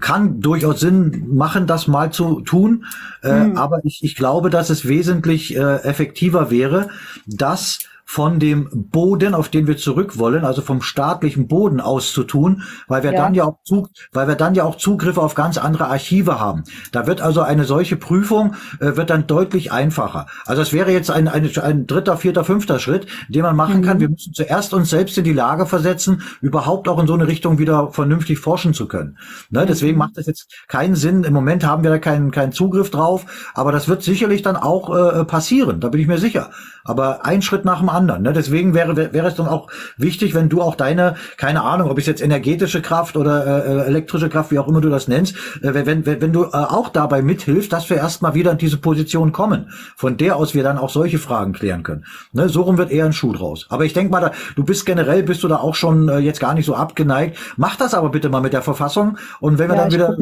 kann 0.00 0.40
durchaus 0.40 0.80
Sinn 0.80 1.24
machen, 1.36 1.68
das 1.68 1.86
mal 1.86 2.10
zu 2.12 2.40
tun, 2.40 2.84
äh, 3.22 3.32
Mhm. 3.46 3.56
aber 3.56 3.80
ich, 3.84 4.00
ich 4.02 4.16
glaube, 4.16 4.50
dass 4.50 4.70
es 4.70 4.88
wesentlich 4.88 5.54
äh, 5.56 5.76
effektiver 5.84 6.50
wäre, 6.50 6.88
das 7.26 7.78
von 8.04 8.38
dem 8.38 8.68
Boden, 8.90 9.34
auf 9.34 9.48
den 9.48 9.66
wir 9.66 9.76
zurück 9.76 10.18
wollen, 10.18 10.44
also 10.44 10.62
vom 10.62 10.82
staatlichen 10.82 11.48
Boden 11.48 11.80
aus 11.80 12.12
zu 12.12 12.24
tun, 12.24 12.62
weil 12.88 13.02
wir 13.02 13.12
Ja. 13.12 13.22
dann 13.22 13.34
ja 13.34 13.44
auch 13.44 13.58
Zug, 13.64 13.88
weil 14.12 14.28
wir 14.28 14.34
dann 14.34 14.54
ja 14.54 14.64
auch 14.64 14.76
Zugriff 14.76 15.18
auf 15.18 15.34
ganz 15.34 15.56
andere 15.58 15.86
Archive 15.86 16.38
haben. 16.40 16.64
Da 16.92 17.06
wird 17.06 17.20
also 17.20 17.40
eine 17.42 17.64
solche 17.64 17.96
Prüfung 17.96 18.54
äh, 18.80 18.96
wird 18.96 19.10
dann 19.10 19.26
deutlich 19.26 19.72
einfacher. 19.72 20.26
Also 20.46 20.62
es 20.62 20.72
wäre 20.72 20.92
jetzt 20.92 21.10
ein, 21.10 21.28
ein, 21.28 21.50
ein 21.58 21.86
dritter, 21.86 22.16
vierter, 22.16 22.44
fünfter 22.44 22.78
Schritt, 22.78 23.06
den 23.28 23.42
man 23.42 23.56
machen 23.56 23.82
kann. 23.82 24.00
Wir 24.00 24.08
müssen 24.08 24.32
zuerst 24.34 24.74
uns 24.74 24.90
selbst 24.90 25.16
in 25.18 25.24
die 25.24 25.32
Lage 25.32 25.66
versetzen, 25.66 26.22
überhaupt 26.40 26.88
auch 26.88 26.98
in 26.98 27.06
so 27.06 27.14
eine 27.14 27.28
Richtung 27.28 27.58
wieder 27.58 27.92
vernünftig 27.92 28.38
forschen 28.38 28.74
zu 28.74 28.88
können. 28.88 29.18
Ne? 29.50 29.64
Deswegen 29.66 29.98
macht 29.98 30.18
es 30.18 30.26
jetzt 30.26 30.48
keinen 30.68 30.96
Sinn. 30.96 31.24
Im 31.24 31.32
Moment 31.32 31.64
haben 31.64 31.82
wir 31.82 31.90
da 31.90 31.98
keinen, 31.98 32.30
keinen 32.30 32.52
Zugriff 32.52 32.90
drauf, 32.90 33.24
aber 33.54 33.72
das 33.72 33.88
wird 33.88 34.02
sicherlich 34.02 34.42
dann 34.42 34.56
auch 34.56 34.94
äh, 34.94 35.24
passieren. 35.24 35.80
Da 35.80 35.88
bin 35.88 36.00
ich 36.00 36.06
mir 36.06 36.18
sicher. 36.18 36.50
Aber 36.84 37.24
ein 37.24 37.42
Schritt 37.42 37.64
nach 37.64 37.80
dem 37.80 37.88
anderen. 37.88 38.22
Ne? 38.22 38.32
Deswegen 38.32 38.74
wäre, 38.74 39.12
wäre 39.12 39.28
es 39.28 39.34
dann 39.34 39.46
auch 39.46 39.68
wichtig, 39.96 40.34
wenn 40.34 40.48
du 40.48 40.62
auch 40.62 40.74
deine, 40.74 41.16
keine 41.36 41.62
Ahnung, 41.62 41.90
ob 41.90 41.98
es 41.98 42.06
jetzt 42.06 42.22
energetische 42.22 42.82
Kraft 42.82 43.16
oder 43.16 43.64
äh, 43.66 43.86
elektrische 43.86 44.28
Kraft, 44.28 44.50
wie 44.50 44.58
auch 44.58 44.68
immer 44.68 44.80
du 44.80 44.90
das 44.90 45.08
nennst, 45.08 45.36
äh, 45.62 45.74
wenn, 45.74 46.06
wenn, 46.06 46.20
wenn 46.20 46.32
du 46.32 46.44
äh, 46.44 46.48
auch 46.52 46.88
dabei 46.88 47.22
mithilfst, 47.22 47.72
dass 47.72 47.88
wir 47.90 47.96
erstmal 47.96 48.34
wieder 48.34 48.52
in 48.52 48.58
diese 48.58 48.78
Position 48.78 49.32
kommen, 49.32 49.70
von 49.96 50.16
der 50.16 50.36
aus 50.36 50.54
wir 50.54 50.62
dann 50.62 50.78
auch 50.78 50.90
solche 50.90 51.18
Fragen 51.18 51.52
klären 51.52 51.82
können. 51.82 52.04
Ne? 52.32 52.48
So 52.48 52.62
rum 52.62 52.78
wird 52.78 52.90
eher 52.90 53.06
ein 53.06 53.12
Schuh 53.12 53.32
draus. 53.32 53.66
Aber 53.70 53.84
ich 53.84 53.92
denke 53.92 54.10
mal, 54.10 54.20
da, 54.20 54.32
du 54.56 54.64
bist 54.64 54.86
generell, 54.86 55.22
bist 55.22 55.42
du 55.42 55.48
da 55.48 55.56
auch 55.56 55.74
schon 55.74 56.08
äh, 56.08 56.18
jetzt 56.18 56.40
gar 56.40 56.54
nicht 56.54 56.66
so 56.66 56.74
abgeneigt. 56.74 57.36
Mach 57.56 57.76
das 57.76 57.94
aber 57.94 58.10
bitte 58.10 58.28
mal 58.28 58.40
mit 58.40 58.52
der 58.52 58.62
Verfassung 58.62 59.18
und 59.40 59.58
wenn 59.58 59.68
wir 59.68 59.76
Ja, 59.76 59.82
dann 59.82 59.88
ich 59.88 59.94
wieder 59.94 60.16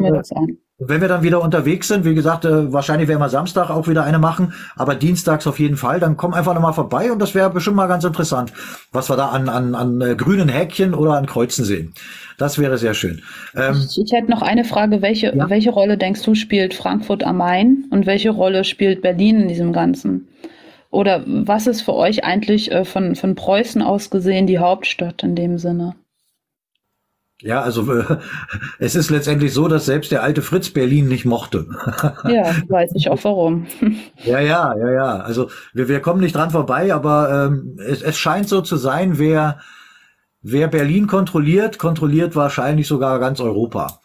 wenn 0.83 0.99
wir 0.99 1.07
dann 1.07 1.21
wieder 1.21 1.41
unterwegs 1.41 1.87
sind, 1.87 2.05
wie 2.05 2.15
gesagt, 2.15 2.43
äh, 2.43 2.73
wahrscheinlich 2.73 3.07
werden 3.07 3.19
wir 3.19 3.29
Samstag 3.29 3.69
auch 3.69 3.87
wieder 3.87 4.03
eine 4.03 4.17
machen, 4.17 4.53
aber 4.75 4.95
dienstags 4.95 5.45
auf 5.45 5.59
jeden 5.59 5.77
Fall, 5.77 5.99
dann 5.99 6.17
komm 6.17 6.33
einfach 6.33 6.55
nochmal 6.55 6.73
vorbei 6.73 7.11
und 7.11 7.19
das 7.19 7.35
wäre 7.35 7.51
bestimmt 7.51 7.75
mal 7.75 7.87
ganz 7.87 8.03
interessant, 8.03 8.51
was 8.91 9.09
wir 9.09 9.15
da 9.15 9.27
an, 9.27 9.47
an, 9.47 9.75
an 9.75 10.01
äh, 10.01 10.15
grünen 10.15 10.49
Häkchen 10.49 10.95
oder 10.95 11.13
an 11.13 11.27
Kreuzen 11.27 11.65
sehen. 11.65 11.93
Das 12.39 12.57
wäre 12.57 12.79
sehr 12.79 12.95
schön. 12.95 13.21
Ähm, 13.55 13.75
Ich, 13.87 14.01
ich 14.03 14.11
hätte 14.11 14.31
noch 14.31 14.41
eine 14.41 14.63
Frage. 14.63 15.03
Welche, 15.03 15.33
welche 15.47 15.69
Rolle 15.69 15.97
denkst 15.97 16.23
du 16.23 16.33
spielt 16.33 16.73
Frankfurt 16.73 17.23
am 17.23 17.37
Main 17.37 17.85
und 17.91 18.07
welche 18.07 18.31
Rolle 18.31 18.63
spielt 18.63 19.03
Berlin 19.03 19.41
in 19.41 19.47
diesem 19.47 19.73
Ganzen? 19.73 20.27
Oder 20.89 21.23
was 21.27 21.67
ist 21.67 21.81
für 21.81 21.93
euch 21.93 22.23
eigentlich 22.23 22.71
äh, 22.71 22.83
von, 22.83 23.15
von 23.15 23.35
Preußen 23.35 23.81
aus 23.81 24.09
gesehen 24.09 24.47
die 24.47 24.59
Hauptstadt 24.59 25.23
in 25.23 25.35
dem 25.35 25.57
Sinne? 25.57 25.95
Ja, 27.41 27.61
also 27.61 27.91
äh, 27.91 28.17
es 28.79 28.95
ist 28.95 29.09
letztendlich 29.09 29.53
so, 29.53 29.67
dass 29.67 29.85
selbst 29.85 30.11
der 30.11 30.23
alte 30.23 30.41
Fritz 30.41 30.69
Berlin 30.69 31.07
nicht 31.07 31.25
mochte. 31.25 31.65
Ja, 32.27 32.55
weiß 32.67 32.91
ich 32.95 33.09
auch 33.09 33.23
warum. 33.23 33.67
Ja, 34.23 34.39
ja, 34.39 34.75
ja, 34.77 34.91
ja. 34.91 35.15
Also 35.17 35.49
wir, 35.73 35.87
wir 35.87 35.99
kommen 35.99 36.21
nicht 36.21 36.35
dran 36.35 36.51
vorbei, 36.51 36.93
aber 36.93 37.47
ähm, 37.47 37.77
es, 37.79 38.03
es 38.03 38.17
scheint 38.17 38.47
so 38.47 38.61
zu 38.61 38.77
sein, 38.77 39.17
wer, 39.17 39.59
wer 40.41 40.67
Berlin 40.67 41.07
kontrolliert, 41.07 41.79
kontrolliert 41.79 42.35
wahrscheinlich 42.35 42.87
sogar 42.87 43.19
ganz 43.19 43.39
Europa. 43.39 44.00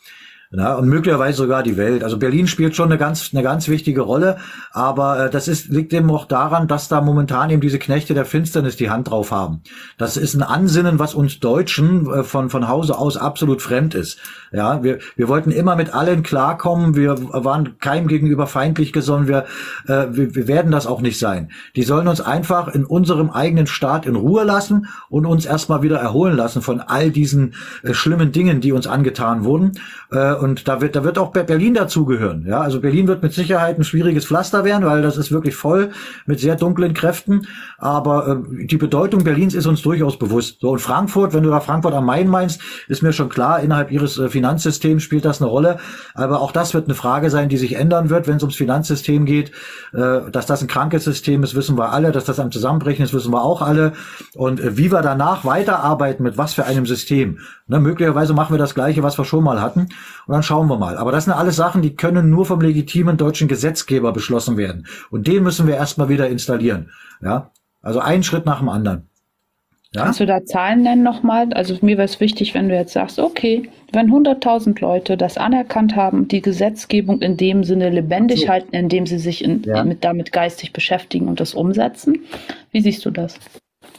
Ja, 0.52 0.75
und 0.75 0.89
möglicherweise 0.89 1.39
sogar 1.39 1.65
die 1.65 1.76
Welt. 1.76 2.05
Also 2.05 2.18
Berlin 2.18 2.47
spielt 2.47 2.76
schon 2.76 2.89
eine 2.89 2.99
ganz, 2.99 3.31
eine 3.33 3.42
ganz 3.42 3.68
wichtige 3.68 4.02
Rolle, 4.02 4.36
aber 4.70 5.26
äh, 5.26 5.31
das 5.31 5.49
ist, 5.49 5.68
liegt 5.68 5.92
eben 5.92 6.08
auch 6.10 6.25
daran, 6.25 6.68
dass 6.68 6.86
da 6.86 7.00
momentan 7.00 7.50
eben 7.50 7.60
diese 7.60 7.81
Knechte 7.81 8.15
der 8.15 8.25
Finsternis 8.25 8.76
die 8.76 8.89
Hand 8.89 9.10
drauf 9.10 9.33
haben. 9.33 9.62
Das 9.99 10.16
ist 10.16 10.34
ein 10.34 10.44
Ansinnen, 10.44 11.00
was 11.00 11.15
uns 11.15 11.41
Deutschen 11.41 12.08
äh, 12.08 12.23
von, 12.23 12.49
von 12.49 12.68
Hause 12.68 12.97
aus 12.97 13.16
absolut 13.16 13.60
fremd 13.60 13.97
ist. 13.97 14.18
Ja, 14.52 14.84
wir, 14.84 15.00
wir 15.16 15.28
wollten 15.28 15.50
immer 15.50 15.75
mit 15.75 15.92
allen 15.92 16.23
klarkommen, 16.23 16.94
wir 16.94 17.16
waren 17.44 17.78
keinem 17.78 18.07
gegenüber 18.07 18.47
feindlich 18.47 18.92
gesonnen, 18.92 19.26
wir, 19.26 19.47
äh, 19.89 20.07
wir, 20.10 20.36
wir 20.36 20.47
werden 20.47 20.70
das 20.70 20.86
auch 20.86 21.00
nicht 21.00 21.18
sein. 21.18 21.50
Die 21.75 21.83
sollen 21.83 22.07
uns 22.07 22.20
einfach 22.20 22.68
in 22.68 22.84
unserem 22.84 23.31
eigenen 23.31 23.66
Staat 23.66 24.07
in 24.07 24.15
Ruhe 24.15 24.44
lassen 24.44 24.86
und 25.08 25.26
uns 25.26 25.44
erstmal 25.44 25.83
wieder 25.83 25.99
erholen 25.99 26.36
lassen 26.36 26.62
von 26.62 26.81
all 26.81 27.10
diesen 27.10 27.55
äh, 27.83 27.94
schlimmen 27.94 28.31
Dingen, 28.31 28.60
die 28.60 28.70
uns 28.70 28.86
angetan 28.86 29.42
wurden. 29.42 29.73
Äh, 30.12 30.34
und 30.47 30.68
da 30.68 30.81
wird, 30.81 30.94
da 30.94 31.02
wird 31.02 31.18
auch 31.18 31.33
Berlin 31.33 31.75
dazugehören. 31.75 32.47
Ja, 32.47 32.60
also 32.60 32.81
Berlin 32.81 33.08
wird 33.08 33.20
mit 33.20 33.33
Sicherheit 33.33 33.78
ein 33.78 33.84
schwieriges 33.84 34.26
Pflaster 34.26 34.65
werden, 34.65 34.86
weil 34.86 35.02
das 35.02 35.16
ist 35.16 35.33
wirklich 35.33 35.57
voll 35.57 35.91
mit 36.25 36.39
sehr 36.39 36.55
dunklen 36.55 36.94
Kräften. 36.94 37.49
Aber 37.78 38.28
äh, 38.28 38.66
die 38.66 38.76
Bedeutung 38.76 39.25
Berlins 39.25 39.55
ist 39.55 39.66
uns 39.66 39.83
durchaus 39.83 40.18
bewusst. 40.18 40.60
So 40.60 40.70
und 40.70 40.78
Frankfurt, 40.78 41.34
wenn 41.34 41.42
du 41.42 41.50
da 41.50 41.58
Frankfurt 41.58 41.94
am 41.94 42.07
Main 42.07 42.28
meinst, 42.28 42.60
ist 42.86 43.02
mir 43.02 43.12
schon 43.12 43.28
klar, 43.28 43.60
innerhalb 43.60 43.91
ihres 43.91 44.18
äh, 44.18 44.28
Finanzsystems 44.28 45.02
spielt 45.02 45.25
das 45.25 45.42
eine 45.42 45.50
Rolle. 45.50 45.78
Aber 46.15 46.41
auch 46.41 46.52
das 46.52 46.75
wird 46.75 46.84
eine 46.84 46.94
Frage 46.94 47.28
sein, 47.28 47.49
die 47.49 47.57
sich 47.57 47.75
ändern 47.75 48.08
wird, 48.08 48.28
wenn 48.28 48.36
es 48.36 48.42
ums 48.44 48.57
Finanzsystem 48.57 49.25
geht. 49.25 49.50
Äh, 49.92 50.31
dass 50.31 50.47
das 50.47 50.62
ein 50.62 50.68
krankes 50.68 51.02
System 51.02 51.42
ist, 51.42 51.57
wissen 51.57 51.76
wir 51.76 51.92
alle. 51.92 52.12
Dass 52.12 52.25
das 52.25 52.39
am 52.39 52.52
Zusammenbrechen 52.52 53.05
ist, 53.05 53.15
wissen 53.15 53.33
wir 53.33 53.42
auch 53.42 53.62
alle. 53.62 53.94
Und 54.36 54.60
äh, 54.60 54.76
wie 54.76 54.92
wir 54.92 55.02
danach 55.02 55.44
weiterarbeiten, 55.44 56.23
mit 56.23 56.39
was 56.39 56.55
für 56.55 56.66
einem 56.66 56.86
System. 56.86 57.39
Ne, 57.68 57.81
möglicherweise 57.81 58.33
machen 58.33 58.55
wir 58.55 58.58
das 58.58 58.76
Gleiche, 58.76 59.02
was 59.02 59.18
wir 59.18 59.25
schon 59.25 59.42
mal 59.42 59.60
hatten. 59.60 59.89
Und 60.26 60.32
dann 60.32 60.42
schauen 60.42 60.68
wir 60.68 60.76
mal. 60.76 60.96
Aber 60.96 61.12
das 61.12 61.24
sind 61.24 61.34
alles 61.34 61.56
Sachen, 61.56 61.82
die 61.82 61.94
können 61.94 62.30
nur 62.30 62.46
vom 62.46 62.60
legitimen 62.60 63.16
deutschen 63.16 63.48
Gesetzgeber 63.48 64.12
beschlossen 64.12 64.56
werden. 64.56 64.86
Und 65.10 65.26
den 65.26 65.42
müssen 65.42 65.66
wir 65.66 65.76
erstmal 65.76 66.08
wieder 66.08 66.28
installieren. 66.28 66.90
Ja, 67.22 67.50
also 67.82 68.00
einen 68.00 68.22
Schritt 68.22 68.46
nach 68.46 68.58
dem 68.58 68.68
anderen. 68.68 69.08
Ja? 69.94 70.02
Kannst 70.02 70.20
du 70.20 70.26
da 70.26 70.44
Zahlen 70.44 70.82
nennen 70.82 71.02
nochmal? 71.02 71.52
Also 71.52 71.74
mir 71.80 71.96
wäre 71.96 72.05
es 72.05 72.20
wichtig, 72.20 72.55
wenn 72.55 72.68
du 72.68 72.74
jetzt 72.74 72.92
sagst, 72.92 73.18
okay, 73.18 73.70
wenn 73.92 74.10
100.000 74.10 74.80
Leute 74.80 75.16
das 75.16 75.38
anerkannt 75.38 75.96
haben, 75.96 76.28
die 76.28 76.42
Gesetzgebung 76.42 77.22
in 77.22 77.36
dem 77.36 77.64
Sinne 77.64 77.88
lebendig 77.88 78.42
so. 78.42 78.48
halten, 78.48 78.74
indem 78.74 79.06
sie 79.06 79.18
sich 79.18 79.42
in, 79.42 79.62
ja. 79.62 79.84
mit, 79.84 80.05
damit 80.05 80.32
geistig 80.32 80.72
beschäftigen 80.72 81.28
und 81.28 81.40
das 81.40 81.55
umsetzen. 81.55 82.18
Wie 82.72 82.80
siehst 82.80 83.05
du 83.05 83.10
das? 83.10 83.38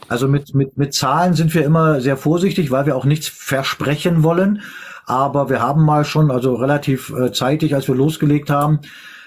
Also 0.08 0.28
mit, 0.28 0.54
mit, 0.54 0.76
mit 0.76 0.94
Zahlen 0.94 1.34
sind 1.34 1.54
wir 1.54 1.64
immer 1.64 2.00
sehr 2.00 2.16
vorsichtig, 2.16 2.70
weil 2.70 2.86
wir 2.86 2.96
auch 2.96 3.04
nichts 3.04 3.26
versprechen 3.28 4.22
wollen. 4.22 4.62
Aber 5.08 5.48
wir 5.48 5.62
haben 5.62 5.84
mal 5.84 6.04
schon, 6.04 6.30
also 6.30 6.54
relativ 6.54 7.10
äh, 7.10 7.32
zeitig, 7.32 7.74
als 7.74 7.88
wir 7.88 7.94
losgelegt 7.94 8.50
haben, 8.50 8.80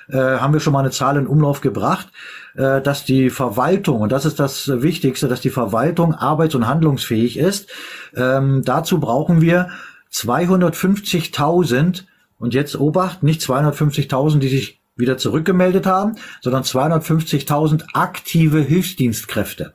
äh, 0.09 0.17
haben 0.17 0.53
wir 0.53 0.59
schon 0.59 0.73
mal 0.73 0.81
eine 0.81 0.91
Zahl 0.91 1.17
in 1.17 1.25
Umlauf 1.25 1.61
gebracht, 1.61 2.07
äh, 2.55 2.81
dass 2.81 3.03
die 3.03 3.31
Verwaltung, 3.31 4.01
und 4.01 4.11
das 4.11 4.25
ist 4.25 4.39
das 4.39 4.67
Wichtigste, 4.67 5.27
dass 5.27 5.41
die 5.41 5.49
Verwaltung 5.49 6.13
arbeits- 6.13 6.53
und 6.53 6.67
handlungsfähig 6.67 7.37
ist. 7.37 7.69
Ähm, 8.15 8.61
dazu 8.63 8.99
brauchen 8.99 9.41
wir 9.41 9.69
250.000 10.13 12.03
und 12.37 12.53
jetzt 12.53 12.79
Obacht, 12.79 13.23
nicht 13.23 13.41
250.000, 13.41 14.37
die 14.37 14.49
sich 14.49 14.81
wieder 14.95 15.17
zurückgemeldet 15.17 15.87
haben, 15.87 16.15
sondern 16.41 16.61
250.000 16.61 17.85
aktive 17.93 18.59
Hilfsdienstkräfte. 18.59 19.73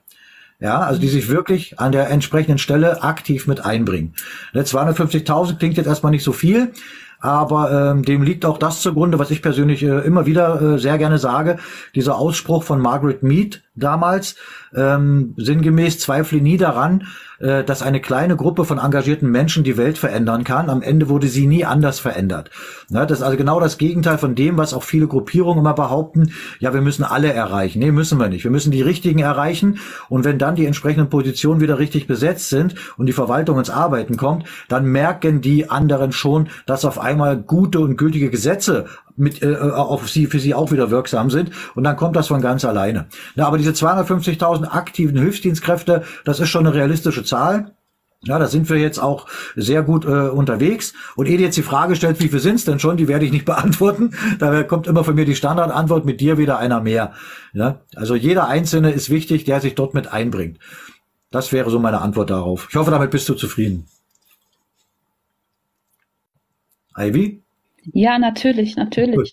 Ja, 0.58 0.80
also 0.80 0.98
die 1.00 1.08
sich 1.08 1.28
wirklich 1.28 1.78
an 1.78 1.92
der 1.92 2.08
entsprechenden 2.08 2.58
Stelle 2.58 3.02
aktiv 3.02 3.46
mit 3.46 3.64
einbringen. 3.64 4.14
250.000 4.54 5.46
ne, 5.50 5.56
klingt 5.58 5.76
jetzt 5.76 5.86
erstmal 5.86 6.12
nicht 6.12 6.24
so 6.24 6.32
viel, 6.32 6.72
aber 7.20 7.90
ähm, 7.90 8.04
dem 8.04 8.22
liegt 8.22 8.44
auch 8.46 8.56
das 8.56 8.80
zugrunde, 8.80 9.18
was 9.18 9.30
ich 9.30 9.42
persönlich 9.42 9.82
äh, 9.82 9.98
immer 10.00 10.24
wieder 10.24 10.60
äh, 10.60 10.78
sehr 10.78 10.96
gerne 10.96 11.18
sage, 11.18 11.58
dieser 11.94 12.16
Ausspruch 12.16 12.62
von 12.62 12.80
Margaret 12.80 13.22
Mead 13.22 13.62
damals, 13.74 14.36
ähm, 14.74 15.34
sinngemäß 15.36 15.98
zweifle 15.98 16.40
nie 16.40 16.56
daran, 16.56 17.06
äh, 17.38 17.64
dass 17.64 17.82
eine 17.82 18.00
kleine 18.00 18.36
Gruppe 18.36 18.64
von 18.64 18.78
engagierten 18.78 19.30
Menschen 19.30 19.64
die 19.64 19.76
Welt 19.76 19.98
verändern 19.98 20.44
kann. 20.44 20.70
Am 20.70 20.82
Ende 20.82 21.08
wurde 21.08 21.28
sie 21.28 21.46
nie 21.46 21.64
anders 21.64 22.00
verändert. 22.00 22.50
Ne, 22.88 23.06
das 23.06 23.18
ist 23.18 23.24
also 23.24 23.36
genau 23.36 23.60
das 23.60 23.78
Gegenteil 23.78 24.18
von 24.18 24.34
dem, 24.34 24.56
was 24.56 24.74
auch 24.74 24.82
viele 24.82 25.06
Gruppierungen 25.06 25.60
immer 25.60 25.74
behaupten. 25.74 26.32
Ja, 26.60 26.72
wir 26.72 26.80
müssen 26.80 27.04
alle 27.04 27.32
erreichen. 27.32 27.78
Nee, 27.80 27.92
müssen 27.92 28.18
wir 28.18 28.28
nicht. 28.28 28.44
Wir 28.44 28.50
müssen 28.50 28.70
die 28.70 28.82
Richtigen 28.82 29.18
erreichen. 29.18 29.78
Und 30.08 30.24
wenn 30.24 30.38
dann 30.38 30.56
die 30.56 30.66
entsprechenden 30.66 31.10
Positionen 31.10 31.60
wieder 31.60 31.78
richtig 31.78 32.06
besetzt 32.06 32.48
sind 32.48 32.74
und 32.96 33.06
die 33.06 33.12
Verwaltung 33.12 33.58
ins 33.58 33.70
Arbeiten 33.70 34.16
kommt, 34.16 34.44
dann 34.68 34.86
merken 34.86 35.40
die 35.40 35.70
anderen 35.70 36.12
schon, 36.12 36.48
dass 36.66 36.84
auf 36.84 36.98
einmal 36.98 37.36
gute 37.36 37.80
und 37.80 37.96
gültige 37.96 38.30
Gesetze 38.30 38.86
mit 39.16 39.42
äh, 39.42 39.56
auf 39.56 40.08
sie 40.08 40.26
für 40.26 40.38
sie 40.38 40.54
auch 40.54 40.72
wieder 40.72 40.90
wirksam 40.90 41.30
sind 41.30 41.50
und 41.74 41.84
dann 41.84 41.96
kommt 41.96 42.16
das 42.16 42.28
von 42.28 42.40
ganz 42.40 42.64
alleine. 42.64 43.06
Na, 43.34 43.46
aber 43.46 43.58
diese 43.58 43.72
250.000 43.72 44.68
aktiven 44.68 45.18
Hilfsdienstkräfte, 45.18 46.02
das 46.24 46.40
ist 46.40 46.48
schon 46.48 46.66
eine 46.66 46.74
realistische 46.74 47.24
Zahl. 47.24 47.72
Ja, 48.22 48.38
da 48.38 48.48
sind 48.48 48.68
wir 48.68 48.78
jetzt 48.78 48.98
auch 48.98 49.26
sehr 49.54 49.82
gut 49.82 50.04
äh, 50.04 50.08
unterwegs. 50.08 50.94
Und 51.14 51.26
ehe 51.26 51.38
jetzt 51.38 51.56
die 51.56 51.62
Frage 51.62 51.94
stellt, 51.94 52.20
wie 52.20 52.28
viel 52.28 52.40
sind's 52.40 52.64
denn 52.64 52.80
schon, 52.80 52.96
die 52.96 53.08
werde 53.08 53.24
ich 53.24 53.30
nicht 53.30 53.44
beantworten. 53.46 54.14
Da 54.38 54.62
kommt 54.64 54.86
immer 54.86 55.04
von 55.04 55.14
mir 55.14 55.24
die 55.24 55.36
Standardantwort, 55.36 56.04
mit 56.04 56.20
dir 56.20 56.38
wieder 56.38 56.58
einer 56.58 56.80
mehr. 56.80 57.12
Ja, 57.52 57.80
also 57.94 58.16
jeder 58.16 58.48
Einzelne 58.48 58.90
ist 58.90 59.10
wichtig, 59.10 59.44
der 59.44 59.60
sich 59.60 59.74
dort 59.74 59.94
mit 59.94 60.12
einbringt. 60.12 60.58
Das 61.30 61.52
wäre 61.52 61.70
so 61.70 61.78
meine 61.78 62.00
Antwort 62.00 62.30
darauf. 62.30 62.66
Ich 62.70 62.76
hoffe, 62.76 62.90
damit 62.90 63.10
bist 63.10 63.28
du 63.28 63.34
zufrieden. 63.34 63.86
Ivy? 66.96 67.45
Ja, 67.92 68.18
natürlich, 68.18 68.76
natürlich. 68.76 69.32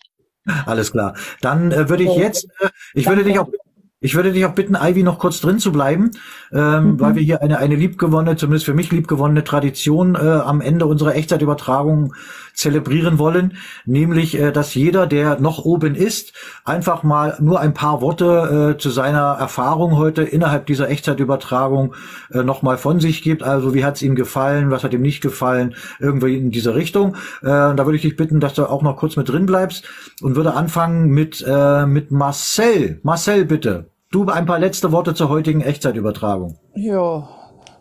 Alles 0.66 0.92
klar. 0.92 1.16
Dann 1.42 1.72
äh, 1.72 1.90
würde 1.90 2.04
ich 2.04 2.16
jetzt, 2.16 2.48
äh, 2.60 2.70
ich 2.94 3.08
würde 3.08 3.24
dich 3.24 3.40
auch 3.40 3.50
ich 4.04 4.16
würde 4.16 4.34
dich 4.34 4.44
auch 4.46 4.54
bitten, 4.54 4.76
Ivy, 4.76 5.02
noch 5.02 5.18
kurz 5.18 5.40
drin 5.40 5.60
zu 5.60 5.72
bleiben, 5.72 6.12
ähm, 6.52 6.84
mhm. 6.84 7.00
weil 7.00 7.16
wir 7.16 7.24
hier 7.24 7.42
eine, 7.42 7.58
eine 7.60 7.76
liebgewonnene, 7.76 8.36
zumindest 8.36 8.66
für 8.66 8.74
mich 8.74 8.92
liebgewonnene 8.92 9.46
Tradition 9.46 10.16
äh, 10.16 10.18
am 10.18 10.60
Ende 10.60 10.88
unserer 10.88 11.16
Echtzeitübertragung 11.16 12.14
zelebrieren 12.54 13.20
wollen, 13.20 13.58
nämlich, 13.86 14.40
äh, 14.40 14.52
dass 14.52 14.76
jeder, 14.76 15.08
der 15.08 15.40
noch 15.40 15.66
oben 15.66 15.96
ist, 15.96 16.34
einfach 16.66 17.04
mal 17.04 17.36
nur 17.40 17.60
ein 17.60 17.74
paar 17.74 18.02
Worte 18.02 18.74
äh, 18.76 18.78
zu 18.78 18.90
seiner 18.90 19.38
Erfahrung 19.40 19.98
heute 19.98 20.24
innerhalb 20.24 20.66
dieser 20.68 20.90
Echtzeitübertragung 20.90 21.96
äh, 22.32 22.44
nochmal 22.44 22.78
von 22.78 23.00
sich 23.00 23.22
gibt. 23.22 23.44
Also 23.44 23.74
wie 23.74 23.84
hat 23.84 23.96
es 23.96 24.02
ihm 24.02 24.16
gefallen, 24.16 24.72
was 24.72 24.84
hat 24.84 24.94
ihm 24.94 25.02
nicht 25.02 25.22
gefallen, 25.22 25.76
irgendwie 26.00 26.38
in 26.38 26.52
diese 26.52 26.76
Richtung. 26.76 27.16
Äh, 27.42 27.48
da 27.48 27.86
würde 27.86 27.96
ich 27.96 28.04
dich 28.04 28.16
bitten, 28.16 28.40
dass 28.40 28.54
du 28.54 28.66
auch 28.66 28.82
noch 28.82 28.98
kurz 28.98 29.16
mit 29.16 29.30
drin 29.30 29.46
bleibst 29.46 29.86
und 30.22 30.36
würde 30.36 30.54
anfangen 30.54 31.10
mit, 31.10 31.44
äh, 31.48 31.86
mit 31.86 32.12
Marcel. 32.12 33.00
Marcel, 33.04 33.46
bitte. 33.46 33.90
Du 34.12 34.26
ein 34.28 34.46
paar 34.46 34.60
letzte 34.60 34.92
Worte 34.92 35.16
zur 35.16 35.30
heutigen 35.30 35.62
Echtzeitübertragung. 35.62 36.60
Ja, 36.76 37.28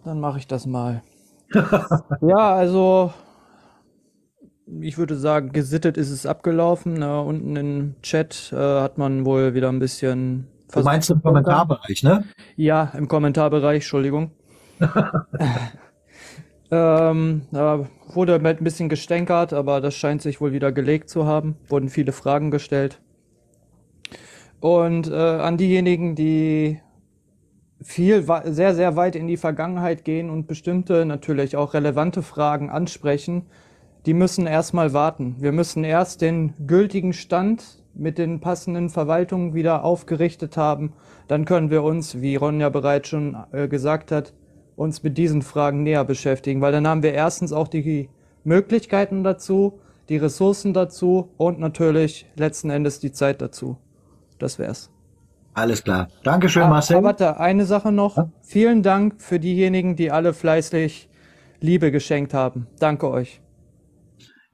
dann 0.05 0.18
mache 0.18 0.39
ich 0.39 0.47
das 0.47 0.65
mal. 0.65 1.02
ja, 2.23 2.55
also 2.55 3.12
ich 4.81 4.99
würde 4.99 5.16
sagen, 5.16 5.52
gesittet 5.52 5.97
ist 5.97 6.10
es 6.10 6.26
abgelaufen. 6.26 6.94
Na, 6.99 7.20
unten 7.20 7.57
im 7.57 7.94
Chat 8.02 8.52
äh, 8.52 8.57
hat 8.57 8.99
man 8.99 9.24
wohl 9.24 9.55
wieder 9.55 9.68
ein 9.68 9.78
bisschen. 9.78 10.49
Du 10.73 10.81
meinst 10.82 11.10
im 11.10 11.23
Kommentarbereich, 11.23 12.02
ne? 12.02 12.24
Ja, 12.57 12.92
im 12.97 13.08
Kommentarbereich, 13.08 13.82
Entschuldigung. 13.82 14.31
ähm, 16.70 17.42
da 17.50 17.86
wurde 18.15 18.34
ein 18.34 18.65
bisschen 18.65 18.89
gestänkert, 18.89 19.52
aber 19.52 19.81
das 19.81 19.94
scheint 19.94 20.23
sich 20.23 20.41
wohl 20.41 20.52
wieder 20.52 20.73
gelegt 20.73 21.10
zu 21.10 21.26
haben. 21.26 21.57
Wurden 21.68 21.89
viele 21.89 22.12
Fragen 22.12 22.50
gestellt. 22.50 23.00
Und 24.60 25.10
äh, 25.10 25.15
an 25.15 25.57
diejenigen, 25.58 26.15
die 26.15 26.81
viel, 27.82 28.24
sehr, 28.44 28.74
sehr 28.74 28.97
weit 28.97 29.16
in 29.16 29.26
die 29.26 29.36
Vergangenheit 29.36 30.05
gehen 30.05 30.31
und 30.31 30.47
bestimmte, 30.47 31.05
natürlich 31.05 31.57
auch 31.57 31.74
relevante 31.74 32.23
Fragen 32.23 32.70
ansprechen, 32.70 33.47
die 34.06 34.14
müssen 34.14 34.47
erstmal 34.47 34.92
warten. 34.92 35.36
Wir 35.39 35.52
müssen 35.52 35.84
erst 35.84 36.20
den 36.20 36.55
gültigen 36.66 37.12
Stand 37.12 37.82
mit 37.94 38.18
den 38.18 38.40
passenden 38.40 38.90
Verwaltungen 38.90 39.55
wieder 39.55 39.84
aufgerichtet 39.84 40.56
haben. 40.56 40.92
Dann 41.28 41.44
können 41.44 41.70
wir 41.70 41.82
uns, 41.82 42.20
wie 42.20 42.36
Ronja 42.36 42.68
bereits 42.68 43.08
schon 43.08 43.36
äh, 43.52 43.68
gesagt 43.68 44.10
hat, 44.10 44.32
uns 44.76 45.02
mit 45.02 45.18
diesen 45.18 45.42
Fragen 45.42 45.82
näher 45.82 46.05
beschäftigen, 46.05 46.60
weil 46.60 46.72
dann 46.72 46.89
haben 46.89 47.02
wir 47.02 47.12
erstens 47.12 47.52
auch 47.52 47.68
die 47.68 48.08
Möglichkeiten 48.44 49.22
dazu, 49.22 49.81
die 50.08 50.16
Ressourcen 50.16 50.72
dazu 50.72 51.31
und 51.36 51.60
natürlich 51.60 52.26
letzten 52.34 52.70
Endes 52.70 52.98
die 52.98 53.12
Zeit 53.12 53.40
dazu. 53.40 53.76
Das 54.39 54.58
wär's. 54.58 54.90
Alles 55.55 55.84
klar. 55.84 56.08
Dankeschön, 56.24 56.62
ah, 56.62 56.68
Marcel. 56.68 56.97
Aber 56.97 57.08
warte, 57.08 57.39
eine 57.39 57.66
Sache 57.66 57.92
noch. 57.92 58.16
Ja? 58.16 58.31
Vielen 58.40 58.82
Dank 58.82 59.20
für 59.20 59.39
diejenigen, 59.39 59.97
die 59.97 60.10
alle 60.10 60.32
fleißig 60.32 61.08
Liebe 61.60 61.92
geschenkt 61.92 62.32
haben. 62.34 62.66
Danke 62.78 63.08
euch. 63.10 63.42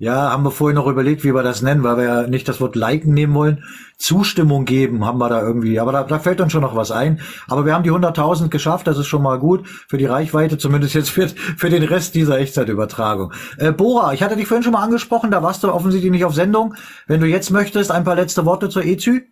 Ja, 0.01 0.31
haben 0.31 0.45
wir 0.45 0.53
vorhin 0.53 0.77
noch 0.77 0.87
überlegt, 0.87 1.25
wie 1.25 1.35
wir 1.35 1.43
das 1.43 1.61
nennen, 1.61 1.83
weil 1.83 1.97
wir 1.97 2.05
ja 2.05 2.27
nicht 2.29 2.47
das 2.47 2.61
Wort 2.61 2.77
liken 2.77 3.15
nehmen 3.15 3.35
wollen. 3.35 3.65
Zustimmung 3.97 4.65
geben 4.65 5.05
haben 5.05 5.19
wir 5.19 5.29
da 5.29 5.43
irgendwie. 5.43 5.81
Aber 5.81 5.91
da, 5.91 6.05
da 6.05 6.21
fällt 6.21 6.41
uns 6.41 6.53
schon 6.53 6.61
noch 6.61 6.77
was 6.77 6.93
ein. 6.93 7.21
Aber 7.49 7.67
wir 7.67 7.75
haben 7.75 7.83
die 7.83 7.91
100.000 7.91 8.49
geschafft. 8.49 8.87
Das 8.87 8.97
ist 8.97 9.09
schon 9.09 9.23
mal 9.23 9.41
gut 9.41 9.67
für 9.67 9.99
die 9.99 10.07
Reichweite, 10.07 10.57
zumindest 10.57 10.95
jetzt 10.95 11.11
für, 11.11 11.29
für 11.29 11.69
den 11.69 11.83
Rest 11.83 12.15
dieser 12.15 12.39
Echtzeitübertragung. 12.39 13.33
Äh, 13.57 13.73
Bora, 13.73 14.13
ich 14.13 14.23
hatte 14.23 14.37
dich 14.37 14.47
vorhin 14.47 14.63
schon 14.63 14.73
mal 14.73 14.85
angesprochen. 14.85 15.33
Da 15.33 15.43
warst 15.43 15.65
du 15.65 15.73
offensichtlich 15.73 16.13
nicht 16.13 16.25
auf 16.25 16.35
Sendung. 16.35 16.77
Wenn 17.09 17.21
du 17.21 17.27
jetzt 17.27 17.51
möchtest, 17.51 17.91
ein 17.91 18.05
paar 18.05 18.15
letzte 18.15 18.45
Worte 18.45 18.69
zur 18.69 18.85
EZÜ. 18.85 19.23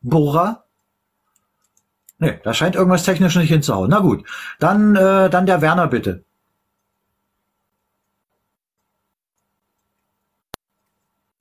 Bohrer? 0.00 0.64
Nee, 2.18 2.40
da 2.42 2.52
scheint 2.52 2.74
irgendwas 2.74 3.04
technisch 3.04 3.36
nicht 3.36 3.48
hinzuhauen. 3.48 3.90
Na 3.90 4.00
gut, 4.00 4.24
dann, 4.58 4.96
äh, 4.96 5.30
dann 5.30 5.46
der 5.46 5.60
Werner 5.62 5.86
bitte. 5.86 6.24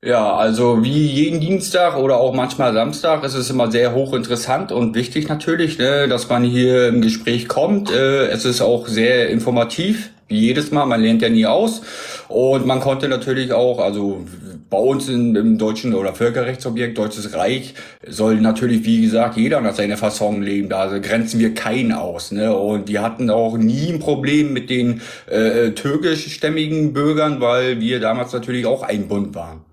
Ja, 0.07 0.37
also 0.37 0.85
wie 0.85 1.05
jeden 1.05 1.41
Dienstag 1.41 1.97
oder 1.97 2.15
auch 2.15 2.33
manchmal 2.33 2.73
Samstag 2.73 3.25
ist 3.25 3.33
es 3.33 3.49
immer 3.49 3.69
sehr 3.69 3.93
hochinteressant 3.93 4.71
und 4.71 4.95
wichtig 4.95 5.27
natürlich, 5.27 5.79
ne, 5.79 6.07
dass 6.07 6.29
man 6.29 6.45
hier 6.45 6.87
im 6.87 7.01
Gespräch 7.01 7.49
kommt. 7.49 7.91
Äh, 7.91 8.27
es 8.27 8.45
ist 8.45 8.61
auch 8.61 8.87
sehr 8.87 9.27
informativ 9.27 10.11
Wie 10.29 10.39
jedes 10.39 10.71
Mal, 10.71 10.85
man 10.85 11.01
lernt 11.01 11.21
ja 11.23 11.27
nie 11.27 11.45
aus. 11.45 11.81
Und 12.29 12.65
man 12.65 12.79
konnte 12.79 13.09
natürlich 13.09 13.51
auch, 13.51 13.79
also 13.79 14.25
bei 14.69 14.77
uns 14.77 15.09
in, 15.09 15.35
im 15.35 15.57
deutschen 15.57 15.93
oder 15.93 16.13
Völkerrechtsobjekt 16.13 16.97
Deutsches 16.97 17.33
Reich 17.33 17.73
soll 18.07 18.39
natürlich, 18.39 18.85
wie 18.85 19.01
gesagt, 19.01 19.35
jeder 19.35 19.59
nach 19.59 19.75
seiner 19.75 19.97
Fassung 19.97 20.41
leben. 20.41 20.69
Da 20.69 20.99
grenzen 20.99 21.37
wir 21.41 21.53
keinen 21.53 21.91
aus. 21.91 22.31
Ne? 22.31 22.55
Und 22.55 22.87
die 22.87 22.99
hatten 22.99 23.29
auch 23.29 23.57
nie 23.57 23.91
ein 23.91 23.99
Problem 23.99 24.53
mit 24.53 24.69
den 24.69 25.01
äh, 25.29 25.71
türkischstämmigen 25.71 26.93
Bürgern, 26.93 27.41
weil 27.41 27.81
wir 27.81 27.99
damals 27.99 28.31
natürlich 28.31 28.65
auch 28.65 28.83
ein 28.83 29.09
Bund 29.09 29.35
waren. 29.35 29.67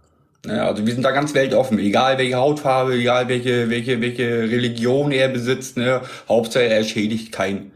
Also 0.46 0.86
wir 0.86 0.92
sind 0.92 1.02
da 1.02 1.10
ganz 1.10 1.34
weltoffen, 1.34 1.78
egal 1.78 2.18
welche 2.18 2.36
Hautfarbe, 2.36 2.94
egal 2.94 3.28
welche, 3.28 3.70
welche, 3.70 4.00
welche 4.00 4.42
Religion 4.42 5.10
er 5.10 5.28
besitzt. 5.28 5.76
Ne? 5.76 6.02
Hauptsache 6.28 6.64
er 6.66 6.84
schädigt 6.84 7.32
keinen. 7.32 7.72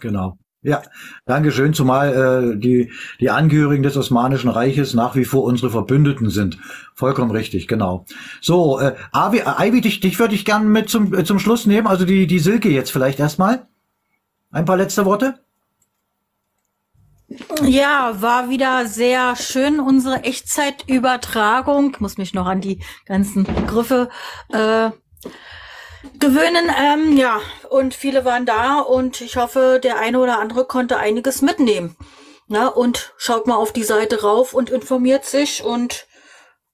Genau. 0.00 0.38
Ja, 0.62 0.82
Dankeschön, 1.26 1.74
zumal 1.74 2.54
äh, 2.54 2.58
die, 2.58 2.90
die 3.20 3.30
Angehörigen 3.30 3.84
des 3.84 3.96
Osmanischen 3.96 4.50
Reiches 4.50 4.94
nach 4.94 5.14
wie 5.14 5.24
vor 5.24 5.44
unsere 5.44 5.70
Verbündeten 5.70 6.28
sind. 6.28 6.58
Vollkommen 6.94 7.30
richtig, 7.30 7.68
genau. 7.68 8.04
So, 8.40 8.80
äh, 8.80 8.96
Avi, 9.12 9.42
Ivy, 9.46 9.80
dich, 9.80 10.00
dich 10.00 10.18
würde 10.18 10.34
ich 10.34 10.44
gerne 10.44 10.64
mit 10.64 10.88
zum, 10.88 11.14
äh, 11.14 11.22
zum 11.22 11.38
Schluss 11.38 11.66
nehmen, 11.66 11.86
also 11.86 12.04
die, 12.04 12.26
die 12.26 12.40
Silke 12.40 12.68
jetzt 12.68 12.90
vielleicht 12.90 13.20
erstmal. 13.20 13.68
Ein 14.50 14.64
paar 14.64 14.76
letzte 14.76 15.04
Worte? 15.04 15.38
Ja, 17.62 18.20
war 18.20 18.48
wieder 18.48 18.86
sehr 18.86 19.36
schön 19.36 19.80
unsere 19.80 20.24
Echtzeitübertragung. 20.24 21.92
Ich 21.94 22.00
muss 22.00 22.18
mich 22.18 22.34
noch 22.34 22.46
an 22.46 22.60
die 22.60 22.82
ganzen 23.06 23.44
Begriffe 23.44 24.08
äh, 24.52 24.90
gewöhnen. 26.18 26.70
Ähm, 26.78 27.16
ja, 27.16 27.40
und 27.70 27.94
viele 27.94 28.24
waren 28.24 28.46
da 28.46 28.80
und 28.80 29.20
ich 29.20 29.36
hoffe, 29.36 29.80
der 29.82 29.98
eine 29.98 30.18
oder 30.18 30.38
andere 30.38 30.66
konnte 30.66 30.98
einiges 30.98 31.42
mitnehmen. 31.42 31.96
Na, 32.48 32.68
und 32.68 33.12
schaut 33.16 33.46
mal 33.46 33.56
auf 33.56 33.72
die 33.72 33.82
Seite 33.82 34.22
rauf 34.22 34.54
und 34.54 34.70
informiert 34.70 35.24
sich 35.24 35.64
und 35.64 36.06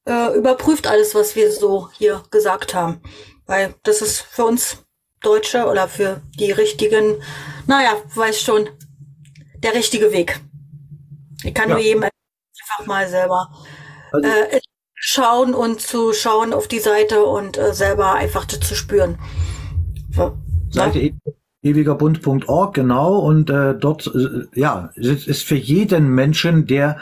äh, 0.07 0.37
überprüft 0.37 0.87
alles, 0.87 1.15
was 1.15 1.35
wir 1.35 1.51
so 1.51 1.89
hier 1.93 2.23
gesagt 2.31 2.75
haben. 2.75 3.01
Weil 3.47 3.75
das 3.83 4.03
ist 4.03 4.21
für 4.21 4.45
uns 4.45 4.85
Deutsche 5.23 5.67
oder 5.67 5.89
für 5.89 6.21
die 6.39 6.53
richtigen, 6.53 7.23
naja, 7.67 7.93
weiß 8.15 8.41
schon, 8.41 8.69
der 9.63 9.75
richtige 9.75 10.13
Weg. 10.13 10.41
Ich 11.45 11.55
kann 11.55 11.69
ja. 11.69 11.75
nur 11.75 11.85
jedem 11.85 12.05
einfach 12.05 12.87
mal 12.87 13.09
selber 13.09 13.51
also, 14.13 14.29
äh, 14.29 14.61
schauen 14.95 15.55
und 15.55 15.81
zu 15.81 16.13
schauen 16.13 16.53
auf 16.53 16.69
die 16.69 16.79
Seite 16.79 17.25
und 17.25 17.59
äh, 17.59 17.75
selber 17.75 18.15
einfach 18.15 18.47
zu 18.47 18.75
spüren. 18.75 19.19
So, 20.11 20.37
Seite 20.71 21.01
e 21.01 21.15
ewigerbund.org, 21.63 22.75
genau, 22.75 23.19
und 23.19 23.49
äh, 23.49 23.75
dort, 23.75 24.07
äh, 24.15 24.47
ja, 24.59 24.91
ist 24.97 25.45
für 25.45 25.55
jeden 25.55 26.09
Menschen, 26.09 26.67
der 26.67 26.99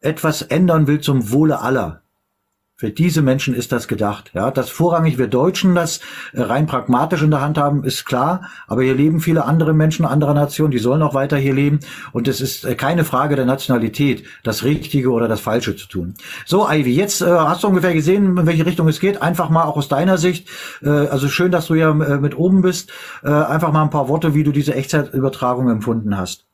etwas 0.00 0.42
ändern 0.42 0.86
will 0.86 1.00
zum 1.00 1.32
Wohle 1.32 1.60
aller, 1.60 1.99
für 2.80 2.88
diese 2.90 3.20
Menschen 3.20 3.52
ist 3.52 3.72
das 3.72 3.88
gedacht. 3.88 4.30
Ja, 4.32 4.50
dass 4.50 4.70
vorrangig 4.70 5.18
wir 5.18 5.26
Deutschen 5.26 5.74
das 5.74 6.00
äh, 6.32 6.40
rein 6.40 6.66
pragmatisch 6.66 7.20
in 7.20 7.30
der 7.30 7.42
Hand 7.42 7.58
haben, 7.58 7.84
ist 7.84 8.06
klar. 8.06 8.48
Aber 8.66 8.82
hier 8.82 8.94
leben 8.94 9.20
viele 9.20 9.44
andere 9.44 9.74
Menschen 9.74 10.06
anderer 10.06 10.32
Nationen, 10.32 10.70
die 10.70 10.78
sollen 10.78 11.02
auch 11.02 11.12
weiter 11.12 11.36
hier 11.36 11.52
leben. 11.52 11.80
Und 12.12 12.26
es 12.26 12.40
ist 12.40 12.64
äh, 12.64 12.74
keine 12.76 13.04
Frage 13.04 13.36
der 13.36 13.44
Nationalität, 13.44 14.24
das 14.44 14.64
Richtige 14.64 15.10
oder 15.10 15.28
das 15.28 15.40
Falsche 15.40 15.76
zu 15.76 15.88
tun. 15.88 16.14
So, 16.46 16.66
Ivy, 16.70 16.94
jetzt 16.94 17.20
äh, 17.20 17.26
hast 17.26 17.64
du 17.64 17.68
ungefähr 17.68 17.92
gesehen, 17.92 18.38
in 18.38 18.46
welche 18.46 18.64
Richtung 18.64 18.88
es 18.88 18.98
geht. 18.98 19.20
Einfach 19.20 19.50
mal 19.50 19.64
auch 19.64 19.76
aus 19.76 19.88
deiner 19.88 20.16
Sicht. 20.16 20.48
Äh, 20.80 20.88
also 20.88 21.28
schön, 21.28 21.52
dass 21.52 21.66
du 21.66 21.74
ja 21.74 21.90
äh, 21.90 22.16
mit 22.16 22.34
oben 22.34 22.62
bist. 22.62 22.90
Äh, 23.22 23.28
einfach 23.28 23.72
mal 23.72 23.82
ein 23.82 23.90
paar 23.90 24.08
Worte, 24.08 24.34
wie 24.34 24.42
du 24.42 24.52
diese 24.52 24.74
Echtzeitübertragung 24.74 25.68
empfunden 25.68 26.16
hast. 26.16 26.46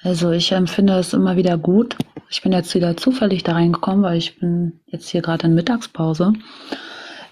Also 0.00 0.30
ich 0.30 0.52
empfinde 0.52 0.92
es 0.92 1.12
immer 1.12 1.34
wieder 1.34 1.58
gut. 1.58 1.96
Ich 2.30 2.42
bin 2.42 2.52
jetzt 2.52 2.74
wieder 2.74 2.96
zufällig 2.96 3.42
da 3.42 3.52
reingekommen, 3.52 4.02
weil 4.02 4.18
ich 4.18 4.38
bin 4.38 4.80
jetzt 4.86 5.08
hier 5.08 5.22
gerade 5.22 5.46
in 5.46 5.54
Mittagspause. 5.54 6.34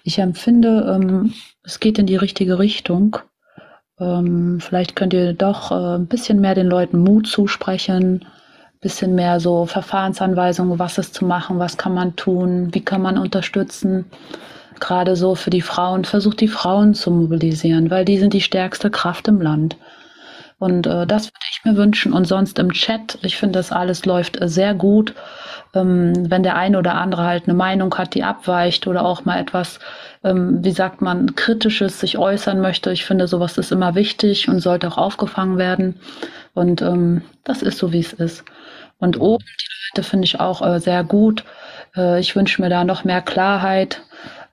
Ich 0.04 0.18
empfinde, 0.18 0.94
ähm, 0.94 1.34
es 1.62 1.80
geht 1.80 1.98
in 1.98 2.06
die 2.06 2.16
richtige 2.16 2.58
Richtung. 2.58 3.18
Ähm, 3.98 4.58
vielleicht 4.60 4.96
könnt 4.96 5.12
ihr 5.12 5.34
doch 5.34 5.70
äh, 5.70 5.96
ein 5.96 6.06
bisschen 6.06 6.40
mehr 6.40 6.54
den 6.54 6.66
Leuten 6.66 6.98
Mut 6.98 7.26
zusprechen, 7.26 8.24
ein 8.24 8.80
bisschen 8.80 9.14
mehr 9.14 9.40
so 9.40 9.66
Verfahrensanweisungen, 9.66 10.78
was 10.78 10.98
ist 10.98 11.14
zu 11.14 11.24
machen, 11.24 11.58
was 11.58 11.76
kann 11.76 11.94
man 11.94 12.16
tun, 12.16 12.72
wie 12.72 12.84
kann 12.84 13.02
man 13.02 13.18
unterstützen. 13.18 14.06
Gerade 14.80 15.16
so 15.16 15.34
für 15.34 15.50
die 15.50 15.62
Frauen, 15.62 16.04
versucht 16.04 16.40
die 16.40 16.48
Frauen 16.48 16.94
zu 16.94 17.10
mobilisieren, 17.10 17.90
weil 17.90 18.04
die 18.04 18.18
sind 18.18 18.32
die 18.32 18.42
stärkste 18.42 18.90
Kraft 18.90 19.28
im 19.28 19.40
Land. 19.40 19.76
Und 20.58 20.86
äh, 20.86 21.06
das 21.06 21.26
würde 21.26 21.46
ich 21.50 21.64
mir 21.64 21.76
wünschen. 21.76 22.12
Und 22.12 22.26
sonst 22.26 22.58
im 22.58 22.72
Chat, 22.72 23.18
ich 23.22 23.36
finde, 23.36 23.58
das 23.58 23.72
alles 23.72 24.06
läuft 24.06 24.40
äh, 24.40 24.48
sehr 24.48 24.74
gut. 24.74 25.14
Ähm, 25.74 26.30
wenn 26.30 26.42
der 26.42 26.56
eine 26.56 26.78
oder 26.78 26.94
andere 26.94 27.24
halt 27.24 27.44
eine 27.44 27.54
Meinung 27.54 27.94
hat, 27.96 28.14
die 28.14 28.24
abweicht 28.24 28.86
oder 28.86 29.04
auch 29.04 29.24
mal 29.24 29.38
etwas, 29.38 29.80
ähm, 30.24 30.64
wie 30.64 30.70
sagt 30.70 31.02
man, 31.02 31.34
kritisches 31.34 32.00
sich 32.00 32.16
äußern 32.16 32.60
möchte. 32.60 32.90
Ich 32.90 33.04
finde, 33.04 33.28
sowas 33.28 33.58
ist 33.58 33.72
immer 33.72 33.94
wichtig 33.94 34.48
und 34.48 34.60
sollte 34.60 34.88
auch 34.88 34.98
aufgefangen 34.98 35.58
werden. 35.58 36.00
Und 36.54 36.80
ähm, 36.80 37.22
das 37.44 37.62
ist 37.62 37.78
so, 37.78 37.92
wie 37.92 38.00
es 38.00 38.14
ist. 38.14 38.44
Und 38.98 39.20
oben 39.20 39.44
die 39.44 39.98
Leute 39.98 40.08
finde 40.08 40.24
ich 40.24 40.40
auch 40.40 40.62
äh, 40.66 40.80
sehr 40.80 41.04
gut. 41.04 41.44
Äh, 41.94 42.20
ich 42.20 42.34
wünsche 42.34 42.62
mir 42.62 42.70
da 42.70 42.84
noch 42.84 43.04
mehr 43.04 43.20
Klarheit 43.20 44.00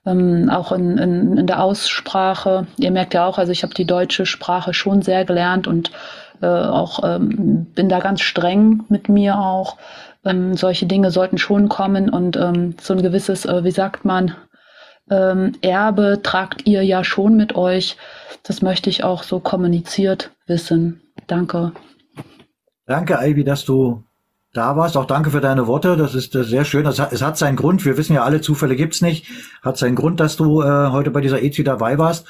ähm, 0.06 0.50
auch 0.50 0.72
in, 0.72 0.98
in, 0.98 1.36
in 1.38 1.46
der 1.46 1.62
Aussprache. 1.62 2.66
Ihr 2.76 2.90
merkt 2.90 3.14
ja 3.14 3.26
auch, 3.26 3.38
also 3.38 3.52
ich 3.52 3.62
habe 3.62 3.74
die 3.74 3.86
deutsche 3.86 4.26
Sprache 4.26 4.74
schon 4.74 5.02
sehr 5.02 5.24
gelernt 5.24 5.66
und 5.66 5.90
äh, 6.42 6.46
auch 6.46 7.00
ähm, 7.04 7.66
bin 7.74 7.88
da 7.88 8.00
ganz 8.00 8.20
streng 8.20 8.84
mit 8.88 9.08
mir 9.08 9.38
auch. 9.38 9.76
Ähm, 10.24 10.56
solche 10.56 10.86
Dinge 10.86 11.10
sollten 11.10 11.38
schon 11.38 11.68
kommen 11.68 12.08
und 12.08 12.36
ähm, 12.36 12.74
so 12.80 12.94
ein 12.94 13.02
gewisses, 13.02 13.44
äh, 13.44 13.64
wie 13.64 13.70
sagt 13.70 14.04
man, 14.04 14.34
ähm, 15.10 15.52
Erbe 15.60 16.20
tragt 16.22 16.66
ihr 16.66 16.82
ja 16.82 17.04
schon 17.04 17.36
mit 17.36 17.54
euch. 17.54 17.96
Das 18.42 18.62
möchte 18.62 18.90
ich 18.90 19.04
auch 19.04 19.22
so 19.22 19.40
kommuniziert 19.40 20.30
wissen. 20.46 21.02
Danke. 21.26 21.72
Danke, 22.86 23.18
Ivy, 23.20 23.44
dass 23.44 23.64
du 23.64 24.02
da 24.54 24.76
warst. 24.76 24.96
Auch 24.96 25.04
danke 25.04 25.30
für 25.30 25.40
deine 25.40 25.66
Worte. 25.66 25.96
Das 25.96 26.14
ist 26.14 26.34
äh, 26.34 26.44
sehr 26.44 26.64
schön. 26.64 26.86
Es 26.86 26.98
hat, 26.98 27.12
es 27.12 27.20
hat 27.20 27.36
seinen 27.36 27.56
Grund. 27.56 27.84
Wir 27.84 27.98
wissen 27.98 28.14
ja 28.14 28.22
alle, 28.22 28.40
Zufälle 28.40 28.76
gibt's 28.76 29.02
nicht. 29.02 29.26
Hat 29.62 29.76
seinen 29.76 29.96
Grund, 29.96 30.20
dass 30.20 30.36
du 30.36 30.62
äh, 30.62 30.88
heute 30.88 31.10
bei 31.10 31.20
dieser 31.20 31.42
EZI 31.42 31.64
dabei 31.64 31.98
warst. 31.98 32.26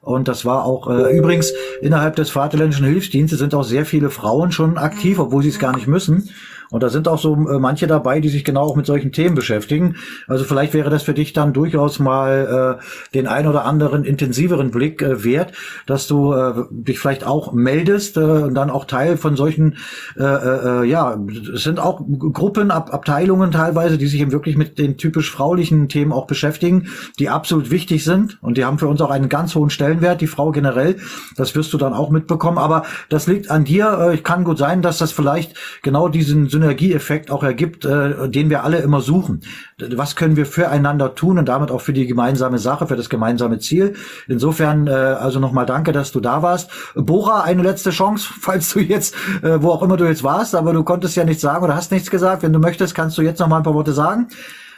Und 0.00 0.28
das 0.28 0.44
war 0.44 0.64
auch 0.64 0.90
äh, 0.90 1.16
übrigens 1.16 1.52
innerhalb 1.80 2.16
des 2.16 2.30
Vaterländischen 2.30 2.84
Hilfsdienstes 2.86 3.38
sind 3.38 3.54
auch 3.54 3.62
sehr 3.62 3.86
viele 3.86 4.10
Frauen 4.10 4.50
schon 4.50 4.76
aktiv, 4.76 5.18
obwohl 5.20 5.44
sie 5.44 5.48
es 5.48 5.60
gar 5.60 5.74
nicht 5.74 5.86
müssen. 5.86 6.28
Und 6.72 6.82
da 6.82 6.88
sind 6.88 7.06
auch 7.06 7.18
so 7.18 7.34
äh, 7.34 7.60
manche 7.60 7.86
dabei, 7.86 8.18
die 8.18 8.28
sich 8.28 8.44
genau 8.44 8.62
auch 8.62 8.74
mit 8.74 8.86
solchen 8.86 9.12
Themen 9.12 9.36
beschäftigen. 9.36 9.94
Also 10.26 10.44
vielleicht 10.44 10.74
wäre 10.74 10.90
das 10.90 11.04
für 11.04 11.14
dich 11.14 11.32
dann 11.32 11.52
durchaus 11.52 12.00
mal 12.00 12.78
äh, 12.80 13.14
den 13.14 13.28
ein 13.28 13.46
oder 13.46 13.64
anderen 13.64 14.04
intensiveren 14.04 14.72
Blick 14.72 15.00
äh, 15.02 15.22
wert, 15.22 15.52
dass 15.86 16.08
du 16.08 16.32
äh, 16.32 16.64
dich 16.70 16.98
vielleicht 16.98 17.24
auch 17.24 17.52
meldest 17.52 18.16
äh, 18.16 18.20
und 18.20 18.54
dann 18.54 18.70
auch 18.70 18.86
Teil 18.86 19.16
von 19.16 19.36
solchen, 19.36 19.76
äh, 20.18 20.24
äh, 20.24 20.84
ja, 20.84 21.16
es 21.54 21.62
sind 21.62 21.78
auch 21.78 22.02
Gruppen, 22.18 22.72
Ab 22.72 22.92
Abteilungen 22.92 23.52
teilweise, 23.52 23.98
die 23.98 24.06
sich 24.06 24.20
eben 24.20 24.32
wirklich 24.32 24.56
mit 24.56 24.78
den 24.78 24.96
typisch 24.96 25.30
fraulichen 25.30 25.88
Themen 25.88 26.12
auch 26.12 26.26
beschäftigen, 26.26 26.88
die 27.18 27.28
absolut 27.28 27.70
wichtig 27.70 28.02
sind 28.04 28.38
und 28.40 28.56
die 28.56 28.64
haben 28.64 28.78
für 28.78 28.88
uns 28.88 29.00
auch 29.00 29.10
einen 29.10 29.28
ganz 29.28 29.54
hohen 29.54 29.70
Stellenwert, 29.70 30.20
die 30.20 30.26
Frau 30.26 30.52
generell. 30.52 30.96
Das 31.36 31.54
wirst 31.54 31.72
du 31.72 31.78
dann 31.78 31.92
auch 31.92 32.10
mitbekommen. 32.10 32.58
Aber 32.58 32.84
das 33.08 33.26
liegt 33.26 33.50
an 33.50 33.64
dir. 33.64 34.12
Äh, 34.12 34.18
kann 34.18 34.44
gut 34.44 34.58
sein, 34.58 34.82
dass 34.82 34.98
das 34.98 35.12
vielleicht 35.12 35.54
genau 35.82 36.08
diesen 36.08 36.48
Synergieeffekt 36.62 37.30
auch 37.30 37.42
ergibt, 37.42 37.84
äh, 37.84 38.28
den 38.28 38.48
wir 38.48 38.62
alle 38.64 38.78
immer 38.78 39.00
suchen. 39.00 39.40
Was 39.78 40.16
können 40.16 40.36
wir 40.36 40.46
füreinander 40.46 41.14
tun 41.14 41.38
und 41.38 41.48
damit 41.48 41.70
auch 41.70 41.80
für 41.80 41.92
die 41.92 42.06
gemeinsame 42.06 42.58
Sache, 42.58 42.86
für 42.86 42.96
das 42.96 43.08
gemeinsame 43.08 43.58
Ziel. 43.58 43.94
Insofern 44.28 44.86
äh, 44.86 44.90
also 44.90 45.40
nochmal 45.40 45.66
danke, 45.66 45.92
dass 45.92 46.12
du 46.12 46.20
da 46.20 46.42
warst. 46.42 46.70
Bora, 46.94 47.42
eine 47.42 47.62
letzte 47.62 47.90
Chance, 47.90 48.28
falls 48.40 48.72
du 48.72 48.80
jetzt, 48.80 49.14
äh, 49.42 49.60
wo 49.62 49.70
auch 49.70 49.82
immer 49.82 49.96
du 49.96 50.04
jetzt 50.04 50.22
warst, 50.22 50.54
aber 50.54 50.72
du 50.72 50.84
konntest 50.84 51.16
ja 51.16 51.24
nichts 51.24 51.42
sagen 51.42 51.64
oder 51.64 51.74
hast 51.74 51.90
nichts 51.90 52.10
gesagt. 52.10 52.42
Wenn 52.42 52.52
du 52.52 52.58
möchtest, 52.58 52.94
kannst 52.94 53.18
du 53.18 53.22
jetzt 53.22 53.40
noch 53.40 53.48
mal 53.48 53.58
ein 53.58 53.62
paar 53.64 53.74
Worte 53.74 53.92
sagen. 53.92 54.28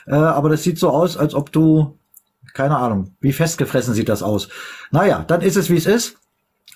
Äh, 0.06 0.14
aber 0.14 0.48
das 0.48 0.62
sieht 0.62 0.78
so 0.78 0.90
aus, 0.90 1.16
als 1.16 1.34
ob 1.34 1.52
du 1.52 1.98
keine 2.52 2.76
Ahnung, 2.76 3.16
wie 3.20 3.32
festgefressen 3.32 3.94
sieht 3.94 4.08
das 4.08 4.22
aus. 4.22 4.48
Naja, 4.92 5.24
dann 5.26 5.40
ist 5.40 5.56
es, 5.56 5.70
wie 5.70 5.76
es 5.76 5.86
ist. 5.86 6.16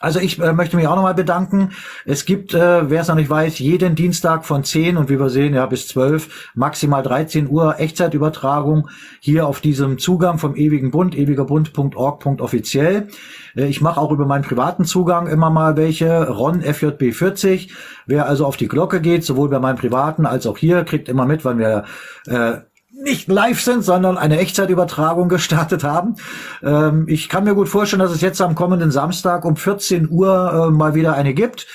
Also 0.01 0.21
ich 0.21 0.39
äh, 0.39 0.53
möchte 0.53 0.77
mich 0.77 0.87
auch 0.87 0.95
nochmal 0.95 1.15
bedanken. 1.15 1.71
Es 2.05 2.25
gibt, 2.25 2.55
äh, 2.55 2.89
wer 2.89 3.01
es 3.01 3.09
noch 3.09 3.17
nicht 3.17 3.31
weiß, 3.31 3.59
jeden 3.59 3.97
Dienstag 3.97 4.45
von 4.45 4.63
10 4.63 4.97
und 4.97 5.09
wie 5.09 5.19
wir 5.19 5.29
sehen, 5.29 5.55
ja 5.55 5.67
bis 5.67 5.89
12, 5.89 6.53
maximal 6.55 7.03
13 7.03 7.49
Uhr 7.49 7.81
Echtzeitübertragung 7.81 8.89
hier 9.21 9.47
auf 9.47 9.61
diesem 9.61 9.99
Zugang 9.99 10.39
vom 10.39 10.55
Ewigen 10.55 10.93
Bund, 10.93 11.17
ewigerbund.org.offiziell. 11.17 13.09
Äh, 13.57 13.67
ich 13.67 13.81
mache 13.81 14.01
auch 14.01 14.13
über 14.13 14.27
meinen 14.27 14.45
privaten 14.45 14.85
Zugang 14.85 15.27
immer 15.27 15.51
mal 15.51 15.77
welche, 15.77 16.29
Ron 16.29 16.63
FJB 16.63 17.13
40. 17.13 17.73
Wer 18.07 18.27
also 18.27 18.47
auf 18.47 18.57
die 18.57 18.69
Glocke 18.69 19.01
geht, 19.01 19.25
sowohl 19.25 19.49
bei 19.49 19.59
meinem 19.59 19.77
privaten 19.77 20.27
als 20.27 20.47
auch 20.47 20.59
hier, 20.59 20.85
kriegt 20.85 21.09
immer 21.09 21.27
mit, 21.27 21.45
wann 21.45 21.59
wir 21.59 21.85
äh, 22.27 22.59
nicht 23.03 23.29
live 23.29 23.61
sind, 23.61 23.85
sondern 23.85 24.19
eine 24.19 24.39
Echtzeitübertragung 24.39 25.29
gestartet 25.29 25.85
haben. 25.85 26.17
Ähm, 26.63 27.05
ich 27.09 27.29
kann 27.29 27.45
mir 27.45 27.55
gut 27.55 27.69
vorstellen, 27.69 28.01
dass 28.01 28.13
es 28.13 28.21
jetzt 28.21 28.41
am 28.41 28.55
kommenden 28.55 28.91
Samstag 28.91 29.45
um 29.45 29.57
14 29.57 30.09
Uhr 30.11 30.69
äh, 30.69 30.71
mal 30.71 30.95
wieder 30.95 31.15
eine 31.15 31.35
gibt. 31.35 31.67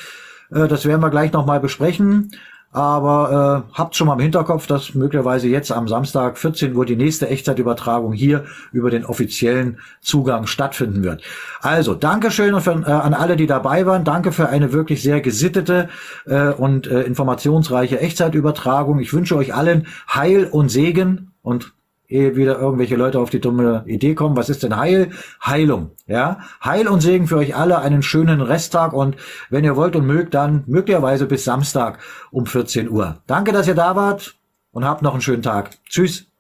Äh, 0.52 0.68
das 0.68 0.86
werden 0.86 1.02
wir 1.02 1.10
gleich 1.10 1.32
nochmal 1.32 1.60
besprechen. 1.60 2.32
Aber 2.74 3.66
äh, 3.72 3.78
habt 3.78 3.96
schon 3.96 4.08
mal 4.08 4.14
im 4.14 4.20
Hinterkopf, 4.20 4.68
dass 4.68 4.94
möglicherweise 4.96 5.48
jetzt 5.48 5.72
am 5.72 5.88
Samstag 5.88 6.38
14 6.38 6.76
Uhr 6.76 6.86
die 6.86 6.96
nächste 6.96 7.30
Echtzeitübertragung 7.30 8.14
hier 8.14 8.46
über 8.72 8.90
den 8.90 9.06
offiziellen 9.06 9.80
Zugang 10.02 10.48
stattfinden 10.48 11.04
wird. 11.04 11.22
Also, 11.62 11.94
Dankeschön 11.94 12.60
für, 12.60 12.72
äh, 12.72 12.92
an 12.92 13.14
alle, 13.14 13.36
die 13.36 13.48
dabei 13.48 13.86
waren. 13.86 14.04
Danke 14.04 14.32
für 14.32 14.50
eine 14.50 14.74
wirklich 14.74 15.02
sehr 15.02 15.22
gesittete 15.22 15.90
äh, 16.26 16.50
und 16.50 16.88
äh, 16.88 17.04
informationsreiche 17.04 18.00
Echtzeitübertragung. 18.00 19.00
Ich 19.00 19.14
wünsche 19.14 19.36
euch 19.36 19.54
allen 19.54 19.88
Heil 20.14 20.46
und 20.46 20.70
Segen 20.70 21.32
und 21.44 21.74
ehe 22.14 22.36
wieder 22.36 22.60
irgendwelche 22.60 22.96
Leute 22.96 23.20
auf 23.20 23.30
die 23.30 23.42
dumme 23.42 23.84
Idee 23.88 24.14
kommen. 24.16 24.38
Was 24.38 24.50
ist 24.50 24.64
denn 24.64 24.78
Heil? 24.78 25.10
Heilung. 25.44 25.92
Ja, 26.06 26.40
Heil 26.64 26.88
und 26.88 27.02
Segen 27.02 27.28
für 27.28 27.38
euch 27.38 27.56
alle, 27.56 27.80
einen 27.80 28.04
schönen 28.04 28.42
Resttag 28.42 28.94
und 28.94 29.18
wenn 29.50 29.64
ihr 29.64 29.76
wollt 29.76 29.96
und 29.96 30.06
mögt, 30.06 30.34
dann 30.34 30.64
möglicherweise 30.68 31.26
bis 31.26 31.44
Samstag 31.44 32.00
um 32.32 32.46
14 32.46 32.90
Uhr. 32.90 33.22
Danke, 33.28 33.52
dass 33.52 33.68
ihr 33.68 33.76
da 33.76 33.96
wart 33.96 34.36
und 34.72 34.86
habt 34.86 35.02
noch 35.02 35.14
einen 35.14 35.22
schönen 35.22 35.44
Tag. 35.44 35.72
Tschüss. 35.90 36.33